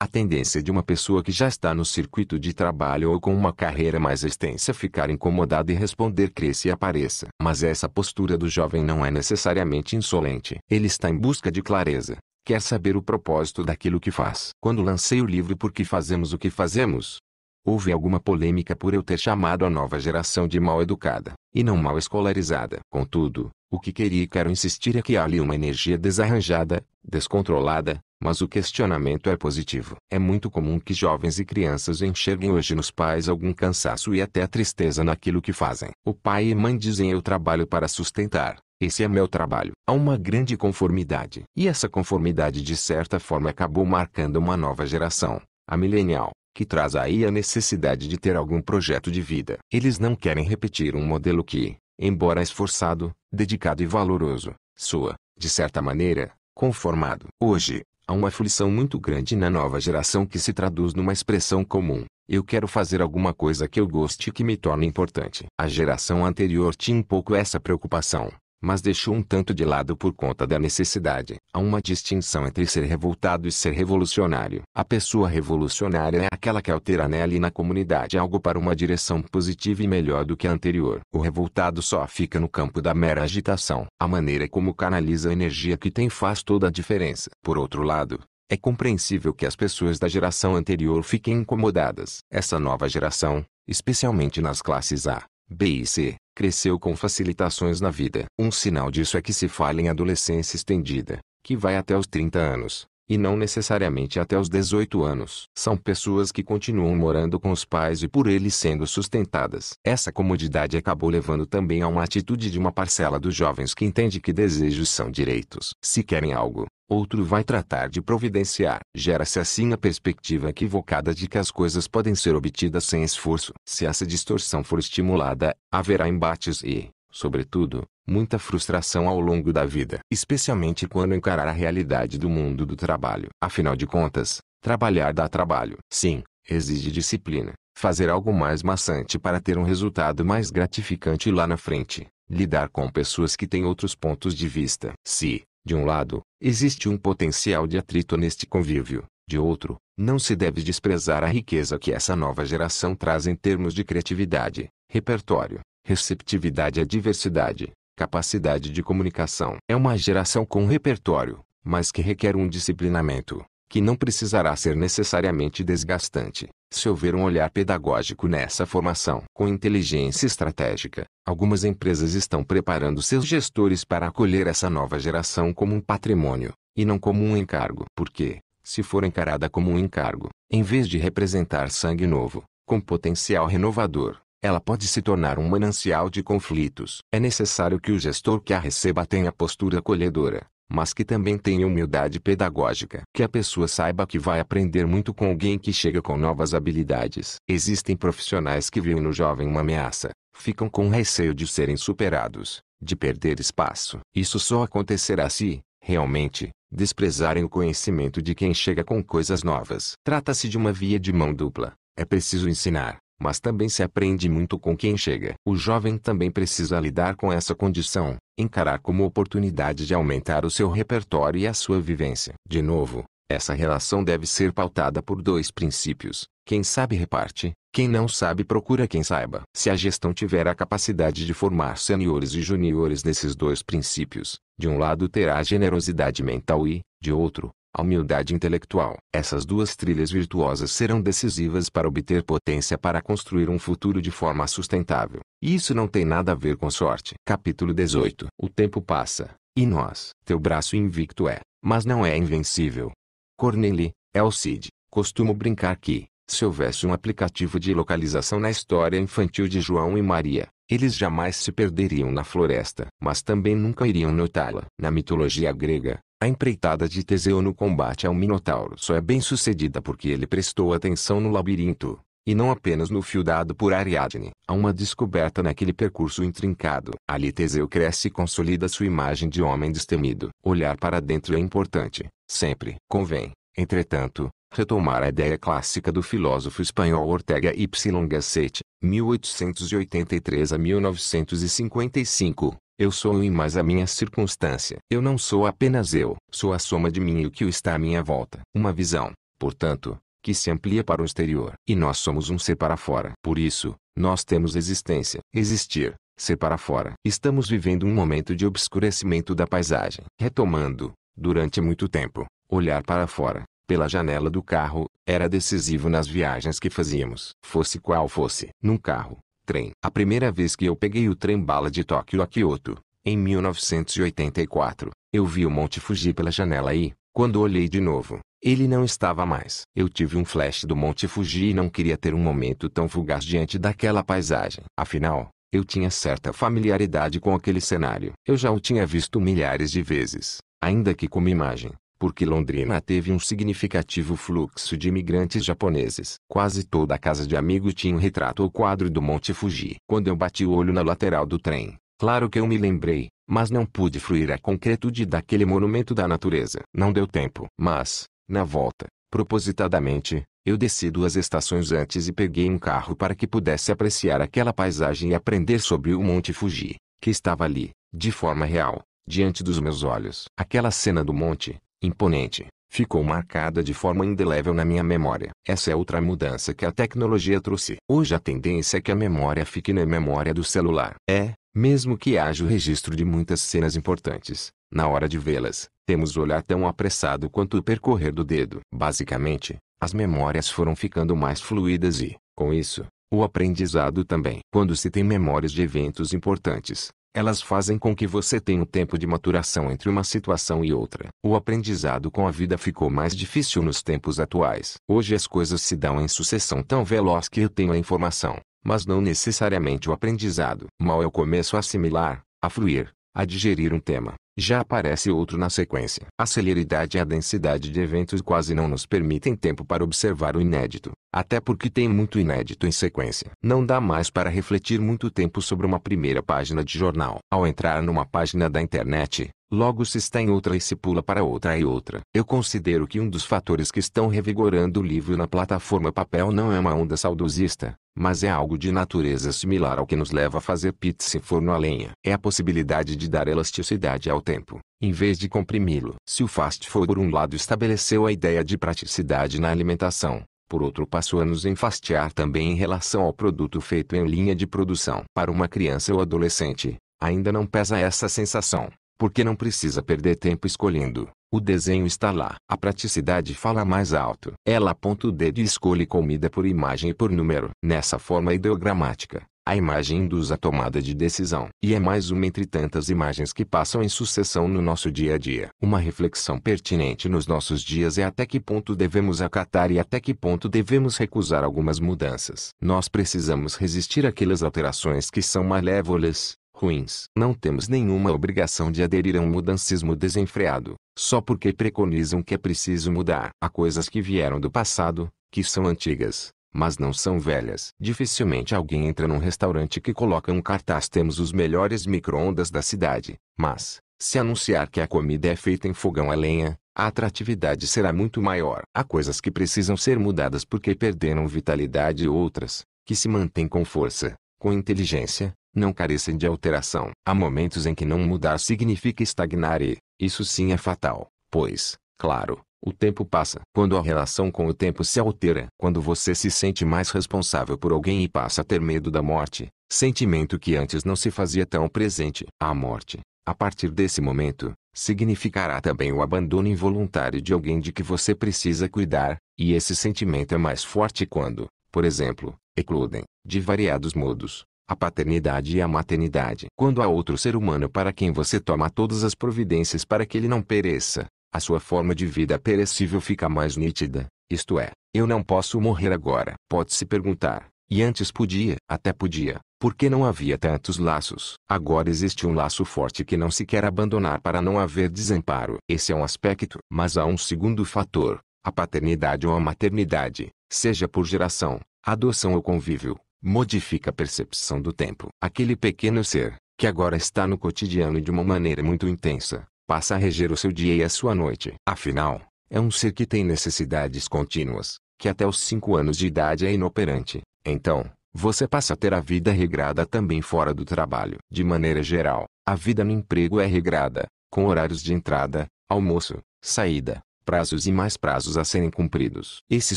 A 0.02 0.06
tendência 0.08 0.60
de 0.60 0.68
uma 0.68 0.82
pessoa 0.82 1.22
que 1.22 1.30
já 1.30 1.46
está 1.46 1.72
no 1.72 1.84
circuito 1.84 2.36
de 2.36 2.52
trabalho 2.52 3.12
ou 3.12 3.20
com 3.20 3.32
uma 3.32 3.52
carreira 3.52 4.00
mais 4.00 4.24
extensa 4.24 4.74
ficar 4.74 5.08
incomodada 5.10 5.70
e 5.70 5.76
responder 5.76 6.32
cresça 6.32 6.66
e 6.66 6.70
apareça. 6.72 7.28
Mas 7.40 7.62
essa 7.62 7.88
postura 7.88 8.36
do 8.36 8.48
jovem 8.48 8.82
não 8.82 9.06
é 9.06 9.12
necessariamente 9.12 9.94
insolente. 9.94 10.58
Ele 10.68 10.88
está 10.88 11.08
em 11.08 11.16
busca 11.16 11.52
de 11.52 11.62
clareza. 11.62 12.16
Quer 12.44 12.60
saber 12.60 12.96
o 12.96 13.02
propósito 13.02 13.62
daquilo 13.62 14.00
que 14.00 14.10
faz. 14.10 14.50
Quando 14.60 14.82
lancei 14.82 15.22
o 15.22 15.24
livro 15.24 15.56
Por 15.56 15.70
que 15.70 15.84
Fazemos 15.84 16.32
o 16.32 16.38
que 16.38 16.50
Fazemos, 16.50 17.18
houve 17.64 17.92
alguma 17.92 18.18
polêmica 18.18 18.74
por 18.74 18.94
eu 18.94 19.04
ter 19.04 19.20
chamado 19.20 19.64
a 19.64 19.70
nova 19.70 20.00
geração 20.00 20.48
de 20.48 20.58
mal 20.58 20.82
educada, 20.82 21.34
e 21.54 21.62
não 21.62 21.76
mal 21.76 21.96
escolarizada. 21.96 22.80
Contudo, 22.90 23.50
o 23.72 23.80
que 23.80 23.90
queria 23.90 24.24
e 24.24 24.28
quero 24.28 24.50
insistir 24.50 24.98
é 24.98 25.02
que 25.02 25.16
há 25.16 25.24
ali 25.24 25.40
uma 25.40 25.54
energia 25.54 25.96
desarranjada, 25.96 26.84
descontrolada, 27.02 27.98
mas 28.22 28.42
o 28.42 28.46
questionamento 28.46 29.30
é 29.30 29.36
positivo. 29.36 29.96
É 30.10 30.18
muito 30.18 30.50
comum 30.50 30.78
que 30.78 30.92
jovens 30.92 31.38
e 31.38 31.44
crianças 31.44 32.02
enxerguem 32.02 32.52
hoje 32.52 32.74
nos 32.74 32.90
pais 32.90 33.30
algum 33.30 33.50
cansaço 33.54 34.14
e 34.14 34.20
até 34.20 34.46
tristeza 34.46 35.02
naquilo 35.02 35.40
que 35.40 35.54
fazem. 35.54 35.90
O 36.04 36.12
pai 36.12 36.48
e 36.48 36.54
mãe 36.54 36.76
dizem 36.76 37.10
eu 37.10 37.22
trabalho 37.22 37.66
para 37.66 37.88
sustentar, 37.88 38.58
esse 38.78 39.02
é 39.02 39.08
meu 39.08 39.26
trabalho. 39.26 39.72
Há 39.88 39.92
uma 39.92 40.18
grande 40.18 40.54
conformidade. 40.54 41.44
E 41.56 41.66
essa 41.66 41.88
conformidade 41.88 42.60
de 42.60 42.76
certa 42.76 43.18
forma 43.18 43.48
acabou 43.48 43.86
marcando 43.86 44.36
uma 44.36 44.54
nova 44.54 44.84
geração, 44.84 45.40
a 45.66 45.78
milenial, 45.78 46.30
que 46.54 46.66
traz 46.66 46.94
aí 46.94 47.24
a 47.24 47.30
necessidade 47.30 48.06
de 48.06 48.18
ter 48.18 48.36
algum 48.36 48.60
projeto 48.60 49.10
de 49.10 49.22
vida. 49.22 49.56
Eles 49.72 49.98
não 49.98 50.14
querem 50.14 50.44
repetir 50.44 50.94
um 50.94 51.06
modelo 51.06 51.42
que, 51.42 51.76
embora 51.98 52.42
esforçado, 52.42 53.12
dedicado 53.32 53.82
e 53.82 53.86
valoroso, 53.86 54.54
soa, 54.74 55.14
de 55.36 55.48
certa 55.48 55.80
maneira, 55.80 56.32
conformado. 56.54 57.26
Hoje, 57.40 57.82
Há 58.04 58.12
uma 58.14 58.28
aflição 58.28 58.68
muito 58.68 58.98
grande 58.98 59.36
na 59.36 59.48
nova 59.48 59.80
geração 59.80 60.26
que 60.26 60.38
se 60.38 60.52
traduz 60.52 60.92
numa 60.92 61.12
expressão 61.12 61.64
comum. 61.64 62.04
Eu 62.28 62.42
quero 62.42 62.66
fazer 62.66 63.00
alguma 63.00 63.32
coisa 63.32 63.68
que 63.68 63.78
eu 63.78 63.86
goste 63.86 64.28
e 64.28 64.32
que 64.32 64.42
me 64.42 64.56
torne 64.56 64.86
importante. 64.86 65.46
A 65.56 65.68
geração 65.68 66.26
anterior 66.26 66.74
tinha 66.74 66.98
um 66.98 67.02
pouco 67.02 67.32
essa 67.32 67.60
preocupação 67.60 68.32
mas 68.62 68.80
deixou 68.80 69.14
um 69.14 69.22
tanto 69.22 69.52
de 69.52 69.64
lado 69.64 69.96
por 69.96 70.12
conta 70.12 70.46
da 70.46 70.58
necessidade. 70.58 71.36
Há 71.52 71.58
uma 71.58 71.82
distinção 71.82 72.46
entre 72.46 72.64
ser 72.66 72.84
revoltado 72.84 73.48
e 73.48 73.52
ser 73.52 73.72
revolucionário. 73.72 74.62
A 74.74 74.84
pessoa 74.84 75.28
revolucionária 75.28 76.22
é 76.22 76.28
aquela 76.32 76.62
que 76.62 76.70
altera 76.70 77.08
nela 77.08 77.34
e 77.34 77.40
na 77.40 77.50
comunidade 77.50 78.16
algo 78.16 78.38
para 78.40 78.58
uma 78.58 78.76
direção 78.76 79.20
positiva 79.20 79.82
e 79.82 79.88
melhor 79.88 80.24
do 80.24 80.36
que 80.36 80.46
a 80.46 80.52
anterior. 80.52 81.00
O 81.12 81.18
revoltado 81.18 81.82
só 81.82 82.06
fica 82.06 82.38
no 82.38 82.48
campo 82.48 82.80
da 82.80 82.94
mera 82.94 83.24
agitação. 83.24 83.86
A 84.00 84.06
maneira 84.06 84.48
como 84.48 84.72
canaliza 84.72 85.30
a 85.30 85.32
energia 85.32 85.76
que 85.76 85.90
tem 85.90 86.08
faz 86.08 86.42
toda 86.42 86.68
a 86.68 86.70
diferença. 86.70 87.28
Por 87.42 87.58
outro 87.58 87.82
lado, 87.82 88.20
é 88.52 88.56
compreensível 88.56 89.32
que 89.32 89.46
as 89.46 89.56
pessoas 89.56 89.98
da 89.98 90.06
geração 90.08 90.54
anterior 90.54 91.02
fiquem 91.02 91.38
incomodadas. 91.38 92.18
Essa 92.30 92.58
nova 92.58 92.86
geração, 92.86 93.42
especialmente 93.66 94.42
nas 94.42 94.60
classes 94.60 95.06
A, 95.06 95.24
B 95.52 95.66
e 95.66 95.86
C, 95.86 96.16
cresceu 96.34 96.78
com 96.78 96.96
facilitações 96.96 97.80
na 97.80 97.90
vida. 97.90 98.24
Um 98.38 98.50
sinal 98.50 98.90
disso 98.90 99.16
é 99.16 99.22
que 99.22 99.32
se 99.32 99.46
fala 99.46 99.80
em 99.80 99.88
adolescência 99.88 100.56
estendida, 100.56 101.20
que 101.44 101.56
vai 101.56 101.76
até 101.76 101.96
os 101.96 102.06
30 102.06 102.38
anos, 102.38 102.86
e 103.08 103.18
não 103.18 103.36
necessariamente 103.36 104.18
até 104.18 104.38
os 104.38 104.48
18 104.48 105.02
anos. 105.02 105.44
São 105.56 105.76
pessoas 105.76 106.32
que 106.32 106.42
continuam 106.42 106.96
morando 106.96 107.38
com 107.38 107.50
os 107.50 107.64
pais 107.64 108.02
e 108.02 108.08
por 108.08 108.26
eles 108.26 108.54
sendo 108.54 108.86
sustentadas. 108.86 109.74
Essa 109.84 110.10
comodidade 110.10 110.76
acabou 110.76 111.10
levando 111.10 111.44
também 111.44 111.82
a 111.82 111.88
uma 111.88 112.02
atitude 112.02 112.50
de 112.50 112.58
uma 112.58 112.72
parcela 112.72 113.20
dos 113.20 113.34
jovens 113.34 113.74
que 113.74 113.84
entende 113.84 114.20
que 114.20 114.32
desejos 114.32 114.88
são 114.88 115.10
direitos. 115.10 115.74
Se 115.84 116.02
querem 116.02 116.32
algo, 116.32 116.66
outro 116.92 117.24
vai 117.24 117.42
tratar 117.42 117.88
de 117.88 118.02
providenciar. 118.02 118.80
Gera-se 118.94 119.40
assim 119.40 119.72
a 119.72 119.78
perspectiva 119.78 120.50
equivocada 120.50 121.14
de 121.14 121.26
que 121.26 121.38
as 121.38 121.50
coisas 121.50 121.88
podem 121.88 122.14
ser 122.14 122.34
obtidas 122.34 122.84
sem 122.84 123.02
esforço. 123.02 123.52
Se 123.66 123.86
essa 123.86 124.06
distorção 124.06 124.62
for 124.62 124.78
estimulada, 124.78 125.54
haverá 125.72 126.08
embates 126.08 126.62
e, 126.62 126.90
sobretudo, 127.10 127.84
muita 128.06 128.38
frustração 128.38 129.08
ao 129.08 129.20
longo 129.20 129.52
da 129.52 129.64
vida, 129.64 130.00
especialmente 130.10 130.86
quando 130.86 131.14
encarar 131.14 131.48
a 131.48 131.52
realidade 131.52 132.18
do 132.18 132.28
mundo 132.28 132.66
do 132.66 132.76
trabalho. 132.76 133.28
Afinal 133.40 133.76
de 133.76 133.86
contas, 133.86 134.40
trabalhar 134.60 135.12
dá 135.12 135.28
trabalho. 135.28 135.78
Sim, 135.90 136.22
exige 136.48 136.90
disciplina, 136.90 137.52
fazer 137.76 138.10
algo 138.10 138.32
mais 138.32 138.62
maçante 138.62 139.18
para 139.18 139.40
ter 139.40 139.56
um 139.56 139.62
resultado 139.62 140.24
mais 140.24 140.50
gratificante 140.50 141.30
lá 141.30 141.46
na 141.46 141.56
frente, 141.56 142.06
lidar 142.28 142.68
com 142.68 142.90
pessoas 142.90 143.36
que 143.36 143.46
têm 143.46 143.64
outros 143.64 143.94
pontos 143.94 144.34
de 144.34 144.48
vista. 144.48 144.92
Se, 145.06 145.42
de 145.64 145.74
um 145.74 145.84
lado, 145.84 146.22
existe 146.40 146.88
um 146.88 146.96
potencial 146.96 147.66
de 147.66 147.78
atrito 147.78 148.16
neste 148.16 148.46
convívio, 148.46 149.04
de 149.28 149.38
outro, 149.38 149.76
não 149.96 150.18
se 150.18 150.34
deve 150.34 150.62
desprezar 150.62 151.22
a 151.22 151.28
riqueza 151.28 151.78
que 151.78 151.92
essa 151.92 152.16
nova 152.16 152.44
geração 152.44 152.94
traz 152.94 153.26
em 153.26 153.36
termos 153.36 153.72
de 153.72 153.84
criatividade, 153.84 154.68
repertório, 154.90 155.60
receptividade 155.84 156.80
à 156.80 156.84
diversidade, 156.84 157.70
capacidade 157.96 158.70
de 158.70 158.82
comunicação. 158.82 159.56
É 159.68 159.76
uma 159.76 159.96
geração 159.96 160.44
com 160.44 160.66
repertório, 160.66 161.40
mas 161.64 161.92
que 161.92 162.02
requer 162.02 162.36
um 162.36 162.48
disciplinamento, 162.48 163.44
que 163.72 163.80
não 163.80 163.96
precisará 163.96 164.54
ser 164.54 164.76
necessariamente 164.76 165.64
desgastante, 165.64 166.46
se 166.70 166.90
houver 166.90 167.14
um 167.14 167.22
olhar 167.22 167.50
pedagógico 167.50 168.28
nessa 168.28 168.66
formação. 168.66 169.22
Com 169.32 169.48
inteligência 169.48 170.26
estratégica, 170.26 171.06
algumas 171.24 171.64
empresas 171.64 172.12
estão 172.12 172.44
preparando 172.44 173.00
seus 173.00 173.24
gestores 173.24 173.82
para 173.82 174.08
acolher 174.08 174.46
essa 174.46 174.68
nova 174.68 174.98
geração 174.98 175.54
como 175.54 175.74
um 175.74 175.80
patrimônio, 175.80 176.52
e 176.76 176.84
não 176.84 176.98
como 176.98 177.24
um 177.24 177.34
encargo. 177.34 177.86
Porque, 177.96 178.40
se 178.62 178.82
for 178.82 179.04
encarada 179.04 179.48
como 179.48 179.70
um 179.70 179.78
encargo, 179.78 180.28
em 180.50 180.62
vez 180.62 180.86
de 180.86 180.98
representar 180.98 181.70
sangue 181.70 182.06
novo, 182.06 182.44
com 182.66 182.78
potencial 182.78 183.46
renovador, 183.46 184.18
ela 184.42 184.60
pode 184.60 184.86
se 184.86 185.00
tornar 185.00 185.38
um 185.38 185.48
manancial 185.48 186.10
de 186.10 186.22
conflitos. 186.22 186.98
É 187.10 187.18
necessário 187.18 187.80
que 187.80 187.90
o 187.90 187.98
gestor 187.98 188.42
que 188.42 188.52
a 188.52 188.58
receba 188.58 189.06
tenha 189.06 189.32
postura 189.32 189.78
acolhedora, 189.78 190.44
mas 190.72 190.94
que 190.94 191.04
também 191.04 191.36
tenha 191.36 191.66
humildade 191.66 192.18
pedagógica. 192.18 193.02
Que 193.14 193.22
a 193.22 193.28
pessoa 193.28 193.68
saiba 193.68 194.06
que 194.06 194.18
vai 194.18 194.40
aprender 194.40 194.86
muito 194.86 195.12
com 195.12 195.26
alguém 195.26 195.58
que 195.58 195.72
chega 195.72 196.00
com 196.00 196.16
novas 196.16 196.54
habilidades. 196.54 197.36
Existem 197.46 197.94
profissionais 197.94 198.70
que 198.70 198.80
veem 198.80 199.00
no 199.00 199.12
jovem 199.12 199.46
uma 199.46 199.60
ameaça, 199.60 200.10
ficam 200.34 200.70
com 200.70 200.88
receio 200.88 201.34
de 201.34 201.46
serem 201.46 201.76
superados, 201.76 202.62
de 202.80 202.96
perder 202.96 203.38
espaço. 203.38 204.00
Isso 204.16 204.38
só 204.38 204.62
acontecerá 204.62 205.28
se, 205.28 205.60
realmente, 205.82 206.50
desprezarem 206.72 207.44
o 207.44 207.50
conhecimento 207.50 208.22
de 208.22 208.34
quem 208.34 208.54
chega 208.54 208.82
com 208.82 209.04
coisas 209.04 209.42
novas. 209.42 209.92
Trata-se 210.02 210.48
de 210.48 210.56
uma 210.56 210.72
via 210.72 210.98
de 210.98 211.12
mão 211.12 211.34
dupla. 211.34 211.74
É 211.94 212.06
preciso 212.06 212.48
ensinar, 212.48 212.96
mas 213.22 213.38
também 213.38 213.68
se 213.68 213.82
aprende 213.82 214.28
muito 214.28 214.58
com 214.58 214.76
quem 214.76 214.96
chega. 214.96 215.34
O 215.46 215.54
jovem 215.54 215.96
também 215.96 216.30
precisa 216.30 216.80
lidar 216.80 217.14
com 217.14 217.32
essa 217.32 217.54
condição, 217.54 218.16
encarar 218.36 218.80
como 218.80 219.04
oportunidade 219.04 219.86
de 219.86 219.94
aumentar 219.94 220.44
o 220.44 220.50
seu 220.50 220.68
repertório 220.68 221.38
e 221.38 221.46
a 221.46 221.54
sua 221.54 221.80
vivência. 221.80 222.34
De 222.48 222.60
novo, 222.60 223.04
essa 223.30 223.54
relação 223.54 224.02
deve 224.02 224.26
ser 224.26 224.52
pautada 224.52 225.00
por 225.00 225.22
dois 225.22 225.50
princípios. 225.50 226.24
Quem 226.44 226.64
sabe 226.64 226.96
reparte, 226.96 227.52
quem 227.72 227.88
não 227.88 228.08
sabe 228.08 228.44
procura 228.44 228.88
quem 228.88 229.02
saiba. 229.02 229.42
Se 229.56 229.70
a 229.70 229.76
gestão 229.76 230.12
tiver 230.12 230.48
a 230.48 230.54
capacidade 230.54 231.24
de 231.24 231.32
formar 231.32 231.78
seniores 231.78 232.34
e 232.34 232.42
juniores 232.42 233.04
nesses 233.04 233.36
dois 233.36 233.62
princípios, 233.62 234.38
de 234.58 234.68
um 234.68 234.76
lado 234.76 235.08
terá 235.08 235.40
generosidade 235.42 236.22
mental 236.22 236.66
e, 236.66 236.80
de 237.00 237.12
outro, 237.12 237.50
a 237.74 237.82
humildade 237.82 238.34
intelectual. 238.34 238.96
Essas 239.12 239.44
duas 239.44 239.74
trilhas 239.74 240.10
virtuosas 240.10 240.70
serão 240.70 241.00
decisivas 241.00 241.70
para 241.70 241.88
obter 241.88 242.22
potência 242.22 242.76
para 242.76 243.00
construir 243.00 243.48
um 243.48 243.58
futuro 243.58 244.02
de 244.02 244.10
forma 244.10 244.46
sustentável. 244.46 245.20
E 245.40 245.54
isso 245.54 245.74
não 245.74 245.88
tem 245.88 246.04
nada 246.04 246.32
a 246.32 246.34
ver 246.34 246.56
com 246.56 246.70
sorte. 246.70 247.14
Capítulo 247.24 247.72
18 247.72 248.26
O 248.38 248.48
tempo 248.48 248.82
passa, 248.82 249.34
e 249.56 249.66
nós, 249.66 250.10
teu 250.24 250.38
braço 250.38 250.76
invicto 250.76 251.28
é, 251.28 251.40
mas 251.62 251.84
não 251.84 252.04
é 252.04 252.16
invencível. 252.16 252.92
Corneli, 253.36 253.92
Elcide, 254.14 254.68
costumo 254.90 255.34
brincar 255.34 255.76
que, 255.76 256.06
se 256.28 256.44
houvesse 256.44 256.86
um 256.86 256.92
aplicativo 256.92 257.58
de 257.58 257.74
localização 257.74 258.40
na 258.40 258.50
história 258.50 258.98
infantil 258.98 259.48
de 259.48 259.60
João 259.60 259.98
e 259.98 260.02
Maria, 260.02 260.48
eles 260.70 260.96
jamais 260.96 261.36
se 261.36 261.52
perderiam 261.52 262.10
na 262.10 262.24
floresta, 262.24 262.86
mas 262.98 263.20
também 263.22 263.54
nunca 263.54 263.86
iriam 263.86 264.10
notá-la. 264.10 264.64
Na 264.80 264.90
mitologia 264.90 265.52
grega, 265.52 265.98
a 266.22 266.28
empreitada 266.28 266.88
de 266.88 267.02
Teseu 267.02 267.42
no 267.42 267.52
combate 267.52 268.06
ao 268.06 268.14
Minotauro 268.14 268.76
só 268.78 268.94
é 268.94 269.00
bem 269.00 269.20
sucedida 269.20 269.82
porque 269.82 270.08
ele 270.08 270.24
prestou 270.24 270.72
atenção 270.72 271.18
no 271.18 271.28
labirinto, 271.28 271.98
e 272.24 272.32
não 272.32 272.52
apenas 272.52 272.90
no 272.90 273.02
fio 273.02 273.24
dado 273.24 273.56
por 273.56 273.74
Ariadne. 273.74 274.30
Há 274.46 274.52
uma 274.52 274.72
descoberta 274.72 275.42
naquele 275.42 275.72
percurso 275.72 276.22
intrincado. 276.22 276.92
Ali 277.10 277.32
Teseu 277.32 277.66
cresce 277.66 278.06
e 278.06 278.10
consolida 278.12 278.68
sua 278.68 278.86
imagem 278.86 279.28
de 279.28 279.42
homem 279.42 279.72
destemido. 279.72 280.28
Olhar 280.44 280.76
para 280.76 281.00
dentro 281.00 281.34
é 281.34 281.40
importante, 281.40 282.06
sempre. 282.30 282.76
Convém, 282.88 283.32
entretanto, 283.58 284.28
retomar 284.54 285.02
a 285.02 285.08
ideia 285.08 285.36
clássica 285.36 285.90
do 285.90 286.04
filósofo 286.04 286.62
espanhol 286.62 287.08
Ortega 287.08 287.52
y 287.52 288.06
Gasset, 288.06 288.60
1883 288.80 290.52
a 290.52 290.58
1955. 290.58 292.61
Eu 292.78 292.90
sou 292.90 293.22
e 293.22 293.30
mais 293.30 293.56
a 293.56 293.62
minha 293.62 293.86
circunstância. 293.86 294.78
Eu 294.90 295.02
não 295.02 295.18
sou 295.18 295.46
apenas 295.46 295.92
eu. 295.92 296.16
Sou 296.30 296.52
a 296.52 296.58
soma 296.58 296.90
de 296.90 297.00
mim 297.00 297.20
e 297.20 297.26
o 297.26 297.30
que 297.30 297.44
está 297.44 297.74
à 297.74 297.78
minha 297.78 298.02
volta. 298.02 298.40
Uma 298.54 298.72
visão, 298.72 299.12
portanto, 299.38 299.98
que 300.22 300.32
se 300.32 300.50
amplia 300.50 300.82
para 300.82 301.02
o 301.02 301.04
exterior. 301.04 301.52
E 301.68 301.76
nós 301.76 301.98
somos 301.98 302.30
um 302.30 302.38
ser 302.38 302.56
para 302.56 302.76
fora. 302.76 303.12
Por 303.22 303.38
isso, 303.38 303.74
nós 303.96 304.24
temos 304.24 304.56
existência. 304.56 305.20
Existir, 305.34 305.94
ser 306.16 306.36
para 306.36 306.56
fora. 306.56 306.94
Estamos 307.04 307.48
vivendo 307.48 307.84
um 307.84 307.92
momento 307.92 308.34
de 308.34 308.46
obscurecimento 308.46 309.34
da 309.34 309.46
paisagem. 309.46 310.04
Retomando, 310.18 310.92
durante 311.14 311.60
muito 311.60 311.88
tempo, 311.88 312.26
olhar 312.48 312.82
para 312.82 313.06
fora, 313.06 313.44
pela 313.66 313.86
janela 313.86 314.30
do 314.30 314.42
carro, 314.42 314.86
era 315.06 315.28
decisivo 315.28 315.90
nas 315.90 316.08
viagens 316.08 316.58
que 316.58 316.70
fazíamos. 316.70 317.32
Fosse 317.44 317.78
qual 317.78 318.08
fosse. 318.08 318.48
Num 318.62 318.78
carro, 318.78 319.18
trem. 319.44 319.72
A 319.82 319.90
primeira 319.90 320.30
vez 320.30 320.56
que 320.56 320.64
eu 320.64 320.76
peguei 320.76 321.08
o 321.08 321.16
trem 321.16 321.40
bala 321.40 321.70
de 321.70 321.84
Tóquio 321.84 322.22
a 322.22 322.26
Kyoto, 322.26 322.78
em 323.04 323.16
1984, 323.16 324.90
eu 325.12 325.26
vi 325.26 325.44
o 325.44 325.50
Monte 325.50 325.80
Fuji 325.80 326.12
pela 326.12 326.30
janela 326.30 326.74
e, 326.74 326.92
quando 327.12 327.40
olhei 327.40 327.68
de 327.68 327.80
novo, 327.80 328.20
ele 328.42 328.66
não 328.66 328.84
estava 328.84 329.26
mais. 329.26 329.62
Eu 329.74 329.88
tive 329.88 330.16
um 330.16 330.24
flash 330.24 330.64
do 330.64 330.76
Monte 330.76 331.06
Fuji 331.06 331.50
e 331.50 331.54
não 331.54 331.68
queria 331.68 331.96
ter 331.96 332.14
um 332.14 332.18
momento 332.18 332.68
tão 332.68 332.88
fugaz 332.88 333.24
diante 333.24 333.58
daquela 333.58 334.02
paisagem. 334.02 334.64
Afinal, 334.76 335.28
eu 335.52 335.64
tinha 335.64 335.90
certa 335.90 336.32
familiaridade 336.32 337.20
com 337.20 337.34
aquele 337.34 337.60
cenário. 337.60 338.12
Eu 338.26 338.36
já 338.36 338.50
o 338.50 338.58
tinha 338.58 338.86
visto 338.86 339.20
milhares 339.20 339.70
de 339.70 339.82
vezes, 339.82 340.38
ainda 340.62 340.94
que 340.94 341.06
como 341.08 341.28
imagem 341.28 341.72
porque 342.02 342.26
Londrina 342.26 342.80
teve 342.80 343.12
um 343.12 343.18
significativo 343.20 344.16
fluxo 344.16 344.76
de 344.76 344.88
imigrantes 344.88 345.44
japoneses. 345.44 346.16
Quase 346.28 346.64
toda 346.64 346.96
a 346.96 346.98
casa 346.98 347.24
de 347.24 347.36
amigo 347.36 347.72
tinha 347.72 347.94
um 347.94 347.98
retrato 347.98 348.42
ou 348.42 348.50
quadro 348.50 348.90
do 348.90 349.00
Monte 349.00 349.32
Fuji. 349.32 349.76
Quando 349.86 350.08
eu 350.08 350.16
bati 350.16 350.44
o 350.44 350.50
olho 350.50 350.72
na 350.72 350.82
lateral 350.82 351.24
do 351.24 351.38
trem, 351.38 351.76
claro 351.96 352.28
que 352.28 352.40
eu 352.40 352.46
me 352.48 352.58
lembrei, 352.58 353.06
mas 353.24 353.52
não 353.52 353.64
pude 353.64 354.00
fruir 354.00 354.32
a 354.32 354.36
concretude 354.36 355.06
daquele 355.06 355.44
monumento 355.44 355.94
da 355.94 356.08
natureza. 356.08 356.62
Não 356.74 356.92
deu 356.92 357.06
tempo. 357.06 357.46
Mas, 357.56 358.06
na 358.28 358.42
volta, 358.42 358.88
propositadamente, 359.08 360.24
eu 360.44 360.56
desci 360.56 360.90
duas 360.90 361.14
estações 361.14 361.70
antes 361.70 362.08
e 362.08 362.12
peguei 362.12 362.50
um 362.50 362.58
carro 362.58 362.96
para 362.96 363.14
que 363.14 363.28
pudesse 363.28 363.70
apreciar 363.70 364.20
aquela 364.20 364.52
paisagem 364.52 365.10
e 365.10 365.14
aprender 365.14 365.60
sobre 365.60 365.94
o 365.94 366.02
Monte 366.02 366.32
Fuji, 366.32 366.74
que 367.00 367.10
estava 367.10 367.44
ali, 367.44 367.70
de 367.94 368.10
forma 368.10 368.44
real, 368.44 368.82
diante 369.06 369.44
dos 369.44 369.60
meus 369.60 369.84
olhos. 369.84 370.24
Aquela 370.36 370.72
cena 370.72 371.04
do 371.04 371.12
monte, 371.12 371.60
imponente, 371.82 372.46
ficou 372.70 373.04
marcada 373.04 373.62
de 373.62 373.74
forma 373.74 374.06
indelével 374.06 374.54
na 374.54 374.64
minha 374.64 374.82
memória. 374.82 375.30
Essa 375.46 375.70
é 375.70 375.76
outra 375.76 376.00
mudança 376.00 376.54
que 376.54 376.64
a 376.64 376.72
tecnologia 376.72 377.40
trouxe. 377.40 377.76
Hoje 377.90 378.14
a 378.14 378.18
tendência 378.18 378.78
é 378.78 378.80
que 378.80 378.90
a 378.90 378.96
memória 378.96 379.44
fique 379.44 379.72
na 379.72 379.84
memória 379.84 380.32
do 380.32 380.42
celular. 380.42 380.94
É, 381.08 381.32
mesmo 381.54 381.98
que 381.98 382.16
haja 382.16 382.42
o 382.42 382.48
registro 382.48 382.96
de 382.96 383.04
muitas 383.04 383.42
cenas 383.42 383.76
importantes, 383.76 384.50
na 384.72 384.88
hora 384.88 385.06
de 385.06 385.18
vê-las, 385.18 385.68
temos 385.86 386.16
o 386.16 386.22
olhar 386.22 386.42
tão 386.42 386.66
apressado 386.66 387.28
quanto 387.28 387.58
o 387.58 387.62
percorrer 387.62 388.10
do 388.10 388.24
dedo. 388.24 388.60
Basicamente, 388.72 389.58
as 389.78 389.92
memórias 389.92 390.48
foram 390.48 390.74
ficando 390.74 391.14
mais 391.14 391.42
fluídas 391.42 392.00
e, 392.00 392.16
com 392.34 392.54
isso, 392.54 392.86
o 393.12 393.22
aprendizado 393.22 394.02
também. 394.02 394.38
Quando 394.50 394.74
se 394.74 394.90
tem 394.90 395.04
memórias 395.04 395.52
de 395.52 395.60
eventos 395.60 396.14
importantes, 396.14 396.88
elas 397.14 397.42
fazem 397.42 397.78
com 397.78 397.94
que 397.94 398.06
você 398.06 398.40
tenha 398.40 398.62
um 398.62 398.66
tempo 398.66 398.98
de 398.98 399.06
maturação 399.06 399.70
entre 399.70 399.88
uma 399.88 400.02
situação 400.02 400.64
e 400.64 400.72
outra. 400.72 401.08
O 401.22 401.34
aprendizado 401.34 402.10
com 402.10 402.26
a 402.26 402.30
vida 402.30 402.56
ficou 402.56 402.88
mais 402.88 403.14
difícil 403.14 403.62
nos 403.62 403.82
tempos 403.82 404.18
atuais. 404.18 404.76
Hoje 404.88 405.14
as 405.14 405.26
coisas 405.26 405.60
se 405.60 405.76
dão 405.76 406.00
em 406.00 406.08
sucessão 406.08 406.62
tão 406.62 406.84
veloz 406.84 407.28
que 407.28 407.40
eu 407.40 407.48
tenho 407.48 407.72
a 407.72 407.78
informação, 407.78 408.38
mas 408.64 408.86
não 408.86 409.00
necessariamente 409.00 409.90
o 409.90 409.92
aprendizado. 409.92 410.66
Mal 410.80 411.02
eu 411.02 411.10
começo 411.10 411.56
a 411.56 411.60
assimilar, 411.60 412.22
a 412.42 412.48
fluir, 412.48 412.90
a 413.14 413.24
digerir 413.24 413.74
um 413.74 413.80
tema, 413.80 414.14
já 414.36 414.60
aparece 414.60 415.10
outro 415.10 415.36
na 415.36 415.50
sequência. 415.50 416.06
A 416.18 416.26
celeridade 416.26 416.96
e 416.96 417.00
a 417.00 417.04
densidade 417.04 417.70
de 417.70 417.80
eventos 417.80 418.20
quase 418.20 418.54
não 418.54 418.68
nos 418.68 418.86
permitem 418.86 419.36
tempo 419.36 419.64
para 419.64 419.84
observar 419.84 420.36
o 420.36 420.40
inédito, 420.40 420.90
até 421.12 421.40
porque 421.40 421.68
tem 421.68 421.88
muito 421.88 422.18
inédito 422.18 422.66
em 422.66 422.72
sequência. 422.72 423.30
Não 423.42 423.64
dá 423.64 423.80
mais 423.80 424.10
para 424.10 424.30
refletir 424.30 424.80
muito 424.80 425.10
tempo 425.10 425.42
sobre 425.42 425.66
uma 425.66 425.78
primeira 425.78 426.22
página 426.22 426.64
de 426.64 426.78
jornal. 426.78 427.18
Ao 427.30 427.46
entrar 427.46 427.82
numa 427.82 428.06
página 428.06 428.48
da 428.48 428.60
internet, 428.60 429.28
logo 429.52 429.84
se 429.84 429.98
está 429.98 430.20
em 430.20 430.30
outra 430.30 430.56
e 430.56 430.60
se 430.60 430.74
pula 430.74 431.02
para 431.02 431.22
outra 431.22 431.58
e 431.58 431.64
outra. 431.64 432.00
Eu 432.14 432.24
considero 432.24 432.86
que 432.86 432.98
um 432.98 433.08
dos 433.08 433.24
fatores 433.24 433.70
que 433.70 433.80
estão 433.80 434.08
revigorando 434.08 434.80
o 434.80 434.82
livro 434.82 435.16
na 435.16 435.28
plataforma 435.28 435.92
papel 435.92 436.32
não 436.32 436.50
é 436.50 436.58
uma 436.58 436.74
onda 436.74 436.96
saudosista, 436.96 437.74
mas 437.96 438.22
é 438.22 438.30
algo 438.30 438.56
de 438.56 438.72
natureza 438.72 439.32
similar 439.32 439.78
ao 439.78 439.86
que 439.86 439.96
nos 439.96 440.10
leva 440.10 440.38
a 440.38 440.40
fazer 440.40 440.72
pizza 440.72 441.16
em 441.16 441.20
forno 441.20 441.52
a 441.52 441.56
lenha. 441.56 441.92
É 442.04 442.12
a 442.12 442.18
possibilidade 442.18 442.96
de 442.96 443.08
dar 443.08 443.28
elasticidade 443.28 444.08
ao 444.08 444.20
tempo, 444.20 444.58
em 444.80 444.92
vez 444.92 445.18
de 445.18 445.28
comprimi-lo. 445.28 445.94
Se 446.08 446.22
o 446.22 446.28
fast 446.28 446.68
food 446.68 446.86
por 446.86 446.98
um 446.98 447.10
lado 447.10 447.36
estabeleceu 447.36 448.06
a 448.06 448.12
ideia 448.12 448.42
de 448.44 448.56
praticidade 448.56 449.40
na 449.40 449.50
alimentação, 449.50 450.22
por 450.48 450.62
outro 450.62 450.86
passou 450.86 451.20
a 451.20 451.24
nos 451.24 451.46
enfastiar 451.46 452.12
também 452.12 452.52
em 452.52 452.54
relação 452.54 453.02
ao 453.02 453.12
produto 453.12 453.60
feito 453.60 453.96
em 453.96 454.04
linha 454.06 454.34
de 454.34 454.46
produção. 454.46 455.04
Para 455.14 455.30
uma 455.30 455.48
criança 455.48 455.94
ou 455.94 456.00
adolescente, 456.00 456.76
ainda 457.00 457.32
não 457.32 457.46
pesa 457.46 457.78
essa 457.78 458.08
sensação, 458.08 458.70
porque 458.98 459.24
não 459.24 459.34
precisa 459.34 459.82
perder 459.82 460.16
tempo 460.16 460.46
escolhendo. 460.46 461.08
O 461.34 461.40
desenho 461.40 461.86
está 461.86 462.10
lá. 462.10 462.36
A 462.46 462.58
praticidade 462.58 463.34
fala 463.34 463.64
mais 463.64 463.94
alto. 463.94 464.34
Ela 464.46 464.72
aponta 464.72 465.08
o 465.08 465.10
dedo 465.10 465.38
e 465.38 465.42
escolhe 465.42 465.86
comida 465.86 466.28
por 466.28 466.46
imagem 466.46 466.90
e 466.90 466.94
por 466.94 467.10
número. 467.10 467.48
Nessa 467.64 467.98
forma 467.98 468.34
ideogramática, 468.34 469.22
a 469.44 469.56
imagem 469.56 470.00
induz 470.00 470.30
a 470.30 470.36
tomada 470.36 470.82
de 470.82 470.94
decisão. 470.94 471.48
E 471.62 471.74
é 471.74 471.80
mais 471.80 472.10
uma 472.10 472.26
entre 472.26 472.44
tantas 472.44 472.90
imagens 472.90 473.32
que 473.32 473.46
passam 473.46 473.82
em 473.82 473.88
sucessão 473.88 474.46
no 474.46 474.60
nosso 474.60 474.92
dia 474.92 475.14
a 475.14 475.18
dia. 475.18 475.48
Uma 475.60 475.80
reflexão 475.80 476.38
pertinente 476.38 477.08
nos 477.08 477.26
nossos 477.26 477.62
dias 477.62 477.96
é 477.96 478.04
até 478.04 478.26
que 478.26 478.38
ponto 478.38 478.76
devemos 478.76 479.22
acatar 479.22 479.72
e 479.72 479.80
até 479.80 479.98
que 480.00 480.12
ponto 480.12 480.50
devemos 480.50 480.98
recusar 480.98 481.42
algumas 481.42 481.80
mudanças. 481.80 482.50
Nós 482.60 482.88
precisamos 482.88 483.56
resistir 483.56 484.06
àquelas 484.06 484.42
alterações 484.42 485.08
que 485.08 485.22
são 485.22 485.42
malévolas, 485.42 486.36
ruins. 486.62 487.06
Não 487.16 487.34
temos 487.34 487.66
nenhuma 487.66 488.12
obrigação 488.12 488.70
de 488.70 488.84
aderir 488.84 489.16
a 489.16 489.20
um 489.20 489.28
mudancismo 489.28 489.96
desenfreado, 489.96 490.76
só 490.96 491.20
porque 491.20 491.52
preconizam 491.52 492.22
que 492.22 492.34
é 492.34 492.38
preciso 492.38 492.92
mudar. 492.92 493.30
Há 493.42 493.48
coisas 493.48 493.88
que 493.88 494.00
vieram 494.00 494.38
do 494.38 494.48
passado, 494.48 495.10
que 495.32 495.42
são 495.42 495.66
antigas, 495.66 496.30
mas 496.54 496.78
não 496.78 496.92
são 496.92 497.18
velhas. 497.18 497.70
Dificilmente 497.80 498.54
alguém 498.54 498.86
entra 498.86 499.08
num 499.08 499.18
restaurante 499.18 499.80
que 499.80 499.92
coloca 499.92 500.30
um 500.30 500.40
cartaz 500.40 500.88
temos 500.88 501.18
os 501.18 501.32
melhores 501.32 501.84
micro-ondas 501.84 502.48
da 502.48 502.62
cidade, 502.62 503.16
mas, 503.36 503.80
se 503.98 504.18
anunciar 504.18 504.70
que 504.70 504.80
a 504.80 504.86
comida 504.86 505.28
é 505.28 505.36
feita 505.36 505.66
em 505.66 505.74
fogão 505.74 506.12
a 506.12 506.14
lenha, 506.14 506.56
a 506.74 506.86
atratividade 506.86 507.66
será 507.66 507.92
muito 507.92 508.22
maior. 508.22 508.62
Há 508.72 508.84
coisas 508.84 509.20
que 509.20 509.30
precisam 509.30 509.76
ser 509.76 509.98
mudadas 509.98 510.44
porque 510.44 510.74
perderam 510.74 511.26
vitalidade 511.26 512.04
e 512.04 512.08
outras, 512.08 512.64
que 512.84 512.94
se 512.94 513.08
mantêm 513.08 513.46
com 513.46 513.64
força, 513.64 514.14
com 514.42 514.52
inteligência, 514.52 515.32
não 515.54 515.72
carecem 515.72 516.16
de 516.16 516.26
alteração. 516.26 516.90
Há 517.06 517.14
momentos 517.14 517.64
em 517.64 517.76
que 517.76 517.84
não 517.84 518.00
mudar 518.00 518.40
significa 518.40 519.00
estagnar 519.00 519.62
e, 519.62 519.76
isso 520.00 520.24
sim 520.24 520.50
é 520.50 520.56
fatal, 520.56 521.06
pois, 521.30 521.76
claro, 521.96 522.40
o 522.60 522.72
tempo 522.72 523.04
passa. 523.04 523.42
Quando 523.54 523.76
a 523.76 523.80
relação 523.80 524.32
com 524.32 524.48
o 524.48 524.52
tempo 524.52 524.82
se 524.82 524.98
altera, 524.98 525.46
quando 525.56 525.80
você 525.80 526.12
se 526.12 526.28
sente 526.28 526.64
mais 526.64 526.90
responsável 526.90 527.56
por 527.56 527.70
alguém 527.70 528.02
e 528.02 528.08
passa 528.08 528.40
a 528.40 528.44
ter 528.44 528.60
medo 528.60 528.90
da 528.90 529.00
morte, 529.00 529.46
sentimento 529.70 530.40
que 530.40 530.56
antes 530.56 530.82
não 530.82 530.96
se 530.96 531.12
fazia 531.12 531.46
tão 531.46 531.68
presente. 531.68 532.26
A 532.40 532.52
morte, 532.52 532.98
a 533.24 533.32
partir 533.32 533.70
desse 533.70 534.00
momento, 534.00 534.52
significará 534.74 535.60
também 535.60 535.92
o 535.92 536.02
abandono 536.02 536.48
involuntário 536.48 537.22
de 537.22 537.32
alguém 537.32 537.60
de 537.60 537.72
que 537.72 537.84
você 537.84 538.12
precisa 538.12 538.68
cuidar, 538.68 539.18
e 539.38 539.52
esse 539.52 539.76
sentimento 539.76 540.34
é 540.34 540.38
mais 540.38 540.64
forte 540.64 541.06
quando, 541.06 541.46
por 541.70 541.84
exemplo, 541.84 542.34
eclodem, 542.56 543.02
de 543.24 543.40
variados 543.40 543.94
modos, 543.94 544.44
a 544.68 544.76
paternidade 544.76 545.56
e 545.56 545.60
a 545.60 545.68
maternidade. 545.68 546.46
Quando 546.56 546.82
há 546.82 546.86
outro 546.86 547.16
ser 547.18 547.36
humano 547.36 547.68
para 547.68 547.92
quem 547.92 548.10
você 548.10 548.40
toma 548.40 548.70
todas 548.70 549.04
as 549.04 549.14
providências 549.14 549.84
para 549.84 550.06
que 550.06 550.16
ele 550.16 550.28
não 550.28 550.42
pereça, 550.42 551.06
a 551.32 551.40
sua 551.40 551.60
forma 551.60 551.94
de 551.94 552.06
vida 552.06 552.38
perecível 552.38 553.00
fica 553.00 553.28
mais 553.28 553.56
nítida, 553.56 554.06
isto 554.30 554.58
é, 554.58 554.70
eu 554.94 555.06
não 555.06 555.22
posso 555.22 555.60
morrer 555.60 555.92
agora. 555.92 556.34
Pode-se 556.48 556.84
perguntar, 556.84 557.48
e 557.70 557.82
antes 557.82 558.10
podia, 558.10 558.56
até 558.68 558.92
podia, 558.92 559.40
porque 559.58 559.88
não 559.88 560.04
havia 560.04 560.36
tantos 560.36 560.76
laços. 560.76 561.34
Agora 561.48 561.88
existe 561.88 562.26
um 562.26 562.34
laço 562.34 562.64
forte 562.64 563.04
que 563.04 563.16
não 563.16 563.30
se 563.30 563.46
quer 563.46 563.64
abandonar 563.64 564.20
para 564.20 564.42
não 564.42 564.58
haver 564.58 564.90
desamparo. 564.90 565.56
Esse 565.68 565.92
é 565.92 565.96
um 565.96 566.04
aspecto. 566.04 566.58
Mas 566.70 566.96
há 566.96 567.06
um 567.06 567.16
segundo 567.16 567.64
fator, 567.64 568.20
a 568.44 568.52
paternidade 568.52 569.26
ou 569.26 569.34
a 569.34 569.40
maternidade, 569.40 570.30
seja 570.50 570.88
por 570.88 571.06
geração, 571.06 571.60
adoção 571.84 572.34
ou 572.34 572.42
convívio, 572.42 572.98
modifica 573.20 573.90
a 573.90 573.92
percepção 573.92 574.60
do 574.60 574.72
tempo. 574.72 575.08
Aquele 575.20 575.56
pequeno 575.56 576.04
ser, 576.04 576.36
que 576.56 576.66
agora 576.66 576.96
está 576.96 577.26
no 577.26 577.36
cotidiano 577.36 578.00
de 578.00 578.10
uma 578.10 578.22
maneira 578.22 578.62
muito 578.62 578.86
intensa, 578.86 579.46
passa 579.66 579.94
a 579.94 579.98
reger 579.98 580.30
o 580.30 580.36
seu 580.36 580.52
dia 580.52 580.74
e 580.74 580.82
a 580.82 580.88
sua 580.88 581.14
noite. 581.14 581.54
Afinal, 581.66 582.20
é 582.48 582.60
um 582.60 582.70
ser 582.70 582.92
que 582.92 583.06
tem 583.06 583.24
necessidades 583.24 584.06
contínuas, 584.06 584.76
que 584.98 585.08
até 585.08 585.26
os 585.26 585.40
5 585.40 585.76
anos 585.76 585.96
de 585.96 586.06
idade 586.06 586.46
é 586.46 586.52
inoperante. 586.52 587.20
Então, 587.44 587.90
você 588.14 588.46
passa 588.46 588.74
a 588.74 588.76
ter 588.76 588.92
a 588.94 589.00
vida 589.00 589.32
regrada 589.32 589.86
também 589.86 590.20
fora 590.20 590.52
do 590.52 590.64
trabalho. 590.64 591.18
De 591.30 591.42
maneira 591.42 591.82
geral, 591.82 592.26
a 592.46 592.54
vida 592.54 592.84
no 592.84 592.92
emprego 592.92 593.40
é 593.40 593.46
regrada, 593.46 594.06
com 594.30 594.46
horários 594.46 594.82
de 594.82 594.92
entrada, 594.92 595.46
almoço, 595.68 596.18
saída, 596.40 597.00
prazos 597.24 597.66
e 597.66 597.72
mais 597.72 597.96
prazos 597.96 598.36
a 598.36 598.44
serem 598.44 598.70
cumpridos. 598.70 599.38
Esse 599.48 599.76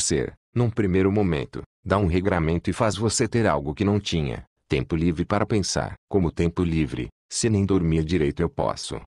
ser, 0.00 0.34
num 0.56 0.70
primeiro 0.70 1.12
momento, 1.12 1.60
dá 1.84 1.98
um 1.98 2.06
regramento 2.06 2.70
e 2.70 2.72
faz 2.72 2.96
você 2.96 3.28
ter 3.28 3.46
algo 3.46 3.74
que 3.74 3.84
não 3.84 4.00
tinha, 4.00 4.46
tempo 4.66 4.96
livre 4.96 5.22
para 5.22 5.44
pensar. 5.44 5.92
Como 6.08 6.32
tempo 6.32 6.64
livre, 6.64 7.08
se 7.28 7.50
nem 7.50 7.66
dormir 7.66 8.02
direito 8.02 8.40
eu 8.40 8.48
posso. 8.48 8.98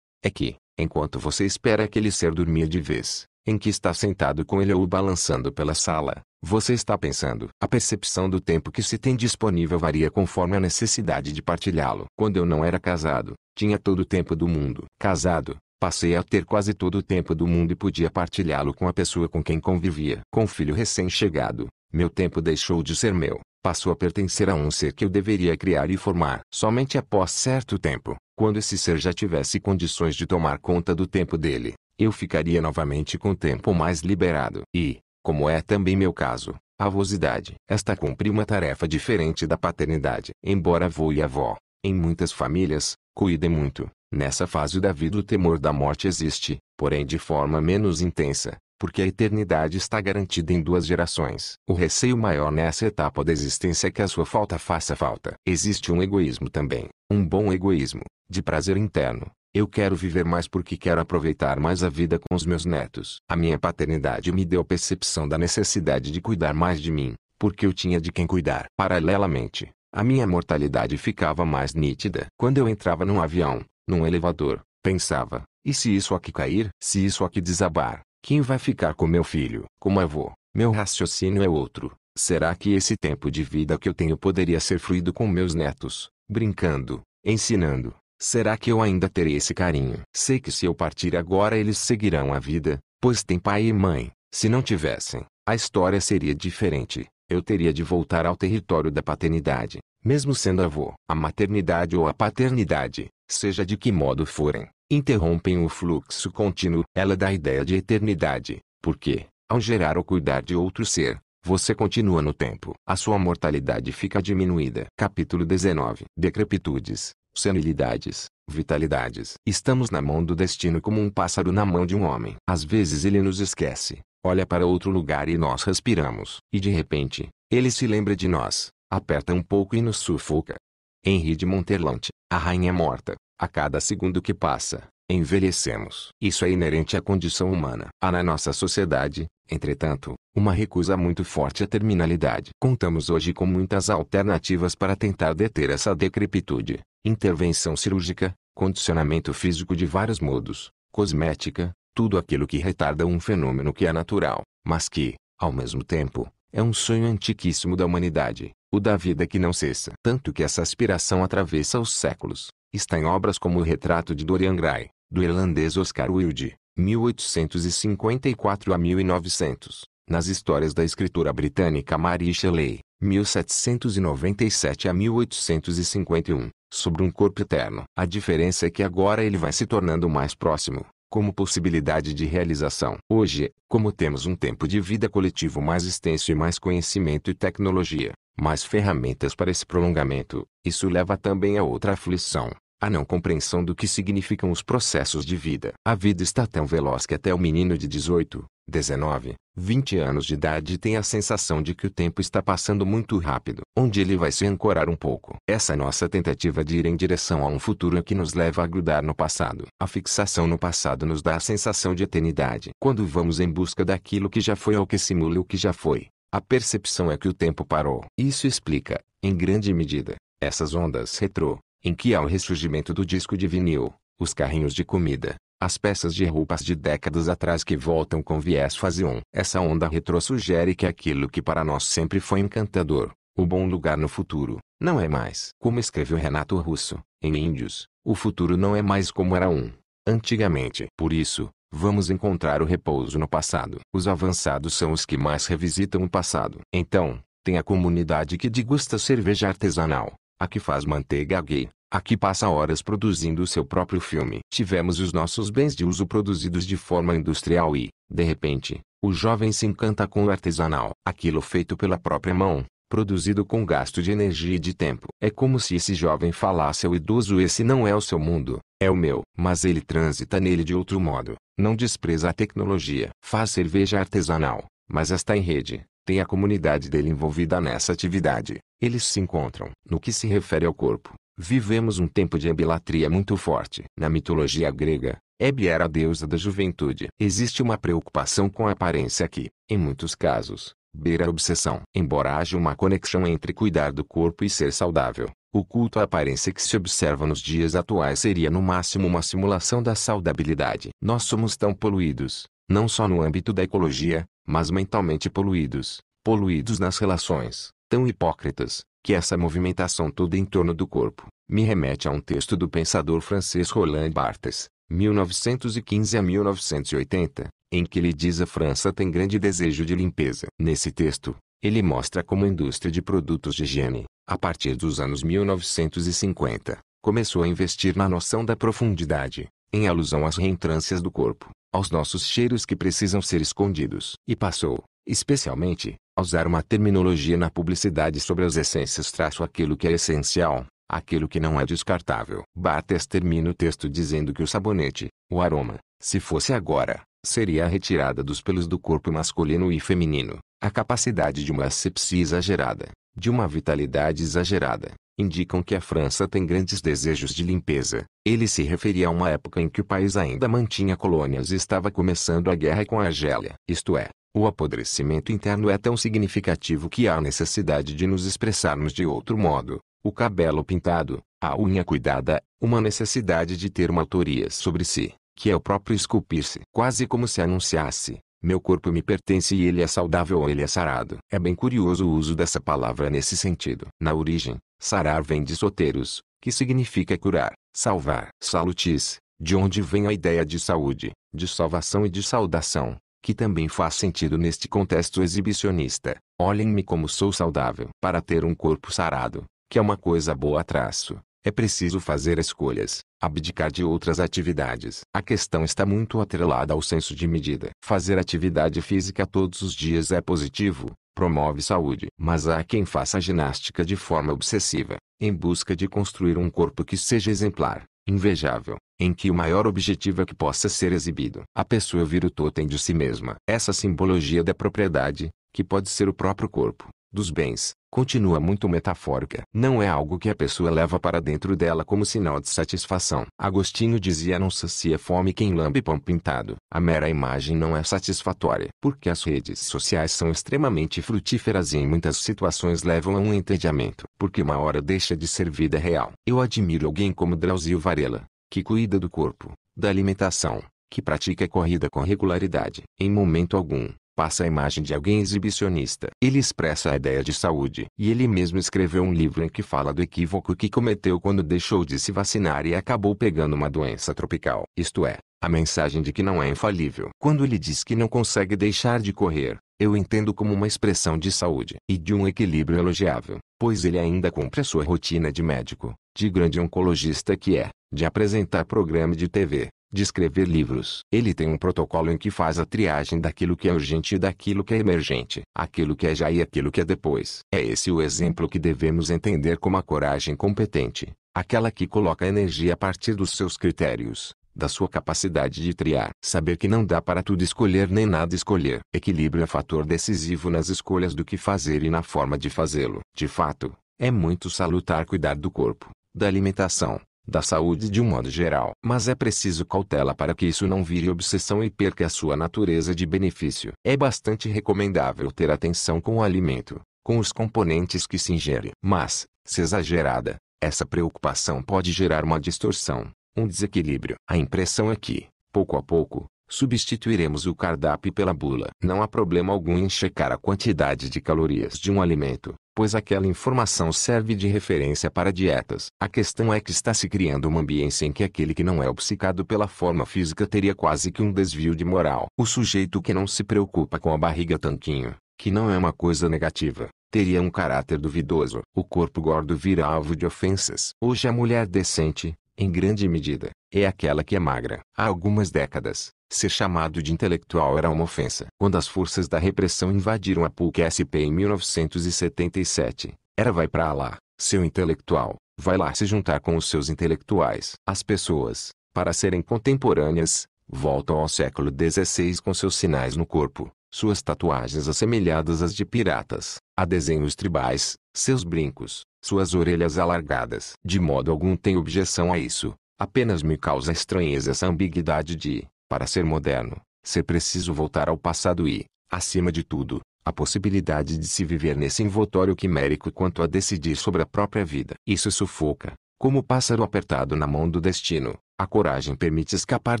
É 0.22 0.30
que, 0.30 0.54
enquanto 0.78 1.18
você 1.18 1.44
espera 1.44 1.82
aquele 1.82 2.12
ser 2.12 2.32
dormir 2.32 2.68
de 2.68 2.80
vez, 2.80 3.24
em 3.44 3.58
que 3.58 3.68
está 3.68 3.92
sentado 3.92 4.46
com 4.46 4.62
ele 4.62 4.72
ou 4.72 4.86
balançando 4.86 5.52
pela 5.52 5.74
sala, 5.74 6.20
você 6.40 6.74
está 6.74 6.96
pensando. 6.96 7.48
A 7.60 7.66
percepção 7.66 8.30
do 8.30 8.40
tempo 8.40 8.70
que 8.70 8.80
se 8.80 8.96
tem 8.96 9.16
disponível 9.16 9.80
varia 9.80 10.12
conforme 10.12 10.56
a 10.56 10.60
necessidade 10.60 11.32
de 11.32 11.42
partilhá-lo. 11.42 12.06
Quando 12.16 12.36
eu 12.36 12.46
não 12.46 12.64
era 12.64 12.78
casado, 12.78 13.34
tinha 13.56 13.80
todo 13.80 14.00
o 14.00 14.04
tempo 14.04 14.36
do 14.36 14.46
mundo. 14.46 14.84
Casado, 14.96 15.56
passei 15.78 16.16
a 16.16 16.22
ter 16.22 16.44
quase 16.44 16.74
todo 16.74 16.98
o 16.98 17.02
tempo 17.02 17.34
do 17.34 17.46
mundo 17.46 17.72
e 17.72 17.76
podia 17.76 18.10
partilhá-lo 18.10 18.74
com 18.74 18.88
a 18.88 18.92
pessoa 18.92 19.28
com 19.28 19.42
quem 19.42 19.60
convivia. 19.60 20.20
Com 20.32 20.44
o 20.44 20.48
filho 20.48 20.74
recém-chegado, 20.74 21.68
meu 21.92 22.08
tempo 22.08 22.40
deixou 22.40 22.82
de 22.82 22.96
ser 22.96 23.12
meu, 23.14 23.40
passou 23.62 23.92
a 23.92 23.96
pertencer 23.96 24.48
a 24.48 24.54
um 24.54 24.70
ser 24.70 24.92
que 24.92 25.04
eu 25.04 25.08
deveria 25.08 25.56
criar 25.56 25.90
e 25.90 25.96
formar. 25.96 26.40
Somente 26.52 26.96
após 26.96 27.30
certo 27.30 27.78
tempo, 27.78 28.16
quando 28.36 28.58
esse 28.58 28.76
ser 28.76 28.98
já 28.98 29.12
tivesse 29.12 29.58
condições 29.58 30.14
de 30.14 30.26
tomar 30.26 30.58
conta 30.58 30.94
do 30.94 31.06
tempo 31.06 31.38
dele, 31.38 31.74
eu 31.98 32.12
ficaria 32.12 32.60
novamente 32.60 33.16
com 33.18 33.30
o 33.30 33.36
tempo 33.36 33.72
mais 33.72 34.00
liberado. 34.00 34.62
E, 34.74 34.98
como 35.22 35.48
é 35.48 35.62
também 35.62 35.96
meu 35.96 36.12
caso, 36.12 36.54
a 36.78 36.84
avosidade. 36.84 37.54
Esta 37.68 37.96
cumpre 37.96 38.28
uma 38.28 38.44
tarefa 38.44 38.86
diferente 38.86 39.46
da 39.46 39.56
paternidade. 39.56 40.30
Embora 40.44 40.86
avô 40.86 41.12
e 41.12 41.22
avó, 41.22 41.56
em 41.82 41.94
muitas 41.94 42.30
famílias, 42.30 42.94
cuidem 43.16 43.48
muito, 43.48 43.90
nessa 44.12 44.46
fase 44.46 44.78
da 44.78 44.92
vida 44.92 45.16
o 45.16 45.22
temor 45.22 45.58
da 45.58 45.72
morte 45.72 46.06
existe, 46.06 46.58
porém 46.76 47.06
de 47.06 47.18
forma 47.18 47.62
menos 47.62 48.02
intensa, 48.02 48.58
porque 48.78 49.00
a 49.00 49.06
eternidade 49.06 49.78
está 49.78 49.98
garantida 50.02 50.52
em 50.52 50.60
duas 50.60 50.84
gerações. 50.84 51.54
O 51.66 51.72
receio 51.72 52.14
maior 52.14 52.52
nessa 52.52 52.84
etapa 52.84 53.24
da 53.24 53.32
existência 53.32 53.88
é 53.88 53.90
que 53.90 54.02
a 54.02 54.08
sua 54.08 54.26
falta 54.26 54.58
faça 54.58 54.94
falta. 54.94 55.34
Existe 55.46 55.90
um 55.90 56.02
egoísmo 56.02 56.50
também, 56.50 56.88
um 57.10 57.26
bom 57.26 57.50
egoísmo, 57.50 58.02
de 58.28 58.42
prazer 58.42 58.76
interno, 58.76 59.30
eu 59.54 59.66
quero 59.66 59.96
viver 59.96 60.26
mais 60.26 60.46
porque 60.46 60.76
quero 60.76 61.00
aproveitar 61.00 61.58
mais 61.58 61.82
a 61.82 61.88
vida 61.88 62.18
com 62.18 62.34
os 62.34 62.44
meus 62.44 62.66
netos. 62.66 63.22
A 63.26 63.34
minha 63.34 63.58
paternidade 63.58 64.30
me 64.30 64.44
deu 64.44 64.60
a 64.60 64.64
percepção 64.64 65.26
da 65.26 65.38
necessidade 65.38 66.12
de 66.12 66.20
cuidar 66.20 66.52
mais 66.52 66.78
de 66.78 66.92
mim, 66.92 67.14
porque 67.38 67.64
eu 67.64 67.72
tinha 67.72 67.98
de 67.98 68.12
quem 68.12 68.26
cuidar. 68.26 68.66
Paralelamente, 68.76 69.70
a 69.92 70.04
minha 70.04 70.26
mortalidade 70.26 70.96
ficava 70.96 71.44
mais 71.44 71.74
nítida. 71.74 72.26
Quando 72.38 72.58
eu 72.58 72.68
entrava 72.68 73.04
num 73.04 73.20
avião, 73.20 73.64
num 73.88 74.06
elevador, 74.06 74.60
pensava, 74.82 75.42
e 75.64 75.72
se 75.72 75.94
isso 75.94 76.14
aqui 76.14 76.32
cair? 76.32 76.68
Se 76.82 77.04
isso 77.04 77.24
aqui 77.24 77.40
desabar? 77.40 78.00
Quem 78.22 78.40
vai 78.40 78.58
ficar 78.58 78.94
com 78.94 79.06
meu 79.06 79.24
filho? 79.24 79.64
Como 79.78 80.00
avô, 80.00 80.32
meu 80.54 80.70
raciocínio 80.70 81.42
é 81.42 81.48
outro. 81.48 81.94
Será 82.16 82.54
que 82.54 82.72
esse 82.74 82.96
tempo 82.96 83.30
de 83.30 83.42
vida 83.42 83.78
que 83.78 83.88
eu 83.88 83.94
tenho 83.94 84.16
poderia 84.16 84.60
ser 84.60 84.78
fluido 84.78 85.12
com 85.12 85.26
meus 85.26 85.54
netos, 85.54 86.08
brincando, 86.28 87.02
ensinando, 87.24 87.94
Será 88.18 88.56
que 88.56 88.72
eu 88.72 88.80
ainda 88.80 89.08
terei 89.10 89.36
esse 89.36 89.52
carinho? 89.52 90.00
Sei 90.14 90.40
que 90.40 90.50
se 90.50 90.64
eu 90.64 90.74
partir 90.74 91.14
agora 91.14 91.56
eles 91.56 91.76
seguirão 91.76 92.32
a 92.32 92.38
vida, 92.38 92.78
pois 93.00 93.22
têm 93.22 93.38
pai 93.38 93.66
e 93.66 93.72
mãe. 93.72 94.10
Se 94.32 94.48
não 94.48 94.62
tivessem, 94.62 95.24
a 95.46 95.54
história 95.54 96.00
seria 96.00 96.34
diferente. 96.34 97.06
Eu 97.28 97.42
teria 97.42 97.72
de 97.72 97.82
voltar 97.82 98.24
ao 98.24 98.36
território 98.36 98.88
da 98.88 99.02
paternidade, 99.02 99.80
mesmo 100.04 100.32
sendo 100.32 100.62
avô. 100.62 100.94
A 101.08 101.14
maternidade 101.14 101.96
ou 101.96 102.06
a 102.06 102.14
paternidade, 102.14 103.08
seja 103.28 103.66
de 103.66 103.76
que 103.76 103.90
modo 103.90 104.24
forem, 104.24 104.68
interrompem 104.88 105.58
o 105.58 105.68
fluxo 105.68 106.30
contínuo. 106.30 106.84
Ela 106.94 107.16
dá 107.16 107.28
a 107.28 107.32
ideia 107.32 107.64
de 107.64 107.74
eternidade, 107.74 108.60
porque, 108.80 109.26
ao 109.48 109.60
gerar 109.60 109.98
ou 109.98 110.04
cuidar 110.04 110.40
de 110.40 110.54
outro 110.54 110.86
ser, 110.86 111.18
você 111.44 111.74
continua 111.74 112.22
no 112.22 112.32
tempo. 112.32 112.74
A 112.86 112.94
sua 112.94 113.18
mortalidade 113.18 113.90
fica 113.90 114.22
diminuída. 114.22 114.86
Capítulo 114.96 115.44
19 115.44 116.04
Decrepitudes 116.16 117.12
senilidades, 117.38 118.26
vitalidades. 118.48 119.34
Estamos 119.46 119.90
na 119.90 120.00
mão 120.00 120.24
do 120.24 120.34
destino 120.34 120.80
como 120.80 121.00
um 121.00 121.10
pássaro 121.10 121.52
na 121.52 121.64
mão 121.64 121.84
de 121.84 121.94
um 121.94 122.04
homem. 122.04 122.36
Às 122.48 122.64
vezes 122.64 123.04
ele 123.04 123.20
nos 123.20 123.40
esquece, 123.40 124.00
olha 124.26 124.44
para 124.44 124.66
outro 124.66 124.90
lugar 124.90 125.28
e 125.28 125.38
nós 125.38 125.62
respiramos. 125.62 126.38
E 126.52 126.60
de 126.60 126.70
repente, 126.70 127.28
ele 127.50 127.70
se 127.70 127.86
lembra 127.86 128.14
de 128.14 128.28
nós, 128.28 128.68
aperta 128.90 129.32
um 129.32 129.42
pouco 129.42 129.74
e 129.76 129.80
nos 129.80 129.96
sufoca. 129.96 130.56
Henri 131.04 131.36
de 131.36 131.46
Monterlant, 131.46 132.08
a 132.30 132.36
rainha 132.36 132.72
morta, 132.72 133.14
a 133.38 133.46
cada 133.46 133.80
segundo 133.80 134.20
que 134.20 134.34
passa, 134.34 134.88
envelhecemos. 135.08 136.08
Isso 136.20 136.44
é 136.44 136.50
inerente 136.50 136.96
à 136.96 137.00
condição 137.00 137.50
humana. 137.52 137.88
Há 138.02 138.10
na 138.10 138.22
nossa 138.22 138.52
sociedade, 138.52 139.26
entretanto, 139.48 140.14
uma 140.34 140.52
recusa 140.52 140.96
muito 140.96 141.24
forte 141.24 141.62
à 141.62 141.66
terminalidade. 141.66 142.50
Contamos 142.60 143.08
hoje 143.08 143.32
com 143.32 143.46
muitas 143.46 143.88
alternativas 143.88 144.74
para 144.74 144.96
tentar 144.96 145.32
deter 145.32 145.70
essa 145.70 145.94
decrepitude 145.94 146.80
intervenção 147.04 147.76
cirúrgica, 147.76 148.34
condicionamento 148.52 149.32
físico 149.32 149.76
de 149.76 149.86
vários 149.86 150.18
modos, 150.18 150.70
cosmética, 150.90 151.70
tudo 151.96 152.18
aquilo 152.18 152.46
que 152.46 152.58
retarda 152.58 153.06
um 153.06 153.18
fenômeno 153.18 153.72
que 153.72 153.86
é 153.86 153.92
natural, 153.92 154.42
mas 154.62 154.86
que, 154.86 155.14
ao 155.40 155.50
mesmo 155.50 155.82
tempo, 155.82 156.30
é 156.52 156.62
um 156.62 156.74
sonho 156.74 157.06
antiquíssimo 157.06 157.74
da 157.74 157.86
humanidade, 157.86 158.50
o 158.70 158.78
da 158.78 158.98
vida 158.98 159.26
que 159.26 159.38
não 159.38 159.50
cessa. 159.50 159.92
Tanto 160.04 160.30
que 160.30 160.42
essa 160.42 160.60
aspiração 160.60 161.24
atravessa 161.24 161.80
os 161.80 161.94
séculos. 161.94 162.48
Está 162.70 162.98
em 162.98 163.06
obras 163.06 163.38
como 163.38 163.60
o 163.60 163.62
Retrato 163.62 164.14
de 164.14 164.26
Dorian 164.26 164.54
Gray, 164.54 164.90
do 165.10 165.22
irlandês 165.22 165.78
Oscar 165.78 166.10
Wilde, 166.10 166.54
1854 166.76 168.74
a 168.74 168.78
1900, 168.78 169.86
nas 170.06 170.26
histórias 170.26 170.74
da 170.74 170.84
escritora 170.84 171.32
britânica 171.32 171.96
Mary 171.96 172.34
Shelley, 172.34 172.80
1797 173.00 174.86
a 174.86 174.92
1851, 174.92 176.50
sobre 176.70 177.02
um 177.02 177.10
corpo 177.10 177.40
eterno. 177.40 177.84
A 177.96 178.04
diferença 178.04 178.66
é 178.66 178.70
que 178.70 178.82
agora 178.82 179.24
ele 179.24 179.38
vai 179.38 179.52
se 179.52 179.64
tornando 179.64 180.10
mais 180.10 180.34
próximo, 180.34 180.84
como 181.10 181.32
possibilidade 181.32 182.12
de 182.12 182.24
realização. 182.24 182.98
Hoje, 183.10 183.52
como 183.68 183.92
temos 183.92 184.26
um 184.26 184.34
tempo 184.34 184.66
de 184.66 184.80
vida 184.80 185.08
coletivo 185.08 185.60
mais 185.60 185.84
extenso 185.84 186.30
e 186.30 186.34
mais 186.34 186.58
conhecimento 186.58 187.30
e 187.30 187.34
tecnologia, 187.34 188.12
mais 188.40 188.64
ferramentas 188.64 189.34
para 189.34 189.50
esse 189.50 189.64
prolongamento, 189.64 190.46
isso 190.64 190.88
leva 190.88 191.16
também 191.16 191.58
a 191.58 191.62
outra 191.62 191.92
aflição, 191.92 192.50
a 192.80 192.90
não 192.90 193.04
compreensão 193.04 193.64
do 193.64 193.74
que 193.74 193.88
significam 193.88 194.50
os 194.50 194.62
processos 194.62 195.24
de 195.24 195.36
vida. 195.36 195.72
A 195.84 195.94
vida 195.94 196.22
está 196.22 196.46
tão 196.46 196.66
veloz 196.66 197.06
que 197.06 197.14
até 197.14 197.32
o 197.32 197.38
menino 197.38 197.76
de 197.78 197.88
18, 197.88 198.44
19, 198.68 199.34
20 199.56 199.98
anos 199.98 200.26
de 200.26 200.34
idade 200.34 200.76
tem 200.76 200.96
a 200.96 201.02
sensação 201.02 201.62
de 201.62 201.74
que 201.74 201.86
o 201.86 201.90
tempo 201.90 202.20
está 202.20 202.42
passando 202.42 202.84
muito 202.84 203.16
rápido. 203.18 203.62
Onde 203.78 204.00
ele 204.00 204.16
vai 204.16 204.30
se 204.30 204.44
ancorar 204.44 204.90
um 204.90 204.96
pouco. 204.96 205.36
Essa 205.48 205.76
nossa 205.76 206.08
tentativa 206.08 206.64
de 206.64 206.76
ir 206.76 206.86
em 206.86 206.96
direção 206.96 207.42
a 207.42 207.48
um 207.48 207.58
futuro 207.58 207.96
é 207.96 208.02
que 208.02 208.14
nos 208.14 208.34
leva 208.34 208.62
a 208.62 208.66
grudar 208.66 209.02
no 209.02 209.14
passado. 209.14 209.66
A 209.80 209.86
fixação 209.86 210.46
no 210.46 210.58
passado 210.58 211.06
nos 211.06 211.22
dá 211.22 211.36
a 211.36 211.40
sensação 211.40 211.94
de 211.94 212.02
eternidade. 212.02 212.70
Quando 212.78 213.06
vamos 213.06 213.40
em 213.40 213.50
busca 213.50 213.84
daquilo 213.84 214.28
que 214.28 214.40
já 214.40 214.56
foi 214.56 214.76
ou 214.76 214.86
que 214.86 214.98
simula 214.98 215.40
o 215.40 215.44
que 215.44 215.56
já 215.56 215.72
foi, 215.72 216.08
a 216.32 216.40
percepção 216.40 217.10
é 217.10 217.16
que 217.16 217.28
o 217.28 217.32
tempo 217.32 217.64
parou. 217.64 218.04
Isso 218.18 218.46
explica, 218.46 219.00
em 219.22 219.34
grande 219.34 219.72
medida, 219.72 220.16
essas 220.42 220.74
ondas 220.74 221.16
retrô, 221.16 221.58
em 221.86 221.94
que 221.94 222.16
há 222.16 222.20
o 222.20 222.26
ressurgimento 222.26 222.92
do 222.92 223.06
disco 223.06 223.36
de 223.36 223.46
vinil, 223.46 223.94
os 224.18 224.34
carrinhos 224.34 224.74
de 224.74 224.84
comida, 224.84 225.36
As 225.58 225.78
peças 225.78 226.14
de 226.14 226.24
roupas 226.26 226.62
de 226.62 226.74
décadas 226.74 227.30
atrás 227.30 227.64
que 227.64 227.76
voltam 227.78 228.22
com 228.22 228.38
viés 228.38 228.76
fase 228.76 229.04
1. 229.04 229.20
Essa 229.32 229.58
onda 229.58 229.88
retrô 229.88 230.20
sugere 230.20 230.74
que 230.74 230.84
aquilo 230.84 231.30
que 231.30 231.40
para 231.40 231.64
nós 231.64 231.84
sempre 231.84 232.20
foi 232.20 232.40
encantador, 232.40 233.12
o 233.38 233.46
bom 233.46 233.66
lugar 233.66 233.96
no 233.96 234.06
futuro, 234.06 234.58
não 234.78 235.00
é 235.00 235.08
mais. 235.08 235.50
Como 235.58 235.78
escreveu 235.78 236.18
Renato 236.18 236.56
Russo, 236.58 236.98
em 237.22 237.36
Índios, 237.36 237.86
o 238.04 238.14
futuro 238.14 238.56
não 238.56 238.76
é 238.76 238.82
mais 238.82 239.10
como 239.10 239.34
era 239.34 239.48
um 239.48 239.72
antigamente. 240.06 240.88
Por 240.94 241.12
isso, 241.12 241.48
vamos 241.72 242.10
encontrar 242.10 242.60
o 242.60 242.66
repouso 242.66 243.18
no 243.18 243.28
passado. 243.28 243.80
Os 243.94 244.06
avançados 244.06 244.74
são 244.74 244.92
os 244.92 245.06
que 245.06 245.16
mais 245.16 245.46
revisitam 245.46 246.02
o 246.02 246.10
passado. 246.10 246.60
Então, 246.70 247.18
tem 247.44 247.56
a 247.56 247.62
comunidade 247.62 248.36
que 248.36 248.50
degusta 248.50 248.98
cerveja 248.98 249.48
artesanal, 249.48 250.14
a 250.38 250.46
que 250.46 250.60
faz 250.60 250.84
manteiga 250.84 251.40
gay, 251.40 251.68
a 251.90 252.00
que 252.00 252.16
passa 252.16 252.48
horas 252.48 252.82
produzindo 252.82 253.42
o 253.42 253.46
seu 253.46 253.64
próprio 253.64 254.00
filme. 254.00 254.40
Tivemos 254.52 255.00
os 255.00 255.12
nossos 255.12 255.50
bens 255.50 255.74
de 255.74 255.84
uso 255.84 256.06
produzidos 256.06 256.66
de 256.66 256.76
forma 256.76 257.14
industrial 257.14 257.76
e, 257.76 257.88
de 258.10 258.22
repente, 258.22 258.80
o 259.02 259.12
jovem 259.12 259.52
se 259.52 259.66
encanta 259.66 260.06
com 260.06 260.24
o 260.24 260.30
artesanal, 260.30 260.92
aquilo 261.06 261.40
feito 261.40 261.76
pela 261.76 261.98
própria 261.98 262.34
mão, 262.34 262.64
produzido 262.88 263.44
com 263.44 263.64
gasto 263.64 264.02
de 264.02 264.10
energia 264.10 264.56
e 264.56 264.58
de 264.58 264.74
tempo. 264.74 265.08
É 265.20 265.30
como 265.30 265.58
se 265.60 265.74
esse 265.74 265.94
jovem 265.94 266.32
falasse 266.32 266.86
ao 266.86 266.94
idoso 266.94 267.40
esse 267.40 267.62
não 267.62 267.86
é 267.86 267.94
o 267.94 268.00
seu 268.00 268.18
mundo, 268.18 268.58
é 268.80 268.90
o 268.90 268.96
meu. 268.96 269.22
Mas 269.36 269.64
ele 269.64 269.80
transita 269.80 270.40
nele 270.40 270.64
de 270.64 270.74
outro 270.74 271.00
modo, 271.00 271.34
não 271.58 271.76
despreza 271.76 272.30
a 272.30 272.32
tecnologia. 272.32 273.10
Faz 273.24 273.50
cerveja 273.50 273.98
artesanal, 273.98 274.64
mas 274.88 275.10
está 275.10 275.36
em 275.36 275.40
rede, 275.40 275.84
tem 276.04 276.20
a 276.20 276.26
comunidade 276.26 276.88
dele 276.88 277.10
envolvida 277.10 277.60
nessa 277.60 277.92
atividade. 277.92 278.58
Eles 278.80 279.04
se 279.04 279.18
encontram. 279.20 279.70
No 279.88 279.98
que 279.98 280.12
se 280.12 280.26
refere 280.26 280.66
ao 280.66 280.74
corpo, 280.74 281.14
vivemos 281.38 281.98
um 281.98 282.08
tempo 282.08 282.38
de 282.38 282.48
ebilatria 282.48 283.10
muito 283.10 283.36
forte. 283.36 283.84
Na 283.98 284.08
mitologia 284.08 284.70
grega, 284.70 285.18
Hebe 285.38 285.68
era 285.68 285.84
a 285.84 285.88
deusa 285.88 286.26
da 286.26 286.36
juventude. 286.36 287.08
Existe 287.20 287.62
uma 287.62 287.76
preocupação 287.76 288.48
com 288.48 288.66
a 288.66 288.72
aparência 288.72 289.28
que, 289.28 289.50
em 289.68 289.76
muitos 289.76 290.14
casos, 290.14 290.74
beira 290.94 291.26
a 291.26 291.28
obsessão. 291.28 291.82
Embora 291.94 292.36
haja 292.36 292.56
uma 292.56 292.74
conexão 292.74 293.26
entre 293.26 293.52
cuidar 293.52 293.92
do 293.92 294.02
corpo 294.02 294.44
e 294.44 294.50
ser 294.50 294.72
saudável, 294.72 295.28
o 295.52 295.64
culto 295.64 295.98
à 295.98 296.04
aparência 296.04 296.52
que 296.52 296.62
se 296.62 296.76
observa 296.76 297.26
nos 297.26 297.40
dias 297.40 297.74
atuais 297.74 298.18
seria 298.18 298.50
no 298.50 298.62
máximo 298.62 299.06
uma 299.06 299.22
simulação 299.22 299.82
da 299.82 299.94
saudabilidade. 299.94 300.88
Nós 301.02 301.24
somos 301.24 301.56
tão 301.56 301.74
poluídos, 301.74 302.46
não 302.68 302.88
só 302.88 303.06
no 303.06 303.20
âmbito 303.20 303.52
da 303.52 303.62
ecologia, 303.62 304.24
mas 304.46 304.70
mentalmente 304.70 305.28
poluídos, 305.28 306.00
poluídos 306.24 306.78
nas 306.78 306.98
relações, 306.98 307.68
tão 307.88 308.06
hipócritas, 308.06 308.82
que 309.02 309.14
essa 309.14 309.36
movimentação 309.36 310.10
toda 310.10 310.36
em 310.36 310.44
torno 310.44 310.74
do 310.74 310.86
corpo, 310.86 311.26
me 311.48 311.62
remete 311.62 312.08
a 312.08 312.10
um 312.10 312.20
texto 312.20 312.56
do 312.56 312.68
pensador 312.68 313.20
francês 313.20 313.70
Roland 313.70 314.10
Barthes, 314.10 314.68
1915 314.90 316.18
a 316.18 316.22
1980, 316.22 317.48
em 317.72 317.84
que 317.84 317.98
ele 317.98 318.12
diz 318.12 318.40
a 318.40 318.46
França 318.46 318.92
tem 318.92 319.10
grande 319.10 319.38
desejo 319.38 319.84
de 319.84 319.94
limpeza. 319.94 320.46
Nesse 320.58 320.90
texto, 320.90 321.36
ele 321.62 321.82
mostra 321.82 322.22
como 322.22 322.44
a 322.44 322.48
indústria 322.48 322.90
de 322.90 323.02
produtos 323.02 323.54
de 323.54 323.64
higiene, 323.64 324.04
a 324.28 324.36
partir 324.36 324.76
dos 324.76 325.00
anos 325.00 325.22
1950, 325.22 326.78
começou 327.00 327.42
a 327.42 327.48
investir 327.48 327.96
na 327.96 328.08
noção 328.08 328.44
da 328.44 328.56
profundidade, 328.56 329.46
em 329.72 329.86
alusão 329.86 330.26
às 330.26 330.36
reentrâncias 330.36 331.00
do 331.00 331.10
corpo, 331.10 331.50
aos 331.72 331.90
nossos 331.90 332.26
cheiros 332.26 332.64
que 332.64 332.74
precisam 332.74 333.22
ser 333.22 333.40
escondidos. 333.40 334.14
E 334.26 334.34
passou, 334.34 334.82
especialmente, 335.06 335.96
a 336.16 336.22
usar 336.22 336.46
uma 336.46 336.62
terminologia 336.62 337.36
na 337.36 337.50
publicidade 337.50 338.18
sobre 338.20 338.44
as 338.44 338.56
essências 338.56 339.12
traço 339.12 339.44
aquilo 339.44 339.76
que 339.76 339.86
é 339.86 339.92
essencial, 339.92 340.66
aquilo 340.88 341.28
que 341.28 341.38
não 341.38 341.60
é 341.60 341.66
descartável. 341.66 342.42
Bartes 342.54 343.06
termina 343.06 343.50
o 343.50 343.54
texto 343.54 343.88
dizendo 343.88 344.32
que 344.32 344.42
o 344.42 344.46
sabonete, 344.46 345.08
o 345.30 345.40
aroma, 345.40 345.78
se 346.00 346.18
fosse 346.18 346.52
agora, 346.52 347.02
seria 347.24 347.64
a 347.64 347.68
retirada 347.68 348.22
dos 348.22 348.40
pelos 348.40 348.66
do 348.66 348.78
corpo 348.78 349.12
masculino 349.12 349.72
e 349.72 349.80
feminino. 349.80 350.38
A 350.62 350.70
capacidade 350.70 351.44
de 351.44 351.52
uma 351.52 351.66
asepsia 351.66 352.22
exagerada, 352.22 352.88
de 353.16 353.28
uma 353.28 353.46
vitalidade 353.46 354.22
exagerada, 354.22 354.92
indicam 355.18 355.62
que 355.62 355.74
a 355.74 355.80
França 355.80 356.28
tem 356.28 356.44
grandes 356.44 356.80
desejos 356.80 357.34
de 357.34 357.42
limpeza. 357.42 358.04
Ele 358.24 358.46
se 358.46 358.62
referia 358.62 359.08
a 359.08 359.10
uma 359.10 359.30
época 359.30 359.60
em 359.60 359.68
que 359.68 359.80
o 359.80 359.84
país 359.84 360.16
ainda 360.16 360.48
mantinha 360.48 360.96
colônias 360.96 361.50
e 361.50 361.54
estava 361.54 361.90
começando 361.90 362.50
a 362.50 362.54
guerra 362.54 362.84
com 362.84 363.00
a 363.00 363.06
Argélia. 363.06 363.54
Isto 363.68 363.96
é, 363.96 364.10
o 364.34 364.46
apodrecimento 364.46 365.32
interno 365.32 365.70
é 365.70 365.78
tão 365.78 365.96
significativo 365.96 366.90
que 366.90 367.08
há 367.08 367.20
necessidade 367.20 367.94
de 367.94 368.06
nos 368.06 368.26
expressarmos 368.26 368.92
de 368.92 369.06
outro 369.06 369.38
modo. 369.38 369.78
O 370.04 370.12
cabelo 370.12 370.62
pintado, 370.62 371.20
a 371.42 371.58
unha 371.58 371.82
cuidada, 371.82 372.42
uma 372.60 372.80
necessidade 372.80 373.56
de 373.56 373.70
ter 373.70 373.90
uma 373.90 374.02
autoria 374.02 374.50
sobre 374.50 374.84
si, 374.84 375.14
que 375.34 375.50
é 375.50 375.56
o 375.56 375.60
próprio 375.60 375.94
esculpir-se. 375.94 376.60
Quase 376.70 377.06
como 377.06 377.26
se 377.26 377.40
anunciasse, 377.40 378.18
meu 378.46 378.60
corpo 378.60 378.92
me 378.92 379.02
pertence 379.02 379.56
e 379.56 379.64
ele 379.64 379.82
é 379.82 379.88
saudável 379.88 380.38
ou 380.38 380.48
ele 380.48 380.62
é 380.62 380.68
sarado. 380.68 381.18
É 381.28 381.36
bem 381.36 381.52
curioso 381.52 382.06
o 382.06 382.12
uso 382.12 382.36
dessa 382.36 382.60
palavra 382.60 383.10
nesse 383.10 383.36
sentido. 383.36 383.88
Na 384.00 384.14
origem, 384.14 384.56
sarar 384.78 385.20
vem 385.20 385.42
de 385.42 385.56
soteiros, 385.56 386.22
que 386.40 386.52
significa 386.52 387.18
curar, 387.18 387.54
salvar. 387.74 388.28
Salutis, 388.40 389.16
de 389.40 389.56
onde 389.56 389.82
vem 389.82 390.06
a 390.06 390.12
ideia 390.12 390.46
de 390.46 390.60
saúde, 390.60 391.10
de 391.34 391.48
salvação 391.48 392.06
e 392.06 392.08
de 392.08 392.22
saudação, 392.22 392.96
que 393.20 393.34
também 393.34 393.66
faz 393.66 393.96
sentido 393.96 394.38
neste 394.38 394.68
contexto 394.68 395.24
exibicionista. 395.24 396.16
Olhem-me 396.38 396.84
como 396.84 397.08
sou 397.08 397.32
saudável. 397.32 397.88
Para 398.00 398.22
ter 398.22 398.44
um 398.44 398.54
corpo 398.54 398.92
sarado, 398.92 399.42
que 399.68 399.76
é 399.76 399.82
uma 399.82 399.96
coisa 399.96 400.36
boa 400.36 400.62
traço, 400.62 401.18
é 401.46 401.52
preciso 401.52 402.00
fazer 402.00 402.40
escolhas, 402.40 403.02
abdicar 403.22 403.70
de 403.70 403.84
outras 403.84 404.18
atividades. 404.18 405.02
A 405.14 405.22
questão 405.22 405.62
está 405.62 405.86
muito 405.86 406.20
atrelada 406.20 406.74
ao 406.74 406.82
senso 406.82 407.14
de 407.14 407.24
medida. 407.28 407.70
Fazer 407.84 408.18
atividade 408.18 408.82
física 408.82 409.24
todos 409.24 409.62
os 409.62 409.72
dias 409.72 410.10
é 410.10 410.20
positivo, 410.20 410.90
promove 411.14 411.62
saúde. 411.62 412.08
Mas 412.18 412.48
há 412.48 412.64
quem 412.64 412.84
faça 412.84 413.20
ginástica 413.20 413.84
de 413.84 413.94
forma 413.94 414.32
obsessiva, 414.32 414.96
em 415.20 415.32
busca 415.32 415.76
de 415.76 415.86
construir 415.86 416.36
um 416.36 416.50
corpo 416.50 416.84
que 416.84 416.96
seja 416.96 417.30
exemplar, 417.30 417.84
invejável, 418.08 418.76
em 418.98 419.14
que 419.14 419.30
o 419.30 419.34
maior 419.34 419.68
objetivo 419.68 420.22
é 420.22 420.26
que 420.26 420.34
possa 420.34 420.68
ser 420.68 420.90
exibido. 420.90 421.44
A 421.56 421.64
pessoa 421.64 422.04
vira 422.04 422.26
o 422.26 422.30
totem 422.30 422.66
de 422.66 422.76
si 422.76 422.92
mesma. 422.92 423.36
Essa 423.48 423.72
simbologia 423.72 424.42
da 424.42 424.52
propriedade, 424.52 425.30
que 425.54 425.62
pode 425.62 425.90
ser 425.90 426.08
o 426.08 426.12
próprio 426.12 426.48
corpo, 426.48 426.88
dos 427.16 427.30
bens, 427.30 427.74
continua 427.90 428.38
muito 428.38 428.68
metafórica. 428.68 429.42
Não 429.54 429.82
é 429.82 429.88
algo 429.88 430.18
que 430.18 430.28
a 430.28 430.34
pessoa 430.34 430.70
leva 430.70 431.00
para 431.00 431.18
dentro 431.18 431.56
dela 431.56 431.82
como 431.82 432.04
sinal 432.04 432.38
de 432.38 432.48
satisfação. 432.50 433.24
Agostinho 433.38 433.98
dizia 433.98 434.38
não 434.38 434.50
sacia 434.50 434.98
fome 434.98 435.32
quem 435.32 435.54
lambe 435.54 435.80
pão 435.80 435.98
pintado. 435.98 436.56
A 436.70 436.78
mera 436.78 437.08
imagem 437.08 437.56
não 437.56 437.74
é 437.74 437.82
satisfatória. 437.82 438.68
Porque 438.82 439.08
as 439.08 439.24
redes 439.24 439.60
sociais 439.60 440.12
são 440.12 440.30
extremamente 440.30 441.00
frutíferas 441.00 441.72
e 441.72 441.78
em 441.78 441.88
muitas 441.88 442.18
situações 442.18 442.82
levam 442.82 443.16
a 443.16 443.18
um 443.18 443.32
entediamento. 443.32 444.04
Porque 444.18 444.42
uma 444.42 444.58
hora 444.58 444.82
deixa 444.82 445.16
de 445.16 445.26
ser 445.26 445.50
vida 445.50 445.78
real. 445.78 446.12
Eu 446.26 446.38
admiro 446.38 446.86
alguém 446.86 447.12
como 447.12 447.34
Drauzio 447.34 447.80
Varela, 447.80 448.24
que 448.50 448.62
cuida 448.62 449.00
do 449.00 449.08
corpo, 449.08 449.52
da 449.74 449.88
alimentação, 449.88 450.62
que 450.90 451.00
pratica 451.00 451.48
corrida 451.48 451.88
com 451.88 452.00
regularidade. 452.00 452.82
Em 453.00 453.10
momento 453.10 453.56
algum, 453.56 453.88
passa 454.16 454.44
a 454.44 454.46
imagem 454.46 454.82
de 454.82 454.94
alguém 454.94 455.20
exibicionista. 455.20 456.08
Ele 456.20 456.38
expressa 456.38 456.90
a 456.90 456.96
ideia 456.96 457.22
de 457.22 457.34
saúde. 457.34 457.86
E 457.98 458.10
ele 458.10 458.26
mesmo 458.26 458.58
escreveu 458.58 459.02
um 459.02 459.12
livro 459.12 459.44
em 459.44 459.48
que 459.48 459.62
fala 459.62 459.92
do 459.92 460.02
equívoco 460.02 460.56
que 460.56 460.70
cometeu 460.70 461.20
quando 461.20 461.42
deixou 461.42 461.84
de 461.84 461.98
se 461.98 462.10
vacinar 462.10 462.64
e 462.64 462.74
acabou 462.74 463.14
pegando 463.14 463.54
uma 463.54 463.68
doença 463.68 464.14
tropical. 464.14 464.64
Isto 464.76 465.04
é, 465.04 465.18
a 465.42 465.48
mensagem 465.48 466.00
de 466.00 466.12
que 466.12 466.22
não 466.22 466.42
é 466.42 466.48
infalível. 466.48 467.10
Quando 467.20 467.44
ele 467.44 467.58
diz 467.58 467.84
que 467.84 467.94
não 467.94 468.08
consegue 468.08 468.56
deixar 468.56 468.98
de 469.00 469.12
correr, 469.12 469.58
eu 469.78 469.94
entendo 469.94 470.32
como 470.32 470.54
uma 470.54 470.66
expressão 470.66 471.18
de 471.18 471.30
saúde 471.30 471.76
e 471.86 471.98
de 471.98 472.14
um 472.14 472.26
equilíbrio 472.26 472.78
elogiável, 472.78 473.38
pois 473.58 473.84
ele 473.84 473.98
ainda 473.98 474.32
cumpre 474.32 474.62
a 474.62 474.64
sua 474.64 474.82
rotina 474.82 475.30
de 475.30 475.42
médico, 475.42 475.94
de 476.16 476.30
grande 476.30 476.58
oncologista 476.58 477.36
que 477.36 477.58
é, 477.58 477.68
de 477.92 478.06
apresentar 478.06 478.64
programa 478.64 479.14
de 479.14 479.28
TV, 479.28 479.68
de 479.92 480.02
escrever 480.02 480.46
livros. 480.46 481.00
Ele 481.12 481.32
tem 481.32 481.48
um 481.48 481.56
protocolo 481.56 482.10
em 482.10 482.18
que 482.18 482.30
faz 482.30 482.58
a 482.58 482.64
triagem 482.64 483.20
daquilo 483.20 483.56
que 483.56 483.68
é 483.68 483.72
urgente 483.72 484.14
e 484.14 484.18
daquilo 484.18 484.64
que 484.64 484.74
é 484.74 484.78
emergente, 484.78 485.42
aquilo 485.54 485.96
que 485.96 486.06
é 486.06 486.14
já 486.14 486.30
e 486.30 486.42
aquilo 486.42 486.70
que 486.70 486.80
é 486.80 486.84
depois. 486.84 487.40
É 487.52 487.62
esse 487.62 487.90
o 487.90 488.02
exemplo 488.02 488.48
que 488.48 488.58
devemos 488.58 489.10
entender 489.10 489.58
como 489.58 489.76
a 489.76 489.82
coragem 489.82 490.34
competente, 490.34 491.12
aquela 491.34 491.70
que 491.70 491.86
coloca 491.86 492.26
energia 492.26 492.74
a 492.74 492.76
partir 492.76 493.14
dos 493.14 493.30
seus 493.30 493.56
critérios, 493.56 494.32
da 494.54 494.68
sua 494.68 494.88
capacidade 494.88 495.62
de 495.62 495.74
triar. 495.74 496.10
Saber 496.24 496.56
que 496.56 496.66
não 496.66 496.84
dá 496.84 497.02
para 497.02 497.22
tudo 497.22 497.44
escolher 497.44 497.90
nem 497.90 498.06
nada 498.06 498.34
escolher. 498.34 498.80
Equilíbrio 498.92 499.44
é 499.44 499.46
fator 499.46 499.84
decisivo 499.84 500.48
nas 500.48 500.70
escolhas 500.70 501.14
do 501.14 501.24
que 501.24 501.36
fazer 501.36 501.82
e 501.82 501.90
na 501.90 502.02
forma 502.02 502.38
de 502.38 502.48
fazê-lo. 502.48 503.00
De 503.14 503.28
fato, 503.28 503.76
é 503.98 504.10
muito 504.10 504.48
salutar 504.48 505.04
cuidar 505.04 505.36
do 505.36 505.50
corpo, 505.50 505.90
da 506.14 506.26
alimentação, 506.26 507.00
da 507.26 507.42
saúde 507.42 507.90
de 507.90 508.00
um 508.00 508.04
modo 508.04 508.30
geral. 508.30 508.72
Mas 508.84 509.08
é 509.08 509.14
preciso 509.14 509.64
cautela 509.64 510.14
para 510.14 510.34
que 510.34 510.46
isso 510.46 510.66
não 510.66 510.84
vire 510.84 511.10
obsessão 511.10 511.62
e 511.62 511.70
perca 511.70 512.06
a 512.06 512.10
sua 512.10 512.36
natureza 512.36 512.94
de 512.94 513.04
benefício. 513.06 513.72
É 513.84 513.96
bastante 513.96 514.48
recomendável 514.48 515.30
ter 515.32 515.50
atenção 515.50 516.00
com 516.00 516.16
o 516.16 516.22
alimento, 516.22 516.80
com 517.04 517.18
os 517.18 517.32
componentes 517.32 518.06
que 518.06 518.18
se 518.18 518.32
ingere. 518.32 518.70
Mas, 518.82 519.24
se 519.44 519.60
exagerada, 519.60 520.36
essa 520.62 520.86
preocupação 520.86 521.62
pode 521.62 521.92
gerar 521.92 522.24
uma 522.24 522.40
distorção, 522.40 523.10
um 523.36 523.46
desequilíbrio. 523.46 524.16
A 524.28 524.36
impressão 524.36 524.90
é 524.90 524.96
que, 524.96 525.28
Pouco 525.56 525.78
a 525.78 525.82
pouco, 525.82 526.26
substituiremos 526.50 527.46
o 527.46 527.54
cardápio 527.54 528.12
pela 528.12 528.34
bula. 528.34 528.68
Não 528.84 529.00
há 529.02 529.08
problema 529.08 529.54
algum 529.54 529.78
em 529.78 529.88
checar 529.88 530.30
a 530.30 530.36
quantidade 530.36 531.08
de 531.08 531.18
calorias 531.18 531.78
de 531.78 531.90
um 531.90 532.02
alimento, 532.02 532.54
pois 532.76 532.94
aquela 532.94 533.26
informação 533.26 533.90
serve 533.90 534.34
de 534.34 534.46
referência 534.46 535.10
para 535.10 535.32
dietas. 535.32 535.86
A 535.98 536.10
questão 536.10 536.52
é 536.52 536.60
que 536.60 536.70
está 536.70 536.92
se 536.92 537.08
criando 537.08 537.46
uma 537.46 537.60
ambiência 537.60 538.04
em 538.04 538.12
que 538.12 538.22
aquele 538.22 538.52
que 538.52 538.62
não 538.62 538.82
é 538.82 538.88
obcecado 538.88 539.46
pela 539.46 539.66
forma 539.66 540.04
física 540.04 540.46
teria 540.46 540.74
quase 540.74 541.10
que 541.10 541.22
um 541.22 541.32
desvio 541.32 541.74
de 541.74 541.86
moral. 541.86 542.26
O 542.38 542.44
sujeito 542.44 543.00
que 543.00 543.14
não 543.14 543.26
se 543.26 543.42
preocupa 543.42 543.98
com 543.98 544.12
a 544.12 544.18
barriga 544.18 544.58
tanquinho, 544.58 545.14
que 545.38 545.50
não 545.50 545.70
é 545.70 545.78
uma 545.78 545.92
coisa 545.92 546.28
negativa, 546.28 546.90
teria 547.10 547.40
um 547.40 547.50
caráter 547.50 547.96
duvidoso. 547.96 548.60
O 548.74 548.84
corpo 548.84 549.22
gordo 549.22 549.56
vira 549.56 549.86
alvo 549.86 550.14
de 550.14 550.26
ofensas. 550.26 550.90
Hoje 551.00 551.26
a 551.26 551.32
mulher 551.32 551.66
decente, 551.66 552.34
em 552.58 552.70
grande 552.70 553.08
medida, 553.08 553.52
é 553.82 553.86
aquela 553.86 554.24
que 554.24 554.36
é 554.36 554.38
magra. 554.38 554.80
Há 554.96 555.06
algumas 555.06 555.50
décadas, 555.50 556.10
ser 556.30 556.48
chamado 556.48 557.02
de 557.02 557.12
intelectual 557.12 557.78
era 557.78 557.90
uma 557.90 558.04
ofensa. 558.04 558.46
Quando 558.58 558.76
as 558.76 558.86
forças 558.86 559.28
da 559.28 559.38
repressão 559.38 559.92
invadiram 559.92 560.44
a 560.44 560.50
PUC-SP 560.50 561.18
em 561.18 561.32
1977, 561.32 563.14
era 563.38 563.52
vai 563.52 563.68
pra 563.68 563.92
lá, 563.92 564.16
seu 564.38 564.64
intelectual, 564.64 565.36
vai 565.60 565.76
lá 565.76 565.92
se 565.94 566.06
juntar 566.06 566.40
com 566.40 566.56
os 566.56 566.68
seus 566.68 566.88
intelectuais. 566.88 567.74
As 567.86 568.02
pessoas, 568.02 568.70
para 568.94 569.12
serem 569.12 569.42
contemporâneas, 569.42 570.46
voltam 570.68 571.18
ao 571.18 571.28
século 571.28 571.70
XVI 571.70 572.40
com 572.42 572.52
seus 572.52 572.74
sinais 572.76 573.14
no 573.14 573.26
corpo, 573.26 573.70
suas 573.92 574.22
tatuagens 574.22 574.88
assemelhadas 574.88 575.62
às 575.62 575.74
de 575.74 575.84
piratas, 575.84 576.56
a 576.76 576.84
desenhos 576.84 577.34
tribais, 577.34 577.94
seus 578.14 578.42
brincos, 578.42 579.02
suas 579.22 579.54
orelhas 579.54 579.98
alargadas. 579.98 580.72
De 580.84 580.98
modo 580.98 581.30
algum 581.30 581.56
tenho 581.56 581.78
objeção 581.78 582.32
a 582.32 582.38
isso, 582.38 582.74
apenas 582.98 583.42
me 583.42 583.56
causa 583.56 583.92
estranheza 583.92 584.50
essa 584.50 584.66
ambiguidade 584.66 585.36
de, 585.36 585.66
para 585.88 586.06
ser 586.06 586.24
moderno, 586.24 586.80
ser 587.04 587.22
preciso 587.22 587.72
voltar 587.72 588.08
ao 588.08 588.16
passado 588.16 588.68
e, 588.68 588.84
acima 589.10 589.52
de 589.52 589.62
tudo, 589.62 590.00
a 590.24 590.32
possibilidade 590.32 591.16
de 591.16 591.26
se 591.26 591.44
viver 591.44 591.76
nesse 591.76 592.02
envoltório 592.02 592.56
quimérico 592.56 593.12
quanto 593.12 593.42
a 593.42 593.46
decidir 593.46 593.96
sobre 593.96 594.22
a 594.22 594.26
própria 594.26 594.64
vida. 594.64 594.94
Isso 595.06 595.30
sufoca, 595.30 595.94
como 596.18 596.42
pássaro 596.42 596.82
apertado 596.82 597.36
na 597.36 597.46
mão 597.46 597.70
do 597.70 597.80
destino. 597.80 598.36
A 598.58 598.66
coragem 598.66 599.14
permite 599.14 599.54
escapar 599.54 600.00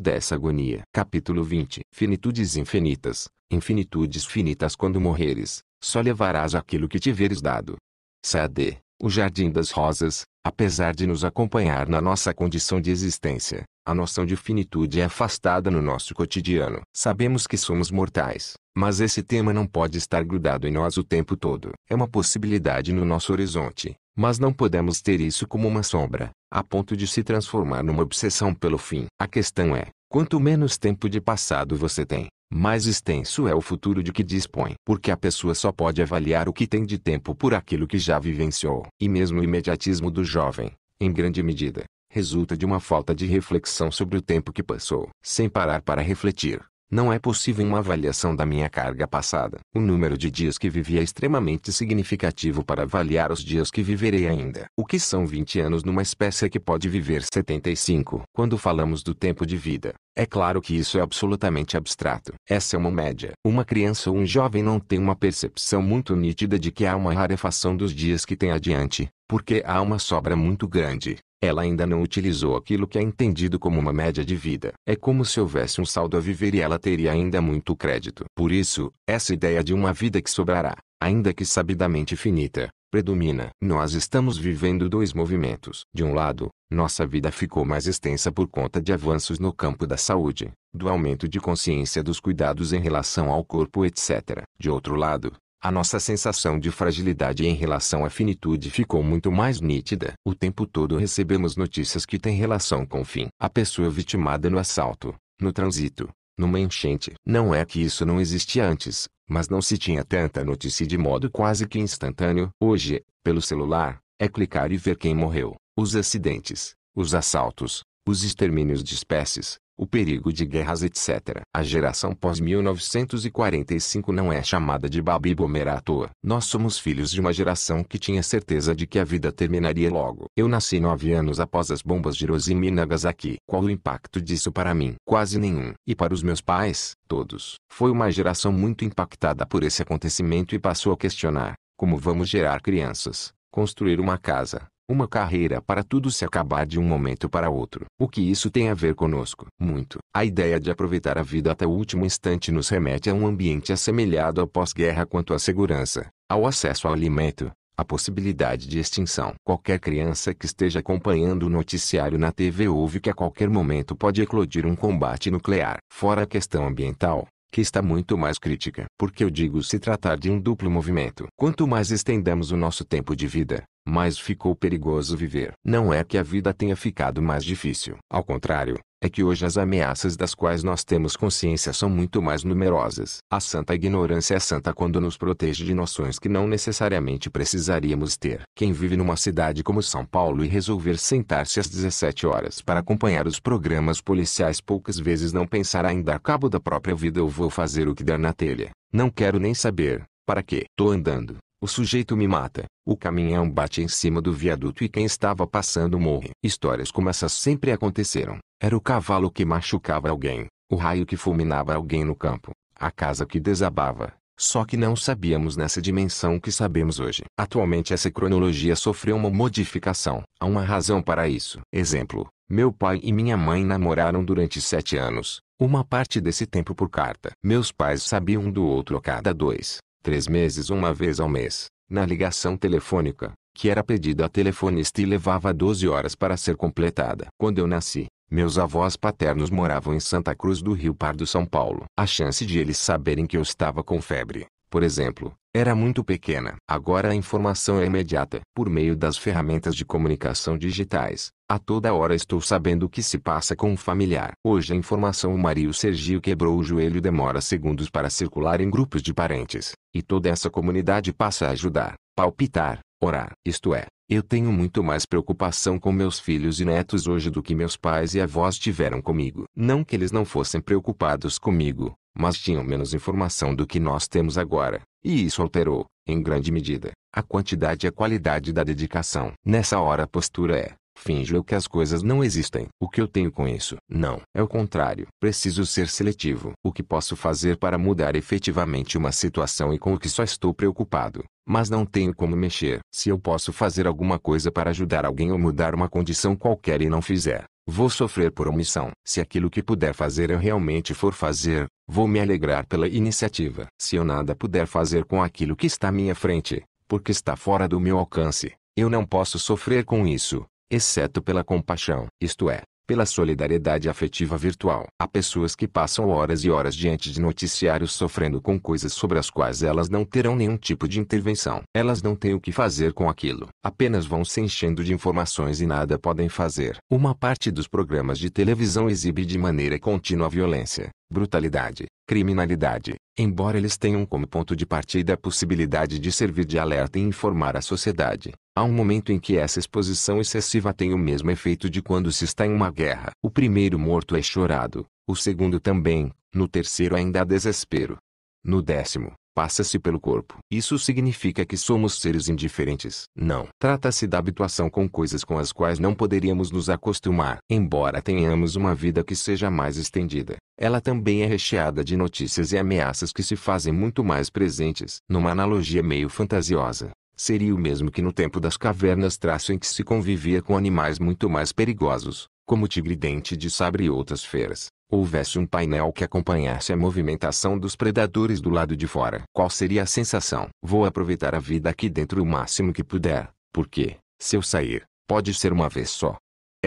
dessa 0.00 0.34
agonia. 0.34 0.82
Capítulo 0.92 1.44
20 1.44 1.82
Finitudes 1.92 2.56
infinitas, 2.56 3.28
infinitudes 3.50 4.24
finitas 4.24 4.74
quando 4.74 5.00
morreres, 5.00 5.60
só 5.80 6.00
levarás 6.00 6.54
aquilo 6.54 6.88
que 6.88 6.98
tiveres 6.98 7.40
dado. 7.40 7.76
Sade, 8.24 8.78
o 9.00 9.10
Jardim 9.10 9.50
das 9.50 9.70
Rosas, 9.70 10.24
apesar 10.44 10.94
de 10.94 11.06
nos 11.06 11.24
acompanhar 11.24 11.88
na 11.88 12.00
nossa 12.00 12.32
condição 12.32 12.80
de 12.80 12.90
existência, 12.90 13.64
a 13.84 13.94
noção 13.94 14.24
de 14.24 14.36
finitude 14.36 15.00
é 15.00 15.04
afastada 15.04 15.70
no 15.70 15.82
nosso 15.82 16.14
cotidiano. 16.14 16.80
Sabemos 16.94 17.46
que 17.46 17.56
somos 17.56 17.90
mortais, 17.90 18.54
mas 18.76 19.00
esse 19.00 19.22
tema 19.22 19.52
não 19.52 19.66
pode 19.66 19.98
estar 19.98 20.24
grudado 20.24 20.66
em 20.66 20.72
nós 20.72 20.96
o 20.96 21.04
tempo 21.04 21.36
todo. 21.36 21.72
É 21.88 21.94
uma 21.94 22.08
possibilidade 22.08 22.92
no 22.92 23.04
nosso 23.04 23.32
horizonte, 23.32 23.94
mas 24.16 24.38
não 24.38 24.52
podemos 24.52 25.02
ter 25.02 25.20
isso 25.20 25.46
como 25.46 25.68
uma 25.68 25.82
sombra, 25.82 26.30
a 26.50 26.64
ponto 26.64 26.96
de 26.96 27.06
se 27.06 27.22
transformar 27.22 27.82
numa 27.82 28.02
obsessão 28.02 28.54
pelo 28.54 28.78
fim. 28.78 29.06
A 29.20 29.28
questão 29.28 29.76
é, 29.76 29.88
quanto 30.08 30.40
menos 30.40 30.78
tempo 30.78 31.08
de 31.08 31.20
passado 31.20 31.76
você 31.76 32.06
tem, 32.06 32.28
mais 32.50 32.86
extenso 32.86 33.48
é 33.48 33.54
o 33.54 33.60
futuro 33.60 34.02
de 34.02 34.12
que 34.12 34.22
dispõe. 34.22 34.74
Porque 34.84 35.10
a 35.10 35.16
pessoa 35.16 35.54
só 35.54 35.72
pode 35.72 36.00
avaliar 36.00 36.48
o 36.48 36.52
que 36.52 36.66
tem 36.66 36.84
de 36.84 36.98
tempo 36.98 37.34
por 37.34 37.54
aquilo 37.54 37.86
que 37.86 37.98
já 37.98 38.18
vivenciou. 38.18 38.86
E 39.00 39.08
mesmo 39.08 39.40
o 39.40 39.44
imediatismo 39.44 40.10
do 40.10 40.24
jovem, 40.24 40.72
em 41.00 41.12
grande 41.12 41.42
medida, 41.42 41.84
resulta 42.10 42.56
de 42.56 42.64
uma 42.64 42.80
falta 42.80 43.14
de 43.14 43.26
reflexão 43.26 43.90
sobre 43.90 44.16
o 44.16 44.22
tempo 44.22 44.52
que 44.52 44.62
passou. 44.62 45.08
Sem 45.22 45.48
parar 45.48 45.82
para 45.82 46.00
refletir, 46.00 46.60
não 46.90 47.12
é 47.12 47.18
possível 47.18 47.66
uma 47.66 47.78
avaliação 47.78 48.34
da 48.34 48.46
minha 48.46 48.68
carga 48.68 49.06
passada. 49.08 49.58
O 49.74 49.80
número 49.80 50.16
de 50.16 50.30
dias 50.30 50.56
que 50.56 50.70
vivi 50.70 50.98
é 50.98 51.02
extremamente 51.02 51.72
significativo 51.72 52.64
para 52.64 52.82
avaliar 52.82 53.32
os 53.32 53.42
dias 53.42 53.70
que 53.70 53.82
viverei 53.82 54.28
ainda. 54.28 54.66
O 54.76 54.84
que 54.84 54.98
são 54.98 55.26
20 55.26 55.60
anos 55.60 55.84
numa 55.84 56.02
espécie 56.02 56.48
que 56.48 56.60
pode 56.60 56.88
viver 56.88 57.22
75? 57.22 58.22
Quando 58.32 58.56
falamos 58.56 59.02
do 59.02 59.14
tempo 59.14 59.44
de 59.44 59.56
vida, 59.56 59.94
é 60.14 60.24
claro 60.24 60.62
que 60.62 60.74
isso 60.74 60.98
é 60.98 61.02
absolutamente 61.02 61.76
abstrato. 61.76 62.32
Essa 62.48 62.76
é 62.76 62.78
uma 62.78 62.90
média. 62.90 63.32
Uma 63.44 63.64
criança 63.64 64.10
ou 64.10 64.16
um 64.16 64.24
jovem 64.24 64.62
não 64.62 64.80
tem 64.80 64.98
uma 64.98 65.14
percepção 65.14 65.82
muito 65.82 66.16
nítida 66.16 66.58
de 66.58 66.70
que 66.70 66.86
há 66.86 66.96
uma 66.96 67.12
rarefação 67.12 67.76
dos 67.76 67.92
dias 67.92 68.24
que 68.24 68.36
tem 68.36 68.50
adiante, 68.50 69.08
porque 69.28 69.62
há 69.66 69.80
uma 69.82 69.98
sobra 69.98 70.34
muito 70.34 70.66
grande. 70.66 71.18
Ela 71.46 71.62
ainda 71.62 71.86
não 71.86 72.02
utilizou 72.02 72.56
aquilo 72.56 72.88
que 72.88 72.98
é 72.98 73.02
entendido 73.02 73.56
como 73.56 73.78
uma 73.78 73.92
média 73.92 74.24
de 74.24 74.34
vida. 74.34 74.72
É 74.84 74.96
como 74.96 75.24
se 75.24 75.38
houvesse 75.38 75.80
um 75.80 75.84
saldo 75.84 76.16
a 76.16 76.20
viver 76.20 76.56
e 76.56 76.60
ela 76.60 76.76
teria 76.76 77.12
ainda 77.12 77.40
muito 77.40 77.76
crédito. 77.76 78.24
Por 78.34 78.50
isso, 78.50 78.92
essa 79.06 79.32
ideia 79.32 79.62
de 79.62 79.72
uma 79.72 79.92
vida 79.92 80.20
que 80.20 80.28
sobrará, 80.28 80.76
ainda 81.00 81.32
que 81.32 81.44
sabidamente 81.44 82.16
finita, 82.16 82.68
predomina. 82.90 83.50
Nós 83.62 83.92
estamos 83.92 84.36
vivendo 84.36 84.88
dois 84.88 85.12
movimentos. 85.12 85.84
De 85.94 86.02
um 86.02 86.12
lado, 86.12 86.48
nossa 86.68 87.06
vida 87.06 87.30
ficou 87.30 87.64
mais 87.64 87.86
extensa 87.86 88.32
por 88.32 88.48
conta 88.48 88.82
de 88.82 88.92
avanços 88.92 89.38
no 89.38 89.52
campo 89.52 89.86
da 89.86 89.96
saúde, 89.96 90.50
do 90.74 90.88
aumento 90.88 91.28
de 91.28 91.38
consciência 91.38 92.02
dos 92.02 92.18
cuidados 92.18 92.72
em 92.72 92.80
relação 92.80 93.30
ao 93.30 93.44
corpo, 93.44 93.86
etc. 93.86 94.42
De 94.58 94.68
outro 94.68 94.96
lado, 94.96 95.32
a 95.60 95.70
nossa 95.70 95.98
sensação 95.98 96.58
de 96.58 96.70
fragilidade 96.70 97.46
em 97.46 97.54
relação 97.54 98.04
à 98.04 98.10
finitude 98.10 98.70
ficou 98.70 99.02
muito 99.02 99.32
mais 99.32 99.60
nítida. 99.60 100.12
O 100.24 100.34
tempo 100.34 100.66
todo 100.66 100.96
recebemos 100.96 101.56
notícias 101.56 102.04
que 102.04 102.18
têm 102.18 102.36
relação 102.36 102.84
com 102.86 103.00
o 103.00 103.04
fim. 103.04 103.28
A 103.40 103.48
pessoa 103.48 103.90
vitimada 103.90 104.50
no 104.50 104.58
assalto, 104.58 105.14
no 105.40 105.52
trânsito, 105.52 106.08
numa 106.38 106.60
enchente. 106.60 107.14
Não 107.26 107.54
é 107.54 107.64
que 107.64 107.80
isso 107.80 108.04
não 108.04 108.20
existia 108.20 108.68
antes, 108.68 109.08
mas 109.28 109.48
não 109.48 109.62
se 109.62 109.78
tinha 109.78 110.04
tanta 110.04 110.44
notícia 110.44 110.86
de 110.86 110.98
modo 110.98 111.30
quase 111.30 111.66
que 111.66 111.78
instantâneo. 111.78 112.50
Hoje, 112.60 113.02
pelo 113.24 113.40
celular, 113.42 113.98
é 114.20 114.28
clicar 114.28 114.70
e 114.70 114.76
ver 114.76 114.96
quem 114.96 115.14
morreu, 115.14 115.56
os 115.76 115.96
acidentes, 115.96 116.74
os 116.94 117.14
assaltos, 117.14 117.82
os 118.06 118.22
extermínios 118.22 118.84
de 118.84 118.94
espécies, 118.94 119.58
o 119.76 119.86
perigo 119.86 120.32
de 120.32 120.46
guerras 120.46 120.82
etc. 120.82 121.42
A 121.54 121.62
geração 121.62 122.14
pós-1945 122.14 124.08
não 124.12 124.32
é 124.32 124.42
chamada 124.42 124.88
de 124.88 125.02
baby 125.02 125.34
boomer 125.34 125.68
à 125.68 125.80
toa. 125.80 126.10
Nós 126.22 126.46
somos 126.46 126.78
filhos 126.78 127.10
de 127.10 127.20
uma 127.20 127.32
geração 127.32 127.84
que 127.84 127.98
tinha 127.98 128.22
certeza 128.22 128.74
de 128.74 128.86
que 128.86 128.98
a 128.98 129.04
vida 129.04 129.30
terminaria 129.30 129.90
logo. 129.90 130.26
Eu 130.36 130.48
nasci 130.48 130.80
nove 130.80 131.12
anos 131.12 131.38
após 131.40 131.70
as 131.70 131.82
bombas 131.82 132.16
de 132.16 132.24
Hiroshima 132.24 132.66
e 132.66 132.70
Nagasaki. 132.70 133.36
Qual 133.46 133.62
o 133.62 133.70
impacto 133.70 134.20
disso 134.20 134.50
para 134.50 134.74
mim? 134.74 134.94
Quase 135.04 135.38
nenhum. 135.38 135.72
E 135.86 135.94
para 135.94 136.14
os 136.14 136.22
meus 136.22 136.40
pais, 136.40 136.92
todos. 137.06 137.56
Foi 137.70 137.90
uma 137.90 138.10
geração 138.10 138.52
muito 138.52 138.84
impactada 138.84 139.46
por 139.46 139.62
esse 139.62 139.82
acontecimento 139.82 140.54
e 140.54 140.58
passou 140.58 140.92
a 140.92 140.96
questionar, 140.96 141.54
como 141.76 141.98
vamos 141.98 142.28
gerar 142.28 142.60
crianças, 142.60 143.32
construir 143.50 144.00
uma 144.00 144.18
casa, 144.18 144.66
uma 144.88 145.08
carreira 145.08 145.60
para 145.60 145.82
tudo 145.82 146.10
se 146.10 146.24
acabar 146.24 146.64
de 146.64 146.78
um 146.78 146.82
momento 146.82 147.28
para 147.28 147.50
outro. 147.50 147.86
O 147.98 148.08
que 148.08 148.20
isso 148.20 148.50
tem 148.50 148.68
a 148.68 148.74
ver 148.74 148.94
conosco? 148.94 149.46
Muito. 149.58 149.98
A 150.14 150.24
ideia 150.24 150.60
de 150.60 150.70
aproveitar 150.70 151.18
a 151.18 151.22
vida 151.22 151.50
até 151.50 151.66
o 151.66 151.70
último 151.70 152.06
instante 152.06 152.52
nos 152.52 152.68
remete 152.68 153.10
a 153.10 153.14
um 153.14 153.26
ambiente 153.26 153.72
assemelhado 153.72 154.40
ao 154.40 154.46
pós-guerra 154.46 155.04
quanto 155.04 155.34
à 155.34 155.38
segurança, 155.38 156.08
ao 156.28 156.46
acesso 156.46 156.86
ao 156.86 156.94
alimento, 156.94 157.50
à 157.76 157.84
possibilidade 157.84 158.68
de 158.68 158.78
extinção. 158.78 159.34
Qualquer 159.44 159.80
criança 159.80 160.32
que 160.32 160.46
esteja 160.46 160.78
acompanhando 160.78 161.44
o 161.44 161.50
noticiário 161.50 162.18
na 162.18 162.30
TV 162.30 162.68
ouve 162.68 163.00
que 163.00 163.10
a 163.10 163.14
qualquer 163.14 163.50
momento 163.50 163.96
pode 163.96 164.22
eclodir 164.22 164.64
um 164.66 164.76
combate 164.76 165.30
nuclear. 165.30 165.78
Fora 165.92 166.22
a 166.22 166.26
questão 166.26 166.66
ambiental, 166.66 167.26
que 167.50 167.60
está 167.60 167.82
muito 167.82 168.16
mais 168.16 168.38
crítica. 168.38 168.86
Porque 168.96 169.24
eu 169.24 169.30
digo 169.30 169.62
se 169.62 169.78
tratar 169.78 170.16
de 170.16 170.30
um 170.30 170.40
duplo 170.40 170.70
movimento. 170.70 171.26
Quanto 171.36 171.66
mais 171.66 171.90
estendemos 171.90 172.50
o 172.52 172.56
nosso 172.56 172.84
tempo 172.84 173.14
de 173.16 173.26
vida, 173.26 173.64
mais 173.86 174.18
ficou 174.18 174.54
perigoso 174.56 175.16
viver. 175.16 175.52
Não 175.64 175.94
é 175.94 176.02
que 176.02 176.18
a 176.18 176.22
vida 176.22 176.52
tenha 176.52 176.74
ficado 176.74 177.22
mais 177.22 177.44
difícil. 177.44 177.96
Ao 178.10 178.24
contrário, 178.24 178.78
é 179.00 179.08
que 179.08 179.22
hoje 179.22 179.44
as 179.44 179.56
ameaças 179.56 180.16
das 180.16 180.34
quais 180.34 180.62
nós 180.64 180.82
temos 180.82 181.16
consciência 181.16 181.72
são 181.72 181.88
muito 181.88 182.20
mais 182.20 182.42
numerosas. 182.42 183.18
A 183.30 183.38
santa 183.38 183.74
ignorância 183.74 184.34
é 184.34 184.40
santa 184.40 184.72
quando 184.72 185.00
nos 185.00 185.16
protege 185.16 185.64
de 185.64 185.74
noções 185.74 186.18
que 186.18 186.28
não 186.28 186.48
necessariamente 186.48 187.30
precisaríamos 187.30 188.16
ter. 188.16 188.42
Quem 188.56 188.72
vive 188.72 188.96
numa 188.96 189.16
cidade 189.16 189.62
como 189.62 189.82
São 189.82 190.04
Paulo 190.04 190.44
e 190.44 190.48
resolver 190.48 190.98
sentar-se 190.98 191.60
às 191.60 191.68
17 191.68 192.26
horas 192.26 192.60
para 192.60 192.80
acompanhar 192.80 193.26
os 193.26 193.38
programas 193.38 194.00
policiais 194.00 194.60
poucas 194.60 194.98
vezes 194.98 195.32
não 195.32 195.46
pensará 195.46 195.92
em 195.92 196.02
dar 196.02 196.18
cabo 196.18 196.48
da 196.48 196.58
própria 196.58 196.94
vida 196.94 197.22
ou 197.22 197.28
vou 197.28 197.50
fazer 197.50 197.88
o 197.88 197.94
que 197.94 198.02
der 198.02 198.18
na 198.18 198.32
telha. 198.32 198.70
Não 198.92 199.10
quero 199.10 199.38
nem 199.38 199.54
saber. 199.54 200.04
Para 200.26 200.42
quê? 200.42 200.64
Tô 200.76 200.90
andando. 200.90 201.36
O 201.58 201.66
sujeito 201.66 202.14
me 202.14 202.28
mata, 202.28 202.66
o 202.84 202.94
caminhão 202.94 203.50
bate 203.50 203.80
em 203.80 203.88
cima 203.88 204.20
do 204.20 204.30
viaduto 204.30 204.84
e 204.84 204.90
quem 204.90 205.06
estava 205.06 205.46
passando 205.46 205.98
morre. 205.98 206.30
Histórias 206.42 206.90
como 206.90 207.08
essas 207.08 207.32
sempre 207.32 207.72
aconteceram. 207.72 208.38
Era 208.60 208.76
o 208.76 208.80
cavalo 208.80 209.30
que 209.30 209.42
machucava 209.42 210.10
alguém, 210.10 210.48
o 210.70 210.76
raio 210.76 211.06
que 211.06 211.16
fulminava 211.16 211.74
alguém 211.74 212.04
no 212.04 212.14
campo, 212.14 212.52
a 212.74 212.90
casa 212.90 213.24
que 213.24 213.40
desabava. 213.40 214.12
Só 214.38 214.66
que 214.66 214.76
não 214.76 214.94
sabíamos 214.94 215.56
nessa 215.56 215.80
dimensão 215.80 216.38
que 216.38 216.52
sabemos 216.52 217.00
hoje. 217.00 217.24
Atualmente 217.38 217.94
essa 217.94 218.10
cronologia 218.10 218.76
sofreu 218.76 219.16
uma 219.16 219.30
modificação. 219.30 220.22
Há 220.38 220.44
uma 220.44 220.62
razão 220.62 221.00
para 221.00 221.26
isso. 221.26 221.60
Exemplo, 221.72 222.28
meu 222.46 222.70
pai 222.70 223.00
e 223.02 223.12
minha 223.14 223.36
mãe 223.36 223.64
namoraram 223.64 224.22
durante 224.22 224.60
sete 224.60 224.96
anos. 224.98 225.40
uma 225.58 225.82
parte 225.82 226.20
desse 226.20 226.44
tempo 226.44 226.74
por 226.74 226.90
carta. 226.90 227.30
Meus 227.42 227.72
pais 227.72 228.02
sabiam 228.02 228.42
um 228.42 228.52
do 228.52 228.62
outro 228.62 228.94
a 228.98 229.00
cada 229.00 229.32
dois, 229.32 229.78
três 230.06 230.28
meses 230.28 230.70
uma 230.70 230.94
vez 230.94 231.18
ao 231.18 231.28
mês, 231.28 231.66
na 231.90 232.06
ligação 232.06 232.56
telefônica, 232.56 233.32
que 233.52 233.68
era 233.68 233.82
pedida 233.82 234.24
a 234.24 234.28
telefonista 234.28 235.02
e 235.02 235.04
levava 235.04 235.52
12 235.52 235.88
horas 235.88 236.14
para 236.14 236.36
ser 236.36 236.54
completada. 236.54 237.26
Quando 237.36 237.58
eu 237.58 237.66
nasci, 237.66 238.06
meus 238.30 238.56
avós 238.56 238.96
paternos 238.96 239.50
moravam 239.50 239.92
em 239.92 239.98
Santa 239.98 240.32
Cruz 240.32 240.62
do 240.62 240.72
Rio 240.74 240.94
Pardo, 240.94 241.26
São 241.26 241.44
Paulo. 241.44 241.86
A 241.98 242.06
chance 242.06 242.46
de 242.46 242.56
eles 242.56 242.78
saberem 242.78 243.26
que 243.26 243.36
eu 243.36 243.42
estava 243.42 243.82
com 243.82 244.00
febre, 244.00 244.46
por 244.70 244.82
exemplo, 244.82 245.34
era 245.54 245.74
muito 245.74 246.04
pequena. 246.04 246.56
Agora 246.68 247.10
a 247.10 247.14
informação 247.14 247.80
é 247.80 247.86
imediata. 247.86 248.40
Por 248.54 248.68
meio 248.68 248.94
das 248.94 249.16
ferramentas 249.16 249.74
de 249.74 249.86
comunicação 249.86 250.58
digitais, 250.58 251.30
a 251.48 251.58
toda 251.58 251.94
hora 251.94 252.14
estou 252.14 252.40
sabendo 252.42 252.84
o 252.84 252.88
que 252.88 253.02
se 253.02 253.18
passa 253.18 253.56
com 253.56 253.70
um 253.70 253.76
familiar. 253.76 254.32
Hoje 254.44 254.74
a 254.74 254.76
informação 254.76 255.34
o 255.34 255.38
Mario 255.38 255.72
Sergio 255.72 256.20
quebrou 256.20 256.58
o 256.58 256.62
joelho 256.62 257.00
demora 257.00 257.40
segundos 257.40 257.88
para 257.88 258.10
circular 258.10 258.60
em 258.60 258.68
grupos 258.68 259.00
de 259.00 259.14
parentes, 259.14 259.72
e 259.94 260.02
toda 260.02 260.28
essa 260.28 260.50
comunidade 260.50 261.10
passa 261.12 261.46
a 261.46 261.50
ajudar, 261.52 261.94
palpitar, 262.14 262.80
orar. 263.00 263.32
Isto 263.46 263.74
é, 263.74 263.86
eu 264.08 264.22
tenho 264.22 264.52
muito 264.52 264.84
mais 264.84 265.04
preocupação 265.04 265.80
com 265.80 265.90
meus 265.90 266.20
filhos 266.20 266.60
e 266.60 266.64
netos 266.64 267.08
hoje 267.08 267.28
do 267.28 267.42
que 267.42 267.56
meus 267.56 267.76
pais 267.76 268.14
e 268.14 268.20
avós 268.20 268.56
tiveram 268.56 269.02
comigo. 269.02 269.46
Não 269.54 269.82
que 269.82 269.96
eles 269.96 270.12
não 270.12 270.24
fossem 270.24 270.60
preocupados 270.60 271.38
comigo, 271.38 271.92
mas 272.16 272.38
tinham 272.38 272.62
menos 272.62 272.94
informação 272.94 273.52
do 273.52 273.66
que 273.66 273.80
nós 273.80 274.06
temos 274.06 274.38
agora, 274.38 274.80
e 275.04 275.24
isso 275.24 275.42
alterou, 275.42 275.86
em 276.06 276.22
grande 276.22 276.52
medida, 276.52 276.92
a 277.12 277.20
quantidade 277.20 277.84
e 277.84 277.88
a 277.88 277.92
qualidade 277.92 278.52
da 278.52 278.62
dedicação. 278.62 279.32
Nessa 279.44 279.80
hora 279.80 280.04
a 280.04 280.06
postura 280.06 280.56
é, 280.56 280.74
finjo 280.96 281.44
que 281.44 281.54
as 281.54 281.66
coisas 281.66 282.02
não 282.02 282.24
existem. 282.24 282.66
O 282.80 282.88
que 282.88 283.00
eu 283.00 283.06
tenho 283.06 283.30
com 283.30 283.46
isso? 283.46 283.76
Não. 283.88 284.20
É 284.34 284.42
o 284.42 284.48
contrário. 284.48 285.06
Preciso 285.20 285.64
ser 285.64 285.88
seletivo. 285.88 286.52
O 286.64 286.72
que 286.72 286.82
posso 286.82 287.14
fazer 287.14 287.56
para 287.56 287.78
mudar 287.78 288.16
efetivamente 288.16 288.98
uma 288.98 289.12
situação 289.12 289.72
e 289.72 289.78
com 289.78 289.94
o 289.94 289.98
que 289.98 290.08
só 290.08 290.24
estou 290.24 290.52
preocupado, 290.52 291.22
mas 291.46 291.70
não 291.70 291.86
tenho 291.86 292.14
como 292.14 292.34
mexer. 292.34 292.80
Se 292.92 293.10
eu 293.10 293.18
posso 293.18 293.52
fazer 293.52 293.86
alguma 293.86 294.18
coisa 294.18 294.50
para 294.50 294.70
ajudar 294.70 295.04
alguém 295.04 295.30
ou 295.30 295.38
mudar 295.38 295.74
uma 295.74 295.88
condição 295.88 296.34
qualquer 296.34 296.80
e 296.80 296.88
não 296.88 297.00
fizer, 297.00 297.44
Vou 297.68 297.90
sofrer 297.90 298.30
por 298.30 298.46
omissão. 298.46 298.92
Se 299.04 299.20
aquilo 299.20 299.50
que 299.50 299.60
puder 299.60 299.92
fazer 299.92 300.30
eu 300.30 300.38
realmente 300.38 300.94
for 300.94 301.12
fazer, 301.12 301.66
vou 301.88 302.06
me 302.06 302.20
alegrar 302.20 302.64
pela 302.64 302.86
iniciativa. 302.86 303.66
Se 303.76 303.96
eu 303.96 304.04
nada 304.04 304.36
puder 304.36 304.68
fazer 304.68 305.04
com 305.04 305.20
aquilo 305.20 305.56
que 305.56 305.66
está 305.66 305.88
à 305.88 305.92
minha 305.92 306.14
frente, 306.14 306.62
porque 306.86 307.10
está 307.10 307.34
fora 307.34 307.66
do 307.66 307.80
meu 307.80 307.98
alcance, 307.98 308.54
eu 308.76 308.88
não 308.88 309.04
posso 309.04 309.36
sofrer 309.36 309.84
com 309.84 310.06
isso, 310.06 310.46
exceto 310.70 311.22
pela 311.22 311.44
compaixão. 311.44 312.06
Isto 312.20 312.50
é, 312.50 312.62
pela 312.86 313.04
solidariedade 313.04 313.88
afetiva 313.88 314.38
virtual. 314.38 314.86
Há 314.98 315.08
pessoas 315.08 315.56
que 315.56 315.66
passam 315.66 316.08
horas 316.08 316.44
e 316.44 316.50
horas 316.50 316.74
diante 316.74 317.10
de 317.10 317.20
noticiários 317.20 317.92
sofrendo 317.92 318.40
com 318.40 318.58
coisas 318.58 318.92
sobre 318.92 319.18
as 319.18 319.28
quais 319.28 319.62
elas 319.62 319.88
não 319.88 320.04
terão 320.04 320.36
nenhum 320.36 320.56
tipo 320.56 320.86
de 320.88 321.00
intervenção. 321.00 321.62
Elas 321.74 322.02
não 322.02 322.14
têm 322.14 322.34
o 322.34 322.40
que 322.40 322.52
fazer 322.52 322.92
com 322.92 323.08
aquilo. 323.08 323.48
Apenas 323.64 324.06
vão 324.06 324.24
se 324.24 324.40
enchendo 324.40 324.84
de 324.84 324.94
informações 324.94 325.60
e 325.60 325.66
nada 325.66 325.98
podem 325.98 326.28
fazer. 326.28 326.76
Uma 326.90 327.14
parte 327.14 327.50
dos 327.50 327.66
programas 327.66 328.18
de 328.18 328.30
televisão 328.30 328.88
exibe 328.88 329.24
de 329.24 329.36
maneira 329.36 329.78
contínua 329.78 330.28
violência, 330.28 330.90
brutalidade, 331.10 331.86
criminalidade, 332.06 332.94
embora 333.18 333.58
eles 333.58 333.76
tenham 333.76 334.06
como 334.06 334.28
ponto 334.28 334.54
de 334.54 334.64
partida 334.64 335.14
a 335.14 335.16
possibilidade 335.16 335.98
de 335.98 336.12
servir 336.12 336.44
de 336.44 336.58
alerta 336.58 336.98
e 336.98 337.02
informar 337.02 337.56
a 337.56 337.60
sociedade. 337.60 338.32
Há 338.58 338.64
um 338.64 338.72
momento 338.72 339.12
em 339.12 339.20
que 339.20 339.36
essa 339.36 339.58
exposição 339.58 340.18
excessiva 340.18 340.72
tem 340.72 340.94
o 340.94 340.98
mesmo 340.98 341.30
efeito 341.30 341.68
de 341.68 341.82
quando 341.82 342.10
se 342.10 342.24
está 342.24 342.46
em 342.46 342.50
uma 342.50 342.70
guerra. 342.70 343.10
O 343.22 343.30
primeiro 343.30 343.78
morto 343.78 344.16
é 344.16 344.22
chorado, 344.22 344.86
o 345.06 345.14
segundo 345.14 345.60
também, 345.60 346.10
no 346.34 346.48
terceiro 346.48 346.96
ainda 346.96 347.20
há 347.20 347.24
desespero. 347.24 347.98
No 348.42 348.62
décimo, 348.62 349.12
passa-se 349.34 349.78
pelo 349.78 350.00
corpo. 350.00 350.38
Isso 350.50 350.78
significa 350.78 351.44
que 351.44 351.54
somos 351.54 352.00
seres 352.00 352.30
indiferentes. 352.30 353.02
Não. 353.14 353.46
Trata-se 353.60 354.06
da 354.06 354.16
habituação 354.16 354.70
com 354.70 354.88
coisas 354.88 355.22
com 355.22 355.36
as 355.36 355.52
quais 355.52 355.78
não 355.78 355.94
poderíamos 355.94 356.50
nos 356.50 356.70
acostumar. 356.70 357.36
Embora 357.50 358.00
tenhamos 358.00 358.56
uma 358.56 358.74
vida 358.74 359.04
que 359.04 359.14
seja 359.14 359.50
mais 359.50 359.76
estendida, 359.76 360.36
ela 360.58 360.80
também 360.80 361.20
é 361.20 361.26
recheada 361.26 361.84
de 361.84 361.94
notícias 361.94 362.52
e 362.52 362.56
ameaças 362.56 363.12
que 363.12 363.22
se 363.22 363.36
fazem 363.36 363.70
muito 363.70 364.02
mais 364.02 364.30
presentes. 364.30 364.96
Numa 365.06 365.32
analogia 365.32 365.82
meio 365.82 366.08
fantasiosa, 366.08 366.90
seria 367.16 367.54
o 367.54 367.58
mesmo 367.58 367.90
que 367.90 368.02
no 368.02 368.12
tempo 368.12 368.38
das 368.38 368.56
cavernas 368.56 369.16
traço 369.16 369.52
em 369.52 369.58
que 369.58 369.66
se 369.66 369.82
convivia 369.82 370.42
com 370.42 370.56
animais 370.56 370.98
muito 370.98 371.28
mais 371.30 371.52
perigosos, 371.52 372.28
como 372.44 372.68
tigre-dente 372.68 373.36
de 373.36 373.50
sabre 373.50 373.84
e 373.84 373.90
outras 373.90 374.24
feras, 374.24 374.68
houvesse 374.90 375.38
um 375.38 375.46
painel 375.46 375.92
que 375.92 376.04
acompanhasse 376.04 376.72
a 376.72 376.76
movimentação 376.76 377.58
dos 377.58 377.74
predadores 377.74 378.40
do 378.40 378.50
lado 378.50 378.76
de 378.76 378.86
fora. 378.86 379.22
Qual 379.32 379.50
seria 379.50 379.82
a 379.82 379.86
sensação? 379.86 380.48
Vou 380.62 380.84
aproveitar 380.84 381.34
a 381.34 381.40
vida 381.40 381.70
aqui 381.70 381.88
dentro 381.88 382.22
o 382.22 382.26
máximo 382.26 382.72
que 382.72 382.84
puder, 382.84 383.30
porque, 383.52 383.96
se 384.20 384.36
eu 384.36 384.42
sair, 384.42 384.84
pode 385.08 385.32
ser 385.34 385.52
uma 385.52 385.68
vez 385.68 385.90
só. 385.90 386.16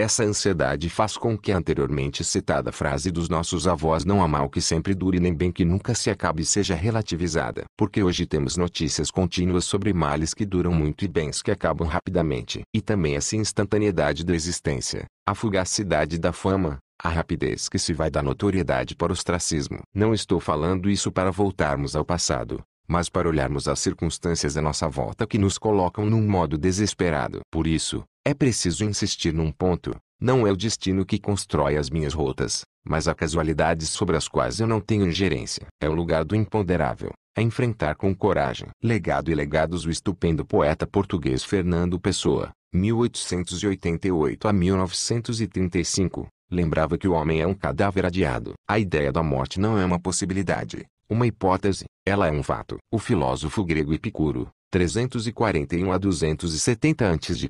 Essa 0.00 0.24
ansiedade 0.24 0.88
faz 0.88 1.14
com 1.18 1.36
que 1.36 1.52
a 1.52 1.58
anteriormente 1.58 2.24
citada 2.24 2.72
frase 2.72 3.10
dos 3.10 3.28
nossos 3.28 3.68
avós 3.68 4.02
não 4.02 4.22
há 4.22 4.26
mal 4.26 4.48
que 4.48 4.58
sempre 4.58 4.94
dure 4.94 5.20
nem 5.20 5.34
bem 5.34 5.52
que 5.52 5.62
nunca 5.62 5.94
se 5.94 6.08
acabe 6.08 6.42
seja 6.42 6.74
relativizada. 6.74 7.64
Porque 7.76 8.02
hoje 8.02 8.24
temos 8.24 8.56
notícias 8.56 9.10
contínuas 9.10 9.66
sobre 9.66 9.92
males 9.92 10.32
que 10.32 10.46
duram 10.46 10.72
muito 10.72 11.04
e 11.04 11.08
bens 11.08 11.42
que 11.42 11.50
acabam 11.50 11.86
rapidamente. 11.86 12.62
E 12.74 12.80
também 12.80 13.14
essa 13.14 13.36
instantaneidade 13.36 14.24
da 14.24 14.34
existência, 14.34 15.04
a 15.28 15.34
fugacidade 15.34 16.18
da 16.18 16.32
fama, 16.32 16.78
a 16.98 17.10
rapidez 17.10 17.68
que 17.68 17.78
se 17.78 17.92
vai 17.92 18.10
da 18.10 18.22
notoriedade 18.22 18.96
para 18.96 19.12
o 19.12 19.12
ostracismo. 19.12 19.80
Não 19.94 20.14
estou 20.14 20.40
falando 20.40 20.88
isso 20.88 21.12
para 21.12 21.30
voltarmos 21.30 21.94
ao 21.94 22.06
passado, 22.06 22.62
mas 22.88 23.10
para 23.10 23.28
olharmos 23.28 23.68
as 23.68 23.78
circunstâncias 23.78 24.56
à 24.56 24.62
nossa 24.62 24.88
volta 24.88 25.26
que 25.26 25.36
nos 25.36 25.58
colocam 25.58 26.06
num 26.06 26.26
modo 26.26 26.56
desesperado. 26.56 27.40
Por 27.52 27.66
isso, 27.66 28.02
é 28.24 28.34
preciso 28.34 28.84
insistir 28.84 29.32
num 29.32 29.50
ponto, 29.50 29.96
não 30.20 30.46
é 30.46 30.52
o 30.52 30.56
destino 30.56 31.06
que 31.06 31.18
constrói 31.18 31.78
as 31.78 31.88
minhas 31.88 32.12
rotas, 32.12 32.62
mas 32.84 33.08
há 33.08 33.14
casualidades 33.14 33.88
sobre 33.88 34.16
as 34.16 34.28
quais 34.28 34.60
eu 34.60 34.66
não 34.66 34.80
tenho 34.80 35.06
ingerência. 35.06 35.66
É 35.80 35.88
o 35.88 35.94
lugar 35.94 36.24
do 36.24 36.36
imponderável, 36.36 37.10
é 37.34 37.40
enfrentar 37.40 37.94
com 37.96 38.14
coragem. 38.14 38.68
Legado 38.82 39.30
e 39.30 39.34
legados 39.34 39.86
o 39.86 39.90
estupendo 39.90 40.44
poeta 40.44 40.86
português 40.86 41.42
Fernando 41.42 41.98
Pessoa, 41.98 42.50
1888 42.74 44.46
a 44.46 44.52
1935, 44.52 46.26
lembrava 46.50 46.98
que 46.98 47.08
o 47.08 47.12
homem 47.12 47.40
é 47.40 47.46
um 47.46 47.54
cadáver 47.54 48.04
adiado. 48.04 48.52
A 48.68 48.78
ideia 48.78 49.10
da 49.10 49.22
morte 49.22 49.58
não 49.58 49.78
é 49.78 49.84
uma 49.84 49.98
possibilidade, 49.98 50.84
uma 51.08 51.26
hipótese, 51.26 51.86
ela 52.06 52.28
é 52.28 52.30
um 52.30 52.42
fato. 52.42 52.76
O 52.92 52.98
filósofo 52.98 53.64
grego 53.64 53.94
Epicuro, 53.94 54.50
341 54.70 55.90
a 55.90 55.96
270 55.96 57.10
a.C., 57.10 57.48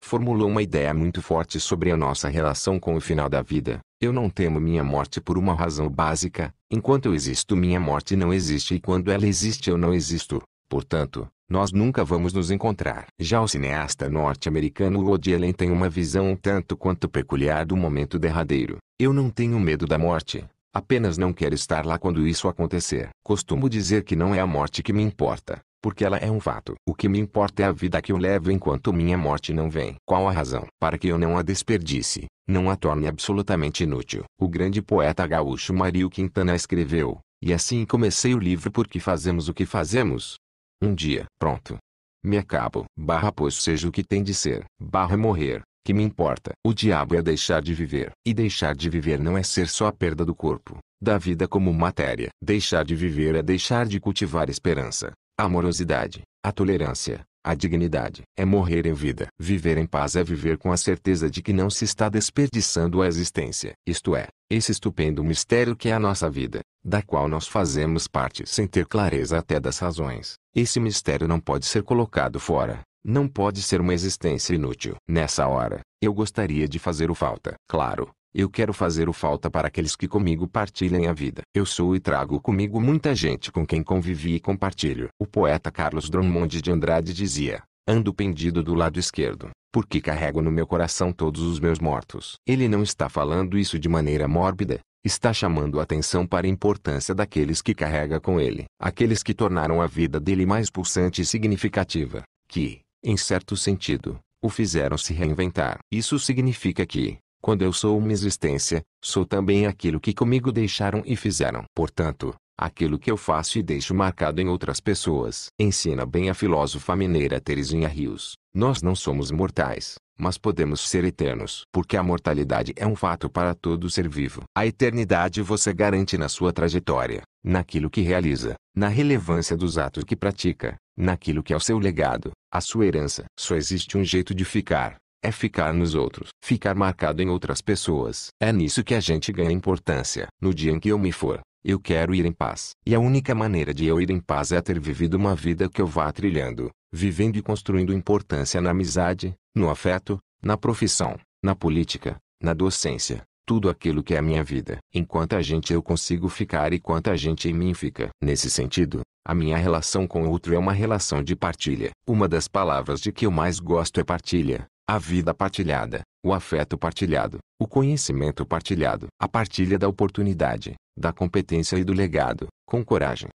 formulou 0.00 0.48
uma 0.48 0.62
ideia 0.62 0.92
muito 0.92 1.22
forte 1.22 1.60
sobre 1.60 1.90
a 1.90 1.96
nossa 1.96 2.28
relação 2.28 2.78
com 2.78 2.94
o 2.94 3.00
final 3.00 3.28
da 3.28 3.42
vida. 3.42 3.80
Eu 4.00 4.12
não 4.12 4.30
temo 4.30 4.60
minha 4.60 4.82
morte 4.82 5.20
por 5.20 5.36
uma 5.36 5.54
razão 5.54 5.88
básica, 5.88 6.52
enquanto 6.70 7.06
eu 7.06 7.14
existo 7.14 7.56
minha 7.56 7.78
morte 7.78 8.16
não 8.16 8.32
existe 8.32 8.74
e 8.74 8.80
quando 8.80 9.10
ela 9.10 9.26
existe 9.26 9.68
eu 9.68 9.76
não 9.76 9.92
existo. 9.92 10.42
Portanto, 10.68 11.28
nós 11.50 11.72
nunca 11.72 12.04
vamos 12.04 12.32
nos 12.32 12.50
encontrar. 12.50 13.06
Já 13.18 13.40
o 13.40 13.48
cineasta 13.48 14.08
norte-americano 14.08 15.00
Woody 15.00 15.34
Allen 15.34 15.52
tem 15.52 15.70
uma 15.70 15.90
visão 15.90 16.30
um 16.30 16.36
tanto 16.36 16.76
quanto 16.76 17.08
peculiar 17.08 17.66
do 17.66 17.76
momento 17.76 18.18
derradeiro. 18.18 18.78
Eu 18.98 19.12
não 19.12 19.28
tenho 19.28 19.58
medo 19.58 19.86
da 19.86 19.98
morte, 19.98 20.44
apenas 20.72 21.18
não 21.18 21.32
quero 21.32 21.54
estar 21.54 21.84
lá 21.84 21.98
quando 21.98 22.26
isso 22.26 22.46
acontecer. 22.46 23.08
Costumo 23.24 23.68
dizer 23.68 24.04
que 24.04 24.14
não 24.14 24.32
é 24.32 24.40
a 24.40 24.46
morte 24.46 24.82
que 24.82 24.92
me 24.92 25.02
importa, 25.02 25.60
porque 25.82 26.04
ela 26.04 26.16
é 26.18 26.30
um 26.30 26.40
fato. 26.40 26.74
O 26.88 26.94
que 26.94 27.08
me 27.08 27.18
importa 27.18 27.62
é 27.62 27.66
a 27.66 27.72
vida 27.72 28.00
que 28.00 28.12
eu 28.12 28.16
levo 28.16 28.50
enquanto 28.50 28.92
minha 28.92 29.16
morte 29.16 29.52
não 29.52 29.70
vem. 29.70 29.96
Qual 30.06 30.28
a 30.28 30.32
razão? 30.32 30.66
Para 30.78 30.98
que 30.98 31.08
eu 31.08 31.18
não 31.18 31.38
a 31.38 31.42
desperdice, 31.42 32.26
não 32.46 32.70
a 32.70 32.76
torne 32.76 33.06
absolutamente 33.06 33.84
inútil. 33.84 34.24
O 34.40 34.48
grande 34.48 34.82
poeta 34.82 35.26
gaúcho 35.26 35.72
Mario 35.72 36.10
Quintana 36.10 36.54
escreveu, 36.54 37.20
e 37.42 37.52
assim 37.52 37.84
comecei 37.86 38.34
o 38.34 38.38
livro 38.38 38.70
Porque 38.70 39.00
fazemos 39.00 39.48
o 39.48 39.54
que 39.54 39.64
fazemos. 39.64 40.36
Um 40.82 40.94
dia, 40.94 41.26
pronto. 41.38 41.76
Me 42.24 42.36
acabo. 42.36 42.84
Barra 42.98 43.32
pois 43.32 43.54
seja 43.54 43.88
o 43.88 43.92
que 43.92 44.04
tem 44.04 44.22
de 44.22 44.34
ser. 44.34 44.64
Barra 44.78 45.16
morrer. 45.16 45.62
Que 45.84 45.94
me 45.94 46.02
importa? 46.02 46.52
O 46.64 46.74
diabo 46.74 47.14
é 47.16 47.22
deixar 47.22 47.62
de 47.62 47.72
viver. 47.74 48.10
E 48.26 48.34
deixar 48.34 48.74
de 48.74 48.90
viver 48.90 49.18
não 49.18 49.36
é 49.36 49.42
ser 49.42 49.66
só 49.68 49.86
a 49.86 49.92
perda 49.92 50.24
do 50.24 50.34
corpo, 50.34 50.78
da 51.00 51.16
vida 51.16 51.48
como 51.48 51.72
matéria. 51.72 52.28
Deixar 52.42 52.84
de 52.84 52.94
viver 52.94 53.34
é 53.34 53.42
deixar 53.42 53.86
de 53.86 53.98
cultivar 53.98 54.50
esperança, 54.50 55.12
a 55.40 55.44
amorosidade, 55.44 56.20
a 56.44 56.52
tolerância, 56.52 57.24
a 57.42 57.54
dignidade. 57.54 58.22
É 58.36 58.44
morrer 58.44 58.86
em 58.86 58.92
vida. 58.92 59.28
Viver 59.38 59.78
em 59.78 59.86
paz 59.86 60.14
é 60.14 60.22
viver 60.22 60.58
com 60.58 60.70
a 60.70 60.76
certeza 60.76 61.30
de 61.30 61.40
que 61.40 61.52
não 61.52 61.70
se 61.70 61.84
está 61.84 62.10
desperdiçando 62.10 63.00
a 63.00 63.06
existência. 63.06 63.72
Isto 63.86 64.14
é, 64.14 64.28
esse 64.50 64.70
estupendo 64.70 65.24
mistério 65.24 65.74
que 65.74 65.88
é 65.88 65.92
a 65.92 65.98
nossa 65.98 66.28
vida, 66.28 66.60
da 66.84 67.00
qual 67.00 67.26
nós 67.26 67.46
fazemos 67.46 68.06
parte 68.06 68.46
sem 68.46 68.66
ter 68.66 68.84
clareza 68.84 69.38
até 69.38 69.58
das 69.58 69.78
razões. 69.78 70.34
Esse 70.54 70.78
mistério 70.78 71.26
não 71.26 71.40
pode 71.40 71.64
ser 71.64 71.82
colocado 71.82 72.38
fora. 72.38 72.82
Não 73.02 73.26
pode 73.26 73.62
ser 73.62 73.80
uma 73.80 73.94
existência 73.94 74.54
inútil. 74.54 74.96
Nessa 75.08 75.46
hora, 75.46 75.80
eu 76.02 76.12
gostaria 76.12 76.68
de 76.68 76.78
fazer 76.78 77.10
o 77.10 77.14
falta. 77.14 77.54
Claro, 77.66 78.10
Eu 78.32 78.48
quero 78.48 78.72
fazer 78.72 79.08
o 79.08 79.12
falta 79.12 79.50
para 79.50 79.66
aqueles 79.66 79.96
que 79.96 80.06
comigo 80.06 80.46
partilhem 80.46 81.08
a 81.08 81.12
vida. 81.12 81.42
Eu 81.52 81.66
sou 81.66 81.96
e 81.96 82.00
trago 82.00 82.40
comigo 82.40 82.80
muita 82.80 83.12
gente 83.12 83.50
com 83.50 83.66
quem 83.66 83.82
convivi 83.82 84.36
e 84.36 84.40
compartilho. 84.40 85.08
O 85.18 85.26
poeta 85.26 85.68
Carlos 85.68 86.08
Drummond 86.08 86.62
de 86.62 86.70
Andrade 86.70 87.12
dizia, 87.12 87.64
ando 87.88 88.14
pendido 88.14 88.62
do 88.62 88.72
lado 88.72 89.00
esquerdo, 89.00 89.50
porque 89.72 90.00
carrego 90.00 90.40
no 90.40 90.52
meu 90.52 90.64
coração 90.64 91.12
todos 91.12 91.42
os 91.42 91.58
meus 91.58 91.80
mortos. 91.80 92.34
Ele 92.46 92.68
não 92.68 92.84
está 92.84 93.08
falando 93.08 93.58
isso 93.58 93.80
de 93.80 93.88
maneira 93.88 94.28
mórbida, 94.28 94.78
está 95.04 95.32
chamando 95.32 95.80
a 95.80 95.82
atenção 95.82 96.24
para 96.24 96.46
a 96.46 96.50
importância 96.50 97.12
daqueles 97.12 97.60
que 97.60 97.74
carrega 97.74 98.20
com 98.20 98.38
ele. 98.38 98.66
Aqueles 98.80 99.24
que 99.24 99.34
tornaram 99.34 99.82
a 99.82 99.88
vida 99.88 100.20
dele 100.20 100.46
mais 100.46 100.70
pulsante 100.70 101.20
e 101.20 101.24
significativa, 101.24 102.22
que, 102.48 102.80
em 103.02 103.16
certo 103.16 103.56
sentido, 103.56 104.20
o 104.40 104.48
fizeram 104.48 104.96
se 104.96 105.12
reinventar. 105.12 105.78
Isso 105.90 106.16
significa 106.16 106.86
que, 106.86 107.18
quando 107.40 107.62
eu 107.62 107.72
sou 107.72 107.96
uma 107.98 108.12
existência, 108.12 108.82
sou 109.02 109.24
também 109.24 109.66
aquilo 109.66 110.00
que 110.00 110.12
comigo 110.12 110.52
deixaram 110.52 111.02
e 111.06 111.16
fizeram. 111.16 111.64
Portanto, 111.74 112.34
aquilo 112.58 112.98
que 112.98 113.10
eu 113.10 113.16
faço 113.16 113.58
e 113.58 113.62
deixo 113.62 113.94
marcado 113.94 114.40
em 114.40 114.48
outras 114.48 114.80
pessoas. 114.80 115.46
Ensina 115.58 116.04
bem 116.04 116.28
a 116.28 116.34
filósofa 116.34 116.94
mineira 116.94 117.40
Terezinha 117.40 117.88
Rios. 117.88 118.34
Nós 118.54 118.82
não 118.82 118.94
somos 118.94 119.30
mortais, 119.30 119.94
mas 120.18 120.36
podemos 120.36 120.80
ser 120.86 121.04
eternos. 121.04 121.62
Porque 121.72 121.96
a 121.96 122.02
mortalidade 122.02 122.74
é 122.76 122.86
um 122.86 122.94
fato 122.94 123.30
para 123.30 123.54
todo 123.54 123.88
ser 123.88 124.06
vivo. 124.06 124.42
A 124.54 124.66
eternidade 124.66 125.40
você 125.40 125.72
garante 125.72 126.18
na 126.18 126.28
sua 126.28 126.52
trajetória, 126.52 127.22
naquilo 127.42 127.88
que 127.88 128.02
realiza, 128.02 128.56
na 128.76 128.88
relevância 128.88 129.56
dos 129.56 129.78
atos 129.78 130.04
que 130.04 130.14
pratica, 130.14 130.76
naquilo 130.94 131.42
que 131.42 131.54
é 131.54 131.56
o 131.56 131.60
seu 131.60 131.78
legado, 131.78 132.32
a 132.52 132.60
sua 132.60 132.84
herança. 132.84 133.24
Só 133.38 133.56
existe 133.56 133.96
um 133.96 134.04
jeito 134.04 134.34
de 134.34 134.44
ficar, 134.44 134.96
é 135.22 135.30
ficar 135.30 135.72
nos 135.72 135.94
outros. 135.94 136.30
Ficar 136.42 136.74
marcado 136.74 137.22
em 137.22 137.28
outras 137.28 137.60
pessoas. 137.60 138.28
É 138.40 138.52
nisso 138.52 138.82
que 138.82 138.94
a 138.94 139.00
gente 139.00 139.32
ganha 139.32 139.52
importância. 139.52 140.28
No 140.40 140.54
dia 140.54 140.72
em 140.72 140.80
que 140.80 140.88
eu 140.88 140.98
me 140.98 141.12
for, 141.12 141.40
eu 141.64 141.78
quero 141.78 142.14
ir 142.14 142.24
em 142.24 142.32
paz. 142.32 142.72
E 142.86 142.94
a 142.94 143.00
única 143.00 143.34
maneira 143.34 143.74
de 143.74 143.86
eu 143.86 144.00
ir 144.00 144.10
em 144.10 144.20
paz 144.20 144.52
é 144.52 144.60
ter 144.60 144.80
vivido 144.80 145.14
uma 145.14 145.34
vida 145.34 145.68
que 145.68 145.80
eu 145.80 145.86
vá 145.86 146.10
trilhando, 146.10 146.70
vivendo 146.92 147.36
e 147.36 147.42
construindo 147.42 147.92
importância 147.92 148.60
na 148.60 148.70
amizade, 148.70 149.34
no 149.54 149.68
afeto, 149.68 150.18
na 150.42 150.56
profissão, 150.56 151.18
na 151.42 151.54
política, 151.54 152.16
na 152.42 152.54
docência, 152.54 153.22
tudo 153.44 153.68
aquilo 153.68 154.02
que 154.02 154.14
é 154.14 154.18
a 154.18 154.22
minha 154.22 154.42
vida. 154.42 154.78
Enquanto 154.94 155.34
a 155.34 155.42
gente 155.42 155.72
eu 155.72 155.82
consigo 155.82 156.28
ficar 156.28 156.72
e 156.72 156.80
quanta 156.80 157.16
gente 157.16 157.48
em 157.48 157.52
mim 157.52 157.74
fica. 157.74 158.08
Nesse 158.22 158.48
sentido, 158.48 159.02
a 159.24 159.34
minha 159.34 159.58
relação 159.58 160.06
com 160.06 160.24
o 160.24 160.30
outro 160.30 160.54
é 160.54 160.58
uma 160.58 160.72
relação 160.72 161.22
de 161.22 161.36
partilha. 161.36 161.90
Uma 162.06 162.26
das 162.26 162.48
palavras 162.48 163.00
de 163.00 163.12
que 163.12 163.26
eu 163.26 163.30
mais 163.30 163.60
gosto 163.60 164.00
é 164.00 164.04
partilha. 164.04 164.66
A 164.92 164.98
vida 164.98 165.32
partilhada, 165.32 166.00
o 166.20 166.34
afeto 166.34 166.76
partilhado, 166.76 167.38
o 167.60 167.64
conhecimento 167.64 168.44
partilhado, 168.44 169.06
a 169.22 169.28
partilha 169.28 169.78
da 169.78 169.86
oportunidade, 169.86 170.74
da 170.98 171.12
competência 171.12 171.76
e 171.76 171.84
do 171.84 171.92
legado, 171.92 172.48
com 172.66 172.84
coragem, 172.84 173.28